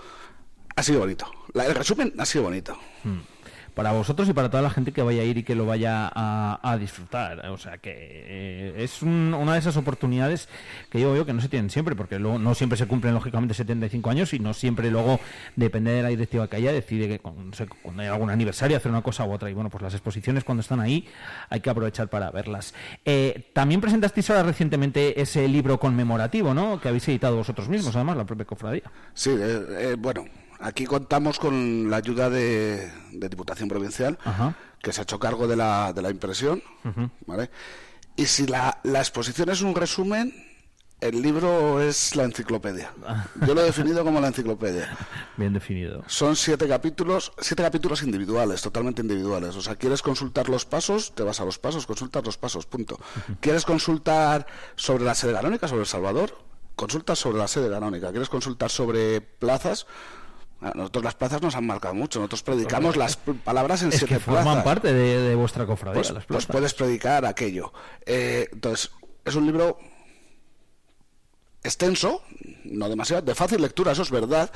ha 0.76 0.82
sido 0.82 1.00
bonito. 1.00 1.30
La- 1.54 1.66
el 1.66 1.74
resumen 1.74 2.12
ha 2.18 2.26
sido 2.26 2.44
bonito. 2.44 2.76
Mm. 3.04 3.18
Para 3.74 3.92
vosotros 3.92 4.28
y 4.28 4.32
para 4.32 4.50
toda 4.50 4.62
la 4.62 4.70
gente 4.70 4.92
que 4.92 5.02
vaya 5.02 5.22
a 5.22 5.24
ir 5.24 5.38
y 5.38 5.42
que 5.42 5.54
lo 5.54 5.64
vaya 5.66 6.10
a, 6.14 6.58
a 6.62 6.76
disfrutar. 6.78 7.46
O 7.50 7.58
sea, 7.58 7.78
que 7.78 7.90
eh, 7.94 8.74
es 8.78 9.02
un- 9.02 9.34
una 9.34 9.54
de 9.54 9.58
esas 9.60 9.76
oportunidades 9.76 10.48
que 10.90 11.00
yo 11.00 11.12
veo 11.12 11.24
que 11.24 11.32
no 11.32 11.40
se 11.40 11.48
tienen 11.48 11.70
siempre, 11.70 11.94
porque 11.94 12.18
luego 12.18 12.38
no 12.38 12.54
siempre 12.54 12.76
se 12.76 12.86
cumplen, 12.86 13.14
lógicamente, 13.14 13.54
75 13.54 14.10
años 14.10 14.32
y 14.34 14.38
no 14.38 14.54
siempre 14.54 14.90
luego, 14.90 15.20
depende 15.56 15.92
de 15.92 16.02
la 16.02 16.08
directiva 16.08 16.48
que 16.48 16.56
haya, 16.56 16.72
decide 16.72 17.08
que 17.08 17.20
sé, 17.52 17.66
cuando 17.82 18.02
hay 18.02 18.08
algún 18.08 18.30
aniversario 18.30 18.76
hacer 18.76 18.90
una 18.90 19.02
cosa 19.02 19.24
u 19.24 19.32
otra. 19.32 19.50
Y 19.50 19.54
bueno, 19.54 19.70
pues 19.70 19.82
las 19.82 19.94
exposiciones 19.94 20.44
cuando 20.44 20.60
están 20.60 20.80
ahí 20.80 21.06
hay 21.48 21.60
que 21.60 21.70
aprovechar 21.70 22.08
para 22.08 22.30
verlas. 22.30 22.74
Eh, 23.04 23.50
también 23.52 23.80
presentasteis 23.80 24.28
ahora 24.30 24.42
recientemente 24.42 25.20
ese 25.20 25.46
libro 25.48 25.78
conmemorativo, 25.78 26.54
¿no? 26.54 26.80
Que 26.80 26.88
habéis 26.88 27.06
editado 27.08 27.36
vosotros 27.36 27.68
mismos, 27.68 27.94
además, 27.96 28.16
la 28.16 28.24
propia 28.26 28.44
cofradía. 28.46 28.82
Sí, 29.14 29.30
eh, 29.30 29.60
eh, 29.78 29.96
bueno, 29.98 30.24
aquí 30.60 30.84
contamos 30.86 31.38
con 31.38 31.90
la 31.90 31.96
ayuda 31.96 32.30
de, 32.30 32.90
de 33.12 33.28
Diputación 33.28 33.68
Provincial, 33.68 34.18
Ajá. 34.24 34.54
que 34.82 34.92
se 34.92 35.00
ha 35.00 35.04
hecho 35.04 35.18
cargo 35.18 35.46
de 35.48 35.56
la, 35.56 35.92
de 35.92 36.02
la 36.02 36.10
impresión. 36.10 36.62
¿vale? 37.26 37.50
Y 38.16 38.26
si 38.26 38.46
la, 38.46 38.78
la 38.82 38.98
exposición 39.00 39.48
es 39.50 39.62
un 39.62 39.74
resumen, 39.74 40.32
el 41.00 41.22
libro 41.22 41.80
es 41.80 42.14
la 42.14 42.24
enciclopedia. 42.24 42.92
Yo 43.46 43.54
lo 43.54 43.62
he 43.62 43.64
definido 43.64 44.04
como 44.04 44.20
la 44.20 44.28
enciclopedia. 44.28 44.94
Bien 45.38 45.52
definido. 45.54 46.04
Son 46.06 46.36
siete 46.36 46.68
capítulos, 46.68 47.32
siete 47.40 47.62
capítulos 47.62 48.02
individuales, 48.02 48.60
totalmente 48.60 49.00
individuales. 49.00 49.56
O 49.56 49.62
sea, 49.62 49.76
quieres 49.76 50.02
consultar 50.02 50.50
los 50.50 50.66
pasos, 50.66 51.14
te 51.14 51.22
vas 51.22 51.40
a 51.40 51.46
los 51.46 51.58
pasos, 51.58 51.86
consultas 51.86 52.22
los 52.24 52.36
pasos, 52.36 52.66
punto. 52.66 52.98
¿Quieres 53.40 53.64
consultar 53.64 54.46
sobre 54.76 55.04
la 55.04 55.14
sede 55.14 55.32
canónica, 55.32 55.68
sobre 55.68 55.82
El 55.82 55.86
Salvador? 55.88 56.36
Consultas 56.76 57.18
sobre 57.18 57.38
la 57.38 57.48
sede 57.48 57.70
canónica. 57.70 58.10
¿Quieres 58.10 58.28
consultar 58.28 58.70
sobre 58.70 59.22
plazas? 59.22 59.86
A 60.62 60.72
nosotros 60.74 61.04
las 61.04 61.14
plazas 61.14 61.40
nos 61.40 61.54
han 61.56 61.66
marcado 61.66 61.94
mucho. 61.94 62.18
Nosotros 62.18 62.42
predicamos 62.42 62.96
las 62.96 63.16
palabras 63.16 63.82
en 63.82 63.88
Es 63.88 63.94
siete 63.98 64.14
que 64.14 64.20
forman 64.20 64.44
plazas. 64.44 64.64
parte 64.64 64.92
de, 64.92 65.20
de 65.22 65.34
vuestra 65.34 65.64
cofradía. 65.66 65.94
Pues, 66.02 66.10
las 66.10 66.24
pues 66.26 66.44
plazas. 66.46 66.46
puedes 66.52 66.74
predicar 66.74 67.24
aquello. 67.24 67.72
Eh, 68.04 68.48
entonces, 68.52 68.90
es 69.24 69.34
un 69.34 69.46
libro 69.46 69.78
extenso, 71.62 72.22
no 72.64 72.88
demasiado, 72.88 73.22
de 73.22 73.34
fácil 73.34 73.60
lectura, 73.60 73.92
eso 73.92 74.02
es 74.02 74.10
verdad, 74.10 74.50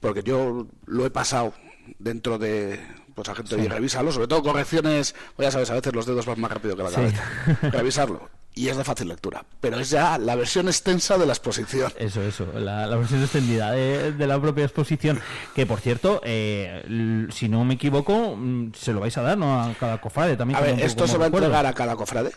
porque 0.00 0.22
yo 0.22 0.66
lo 0.86 1.06
he 1.06 1.10
pasado 1.10 1.54
dentro 1.98 2.38
de 2.38 2.80
pues 3.14 3.28
a 3.28 3.34
gente 3.34 3.56
Sí. 3.56 3.62
y 3.62 3.68
revísalo, 3.68 4.10
sobre 4.12 4.26
todo 4.28 4.42
correcciones, 4.42 5.14
pues 5.36 5.46
ya 5.46 5.50
sabes, 5.50 5.70
a 5.70 5.74
veces 5.74 5.94
los 5.94 6.06
dedos 6.06 6.24
van 6.24 6.40
más 6.40 6.50
rápido 6.50 6.76
que 6.76 6.82
la 6.82 6.88
Sí. 6.90 6.94
cabeza. 6.96 7.24
Revisarlo. 7.72 8.30
Y 8.54 8.68
es 8.68 8.76
de 8.76 8.84
fácil 8.84 9.08
lectura, 9.08 9.46
pero 9.62 9.80
es 9.80 9.88
ya 9.88 10.18
la 10.18 10.34
versión 10.34 10.66
extensa 10.68 11.16
de 11.16 11.24
la 11.24 11.32
exposición. 11.32 11.90
Eso, 11.98 12.20
eso, 12.22 12.46
la, 12.54 12.86
la 12.86 12.96
versión 12.96 13.22
extendida 13.22 13.70
de, 13.72 14.12
de 14.12 14.26
la 14.26 14.38
propia 14.38 14.64
exposición. 14.64 15.20
Que 15.54 15.64
por 15.64 15.80
cierto, 15.80 16.20
eh, 16.22 17.26
si 17.32 17.48
no 17.48 17.64
me 17.64 17.74
equivoco, 17.74 18.36
mm, 18.36 18.72
se 18.74 18.92
lo 18.92 19.00
vais 19.00 19.16
a 19.16 19.22
dar 19.22 19.38
¿no? 19.38 19.62
a 19.62 19.72
cada 19.80 20.02
cofrade 20.02 20.36
también. 20.36 20.58
A 20.58 20.60
ver, 20.60 20.78
esto 20.80 21.04
como 21.04 21.12
se 21.12 21.18
va 21.18 21.24
a 21.24 21.28
entregar 21.28 21.64
a 21.64 21.72
cada 21.72 21.96
cofrade, 21.96 22.32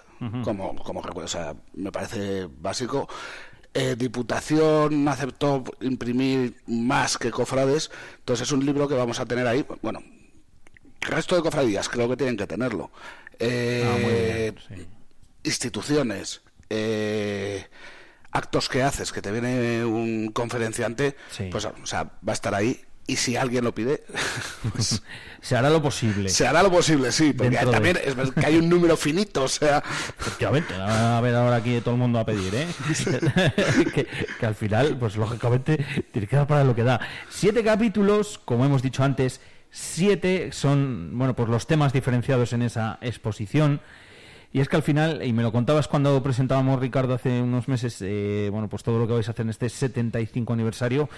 como, 0.45 0.73
como 0.77 1.01
recuerdo, 1.01 1.25
o 1.25 1.27
sea, 1.27 1.53
me 1.73 1.91
parece 1.91 2.47
básico. 2.61 3.09
Eh, 3.73 3.95
Diputación 3.97 5.05
aceptó 5.09 5.65
imprimir 5.81 6.55
más 6.65 7.17
que 7.17 7.29
cofrades, 7.29 7.91
entonces 8.19 8.47
es 8.47 8.53
un 8.53 8.65
libro 8.65 8.87
que 8.87 8.95
vamos 8.95 9.19
a 9.19 9.25
tener 9.25 9.45
ahí. 9.47 9.65
Bueno, 9.81 9.99
resto 11.01 11.35
de 11.35 11.41
cofradías 11.41 11.89
creo 11.89 12.07
que 12.07 12.15
tienen 12.15 12.37
que 12.37 12.47
tenerlo. 12.47 12.89
Eh, 13.37 13.83
Ah, 13.85 13.97
muy 14.01 14.77
bien, 14.77 14.87
Instituciones, 15.45 16.41
eh, 16.69 17.67
actos 18.31 18.67
que 18.67 18.83
haces, 18.83 19.11
que 19.13 19.21
te 19.21 19.31
viene 19.31 19.85
un 19.85 20.29
conferenciante, 20.33 21.15
Sí. 21.31 21.47
pues 21.51 21.65
o 21.65 21.85
sea, 21.85 22.03
va 22.27 22.31
a 22.31 22.33
estar 22.33 22.53
ahí. 22.55 22.81
Y 23.07 23.17
si 23.17 23.35
alguien 23.37 23.63
lo 23.63 23.75
pide, 23.75 24.03
pues 24.73 25.03
Se 25.39 25.55
hará 25.55 25.69
lo 25.69 25.79
posible. 25.79 26.27
se 26.29 26.47
hará 26.47 26.63
lo 26.63 26.71
posible, 26.71 27.11
sí, 27.11 27.33
porque 27.33 27.55
de- 27.59 27.71
también 27.71 27.99
es 28.03 28.15
que 28.31 28.43
hay 28.47 28.57
un 28.57 28.67
número 28.67 28.97
finito, 28.97 29.43
o 29.43 29.47
sea, 29.47 29.83
Efectivamente, 30.19 30.73
a 30.73 31.21
ver 31.21 31.35
ahora 31.35 31.57
aquí 31.57 31.79
todo 31.81 31.93
el 31.93 31.99
mundo 31.99 32.17
a 32.17 32.25
pedir, 32.25 32.55
¿eh? 32.55 32.65
que, 33.93 34.07
que 34.39 34.45
al 34.45 34.55
final, 34.55 34.97
pues 34.97 35.17
lógicamente, 35.17 35.85
tiene 36.11 36.27
que 36.27 36.35
dar 36.35 36.47
para 36.47 36.63
lo 36.63 36.73
que 36.73 36.81
da. 36.83 36.99
Siete 37.29 37.63
capítulos, 37.63 38.39
como 38.43 38.65
hemos 38.65 38.81
dicho 38.81 39.03
antes, 39.03 39.39
siete 39.69 40.49
son, 40.51 41.11
bueno, 41.13 41.35
pues 41.35 41.47
los 41.47 41.67
temas 41.67 41.93
diferenciados 41.93 42.53
en 42.53 42.63
esa 42.63 42.97
exposición. 43.01 43.81
Y 44.55 44.61
es 44.61 44.69
que 44.69 44.77
al 44.77 44.83
final, 44.83 45.21
y 45.21 45.33
me 45.33 45.43
lo 45.43 45.51
contabas 45.51 45.89
cuando 45.89 46.23
presentábamos 46.23 46.79
Ricardo 46.79 47.13
hace 47.13 47.41
unos 47.41 47.67
meses, 47.67 47.97
eh, 47.99 48.47
bueno, 48.53 48.69
pues 48.69 48.83
todo 48.83 48.97
lo 48.97 49.05
que 49.05 49.11
vais 49.11 49.27
a 49.27 49.31
hacer 49.31 49.43
en 49.43 49.49
este 49.49 49.67
75 49.67 50.53
aniversario, 50.53 51.09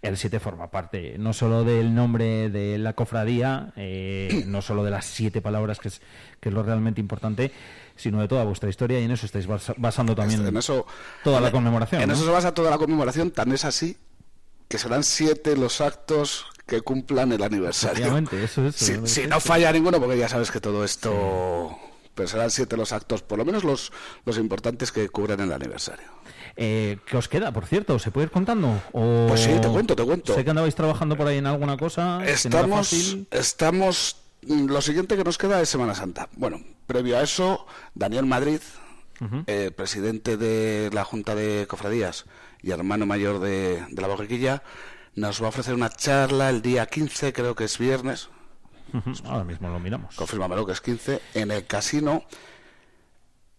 el 0.00 0.16
7 0.16 0.40
forma 0.40 0.70
parte 0.70 1.16
no 1.18 1.34
solo 1.34 1.62
del 1.62 1.94
nombre 1.94 2.48
de 2.48 2.78
la 2.78 2.94
cofradía, 2.94 3.74
eh, 3.76 4.44
no 4.46 4.62
solo 4.62 4.82
de 4.82 4.92
las 4.92 5.04
siete 5.04 5.42
palabras, 5.42 5.78
que 5.78 5.88
es, 5.88 6.00
que 6.40 6.48
es 6.48 6.54
lo 6.54 6.62
realmente 6.62 6.98
importante, 6.98 7.52
sino 7.96 8.18
de 8.18 8.28
toda 8.28 8.44
vuestra 8.44 8.70
historia 8.70 8.98
y 8.98 9.04
en 9.04 9.10
eso 9.10 9.26
estáis 9.26 9.46
basa- 9.46 9.74
basando 9.76 10.14
también 10.14 10.46
en 10.46 10.56
eso 10.56 10.86
toda 11.22 11.38
la 11.42 11.50
conmemoración. 11.52 12.00
En 12.00 12.08
¿no? 12.08 12.14
eso 12.14 12.24
se 12.24 12.30
basa 12.30 12.54
toda 12.54 12.70
la 12.70 12.78
conmemoración, 12.78 13.30
tan 13.30 13.52
es 13.52 13.66
así 13.66 13.98
que 14.68 14.78
serán 14.78 15.04
siete 15.04 15.54
los 15.54 15.82
actos 15.82 16.46
que 16.66 16.80
cumplan 16.80 17.30
el 17.30 17.42
aniversario. 17.42 18.16
Eso. 18.32 18.72
Si, 18.72 18.92
eso 18.92 19.06
si 19.06 19.20
es. 19.20 19.28
no 19.28 19.38
falla 19.38 19.70
ninguno, 19.70 20.00
porque 20.00 20.16
ya 20.16 20.30
sabes 20.30 20.50
que 20.50 20.62
todo 20.62 20.82
esto... 20.82 21.78
Pero 22.16 22.28
serán 22.28 22.50
siete 22.50 22.76
los 22.76 22.92
actos, 22.92 23.22
por 23.22 23.38
lo 23.38 23.44
menos 23.44 23.62
los, 23.62 23.92
los 24.24 24.38
importantes 24.38 24.90
que 24.90 25.08
cubren 25.08 25.38
el 25.38 25.52
aniversario. 25.52 26.06
Eh, 26.56 26.96
¿Qué 27.06 27.16
os 27.18 27.28
queda, 27.28 27.52
por 27.52 27.66
cierto? 27.66 27.98
¿Se 27.98 28.10
puede 28.10 28.24
ir 28.24 28.30
contando? 28.32 28.82
O... 28.92 29.26
Pues 29.28 29.42
sí, 29.42 29.50
te 29.60 29.68
cuento, 29.68 29.94
te 29.94 30.02
cuento. 30.02 30.34
Sé 30.34 30.42
que 30.42 30.50
andabais 30.50 30.74
trabajando 30.74 31.16
por 31.16 31.26
ahí 31.28 31.36
en 31.38 31.46
alguna 31.46 31.76
cosa. 31.76 32.24
Estamos, 32.26 32.88
fácil. 32.88 33.28
estamos. 33.30 34.16
mm, 34.42 34.64
Lo 34.66 34.80
siguiente 34.80 35.16
que 35.16 35.24
nos 35.24 35.36
queda 35.38 35.60
es 35.60 35.68
Semana 35.68 35.94
Santa. 35.94 36.28
Bueno, 36.36 36.60
previo 36.86 37.18
a 37.18 37.22
eso, 37.22 37.66
Daniel 37.94 38.24
Madrid, 38.24 38.60
eh, 39.46 39.70
presidente 39.76 40.36
de 40.38 40.88
la 40.92 41.04
Junta 41.04 41.34
de 41.34 41.66
Cofradías 41.68 42.24
y 42.62 42.70
hermano 42.70 43.04
mayor 43.06 43.38
de, 43.40 43.84
de 43.90 44.02
la 44.02 44.08
Borriquilla, 44.08 44.62
nos 45.14 45.40
va 45.42 45.46
a 45.46 45.48
ofrecer 45.50 45.74
una 45.74 45.90
charla 45.90 46.48
el 46.48 46.62
día 46.62 46.86
15, 46.86 47.32
creo 47.34 47.54
que 47.54 47.64
es 47.64 47.76
viernes, 47.78 48.30
Ahora 49.24 49.44
mismo 49.44 49.68
lo 49.68 49.78
miramos. 49.78 50.14
confírmamelo 50.16 50.66
que 50.66 50.72
es 50.72 50.80
15, 50.80 51.20
en 51.34 51.50
el 51.50 51.66
casino, 51.66 52.24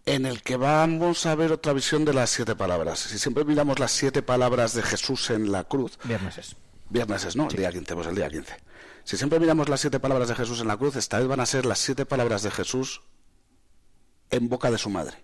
en 0.06 0.26
el 0.26 0.42
que 0.42 0.56
vamos 0.56 1.26
a 1.26 1.34
ver 1.34 1.52
otra 1.52 1.72
visión 1.72 2.04
de 2.04 2.14
las 2.14 2.30
siete 2.30 2.56
palabras. 2.56 2.98
Si 2.98 3.18
siempre 3.18 3.44
miramos 3.44 3.78
las 3.78 3.92
siete 3.92 4.22
palabras 4.22 4.74
de 4.74 4.82
Jesús 4.82 5.30
en 5.30 5.52
la 5.52 5.64
cruz, 5.64 5.98
Viernes 6.04 6.38
es. 6.38 6.56
Viernes 6.90 7.24
es, 7.24 7.36
¿no? 7.36 7.48
El 7.48 7.56
día 7.56 7.70
15, 7.70 7.94
pues 7.94 8.06
el 8.06 8.14
día 8.14 8.30
15. 8.30 8.56
Si 9.04 9.16
siempre 9.16 9.38
miramos 9.40 9.68
las 9.68 9.80
siete 9.80 10.00
palabras 10.00 10.28
de 10.28 10.34
Jesús 10.34 10.60
en 10.60 10.68
la 10.68 10.76
cruz, 10.76 10.96
esta 10.96 11.18
vez 11.18 11.28
van 11.28 11.40
a 11.40 11.46
ser 11.46 11.66
las 11.66 11.78
siete 11.78 12.06
palabras 12.06 12.42
de 12.42 12.50
Jesús 12.50 13.02
en 14.30 14.48
boca 14.48 14.70
de 14.70 14.78
su 14.78 14.90
madre. 14.90 15.16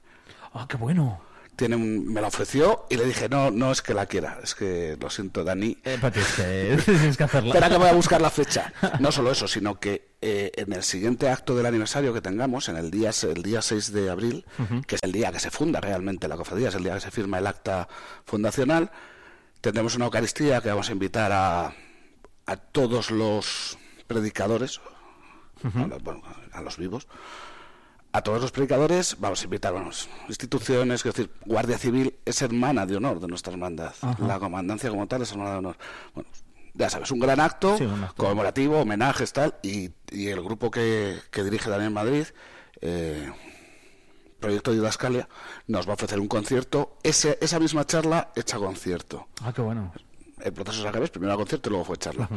Ah, 0.52 0.66
qué 0.68 0.76
bueno. 0.76 1.20
Tiene 1.56 1.76
un- 1.76 2.12
me 2.12 2.20
la 2.20 2.28
ofreció 2.28 2.86
y 2.90 2.96
le 2.96 3.04
dije, 3.04 3.28
no, 3.28 3.50
no 3.50 3.70
es 3.70 3.80
que 3.80 3.94
la 3.94 4.06
quiera, 4.06 4.38
es 4.42 4.54
que 4.56 4.96
lo 5.00 5.08
siento, 5.08 5.44
Dani. 5.44 5.78
Eh, 5.84 5.98
que, 6.00 6.78
tienes 6.84 7.16
que 7.16 7.24
hacerla. 7.24 7.50
Espera 7.50 7.68
que 7.70 7.76
voy 7.76 7.88
a 7.88 7.92
buscar 7.92 8.20
la 8.20 8.30
fecha. 8.30 8.72
No 8.98 9.12
solo 9.12 9.30
eso, 9.30 9.46
sino 9.46 9.78
que 9.78 10.08
eh, 10.20 10.50
en 10.56 10.72
el 10.72 10.82
siguiente 10.82 11.28
acto 11.28 11.54
del 11.54 11.66
aniversario 11.66 12.12
que 12.12 12.20
tengamos, 12.20 12.68
en 12.68 12.76
el 12.76 12.90
día, 12.90 13.10
el 13.22 13.42
día 13.42 13.62
6 13.62 13.92
de 13.92 14.10
abril, 14.10 14.44
que 14.86 14.96
es 14.96 15.00
el 15.04 15.12
día 15.12 15.30
que 15.30 15.38
se 15.38 15.50
funda 15.50 15.80
realmente 15.80 16.26
la 16.26 16.36
cofradía, 16.36 16.70
es 16.70 16.74
el 16.74 16.82
día 16.82 16.94
que 16.94 17.00
se 17.00 17.10
firma 17.12 17.38
el 17.38 17.46
acta 17.46 17.88
fundacional, 18.24 18.90
tendremos 19.60 19.94
una 19.94 20.06
Eucaristía 20.06 20.60
que 20.60 20.70
vamos 20.70 20.88
a 20.88 20.92
invitar 20.92 21.30
a, 21.32 21.72
a 22.46 22.56
todos 22.56 23.10
los 23.10 23.78
predicadores, 24.06 24.80
a, 25.62 25.86
los, 25.86 26.02
bueno, 26.02 26.22
a 26.52 26.60
los 26.62 26.76
vivos, 26.78 27.06
a 28.14 28.22
todos 28.22 28.40
los 28.40 28.52
predicadores, 28.52 29.16
vamos 29.18 29.40
a 29.40 29.44
invitar 29.44 29.72
vamos, 29.74 30.08
instituciones, 30.28 31.00
es 31.04 31.12
decir, 31.12 31.30
Guardia 31.44 31.76
Civil 31.78 32.14
es 32.24 32.40
hermana 32.42 32.86
de 32.86 32.96
honor 32.96 33.18
de 33.18 33.26
nuestra 33.26 33.52
hermandad, 33.52 33.92
Ajá. 34.00 34.16
la 34.24 34.38
comandancia 34.38 34.88
como 34.88 35.06
tal 35.08 35.22
es 35.22 35.32
hermana 35.32 35.50
de 35.50 35.56
honor. 35.56 35.76
Bueno, 36.14 36.30
ya 36.74 36.88
sabes, 36.90 37.10
un 37.10 37.18
gran 37.18 37.40
acto, 37.40 37.76
Sí, 37.76 37.84
un 37.84 38.04
acto. 38.04 38.14
conmemorativo, 38.22 38.78
homenajes, 38.80 39.32
tal, 39.32 39.56
y, 39.62 39.90
y 40.12 40.28
el 40.28 40.40
grupo 40.44 40.70
que, 40.70 41.18
que 41.32 41.42
dirige 41.42 41.68
Daniel 41.70 41.90
Madrid, 41.90 42.24
eh, 42.80 43.32
Proyecto 44.38 44.70
Didascalia, 44.72 45.28
nos 45.66 45.86
va 45.88 45.92
a 45.92 45.94
ofrecer 45.94 46.20
un 46.20 46.28
concierto, 46.28 46.96
ese, 47.02 47.36
esa 47.40 47.58
misma 47.58 47.84
charla 47.84 48.30
hecha 48.36 48.58
concierto. 48.58 49.26
Ah, 49.42 49.52
qué 49.52 49.60
bueno. 49.60 49.92
El 50.40 50.52
proceso 50.52 50.80
es 50.82 50.86
al 50.86 50.92
revés, 50.94 51.10
primero 51.10 51.36
concierto 51.36 51.68
y 51.68 51.70
luego 51.70 51.84
fue 51.84 51.96
charla. 51.96 52.28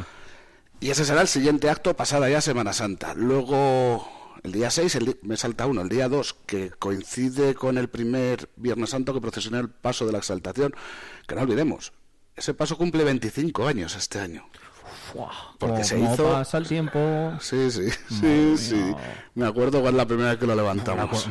Y 0.80 0.90
ese 0.90 1.04
será 1.04 1.20
el 1.20 1.28
siguiente 1.28 1.68
acto, 1.70 1.94
pasada 1.94 2.28
ya 2.30 2.40
Semana 2.40 2.72
Santa. 2.72 3.12
Luego, 3.14 4.08
el 4.42 4.52
día 4.52 4.70
6, 4.70 4.94
el 4.96 5.06
di- 5.06 5.16
me 5.22 5.36
salta 5.36 5.66
uno, 5.66 5.80
el 5.82 5.88
día 5.88 6.08
2, 6.08 6.34
que 6.46 6.70
coincide 6.70 7.54
con 7.54 7.78
el 7.78 7.88
primer 7.88 8.48
Viernes 8.56 8.90
Santo 8.90 9.12
que 9.14 9.20
procesiona 9.20 9.58
el 9.60 9.68
paso 9.70 10.06
de 10.06 10.12
la 10.12 10.18
exaltación, 10.18 10.74
que 11.26 11.34
no 11.34 11.42
olvidemos, 11.42 11.92
ese 12.36 12.54
paso 12.54 12.76
cumple 12.78 13.04
25 13.04 13.66
años 13.66 13.96
este 13.96 14.20
año. 14.20 14.44
Porque 15.58 15.84
se 15.84 15.96
como 15.98 16.14
hizo... 16.14 16.32
pasa 16.32 16.58
el 16.58 16.66
tiempo. 16.68 16.98
Sí, 17.40 17.70
sí, 17.70 17.88
sí, 18.20 18.56
sí. 18.58 18.94
Me 19.34 19.46
acuerdo 19.46 19.80
cuando 19.80 19.90
es 19.90 19.96
la 19.96 20.06
primera 20.06 20.30
vez 20.30 20.38
que 20.38 20.46
lo 20.46 20.54
levantamos. 20.54 21.26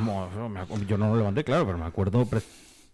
yo 0.88 0.98
no 0.98 1.10
lo 1.10 1.16
levanté, 1.18 1.44
claro, 1.44 1.66
pero 1.66 1.78
me 1.78 1.86
acuerdo 1.86 2.26
pre- 2.26 2.42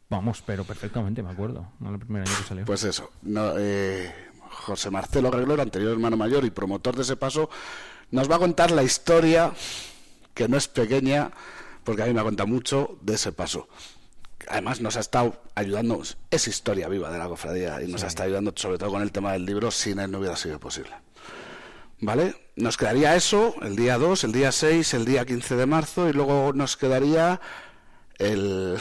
Vamos, 0.09 0.43
pero 0.45 0.63
perfectamente, 0.63 1.23
me 1.23 1.31
acuerdo. 1.31 1.67
No 1.79 1.91
el 1.93 1.99
primer 1.99 2.21
año 2.27 2.37
que 2.37 2.43
salió. 2.43 2.65
Pues 2.65 2.83
eso. 2.83 3.09
No, 3.23 3.53
eh, 3.57 4.13
José 4.51 4.91
Marcelo 4.91 5.31
Reglor, 5.31 5.59
anterior 5.61 5.91
hermano 5.91 6.17
mayor 6.17 6.45
y 6.45 6.51
promotor 6.51 6.95
de 6.95 7.01
ese 7.01 7.15
paso, 7.15 7.49
nos 8.11 8.29
va 8.29 8.35
a 8.35 8.39
contar 8.39 8.69
la 8.71 8.83
historia, 8.83 9.51
que 10.33 10.47
no 10.47 10.57
es 10.57 10.67
pequeña, 10.67 11.31
porque 11.83 12.03
a 12.03 12.05
mí 12.05 12.13
me 12.13 12.21
ha 12.21 12.23
contado 12.23 12.47
mucho 12.47 12.97
de 13.01 13.15
ese 13.15 13.31
paso. 13.31 13.67
Además 14.49 14.81
nos 14.81 14.97
ha 14.97 14.99
estado 14.99 15.41
ayudando, 15.55 16.01
es 16.31 16.47
historia 16.47 16.89
viva 16.89 17.09
de 17.11 17.17
la 17.17 17.27
cofradía 17.27 17.81
y 17.81 17.87
nos 17.87 18.01
Sí. 18.01 18.05
ha 18.05 18.09
estado 18.09 18.27
ayudando 18.27 18.51
sobre 18.55 18.77
todo 18.77 18.91
con 18.91 19.01
el 19.01 19.11
tema 19.11 19.31
del 19.33 19.45
libro, 19.45 19.71
sin 19.71 19.99
él 19.99 20.11
no 20.11 20.19
hubiera 20.19 20.35
sido 20.35 20.59
posible. 20.59 20.91
¿Vale? 21.99 22.35
Nos 22.57 22.75
quedaría 22.75 23.15
eso, 23.15 23.55
el 23.61 23.75
día 23.77 23.97
2, 23.97 24.25
el 24.25 24.31
día 24.33 24.51
6, 24.51 24.93
el 24.95 25.05
día 25.05 25.25
15 25.25 25.55
de 25.55 25.65
marzo 25.65 26.09
y 26.09 26.13
luego 26.13 26.51
nos 26.53 26.75
quedaría 26.75 27.39
el... 28.17 28.77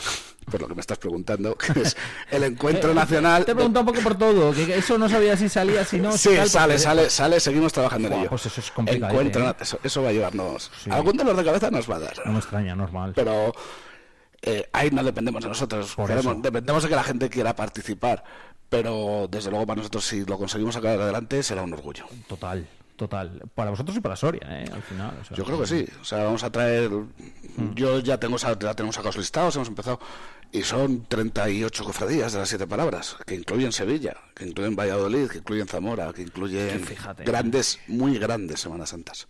Por 0.51 0.61
lo 0.61 0.69
que 0.69 0.75
me 0.75 0.81
estás 0.81 0.99
preguntando, 0.99 1.55
que 1.57 1.81
es 1.81 1.97
el 2.31 2.43
encuentro 2.45 2.91
Eh, 2.91 2.95
nacional... 2.95 3.45
Te 3.45 3.53
he 3.53 3.55
preguntado 3.55 3.81
un 3.87 3.87
poco 3.95 4.03
por 4.03 4.17
todo, 4.19 4.53
que 4.53 4.77
eso 4.77 4.99
no 4.99 5.09
sabía 5.09 5.37
si 5.37 5.49
salía, 5.49 5.85
si 5.85 5.99
no. 6.01 6.13
si 6.13 6.31
Sí, 6.31 6.37
tal, 6.37 6.49
sale, 6.51 6.75
porque- 6.75 6.79
sale, 6.83 7.11
sale, 7.11 7.41
seguimos 7.41 7.73
trabajando 7.73 8.09
en 8.09 8.15
ello. 8.15 8.29
pues 8.29 8.47
eso 8.47 8.61
es 8.61 8.71
complicado, 8.71 9.13
Encuentro- 9.13 9.51
¿eh? 9.51 9.55
eso, 9.61 9.79
eso 9.83 10.03
va 10.03 10.09
a 10.09 10.13
llevarnos. 10.13 10.71
Algún 10.91 11.17
dolor 11.17 11.37
de 11.37 11.45
cabeza 11.45 11.71
nos 11.71 11.91
va 11.91 11.97
a 11.97 12.01
dar. 12.01 12.15
No 12.27 12.33
me 12.33 12.39
extraña, 12.39 12.75
normal. 12.75 13.13
Pero 13.15 13.55
eh, 14.43 14.69
ahí 14.73 14.91
no 14.91 15.03
dependemos 15.05 15.43
de 15.43 15.49
nosotros. 15.49 15.95
Queremos- 15.97 16.43
dependemos 16.43 16.83
de 16.83 16.89
que 16.89 16.97
la 16.97 17.05
gente 17.05 17.31
quiera 17.31 17.55
participar. 17.55 18.25
Pero 18.69 19.29
desde 19.31 19.51
luego 19.51 19.67
para 19.67 19.77
nosotros, 19.79 20.03
si 20.05 20.25
lo 20.25 20.39
conseguimos 20.39 20.75
sacar 20.75 20.99
adelante, 20.99 21.43
será 21.43 21.63
un 21.63 21.73
orgullo. 21.75 22.07
Total, 22.27 22.67
total. 22.97 23.43
Para 23.55 23.71
vosotros 23.71 23.97
y 23.97 24.01
para 24.01 24.17
Soria, 24.17 24.47
¿eh? 24.49 24.65
Al 24.73 24.83
final. 24.83 25.15
o 25.21 25.25
sea, 25.25 25.37
Yo 25.37 25.45
creo 25.45 25.61
que 25.61 25.67
sí. 25.67 25.87
O 26.01 26.05
sea, 26.05 26.25
vamos 26.25 26.43
a 26.45 26.51
traer. 26.51 26.91
Mm. 26.91 27.75
Yo 27.75 27.99
ya 28.01 28.19
tengo 28.19 28.37
ya 28.37 28.57
tenemos 28.75 28.95
sacados 28.95 29.17
listados, 29.17 29.57
hemos 29.57 29.69
empezado. 29.69 29.99
Y 30.53 30.63
son 30.63 31.07
38 31.07 31.83
cofradías 31.85 32.33
de 32.35 32.39
las 32.39 32.49
siete 32.49 32.67
palabras, 32.67 33.17
que 33.27 33.35
incluyen 33.35 33.73
Sevilla, 33.73 34.17
que 34.35 34.45
incluyen 34.47 34.77
Valladolid, 34.77 35.29
que 35.29 35.39
incluyen 35.39 35.67
Zamora, 35.67 36.13
que 36.13 36.21
incluyen 36.23 36.85
Fíjate. 36.85 37.25
grandes, 37.25 37.79
muy 37.89 38.19
grandes 38.19 38.61
Semanas 38.61 38.91
Santas. 38.91 39.29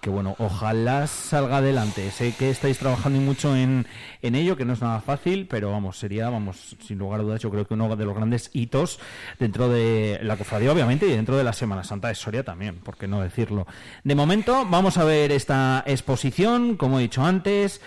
Que 0.00 0.10
bueno, 0.10 0.36
ojalá 0.38 1.06
salga 1.06 1.58
adelante. 1.58 2.10
Sé 2.12 2.32
que 2.32 2.50
estáis 2.50 2.78
trabajando 2.78 3.20
mucho 3.20 3.56
en, 3.56 3.86
en 4.22 4.34
ello, 4.34 4.56
que 4.56 4.64
no 4.64 4.72
es 4.72 4.80
nada 4.80 5.00
fácil, 5.00 5.46
pero 5.48 5.72
vamos, 5.72 5.98
sería, 5.98 6.30
vamos, 6.30 6.76
sin 6.80 6.98
lugar 6.98 7.20
a 7.20 7.22
dudas, 7.24 7.40
yo 7.40 7.50
creo 7.50 7.66
que 7.66 7.74
uno 7.74 7.96
de 7.96 8.04
los 8.04 8.14
grandes 8.14 8.50
hitos 8.52 9.00
dentro 9.40 9.68
de 9.68 10.20
la 10.22 10.36
cofradía, 10.36 10.72
obviamente, 10.72 11.06
y 11.06 11.10
dentro 11.10 11.36
de 11.36 11.44
la 11.44 11.52
Semana 11.52 11.82
Santa 11.82 12.08
de 12.08 12.14
Soria 12.14 12.44
también, 12.44 12.76
por 12.76 12.96
qué 12.96 13.08
no 13.08 13.20
decirlo. 13.20 13.66
De 14.04 14.14
momento, 14.14 14.66
vamos 14.70 14.98
a 14.98 15.04
ver 15.04 15.32
esta 15.32 15.82
exposición, 15.86 16.76
como 16.76 16.98
he 16.98 17.02
dicho 17.02 17.24
antes. 17.24 17.80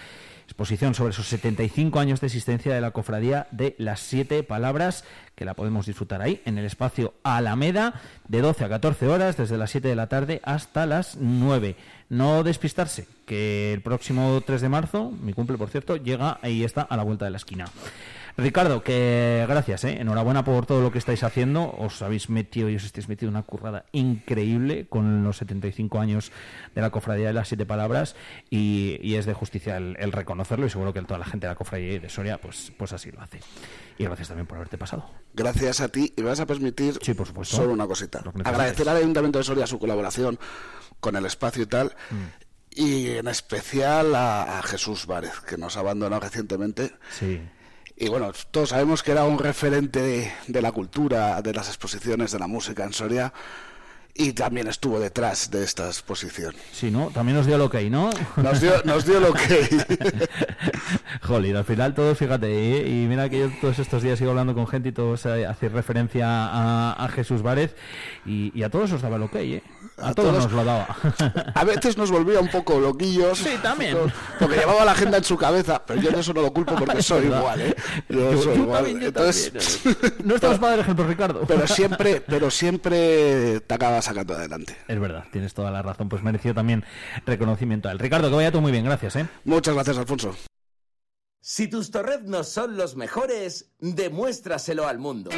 Exposición 0.61 0.93
sobre 0.93 1.09
esos 1.09 1.25
75 1.25 1.99
años 1.99 2.21
de 2.21 2.27
existencia 2.27 2.71
de 2.71 2.81
la 2.81 2.91
cofradía 2.91 3.47
de 3.49 3.73
las 3.79 3.99
siete 3.99 4.43
palabras, 4.43 5.03
que 5.33 5.43
la 5.43 5.55
podemos 5.55 5.87
disfrutar 5.87 6.21
ahí, 6.21 6.39
en 6.45 6.59
el 6.59 6.65
espacio 6.65 7.15
Alameda, 7.23 7.99
de 8.27 8.41
12 8.41 8.65
a 8.65 8.69
14 8.69 9.07
horas, 9.07 9.37
desde 9.37 9.57
las 9.57 9.71
7 9.71 9.87
de 9.87 9.95
la 9.95 10.05
tarde 10.05 10.39
hasta 10.43 10.85
las 10.85 11.17
9. 11.19 11.75
No 12.09 12.43
despistarse, 12.43 13.07
que 13.25 13.73
el 13.73 13.81
próximo 13.81 14.39
3 14.45 14.61
de 14.61 14.69
marzo, 14.69 15.09
mi 15.09 15.33
cumple 15.33 15.57
por 15.57 15.69
cierto, 15.69 15.95
llega 15.95 16.37
y 16.43 16.63
está 16.63 16.83
a 16.83 16.95
la 16.95 17.01
vuelta 17.01 17.25
de 17.25 17.31
la 17.31 17.37
esquina. 17.37 17.65
Ricardo, 18.37 18.83
que 18.83 19.45
gracias, 19.47 19.83
¿eh? 19.83 19.97
enhorabuena 19.99 20.43
por 20.43 20.65
todo 20.65 20.81
lo 20.81 20.91
que 20.91 20.97
estáis 20.97 21.23
haciendo. 21.23 21.71
Os 21.77 22.01
habéis 22.01 22.29
metido 22.29 22.69
y 22.69 22.75
os 22.75 22.83
estáis 22.83 23.09
metido 23.09 23.29
una 23.29 23.43
currada 23.43 23.85
increíble 23.91 24.87
con 24.87 25.23
los 25.23 25.37
75 25.37 25.99
años 25.99 26.31
de 26.73 26.81
la 26.81 26.89
cofradía 26.89 27.27
de 27.27 27.33
las 27.33 27.47
siete 27.47 27.65
palabras 27.65 28.15
y, 28.49 28.99
y 29.01 29.15
es 29.15 29.25
de 29.25 29.33
justicia 29.33 29.77
el, 29.77 29.95
el 29.99 30.11
reconocerlo 30.11 30.65
y 30.65 30.69
seguro 30.69 30.93
que 30.93 31.01
toda 31.01 31.19
la 31.19 31.25
gente 31.25 31.47
de 31.47 31.51
la 31.51 31.55
cofradía 31.55 31.93
y 31.93 31.99
de 31.99 32.09
Soria 32.09 32.39
pues, 32.39 32.71
pues 32.77 32.93
así 32.93 33.11
lo 33.11 33.21
hace. 33.21 33.39
Y 33.97 34.03
gracias 34.05 34.29
también 34.29 34.47
por 34.47 34.57
haberte 34.57 34.77
pasado. 34.77 35.05
Gracias 35.33 35.81
a 35.81 35.89
ti 35.89 36.13
y 36.15 36.21
me 36.21 36.29
vas 36.29 36.39
a 36.39 36.45
permitir 36.45 36.97
Sí, 37.01 37.13
por 37.13 37.27
supuesto. 37.27 37.55
solo 37.55 37.73
una 37.73 37.87
cosita. 37.87 38.23
Agradecer 38.43 38.87
al 38.89 38.97
Ayuntamiento 38.97 39.39
de 39.39 39.43
Soria 39.43 39.67
su 39.67 39.77
colaboración 39.79 40.39
con 40.99 41.15
el 41.15 41.25
espacio 41.25 41.63
y 41.63 41.67
tal. 41.67 41.95
Mm. 42.09 42.49
Y 42.73 43.07
en 43.09 43.27
especial 43.27 44.15
a, 44.15 44.59
a 44.59 44.63
Jesús 44.63 45.05
Várez, 45.05 45.41
que 45.41 45.57
nos 45.57 45.75
ha 45.75 45.81
abandonado 45.81 46.21
recientemente. 46.21 46.93
Sí. 47.11 47.41
Y 48.01 48.09
bueno, 48.09 48.31
todos 48.49 48.69
sabemos 48.69 49.03
que 49.03 49.11
era 49.11 49.25
un 49.25 49.37
referente 49.37 50.01
de, 50.01 50.31
de 50.47 50.61
la 50.63 50.71
cultura, 50.71 51.39
de 51.43 51.53
las 51.53 51.67
exposiciones, 51.67 52.31
de 52.31 52.39
la 52.39 52.47
música 52.47 52.83
en 52.83 52.93
Soria. 52.93 53.31
Y 54.15 54.33
también 54.33 54.65
estuvo 54.65 54.99
detrás 54.99 55.51
de 55.51 55.63
esta 55.63 55.85
exposición. 55.85 56.55
Sí, 56.71 56.89
¿no? 56.89 57.11
También 57.11 57.37
nos 57.37 57.45
dio 57.45 57.69
que 57.69 57.77
hay, 57.77 57.89
¿no? 57.91 58.09
Nos 58.37 58.59
dio, 58.59 58.81
nos 58.85 59.05
dio 59.05 59.19
lo 59.19 59.31
que... 59.31 59.69
Jolín, 61.21 61.55
al 61.55 61.63
final 61.63 61.93
todos, 61.93 62.17
fíjate, 62.17 62.49
y 62.89 63.05
mira 63.07 63.29
que 63.29 63.37
yo 63.37 63.51
todos 63.61 63.77
estos 63.77 64.01
días 64.01 64.17
sigo 64.17 64.31
hablando 64.31 64.55
con 64.55 64.65
gente 64.65 64.89
y 64.89 64.93
todos 64.93 65.23
eh, 65.27 65.45
hacen 65.45 65.71
referencia 65.71 66.25
a, 66.27 67.05
a 67.05 67.07
Jesús 67.09 67.43
Várez 67.43 67.75
y, 68.25 68.51
y 68.59 68.63
a 68.63 68.71
todos 68.71 68.91
os 68.93 69.03
daba 69.03 69.29
que 69.29 69.37
hay, 69.37 69.53
¿eh? 69.53 69.63
A, 70.01 70.09
A 70.09 70.13
todos, 70.13 70.29
todos- 70.31 70.43
nos 70.45 70.51
lo 70.53 70.63
daba. 70.65 70.87
A 71.55 71.63
veces 71.63 71.97
nos 71.97 72.09
volvía 72.11 72.39
un 72.39 72.49
poco 72.49 72.79
loquillos. 72.79 73.37
Sí, 73.37 73.51
también. 73.61 73.97
Porque 74.39 74.57
llevaba 74.57 74.83
la 74.85 74.91
agenda 74.93 75.17
en 75.17 75.23
su 75.23 75.37
cabeza, 75.37 75.83
pero 75.85 76.01
yo 76.01 76.11
de 76.11 76.19
eso 76.19 76.33
no 76.33 76.41
lo 76.41 76.51
culpo 76.53 76.75
porque 76.75 76.97
Es 76.99 77.05
soy 77.05 77.21
verdad. 77.23 77.39
igual, 77.39 77.61
¿eh? 77.61 77.75
Yo, 78.09 78.31
Yo- 78.33 78.41
soy 78.41 78.55
yo 78.57 78.63
igual. 78.63 78.77
también, 78.77 78.99
yo 78.99 79.07
Entonces, 79.07 79.81
No 80.23 80.35
estamos 80.35 80.57
para 80.59 80.71
dar 80.71 80.79
ejemplo, 80.79 81.05
Ricardo. 81.07 81.41
pero 81.47 81.67
siempre, 81.67 82.21
pero 82.21 82.49
siempre 82.51 83.59
te 83.61 83.73
acabas 83.73 84.05
sacando 84.05 84.33
adelante. 84.33 84.75
Es 84.87 84.99
verdad, 84.99 85.25
tienes 85.31 85.53
toda 85.53 85.71
la 85.71 85.81
razón, 85.81 86.09
pues 86.09 86.23
mereció 86.23 86.53
también 86.53 86.83
reconocimiento 87.25 87.89
a 87.89 87.91
él. 87.91 87.99
Ricardo, 87.99 88.29
que 88.29 88.35
vaya 88.35 88.51
todo 88.51 88.61
muy 88.61 88.71
bien, 88.71 88.85
gracias, 88.85 89.15
¿eh? 89.15 89.27
Muchas 89.45 89.73
gracias, 89.75 89.97
Alfonso. 89.97 90.35
Si 91.43 91.67
tus 91.67 91.89
torreznos 91.89 92.47
son 92.49 92.77
los 92.77 92.95
mejores, 92.95 93.71
demuéstraselo 93.79 94.87
al 94.87 94.99
mundo. 94.99 95.31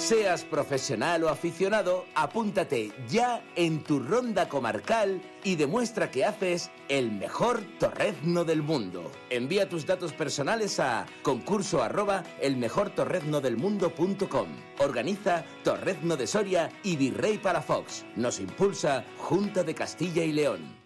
Seas 0.00 0.44
profesional 0.44 1.24
o 1.24 1.28
aficionado, 1.28 2.06
apúntate 2.14 2.90
ya 3.10 3.44
en 3.54 3.84
tu 3.84 4.00
ronda 4.00 4.48
comarcal 4.48 5.20
y 5.44 5.56
demuestra 5.56 6.10
que 6.10 6.24
haces 6.24 6.70
el 6.88 7.12
mejor 7.12 7.60
torrezno 7.78 8.46
del 8.46 8.62
mundo. 8.62 9.12
Envía 9.28 9.68
tus 9.68 9.84
datos 9.84 10.14
personales 10.14 10.80
a 10.80 11.04
concurso 11.22 11.82
arroba 11.82 12.24
elmejortorreznodelmundo.com. 12.40 14.48
Organiza 14.78 15.44
Torrezno 15.62 16.16
de 16.16 16.26
Soria 16.26 16.70
y 16.82 16.96
Virrey 16.96 17.36
Palafox. 17.36 18.06
Nos 18.16 18.40
impulsa 18.40 19.04
Junta 19.18 19.64
de 19.64 19.74
Castilla 19.74 20.24
y 20.24 20.32
León. 20.32 20.79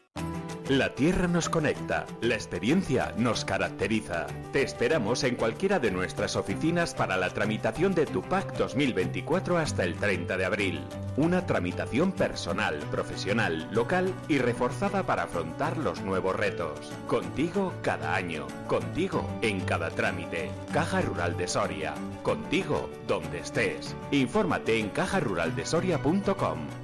La 0.68 0.94
tierra 0.94 1.28
nos 1.28 1.50
conecta, 1.50 2.06
la 2.22 2.36
experiencia 2.36 3.12
nos 3.18 3.44
caracteriza. 3.44 4.26
Te 4.50 4.62
esperamos 4.62 5.22
en 5.22 5.36
cualquiera 5.36 5.78
de 5.78 5.90
nuestras 5.90 6.36
oficinas 6.36 6.94
para 6.94 7.18
la 7.18 7.28
tramitación 7.28 7.94
de 7.94 8.06
tu 8.06 8.22
PAC 8.22 8.56
2024 8.56 9.58
hasta 9.58 9.84
el 9.84 9.94
30 9.96 10.38
de 10.38 10.44
abril. 10.46 10.80
Una 11.18 11.44
tramitación 11.44 12.12
personal, 12.12 12.78
profesional, 12.90 13.68
local 13.72 14.14
y 14.26 14.38
reforzada 14.38 15.02
para 15.02 15.24
afrontar 15.24 15.76
los 15.76 16.00
nuevos 16.00 16.34
retos. 16.34 16.80
Contigo 17.08 17.74
cada 17.82 18.14
año, 18.14 18.46
contigo 18.66 19.28
en 19.42 19.60
cada 19.60 19.90
trámite. 19.90 20.50
Caja 20.72 21.02
Rural 21.02 21.36
de 21.36 21.46
Soria, 21.46 21.92
contigo 22.22 22.88
donde 23.06 23.40
estés. 23.40 23.94
Infórmate 24.12 24.78
en 24.78 24.88
cajaruraldesoria.com. 24.88 26.83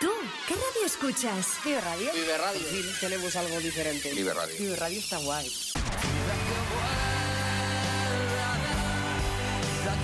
¿Tú 0.00 0.10
qué 0.48 0.54
radio 0.54 0.84
escuchas? 0.84 1.46
Vive 1.64 1.80
Radio. 1.80 2.10
Vive 2.12 2.38
Radio. 2.38 2.60
Sí, 2.68 2.82
tenemos 3.00 3.36
algo 3.36 3.60
diferente. 3.60 4.12
Vive 4.14 4.34
Radio. 4.34 4.56
Vive 4.58 4.74
Radio 4.74 4.98
está 4.98 5.18
guay. 5.18 5.48
Vive 5.48 5.80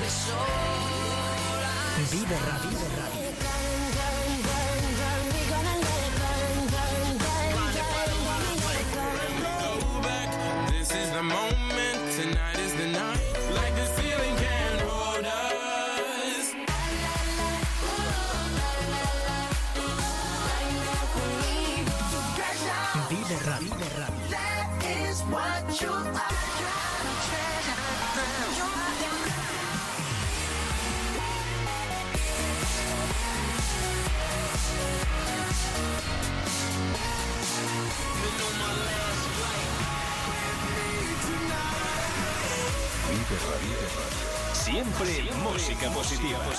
moment, 0.07 0.96
tonight 1.97 2.13
is 2.13 2.25
the 2.29 2.97
night. 2.97 3.57
Like 10.03 10.69
the 10.71 10.85
ceiling 10.85 11.66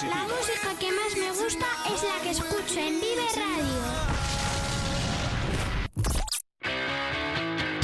La 0.09 0.23
música 0.23 0.77
que 0.79 0.91
más 0.91 1.15
me 1.17 1.29
gusta 1.31 1.65
es 1.93 2.03
la 2.03 2.21
que 2.21 2.29
escucho 2.31 2.79
en 2.79 2.99
Vive 2.99 3.25
Radio. 3.35 4.16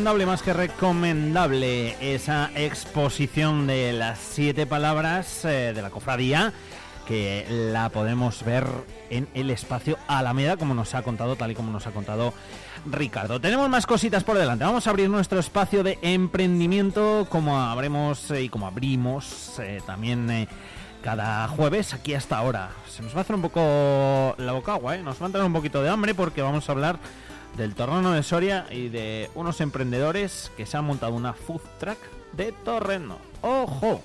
Recomendable, 0.00 0.24
más 0.24 0.42
que 0.42 0.54
recomendable, 0.54 2.14
esa 2.14 2.50
exposición 2.54 3.66
de 3.66 3.92
las 3.92 4.18
siete 4.18 4.64
palabras 4.64 5.44
eh, 5.44 5.72
de 5.74 5.82
la 5.82 5.90
cofradía 5.90 6.54
que 7.06 7.44
la 7.50 7.90
podemos 7.90 8.42
ver 8.42 8.66
en 9.10 9.28
el 9.34 9.50
espacio 9.50 9.98
Alameda, 10.08 10.56
como 10.56 10.72
nos 10.72 10.94
ha 10.94 11.02
contado, 11.02 11.36
tal 11.36 11.50
y 11.50 11.54
como 11.54 11.70
nos 11.70 11.86
ha 11.86 11.90
contado 11.90 12.32
Ricardo. 12.86 13.42
Tenemos 13.42 13.68
más 13.68 13.84
cositas 13.84 14.24
por 14.24 14.38
delante. 14.38 14.64
Vamos 14.64 14.86
a 14.86 14.90
abrir 14.90 15.10
nuestro 15.10 15.38
espacio 15.38 15.82
de 15.82 15.98
emprendimiento, 16.00 17.26
como 17.28 17.60
abremos 17.60 18.30
eh, 18.30 18.44
y 18.44 18.48
como 18.48 18.66
abrimos 18.66 19.58
eh, 19.58 19.82
también 19.84 20.48
cada 21.02 21.46
jueves 21.48 21.92
aquí 21.92 22.14
hasta 22.14 22.38
ahora. 22.38 22.70
Se 22.88 23.02
nos 23.02 23.14
va 23.14 23.18
a 23.18 23.20
hacer 23.20 23.36
un 23.36 23.42
poco 23.42 24.34
la 24.38 24.52
boca 24.52 24.72
agua, 24.72 24.96
¿eh? 24.96 25.02
nos 25.02 25.20
va 25.20 25.24
a 25.24 25.26
entrar 25.26 25.44
un 25.44 25.52
poquito 25.52 25.82
de 25.82 25.90
hambre 25.90 26.14
porque 26.14 26.40
vamos 26.40 26.66
a 26.70 26.72
hablar 26.72 26.98
del 27.56 27.74
Torreno 27.74 28.12
de 28.12 28.22
Soria 28.22 28.66
y 28.70 28.88
de 28.88 29.30
unos 29.34 29.60
emprendedores 29.60 30.50
que 30.56 30.66
se 30.66 30.76
han 30.76 30.84
montado 30.84 31.14
una 31.14 31.32
food 31.32 31.60
truck 31.78 31.98
de 32.32 32.52
Torreno. 32.52 33.18
¡Ojo! 33.42 34.02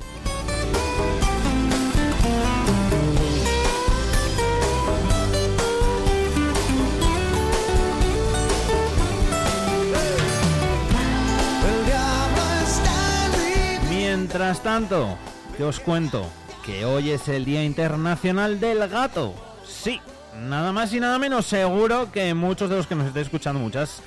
Mientras 13.89 14.63
tanto, 14.63 15.17
que 15.57 15.63
os 15.63 15.79
cuento 15.79 16.25
que 16.65 16.83
hoy 16.83 17.11
es 17.11 17.27
el 17.27 17.45
Día 17.45 17.63
Internacional 17.63 18.59
del 18.59 18.87
Gato. 18.89 19.35
Sí, 19.65 20.01
nada 20.41 20.71
más 20.71 20.93
y 20.93 20.99
nada 20.99 21.17
menos. 21.19 21.45
Seguro 21.45 22.11
que 22.11 22.33
muchos 22.33 22.69
de 22.69 22.77
los 22.77 22.87
que 22.87 22.95
nos 22.95 23.07
estéis 23.07 23.27
escuchando, 23.27 23.59
muchas, 23.59 24.01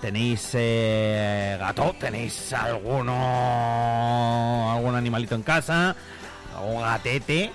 tenéis 0.00 0.50
eh, 0.54 1.56
gato, 1.58 1.94
tenéis 1.98 2.52
alguno, 2.52 3.12
algún 4.72 4.94
animalito 4.94 5.34
en 5.34 5.42
casa, 5.42 5.96
algún 6.56 6.80
gatete. 6.82 7.50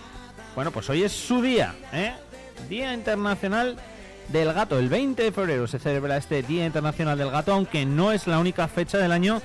Bueno, 0.56 0.72
pues 0.72 0.90
hoy 0.90 1.04
es 1.04 1.12
su 1.12 1.42
día, 1.42 1.76
¿eh? 1.94 2.14
Día 2.68 2.94
Internacional 2.94 3.78
del 4.30 4.54
Gato. 4.54 4.78
El 4.80 4.90
20 4.90 5.24
de 5.24 5.32
febrero 5.32 5.68
se 5.68 5.80
celebra 5.80 6.18
este 6.18 6.44
Día 6.44 6.66
Internacional 6.66 7.18
del 7.18 7.32
Gato, 7.32 7.54
aunque 7.54 7.86
no 7.86 8.12
es 8.12 8.28
la 8.28 8.40
única 8.40 8.68
fecha 8.68 8.98
del 8.98 9.12
año 9.12 9.42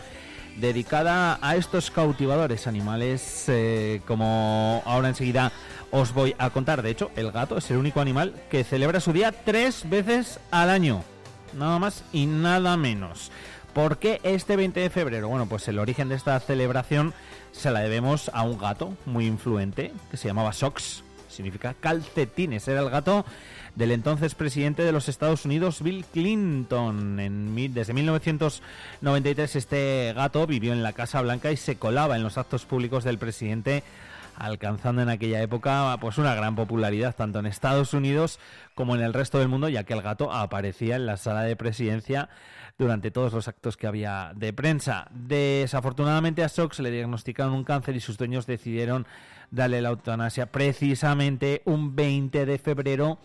dedicada 0.57 1.39
a 1.43 1.57
estos 1.57 1.91
cautivadores 1.91 2.67
animales, 2.67 3.45
eh, 3.49 4.01
como 4.07 4.83
ahora 4.85 5.09
enseguida 5.09 5.53
os 5.95 6.13
voy 6.13 6.35
a 6.39 6.51
contar. 6.51 6.83
De 6.83 6.91
hecho, 6.91 7.13
el 7.15 7.31
gato 7.31 7.57
es 7.57 7.71
el 7.71 7.77
único 7.77 8.01
animal 8.01 8.35
que 8.51 8.65
celebra 8.65 8.99
su 8.99 9.13
día 9.13 9.31
tres 9.31 9.89
veces 9.89 10.41
al 10.51 10.69
año. 10.69 11.05
Nada 11.53 11.79
más 11.79 12.03
y 12.13 12.27
nada 12.27 12.77
menos. 12.77 13.31
¿Por 13.73 13.99
qué 13.99 14.21
este 14.25 14.57
20 14.57 14.81
de 14.81 14.91
febrero? 14.91 15.29
Bueno, 15.29 15.47
pues 15.47 15.69
el 15.69 15.79
origen 15.79 16.09
de 16.09 16.17
esta 16.17 16.39
celebración 16.41 17.15
se 17.53 17.71
la 17.71 17.79
debemos 17.79 18.29
a 18.35 18.43
un 18.43 18.59
gato 18.59 18.97
muy 19.07 19.27
influente 19.27 19.93
que 20.11 20.17
se 20.17 20.27
llamaba 20.27 20.53
Sox, 20.53 21.05
significa 21.29 21.75
calcetines. 21.75 22.67
Era 22.67 22.81
el 22.81 22.91
gato 22.91 23.25
del 23.77 23.93
entonces 23.93 24.35
presidente 24.35 24.83
de 24.83 24.91
los 24.91 25.09
Estados 25.09 25.45
Unidos, 25.45 25.81
Bill 25.81 26.05
Clinton. 26.13 27.21
En, 27.21 27.73
desde 27.73 27.93
1993 27.93 29.57
este 29.57 30.13
gato 30.17 30.45
vivió 30.49 30.73
en 30.73 30.83
la 30.83 30.93
Casa 30.93 31.23
Blanca 31.23 31.53
y 31.53 31.57
se 31.57 31.77
colaba 31.77 32.17
en 32.17 32.25
los 32.25 32.37
actos 32.37 32.65
públicos 32.65 33.05
del 33.05 33.19
presidente 33.19 33.85
alcanzando 34.37 35.03
en 35.03 35.09
aquella 35.09 35.41
época 35.43 35.97
pues 36.01 36.19
una 36.19 36.35
gran 36.35 36.55
popularidad 36.55 37.15
tanto 37.15 37.39
en 37.39 37.47
Estados 37.47 37.95
Unidos 37.95 38.39
como 38.75 38.95
en 38.95 39.03
el 39.03 39.13
resto 39.13 39.39
del 39.39 39.49
mundo 39.49 39.69
ya 39.69 39.85
que 39.85 39.95
el 39.95 40.03
gato 40.03 40.33
aparecía 40.33 40.97
en 40.97 41.07
la 41.07 41.17
sala 41.17 41.43
de 41.43 41.57
presidencia 41.57 42.29
durante 42.79 43.11
todos 43.11 43.33
los 43.33 43.49
actos 43.49 43.77
que 43.77 43.87
había 43.87 44.33
de 44.35 44.53
prensa. 44.53 45.07
Desafortunadamente 45.13 46.43
a 46.43 46.49
Sox 46.49 46.81
le 46.81 46.91
diagnosticaron 46.91 47.55
un 47.55 47.65
cáncer 47.65 47.95
y 47.97 48.01
sus 48.01 48.19
dueños 48.19 48.47
decidieron 48.47 49.07
darle 49.51 49.81
la 49.81 49.91
eutanasia 49.91 50.51
precisamente 50.51 51.63
un 51.65 51.95
20 51.95 52.47
de 52.47 52.59
febrero 52.59 53.19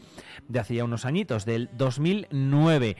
de 0.48 0.60
hacía 0.60 0.86
unos 0.86 1.06
añitos, 1.06 1.46
del 1.46 1.70
2009. 1.74 2.98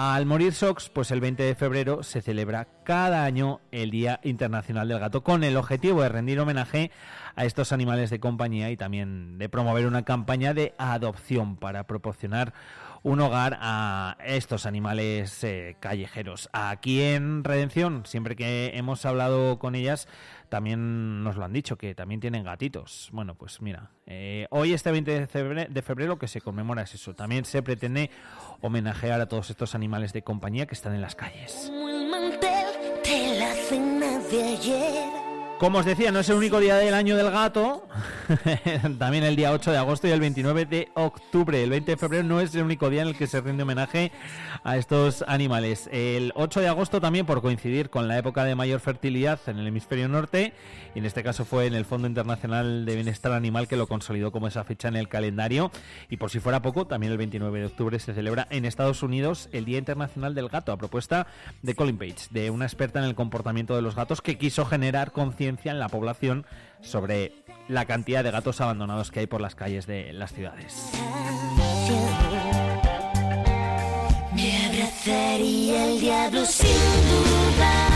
Al 0.00 0.26
morir 0.26 0.54
Sox, 0.54 0.90
pues 0.90 1.10
el 1.10 1.20
20 1.20 1.42
de 1.42 1.56
febrero 1.56 2.04
se 2.04 2.22
celebra 2.22 2.68
cada 2.84 3.24
año 3.24 3.60
el 3.72 3.90
Día 3.90 4.20
Internacional 4.22 4.86
del 4.86 5.00
Gato 5.00 5.24
con 5.24 5.42
el 5.42 5.56
objetivo 5.56 6.02
de 6.02 6.08
rendir 6.08 6.38
homenaje 6.38 6.92
a 7.34 7.44
estos 7.44 7.72
animales 7.72 8.08
de 8.08 8.20
compañía 8.20 8.70
y 8.70 8.76
también 8.76 9.38
de 9.38 9.48
promover 9.48 9.86
una 9.88 10.04
campaña 10.04 10.54
de 10.54 10.72
adopción 10.78 11.56
para 11.56 11.82
proporcionar 11.88 12.54
un 13.02 13.20
hogar 13.20 13.58
a 13.60 14.16
estos 14.24 14.66
animales 14.66 15.42
eh, 15.44 15.76
callejeros. 15.80 16.48
Aquí 16.52 17.02
en 17.02 17.44
Redención, 17.44 18.04
siempre 18.06 18.36
que 18.36 18.72
hemos 18.74 19.04
hablado 19.04 19.58
con 19.58 19.74
ellas, 19.74 20.08
también 20.48 21.22
nos 21.22 21.36
lo 21.36 21.44
han 21.44 21.52
dicho, 21.52 21.76
que 21.76 21.94
también 21.94 22.20
tienen 22.20 22.44
gatitos. 22.44 23.10
Bueno, 23.12 23.34
pues 23.34 23.60
mira, 23.60 23.90
eh, 24.06 24.46
hoy 24.50 24.72
este 24.72 24.90
20 24.90 25.20
de 25.20 25.26
febrero, 25.26 25.72
de 25.72 25.82
febrero 25.82 26.18
que 26.18 26.28
se 26.28 26.40
conmemora 26.40 26.82
es 26.82 26.94
eso. 26.94 27.14
También 27.14 27.44
se 27.44 27.62
pretende 27.62 28.10
homenajear 28.60 29.20
a 29.20 29.26
todos 29.26 29.50
estos 29.50 29.74
animales 29.74 30.12
de 30.12 30.22
compañía 30.22 30.66
que 30.66 30.74
están 30.74 30.94
en 30.94 31.00
las 31.00 31.14
calles. 31.14 31.64
Como 31.66 31.88
el 31.88 32.08
mantel 32.08 32.66
de 33.04 33.38
la 33.38 33.54
cena 33.54 34.18
de 34.30 34.42
ayer. 34.44 35.17
Como 35.58 35.78
os 35.78 35.84
decía, 35.84 36.12
no 36.12 36.20
es 36.20 36.28
el 36.28 36.36
único 36.36 36.60
día 36.60 36.76
del 36.76 36.94
año 36.94 37.16
del 37.16 37.32
gato. 37.32 37.88
También 38.98 39.24
el 39.24 39.34
día 39.34 39.50
8 39.50 39.72
de 39.72 39.78
agosto 39.78 40.06
y 40.06 40.12
el 40.12 40.20
29 40.20 40.66
de 40.66 40.88
octubre. 40.94 41.60
El 41.60 41.70
20 41.70 41.90
de 41.90 41.96
febrero 41.96 42.22
no 42.22 42.40
es 42.40 42.54
el 42.54 42.62
único 42.62 42.88
día 42.88 43.02
en 43.02 43.08
el 43.08 43.16
que 43.16 43.26
se 43.26 43.40
rinde 43.40 43.64
homenaje 43.64 44.12
a 44.62 44.76
estos 44.76 45.24
animales. 45.26 45.88
El 45.90 46.30
8 46.36 46.60
de 46.60 46.68
agosto 46.68 47.00
también 47.00 47.26
por 47.26 47.42
coincidir 47.42 47.90
con 47.90 48.06
la 48.06 48.16
época 48.16 48.44
de 48.44 48.54
mayor 48.54 48.78
fertilidad 48.78 49.40
en 49.48 49.58
el 49.58 49.66
hemisferio 49.66 50.08
norte. 50.08 50.52
Y 50.94 51.00
en 51.00 51.06
este 51.06 51.24
caso 51.24 51.44
fue 51.44 51.66
en 51.66 51.74
el 51.74 51.84
Fondo 51.84 52.06
Internacional 52.06 52.84
de 52.84 52.94
Bienestar 52.94 53.32
Animal 53.32 53.66
que 53.66 53.76
lo 53.76 53.88
consolidó 53.88 54.30
como 54.30 54.46
esa 54.46 54.62
fecha 54.62 54.86
en 54.86 54.94
el 54.94 55.08
calendario. 55.08 55.72
Y 56.08 56.18
por 56.18 56.30
si 56.30 56.38
fuera 56.38 56.62
poco, 56.62 56.86
también 56.86 57.10
el 57.10 57.18
29 57.18 57.58
de 57.58 57.66
octubre 57.66 57.98
se 57.98 58.14
celebra 58.14 58.46
en 58.50 58.64
Estados 58.64 59.02
Unidos 59.02 59.48
el 59.50 59.64
Día 59.64 59.78
Internacional 59.78 60.36
del 60.36 60.48
Gato, 60.48 60.70
a 60.70 60.76
propuesta 60.76 61.26
de 61.62 61.74
Colin 61.74 61.98
Page, 61.98 62.28
de 62.30 62.50
una 62.50 62.64
experta 62.64 63.00
en 63.00 63.06
el 63.06 63.16
comportamiento 63.16 63.74
de 63.74 63.82
los 63.82 63.96
gatos 63.96 64.22
que 64.22 64.38
quiso 64.38 64.64
generar 64.64 65.10
conciencia 65.10 65.47
en 65.48 65.78
la 65.78 65.88
población 65.88 66.46
sobre 66.80 67.32
la 67.68 67.84
cantidad 67.84 68.24
de 68.24 68.30
gatos 68.30 68.60
abandonados 68.60 69.10
que 69.10 69.20
hay 69.20 69.26
por 69.26 69.40
las 69.40 69.54
calles 69.54 69.86
de 69.86 70.12
las 70.12 70.32
ciudades. 70.32 70.90
Me 74.34 74.66
abrazaría 74.66 75.86
el 75.86 76.00
diablo 76.00 76.44
sin 76.44 76.68
dudar. 77.08 77.92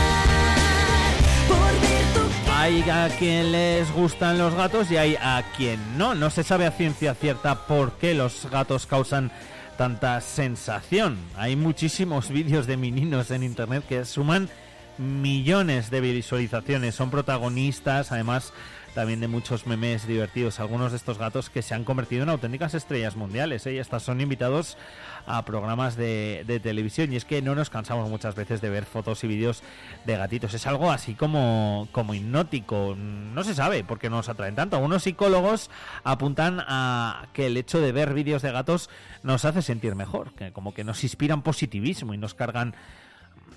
Por 1.47 1.81
ver 1.81 2.05
tu 2.13 2.51
Hay 2.51 2.81
a 2.89 3.09
quien 3.17 3.51
les 3.51 3.91
gustan 3.91 4.37
los 4.37 4.53
gatos 4.53 4.91
y 4.91 4.97
hay 4.97 5.15
a 5.15 5.43
quien 5.55 5.97
no. 5.97 6.15
No 6.15 6.29
se 6.29 6.43
sabe 6.43 6.65
a 6.65 6.71
ciencia 6.71 7.13
cierta 7.15 7.67
por 7.67 7.93
qué 7.93 8.13
los 8.13 8.47
gatos 8.49 8.85
causan 8.85 9.31
tanta 9.77 10.21
sensación. 10.21 11.17
Hay 11.35 11.55
muchísimos 11.55 12.29
vídeos 12.33 12.67
de 12.67 12.77
meninos 12.77 13.31
en 13.31 13.43
internet 13.43 13.83
que 13.87 14.05
suman 14.05 14.49
millones 14.97 15.89
de 15.89 16.01
visualizaciones. 16.01 16.95
Son 16.95 17.09
protagonistas, 17.09 18.11
además 18.11 18.53
también 18.93 19.19
de 19.19 19.27
muchos 19.27 19.65
memes 19.65 20.07
divertidos. 20.07 20.59
Algunos 20.59 20.91
de 20.91 20.97
estos 20.97 21.17
gatos 21.17 21.49
que 21.49 21.61
se 21.61 21.73
han 21.73 21.83
convertido 21.83 22.23
en 22.23 22.29
auténticas 22.29 22.73
estrellas 22.73 23.15
mundiales. 23.15 23.65
¿eh? 23.65 23.73
Y 23.73 23.77
estas 23.79 24.03
son 24.03 24.21
invitados 24.21 24.77
a 25.25 25.43
programas 25.45 25.95
de, 25.95 26.59
televisión. 26.61 27.11
Y 27.11 27.15
es 27.15 27.25
que 27.25 27.41
no 27.41 27.55
nos 27.55 27.69
cansamos 27.69 28.09
muchas 28.09 28.35
veces 28.35 28.61
de 28.61 28.69
ver 28.69 28.85
fotos 28.85 29.23
y 29.23 29.27
vídeos 29.27 29.63
de 30.05 30.15
gatitos. 30.15 30.53
Es 30.53 30.67
algo 30.67 30.91
así 30.91 31.15
como, 31.15 31.87
como 31.91 32.13
hipnótico. 32.13 32.95
No 32.97 33.43
se 33.43 33.55
sabe 33.55 33.83
por 33.83 33.99
qué 33.99 34.09
no 34.09 34.17
nos 34.17 34.29
atraen 34.29 34.55
tanto. 34.55 34.75
Algunos 34.75 35.03
psicólogos 35.03 35.69
apuntan 36.03 36.63
a 36.67 37.27
que 37.33 37.47
el 37.47 37.57
hecho 37.57 37.79
de 37.79 37.91
ver 37.91 38.13
vídeos 38.13 38.41
de 38.41 38.51
gatos 38.51 38.89
nos 39.23 39.45
hace 39.45 39.61
sentir 39.61 39.95
mejor. 39.95 40.33
Que 40.35 40.51
como 40.51 40.73
que 40.73 40.83
nos 40.83 41.03
inspiran 41.03 41.41
positivismo 41.41 42.13
y 42.13 42.17
nos 42.17 42.33
cargan 42.33 42.75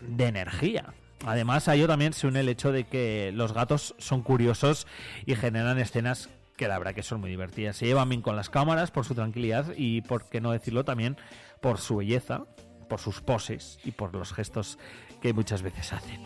de 0.01 0.27
energía. 0.27 0.95
Además, 1.25 1.69
a 1.69 1.75
ello 1.75 1.87
también 1.87 2.13
se 2.13 2.27
une 2.27 2.41
el 2.41 2.49
hecho 2.49 2.73
de 2.73 2.85
que 2.85 3.33
los 3.35 3.53
gatos 3.53 3.95
son 3.99 4.23
curiosos 4.23 4.87
y 5.25 5.35
generan 5.35 5.79
escenas 5.79 6.29
que 6.57 6.69
la 6.69 6.79
verdad 6.79 6.95
que 6.95 7.03
son 7.03 7.21
muy 7.21 7.31
divertidas. 7.31 7.77
Se 7.77 7.87
llevan 7.87 8.09
bien 8.09 8.23
con 8.23 8.37
las 8.37 8.51
cámaras 8.51 8.91
por 8.91 9.05
su 9.05 9.15
tranquilidad 9.15 9.73
y, 9.77 10.03
por 10.03 10.29
qué 10.29 10.41
no 10.41 10.53
decirlo, 10.53 10.85
también 10.85 11.17
por 11.61 11.79
su 11.79 11.97
belleza, 11.97 12.45
por 12.89 13.01
sus 13.01 13.21
poses 13.21 13.79
y 13.85 13.93
por 13.93 14.15
los 14.15 14.33
gestos 14.33 14.79
que 15.21 15.33
muchas 15.33 15.63
veces 15.63 15.93
hacen. 15.93 16.21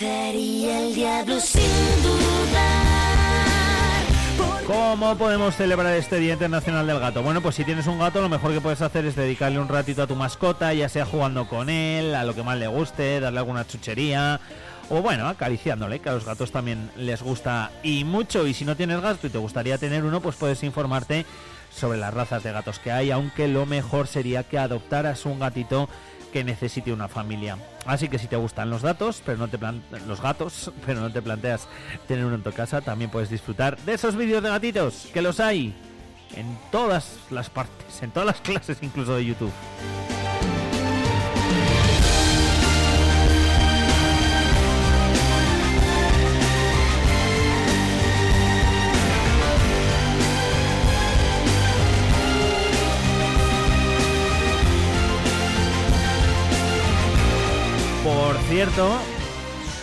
El 0.00 0.94
diablo 0.94 1.40
sin. 1.40 2.83
¿Cómo 4.66 5.16
podemos 5.18 5.54
celebrar 5.56 5.94
este 5.94 6.18
Día 6.18 6.32
Internacional 6.32 6.86
del 6.86 6.98
Gato? 6.98 7.22
Bueno, 7.22 7.42
pues 7.42 7.54
si 7.54 7.64
tienes 7.64 7.86
un 7.86 7.98
gato, 7.98 8.22
lo 8.22 8.28
mejor 8.28 8.52
que 8.52 8.60
puedes 8.60 8.80
hacer 8.80 9.04
es 9.04 9.14
dedicarle 9.14 9.58
un 9.58 9.68
ratito 9.68 10.02
a 10.02 10.06
tu 10.06 10.16
mascota, 10.16 10.72
ya 10.72 10.88
sea 10.88 11.04
jugando 11.04 11.46
con 11.48 11.68
él, 11.68 12.14
a 12.14 12.24
lo 12.24 12.34
que 12.34 12.42
más 12.42 12.58
le 12.58 12.66
guste, 12.66 13.20
darle 13.20 13.40
alguna 13.40 13.66
chuchería, 13.66 14.40
o 14.88 15.02
bueno, 15.02 15.28
acariciándole, 15.28 16.00
que 16.00 16.08
a 16.08 16.12
los 16.12 16.24
gatos 16.24 16.50
también 16.50 16.90
les 16.96 17.22
gusta 17.22 17.72
y 17.82 18.04
mucho. 18.04 18.46
Y 18.46 18.54
si 18.54 18.64
no 18.64 18.76
tienes 18.76 19.00
gato 19.00 19.26
y 19.26 19.30
te 19.30 19.38
gustaría 19.38 19.76
tener 19.76 20.04
uno, 20.04 20.20
pues 20.20 20.36
puedes 20.36 20.62
informarte 20.62 21.26
sobre 21.74 21.98
las 21.98 22.14
razas 22.14 22.42
de 22.42 22.52
gatos 22.52 22.78
que 22.78 22.92
hay, 22.92 23.10
aunque 23.10 23.48
lo 23.48 23.66
mejor 23.66 24.06
sería 24.06 24.44
que 24.44 24.58
adoptaras 24.58 25.26
un 25.26 25.40
gatito 25.40 25.88
que 26.34 26.42
necesite 26.42 26.92
una 26.92 27.06
familia. 27.06 27.56
Así 27.86 28.08
que 28.08 28.18
si 28.18 28.26
te 28.26 28.34
gustan 28.34 28.68
los 28.68 28.82
datos, 28.82 29.22
pero 29.24 29.38
no 29.38 29.46
te 29.46 29.56
los 30.04 30.20
gatos, 30.20 30.72
pero 30.86 31.00
no 31.00 31.12
te 31.12 31.22
planteas 31.22 31.68
tener 32.08 32.26
uno 32.26 32.34
en 32.34 32.42
tu 32.42 32.50
casa, 32.50 32.80
también 32.80 33.08
puedes 33.08 33.30
disfrutar 33.30 33.78
de 33.78 33.92
esos 33.94 34.16
vídeos 34.16 34.42
de 34.42 34.48
gatitos, 34.48 35.06
que 35.14 35.22
los 35.22 35.38
hay 35.38 35.72
en 36.34 36.58
todas 36.72 37.18
las 37.30 37.50
partes, 37.50 38.02
en 38.02 38.10
todas 38.10 38.26
las 38.26 38.40
clases 38.40 38.78
incluso 38.82 39.14
de 39.14 39.26
YouTube. 39.26 39.52
Cierto, 58.54 58.88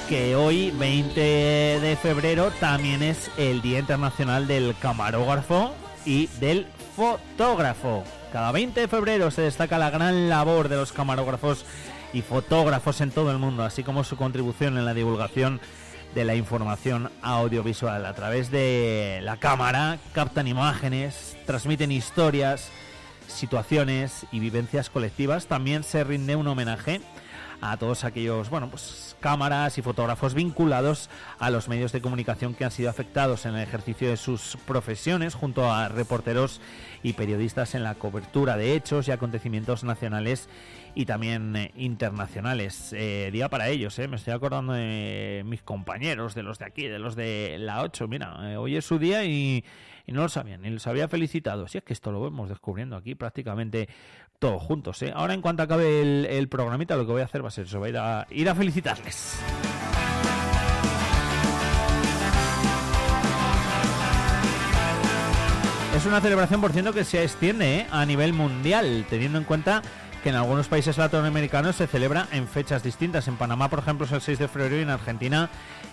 que 0.07 0.33
hoy, 0.37 0.71
20 0.71 1.19
de 1.19 1.97
febrero, 2.01 2.51
también 2.61 3.03
es 3.03 3.29
el 3.35 3.61
Día 3.61 3.79
Internacional 3.79 4.47
del 4.47 4.73
Camarógrafo 4.79 5.73
y 6.05 6.27
del 6.39 6.67
Fotógrafo. 6.95 8.05
Cada 8.31 8.53
20 8.53 8.79
de 8.79 8.87
febrero 8.87 9.29
se 9.29 9.41
destaca 9.41 9.77
la 9.77 9.89
gran 9.89 10.29
labor 10.29 10.69
de 10.69 10.77
los 10.77 10.93
camarógrafos 10.93 11.65
y 12.13 12.21
fotógrafos 12.21 13.01
en 13.01 13.11
todo 13.11 13.29
el 13.31 13.39
mundo, 13.39 13.63
así 13.63 13.83
como 13.83 14.05
su 14.05 14.15
contribución 14.15 14.77
en 14.77 14.85
la 14.85 14.93
divulgación 14.93 15.59
de 16.15 16.23
la 16.23 16.35
información 16.35 17.11
audiovisual. 17.21 18.05
A 18.05 18.13
través 18.13 18.51
de 18.51 19.19
la 19.21 19.35
cámara 19.35 19.99
captan 20.13 20.47
imágenes, 20.47 21.35
transmiten 21.45 21.91
historias, 21.91 22.69
situaciones 23.27 24.25
y 24.31 24.39
vivencias 24.39 24.89
colectivas. 24.89 25.47
También 25.47 25.83
se 25.83 26.05
rinde 26.05 26.37
un 26.37 26.47
homenaje 26.47 27.01
a 27.61 27.77
todos 27.77 28.03
aquellos, 28.03 28.49
bueno, 28.49 28.69
pues 28.69 29.15
cámaras 29.19 29.77
y 29.77 29.81
fotógrafos 29.81 30.33
vinculados 30.33 31.09
a 31.39 31.51
los 31.51 31.69
medios 31.69 31.91
de 31.91 32.01
comunicación 32.01 32.55
que 32.55 32.65
han 32.65 32.71
sido 32.71 32.89
afectados 32.89 33.45
en 33.45 33.55
el 33.55 33.61
ejercicio 33.61 34.09
de 34.09 34.17
sus 34.17 34.57
profesiones, 34.65 35.35
junto 35.35 35.71
a 35.71 35.87
reporteros 35.87 36.59
y 37.03 37.13
periodistas 37.13 37.75
en 37.75 37.83
la 37.83 37.95
cobertura 37.95 38.57
de 38.57 38.75
hechos 38.75 39.07
y 39.07 39.11
acontecimientos 39.11 39.83
nacionales 39.83 40.49
y 40.95 41.05
también 41.05 41.55
eh, 41.55 41.71
internacionales. 41.77 42.93
Eh, 42.93 43.29
día 43.31 43.49
para 43.49 43.69
ellos, 43.69 43.97
eh. 43.99 44.07
me 44.07 44.17
estoy 44.17 44.33
acordando 44.33 44.73
de 44.73 45.43
mis 45.45 45.61
compañeros, 45.61 46.35
de 46.35 46.43
los 46.43 46.59
de 46.59 46.65
aquí, 46.65 46.87
de 46.87 46.99
los 46.99 47.15
de 47.15 47.57
la 47.59 47.81
8. 47.81 48.07
Mira, 48.07 48.51
eh, 48.51 48.57
hoy 48.57 48.75
es 48.75 48.85
su 48.85 48.99
día 48.99 49.23
y, 49.23 49.63
y 50.05 50.11
no 50.11 50.21
lo 50.21 50.29
sabían, 50.29 50.61
ni 50.61 50.69
los 50.69 50.87
había 50.87 51.07
felicitado. 51.07 51.67
Si 51.67 51.77
es 51.77 51.83
que 51.83 51.93
esto 51.93 52.11
lo 52.11 52.21
vamos 52.21 52.49
descubriendo 52.49 52.95
aquí 52.95 53.15
prácticamente 53.15 53.89
todos 54.39 54.61
juntos. 54.61 55.01
¿eh? 55.03 55.11
Ahora, 55.15 55.33
en 55.33 55.41
cuanto 55.41 55.63
acabe 55.63 56.01
el, 56.01 56.25
el 56.25 56.49
programita, 56.49 56.95
lo 56.95 57.05
que 57.05 57.11
voy 57.11 57.21
a 57.21 57.25
hacer 57.25 57.43
va 57.43 57.49
a 57.49 57.51
ser 57.51 57.65
eso, 57.65 57.79
va 57.79 57.85
a 57.85 57.89
ir 57.89 57.97
a, 57.97 58.27
ir 58.31 58.49
a 58.49 58.55
felicitarles. 58.55 59.39
Es 65.95 66.05
una 66.05 66.21
celebración, 66.21 66.61
por 66.61 66.71
cierto, 66.71 66.93
que 66.93 67.03
se 67.03 67.21
extiende 67.21 67.81
¿eh? 67.81 67.87
a 67.91 68.05
nivel 68.05 68.33
mundial, 68.33 69.05
teniendo 69.09 69.37
en 69.37 69.43
cuenta 69.43 69.83
que 70.23 70.29
en 70.29 70.35
algunos 70.35 70.67
países 70.67 70.97
latinoamericanos 70.97 71.75
se 71.75 71.85
celebra 71.85 72.27
en 72.31 72.47
fechas 72.47 72.81
distintas. 72.81 73.27
En 73.27 73.35
Panamá, 73.35 73.69
por 73.69 73.79
ejemplo, 73.79 74.05
es 74.05 74.11
el 74.11 74.21
6 74.21 74.39
de 74.39 74.47
febrero 74.47 74.77
y 74.77 74.81
en 74.81 74.89
Argentina 74.89 75.49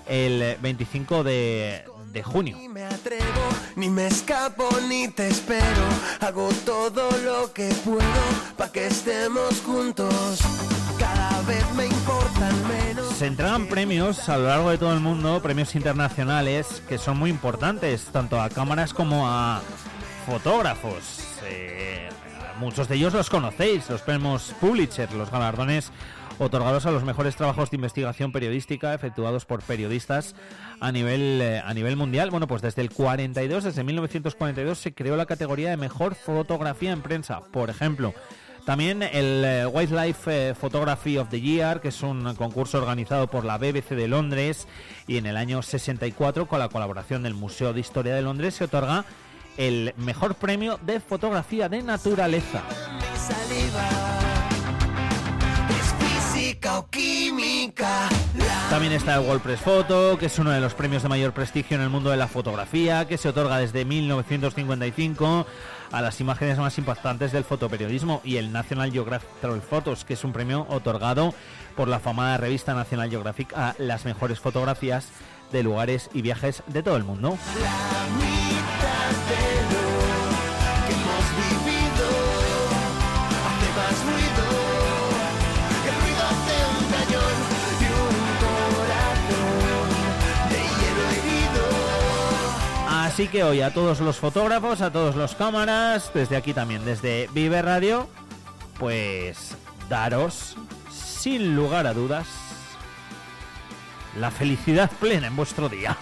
el 0.07 0.57
25 0.63 1.25
de, 1.25 1.85
de 2.13 2.23
junio. 2.23 2.57
Ni 2.59 2.69
me 2.69 2.85
atrevo, 2.85 3.49
ni 3.77 3.89
me 3.89 4.07
escapo, 4.07 4.69
ni 4.89 5.09
te 5.09 5.29
espero. 5.29 5.85
Hago 6.21 6.49
todo 6.65 7.11
lo 7.25 7.53
que 7.53 7.69
puedo 7.85 8.03
para 8.57 8.73
que 8.73 8.87
estemos 8.87 9.61
juntos. 9.65 10.41
Cada 10.99 11.43
vez 11.43 11.65
me 11.75 11.87
importan 11.87 12.69
menos. 12.69 13.15
Se 13.17 13.27
entregan 13.27 13.67
premios 13.67 14.29
a 14.29 14.37
lo 14.37 14.49
largo 14.49 14.71
de 14.71 14.79
todo 14.79 14.93
el 14.93 15.01
mundo, 15.01 15.41
premios 15.43 15.75
internacionales 15.75 16.83
que 16.89 16.99
son 16.99 17.19
muy 17.19 17.31
importantes, 17.31 18.07
tanto 18.07 18.41
a 18.41 18.49
cámaras 18.49 18.93
como 18.93 19.29
a 19.29 19.61
fotógrafos. 20.27 21.25
Eh, 21.45 22.09
muchos 22.59 22.89
de 22.89 22.97
ellos 22.97 23.13
los 23.15 23.31
conocéis, 23.31 23.89
los 23.89 24.03
premios 24.03 24.55
Pulitzer, 24.61 25.13
los 25.13 25.31
galardones 25.31 25.93
otorgados 26.39 26.87
a 26.87 26.91
los 26.91 27.05
mejores 27.05 27.37
trabajos 27.37 27.71
de 27.71 27.77
investigación 27.77 28.33
periodística 28.33 28.95
efectuados 28.95 29.45
por 29.45 29.63
periodistas 29.63 30.35
a 30.81 30.93
nivel 30.93 31.41
eh, 31.43 31.63
a 31.65 31.75
nivel 31.75 31.97
mundial. 31.97 32.31
Bueno, 32.31 32.47
pues 32.47 32.63
desde 32.63 32.83
el 32.83 32.91
42, 32.91 33.65
desde 33.65 33.85
1942 33.85 34.79
se 34.79 34.95
creó 34.95 35.17
la 35.17 35.27
categoría 35.27 35.71
de 35.71 35.77
mejor 35.77 36.15
fotografía 36.15 36.93
en 36.93 37.03
prensa. 37.03 37.41
Por 37.53 37.71
ejemplo, 37.71 38.15
también 38.65 39.03
el 39.03 39.45
eh, 39.45 39.67
Wildlife 39.67 40.51
eh, 40.51 40.55
Photography 40.55 41.19
of 41.19 41.31
the 41.31 41.41
Year, 41.41 41.81
que 41.81 41.89
es 41.89 42.03
un 42.03 42.35
concurso 42.35 42.79
organizado 42.79 43.27
por 43.29 43.45
la 43.45 43.57
BBC 43.57 43.91
de 43.91 44.09
Londres 44.09 44.69
y 45.07 45.17
en 45.17 45.27
el 45.27 45.37
año 45.37 45.63
64 45.63 46.47
con 46.47 46.59
la 46.59 46.69
colaboración 46.69 47.23
del 47.23 47.35
Museo 47.35 47.73
de 47.73 47.81
Historia 47.81 48.15
de 48.15 48.23
Londres 48.23 48.57
se 48.57 48.65
otorga 48.65 49.05
el 49.57 49.95
mejor 49.97 50.35
premio 50.35 50.79
de 50.83 51.01
fotografía 51.01 51.69
de 51.69 51.83
naturaleza. 51.83 52.63
Física 56.59 56.79
o 56.79 56.89
química. 56.89 58.09
La 58.37 58.71
También 58.71 58.93
está 58.93 59.15
el 59.15 59.21
World 59.21 59.43
Press 59.43 59.61
Photo, 59.61 60.19
que 60.19 60.27
es 60.27 60.39
uno 60.39 60.51
de 60.51 60.61
los 60.61 60.75
premios 60.75 61.03
de 61.03 61.09
mayor 61.09 61.33
prestigio 61.33 61.77
en 61.77 61.83
el 61.83 61.89
mundo 61.89 62.11
de 62.11 62.17
la 62.17 62.27
fotografía, 62.27 63.07
que 63.07 63.19
se 63.19 63.29
otorga 63.29 63.59
desde 63.59 63.85
1955 63.85 65.47
a 65.91 66.03
las 66.03 66.21
imágenes 66.21 66.59
más 66.59 66.77
impactantes 66.79 67.33
del 67.33 67.45
fotoperiodismo, 67.45 68.21
y 68.25 68.37
el 68.37 68.53
National 68.53 68.93
Geographic 68.93 69.29
Travel 69.41 69.63
Photos, 69.63 70.05
que 70.05 70.15
es 70.15 70.25
un 70.25 70.33
premio 70.33 70.67
otorgado 70.69 71.33
por 71.77 71.89
la 71.89 71.97
afamada 71.97 72.37
revista 72.37 72.75
National 72.75 73.11
Geographic 73.11 73.53
a 73.57 73.75
las 73.79 74.05
mejores 74.05 74.41
fotografías 74.41 75.09
de 75.53 75.63
lugares 75.63 76.11
y 76.13 76.23
viajes 76.23 76.63
de 76.67 76.83
todo 76.83 76.97
el 76.97 77.05
mundo. 77.05 77.39
la 77.61 78.07
mitad 78.17 79.83
de 79.83 79.88
Así 93.19 93.27
que 93.27 93.43
hoy 93.43 93.63
a 93.63 93.75
todos 93.75 93.99
los 93.99 94.17
fotógrafos, 94.19 94.81
a 94.81 94.93
todos 94.93 95.17
los 95.17 95.35
cámaras, 95.35 96.13
desde 96.15 96.37
aquí 96.37 96.55
también, 96.55 96.85
desde 96.85 97.29
Vive 97.33 97.61
Radio, 97.63 98.09
pues 98.79 99.57
daros, 99.89 100.57
sin 100.89 101.57
lugar 101.57 101.89
a 101.89 101.95
dudas, 101.95 102.29
la 104.17 104.31
felicidad 104.31 104.89
plena 105.01 105.27
en 105.27 105.35
vuestro 105.35 105.69
día. 105.69 105.97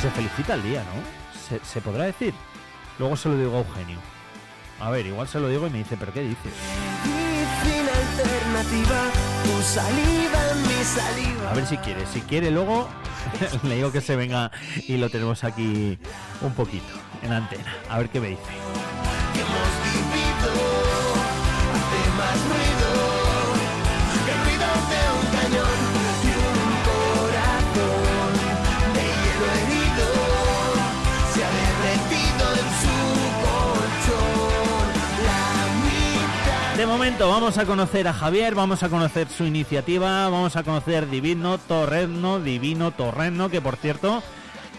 Se 0.00 0.10
felicita 0.10 0.54
el 0.54 0.64
día, 0.64 0.82
¿no? 0.82 1.38
Se, 1.40 1.64
se 1.64 1.80
podrá 1.80 2.02
decir. 2.02 2.34
Luego 2.98 3.16
se 3.16 3.28
lo 3.28 3.36
digo 3.36 3.54
a 3.54 3.58
Eugenio. 3.58 4.00
A 4.80 4.90
ver, 4.90 5.06
igual 5.06 5.28
se 5.28 5.38
lo 5.38 5.46
digo 5.46 5.68
y 5.68 5.70
me 5.70 5.78
dice, 5.78 5.96
¿pero 5.96 6.12
qué 6.12 6.22
dices? 6.22 6.52
Sin 7.62 7.88
alternativa, 7.88 9.04
tu 9.44 9.62
saliva 9.62 10.50
en 10.50 10.62
mi 10.62 10.82
saliva. 10.82 11.50
A 11.52 11.54
ver 11.54 11.64
si 11.64 11.76
quiere. 11.76 12.04
Si 12.12 12.22
quiere, 12.22 12.50
luego 12.50 12.88
le 13.62 13.76
digo 13.76 13.92
que 13.92 14.00
se 14.00 14.16
venga 14.16 14.50
y 14.86 14.96
lo 14.96 15.08
tenemos 15.10 15.44
aquí 15.44 15.98
un 16.40 16.54
poquito 16.54 16.92
en 17.22 17.32
antena. 17.32 17.74
A 17.88 17.98
ver 17.98 18.08
qué 18.08 18.20
me 18.20 18.28
dice. 18.28 18.42
Momento 37.02 37.28
vamos 37.28 37.58
a 37.58 37.66
conocer 37.66 38.06
a 38.06 38.12
Javier, 38.12 38.54
vamos 38.54 38.84
a 38.84 38.88
conocer 38.88 39.28
su 39.28 39.44
iniciativa, 39.44 40.28
vamos 40.28 40.54
a 40.54 40.62
conocer 40.62 41.10
Divino 41.10 41.58
Torreno, 41.58 42.38
Divino 42.38 42.92
Torreno, 42.92 43.50
que 43.50 43.60
por 43.60 43.74
cierto, 43.74 44.22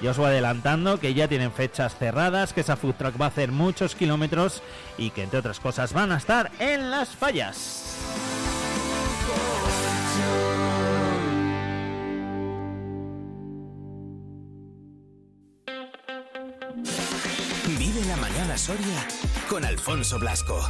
ya 0.02 0.12
os 0.12 0.18
voy 0.18 0.28
adelantando 0.28 1.02
que 1.02 1.14
ya 1.14 1.28
tienen 1.28 1.52
fechas 1.52 1.98
cerradas, 1.98 2.54
que 2.54 2.62
esa 2.62 2.78
food 2.78 2.94
truck 2.94 3.20
va 3.20 3.26
a 3.26 3.28
hacer 3.28 3.52
muchos 3.52 3.96
kilómetros 3.96 4.64
y 4.98 5.10
que 5.10 5.24
entre 5.24 5.40
otras 5.40 5.60
cosas 5.60 5.92
van 5.92 6.14
a 6.14 6.18
estar 6.18 6.50
en 6.60 6.92
las 6.92 7.10
fallas. 7.10 7.98
Vive 17.78 18.06
la 18.06 18.16
mañana 18.16 18.58
Soria 18.58 19.08
con 19.50 19.66
Alfonso 19.66 20.20
Blasco. 20.20 20.66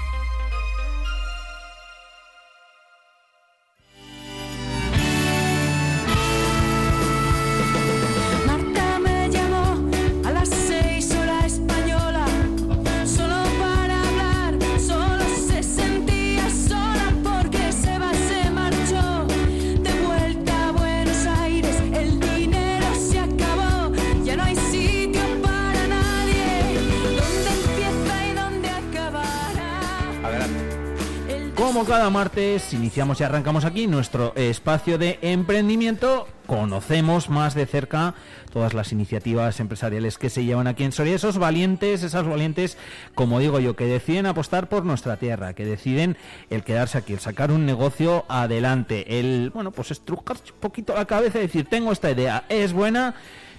Cada 31.94 32.10
martes, 32.10 32.74
iniciamos 32.74 33.22
y 33.22 33.24
arrancamos 33.24 33.66
aquí 33.66 33.86
nuestro 33.86 34.34
espacio 34.36 34.98
de 34.98 35.20
emprendimiento. 35.22 36.28
Conocemos 36.48 37.30
más 37.30 37.54
de 37.54 37.68
cerca 37.68 38.16
todas 38.52 38.74
las 38.74 38.92
iniciativas 38.92 39.60
empresariales 39.60 40.18
que 40.18 40.32
se 40.32 40.44
llevan 40.44 40.66
aquí 40.66 40.86
en 40.86 40.92
Soria. 40.92 41.14
Esos 41.14 41.38
valientes, 41.38 42.02
esas 42.02 42.26
valientes, 42.26 42.80
como 43.14 43.38
digo 43.38 43.60
yo, 43.60 43.76
que 43.76 43.86
deciden 43.86 44.26
apostar 44.26 44.70
por 44.70 44.86
nuestra 44.86 45.18
tierra, 45.18 45.54
que 45.54 45.66
deciden 45.66 46.18
el 46.50 46.64
quedarse 46.64 46.98
aquí, 46.98 47.14
el 47.14 47.20
sacar 47.20 47.52
un 47.52 47.64
negocio 47.64 48.26
adelante, 48.28 49.20
el, 49.20 49.52
bueno, 49.52 49.70
pues 49.70 49.92
estrujarse 49.92 50.52
un 50.52 50.60
poquito 50.62 50.96
la 50.96 51.06
cabeza 51.06 51.38
y 51.38 51.44
decir, 51.44 51.68
tengo 51.70 51.92
esta 51.92 52.10
idea, 52.10 52.46
es 52.50 52.74
buena 52.74 53.14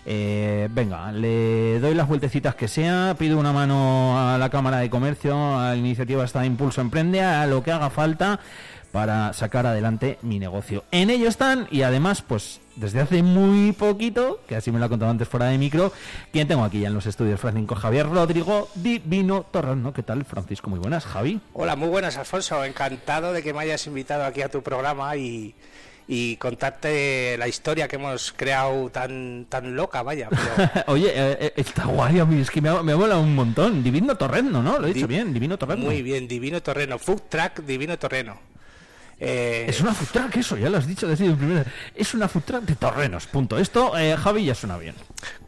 eh, 0.06 0.68
venga, 0.70 1.12
le 1.12 1.80
doy 1.80 1.94
las 1.94 2.08
vueltecitas 2.08 2.54
que 2.54 2.68
sea, 2.68 3.14
pido 3.18 3.38
una 3.38 3.52
mano 3.52 4.18
a 4.18 4.38
la 4.38 4.50
Cámara 4.50 4.78
de 4.78 4.90
Comercio, 4.90 5.58
a 5.58 5.70
la 5.70 5.76
iniciativa 5.76 6.24
esta 6.24 6.40
de 6.40 6.46
Impulso 6.46 6.80
Emprende, 6.80 7.22
a 7.22 7.46
lo 7.46 7.62
que 7.62 7.72
haga 7.72 7.90
falta 7.90 8.40
para 8.94 9.32
sacar 9.32 9.66
adelante 9.66 10.18
mi 10.22 10.38
negocio. 10.38 10.84
En 10.92 11.10
ello 11.10 11.28
están 11.28 11.66
y 11.70 11.82
además, 11.82 12.22
pues 12.22 12.60
desde 12.76 13.00
hace 13.00 13.24
muy 13.24 13.72
poquito, 13.72 14.40
que 14.46 14.54
así 14.54 14.70
me 14.70 14.78
lo 14.78 14.84
ha 14.84 14.88
contado 14.88 15.10
antes 15.10 15.26
fuera 15.26 15.46
de 15.46 15.58
micro, 15.58 15.92
quien 16.32 16.46
tengo 16.46 16.62
aquí 16.62 16.78
ya 16.78 16.88
en 16.88 16.94
los 16.94 17.06
estudios, 17.06 17.40
Francisco 17.40 17.74
Javier 17.74 18.08
Rodrigo 18.08 18.68
Divino 18.76 19.46
Torrano. 19.50 19.92
¿Qué 19.92 20.04
tal, 20.04 20.24
Francisco? 20.24 20.70
Muy 20.70 20.78
buenas, 20.78 21.06
Javi. 21.06 21.40
Hola, 21.54 21.74
muy 21.74 21.88
buenas, 21.88 22.16
Alfonso. 22.18 22.62
Encantado 22.64 23.32
de 23.32 23.42
que 23.42 23.52
me 23.52 23.62
hayas 23.62 23.84
invitado 23.88 24.24
aquí 24.24 24.42
a 24.42 24.48
tu 24.48 24.62
programa 24.62 25.16
y 25.16 25.56
y 26.06 26.36
contarte 26.36 27.36
la 27.38 27.48
historia 27.48 27.88
que 27.88 27.96
hemos 27.96 28.32
creado 28.32 28.90
tan 28.90 29.46
tan 29.48 29.74
loca, 29.74 30.02
vaya. 30.02 30.28
Oye, 30.86 31.08
eh, 31.08 31.36
eh, 31.40 31.52
está 31.56 31.86
guay, 31.86 32.20
es 32.40 32.50
que 32.50 32.60
me 32.60 32.68
ha, 32.68 32.82
me 32.82 32.94
mola 32.94 33.18
un 33.18 33.34
montón. 33.34 33.82
Divino 33.82 34.16
Torreno, 34.16 34.62
¿no? 34.62 34.78
Lo 34.78 34.86
he 34.86 34.92
dicho 34.92 35.06
bien, 35.06 35.32
Divino 35.32 35.56
Torreno. 35.58 35.82
Muy 35.82 36.02
bien, 36.02 36.28
Divino 36.28 36.62
Torreno, 36.62 36.98
Food 36.98 37.22
Track 37.28 37.62
Divino 37.62 37.98
Torreno. 37.98 38.38
Eh, 39.18 39.66
es 39.68 39.80
una 39.80 39.94
food 39.94 40.08
track, 40.08 40.36
eso, 40.38 40.56
ya 40.56 40.68
lo 40.68 40.76
has 40.76 40.88
dicho 40.88 41.06
desde 41.06 41.26
el 41.26 41.36
primer. 41.36 41.66
Es 41.94 42.14
una 42.14 42.28
food 42.28 42.42
track 42.42 42.62
de 42.64 42.74
torrenos, 42.74 43.26
punto. 43.26 43.56
Esto, 43.58 43.92
Javi, 43.92 44.44
ya 44.44 44.54
suena 44.54 44.76
bien. 44.76 44.96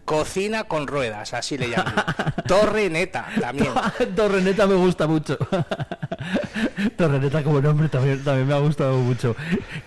Cocina 0.07 0.65
con 0.65 0.87
ruedas, 0.87 1.35
así 1.35 1.59
le 1.59 1.69
llaman. 1.69 1.95
Torre 2.47 2.89
neta, 2.89 3.27
también. 3.41 3.73
Torre 4.17 4.41
neta 4.41 4.67
me 4.67 4.77
gusta 4.77 5.09
mucho. 5.09 5.37
Torre 6.97 7.19
neta 7.19 7.43
como 7.43 7.61
nombre 7.61 7.89
también, 7.89 8.23
también 8.23 8.47
me 8.47 8.55
ha 8.55 8.59
gustado 8.59 8.97
mucho. 8.99 9.35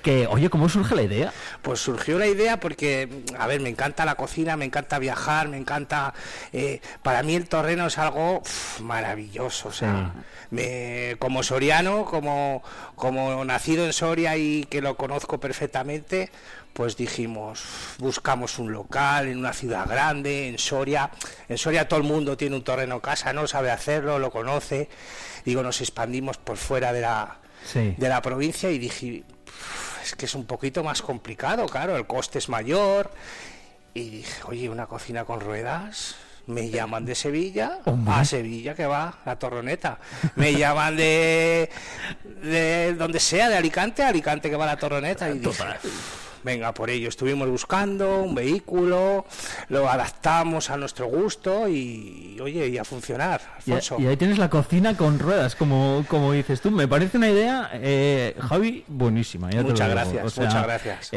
Que, 0.03 0.27
oye, 0.27 0.49
¿cómo 0.49 0.67
surge 0.67 0.93
la 0.93 1.03
idea? 1.03 1.33
Pues 1.61 1.80
surgió 1.80 2.19
la 2.19 2.27
idea 2.27 2.59
porque, 2.59 3.23
a 3.38 3.48
ver, 3.48 3.61
me 3.61 3.69
encanta 3.69 4.03
la 4.03 4.15
cocina, 4.15 4.57
me 4.57 4.65
encanta 4.65 4.99
viajar, 4.99 5.48
me 5.48 5.57
encanta... 5.57 6.14
Eh, 6.51 6.81
para 7.01 7.23
mí 7.23 7.35
el 7.35 7.48
torreno 7.48 7.88
es 7.88 7.98
algo 7.98 8.43
maravilloso, 8.81 9.69
o 9.69 9.72
sea, 9.72 10.14
me, 10.51 11.15
como 11.19 11.43
soriano, 11.43 12.03
como, 12.03 12.61
como 12.95 13.43
nacido 13.45 13.85
en 13.85 13.93
Soria 13.93 14.35
y 14.35 14.65
que 14.65 14.81
lo 14.81 14.98
conozco 14.98 15.39
perfectamente, 15.39 16.30
pues 16.73 16.95
dijimos, 16.95 17.64
buscamos 17.98 18.57
un 18.59 18.72
local 18.72 19.27
en 19.27 19.38
una 19.38 19.53
ciudad 19.53 19.88
grande, 19.88 20.48
en 20.48 20.57
Soria. 20.57 21.11
En 21.48 21.57
Soria 21.57 21.88
todo 21.88 21.99
el 21.99 22.06
mundo 22.06 22.38
tiene 22.38 22.56
un 22.56 22.64
terreno 22.64 23.01
casa, 23.01 23.33
no 23.33 23.48
sabe 23.48 23.72
hacerlo, 23.72 24.19
lo 24.19 24.31
conoce. 24.31 24.89
Digo, 25.45 25.64
nos 25.64 25.81
expandimos 25.81 26.38
por 26.38 26.57
fuera 26.57 26.93
de 26.93 27.01
la, 27.01 27.39
de 27.73 28.09
la 28.09 28.22
provincia 28.22 28.72
y 28.72 28.77
dije, 28.77 29.23
es 30.03 30.15
que 30.15 30.25
es 30.25 30.35
un 30.35 30.45
poquito 30.45 30.83
más 30.83 31.01
complicado, 31.01 31.65
claro, 31.65 31.95
el 31.95 32.07
coste 32.07 32.39
es 32.39 32.49
mayor. 32.49 33.11
Y 33.93 34.09
dije, 34.09 34.41
oye, 34.45 34.69
una 34.69 34.85
cocina 34.85 35.25
con 35.25 35.41
ruedas, 35.41 36.15
me 36.49 36.69
llaman 36.69 37.06
de 37.06 37.14
Sevilla 37.14 37.80
a 38.07 38.25
Sevilla 38.25 38.73
que 38.73 38.88
va 38.88 39.19
la 39.23 39.38
torroneta 39.38 39.99
me 40.35 40.53
llaman 40.57 40.95
de 40.95 41.69
de 42.41 42.95
donde 42.95 43.19
sea 43.19 43.49
de 43.49 43.57
Alicante 43.57 44.01
a 44.01 44.07
Alicante 44.07 44.49
que 44.49 44.56
va 44.56 44.65
la 44.65 44.77
torroneta 44.77 45.30
y 45.30 45.38
dije, 45.38 45.64
venga 46.43 46.74
por 46.74 46.90
ello. 46.90 47.09
Estuvimos 47.09 47.50
buscando 47.50 48.24
un 48.24 48.35
vehículo, 48.35 49.26
lo 49.69 49.90
adaptamos 49.90 50.69
a 50.69 50.77
nuestro 50.77 51.08
gusto 51.08 51.68
y, 51.68 52.38
oye, 52.42 52.68
y 52.69 52.77
a 52.77 52.84
funcionar. 52.84 53.42
Y, 53.66 53.72
ahí 54.06 54.18
tienes 54.18 54.38
la 54.38 54.50
cocina 54.50 54.95
con 54.95 55.19
ruedas, 55.19 55.56
como, 55.56 56.06
como 56.08 56.32
dices 56.34 56.61
tú. 56.61 56.72
Me 56.72 56.88
parece 56.88 57.18
una 57.18 57.30
idea, 57.30 57.69
eh, 57.74 58.35
Javi, 58.40 58.85
buenísima. 58.88 59.50
muchas 59.50 59.90
gracias, 59.90 60.38
muchas 60.38 60.64
gracias. 60.64 61.11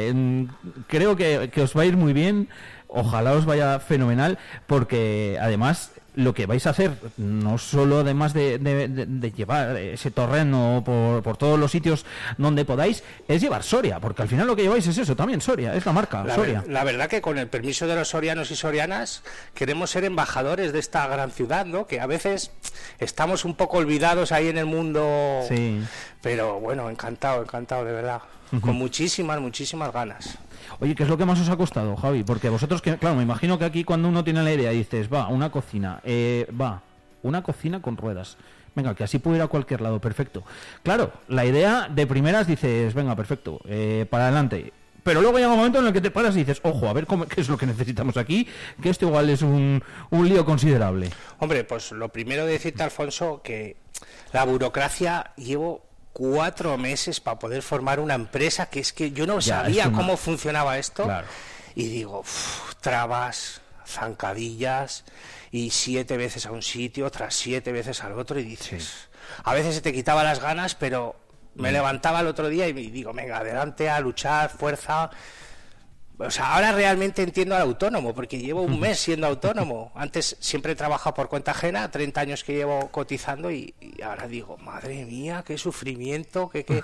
creo 0.87 1.17
que, 1.17 1.51
que 1.53 1.63
os 1.63 1.77
va 1.77 1.83
a 1.83 1.87
ir 1.87 1.97
muy 1.97 2.13
bien. 2.13 2.49
Ojalá 2.95 3.33
os 3.33 3.47
vaya 3.47 3.81
fenomenal, 3.81 4.39
porque 4.67 5.39
además 5.41 5.93
lo 6.15 6.35
que 6.35 6.47
vais 6.47 6.67
a 6.67 6.71
hacer, 6.71 6.93
no 7.17 7.57
solo 7.59 8.01
además 8.01 8.35
de, 8.35 9.33
llevar 9.35 9.77
ese 9.77 10.11
terreno 10.11 10.83
por, 10.85 11.23
por, 11.23 11.37
todos 11.37 11.59
los 11.59 11.71
sitios 11.71 12.05
donde 12.37 12.65
podáis, 12.65 13.03
es 13.29 13.41
llevar 13.41 13.63
Soria, 13.63 13.99
porque 13.99 14.23
al 14.23 14.29
final 14.29 14.47
lo 14.47 14.55
que 14.55 14.63
lleváis 14.63 14.87
es 14.87 14.99
eso, 14.99 15.17
también 15.17 15.41
Soria, 15.41 15.75
es 15.75 15.87
la 15.87 15.93
marca 15.93 16.25
Soria. 16.35 16.65
la 16.69 16.85
verdad 16.85 17.09
que 17.09 17.23
con 17.23 17.39
el 17.39 17.49
permiso 17.49 17.87
de 17.87 17.97
los 17.97 18.09
sorianos 18.09 18.51
y 18.51 18.57
sorianas 18.57 19.23
queremos 19.55 19.91
ser 19.91 20.05
embajadores 20.05 20.73
de 20.73 20.79
esta 20.79 21.07
gran 21.07 21.31
ciudad, 21.31 21.65
¿no? 21.65 21.87
Que 21.87 22.01
a 22.01 22.07
veces 22.07 22.51
estamos 22.99 23.45
un 23.45 23.55
poco 23.55 23.79
olvidados 23.79 24.33
ahí 24.33 24.49
en 24.49 24.59
el 24.59 24.67
mundo, 24.67 25.41
sí. 25.49 25.81
pero 26.21 26.61
bueno, 26.61 26.91
encantado, 26.91 27.43
encantado 27.43 27.85
de 27.85 27.93
verdad, 27.93 28.23
con 28.61 28.77
muchísimas, 28.77 29.41
muchísimas 29.41 29.93
ganas. 29.93 30.39
Oye, 30.83 30.97
¿qué 30.97 31.05
es 31.05 31.09
lo 31.09 31.17
que 31.17 31.25
más 31.25 31.39
os 31.39 31.49
ha 31.49 31.57
costado, 31.57 31.95
Javi? 31.95 32.25
Porque 32.25 32.49
vosotros, 32.49 32.83
que, 32.83 32.99
claro, 32.99 33.15
me 33.15 33.23
imagino 33.23 33.57
que 33.57 33.65
aquí 33.65 33.85
cuando 33.85 34.09
uno 34.09 34.25
tiene 34.25 34.43
la 34.43 34.53
idea 34.53 34.73
dices, 34.73 35.09
va, 35.09 35.29
una 35.29 35.53
cocina, 35.53 36.01
eh, 36.03 36.49
va, 36.61 36.83
una 37.23 37.45
cocina 37.45 37.81
con 37.81 37.97
ruedas. 37.97 38.37
Venga, 38.75 38.93
que 38.97 39.05
así 39.05 39.21
puede 39.21 39.37
ir 39.37 39.43
a 39.43 39.47
cualquier 39.47 39.81
lado, 39.81 40.01
perfecto. 40.01 40.43
Claro, 40.83 41.13
la 41.29 41.45
idea 41.47 41.89
de 41.89 42.05
primeras 42.09 42.49
dices, 42.49 42.95
venga, 42.95 43.15
perfecto, 43.15 43.61
eh, 43.69 44.07
para 44.11 44.25
adelante. 44.25 44.73
Pero 45.05 45.21
luego 45.21 45.39
llega 45.39 45.53
un 45.53 45.59
momento 45.59 45.79
en 45.79 45.87
el 45.87 45.93
que 45.93 46.01
te 46.01 46.11
paras 46.11 46.35
y 46.35 46.41
dices, 46.41 46.59
ojo, 46.65 46.89
a 46.89 46.93
ver 46.93 47.07
qué 47.29 47.41
es 47.41 47.49
lo 47.49 47.57
que 47.57 47.67
necesitamos 47.67 48.17
aquí, 48.17 48.49
que 48.83 48.91
esto 48.91 49.07
igual 49.07 49.31
es 49.31 49.43
un, 49.43 49.81
un 50.11 50.29
lío 50.29 50.45
considerable. 50.45 51.11
Hombre, 51.39 51.63
pues 51.63 51.93
lo 51.93 52.09
primero 52.09 52.45
de 52.45 52.55
decirte, 52.55 52.83
Alfonso, 52.83 53.41
que 53.45 53.77
la 54.33 54.45
burocracia 54.45 55.31
llevo 55.37 55.92
cuatro 56.13 56.77
meses 56.79 57.21
para 57.21 57.39
poder 57.39 57.63
formar 57.63 58.01
una 58.01 58.15
empresa 58.15 58.67
que 58.67 58.81
es 58.81 58.93
que 58.93 59.13
yo 59.13 59.27
no 59.27 59.41
sabía 59.41 59.91
cómo 59.93 60.17
funcionaba 60.17 60.79
esto. 60.79 61.09
Y 61.75 61.89
digo, 61.89 62.25
trabas, 62.81 63.63
zancadillas 63.87 65.05
y 65.51 65.71
siete 65.71 66.17
veces 66.17 66.47
a 66.47 66.53
un 66.53 66.63
sitio, 66.63 67.07
otras 67.07 67.35
siete 67.35 67.73
veces 67.73 68.03
al 68.03 68.19
otro 68.19 68.39
y 68.39 68.45
dices, 68.45 69.09
a 69.45 69.55
veces 69.55 69.77
se 69.77 69.81
te 69.81 69.93
quitaba 69.93 70.23
las 70.23 70.41
ganas, 70.41 70.75
pero 70.75 71.17
me 71.55 71.71
mm. 71.71 71.73
levantaba 71.73 72.21
el 72.21 72.27
otro 72.27 72.49
día 72.49 72.69
y 72.69 72.75
me 72.75 72.83
digo, 72.83 73.13
venga, 73.13 73.39
adelante 73.39 73.89
a 73.89 74.01
luchar, 74.01 74.51
fuerza 74.51 75.11
o 76.19 76.31
sea, 76.31 76.55
ahora 76.55 76.73
realmente 76.73 77.23
entiendo 77.23 77.57
al 77.57 77.63
autónomo, 77.63 78.15
porque 78.15 78.39
llevo 78.39 78.63
un 78.63 78.79
mes 78.79 78.99
siendo 78.99 79.27
autónomo. 79.27 79.93
Antes 79.95 80.37
siempre 80.41 80.73
he 80.73 80.77
trabajado 80.77 81.15
por 81.15 81.29
cuenta 81.29 81.53
ajena, 81.53 81.91
30 81.91 82.21
años 82.21 82.45
que 82.45 82.55
llevo 82.55 82.89
cotizando 82.91 83.51
y, 83.51 83.75
ahora 84.05 84.29
digo, 84.29 84.57
madre 84.59 85.05
mía, 85.05 85.43
qué 85.47 85.59
sufrimiento, 85.59 86.49
qué, 86.51 86.65
qué, 86.65 86.83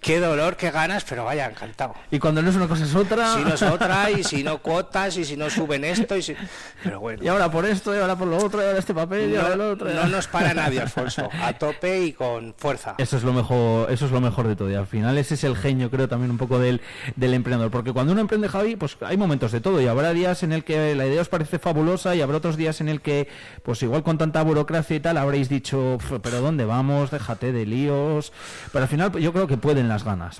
qué, 0.00 0.18
dolor, 0.18 0.56
qué 0.56 0.70
ganas, 0.70 1.04
pero 1.04 1.24
vaya, 1.24 1.46
encantado. 1.46 1.94
Y 2.10 2.18
cuando 2.18 2.42
no 2.42 2.50
es 2.50 2.56
una 2.56 2.66
cosa 2.66 2.84
es 2.84 2.94
otra. 2.94 3.34
Si 3.34 3.44
no 3.44 3.54
es 3.54 3.62
otra, 3.62 4.10
y 4.10 4.24
si 4.24 4.42
no 4.42 4.58
cuotas, 4.62 5.16
y 5.18 5.24
si 5.24 5.36
no 5.36 5.50
suben 5.50 5.84
esto, 5.84 6.16
y 6.16 6.22
si... 6.22 6.34
Pero 6.82 7.00
bueno. 7.00 7.22
Y 7.22 7.28
ahora 7.28 7.50
por 7.50 7.66
esto, 7.66 7.94
y 7.94 7.98
ahora 7.98 8.16
por 8.16 8.28
lo 8.28 8.38
otro, 8.38 8.62
y 8.62 8.66
ahora 8.66 8.78
este 8.78 8.94
papel, 8.94 9.30
y 9.30 9.36
ahora 9.36 9.56
lo 9.56 9.70
otro. 9.72 9.92
No 9.92 10.06
nos 10.06 10.26
para 10.26 10.54
nadie, 10.54 10.80
Alfonso. 10.80 11.28
A 11.42 11.52
tope 11.52 12.00
y 12.00 12.12
con 12.12 12.54
fuerza. 12.56 12.94
Eso 12.98 13.16
es 13.16 13.22
lo 13.22 13.32
mejor, 13.32 13.90
eso 13.92 14.06
es 14.06 14.10
lo 14.10 14.20
mejor 14.20 14.48
de 14.48 14.56
todo. 14.56 14.70
Y 14.70 14.74
al 14.74 14.86
final 14.86 15.16
ese 15.18 15.34
es 15.34 15.44
el 15.44 15.56
genio, 15.56 15.90
creo, 15.90 16.08
también 16.08 16.30
un 16.30 16.38
poco 16.38 16.58
del, 16.58 16.80
del 17.14 17.34
emprendedor. 17.34 17.70
Porque 17.70 17.92
cuando 17.92 18.12
uno 18.12 18.20
emprende 18.20 18.48
Javi, 18.54 18.76
pues 18.76 18.96
hay 19.00 19.16
momentos 19.16 19.50
de 19.50 19.60
todo 19.60 19.80
y 19.80 19.88
habrá 19.88 20.12
días 20.12 20.44
en 20.44 20.52
el 20.52 20.62
que 20.62 20.94
la 20.94 21.08
idea 21.08 21.20
os 21.20 21.28
parece 21.28 21.58
fabulosa 21.58 22.14
y 22.14 22.20
habrá 22.20 22.36
otros 22.36 22.56
días 22.56 22.80
en 22.80 22.88
el 22.88 23.00
que, 23.00 23.26
pues 23.64 23.82
igual 23.82 24.04
con 24.04 24.16
tanta 24.16 24.40
burocracia 24.44 24.94
y 24.94 25.00
tal, 25.00 25.18
habréis 25.18 25.48
dicho, 25.48 25.98
pero 26.22 26.40
¿dónde 26.40 26.64
vamos? 26.64 27.10
Déjate 27.10 27.50
de 27.50 27.66
líos. 27.66 28.32
Pero 28.70 28.84
al 28.84 28.88
final 28.88 29.10
yo 29.18 29.32
creo 29.32 29.48
que 29.48 29.56
pueden 29.56 29.88
las 29.88 30.04
ganas, 30.04 30.38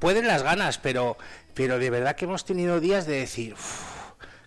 pueden 0.00 0.26
las 0.26 0.42
ganas, 0.42 0.78
pero, 0.78 1.16
pero 1.54 1.78
de 1.78 1.90
verdad 1.90 2.16
que 2.16 2.24
hemos 2.24 2.44
tenido 2.44 2.80
días 2.80 3.06
de 3.06 3.20
decir... 3.20 3.54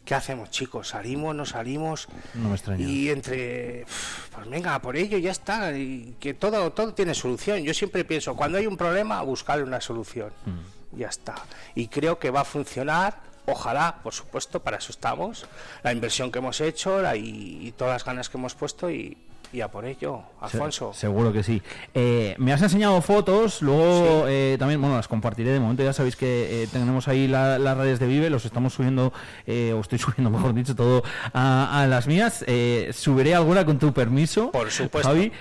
¿qué 0.04 0.16
hacemos, 0.16 0.50
chicos? 0.52 0.88
¿Salimos, 0.88 1.36
no 1.36 1.46
salimos? 1.46 2.08
No 2.34 2.48
me 2.48 2.56
extraña. 2.56 2.82
Y 2.82 3.10
entre, 3.10 3.86
pues 4.34 4.50
venga, 4.50 4.82
por 4.82 4.96
ello 4.96 5.18
ya 5.18 5.32
está, 5.32 5.78
y 5.78 6.16
que 6.18 6.34
todo, 6.34 6.72
todo 6.72 6.94
tiene 6.94 7.14
solución. 7.14 7.62
Yo 7.64 7.74
siempre 7.74 8.06
pienso, 8.06 8.34
cuando 8.34 8.58
hay 8.58 8.68
un 8.68 8.78
problema, 8.78 9.22
buscarle 9.22 9.66
una 9.66 9.82
solución. 9.82 10.32
Mm. 10.46 10.77
Ya 10.92 11.08
está. 11.08 11.36
Y 11.76 11.88
creo 11.88 12.18
que 12.20 12.32
va 12.32 12.42
a 12.42 12.46
funcionar 12.46 13.20
ojalá, 13.50 14.00
por 14.04 14.14
supuesto, 14.14 14.62
para 14.62 14.78
eso 14.78 14.92
estamos, 14.92 15.46
la 15.82 15.94
inversión 15.94 16.32
que 16.34 16.40
hemos 16.40 16.60
hecho 16.60 17.02
la- 17.02 17.16
y, 17.16 17.60
y 17.68 17.72
todas 17.72 17.94
las 17.94 18.04
ganas 18.04 18.28
que 18.30 18.38
hemos 18.38 18.56
puesto 18.56 18.90
y, 18.90 19.18
y 19.54 19.62
a 19.62 19.70
por 19.70 19.86
ello, 19.86 20.22
Alfonso. 20.42 20.92
Se- 20.94 21.02
seguro 21.02 21.32
que 21.32 21.42
sí. 21.44 21.62
Eh, 21.94 22.36
me 22.38 22.52
has 22.54 22.62
enseñado 22.62 23.02
fotos, 23.02 23.62
luego 23.62 24.26
eh, 24.28 24.58
también, 24.60 24.82
bueno, 24.82 24.96
las 24.98 25.08
compartiré. 25.08 25.52
De 25.52 25.60
momento 25.60 25.84
ya 25.84 25.94
sabéis 25.94 26.16
que 26.16 26.64
eh, 26.64 26.68
tenemos 26.72 27.08
ahí 27.08 27.28
la- 27.28 27.58
las 27.58 27.78
redes 27.78 28.00
de 28.00 28.08
Vive, 28.08 28.30
los 28.30 28.46
estamos 28.46 28.74
subiendo, 28.74 29.14
eh, 29.46 29.74
o 29.74 29.80
estoy 29.80 29.98
subiendo, 30.00 30.30
mejor 30.30 30.54
dicho, 30.54 30.76
todo 30.76 31.04
a, 31.34 31.82
a 31.82 31.88
las 31.88 32.08
mías. 32.08 32.44
Eh, 32.48 32.92
subiré 32.94 33.36
alguna 33.36 33.66
con 33.66 33.80
tu 33.80 33.94
permiso, 33.94 34.52
Por 34.52 34.70
supuesto. 34.70 35.10
Javi, 35.10 35.32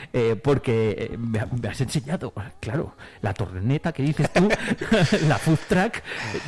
porque 0.43 1.15
me, 1.19 1.41
ha- 1.41 1.49
me 1.61 1.69
has 1.69 1.81
enseñado, 1.81 2.33
claro, 2.61 2.95
la 3.23 3.35
torreneta 3.35 3.93
que 3.93 4.03
dices 4.03 4.31
tú, 4.33 4.49
la 5.29 5.39
food 5.39 5.59
track, 5.69 6.03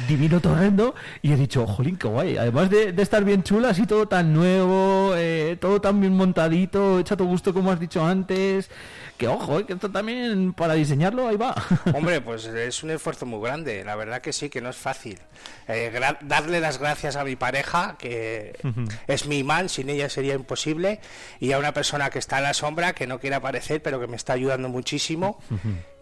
divino 0.07 0.41
torrendo, 0.41 0.95
y 1.23 1.33
he 1.33 1.37
dicho, 1.37 1.67
jolín, 1.67 1.97
qué 1.97 2.09
guay. 2.09 2.37
Además 2.37 2.71
de, 2.71 2.93
de 2.93 3.03
estar 3.03 3.25
bien 3.25 3.43
chula, 3.43 3.71
así 3.71 3.87
todo 3.87 4.07
tan 4.07 4.33
nuevo, 4.33 5.13
eh, 5.17 5.57
todo 5.61 5.81
tan 5.81 6.01
bien 6.01 6.15
montadito, 6.17 6.99
hecho 7.01 7.15
a 7.15 7.17
tu 7.17 7.27
gusto 7.27 7.48
como 7.53 7.73
has 7.73 7.81
dicho 7.81 8.05
antes, 8.05 8.71
que 9.17 9.29
ojo, 9.29 9.61
eh, 9.61 9.67
que 9.67 9.75
esto 9.75 9.91
también 9.91 10.53
para 10.53 10.75
diseñarlo, 10.75 11.29
ahí 11.29 11.37
va. 11.37 11.55
Hombre, 11.95 12.21
pues 12.21 12.47
es 12.47 12.83
un 12.83 12.91
esfuerzo 12.91 13.27
muy 13.27 13.41
grande, 13.41 13.85
la 13.85 13.97
verdad 13.97 14.21
que 14.21 14.33
sí, 14.33 14.49
que 14.49 14.61
no 14.61 14.71
es 14.71 14.77
fácil. 14.77 15.19
Eh, 15.67 15.93
darle 16.23 16.61
las 16.61 16.79
gracias 16.79 17.17
a 17.17 17.25
mi 17.25 17.37
pareja, 17.37 17.97
que 17.99 18.59
es 19.07 19.27
mi 19.27 19.39
imán, 19.39 19.69
sin 19.69 19.91
ella 19.91 20.09
sería 20.09 20.35
imposible, 20.35 21.01
y 21.41 21.53
a 21.53 21.59
una 21.59 21.73
persona 21.73 22.11
que 22.11 22.19
está 22.19 22.39
en 22.39 22.45
la 22.45 22.55
sombra, 22.55 22.93
que 22.93 23.07
no 23.07 23.19
quiere 23.19 23.37
aparecer, 23.37 23.83
pero 23.83 24.01
que 24.01 24.07
me 24.07 24.17
está 24.17 24.33
ayudando 24.35 24.69
muchísimo. 24.69 25.41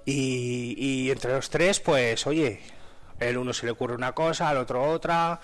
Y, 0.04 0.74
y 0.78 1.10
entre 1.10 1.32
los 1.32 1.50
tres, 1.50 1.80
pues 1.80 2.26
oye, 2.26 2.60
el 3.20 3.38
uno 3.38 3.52
se 3.52 3.66
le 3.66 3.72
ocurre 3.72 3.94
una 3.94 4.12
cosa, 4.12 4.48
al 4.48 4.58
otro 4.58 4.82
otra, 4.84 5.40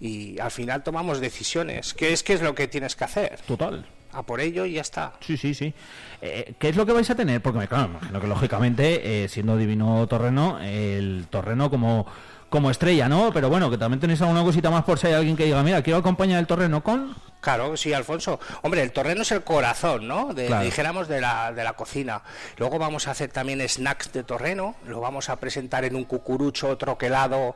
y 0.00 0.38
al 0.38 0.50
final 0.50 0.82
tomamos 0.82 1.20
decisiones. 1.20 1.94
¿Qué 1.94 2.12
es, 2.12 2.22
qué 2.22 2.34
es 2.34 2.42
lo 2.42 2.54
que 2.54 2.68
tienes 2.68 2.96
que 2.96 3.04
hacer? 3.04 3.40
Total. 3.46 3.84
A 4.16 4.22
por 4.22 4.40
ello 4.40 4.64
y 4.64 4.72
ya 4.72 4.80
está. 4.80 5.12
Sí, 5.20 5.36
sí, 5.36 5.52
sí. 5.52 5.74
Eh, 6.22 6.54
¿Qué 6.58 6.70
es 6.70 6.76
lo 6.76 6.86
que 6.86 6.92
vais 6.92 7.10
a 7.10 7.14
tener? 7.14 7.42
Porque 7.42 7.58
me 7.58 7.68
claro, 7.68 7.90
imagino 7.90 8.18
que 8.18 8.26
lógicamente, 8.26 9.24
eh, 9.24 9.28
siendo 9.28 9.58
Divino 9.58 10.06
Torreno, 10.06 10.58
el 10.58 11.26
Torreno 11.28 11.68
como, 11.68 12.06
como 12.48 12.70
estrella, 12.70 13.10
¿no? 13.10 13.30
Pero 13.34 13.50
bueno, 13.50 13.70
que 13.70 13.76
también 13.76 14.00
tenéis 14.00 14.22
alguna 14.22 14.42
cosita 14.42 14.70
más 14.70 14.84
por 14.84 14.98
si 14.98 15.08
hay 15.08 15.12
alguien 15.12 15.36
que 15.36 15.44
diga, 15.44 15.62
mira, 15.62 15.82
quiero 15.82 15.98
acompañar 15.98 16.40
el 16.40 16.46
Torreno 16.46 16.82
con... 16.82 17.14
Claro, 17.42 17.76
sí, 17.76 17.92
Alfonso. 17.92 18.40
Hombre, 18.62 18.82
el 18.82 18.90
torreno 18.90 19.22
es 19.22 19.30
el 19.30 19.44
corazón, 19.44 20.08
¿no? 20.08 20.32
De, 20.34 20.46
Claro. 20.46 20.64
Dijéramos 20.64 21.06
de 21.06 21.20
la, 21.20 21.52
de 21.52 21.62
la 21.62 21.74
cocina. 21.74 22.22
Luego 22.56 22.78
vamos 22.78 23.06
a 23.06 23.12
hacer 23.12 23.30
también 23.30 23.60
snacks 23.68 24.12
de 24.12 24.24
torreno. 24.24 24.74
Lo 24.88 25.00
vamos 25.00 25.28
a 25.28 25.36
presentar 25.36 25.84
en 25.84 25.94
un 25.94 26.04
cucurucho 26.04 26.76
troquelado 26.76 27.54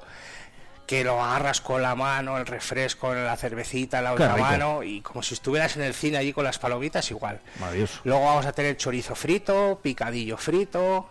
que 0.91 1.05
lo 1.05 1.23
agarras 1.23 1.60
con 1.60 1.83
la 1.83 1.94
mano, 1.94 2.36
el 2.36 2.47
refresco, 2.47 3.15
la 3.15 3.36
cervecita 3.36 4.02
la 4.02 4.12
otra 4.12 4.36
mano 4.36 4.83
y 4.83 5.02
como 5.02 5.23
si 5.23 5.35
estuvieras 5.35 5.77
en 5.77 5.83
el 5.83 5.94
cine 5.94 6.17
allí 6.17 6.33
con 6.33 6.43
las 6.43 6.59
palomitas 6.59 7.09
igual. 7.12 7.39
Maravilloso. 7.60 8.01
Luego 8.02 8.25
vamos 8.25 8.44
a 8.44 8.51
tener 8.51 8.77
chorizo 8.77 9.15
frito, 9.15 9.78
picadillo 9.81 10.36
frito, 10.36 11.09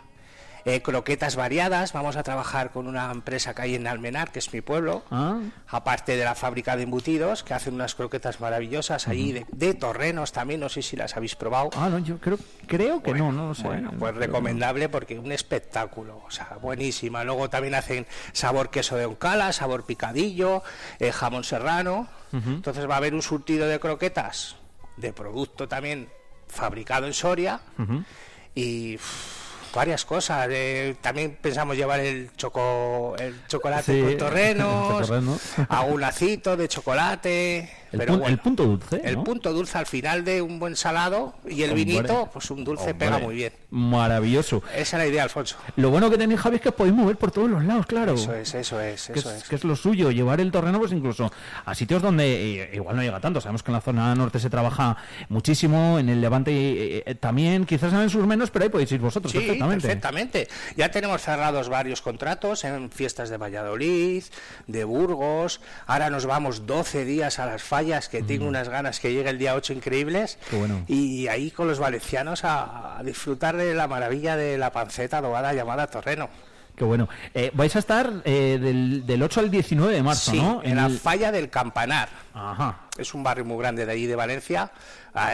eh, 0.65 0.81
croquetas 0.81 1.35
variadas. 1.35 1.93
Vamos 1.93 2.15
a 2.15 2.23
trabajar 2.23 2.71
con 2.71 2.87
una 2.87 3.11
empresa 3.11 3.53
que 3.53 3.61
hay 3.61 3.75
en 3.75 3.87
Almenar, 3.87 4.31
que 4.31 4.39
es 4.39 4.53
mi 4.53 4.61
pueblo 4.61 5.03
Ah, 5.11 5.39
aparte 5.67 6.15
de 6.17 6.23
la 6.23 6.35
fábrica 6.35 6.75
de 6.75 6.83
embutidos, 6.83 7.43
que 7.43 7.53
hacen 7.53 7.73
unas 7.73 7.95
croquetas 7.95 8.39
maravillosas 8.39 9.07
ahí, 9.07 9.31
de, 9.31 9.45
de 9.51 9.73
torrenos 9.73 10.31
también, 10.31 10.59
no 10.59 10.69
sé 10.69 10.81
si 10.81 10.95
las 10.95 11.15
habéis 11.17 11.35
probado. 11.35 11.69
ah, 11.75 11.89
no, 11.89 11.99
yo 11.99 12.17
creo, 12.19 12.37
creo 12.67 13.01
que 13.03 13.13
no, 13.13 13.31
no 13.31 13.47
lo 13.49 13.55
sé. 13.55 13.63
Bueno, 13.63 13.91
pues 13.97 14.15
recomendable 14.15 14.89
porque 14.89 15.17
un 15.19 15.31
espectáculo, 15.31 16.21
o 16.25 16.31
sea, 16.31 16.57
buenísima. 16.61 17.23
Luego 17.23 17.49
también 17.49 17.75
hacen 17.75 18.05
sabor 18.33 18.69
queso 18.69 18.95
de 18.95 19.05
oncala, 19.05 19.51
sabor 19.53 19.85
picadillo, 19.85 20.63
eh, 20.99 21.11
jamón 21.11 21.43
serrano. 21.43 22.07
Entonces 22.31 22.87
va 22.87 22.93
a 22.93 22.97
haber 22.97 23.15
un 23.15 23.21
surtido 23.23 23.67
de 23.67 23.79
croquetas, 23.79 24.55
de 24.97 25.13
producto 25.13 25.67
también 25.67 26.09
fabricado 26.47 27.07
en 27.07 27.13
Soria 27.13 27.59
y 28.53 28.97
varias 29.73 30.05
cosas. 30.05 30.47
Eh, 30.51 30.95
también 31.01 31.37
pensamos 31.41 31.75
llevar 31.75 31.99
el 31.99 32.31
choco, 32.35 33.15
el 33.19 33.45
chocolate 33.47 33.93
Sí, 33.93 34.01
con 34.01 34.17
torrenos, 34.29 35.07
torreno. 35.07 35.39
algún 35.69 36.01
lacito 36.01 36.55
de 36.57 36.67
chocolate. 36.67 37.69
El, 37.91 37.99
pero 37.99 38.13
pun- 38.13 38.19
bueno, 38.19 38.33
el 38.33 38.39
punto 38.39 38.63
dulce, 38.65 39.01
el 39.03 39.15
¿no? 39.15 39.23
punto 39.23 39.51
dulce 39.53 39.77
al 39.77 39.85
final 39.85 40.23
de 40.23 40.41
un 40.41 40.59
buen 40.59 40.75
salado 40.75 41.33
y 41.47 41.63
el 41.63 41.71
Hombre. 41.71 41.85
vinito, 41.85 42.29
pues 42.31 42.49
un 42.51 42.63
dulce 42.63 42.91
Hombre, 42.91 43.05
pega 43.07 43.17
muy 43.19 43.35
bien. 43.35 43.53
Maravilloso. 43.71 44.61
Esa 44.75 44.97
es 44.97 45.03
la 45.03 45.07
idea, 45.07 45.23
Alfonso. 45.23 45.55
Lo 45.75 45.89
bueno 45.89 46.09
que 46.09 46.17
tenéis, 46.17 46.39
Javi, 46.39 46.57
es 46.57 46.61
que 46.61 46.69
os 46.69 46.75
podéis 46.75 46.95
mover 46.95 47.17
por 47.17 47.31
todos 47.31 47.49
los 47.49 47.63
lados, 47.63 47.85
claro. 47.85 48.13
Eso 48.13 48.33
es, 48.33 48.53
eso 48.53 48.79
es, 48.79 49.07
que 49.07 49.19
eso 49.19 49.31
es, 49.31 49.37
es. 49.43 49.49
que 49.49 49.55
es 49.55 49.63
lo 49.63 49.75
suyo, 49.75 50.11
llevar 50.11 50.39
el 50.41 50.51
torreno 50.51 50.79
pues 50.79 50.91
incluso 50.91 51.31
a 51.65 51.75
sitios 51.75 52.01
donde 52.01 52.61
eh, 52.63 52.69
igual 52.75 52.95
no 52.95 53.01
llega 53.01 53.19
tanto. 53.19 53.41
Sabemos 53.41 53.63
que 53.63 53.71
en 53.71 53.75
la 53.75 53.81
zona 53.81 54.13
norte 54.15 54.39
se 54.39 54.49
trabaja 54.49 54.97
muchísimo, 55.29 55.99
en 55.99 56.09
el 56.09 56.21
Levante 56.21 56.51
eh, 56.51 57.03
eh, 57.05 57.15
también, 57.15 57.65
quizás 57.65 57.93
en 57.93 57.99
el 57.99 58.09
sur 58.09 58.25
menos, 58.27 58.51
pero 58.51 58.63
ahí 58.63 58.69
podéis 58.69 58.91
ir 58.91 58.99
vosotros 59.01 59.31
Sí, 59.31 59.39
perfectamente. 59.39 59.87
perfectamente. 59.87 60.47
Ya 60.75 60.91
tenemos 60.91 61.21
cerrados 61.21 61.69
varios 61.69 62.01
contratos 62.01 62.63
en 62.63 62.91
fiestas 62.91 63.29
de 63.29 63.37
Valladolid, 63.37 64.23
de 64.67 64.83
Burgos. 64.83 65.61
Ahora 65.87 66.09
nos 66.09 66.25
vamos 66.25 66.65
12 66.67 67.05
días 67.05 67.39
a 67.39 67.45
las 67.45 67.63
fallas, 67.79 68.09
que 68.09 68.21
tengo 68.23 68.45
unas 68.45 68.67
ganas 68.67 68.99
que 68.99 69.13
llegue 69.13 69.29
el 69.29 69.37
día 69.37 69.55
8 69.55 69.73
increíbles. 69.73 70.37
Qué 70.49 70.57
bueno. 70.57 70.83
Y 70.87 71.27
ahí 71.27 71.49
con 71.51 71.67
los 71.67 71.79
valencianos 71.79 72.43
a, 72.43 72.97
a 72.99 73.03
disfrutar 73.03 73.55
de 73.55 73.73
la 73.73 73.87
maravilla 73.87 74.35
de 74.35 74.57
la 74.57 74.71
panceta 74.71 75.19
adobada 75.19 75.53
llamada 75.53 75.87
Torreno. 75.87 76.29
Qué 76.75 76.83
bueno. 76.85 77.07
Eh, 77.33 77.51
vais 77.53 77.75
a 77.75 77.79
estar 77.79 78.11
eh, 78.25 78.57
del, 78.61 79.05
del 79.05 79.23
8 79.23 79.39
al 79.41 79.51
19 79.51 79.93
de 79.93 80.03
marzo, 80.03 80.31
Sí, 80.31 80.37
¿no? 80.41 80.61
en 80.63 80.75
la 80.77 80.85
el- 80.87 80.97
falla 80.99 81.31
del 81.31 81.49
Campanar. 81.49 82.09
Ajá. 82.33 82.81
Es 82.97 83.13
un 83.13 83.23
barrio 83.23 83.45
muy 83.45 83.57
grande 83.57 83.85
de 83.85 83.91
allí 83.91 84.05
de 84.07 84.15
Valencia, 84.15 84.71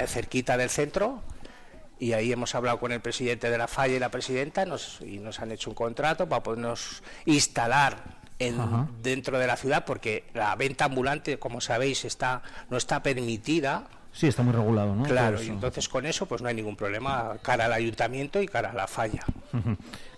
cerquita 0.08 0.58
del 0.58 0.70
centro. 0.70 1.22
Y 1.98 2.14
ahí 2.14 2.32
hemos 2.32 2.54
hablado 2.56 2.80
con 2.80 2.92
el 2.92 3.00
presidente 3.00 3.50
de 3.50 3.58
la 3.58 3.68
falla 3.68 3.96
y 3.96 4.00
la 4.00 4.10
presidenta 4.10 4.66
nos, 4.66 5.00
y 5.02 5.20
nos 5.20 5.40
han 5.40 5.52
hecho 5.52 5.70
un 5.70 5.76
contrato 5.76 6.28
para 6.28 6.44
podernos 6.44 7.02
instalar 7.26 8.25
en, 8.40 8.58
dentro 9.02 9.40
de 9.40 9.48
la 9.48 9.56
ciudad 9.56 9.86
porque 9.86 10.26
la 10.34 10.56
venta 10.56 10.86
ambulante, 10.86 11.40
como 11.40 11.62
sabéis, 11.62 12.06
está 12.06 12.42
no 12.70 12.78
está 12.78 13.02
permitida. 13.04 13.88
Sí, 14.12 14.28
está 14.28 14.44
muy 14.44 14.54
regulado, 14.54 14.96
¿no? 14.96 15.04
Claro, 15.04 15.42
y 15.42 15.48
entonces 15.48 15.90
con 15.90 16.06
eso 16.06 16.26
pues 16.26 16.42
no 16.42 16.48
hay 16.48 16.56
ningún 16.56 16.76
problema 16.76 17.36
cara 17.42 17.66
al 17.66 17.74
ayuntamiento 17.74 18.42
y 18.42 18.48
cara 18.48 18.72
a 18.72 18.74
la 18.74 18.88
falla. 18.88 19.26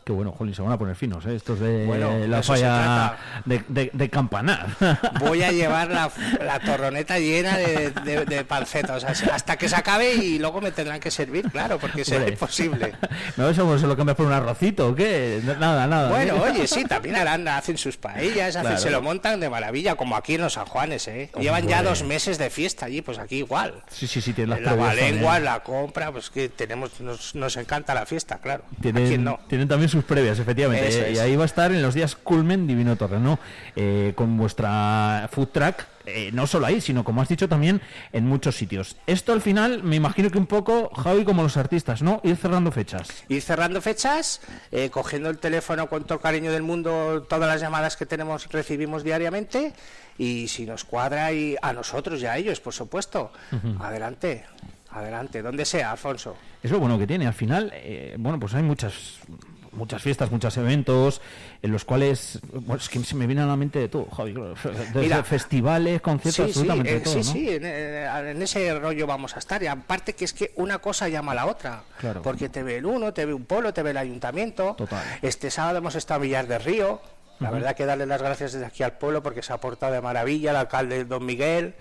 Qué 0.07 0.13
bueno, 0.13 0.31
Jolín, 0.31 0.55
se 0.55 0.61
van 0.61 0.71
a 0.71 0.77
poner 0.77 0.95
finos, 0.95 1.25
¿eh? 1.25 1.35
Estos 1.35 1.59
de 1.59 1.85
Bueno, 1.85 2.17
la 2.29 2.41
falla 2.41 3.17
de, 3.43 3.61
de- 3.67 3.89
de 3.91 4.09
campanar. 4.09 4.67
Voy 5.19 5.43
a 5.43 5.51
llevar 5.51 5.89
la, 5.89 6.09
la 6.41 6.61
torroneta 6.61 7.19
llena 7.19 7.57
de, 7.57 7.91
de, 7.91 8.45
o 8.49 8.99
sea, 9.01 9.13
hasta 9.33 9.57
que 9.57 9.67
se 9.67 9.75
acabe 9.75 10.13
y 10.15 10.39
luego 10.39 10.61
me 10.61 10.71
tendrán 10.71 11.01
que 11.01 11.11
servir, 11.11 11.51
claro, 11.51 11.77
porque 11.77 12.05
será 12.05 12.25
imposible. 12.25 12.93
¿Me 13.35 13.43
vais 13.43 13.59
a 13.59 13.77
se 13.77 13.85
lo 13.85 13.97
cambias 13.97 14.15
por 14.15 14.27
un 14.27 14.31
arrocito 14.31 14.87
o 14.87 14.95
qué? 14.95 15.41
Nada, 15.59 15.85
nada. 15.87 16.09
Bueno, 16.09 16.37
¿eh? 16.37 16.51
oye, 16.51 16.67
sí, 16.67 16.85
también 16.85 17.17
harán, 17.17 17.45
hacen 17.49 17.77
sus 17.77 17.97
paellas, 17.97 18.55
hacen- 18.55 18.61
Claro. 18.61 18.77
se 18.77 18.89
lo 18.89 19.01
montan 19.01 19.41
de 19.41 19.49
maravilla, 19.49 19.95
como 19.95 20.15
aquí 20.15 20.35
en 20.35 20.41
los 20.43 20.53
San 20.53 20.67
Juanes, 20.67 21.05
¿eh? 21.09 21.31
Llevan 21.37 21.67
ya 21.67 21.83
dos 21.83 22.03
meses 22.03 22.37
de 22.37 22.49
fiesta 22.49 22.85
allí, 22.85 23.01
pues 23.01 23.19
aquí 23.19 23.39
igual. 23.39 23.83
Sí, 23.91 24.07
sí, 24.07 24.21
sí, 24.21 24.31
tienes 24.31 24.61
las 24.61 24.77
La 24.77 24.93
lengua, 24.93 25.37
la 25.41 25.59
compra, 25.63 26.13
pues 26.13 26.29
que 26.29 26.47
tenemos, 26.47 27.01
nos, 27.01 27.35
nos 27.35 27.57
encanta 27.57 27.93
la 27.93 28.05
fiesta, 28.05 28.37
claro. 28.37 28.63
¿A 28.71 28.81
quién 28.81 28.95
Tienen, 28.95 29.23
no? 29.25 29.39
tienen 29.49 29.67
también 29.67 29.89
sus 29.97 30.05
previas, 30.05 30.39
efectivamente. 30.39 30.87
Eso 30.87 31.01
eh. 31.01 31.13
Y 31.13 31.17
ahí 31.17 31.35
va 31.35 31.43
a 31.43 31.45
estar 31.45 31.71
en 31.71 31.81
los 31.81 31.93
días 31.93 32.15
Culmen 32.15 32.67
Divino 32.67 32.95
Torreno, 32.95 33.39
eh, 33.75 34.13
con 34.15 34.37
vuestra 34.37 35.29
food 35.31 35.49
truck, 35.49 35.85
eh, 36.05 36.31
no 36.31 36.47
solo 36.47 36.65
ahí, 36.67 36.79
sino 36.79 37.03
como 37.03 37.21
has 37.21 37.27
dicho 37.27 37.49
también 37.49 37.81
en 38.13 38.25
muchos 38.25 38.55
sitios. 38.55 38.95
Esto 39.07 39.33
al 39.33 39.41
final, 39.41 39.83
me 39.83 39.97
imagino 39.97 40.29
que 40.29 40.37
un 40.37 40.45
poco, 40.45 40.89
Javi, 40.95 41.25
como 41.25 41.43
los 41.43 41.57
artistas, 41.57 42.01
¿no? 42.01 42.21
Ir 42.23 42.37
cerrando 42.37 42.71
fechas. 42.71 43.09
Ir 43.27 43.41
cerrando 43.41 43.81
fechas, 43.81 44.39
eh, 44.71 44.89
cogiendo 44.89 45.29
el 45.29 45.37
teléfono 45.37 45.87
con 45.89 46.05
todo 46.05 46.15
el 46.15 46.21
cariño 46.21 46.51
del 46.53 46.63
mundo, 46.63 47.23
todas 47.27 47.49
las 47.49 47.59
llamadas 47.59 47.97
que 47.97 48.05
tenemos 48.05 48.47
recibimos 48.49 49.03
diariamente 49.03 49.73
y 50.17 50.47
si 50.47 50.65
nos 50.65 50.85
cuadra 50.85 51.33
y 51.33 51.57
a 51.61 51.73
nosotros 51.73 52.21
y 52.21 52.25
a 52.25 52.37
ellos, 52.37 52.61
por 52.61 52.73
supuesto. 52.73 53.33
Adelante, 53.79 54.45
adelante, 54.91 55.41
donde 55.41 55.65
sea, 55.65 55.91
Alfonso. 55.91 56.37
Es 56.63 56.71
lo 56.71 56.79
bueno 56.79 56.97
que 56.97 57.05
tiene. 57.05 57.27
Al 57.27 57.33
final, 57.33 57.71
eh, 57.73 58.15
bueno, 58.17 58.39
pues 58.39 58.53
hay 58.53 58.63
muchas 58.63 59.19
muchas 59.77 60.01
fiestas, 60.01 60.31
muchos 60.31 60.57
eventos 60.57 61.21
en 61.61 61.71
los 61.71 61.85
cuales, 61.85 62.39
bueno, 62.51 62.75
es 62.81 62.89
que 62.89 62.99
se 63.03 63.15
me 63.15 63.25
viene 63.27 63.41
a 63.41 63.45
la 63.45 63.55
mente 63.55 63.79
de 63.79 63.87
todo, 63.87 64.05
Javi. 64.09 64.33
Desde 64.33 64.99
Mira, 64.99 65.23
festivales, 65.23 66.01
conciertos, 66.01 66.33
Sí, 66.47 66.53
sí, 66.53 66.59
absolutamente 66.59 66.91
eh, 66.91 66.95
de 66.95 66.99
todo, 67.01 67.13
sí, 67.13 67.19
¿no? 67.19 67.33
sí, 67.33 67.49
en, 67.49 67.61
eh, 67.65 68.31
en 68.31 68.41
ese 68.41 68.77
rollo 68.79 69.07
vamos 69.07 69.35
a 69.35 69.39
estar. 69.39 69.61
Y 69.63 69.67
aparte 69.67 70.13
que 70.13 70.25
es 70.25 70.33
que 70.33 70.51
una 70.55 70.79
cosa 70.79 71.07
llama 71.07 71.31
a 71.31 71.35
la 71.35 71.45
otra. 71.45 71.83
Claro. 71.99 72.21
Porque 72.21 72.49
te 72.49 72.63
ve 72.63 72.77
el 72.77 72.85
uno, 72.85 73.13
te 73.13 73.25
ve 73.25 73.33
un 73.33 73.45
polo, 73.45 73.73
te 73.73 73.83
ve 73.83 73.91
el 73.91 73.97
ayuntamiento. 73.97 74.75
Total. 74.77 75.03
Este 75.21 75.49
sábado 75.51 75.77
hemos 75.77 75.95
estado 75.95 76.17
en 76.17 76.23
Villar 76.23 76.47
del 76.47 76.61
Río. 76.63 77.01
La 77.39 77.49
Ujú. 77.49 77.57
verdad 77.59 77.75
que 77.75 77.85
darle 77.85 78.05
las 78.07 78.21
gracias 78.21 78.53
desde 78.53 78.65
aquí 78.65 78.81
al 78.83 78.93
pueblo 78.93 79.21
porque 79.21 79.43
se 79.43 79.53
ha 79.53 79.57
portado 79.57 79.93
de 79.93 80.01
maravilla 80.01 80.49
el 80.51 80.57
alcalde 80.57 81.05
Don 81.05 81.23
Miguel. 81.25 81.75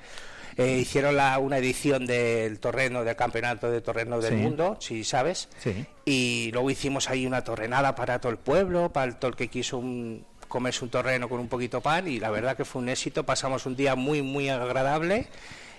Eh, 0.56 0.78
hicieron 0.78 1.16
la, 1.16 1.38
una 1.38 1.58
edición 1.58 2.06
del 2.06 2.58
torreno, 2.60 3.04
del 3.04 3.14
campeonato 3.16 3.70
de 3.70 3.80
torreno 3.82 4.20
del 4.20 4.34
Sí. 4.34 4.40
mundo, 4.40 4.76
si 4.80 5.04
sabes. 5.04 5.48
Sí. 5.62 5.84
Y 6.06 6.50
luego 6.52 6.70
hicimos 6.70 7.10
ahí 7.10 7.26
una 7.26 7.44
torrenada 7.44 7.94
para 7.94 8.18
todo 8.20 8.32
el 8.32 8.38
pueblo, 8.38 8.90
para 8.92 9.06
el 9.06 9.16
todo 9.16 9.30
el 9.30 9.36
que 9.36 9.48
quiso 9.48 9.78
un- 9.78 10.24
comerse 10.48 10.84
un 10.84 10.90
torreno 10.90 11.28
con 11.28 11.40
un 11.40 11.48
poquito 11.48 11.80
pan 11.80 12.06
y 12.08 12.20
la 12.20 12.30
verdad 12.30 12.56
que 12.56 12.64
fue 12.64 12.80
un 12.80 12.88
éxito, 12.88 13.24
pasamos 13.26 13.66
un 13.66 13.74
día 13.76 13.96
muy, 13.96 14.22
muy 14.22 14.48
agradable 14.48 15.26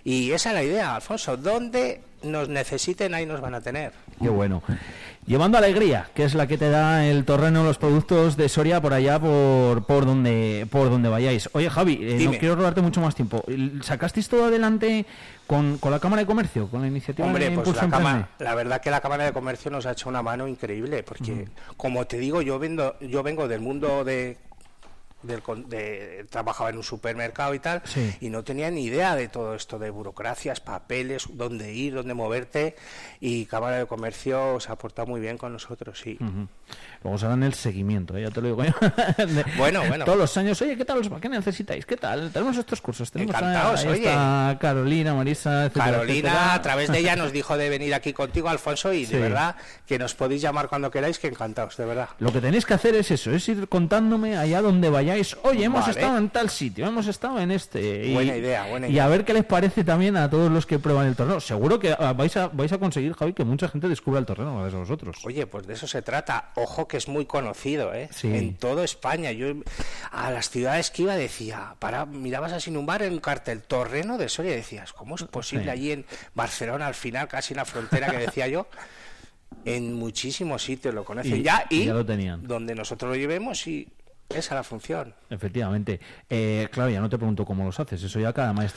y 0.09 0.31
esa 0.31 0.49
es 0.49 0.55
la 0.55 0.63
idea, 0.63 0.95
Alfonso, 0.95 1.35
donde 1.37 2.01
nos 2.23 2.49
necesiten 2.49 3.13
ahí 3.13 3.25
nos 3.25 3.41
van 3.41 3.53
a 3.55 3.61
tener. 3.61 3.91
Qué 4.21 4.29
bueno. 4.29 4.63
Llevando 5.27 5.57
alegría, 5.57 6.09
que 6.15 6.23
es 6.23 6.33
la 6.35 6.47
que 6.47 6.57
te 6.57 6.69
da 6.69 7.05
el 7.05 7.25
torreno, 7.25 7.63
los 7.65 7.77
productos 7.77 8.37
de 8.37 8.47
Soria 8.47 8.81
por 8.81 8.93
allá, 8.93 9.19
por, 9.19 9.85
por 9.85 10.05
donde 10.05 10.65
por 10.71 10.89
donde 10.89 11.09
vayáis. 11.09 11.49
Oye, 11.51 11.69
Javi, 11.69 11.99
eh, 12.01 12.21
no 12.23 12.31
quiero 12.31 12.55
robarte 12.55 12.81
mucho 12.81 13.01
más 13.01 13.13
tiempo. 13.13 13.43
¿Sacasteis 13.83 14.29
todo 14.29 14.45
adelante 14.45 15.05
con, 15.45 15.77
con 15.79 15.91
la 15.91 15.99
Cámara 15.99 16.21
de 16.21 16.25
Comercio, 16.25 16.69
con 16.69 16.79
la 16.81 16.87
iniciativa 16.87 17.27
Hombre, 17.27 17.49
de 17.49 17.55
pues 17.57 17.75
la, 17.75 17.89
cama- 17.89 18.29
la 18.39 18.55
verdad 18.55 18.79
que 18.81 18.89
la 18.89 19.01
Cámara 19.01 19.25
de 19.25 19.33
Comercio 19.33 19.69
nos 19.69 19.85
ha 19.85 19.91
hecho 19.91 20.07
una 20.07 20.21
mano 20.23 20.47
increíble, 20.47 21.03
porque 21.03 21.49
como 21.75 22.05
te 22.07 22.17
digo, 22.17 22.41
yo 22.41 22.57
vendo, 22.57 22.95
yo 23.01 23.21
vengo 23.21 23.49
del 23.49 23.59
mundo 23.59 24.05
de, 24.05 24.37
del 25.27 25.43
de- 25.67 26.25
trabajaba 26.29 26.69
en 26.69 26.77
un 26.77 26.83
supermercado 26.83 27.53
y 27.53 27.59
tal, 27.59 27.81
Sí. 27.85 28.15
y 28.21 28.29
no 28.29 28.43
tenía 28.43 28.71
ni 28.71 28.83
idea 28.85 29.15
de 29.15 29.27
todo 29.27 29.53
esto 29.55 29.77
de 29.79 29.89
burocracias, 29.89 30.59
papeles, 30.61 31.25
dónde 31.33 31.73
ir, 31.73 31.93
dónde 31.93 32.13
moverte, 32.13 32.75
y 33.19 33.45
Cámara 33.45 33.77
de 33.77 33.85
Comercio 33.85 34.59
se 34.59 34.71
ha 34.71 34.75
portado 34.77 35.07
muy 35.07 35.19
bien 35.21 35.37
con 35.37 35.53
nosotros, 35.53 35.99
sí. 35.99 36.17
Luego 37.03 37.17
se 37.19 37.25
harán 37.27 37.43
el 37.43 37.53
seguimiento, 37.53 38.17
¿eh? 38.17 38.23
ya 38.23 38.31
te 38.31 38.41
lo 38.41 38.47
digo 38.47 38.63
yo. 38.63 38.71
De- 39.25 39.45
Bueno, 39.57 39.81
bueno. 39.87 40.03
Todos 40.03 40.17
los 40.17 40.35
años, 40.37 40.61
oye, 40.61 40.75
¿qué 40.75 40.83
tal 40.83 40.97
os 40.97 41.11
va? 41.13 41.19
¿Qué 41.21 41.29
necesitáis? 41.29 41.85
¿Qué 41.85 41.95
tal? 41.95 42.31
Tenemos 42.31 42.57
estos 42.57 42.81
cursos. 42.81 43.11
Tenemos 43.11 43.35
a- 43.35 43.39
Encantados, 43.39 43.81
ahí 43.81 43.87
oye. 43.89 43.99
está 44.09 44.57
Carolina, 44.59 45.13
Marisa, 45.13 45.65
etcétera, 45.65 45.85
Carolina, 45.85 46.29
etcétera. 46.29 46.53
a 46.55 46.61
través 46.61 46.91
de 46.91 46.99
ella, 46.99 47.15
nos 47.15 47.31
dijo 47.31 47.57
de 47.57 47.69
venir 47.69 47.93
aquí 47.93 48.13
contigo, 48.13 48.49
Alfonso, 48.49 48.91
y 48.93 49.05
Sí. 49.05 49.13
de 49.13 49.19
verdad 49.21 49.55
que 49.85 49.99
nos 49.99 50.15
podéis 50.15 50.41
llamar 50.41 50.67
cuando 50.67 50.89
queráis, 50.91 51.19
que 51.19 51.27
encantados, 51.27 51.77
de 51.77 51.85
verdad. 51.85 52.09
Lo 52.19 52.33
que 52.33 52.41
tenéis 52.41 52.65
que 52.65 52.73
hacer 52.73 52.95
es 52.95 53.11
eso, 53.11 53.31
es 53.31 53.47
ir 53.47 53.67
contándome 53.69 54.35
allá 54.37 54.61
donde 54.61 54.89
vayáis. 54.89 55.37
Oye, 55.43 55.65
hemos 55.65 55.81
Vale. 55.81 55.91
estado 55.99 56.17
en 56.17 56.29
tal 56.29 56.49
sitio, 56.49 56.87
hemos 56.87 57.07
estado 57.07 57.39
en 57.39 57.51
este. 57.51 58.07
Y, 58.07 58.13
Buena 58.13 58.35
idea, 58.35 58.65
buena 58.67 58.87
Y 58.87 58.93
idea. 58.93 59.05
a 59.05 59.07
ver 59.07 59.23
qué 59.23 59.33
les 59.33 59.45
parece 59.45 59.83
también 59.83 60.17
a 60.17 60.29
todos 60.29 60.51
los 60.51 60.65
que 60.65 60.79
prueban 60.79 61.07
el 61.07 61.15
torneo. 61.15 61.39
Seguro 61.39 61.79
que 61.79 61.95
ah, 61.97 62.13
vais 62.13 62.35
a, 62.37 62.47
vais 62.47 62.71
a 62.73 62.77
conseguir, 62.79 63.13
Javi, 63.13 63.33
que 63.33 63.45
mucha 63.45 63.67
gente 63.69 63.87
descubra 63.87 64.19
el 64.19 64.25
torneo 64.25 64.59
a 64.65 64.67
vosotros. 64.69 65.17
Oye, 65.25 65.45
pues 65.47 65.67
de 65.67 65.73
eso 65.75 65.87
se 65.87 66.01
trata. 66.01 66.49
Ojo 66.59 66.87
que 66.87 66.97
es 66.97 67.07
muy 67.07 67.25
conocido, 67.27 67.93
¿eh? 67.93 68.09
Sí. 68.11 68.27
En 68.35 68.55
toda 68.55 68.83
España. 68.83 69.31
Yo 69.31 69.47
a 70.11 70.31
las 70.31 70.49
ciudades 70.49 70.89
que 70.89 71.03
iba 71.03 71.15
decía, 71.15 71.75
para, 71.77 72.07
mirabas 72.07 72.51
así 72.51 72.71
en 72.71 72.77
un 72.77 72.85
bar 72.87 73.03
en 73.03 73.13
un 73.13 73.19
cartel, 73.19 73.61
Torreno 73.61 74.17
de 74.17 74.27
Soria, 74.27 74.53
y 74.53 74.55
decías, 74.55 74.91
¿cómo 74.91 75.15
es 75.15 75.23
posible 75.25 75.65
Sí. 75.65 75.69
allí 75.69 75.91
en 75.91 76.05
Barcelona, 76.33 76.87
al 76.87 76.95
final, 76.95 77.27
casi 77.27 77.53
en 77.53 77.57
la 77.57 77.65
frontera 77.65 78.09
que 78.09 78.17
decía 78.17 78.47
yo? 78.47 78.65
En 79.65 79.93
muchísimos 79.93 80.63
sitios 80.63 80.95
lo 80.95 81.05
conocen 81.05 81.37
Y- 81.37 81.43
ya 81.43 81.65
y 81.69 81.85
ya 81.85 81.93
lo 81.93 82.05
tenían. 82.05 82.45
donde 82.47 82.73
nosotros 82.73 83.11
lo 83.11 83.15
llevemos 83.15 83.67
y 83.67 83.87
esa 84.29 84.37
es 84.39 84.51
la 84.51 84.63
función. 84.63 85.13
Efectivamente. 85.29 85.99
Eh, 86.29 86.67
claro, 86.71 86.89
ya 86.89 86.99
no 86.99 87.09
te 87.09 87.17
pregunto 87.17 87.45
cómo 87.45 87.63
los 87.65 87.79
haces. 87.79 88.01
Eso 88.03 88.19
ya 88.19 88.33
cada 88.33 88.53
Bueno, 88.53 88.69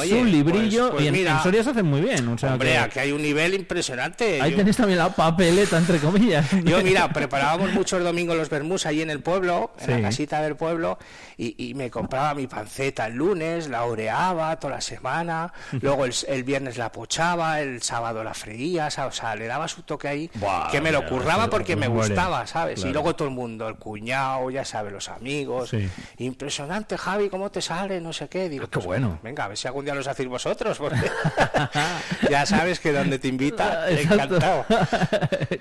tiene 0.00 0.18
su 0.20 0.24
librillo 0.24 0.82
pues- 0.82 0.92
pues 0.92 1.04
y 1.04 1.08
en, 1.08 1.12
mira, 1.14 1.32
en 1.32 1.42
Soria 1.42 1.62
se 1.64 1.70
hacen 1.70 1.86
muy 1.86 2.00
bien. 2.00 2.26
O 2.28 2.38
sea 2.38 2.52
Hombre, 2.52 2.70
que 2.72 2.78
aquí 2.78 2.98
hay 3.00 3.12
un 3.12 3.22
nivel 3.22 3.54
impresionante. 3.54 4.40
ahí 4.40 4.52
Yo- 4.52 4.56
tenéis 4.58 4.76
también 4.76 4.98
la 4.98 5.10
papeleta, 5.10 5.76
entre 5.78 5.98
comillas. 5.98 6.46
Yo, 6.64 6.82
mira, 6.82 7.08
preparábamos 7.12 7.72
muchos 7.72 8.02
domingos 8.02 8.36
los 8.36 8.48
vermús 8.50 8.86
ahí 8.86 9.02
en 9.02 9.10
el 9.10 9.20
pueblo, 9.20 9.72
en 9.80 9.86
Sí. 9.86 9.90
la 9.92 10.00
casita 10.02 10.40
del 10.42 10.56
pueblo, 10.56 10.98
y, 11.36 11.54
y 11.70 11.74
me 11.74 11.90
compraba 11.90 12.34
mi 12.34 12.46
panceta 12.46 13.06
el 13.06 13.14
lunes, 13.14 13.68
la 13.68 13.84
oreaba 13.84 14.58
toda 14.58 14.74
la 14.74 14.80
semana, 14.80 15.52
luego 15.80 16.04
el, 16.04 16.14
el 16.28 16.44
viernes 16.44 16.76
la 16.78 16.90
pochaba, 16.92 17.60
el 17.60 17.82
sábado 17.82 18.24
la 18.24 18.34
freía, 18.34 18.86
o 18.88 19.12
sea, 19.12 19.34
le 19.36 19.46
daba 19.46 19.68
su 19.68 19.82
toque 19.82 20.08
ahí, 20.08 20.30
que 20.70 20.80
me 20.80 20.92
lo 20.92 21.06
curraba 21.06 21.48
porque 21.50 21.76
me 21.76 21.88
gustaba, 21.88 22.46
¿sabes? 22.46 22.76
claro. 22.76 22.90
Y 22.90 22.92
luego 22.92 23.16
todo 23.16 23.28
el 23.28 23.34
mundo, 23.34 23.68
el 23.68 23.76
cuñado, 23.76 24.50
ya 24.50 24.64
sabes, 24.64 24.93
los 24.94 25.08
amigos. 25.08 25.70
Sí. 25.70 25.88
Impresionante, 26.18 26.96
Javi, 26.96 27.28
¿cómo 27.28 27.50
te 27.50 27.60
sale? 27.60 28.00
No 28.00 28.12
sé 28.12 28.28
qué. 28.28 28.48
Digo, 28.48 28.66
qué 28.68 28.78
bueno. 28.78 29.18
Venga, 29.22 29.44
a 29.44 29.48
ver 29.48 29.58
si 29.58 29.66
algún 29.66 29.84
día 29.84 29.94
los 29.94 30.06
hacéis 30.06 30.28
vosotros, 30.28 30.78
porque 30.78 31.10
ya 32.30 32.46
sabes 32.46 32.80
que 32.80 32.92
donde 32.92 33.18
te 33.18 33.28
invita, 33.28 33.90
encantado. 33.90 34.64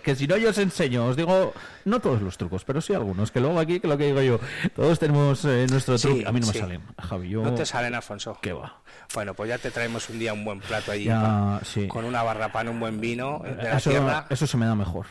que 0.02 0.16
si 0.16 0.28
no 0.28 0.38
yo 0.38 0.52
os 0.52 0.58
enseño, 0.58 1.06
os 1.08 1.18
digo, 1.18 1.54
no 1.86 2.00
todos 2.00 2.22
los 2.22 2.38
trucos, 2.38 2.64
pero 2.66 2.82
sí 2.82 2.94
algunos, 2.94 3.32
que 3.32 3.40
luego 3.40 3.60
aquí, 3.60 3.80
que 3.80 3.88
lo 3.88 3.98
que 3.98 4.06
digo 4.08 4.22
yo, 4.22 4.40
todos 4.76 5.00
tenemos 5.00 5.44
eh, 5.46 5.66
nuestro 5.70 5.98
Sí, 5.98 6.08
truco. 6.08 6.30
A 6.30 6.32
mí 6.32 6.40
no 6.40 6.48
me 6.48 6.54
salen, 6.54 6.82
Javi, 7.00 7.30
yo... 7.30 7.44
No 7.44 7.54
te 7.54 7.66
salen, 7.66 7.96
Alfonso. 7.96 8.38
¿Qué 8.42 8.54
va? 8.54 8.82
Bueno, 9.14 9.34
pues 9.34 9.50
ya 9.50 9.58
te 9.58 9.72
traemos 9.72 10.10
un 10.10 10.20
día 10.20 10.34
un 10.34 10.44
buen 10.46 10.60
plato 10.60 10.92
allí. 10.92 11.06
Ya, 11.06 11.22
pa- 11.22 11.62
sí. 11.64 11.88
Con 11.88 12.06
una 12.06 12.24
barra 12.24 12.52
pan, 12.52 12.68
un 12.70 12.80
buen 12.80 13.00
vino 13.02 13.42
eh, 13.46 13.54
de 13.56 13.64
la 13.64 13.78
Eso, 13.78 13.90
tierra. 13.90 14.26
eso 14.30 14.48
se 14.48 14.58
me 14.58 14.66
da 14.66 14.76
mejor 14.76 15.06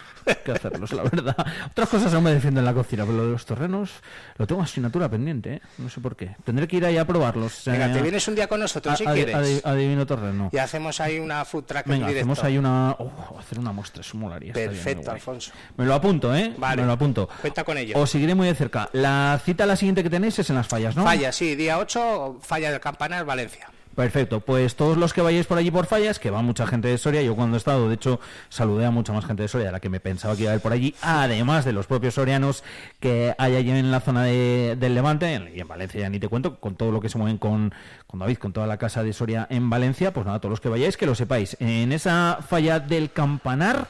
que 0.44 0.52
hacerlos, 0.52 0.92
la 0.92 1.02
verdad. 1.02 1.36
Otras 1.70 1.88
cosas 1.88 2.12
no 2.12 2.20
me 2.20 2.32
defienden 2.32 2.60
en 2.60 2.64
la 2.66 2.74
cocina, 2.74 3.04
pero 3.04 3.16
lo 3.18 3.24
de 3.26 3.32
los 3.32 3.44
terrenos 3.46 3.90
lo 4.38 4.46
tengo 4.46 4.62
asignatura 4.62 5.08
pendiente, 5.08 5.54
¿eh? 5.54 5.62
No 5.78 5.88
sé 5.88 6.00
por 6.00 6.16
qué. 6.16 6.36
Tendré 6.44 6.66
que 6.68 6.76
ir 6.76 6.86
ahí 6.86 6.96
a 6.98 7.04
probarlos. 7.06 7.62
Venga, 7.66 7.86
eh, 7.90 7.92
te 7.92 8.02
vienes 8.02 8.26
un 8.28 8.34
día 8.34 8.46
con 8.48 8.60
nosotros 8.60 8.94
a- 8.94 8.96
si 8.96 9.04
quieres. 9.04 9.64
a- 9.64 9.70
a 9.70 9.74
Divino 9.74 10.06
Terreno. 10.06 10.50
Y 10.52 10.58
hacemos 10.58 11.00
ahí 11.00 11.18
una 11.18 11.44
food 11.44 11.64
track 11.64 11.86
en 11.86 11.92
Venga, 11.92 12.08
directo. 12.08 12.32
hacemos 12.32 12.44
ahí 12.44 12.58
una... 12.58 12.92
oh, 12.98 13.36
hacer 13.38 13.58
una 13.58 13.72
muestra, 13.72 14.00
eso 14.00 14.16
molaría. 14.16 14.52
Perfecto. 14.52 15.10
Alfonso. 15.10 15.52
Me 15.76 15.84
lo 15.84 15.94
apunto, 15.94 16.34
¿eh? 16.34 16.54
Vale. 16.62 16.80
Me 16.82 16.86
lo 16.86 16.92
apunto. 16.94 17.28
Cuenta 17.40 17.64
con 17.64 17.76
ello. 17.76 17.98
Os 17.98 18.08
seguiré 18.10 18.34
muy 18.34 18.46
de 18.48 18.54
cerca. 18.54 18.88
La 18.92 19.38
cita 19.44 19.66
la 19.66 19.76
siguiente 19.76 20.02
que 20.02 20.10
tenéis 20.10 20.38
es 20.38 20.48
en 20.48 20.56
las 20.56 20.66
fallas, 20.68 20.96
¿no? 20.96 21.04
Falla, 21.04 21.32
sí, 21.32 21.54
día 21.56 21.78
8, 21.78 22.38
falla 22.40 22.70
del 22.70 22.80
campanar, 22.80 23.24
Valencia. 23.24 23.68
Perfecto, 23.94 24.40
pues 24.40 24.74
todos 24.74 24.96
los 24.96 25.12
que 25.12 25.20
vayáis 25.20 25.44
por 25.44 25.58
allí 25.58 25.70
por 25.70 25.84
fallas, 25.84 26.18
que 26.18 26.30
va 26.30 26.40
mucha 26.40 26.66
gente 26.66 26.88
de 26.88 26.96
Soria, 26.96 27.20
yo 27.20 27.36
cuando 27.36 27.56
he 27.56 27.58
estado, 27.58 27.90
de 27.90 27.96
hecho, 27.96 28.20
saludé 28.48 28.86
a 28.86 28.90
mucha 28.90 29.12
más 29.12 29.26
gente 29.26 29.42
de 29.42 29.48
Soria 29.48 29.66
de 29.66 29.72
la 29.72 29.80
que 29.80 29.90
me 29.90 30.00
pensaba 30.00 30.34
que 30.34 30.44
iba 30.44 30.52
a 30.52 30.54
ir 30.54 30.62
por 30.62 30.72
allí, 30.72 30.94
además 31.02 31.66
de 31.66 31.74
los 31.74 31.86
propios 31.86 32.14
sorianos 32.14 32.64
que 33.00 33.34
hay 33.36 33.54
allí 33.54 33.68
en 33.70 33.90
la 33.90 34.00
zona 34.00 34.22
de- 34.24 34.76
del 34.80 34.94
Levante, 34.94 35.50
y 35.54 35.60
en 35.60 35.68
Valencia 35.68 36.00
ya 36.00 36.08
ni 36.08 36.18
te 36.18 36.28
cuento, 36.28 36.58
con 36.58 36.74
todo 36.74 36.90
lo 36.90 37.02
que 37.02 37.10
se 37.10 37.18
mueven 37.18 37.36
con, 37.36 37.74
con 38.06 38.18
David, 38.20 38.38
con 38.38 38.54
toda 38.54 38.66
la 38.66 38.78
casa 38.78 39.02
de 39.02 39.12
Soria 39.12 39.46
en 39.50 39.68
Valencia, 39.68 40.10
pues 40.14 40.24
nada, 40.24 40.38
todos 40.38 40.52
los 40.52 40.60
que 40.62 40.70
vayáis, 40.70 40.96
que 40.96 41.04
lo 41.04 41.14
sepáis. 41.14 41.58
En 41.60 41.92
esa 41.92 42.38
falla 42.48 42.80
del 42.80 43.10
Campanar, 43.12 43.88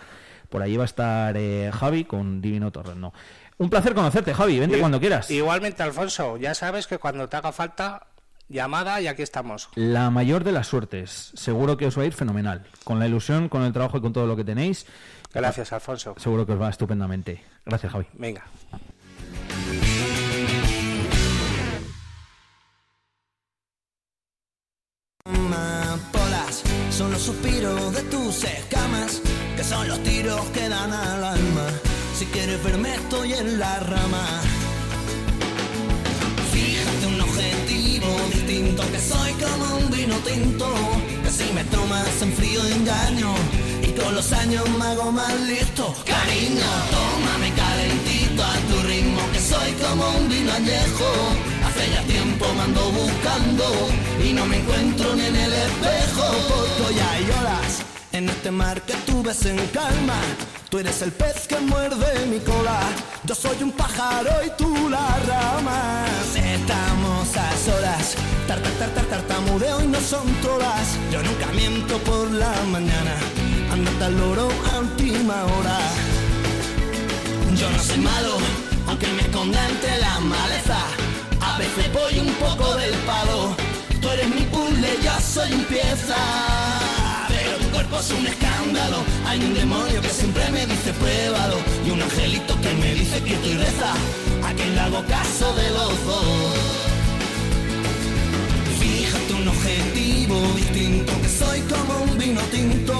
por 0.52 0.62
allí 0.62 0.76
va 0.76 0.84
a 0.84 0.86
estar 0.86 1.34
eh, 1.36 1.70
Javi 1.72 2.04
con 2.04 2.40
Divino 2.40 2.70
Torreno. 2.70 3.12
Un 3.58 3.68
placer 3.70 3.94
conocerte, 3.94 4.34
Javi, 4.34 4.60
vente 4.60 4.76
Y- 4.76 4.80
cuando 4.80 5.00
quieras. 5.00 5.28
Igualmente, 5.30 5.82
Alfonso, 5.82 6.36
ya 6.36 6.54
sabes 6.54 6.86
que 6.86 6.98
cuando 6.98 7.28
te 7.28 7.36
haga 7.38 7.50
falta, 7.52 8.06
llamada 8.48 9.00
y 9.00 9.06
aquí 9.08 9.22
estamos. 9.22 9.68
La 9.74 10.10
mayor 10.10 10.44
de 10.44 10.52
las 10.52 10.66
suertes. 10.66 11.32
Seguro 11.34 11.76
que 11.76 11.86
os 11.86 11.98
va 11.98 12.02
a 12.02 12.06
ir 12.06 12.12
fenomenal. 12.12 12.64
Con 12.84 12.98
la 12.98 13.06
ilusión, 13.08 13.48
con 13.48 13.62
el 13.62 13.72
trabajo 13.72 13.96
y 13.98 14.00
con 14.00 14.12
todo 14.12 14.26
lo 14.26 14.36
que 14.36 14.44
tenéis. 14.44 14.86
Gracias, 15.32 15.72
Alfonso. 15.72 16.14
Seguro 16.18 16.44
que 16.44 16.52
os 16.52 16.60
va 16.60 16.68
estupendamente. 16.70 17.42
Gracias, 17.64 17.90
Javi. 17.92 18.06
Venga. 18.12 18.44
Los 29.86 30.02
tiros 30.02 30.40
que 30.54 30.68
dan 30.68 30.92
al 30.92 31.24
alma. 31.24 31.66
Si 32.18 32.26
quieres 32.26 32.62
verme, 32.62 32.94
estoy 32.94 33.32
en 33.32 33.58
la 33.58 33.80
rama. 33.80 34.24
Fíjate 36.52 37.06
un 37.06 37.20
objetivo 37.20 38.08
distinto, 38.32 38.82
que 38.92 39.00
soy 39.00 39.32
como 39.32 39.76
un 39.78 39.90
vino 39.90 40.16
tinto, 40.18 40.68
que 41.24 41.30
si 41.30 41.52
me 41.52 41.64
tomas 41.64 42.22
en 42.22 42.32
frío 42.32 42.60
engaño, 42.66 43.34
y 43.82 43.88
con 43.98 44.14
los 44.14 44.32
años 44.32 44.68
me 44.78 44.84
hago 44.86 45.10
más 45.10 45.34
listo. 45.40 45.94
Cariño, 46.06 46.70
tómame 46.94 47.52
calentito 47.54 48.42
a 48.44 48.54
tu 48.68 48.86
ritmo, 48.86 49.20
que 49.32 49.40
soy 49.40 49.72
como 49.72 50.08
un 50.18 50.28
vino 50.28 50.52
añejo. 50.52 51.08
Hace 51.66 51.90
ya 51.90 52.02
tiempo 52.02 52.46
me 52.54 52.62
ando 52.62 52.84
buscando 52.90 53.64
y 54.24 54.32
no 54.32 54.46
me 54.46 54.58
encuentro 54.58 55.14
ni 55.16 55.24
en 55.26 55.36
el 55.36 55.52
espejo. 55.52 56.24
Porque 56.48 56.82
hoy 56.88 56.98
hay 57.00 57.24
olas 57.40 57.91
en 58.12 58.28
este 58.28 58.50
mar 58.50 58.80
que 58.82 58.94
tú 59.06 59.22
ves 59.22 59.44
en 59.46 59.56
calma. 59.68 60.20
Tú 60.70 60.78
eres 60.78 61.02
el 61.02 61.12
pez 61.12 61.46
que 61.46 61.58
muerde 61.60 62.26
mi 62.26 62.38
cola. 62.40 62.80
Yo 63.24 63.34
soy 63.34 63.62
un 63.62 63.72
pájaro 63.72 64.30
y 64.46 64.50
tú 64.56 64.88
la 64.88 65.18
rama. 65.26 66.04
Estamos 66.34 67.36
a 67.36 67.56
solas. 67.56 68.14
Tar, 68.46 68.60
tar, 68.60 68.72
tar, 68.72 68.88
tar, 68.90 69.04
tartamudeo 69.06 69.82
y 69.82 69.86
no 69.86 70.00
son 70.00 70.26
todas. 70.42 70.96
Yo 71.10 71.22
nunca 71.22 71.46
miento 71.54 71.98
por 71.98 72.30
la 72.30 72.52
mañana. 72.70 73.14
Andate 73.72 74.04
al 74.04 74.16
loro 74.18 74.48
a 74.72 74.78
última 74.78 75.44
hora. 75.44 75.78
Yo 77.56 77.70
no 77.70 77.78
soy 77.78 77.98
malo, 77.98 78.38
aunque 78.88 79.06
me 79.08 79.22
esconda 79.22 79.68
entre 79.68 79.98
la 79.98 80.20
maleza. 80.20 80.78
A 81.40 81.58
veces 81.58 81.92
voy 81.92 82.18
un 82.18 82.32
poco 82.34 82.74
del 82.76 82.94
palo. 83.06 83.56
Tú 84.00 84.08
eres 84.08 84.28
mi 84.28 84.42
puzzle, 84.42 84.98
yo 85.02 85.12
soy 85.20 85.52
un 85.52 85.64
pieza. 85.64 86.16
Pero 87.92 88.00
tu 88.00 88.00
cuerpo 88.00 88.00
es 88.00 88.10
un 88.10 88.26
escándalo. 88.26 88.98
Hay 89.26 89.38
un 89.40 89.54
demonio 89.54 90.00
que 90.00 90.08
siempre 90.08 90.50
me 90.50 90.66
dice 90.66 90.92
pruébalo. 90.94 91.58
Y 91.86 91.90
un 91.90 92.02
angelito 92.02 92.58
que 92.60 92.74
me 92.74 92.94
dice 92.94 93.22
que 93.22 93.32
y 93.32 93.54
reza. 93.54 93.92
A 94.44 94.52
quien 94.54 94.74
le 94.74 94.80
hago 94.80 95.04
caso 95.06 95.54
de 95.54 95.70
los 95.70 96.06
dos. 96.06 96.54
Fíjate 98.80 99.34
un 99.34 99.48
objetivo 99.48 100.40
distinto, 100.56 101.12
que 101.22 101.28
soy 101.28 101.60
como 101.62 102.04
un 102.04 102.18
vino 102.18 102.40
tinto, 102.50 102.94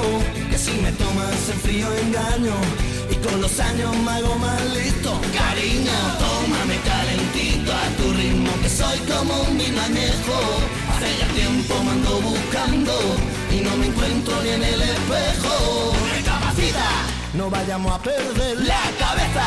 que 0.50 0.58
si 0.58 0.72
me 0.80 0.92
tomas 0.92 1.48
en 1.50 1.58
frío 1.60 1.88
engaño, 1.92 2.54
y 3.10 3.14
con 3.16 3.40
los 3.40 3.58
años 3.58 3.96
me 3.96 4.10
hago 4.12 4.34
más 4.36 4.62
listo. 4.74 5.10
Cariño, 5.34 5.98
tómame 6.18 6.76
calentito 6.84 7.72
a 7.72 7.92
soy 8.68 8.98
como 9.00 9.42
un 9.42 9.58
vino 9.58 9.80
añejo. 9.82 10.72
Tiempo 11.62 12.20
buscando 12.20 12.92
y 13.50 13.60
no 13.60 13.76
me 13.76 13.86
encuentro 13.86 14.34
ni 14.42 14.50
en 14.50 14.62
el 14.62 14.82
espejo. 14.82 15.92
Recapacita, 16.14 16.88
no 17.34 17.50
vayamos 17.50 17.92
a 17.92 17.98
perder 18.02 18.60
la 18.60 18.80
cabeza, 18.98 19.44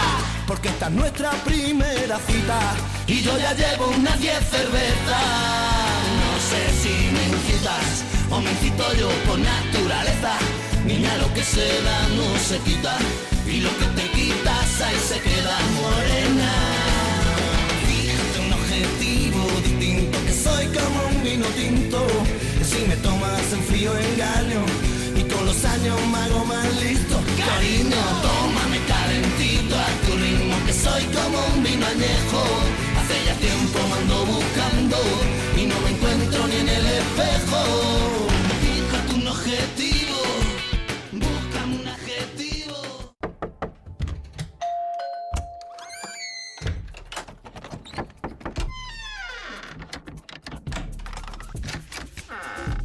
porque 0.48 0.70
esta 0.70 0.88
es 0.88 0.92
nuestra 0.94 1.32
primera 1.44 2.20
cita 2.20 2.60
y 3.08 3.22
yo 3.22 3.38
ya 3.38 3.54
llevo 3.54 3.88
unas 3.88 4.20
10 4.20 4.34
cervezas. 4.50 5.24
No 6.22 6.32
sé 6.50 6.62
si 6.82 6.94
me 7.12 7.24
incitas 7.36 8.04
o 8.30 8.40
me 8.42 8.52
incito 8.52 8.84
yo 8.94 9.10
por 9.28 9.40
naturaleza. 9.40 10.38
Niña, 10.86 11.18
lo 11.18 11.34
que 11.34 11.44
se 11.44 11.82
da 11.82 12.08
no 12.10 12.40
se 12.40 12.60
quita 12.60 12.96
y 13.48 13.62
lo 13.62 13.70
que 13.78 13.86
te 13.86 14.12
quitas 14.12 14.82
ahí 14.82 14.98
se 15.08 15.20
queda 15.20 15.58
morena. 15.82 16.52
Fíjate 17.88 18.40
un 18.46 18.54
objetivo 18.54 19.48
distinto, 19.64 20.18
que 20.26 20.32
soy 20.46 20.66
como 20.68 21.00
un 21.12 21.24
vino 21.24 21.46
tinto, 21.60 22.00
si 22.70 22.80
me 22.88 22.96
tomas 22.98 23.46
en 23.52 23.64
frío 23.70 23.92
engaño 23.98 24.62
y 25.20 25.22
con 25.32 25.44
los 25.46 25.60
años 25.66 25.98
me 26.12 26.18
hago 26.24 26.46
más 26.46 26.70
listo. 26.84 27.16
Cariño, 27.50 28.02
tómame 28.26 28.80
calentito 28.92 29.74
a 29.88 29.90
tu 30.06 30.12
ritmo, 30.24 30.56
que 30.66 30.74
soy 30.86 31.04
como 31.18 31.38
un 31.54 31.64
vino 31.64 31.86
añejo. 31.86 32.42
Hace 33.00 33.16
ya 33.28 33.36
tiempo 33.48 33.78
me 33.90 33.96
ando 34.02 34.18
buscando 34.34 34.98
y 35.60 35.64
no 35.72 35.78
me 35.84 35.90
encuentro 35.94 36.48
ni 36.48 36.58
en 36.64 36.70
el 36.70 36.86
espejo. 37.02 37.96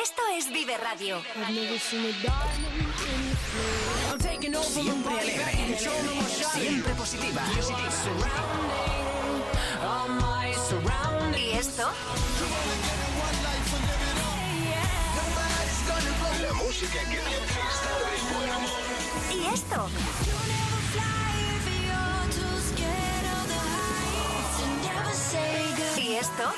Esto 0.03 0.21
es 0.37 0.49
Vive 0.49 0.77
Radio. 0.79 1.21
Siempre 4.61 5.17
alegre, 5.17 5.79
siempre 6.53 6.93
positiva. 6.95 7.41
¿Y 8.99 9.02
esto? 11.67 11.90
La 16.42 16.53
música 16.56 17.00
que 17.00 17.16
te 17.16 17.16
está 17.16 17.92
de 18.00 18.17
buen 18.35 18.50
humor. 18.58 18.82
¿Y 19.32 19.53
esto? 19.53 19.90
¿Y 25.98 26.16
esto? 26.16 26.53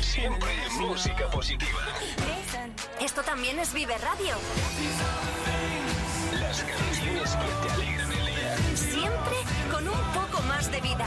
Siempre 0.00 0.52
música 0.80 1.30
positiva. 1.30 1.68
Esto 3.00 3.22
también 3.22 3.60
es 3.60 3.72
Vive 3.72 3.96
Radio. 3.98 4.34
Las 6.40 6.64
canciones 6.64 7.30
que 7.30 7.66
te 7.66 7.72
alegran 7.72 8.12
el 8.12 8.26
día. 8.26 8.56
Siempre 8.74 9.36
con 9.70 9.86
un 9.86 10.00
poco 10.12 10.42
más 10.42 10.70
de 10.72 10.80
vida. 10.80 11.06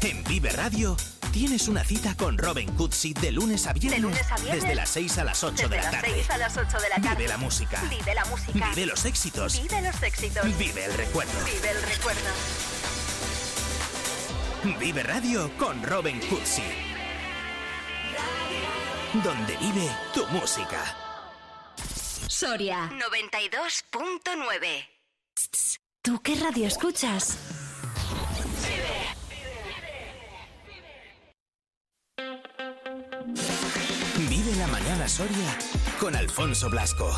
En 0.00 0.22
Vive 0.24 0.50
Radio 0.50 0.96
tienes 1.32 1.66
una 1.66 1.82
cita 1.82 2.16
con 2.16 2.38
Robin 2.38 2.72
Cutsi 2.76 3.14
de 3.14 3.32
lunes 3.32 3.66
a 3.66 3.72
viernes. 3.72 4.00
De 4.00 4.00
lunes 4.00 4.30
a 4.30 4.36
viernes. 4.36 4.62
Desde 4.62 4.76
las 4.76 4.88
6 4.90 5.18
a 5.18 5.24
las 5.24 5.42
8 5.42 5.54
Desde 5.54 5.68
de 5.68 5.76
la 5.76 5.82
las 5.82 5.90
tarde. 5.90 6.10
6 6.14 6.30
a 6.30 6.38
las 6.38 6.56
8 6.56 6.78
de 6.78 6.88
la 6.88 6.96
tarde. 6.96 7.16
Vive 7.16 7.28
la 7.28 7.36
música. 7.36 7.82
Vive 7.90 8.14
la 8.14 8.24
música. 8.26 8.68
Vive 8.70 8.86
los 8.86 9.04
éxitos. 9.04 9.60
Vive 9.60 9.82
los 9.82 10.00
éxitos. 10.02 10.58
Vive 10.58 10.84
el 10.84 10.94
recuerdo. 10.94 11.32
Vive 11.44 11.70
el 11.70 11.82
recuerdo. 11.82 12.30
Vive 14.78 15.02
Radio 15.02 15.50
con 15.58 15.82
Robin 15.82 16.20
Cutsi. 16.20 16.62
Donde 19.24 19.56
vive 19.56 19.90
tu 20.14 20.24
música. 20.28 20.96
Soria 22.28 22.88
92.9. 22.90 24.86
¿Tú 26.02 26.22
qué 26.22 26.36
radio 26.36 26.68
escuchas? 26.68 27.36
Vive 33.34 34.56
la 34.56 34.66
mañana 34.68 35.06
Soria 35.06 35.58
con 36.00 36.16
Alfonso 36.16 36.70
Blasco. 36.70 37.10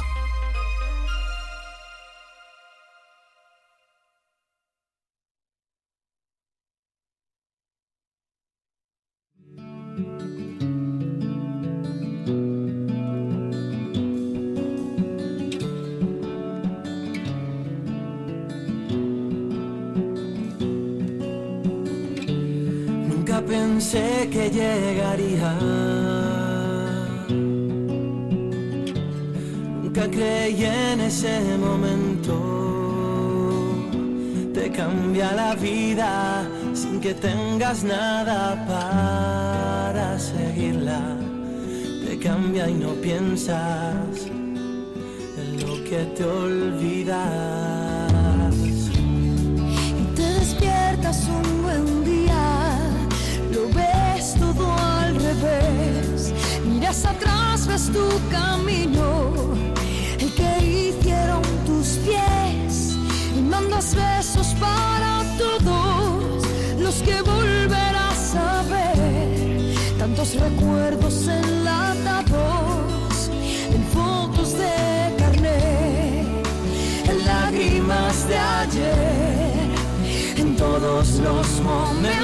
Nunca 23.08 23.40
pensé 23.42 24.28
que 24.32 24.50
llegaría. 24.50 25.99
Creí 30.10 30.64
en 30.64 31.00
ese 31.00 31.40
momento. 31.58 32.34
Te 34.52 34.70
cambia 34.70 35.32
la 35.32 35.54
vida 35.54 36.46
sin 36.74 37.00
que 37.00 37.14
tengas 37.14 37.82
nada 37.84 38.64
para 38.66 40.18
seguirla. 40.18 41.00
Te 42.06 42.18
cambia 42.18 42.68
y 42.68 42.74
no 42.74 42.92
piensas 42.94 44.26
en 45.40 45.50
lo 45.60 45.74
que 45.84 46.04
te 46.16 46.24
olvidas. 46.24 47.20
Te 50.16 50.26
despiertas 50.40 51.28
un 51.28 51.62
buen 51.62 52.04
día, 52.04 52.78
lo 53.52 53.68
ves 53.78 54.34
todo 54.38 54.72
al 54.72 55.14
revés. 55.14 56.34
Miras 56.66 57.04
atrás, 57.04 57.66
ves 57.66 57.90
tu 57.92 58.06
camino, 58.30 59.09
Mandas 63.80 63.94
besos 63.94 64.54
para 64.60 65.24
todos 65.38 66.44
los 66.78 66.96
que 66.96 67.22
volverás 67.22 68.34
a 68.34 68.62
ver. 68.68 69.74
Tantos 69.98 70.34
recuerdos 70.34 71.26
enlatados 71.26 73.30
en 73.72 73.82
fotos 73.84 74.58
de 74.58 75.14
carnet, 75.16 76.26
en 77.08 77.24
lágrimas 77.24 78.28
de 78.28 78.38
ayer 78.38 79.70
en 80.36 80.56
todos 80.56 81.18
los 81.20 81.62
momentos 81.62 82.19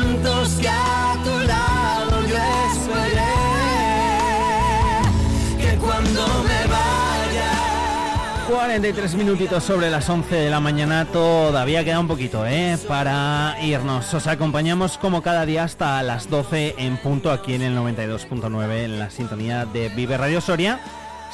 43 8.57 9.15
minutitos 9.17 9.65
sobre 9.65 9.91
las 9.91 10.09
11 10.09 10.35
de 10.35 10.49
la 10.49 10.61
mañana, 10.61 11.05
todavía 11.05 11.85
queda 11.85 12.01
un 12.01 12.09
poquito 12.09 12.47
¿eh? 12.47 12.79
para 12.89 13.55
irnos. 13.63 14.15
Os 14.15 14.27
acompañamos 14.27 14.97
como 14.97 15.21
cada 15.21 15.45
día 15.45 15.65
hasta 15.65 16.03
las 16.03 16.31
12 16.31 16.77
en 16.79 16.97
punto 16.97 17.31
aquí 17.31 17.53
en 17.53 17.61
el 17.61 17.77
92.9 17.77 18.85
en 18.85 18.99
la 18.99 19.11
sintonía 19.11 19.67
de 19.67 19.91
Vive 19.91 20.17
Radio 20.17 20.41
Soria. 20.41 20.81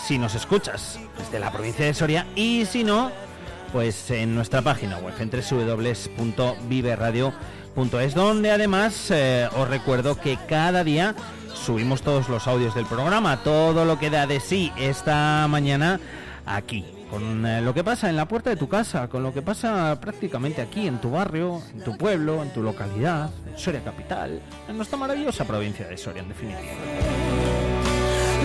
Si 0.04 0.18
nos 0.18 0.34
escuchas 0.34 0.98
desde 1.16 1.38
la 1.38 1.52
provincia 1.52 1.86
de 1.86 1.94
Soria 1.94 2.26
y 2.34 2.66
si 2.66 2.82
no, 2.82 3.12
pues 3.72 4.10
en 4.10 4.34
nuestra 4.34 4.60
página 4.60 4.98
web 4.98 5.14
en 5.20 5.30
www.viveradio.es 5.30 8.14
donde 8.14 8.50
además 8.50 9.12
eh, 9.12 9.48
os 9.56 9.68
recuerdo 9.68 10.18
que 10.18 10.38
cada 10.48 10.82
día 10.82 11.14
subimos 11.54 12.02
todos 12.02 12.28
los 12.28 12.48
audios 12.48 12.74
del 12.74 12.86
programa, 12.86 13.44
todo 13.44 13.84
lo 13.84 14.00
que 14.00 14.10
da 14.10 14.26
de 14.26 14.40
sí 14.40 14.72
esta 14.76 15.46
mañana 15.48 16.00
aquí, 16.46 16.84
con 17.12 17.44
eh, 17.44 17.60
lo 17.60 17.74
que 17.74 17.84
pasa 17.84 18.08
en 18.08 18.16
la 18.16 18.26
puerta 18.26 18.48
de 18.48 18.56
tu 18.56 18.70
casa, 18.70 19.06
con 19.06 19.22
lo 19.22 19.34
que 19.34 19.42
pasa 19.42 20.00
prácticamente 20.00 20.62
aquí 20.62 20.86
en 20.86 20.98
tu 20.98 21.10
barrio, 21.10 21.60
en 21.74 21.84
tu 21.84 21.94
pueblo, 21.98 22.42
en 22.42 22.50
tu 22.54 22.62
localidad, 22.62 23.28
en 23.46 23.58
Soria 23.58 23.84
Capital, 23.84 24.40
en 24.66 24.76
nuestra 24.78 24.96
maravillosa 24.96 25.44
provincia 25.44 25.86
de 25.86 25.98
Soria 25.98 26.22
en 26.22 26.30
definitiva. 26.30 26.62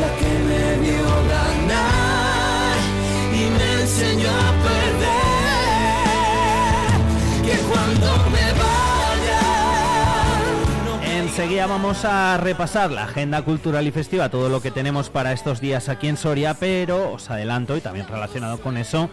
La 0.02 0.10
que 0.20 0.28
me 0.50 0.80
vio 0.86 1.06
ganar 1.30 2.76
y 3.32 3.50
me 3.58 3.82
enseñó 3.82 4.30
a 4.30 4.52
perder. 4.68 5.16
Que 7.46 7.56
cuando 7.70 8.30
me 8.32 8.52
vaya. 8.52 8.87
Enseguida 11.38 11.68
vamos 11.68 12.04
a 12.04 12.36
repasar 12.38 12.90
la 12.90 13.04
agenda 13.04 13.44
cultural 13.44 13.86
y 13.86 13.92
festiva, 13.92 14.30
todo 14.30 14.50
lo 14.50 14.60
que 14.60 14.72
tenemos 14.72 15.12
para 15.12 15.34
estos 15.34 15.62
días 15.62 15.88
aquí 15.88 16.08
en 16.08 16.18
Soria, 16.18 16.56
pero 16.56 17.12
os 17.12 17.30
adelanto, 17.30 17.78
y 17.78 17.80
también 17.80 18.08
relacionado 18.08 18.60
con 18.60 18.76
eso, 18.76 19.12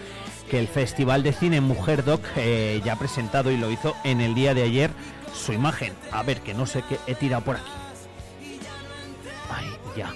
que 0.51 0.59
el 0.59 0.67
Festival 0.67 1.23
de 1.23 1.35
Cine 1.35 1.61
Mujer 1.61 2.03
Doc 2.03 2.23
eh, 2.37 2.81
ya 2.83 2.95
ha 2.95 2.99
presentado 2.99 3.51
y 3.51 3.59
lo 3.59 3.71
hizo 3.71 3.95
en 4.05 4.23
el 4.23 4.35
día 4.35 4.55
de 4.55 4.63
ayer 4.63 4.91
su 5.35 5.53
imagen. 5.53 5.93
A 6.13 6.23
ver, 6.23 6.41
que 6.41 6.55
no 6.55 6.65
sé 6.65 6.83
qué 6.89 6.99
he 7.07 7.15
tirado 7.15 7.45
por 7.45 7.57
aquí. 7.57 7.71
Ya. 9.95 10.11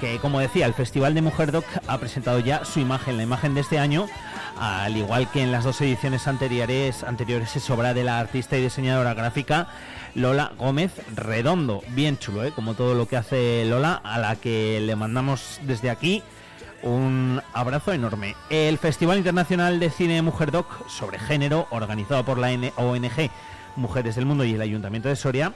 Que 0.00 0.18
como 0.18 0.38
decía, 0.38 0.66
el 0.66 0.74
Festival 0.74 1.14
de 1.14 1.22
Mujer 1.22 1.50
Doc 1.50 1.64
ha 1.86 1.96
presentado 1.96 2.40
ya 2.40 2.66
su 2.66 2.78
imagen, 2.78 3.16
la 3.16 3.22
imagen 3.22 3.54
de 3.54 3.62
este 3.62 3.78
año, 3.78 4.06
al 4.60 4.98
igual 4.98 5.30
que 5.30 5.42
en 5.42 5.50
las 5.50 5.64
dos 5.64 5.80
ediciones 5.80 6.28
anteriores, 6.28 7.02
anteriores 7.02 7.56
es 7.56 7.70
obra 7.70 7.94
de 7.94 8.04
la 8.04 8.20
artista 8.20 8.58
y 8.58 8.62
diseñadora 8.64 9.14
gráfica 9.14 9.68
Lola 10.14 10.52
Gómez 10.58 10.92
Redondo. 11.14 11.82
Bien 11.88 12.18
chulo, 12.18 12.44
¿eh? 12.44 12.52
como 12.54 12.74
todo 12.74 12.94
lo 12.94 13.06
que 13.06 13.16
hace 13.16 13.64
Lola, 13.64 14.00
a 14.04 14.18
la 14.18 14.36
que 14.36 14.80
le 14.80 14.96
mandamos 14.96 15.60
desde 15.62 15.90
aquí 15.90 16.22
un 16.82 17.40
abrazo 17.52 17.92
enorme. 17.92 18.34
El 18.50 18.78
Festival 18.78 19.18
Internacional 19.18 19.78
de 19.80 19.90
Cine 19.90 20.20
Mujer 20.22 20.50
Doc 20.50 20.88
sobre 20.88 21.18
género, 21.18 21.66
organizado 21.70 22.24
por 22.24 22.38
la 22.38 22.48
ONG 22.76 23.30
Mujeres 23.76 24.16
del 24.16 24.26
Mundo 24.26 24.44
y 24.44 24.54
el 24.54 24.60
Ayuntamiento 24.60 25.08
de 25.08 25.16
Soria, 25.16 25.52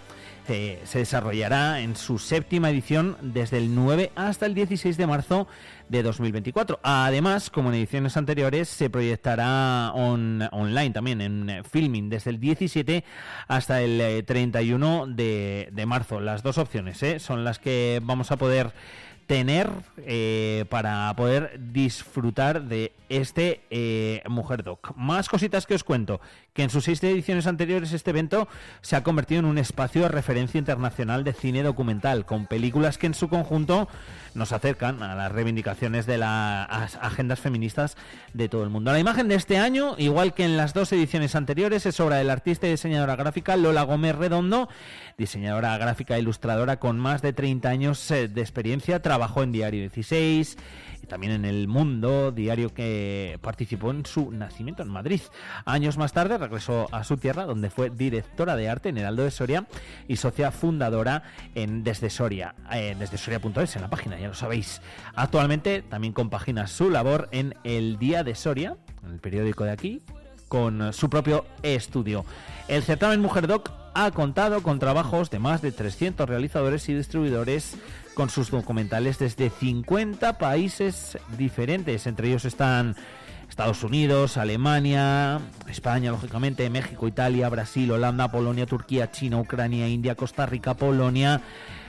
eh, 0.49 0.81
se 0.85 0.99
desarrollará 1.01 1.81
en 1.81 1.97
su 1.97 2.19
séptima 2.19 2.71
edición 2.71 3.17
desde 3.21 3.59
el 3.59 3.75
9 3.75 4.13
hasta 4.17 4.47
el 4.47 4.55
16 4.55 4.97
de 4.97 5.07
marzo 5.07 5.47
de 5.89 6.03
2024. 6.03 6.81
Además, 6.83 7.51
como 7.51 7.69
en 7.69 7.77
ediciones 7.77 8.17
anteriores, 8.17 8.69
se 8.69 8.91
proyectará 8.91 9.93
on- 9.95 10.49
online 10.53 10.91
también 10.91 11.21
en 11.21 11.51
eh, 11.51 11.63
filming 11.65 12.09
desde 12.09 12.31
el 12.31 12.41
17 12.41 13.05
hasta 13.49 13.83
el 13.83 14.01
eh, 14.01 14.23
31 14.23 15.07
de, 15.07 15.69
de 15.73 15.87
marzo. 15.87 16.21
Las 16.21 16.43
dos 16.43 16.59
opciones 16.59 17.03
eh, 17.03 17.19
son 17.21 17.45
las 17.45 17.59
que 17.59 18.01
vamos 18.03 18.31
a 18.33 18.37
poder 18.37 18.73
tener 19.27 19.71
eh, 19.99 20.65
para 20.69 21.13
poder 21.17 21.59
disfrutar 21.73 22.63
de 22.63 22.93
este 23.09 23.61
eh, 23.71 24.23
Mujer 24.29 24.63
Doc. 24.63 24.93
Más 24.97 25.29
cositas 25.29 25.67
que 25.67 25.75
os 25.75 25.85
cuento, 25.85 26.21
que 26.53 26.63
en 26.63 26.71
sus 26.71 26.85
seis 26.85 27.03
ediciones 27.03 27.47
anteriores 27.47 27.93
este 27.93 28.11
evento 28.11 28.49
se 28.81 28.97
ha 28.97 29.03
convertido 29.03 29.41
en 29.41 29.45
un 29.45 29.59
espacio 29.59 30.03
de 30.03 30.09
referencia 30.09 30.59
internacional 30.59 31.23
de 31.23 31.33
cine 31.33 31.63
documental, 31.63 32.25
con 32.25 32.47
películas 32.47 32.99
que 32.99 33.07
en 33.07 33.15
su 33.15 33.29
conjunto 33.29 33.89
nos 34.35 34.53
acercan 34.53 35.03
a 35.03 35.15
las 35.15 35.33
reivindicaciones 35.33 36.07
de 36.07 36.19
las 36.19 36.97
agendas 36.97 37.41
feministas 37.41 37.97
de 38.33 38.49
todo 38.49 38.65
el 38.65 38.71
mundo. 38.71 38.93
La 38.93 38.99
imagen 38.99 39.29
de 39.29 39.35
este 39.35 39.59
año, 39.59 39.95
igual 39.99 40.35
que 40.35 40.45
en 40.45 40.57
las 40.57 40.75
dos 40.75 40.93
ediciones 40.93 41.35
anteriores, 41.35 41.87
es 41.87 42.01
obra 42.01 42.17
del 42.17 42.31
artista 42.31 42.67
y 42.67 42.71
diseñadora 42.71 43.17
gráfica 43.17 43.57
Lola 43.57 43.83
Gómez 43.83 44.17
Redondo, 44.17 44.69
diseñadora 45.19 45.77
gráfica 45.79 46.17
e 46.17 46.21
ilustradora 46.21 46.79
con 46.79 46.99
más 46.99 47.23
de 47.23 47.33
30 47.33 47.69
años 47.69 48.11
eh, 48.11 48.29
de 48.29 48.41
experiencia, 48.41 49.01
trabajó 49.17 49.43
en 49.43 49.51
Diario 49.51 49.81
16 49.81 50.59
y 51.03 51.07
también 51.07 51.33
en 51.33 51.47
El 51.47 51.69
Mundo, 51.69 52.33
diario 52.33 52.75
que 52.75 53.39
participó 53.41 53.91
en 53.91 54.05
su 54.05 54.31
nacimiento 54.31 54.83
en 54.83 54.91
Madrid. 54.91 55.23
Años 55.65 55.97
más 55.97 56.13
tarde 56.13 56.37
regresó 56.37 56.87
a 56.93 57.03
su 57.03 57.17
tierra, 57.17 57.47
donde 57.47 57.71
fue 57.71 57.89
directora 57.89 58.57
de 58.57 58.69
arte 58.69 58.91
en 58.91 58.99
Heraldo 58.99 59.25
de 59.25 59.31
Soria 59.31 59.67
y 60.07 60.17
socia 60.17 60.51
fundadora 60.51 61.23
en 61.55 61.83
Desde 61.83 62.11
Soria, 62.11 62.55
eh, 62.71 62.95
desde 62.99 63.17
Soria.es, 63.17 63.77
en 63.77 63.81
la 63.81 63.89
página, 63.89 64.21
ya 64.21 64.29
lo 64.29 64.35
sabéis. 64.35 64.83
Actualmente 65.15 65.81
también 65.81 66.13
compagina 66.13 66.67
su 66.67 66.91
labor 66.91 67.31
en 67.33 67.55
El 67.65 67.99
Día 67.99 68.23
de 68.23 68.35
Soria, 68.35 68.77
en 69.03 69.13
el 69.15 69.19
periódico 69.19 69.65
de 69.65 69.71
aquí, 69.71 70.03
con 70.49 70.93
su 70.93 71.09
propio 71.09 71.47
estudio. 71.63 72.27
El 72.69 72.83
certamen 72.83 73.23
Mujer 73.23 73.47
Doc 73.47 73.71
ha 73.95 74.11
contado 74.11 74.63
con 74.63 74.79
trabajos 74.79 75.31
de 75.31 75.39
más 75.39 75.63
de 75.63 75.73
300 75.73 76.29
realizadores 76.29 76.87
y 76.91 76.95
distribuidores 76.95 77.79
con 78.17 78.31
sus 78.31 78.51
documentales 78.51 79.19
desde 79.19 79.51
50 79.51 80.39
países 80.39 81.19
diferentes. 81.37 82.07
Entre 82.07 82.29
ellos 82.29 82.47
están 82.47 82.97
Estados 83.47 83.85
Unidos, 83.85 84.39
Alemania, 84.39 85.39
España, 85.69 86.13
lógicamente, 86.13 86.69
México, 86.71 87.07
Italia, 87.07 87.51
Brasil, 87.51 87.91
Holanda, 87.93 88.31
Polonia, 88.31 88.65
Turquía, 88.65 89.11
China, 89.11 89.39
Ucrania, 89.39 89.87
India, 89.87 90.15
Costa 90.15 90.47
Rica, 90.47 90.73
Polonia, 90.73 91.43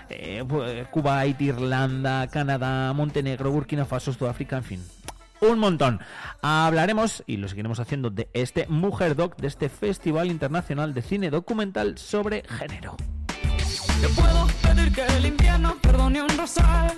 eh, 0.10 0.44
pues, 0.46 0.86
Kuwait, 0.90 1.40
Irlanda, 1.40 2.28
Canadá, 2.28 2.92
Montenegro, 2.92 3.50
Burkina 3.50 3.86
Faso, 3.86 4.12
Sudáfrica, 4.12 4.58
en 4.58 4.64
fin. 4.66 4.84
Un 5.40 5.60
montón. 5.60 6.02
Hablaremos, 6.42 7.24
y 7.26 7.38
lo 7.38 7.48
seguiremos 7.48 7.80
haciendo, 7.80 8.10
de 8.10 8.28
este 8.34 8.68
Mujer 8.68 9.16
Doc, 9.16 9.38
de 9.38 9.48
este 9.48 9.70
Festival 9.70 10.28
Internacional 10.28 10.94
de 10.94 11.02
Cine 11.04 11.30
Documental 11.30 11.98
sobre 11.98 12.44
Género. 12.44 12.98
Te 14.01 14.09
puedo 14.09 14.48
pedir 14.61 14.92
que 14.93 15.06
el 15.17 15.26
invierno 15.26 15.76
perdone 15.82 16.22
un 16.22 16.38
rosal. 16.38 16.98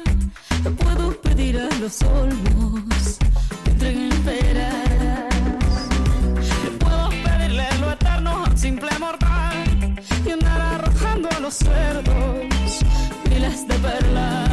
Te 0.63 0.69
puedo 0.69 1.11
pedir 1.21 1.57
a 1.57 1.69
los 1.79 2.01
olmos 2.03 3.17
que 3.63 3.71
entreguen 3.71 4.09
peras. 4.23 5.33
Te 6.63 6.71
puedo 6.83 7.09
pedirle 7.09 7.67
lo 7.79 7.91
eterno 7.91 8.29
a 8.31 8.49
un 8.49 8.57
simple 8.57 8.89
mortal 8.99 9.95
y 10.25 10.29
andar 10.31 10.61
arrojando 10.75 11.29
a 11.35 11.39
los 11.39 11.53
cerdos 11.53 12.83
miles 13.29 13.67
de 13.67 13.75
perlas. 13.75 14.48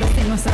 Nos 0.00 0.14
decimos 0.14 0.46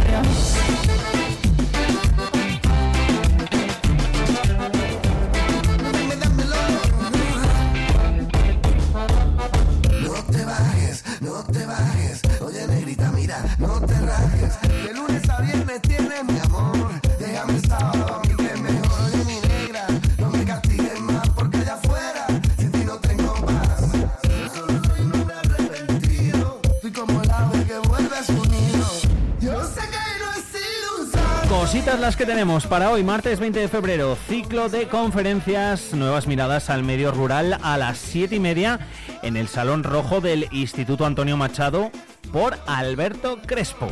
Cositas 31.72 32.00
las 32.00 32.16
que 32.16 32.26
tenemos 32.26 32.66
para 32.66 32.90
hoy, 32.90 33.02
martes 33.02 33.40
20 33.40 33.60
de 33.60 33.66
febrero. 33.66 34.14
Ciclo 34.28 34.68
de 34.68 34.88
conferencias, 34.88 35.94
nuevas 35.94 36.26
miradas 36.26 36.68
al 36.68 36.82
medio 36.82 37.12
rural 37.12 37.56
a 37.62 37.78
las 37.78 37.96
7 37.96 38.36
y 38.36 38.40
media 38.40 38.78
en 39.22 39.38
el 39.38 39.48
Salón 39.48 39.82
Rojo 39.82 40.20
del 40.20 40.48
Instituto 40.52 41.06
Antonio 41.06 41.38
Machado 41.38 41.90
por 42.30 42.58
Alberto 42.66 43.38
Crespo. 43.46 43.88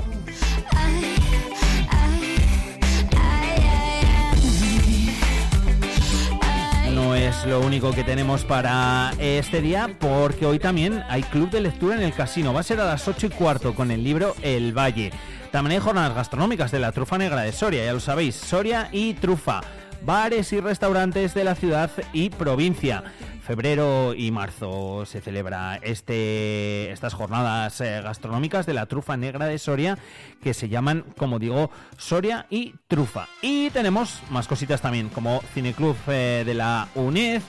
No 6.93 7.15
es 7.15 7.47
lo 7.47 7.61
único 7.61 7.93
que 7.93 8.05
tenemos 8.05 8.45
para 8.45 9.13
este 9.19 9.63
día, 9.63 9.97
porque 9.99 10.45
hoy 10.45 10.59
también 10.59 11.03
hay 11.09 11.23
club 11.23 11.49
de 11.49 11.63
lectura 11.63 11.97
en 11.97 12.03
el 12.03 12.13
casino. 12.13 12.53
Va 12.53 12.61
a 12.61 12.63
ser 12.63 12.79
a 12.79 12.85
las 12.85 13.09
8 13.09 13.29
y 13.29 13.31
cuarto 13.31 13.75
con 13.75 13.91
el 13.91 14.05
libro 14.05 14.37
El 14.43 14.77
Valle. 14.77 15.13
También 15.51 15.81
hay 15.81 15.85
jornadas 15.85 16.15
gastronómicas 16.15 16.71
de 16.71 16.79
la 16.79 16.93
trufa 16.93 17.19
negra 17.19 17.41
de 17.41 17.51
Soria, 17.51 17.85
ya 17.85 17.93
lo 17.93 17.99
sabéis, 17.99 18.37
Soria 18.37 18.89
y 18.93 19.15
trufa. 19.15 19.61
Bares 20.03 20.53
y 20.53 20.61
restaurantes 20.61 21.35
de 21.35 21.45
la 21.45 21.57
ciudad 21.57 21.91
y 22.13 22.31
provincia. 22.31 23.03
Febrero 23.45 24.15
y 24.15 24.31
marzo 24.31 25.05
se 25.07 25.21
celebra 25.21 25.81
este, 25.83 26.93
estas 26.93 27.15
jornadas 27.15 27.81
eh, 27.81 28.01
gastronómicas 28.01 28.65
de 28.65 28.75
la 28.75 28.87
trufa 28.87 29.17
negra 29.17 29.47
de 29.47 29.59
Soria 29.59 29.99
que 30.41 30.55
se 30.55 30.69
llaman, 30.69 31.05
como 31.17 31.41
digo, 31.41 31.73
Soria 31.97 32.47
y 32.49 32.75
Trufa. 32.87 33.27
Y 33.43 33.71
tenemos 33.71 34.23
más 34.31 34.47
cositas 34.47 34.81
también, 34.81 35.09
como 35.09 35.43
Cineclub 35.53 35.97
eh, 36.07 36.45
de 36.47 36.55
la 36.55 36.87
UNED, 36.95 37.43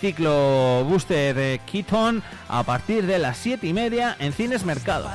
Ciclo 0.00 0.84
Booster 0.84 1.60
Keaton 1.60 2.22
a 2.48 2.62
partir 2.62 3.06
de 3.06 3.18
las 3.18 3.36
7 3.38 3.66
y 3.66 3.72
media 3.72 4.16
en 4.18 4.32
Cines 4.32 4.64
Mercado. 4.64 5.10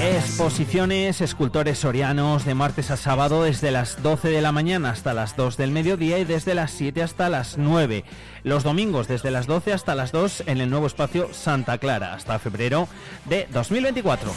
Exposiciones, 0.00 1.20
escultores 1.20 1.78
sorianos 1.78 2.44
de 2.44 2.54
martes 2.54 2.90
a 2.90 2.96
sábado 2.96 3.44
desde 3.44 3.70
las 3.70 4.02
12 4.02 4.28
de 4.28 4.42
la 4.42 4.52
mañana 4.52 4.90
hasta 4.90 5.14
las 5.14 5.36
2 5.36 5.56
del 5.56 5.70
mediodía 5.70 6.18
y 6.18 6.24
desde 6.24 6.54
las 6.54 6.72
7 6.72 7.02
hasta 7.02 7.30
las 7.30 7.58
9. 7.58 8.04
Los 8.42 8.64
domingos 8.64 9.08
desde 9.08 9.30
las 9.30 9.46
12 9.46 9.72
hasta 9.72 9.94
las 9.94 10.12
2 10.12 10.44
en 10.46 10.60
el 10.60 10.70
nuevo 10.70 10.86
espacio 10.86 11.32
Santa 11.32 11.78
Clara 11.78 12.14
hasta 12.14 12.38
febrero 12.38 12.88
de 13.26 13.46
2024. 13.52 14.32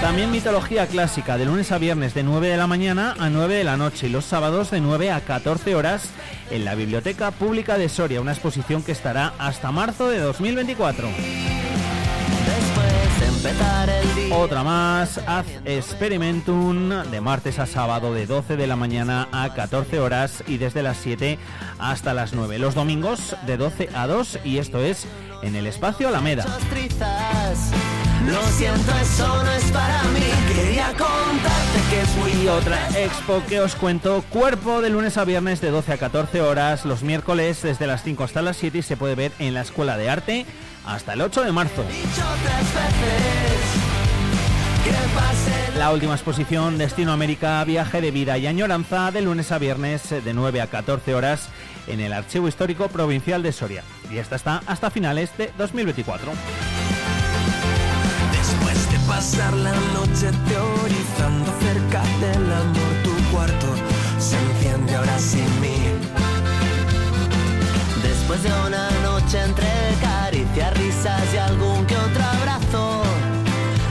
También 0.00 0.30
mitología 0.30 0.86
clásica 0.86 1.38
de 1.38 1.46
lunes 1.46 1.72
a 1.72 1.78
viernes 1.78 2.14
de 2.14 2.22
9 2.22 2.48
de 2.48 2.56
la 2.56 2.66
mañana 2.66 3.14
a 3.18 3.30
9 3.30 3.54
de 3.54 3.64
la 3.64 3.76
noche 3.76 4.06
y 4.06 4.10
los 4.10 4.24
sábados 4.24 4.70
de 4.70 4.80
9 4.80 5.12
a 5.12 5.20
14 5.20 5.74
horas 5.74 6.10
en 6.50 6.64
la 6.64 6.74
Biblioteca 6.74 7.30
Pública 7.30 7.78
de 7.78 7.88
Soria, 7.88 8.20
una 8.20 8.32
exposición 8.32 8.82
que 8.82 8.92
estará 8.92 9.32
hasta 9.38 9.70
marzo 9.70 10.08
de 10.08 10.18
2024. 10.18 11.08
Otra 14.32 14.62
más, 14.62 15.18
Haz 15.26 15.46
Experimentum, 15.64 16.88
de 17.10 17.20
martes 17.20 17.58
a 17.58 17.66
sábado 17.66 18.12
de 18.12 18.26
12 18.26 18.56
de 18.56 18.66
la 18.66 18.76
mañana 18.76 19.28
a 19.32 19.54
14 19.54 20.00
horas 20.00 20.42
y 20.46 20.58
desde 20.58 20.82
las 20.82 20.96
7 20.98 21.38
hasta 21.78 22.14
las 22.14 22.32
9. 22.32 22.58
Los 22.58 22.74
domingos 22.74 23.36
de 23.46 23.56
12 23.56 23.90
a 23.94 24.06
2 24.06 24.40
y 24.44 24.58
esto 24.58 24.80
es 24.80 25.06
en 25.42 25.56
el 25.56 25.66
espacio 25.66 26.08
Alameda. 26.08 26.44
Lo 28.26 28.42
siento, 28.42 28.92
eso 29.00 29.42
no 29.42 29.50
es 29.52 29.64
para 29.70 30.02
mí. 30.04 30.20
Quería 30.54 30.88
contarte 30.88 31.78
que 31.90 32.42
Y 32.42 32.48
otra 32.48 32.88
expo 32.98 33.42
que 33.48 33.60
os 33.60 33.74
cuento, 33.74 34.22
cuerpo 34.28 34.82
de 34.82 34.90
lunes 34.90 35.16
a 35.16 35.24
viernes 35.24 35.60
de 35.60 35.70
12 35.70 35.92
a 35.92 35.98
14 35.98 36.40
horas, 36.42 36.84
los 36.84 37.02
miércoles 37.02 37.62
desde 37.62 37.86
las 37.86 38.02
5 38.02 38.24
hasta 38.24 38.42
las 38.42 38.56
7 38.56 38.78
y 38.78 38.82
se 38.82 38.96
puede 38.96 39.14
ver 39.14 39.32
en 39.38 39.54
la 39.54 39.62
Escuela 39.62 39.96
de 39.96 40.10
Arte 40.10 40.46
hasta 40.88 41.12
el 41.12 41.20
8 41.20 41.44
de 41.44 41.52
marzo. 41.52 41.84
La 45.76 45.92
última 45.92 46.14
exposición 46.14 46.78
Destino 46.78 47.12
América, 47.12 47.62
viaje 47.64 48.00
de 48.00 48.10
vida 48.10 48.38
y 48.38 48.46
añoranza 48.46 49.10
de 49.10 49.20
lunes 49.20 49.52
a 49.52 49.58
viernes 49.58 50.08
de 50.08 50.34
9 50.34 50.62
a 50.62 50.66
14 50.66 51.14
horas 51.14 51.48
en 51.86 52.00
el 52.00 52.12
Archivo 52.12 52.48
Histórico 52.48 52.88
Provincial 52.88 53.42
de 53.42 53.52
Soria. 53.52 53.84
Y 54.10 54.16
esta 54.16 54.36
está 54.36 54.62
hasta 54.66 54.90
finales 54.90 55.30
de 55.36 55.52
2024. 55.58 56.32
Después 58.32 58.90
de 58.90 58.98
pasar 59.06 59.52
la 59.52 59.72
noche 59.72 60.30
teorizando 60.48 61.50
acerca 61.52 62.02
del 62.20 62.52
amor, 62.52 62.92
tu 63.04 63.30
cuarto 63.30 63.66
se 64.18 64.36
enciende 64.38 64.96
ahora 64.96 65.18
sin. 65.18 65.57
De 68.42 68.52
una 68.66 68.88
noche 69.02 69.36
entre 69.42 69.66
caricias, 70.00 70.72
risas 70.78 71.24
y 71.34 71.38
algún 71.38 71.84
que 71.86 71.96
otro 71.96 72.22
abrazo, 72.22 73.02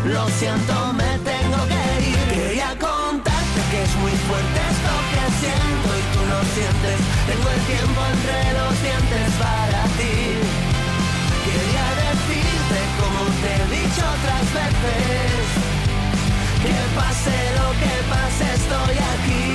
lo 0.06 0.26
siento, 0.30 0.94
me 0.94 1.12
tengo 1.20 1.60
que 1.68 1.84
ir. 2.10 2.18
Quería 2.32 2.70
contarte 2.80 3.60
que 3.70 3.84
es 3.84 3.94
muy 3.98 4.16
fuerte 4.28 4.60
esto 4.72 4.94
que 5.12 5.24
siento 5.42 5.88
y 6.00 6.04
tú 6.14 6.22
lo 6.32 6.40
sientes. 6.56 6.98
Tengo 7.28 7.48
el 7.56 7.62
tiempo 7.76 8.00
entre 8.14 8.40
los 8.60 8.74
dientes 8.82 9.28
para 9.36 9.84
ti. 10.00 10.16
Quería 11.48 11.88
decirte 12.08 12.80
como 13.00 13.20
te 13.42 13.52
he 13.52 13.66
dicho 13.80 14.04
otras 14.16 14.48
veces 14.60 15.44
Que 16.64 16.76
pase 16.96 17.36
lo 17.60 17.68
que 17.82 17.94
pase 18.12 18.46
estoy 18.54 18.96
aquí 19.14 19.46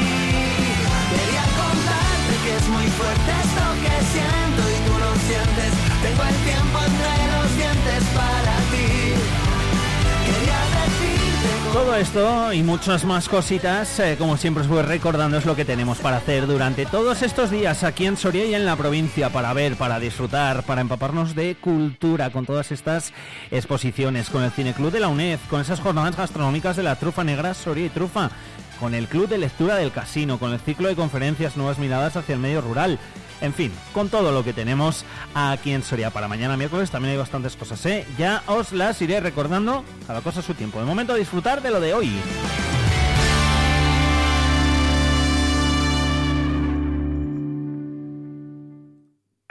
Quería 1.13 1.45
contarte 1.61 2.35
que 2.45 2.57
es 2.57 2.69
muy 2.69 2.87
fuerte 2.97 3.31
esto 3.45 3.65
que 3.83 3.95
siento 4.13 4.42
Todo 11.73 11.97
esto 11.97 12.53
y 12.53 12.63
muchas 12.63 13.05
más 13.07 13.31
cositas, 13.31 13.99
eh, 13.99 14.17
como 14.19 14.37
siempre 14.37 14.63
os 14.63 14.69
voy 14.69 14.83
recordando, 14.83 15.39
es 15.39 15.47
lo 15.47 15.57
que 15.57 15.65
tenemos 15.65 15.99
para 15.99 16.19
hacer 16.19 16.47
durante 16.47 16.85
todos 16.85 17.23
estos 17.23 17.51
días 17.51 17.83
aquí 17.83 18.05
en 18.05 18.19
Soria 18.19 18.45
y 18.45 18.55
en 18.55 18.67
la 18.67 18.77
provincia, 18.77 19.31
para 19.31 19.55
ver, 19.55 19.77
para 19.77 19.99
disfrutar, 19.99 20.65
para 20.65 20.83
empaparnos 20.83 21.35
de 21.35 21.55
cultura 21.55 22.29
con 22.29 22.45
todas 22.45 22.73
estas 22.73 23.15
exposiciones, 23.51 24.29
con 24.29 24.43
el 24.43 24.51
Cineclub 24.51 24.93
de 24.93 25.01
la 25.01 25.09
UNED, 25.09 25.41
con 25.49 25.63
esas 25.63 25.81
jornadas 25.81 26.15
gastronómicas 26.15 26.77
de 26.77 26.83
la 26.83 26.97
trufa 26.97 27.25
negra 27.25 27.55
Soria 27.55 27.87
y 27.87 27.91
Trufa, 27.91 28.31
con 28.79 28.95
el 28.95 29.09
Club 29.09 29.29
de 29.29 29.39
Lectura 29.39 29.77
del 29.77 29.93
Casino, 29.93 30.39
con 30.39 30.53
el 30.53 30.61
ciclo 30.61 30.89
de 30.89 30.97
conferencias 30.97 31.57
Nuevas 31.57 31.79
Miradas 31.79 32.17
hacia 32.17 32.35
el 32.35 32.41
Medio 32.41 32.61
Rural. 32.61 32.99
En 33.43 33.53
fin, 33.53 33.73
con 33.93 34.09
todo 34.09 34.31
lo 34.31 34.45
que 34.45 34.53
tenemos 34.53 35.05
aquí 35.35 35.73
en 35.73 35.83
Soria 35.83 36.11
para 36.11 36.29
mañana 36.29 36.57
miércoles 36.57 36.93
también 36.93 37.11
hay 37.13 37.19
bastantes 37.19 37.57
cosas, 37.57 37.85
¿eh? 37.87 38.07
Ya 38.17 38.45
os 38.47 38.71
las 38.73 39.03
iré 39.03 39.19
recordando 39.19 39.85
cada 40.07 40.21
cosa 40.21 40.41
a 40.41 40.43
su 40.45 40.55
tiempo. 40.55 40.79
De 40.79 40.87
momento 40.87 41.15
disfrutar 41.17 41.61
de 41.61 41.71
lo 41.73 41.81
de 41.81 41.93
hoy. 41.93 42.13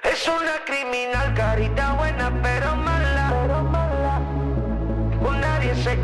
Es 0.04 0.26
una 0.26 0.64
criminal, 0.66 1.34
carita 1.34 1.94
buena 1.96 2.32
pero 2.42 2.76
mala. 2.78 4.22
Con 5.22 5.42
nadie 5.42 5.76
se. 5.84 6.00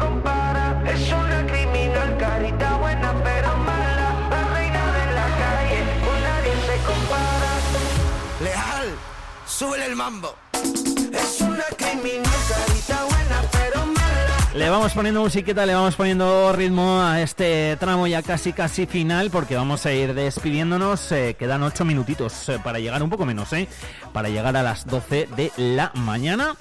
Sube 9.58 9.84
el 9.84 9.96
mambo. 9.96 10.36
Es 10.54 11.42
una 11.42 11.64
criminal, 11.76 12.24
carita 12.48 13.04
buena 13.06 13.42
pero 13.52 13.86
mala. 13.88 14.54
Le 14.54 14.70
vamos 14.70 14.94
poniendo 14.94 15.22
musiquita, 15.22 15.66
le 15.66 15.74
vamos 15.74 15.96
poniendo 15.96 16.54
ritmo 16.54 17.02
a 17.02 17.22
este 17.22 17.76
tramo 17.80 18.06
ya 18.06 18.22
casi 18.22 18.54
casi 18.54 18.86
final 18.86 19.32
porque 19.32 19.56
vamos 19.56 19.84
a 19.88 19.94
ir 19.94 20.14
despidiéndonos. 20.14 21.12
Eh, 21.12 21.36
quedan 21.40 21.64
ocho 21.64 21.86
minutitos 21.86 22.50
eh, 22.50 22.60
para 22.64 22.78
llegar 22.78 23.02
un 23.02 23.10
poco 23.10 23.26
menos, 23.26 23.52
¿eh? 23.54 23.68
Para 24.14 24.30
llegar 24.30 24.56
a 24.58 24.62
las 24.62 24.86
12 24.86 25.28
de 25.36 25.52
la 25.58 25.92
mañana. 25.96 26.56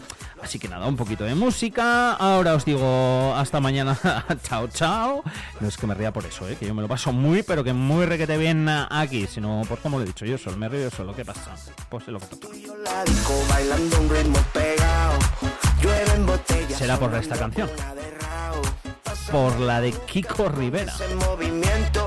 Así 0.47 0.60
que 0.60 0.68
nada, 0.68 0.86
un 0.86 0.94
poquito 0.94 1.25
de 1.25 1.34
música. 1.34 2.12
Ahora 2.12 2.55
os 2.55 2.65
digo 2.65 3.34
hasta 3.34 3.58
mañana. 3.58 3.99
chao, 4.44 4.68
chao. 4.68 5.25
No 5.58 5.66
es 5.66 5.76
que 5.76 5.89
me 5.89 5.94
ría 5.94 6.12
por 6.12 6.25
eso, 6.25 6.49
¿eh? 6.49 6.55
que 6.55 6.68
yo 6.68 6.73
me 6.73 6.83
lo 6.83 6.86
paso 6.86 7.12
muy, 7.12 7.42
pero 7.42 7.65
que 7.65 7.73
muy 7.73 8.07
requete 8.07 8.39
bien 8.39 8.68
aquí. 8.68 9.26
Sino 9.26 9.62
por 9.68 9.81
como 9.81 9.99
lo 9.99 10.05
he 10.05 10.07
dicho 10.07 10.25
yo 10.25 10.39
solo, 10.39 10.57
me 10.57 10.68
río 10.68 10.83
yo 10.83 10.91
solo. 10.91 11.16
¿Qué 11.16 11.25
pasa? 11.25 11.57
Pues 11.89 12.05
es 12.05 12.10
lo 12.10 12.20
que 12.20 12.26
toca. 12.26 12.47
Será 16.78 16.97
por 16.97 17.12
esta 17.16 17.36
canción. 17.36 17.68
Por 19.33 19.58
la 19.58 19.81
de 19.81 19.91
Kiko 19.91 20.49
Rivera. 20.49 20.94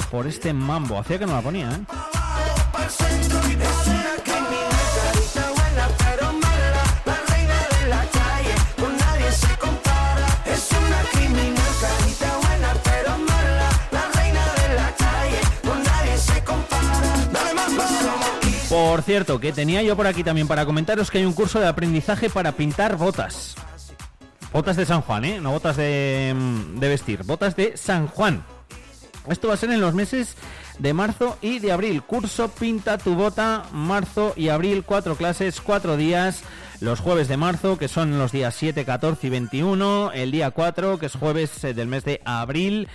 Por 0.09 0.27
este 0.27 0.53
mambo. 0.53 0.97
Hacía 0.97 1.19
que 1.19 1.25
no 1.25 1.33
la 1.33 1.41
ponía, 1.41 1.69
¿eh? 1.71 1.81
Por 18.89 19.03
cierto, 19.03 19.39
que 19.39 19.53
tenía 19.53 19.83
yo 19.83 19.95
por 19.95 20.07
aquí 20.07 20.23
también 20.23 20.47
para 20.47 20.65
comentaros 20.65 21.11
que 21.11 21.19
hay 21.19 21.25
un 21.25 21.33
curso 21.33 21.59
de 21.59 21.67
aprendizaje 21.67 22.27
para 22.27 22.53
pintar 22.53 22.97
botas. 22.97 23.53
Botas 24.51 24.77
de 24.77 24.85
San 24.87 25.01
Juan, 25.01 25.25
¿eh? 25.25 25.39
No 25.39 25.51
botas 25.51 25.77
de, 25.77 26.33
mm, 26.35 26.79
de 26.79 26.89
vestir, 26.89 27.21
botas 27.21 27.55
de 27.55 27.77
San 27.77 28.07
Juan. 28.07 28.43
Esto 29.27 29.47
va 29.47 29.53
a 29.53 29.57
ser 29.57 29.69
en 29.69 29.79
los 29.79 29.93
meses 29.93 30.35
de 30.79 30.93
marzo 30.93 31.37
y 31.39 31.59
de 31.59 31.71
abril. 31.71 32.01
Curso 32.01 32.47
Pinta 32.47 32.97
tu 32.97 33.13
bota, 33.13 33.65
marzo 33.71 34.33
y 34.35 34.49
abril, 34.49 34.83
cuatro 34.83 35.15
clases, 35.15 35.61
cuatro 35.61 35.95
días. 35.95 36.41
Los 36.79 36.99
jueves 36.99 37.27
de 37.27 37.37
marzo, 37.37 37.77
que 37.77 37.89
son 37.89 38.17
los 38.17 38.31
días 38.31 38.55
7, 38.55 38.85
14 38.85 39.27
y 39.27 39.29
21. 39.29 40.13
El 40.13 40.31
día 40.31 40.49
4, 40.49 40.97
que 40.97 41.05
es 41.05 41.15
jueves 41.15 41.63
eh, 41.63 41.75
del 41.75 41.89
mes 41.89 42.05
de 42.05 42.21
abril. 42.25 42.87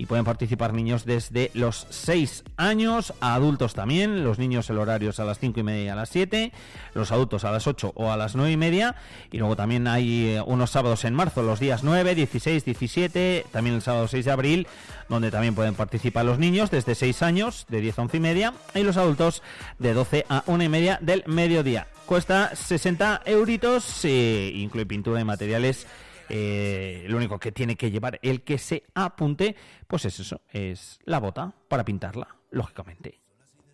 Y 0.00 0.06
pueden 0.06 0.24
participar 0.24 0.72
niños 0.72 1.04
desde 1.04 1.50
los 1.52 1.86
6 1.90 2.44
años, 2.56 3.12
a 3.20 3.34
adultos 3.34 3.74
también. 3.74 4.24
Los 4.24 4.38
niños 4.38 4.70
el 4.70 4.78
horario 4.78 5.10
es 5.10 5.20
a 5.20 5.26
las 5.26 5.38
5 5.38 5.60
y 5.60 5.62
media 5.62 5.84
y 5.84 5.88
a 5.88 5.94
las 5.94 6.08
7. 6.08 6.52
Los 6.94 7.12
adultos 7.12 7.44
a 7.44 7.52
las 7.52 7.66
8 7.66 7.92
o 7.94 8.10
a 8.10 8.16
las 8.16 8.34
9 8.34 8.50
y 8.50 8.56
media. 8.56 8.96
Y 9.30 9.36
luego 9.36 9.56
también 9.56 9.86
hay 9.86 10.36
eh, 10.36 10.40
unos 10.40 10.70
sábados 10.70 11.04
en 11.04 11.12
marzo, 11.12 11.42
los 11.42 11.60
días 11.60 11.84
9, 11.84 12.14
16, 12.14 12.64
17. 12.64 13.44
También 13.52 13.76
el 13.76 13.82
sábado 13.82 14.08
6 14.08 14.24
de 14.24 14.30
abril, 14.30 14.68
donde 15.10 15.30
también 15.30 15.54
pueden 15.54 15.74
participar 15.74 16.24
los 16.24 16.38
niños 16.38 16.70
desde 16.70 16.94
6 16.94 17.20
años, 17.22 17.66
de 17.68 17.82
10 17.82 17.98
a 17.98 18.02
11 18.02 18.16
y 18.16 18.20
media. 18.20 18.54
Y 18.74 18.82
los 18.84 18.96
adultos 18.96 19.42
de 19.78 19.92
12 19.92 20.24
a 20.30 20.44
1 20.46 20.64
y 20.64 20.68
media 20.70 20.98
del 21.02 21.24
mediodía. 21.26 21.88
Cuesta 22.06 22.56
60 22.56 23.20
euritos, 23.26 24.02
eh, 24.04 24.50
incluye 24.54 24.86
pintura 24.86 25.20
y 25.20 25.24
materiales. 25.24 25.86
Eh, 26.32 27.06
lo 27.08 27.16
único 27.16 27.40
que 27.40 27.50
tiene 27.50 27.74
que 27.74 27.90
llevar 27.90 28.20
el 28.22 28.42
que 28.42 28.56
se 28.56 28.84
apunte, 28.94 29.56
pues 29.88 30.04
es 30.04 30.20
eso, 30.20 30.40
es 30.52 31.00
la 31.04 31.18
bota 31.18 31.52
para 31.66 31.84
pintarla, 31.84 32.28
lógicamente, 32.52 33.18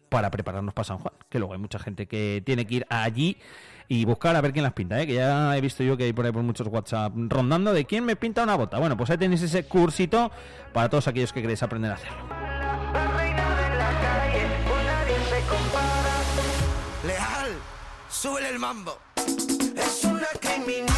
para 0.09 0.31
prepararnos 0.31 0.73
para 0.73 0.85
San 0.85 0.97
Juan, 0.97 1.13
que 1.29 1.39
luego 1.39 1.53
hay 1.53 1.61
mucha 1.61 1.79
gente 1.79 2.07
que 2.07 2.43
tiene 2.47 2.67
que 2.67 2.77
ir 2.77 2.87
allí 2.89 3.37
y 3.89 4.07
buscar 4.07 4.35
a 4.37 4.41
ver 4.41 4.55
quién 4.55 4.63
las 4.63 4.73
pinta, 4.73 4.99
¿eh? 5.01 5.07
que 5.07 5.13
ya 5.13 5.55
he 5.55 5.61
visto 5.61 5.83
yo 5.85 5.99
que 5.99 6.05
hay 6.05 6.15
por 6.15 6.25
ahí 6.25 6.33
por 6.33 6.43
muchos 6.43 6.67
WhatsApp 6.69 7.13
rondando 7.15 7.75
de 7.75 7.85
quién 7.85 8.07
me 8.07 8.17
pinta 8.17 8.43
una 8.43 8.57
bota. 8.57 8.79
Bueno, 8.79 8.97
pues 8.97 9.11
ahí 9.11 9.19
tenéis 9.19 9.43
ese 9.43 9.67
cursito 9.67 10.31
para 10.73 10.89
todos 10.89 11.09
aquellos 11.09 11.35
que 11.35 11.43
queréis 11.43 11.63
aprender 11.63 11.91
a 11.91 11.95
hacerlo. 11.97 12.25
Leal, 17.07 17.53
súbele 18.09 18.49
el 18.49 18.59
mambo. 18.59 18.99
Es 19.77 20.05
una 20.05 20.27
criminal 20.41 20.96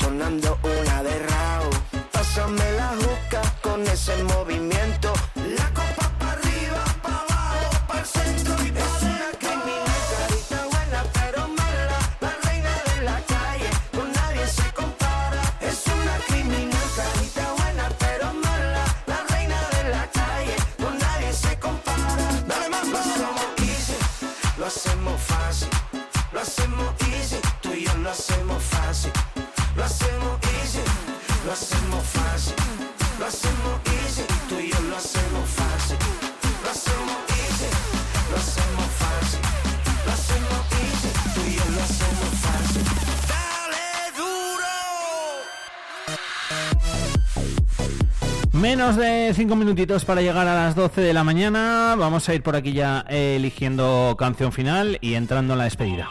sonando 0.00 0.58
una 0.62 1.02
de 1.02 1.18
rao. 1.18 1.70
Pásame 2.10 2.66
la 2.80 2.90
juca 3.02 3.42
con 3.60 3.86
ese 3.86 4.14
movimiento. 4.24 5.12
La 5.58 5.68
copa 5.78 6.06
para 6.18 6.32
arriba, 6.32 6.84
para 7.02 7.20
abajo, 7.24 7.70
para 7.88 8.00
el 8.00 8.06
centro 8.06 8.54
Es 8.54 8.96
una 9.12 9.28
criminal, 9.42 10.00
carita 10.12 10.60
buena 10.72 11.00
pero 11.16 11.48
mala. 11.60 11.98
La 12.24 12.32
reina 12.46 12.72
de 12.88 12.96
la 13.08 13.18
calle, 13.34 13.70
con 13.96 14.08
nadie 14.12 14.46
se 14.46 14.66
compara. 14.80 15.42
Es 15.60 15.80
una 15.98 16.16
criminal, 16.28 16.88
carita 17.00 17.44
buena 17.58 17.86
pero 18.02 18.26
mala. 18.46 18.84
La 19.06 19.18
reina 19.32 19.58
de 19.74 19.82
la 19.96 20.04
calle, 20.20 20.56
con 20.82 20.94
nadie 20.98 21.32
se 21.32 21.58
compara. 21.58 22.26
Dale 22.48 22.68
más, 22.70 22.86
lo 22.88 22.98
hacemos 22.98 23.46
easy, 23.68 23.96
lo 24.58 24.66
hacemos 24.66 25.20
fácil. 25.20 25.68
Lo 26.32 26.40
hacemos 26.40 26.88
easy, 27.12 27.38
tú 27.60 27.72
y 27.72 27.84
yo 27.84 27.94
lo 27.96 28.10
hacemos 28.10 28.62
fácil. 28.62 29.12
Lo 31.50 31.54
hacemos 31.54 32.04
fácil. 32.04 32.54
Lo 33.18 33.26
hacemos 33.26 33.80
easy, 34.04 34.22
tú 34.48 34.60
y 34.60 34.70
yo 34.70 34.80
lo 34.82 34.96
hacemos 34.96 35.50
fácil. 35.50 35.96
Lo 36.62 36.70
hacemos 36.70 37.16
easy, 37.26 37.66
lo 38.30 38.36
hacemos 38.36 38.86
fácil. 39.02 39.40
Lo 40.06 40.12
hacemos 40.12 40.60
easy, 40.78 41.08
tú 41.34 41.40
y 41.48 41.54
yo 41.56 41.64
lo 41.74 41.82
hacemos 41.82 42.30
fácil. 42.38 42.84
Dale 43.34 44.12
duro. 44.16 44.70
Menos 48.52 48.94
de 48.94 49.32
5 49.34 49.56
minutitos 49.56 50.04
para 50.04 50.22
llegar 50.22 50.46
a 50.46 50.54
las 50.54 50.76
12 50.76 51.00
de 51.00 51.12
la 51.12 51.24
mañana. 51.24 51.96
Vamos 51.98 52.28
a 52.28 52.34
ir 52.36 52.44
por 52.44 52.54
aquí 52.54 52.74
ya 52.74 53.04
eh, 53.08 53.34
eligiendo 53.34 54.14
canción 54.16 54.52
final 54.52 54.98
y 55.00 55.14
entrando 55.14 55.54
en 55.54 55.58
la 55.58 55.64
despedida. 55.64 56.10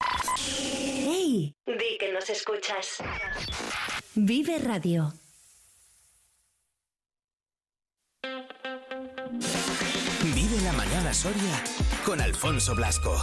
¡Hey! 0.00 1.54
Di 1.66 1.98
que 1.98 2.12
nos 2.12 2.28
escuchas. 2.30 2.98
Vive 4.14 4.58
Radio. 4.58 5.12
Vive 10.34 10.60
la 10.62 10.72
mañana 10.72 11.14
Soria 11.14 11.64
con 12.04 12.20
Alfonso 12.20 12.74
Blasco. 12.74 13.16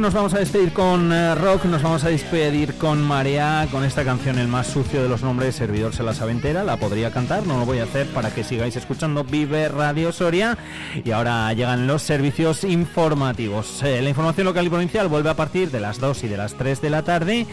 Nos 0.00 0.14
vamos 0.14 0.32
a 0.32 0.38
despedir 0.38 0.72
con 0.72 1.12
eh, 1.12 1.34
rock, 1.34 1.66
nos 1.66 1.82
vamos 1.82 2.02
a 2.04 2.08
despedir 2.08 2.74
con 2.78 3.02
Marea, 3.02 3.68
con 3.70 3.84
esta 3.84 4.04
canción 4.04 4.38
El 4.38 4.48
más 4.48 4.66
sucio 4.66 5.02
de 5.02 5.08
los 5.08 5.22
nombres, 5.22 5.56
Servidor 5.56 5.94
se 5.94 6.02
la 6.02 6.14
sabe 6.14 6.32
entera, 6.32 6.64
la 6.64 6.78
podría 6.78 7.10
cantar, 7.10 7.46
no 7.46 7.58
lo 7.58 7.66
voy 7.66 7.80
a 7.80 7.84
hacer 7.84 8.06
para 8.06 8.30
que 8.30 8.42
sigáis 8.42 8.74
escuchando 8.76 9.22
Vive 9.24 9.68
Radio 9.68 10.10
Soria. 10.10 10.56
Y 11.04 11.10
ahora 11.10 11.52
llegan 11.52 11.86
los 11.86 12.02
servicios 12.02 12.64
informativos. 12.64 13.82
Eh, 13.82 14.00
la 14.00 14.08
información 14.08 14.46
local 14.46 14.66
y 14.66 14.70
provincial 14.70 15.08
vuelve 15.08 15.28
a 15.30 15.36
partir 15.36 15.70
de 15.70 15.80
las 15.80 16.00
2 16.00 16.24
y 16.24 16.28
de 16.28 16.36
las 16.38 16.54
3 16.54 16.80
de 16.80 16.90
la 16.90 17.02
tarde. 17.02 17.46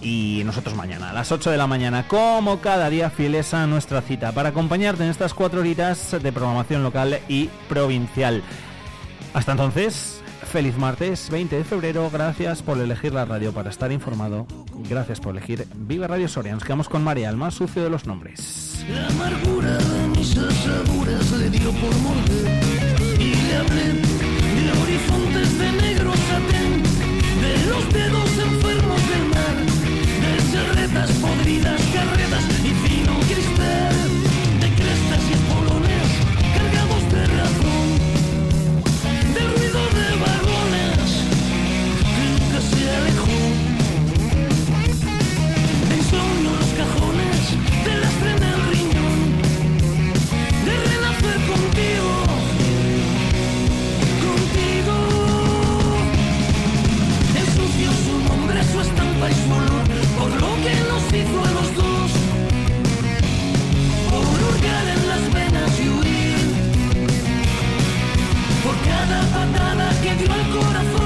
Y 0.00 0.42
nosotros 0.44 0.74
mañana, 0.76 1.10
a 1.10 1.12
las 1.12 1.32
8 1.32 1.50
de 1.50 1.58
la 1.58 1.66
mañana, 1.66 2.08
como 2.08 2.60
cada 2.60 2.88
día, 2.88 3.10
fieles 3.10 3.52
a 3.52 3.66
nuestra 3.66 4.00
cita, 4.00 4.32
para 4.32 4.50
acompañarte 4.50 5.04
en 5.04 5.10
estas 5.10 5.34
cuatro 5.34 5.60
horitas 5.60 6.16
de 6.22 6.32
programación 6.32 6.82
local 6.82 7.18
y 7.28 7.50
provincial. 7.68 8.42
Hasta 9.34 9.52
entonces, 9.52 10.23
feliz 10.54 10.78
martes 10.78 11.30
20 11.30 11.56
de 11.56 11.64
febrero. 11.64 12.08
Gracias 12.12 12.62
por 12.62 12.78
elegir 12.78 13.12
la 13.12 13.24
radio 13.24 13.52
para 13.52 13.70
estar 13.70 13.90
informado. 13.90 14.46
Gracias 14.88 15.18
por 15.18 15.36
elegir 15.36 15.66
Vive 15.74 16.06
Radio 16.06 16.28
Soria. 16.28 16.54
Nos 16.54 16.62
quedamos 16.62 16.88
con 16.88 17.02
María, 17.02 17.28
el 17.28 17.36
más 17.36 17.54
sucio 17.54 17.82
de 17.82 17.90
los 17.90 18.06
nombres. 18.06 18.86
La 18.88 19.08
amargura 19.08 19.76
de 19.76 20.06
mis 20.16 20.36
asaduras 20.36 21.28
le 21.32 21.50
dio 21.50 21.72
por 21.72 21.96
morder 21.96 22.62
y 23.18 23.34
le 23.34 23.56
hablé 23.56 23.94
de 23.94 24.72
horizontes 24.80 25.58
de 25.58 25.72
negro 25.72 26.12
satén, 26.12 26.82
de 27.42 27.66
los 27.70 27.92
dedos 27.92 28.38
enfermos 28.38 29.08
del 29.08 29.24
mar, 29.30 29.56
de 30.22 30.40
serretas 30.52 31.10
podridas, 31.14 31.82
carretas 31.92 32.53
cada 68.84 69.22
patada 69.26 69.90
que 70.02 70.14
dio 70.14 70.32
al 70.32 70.50
corazón. 70.50 71.03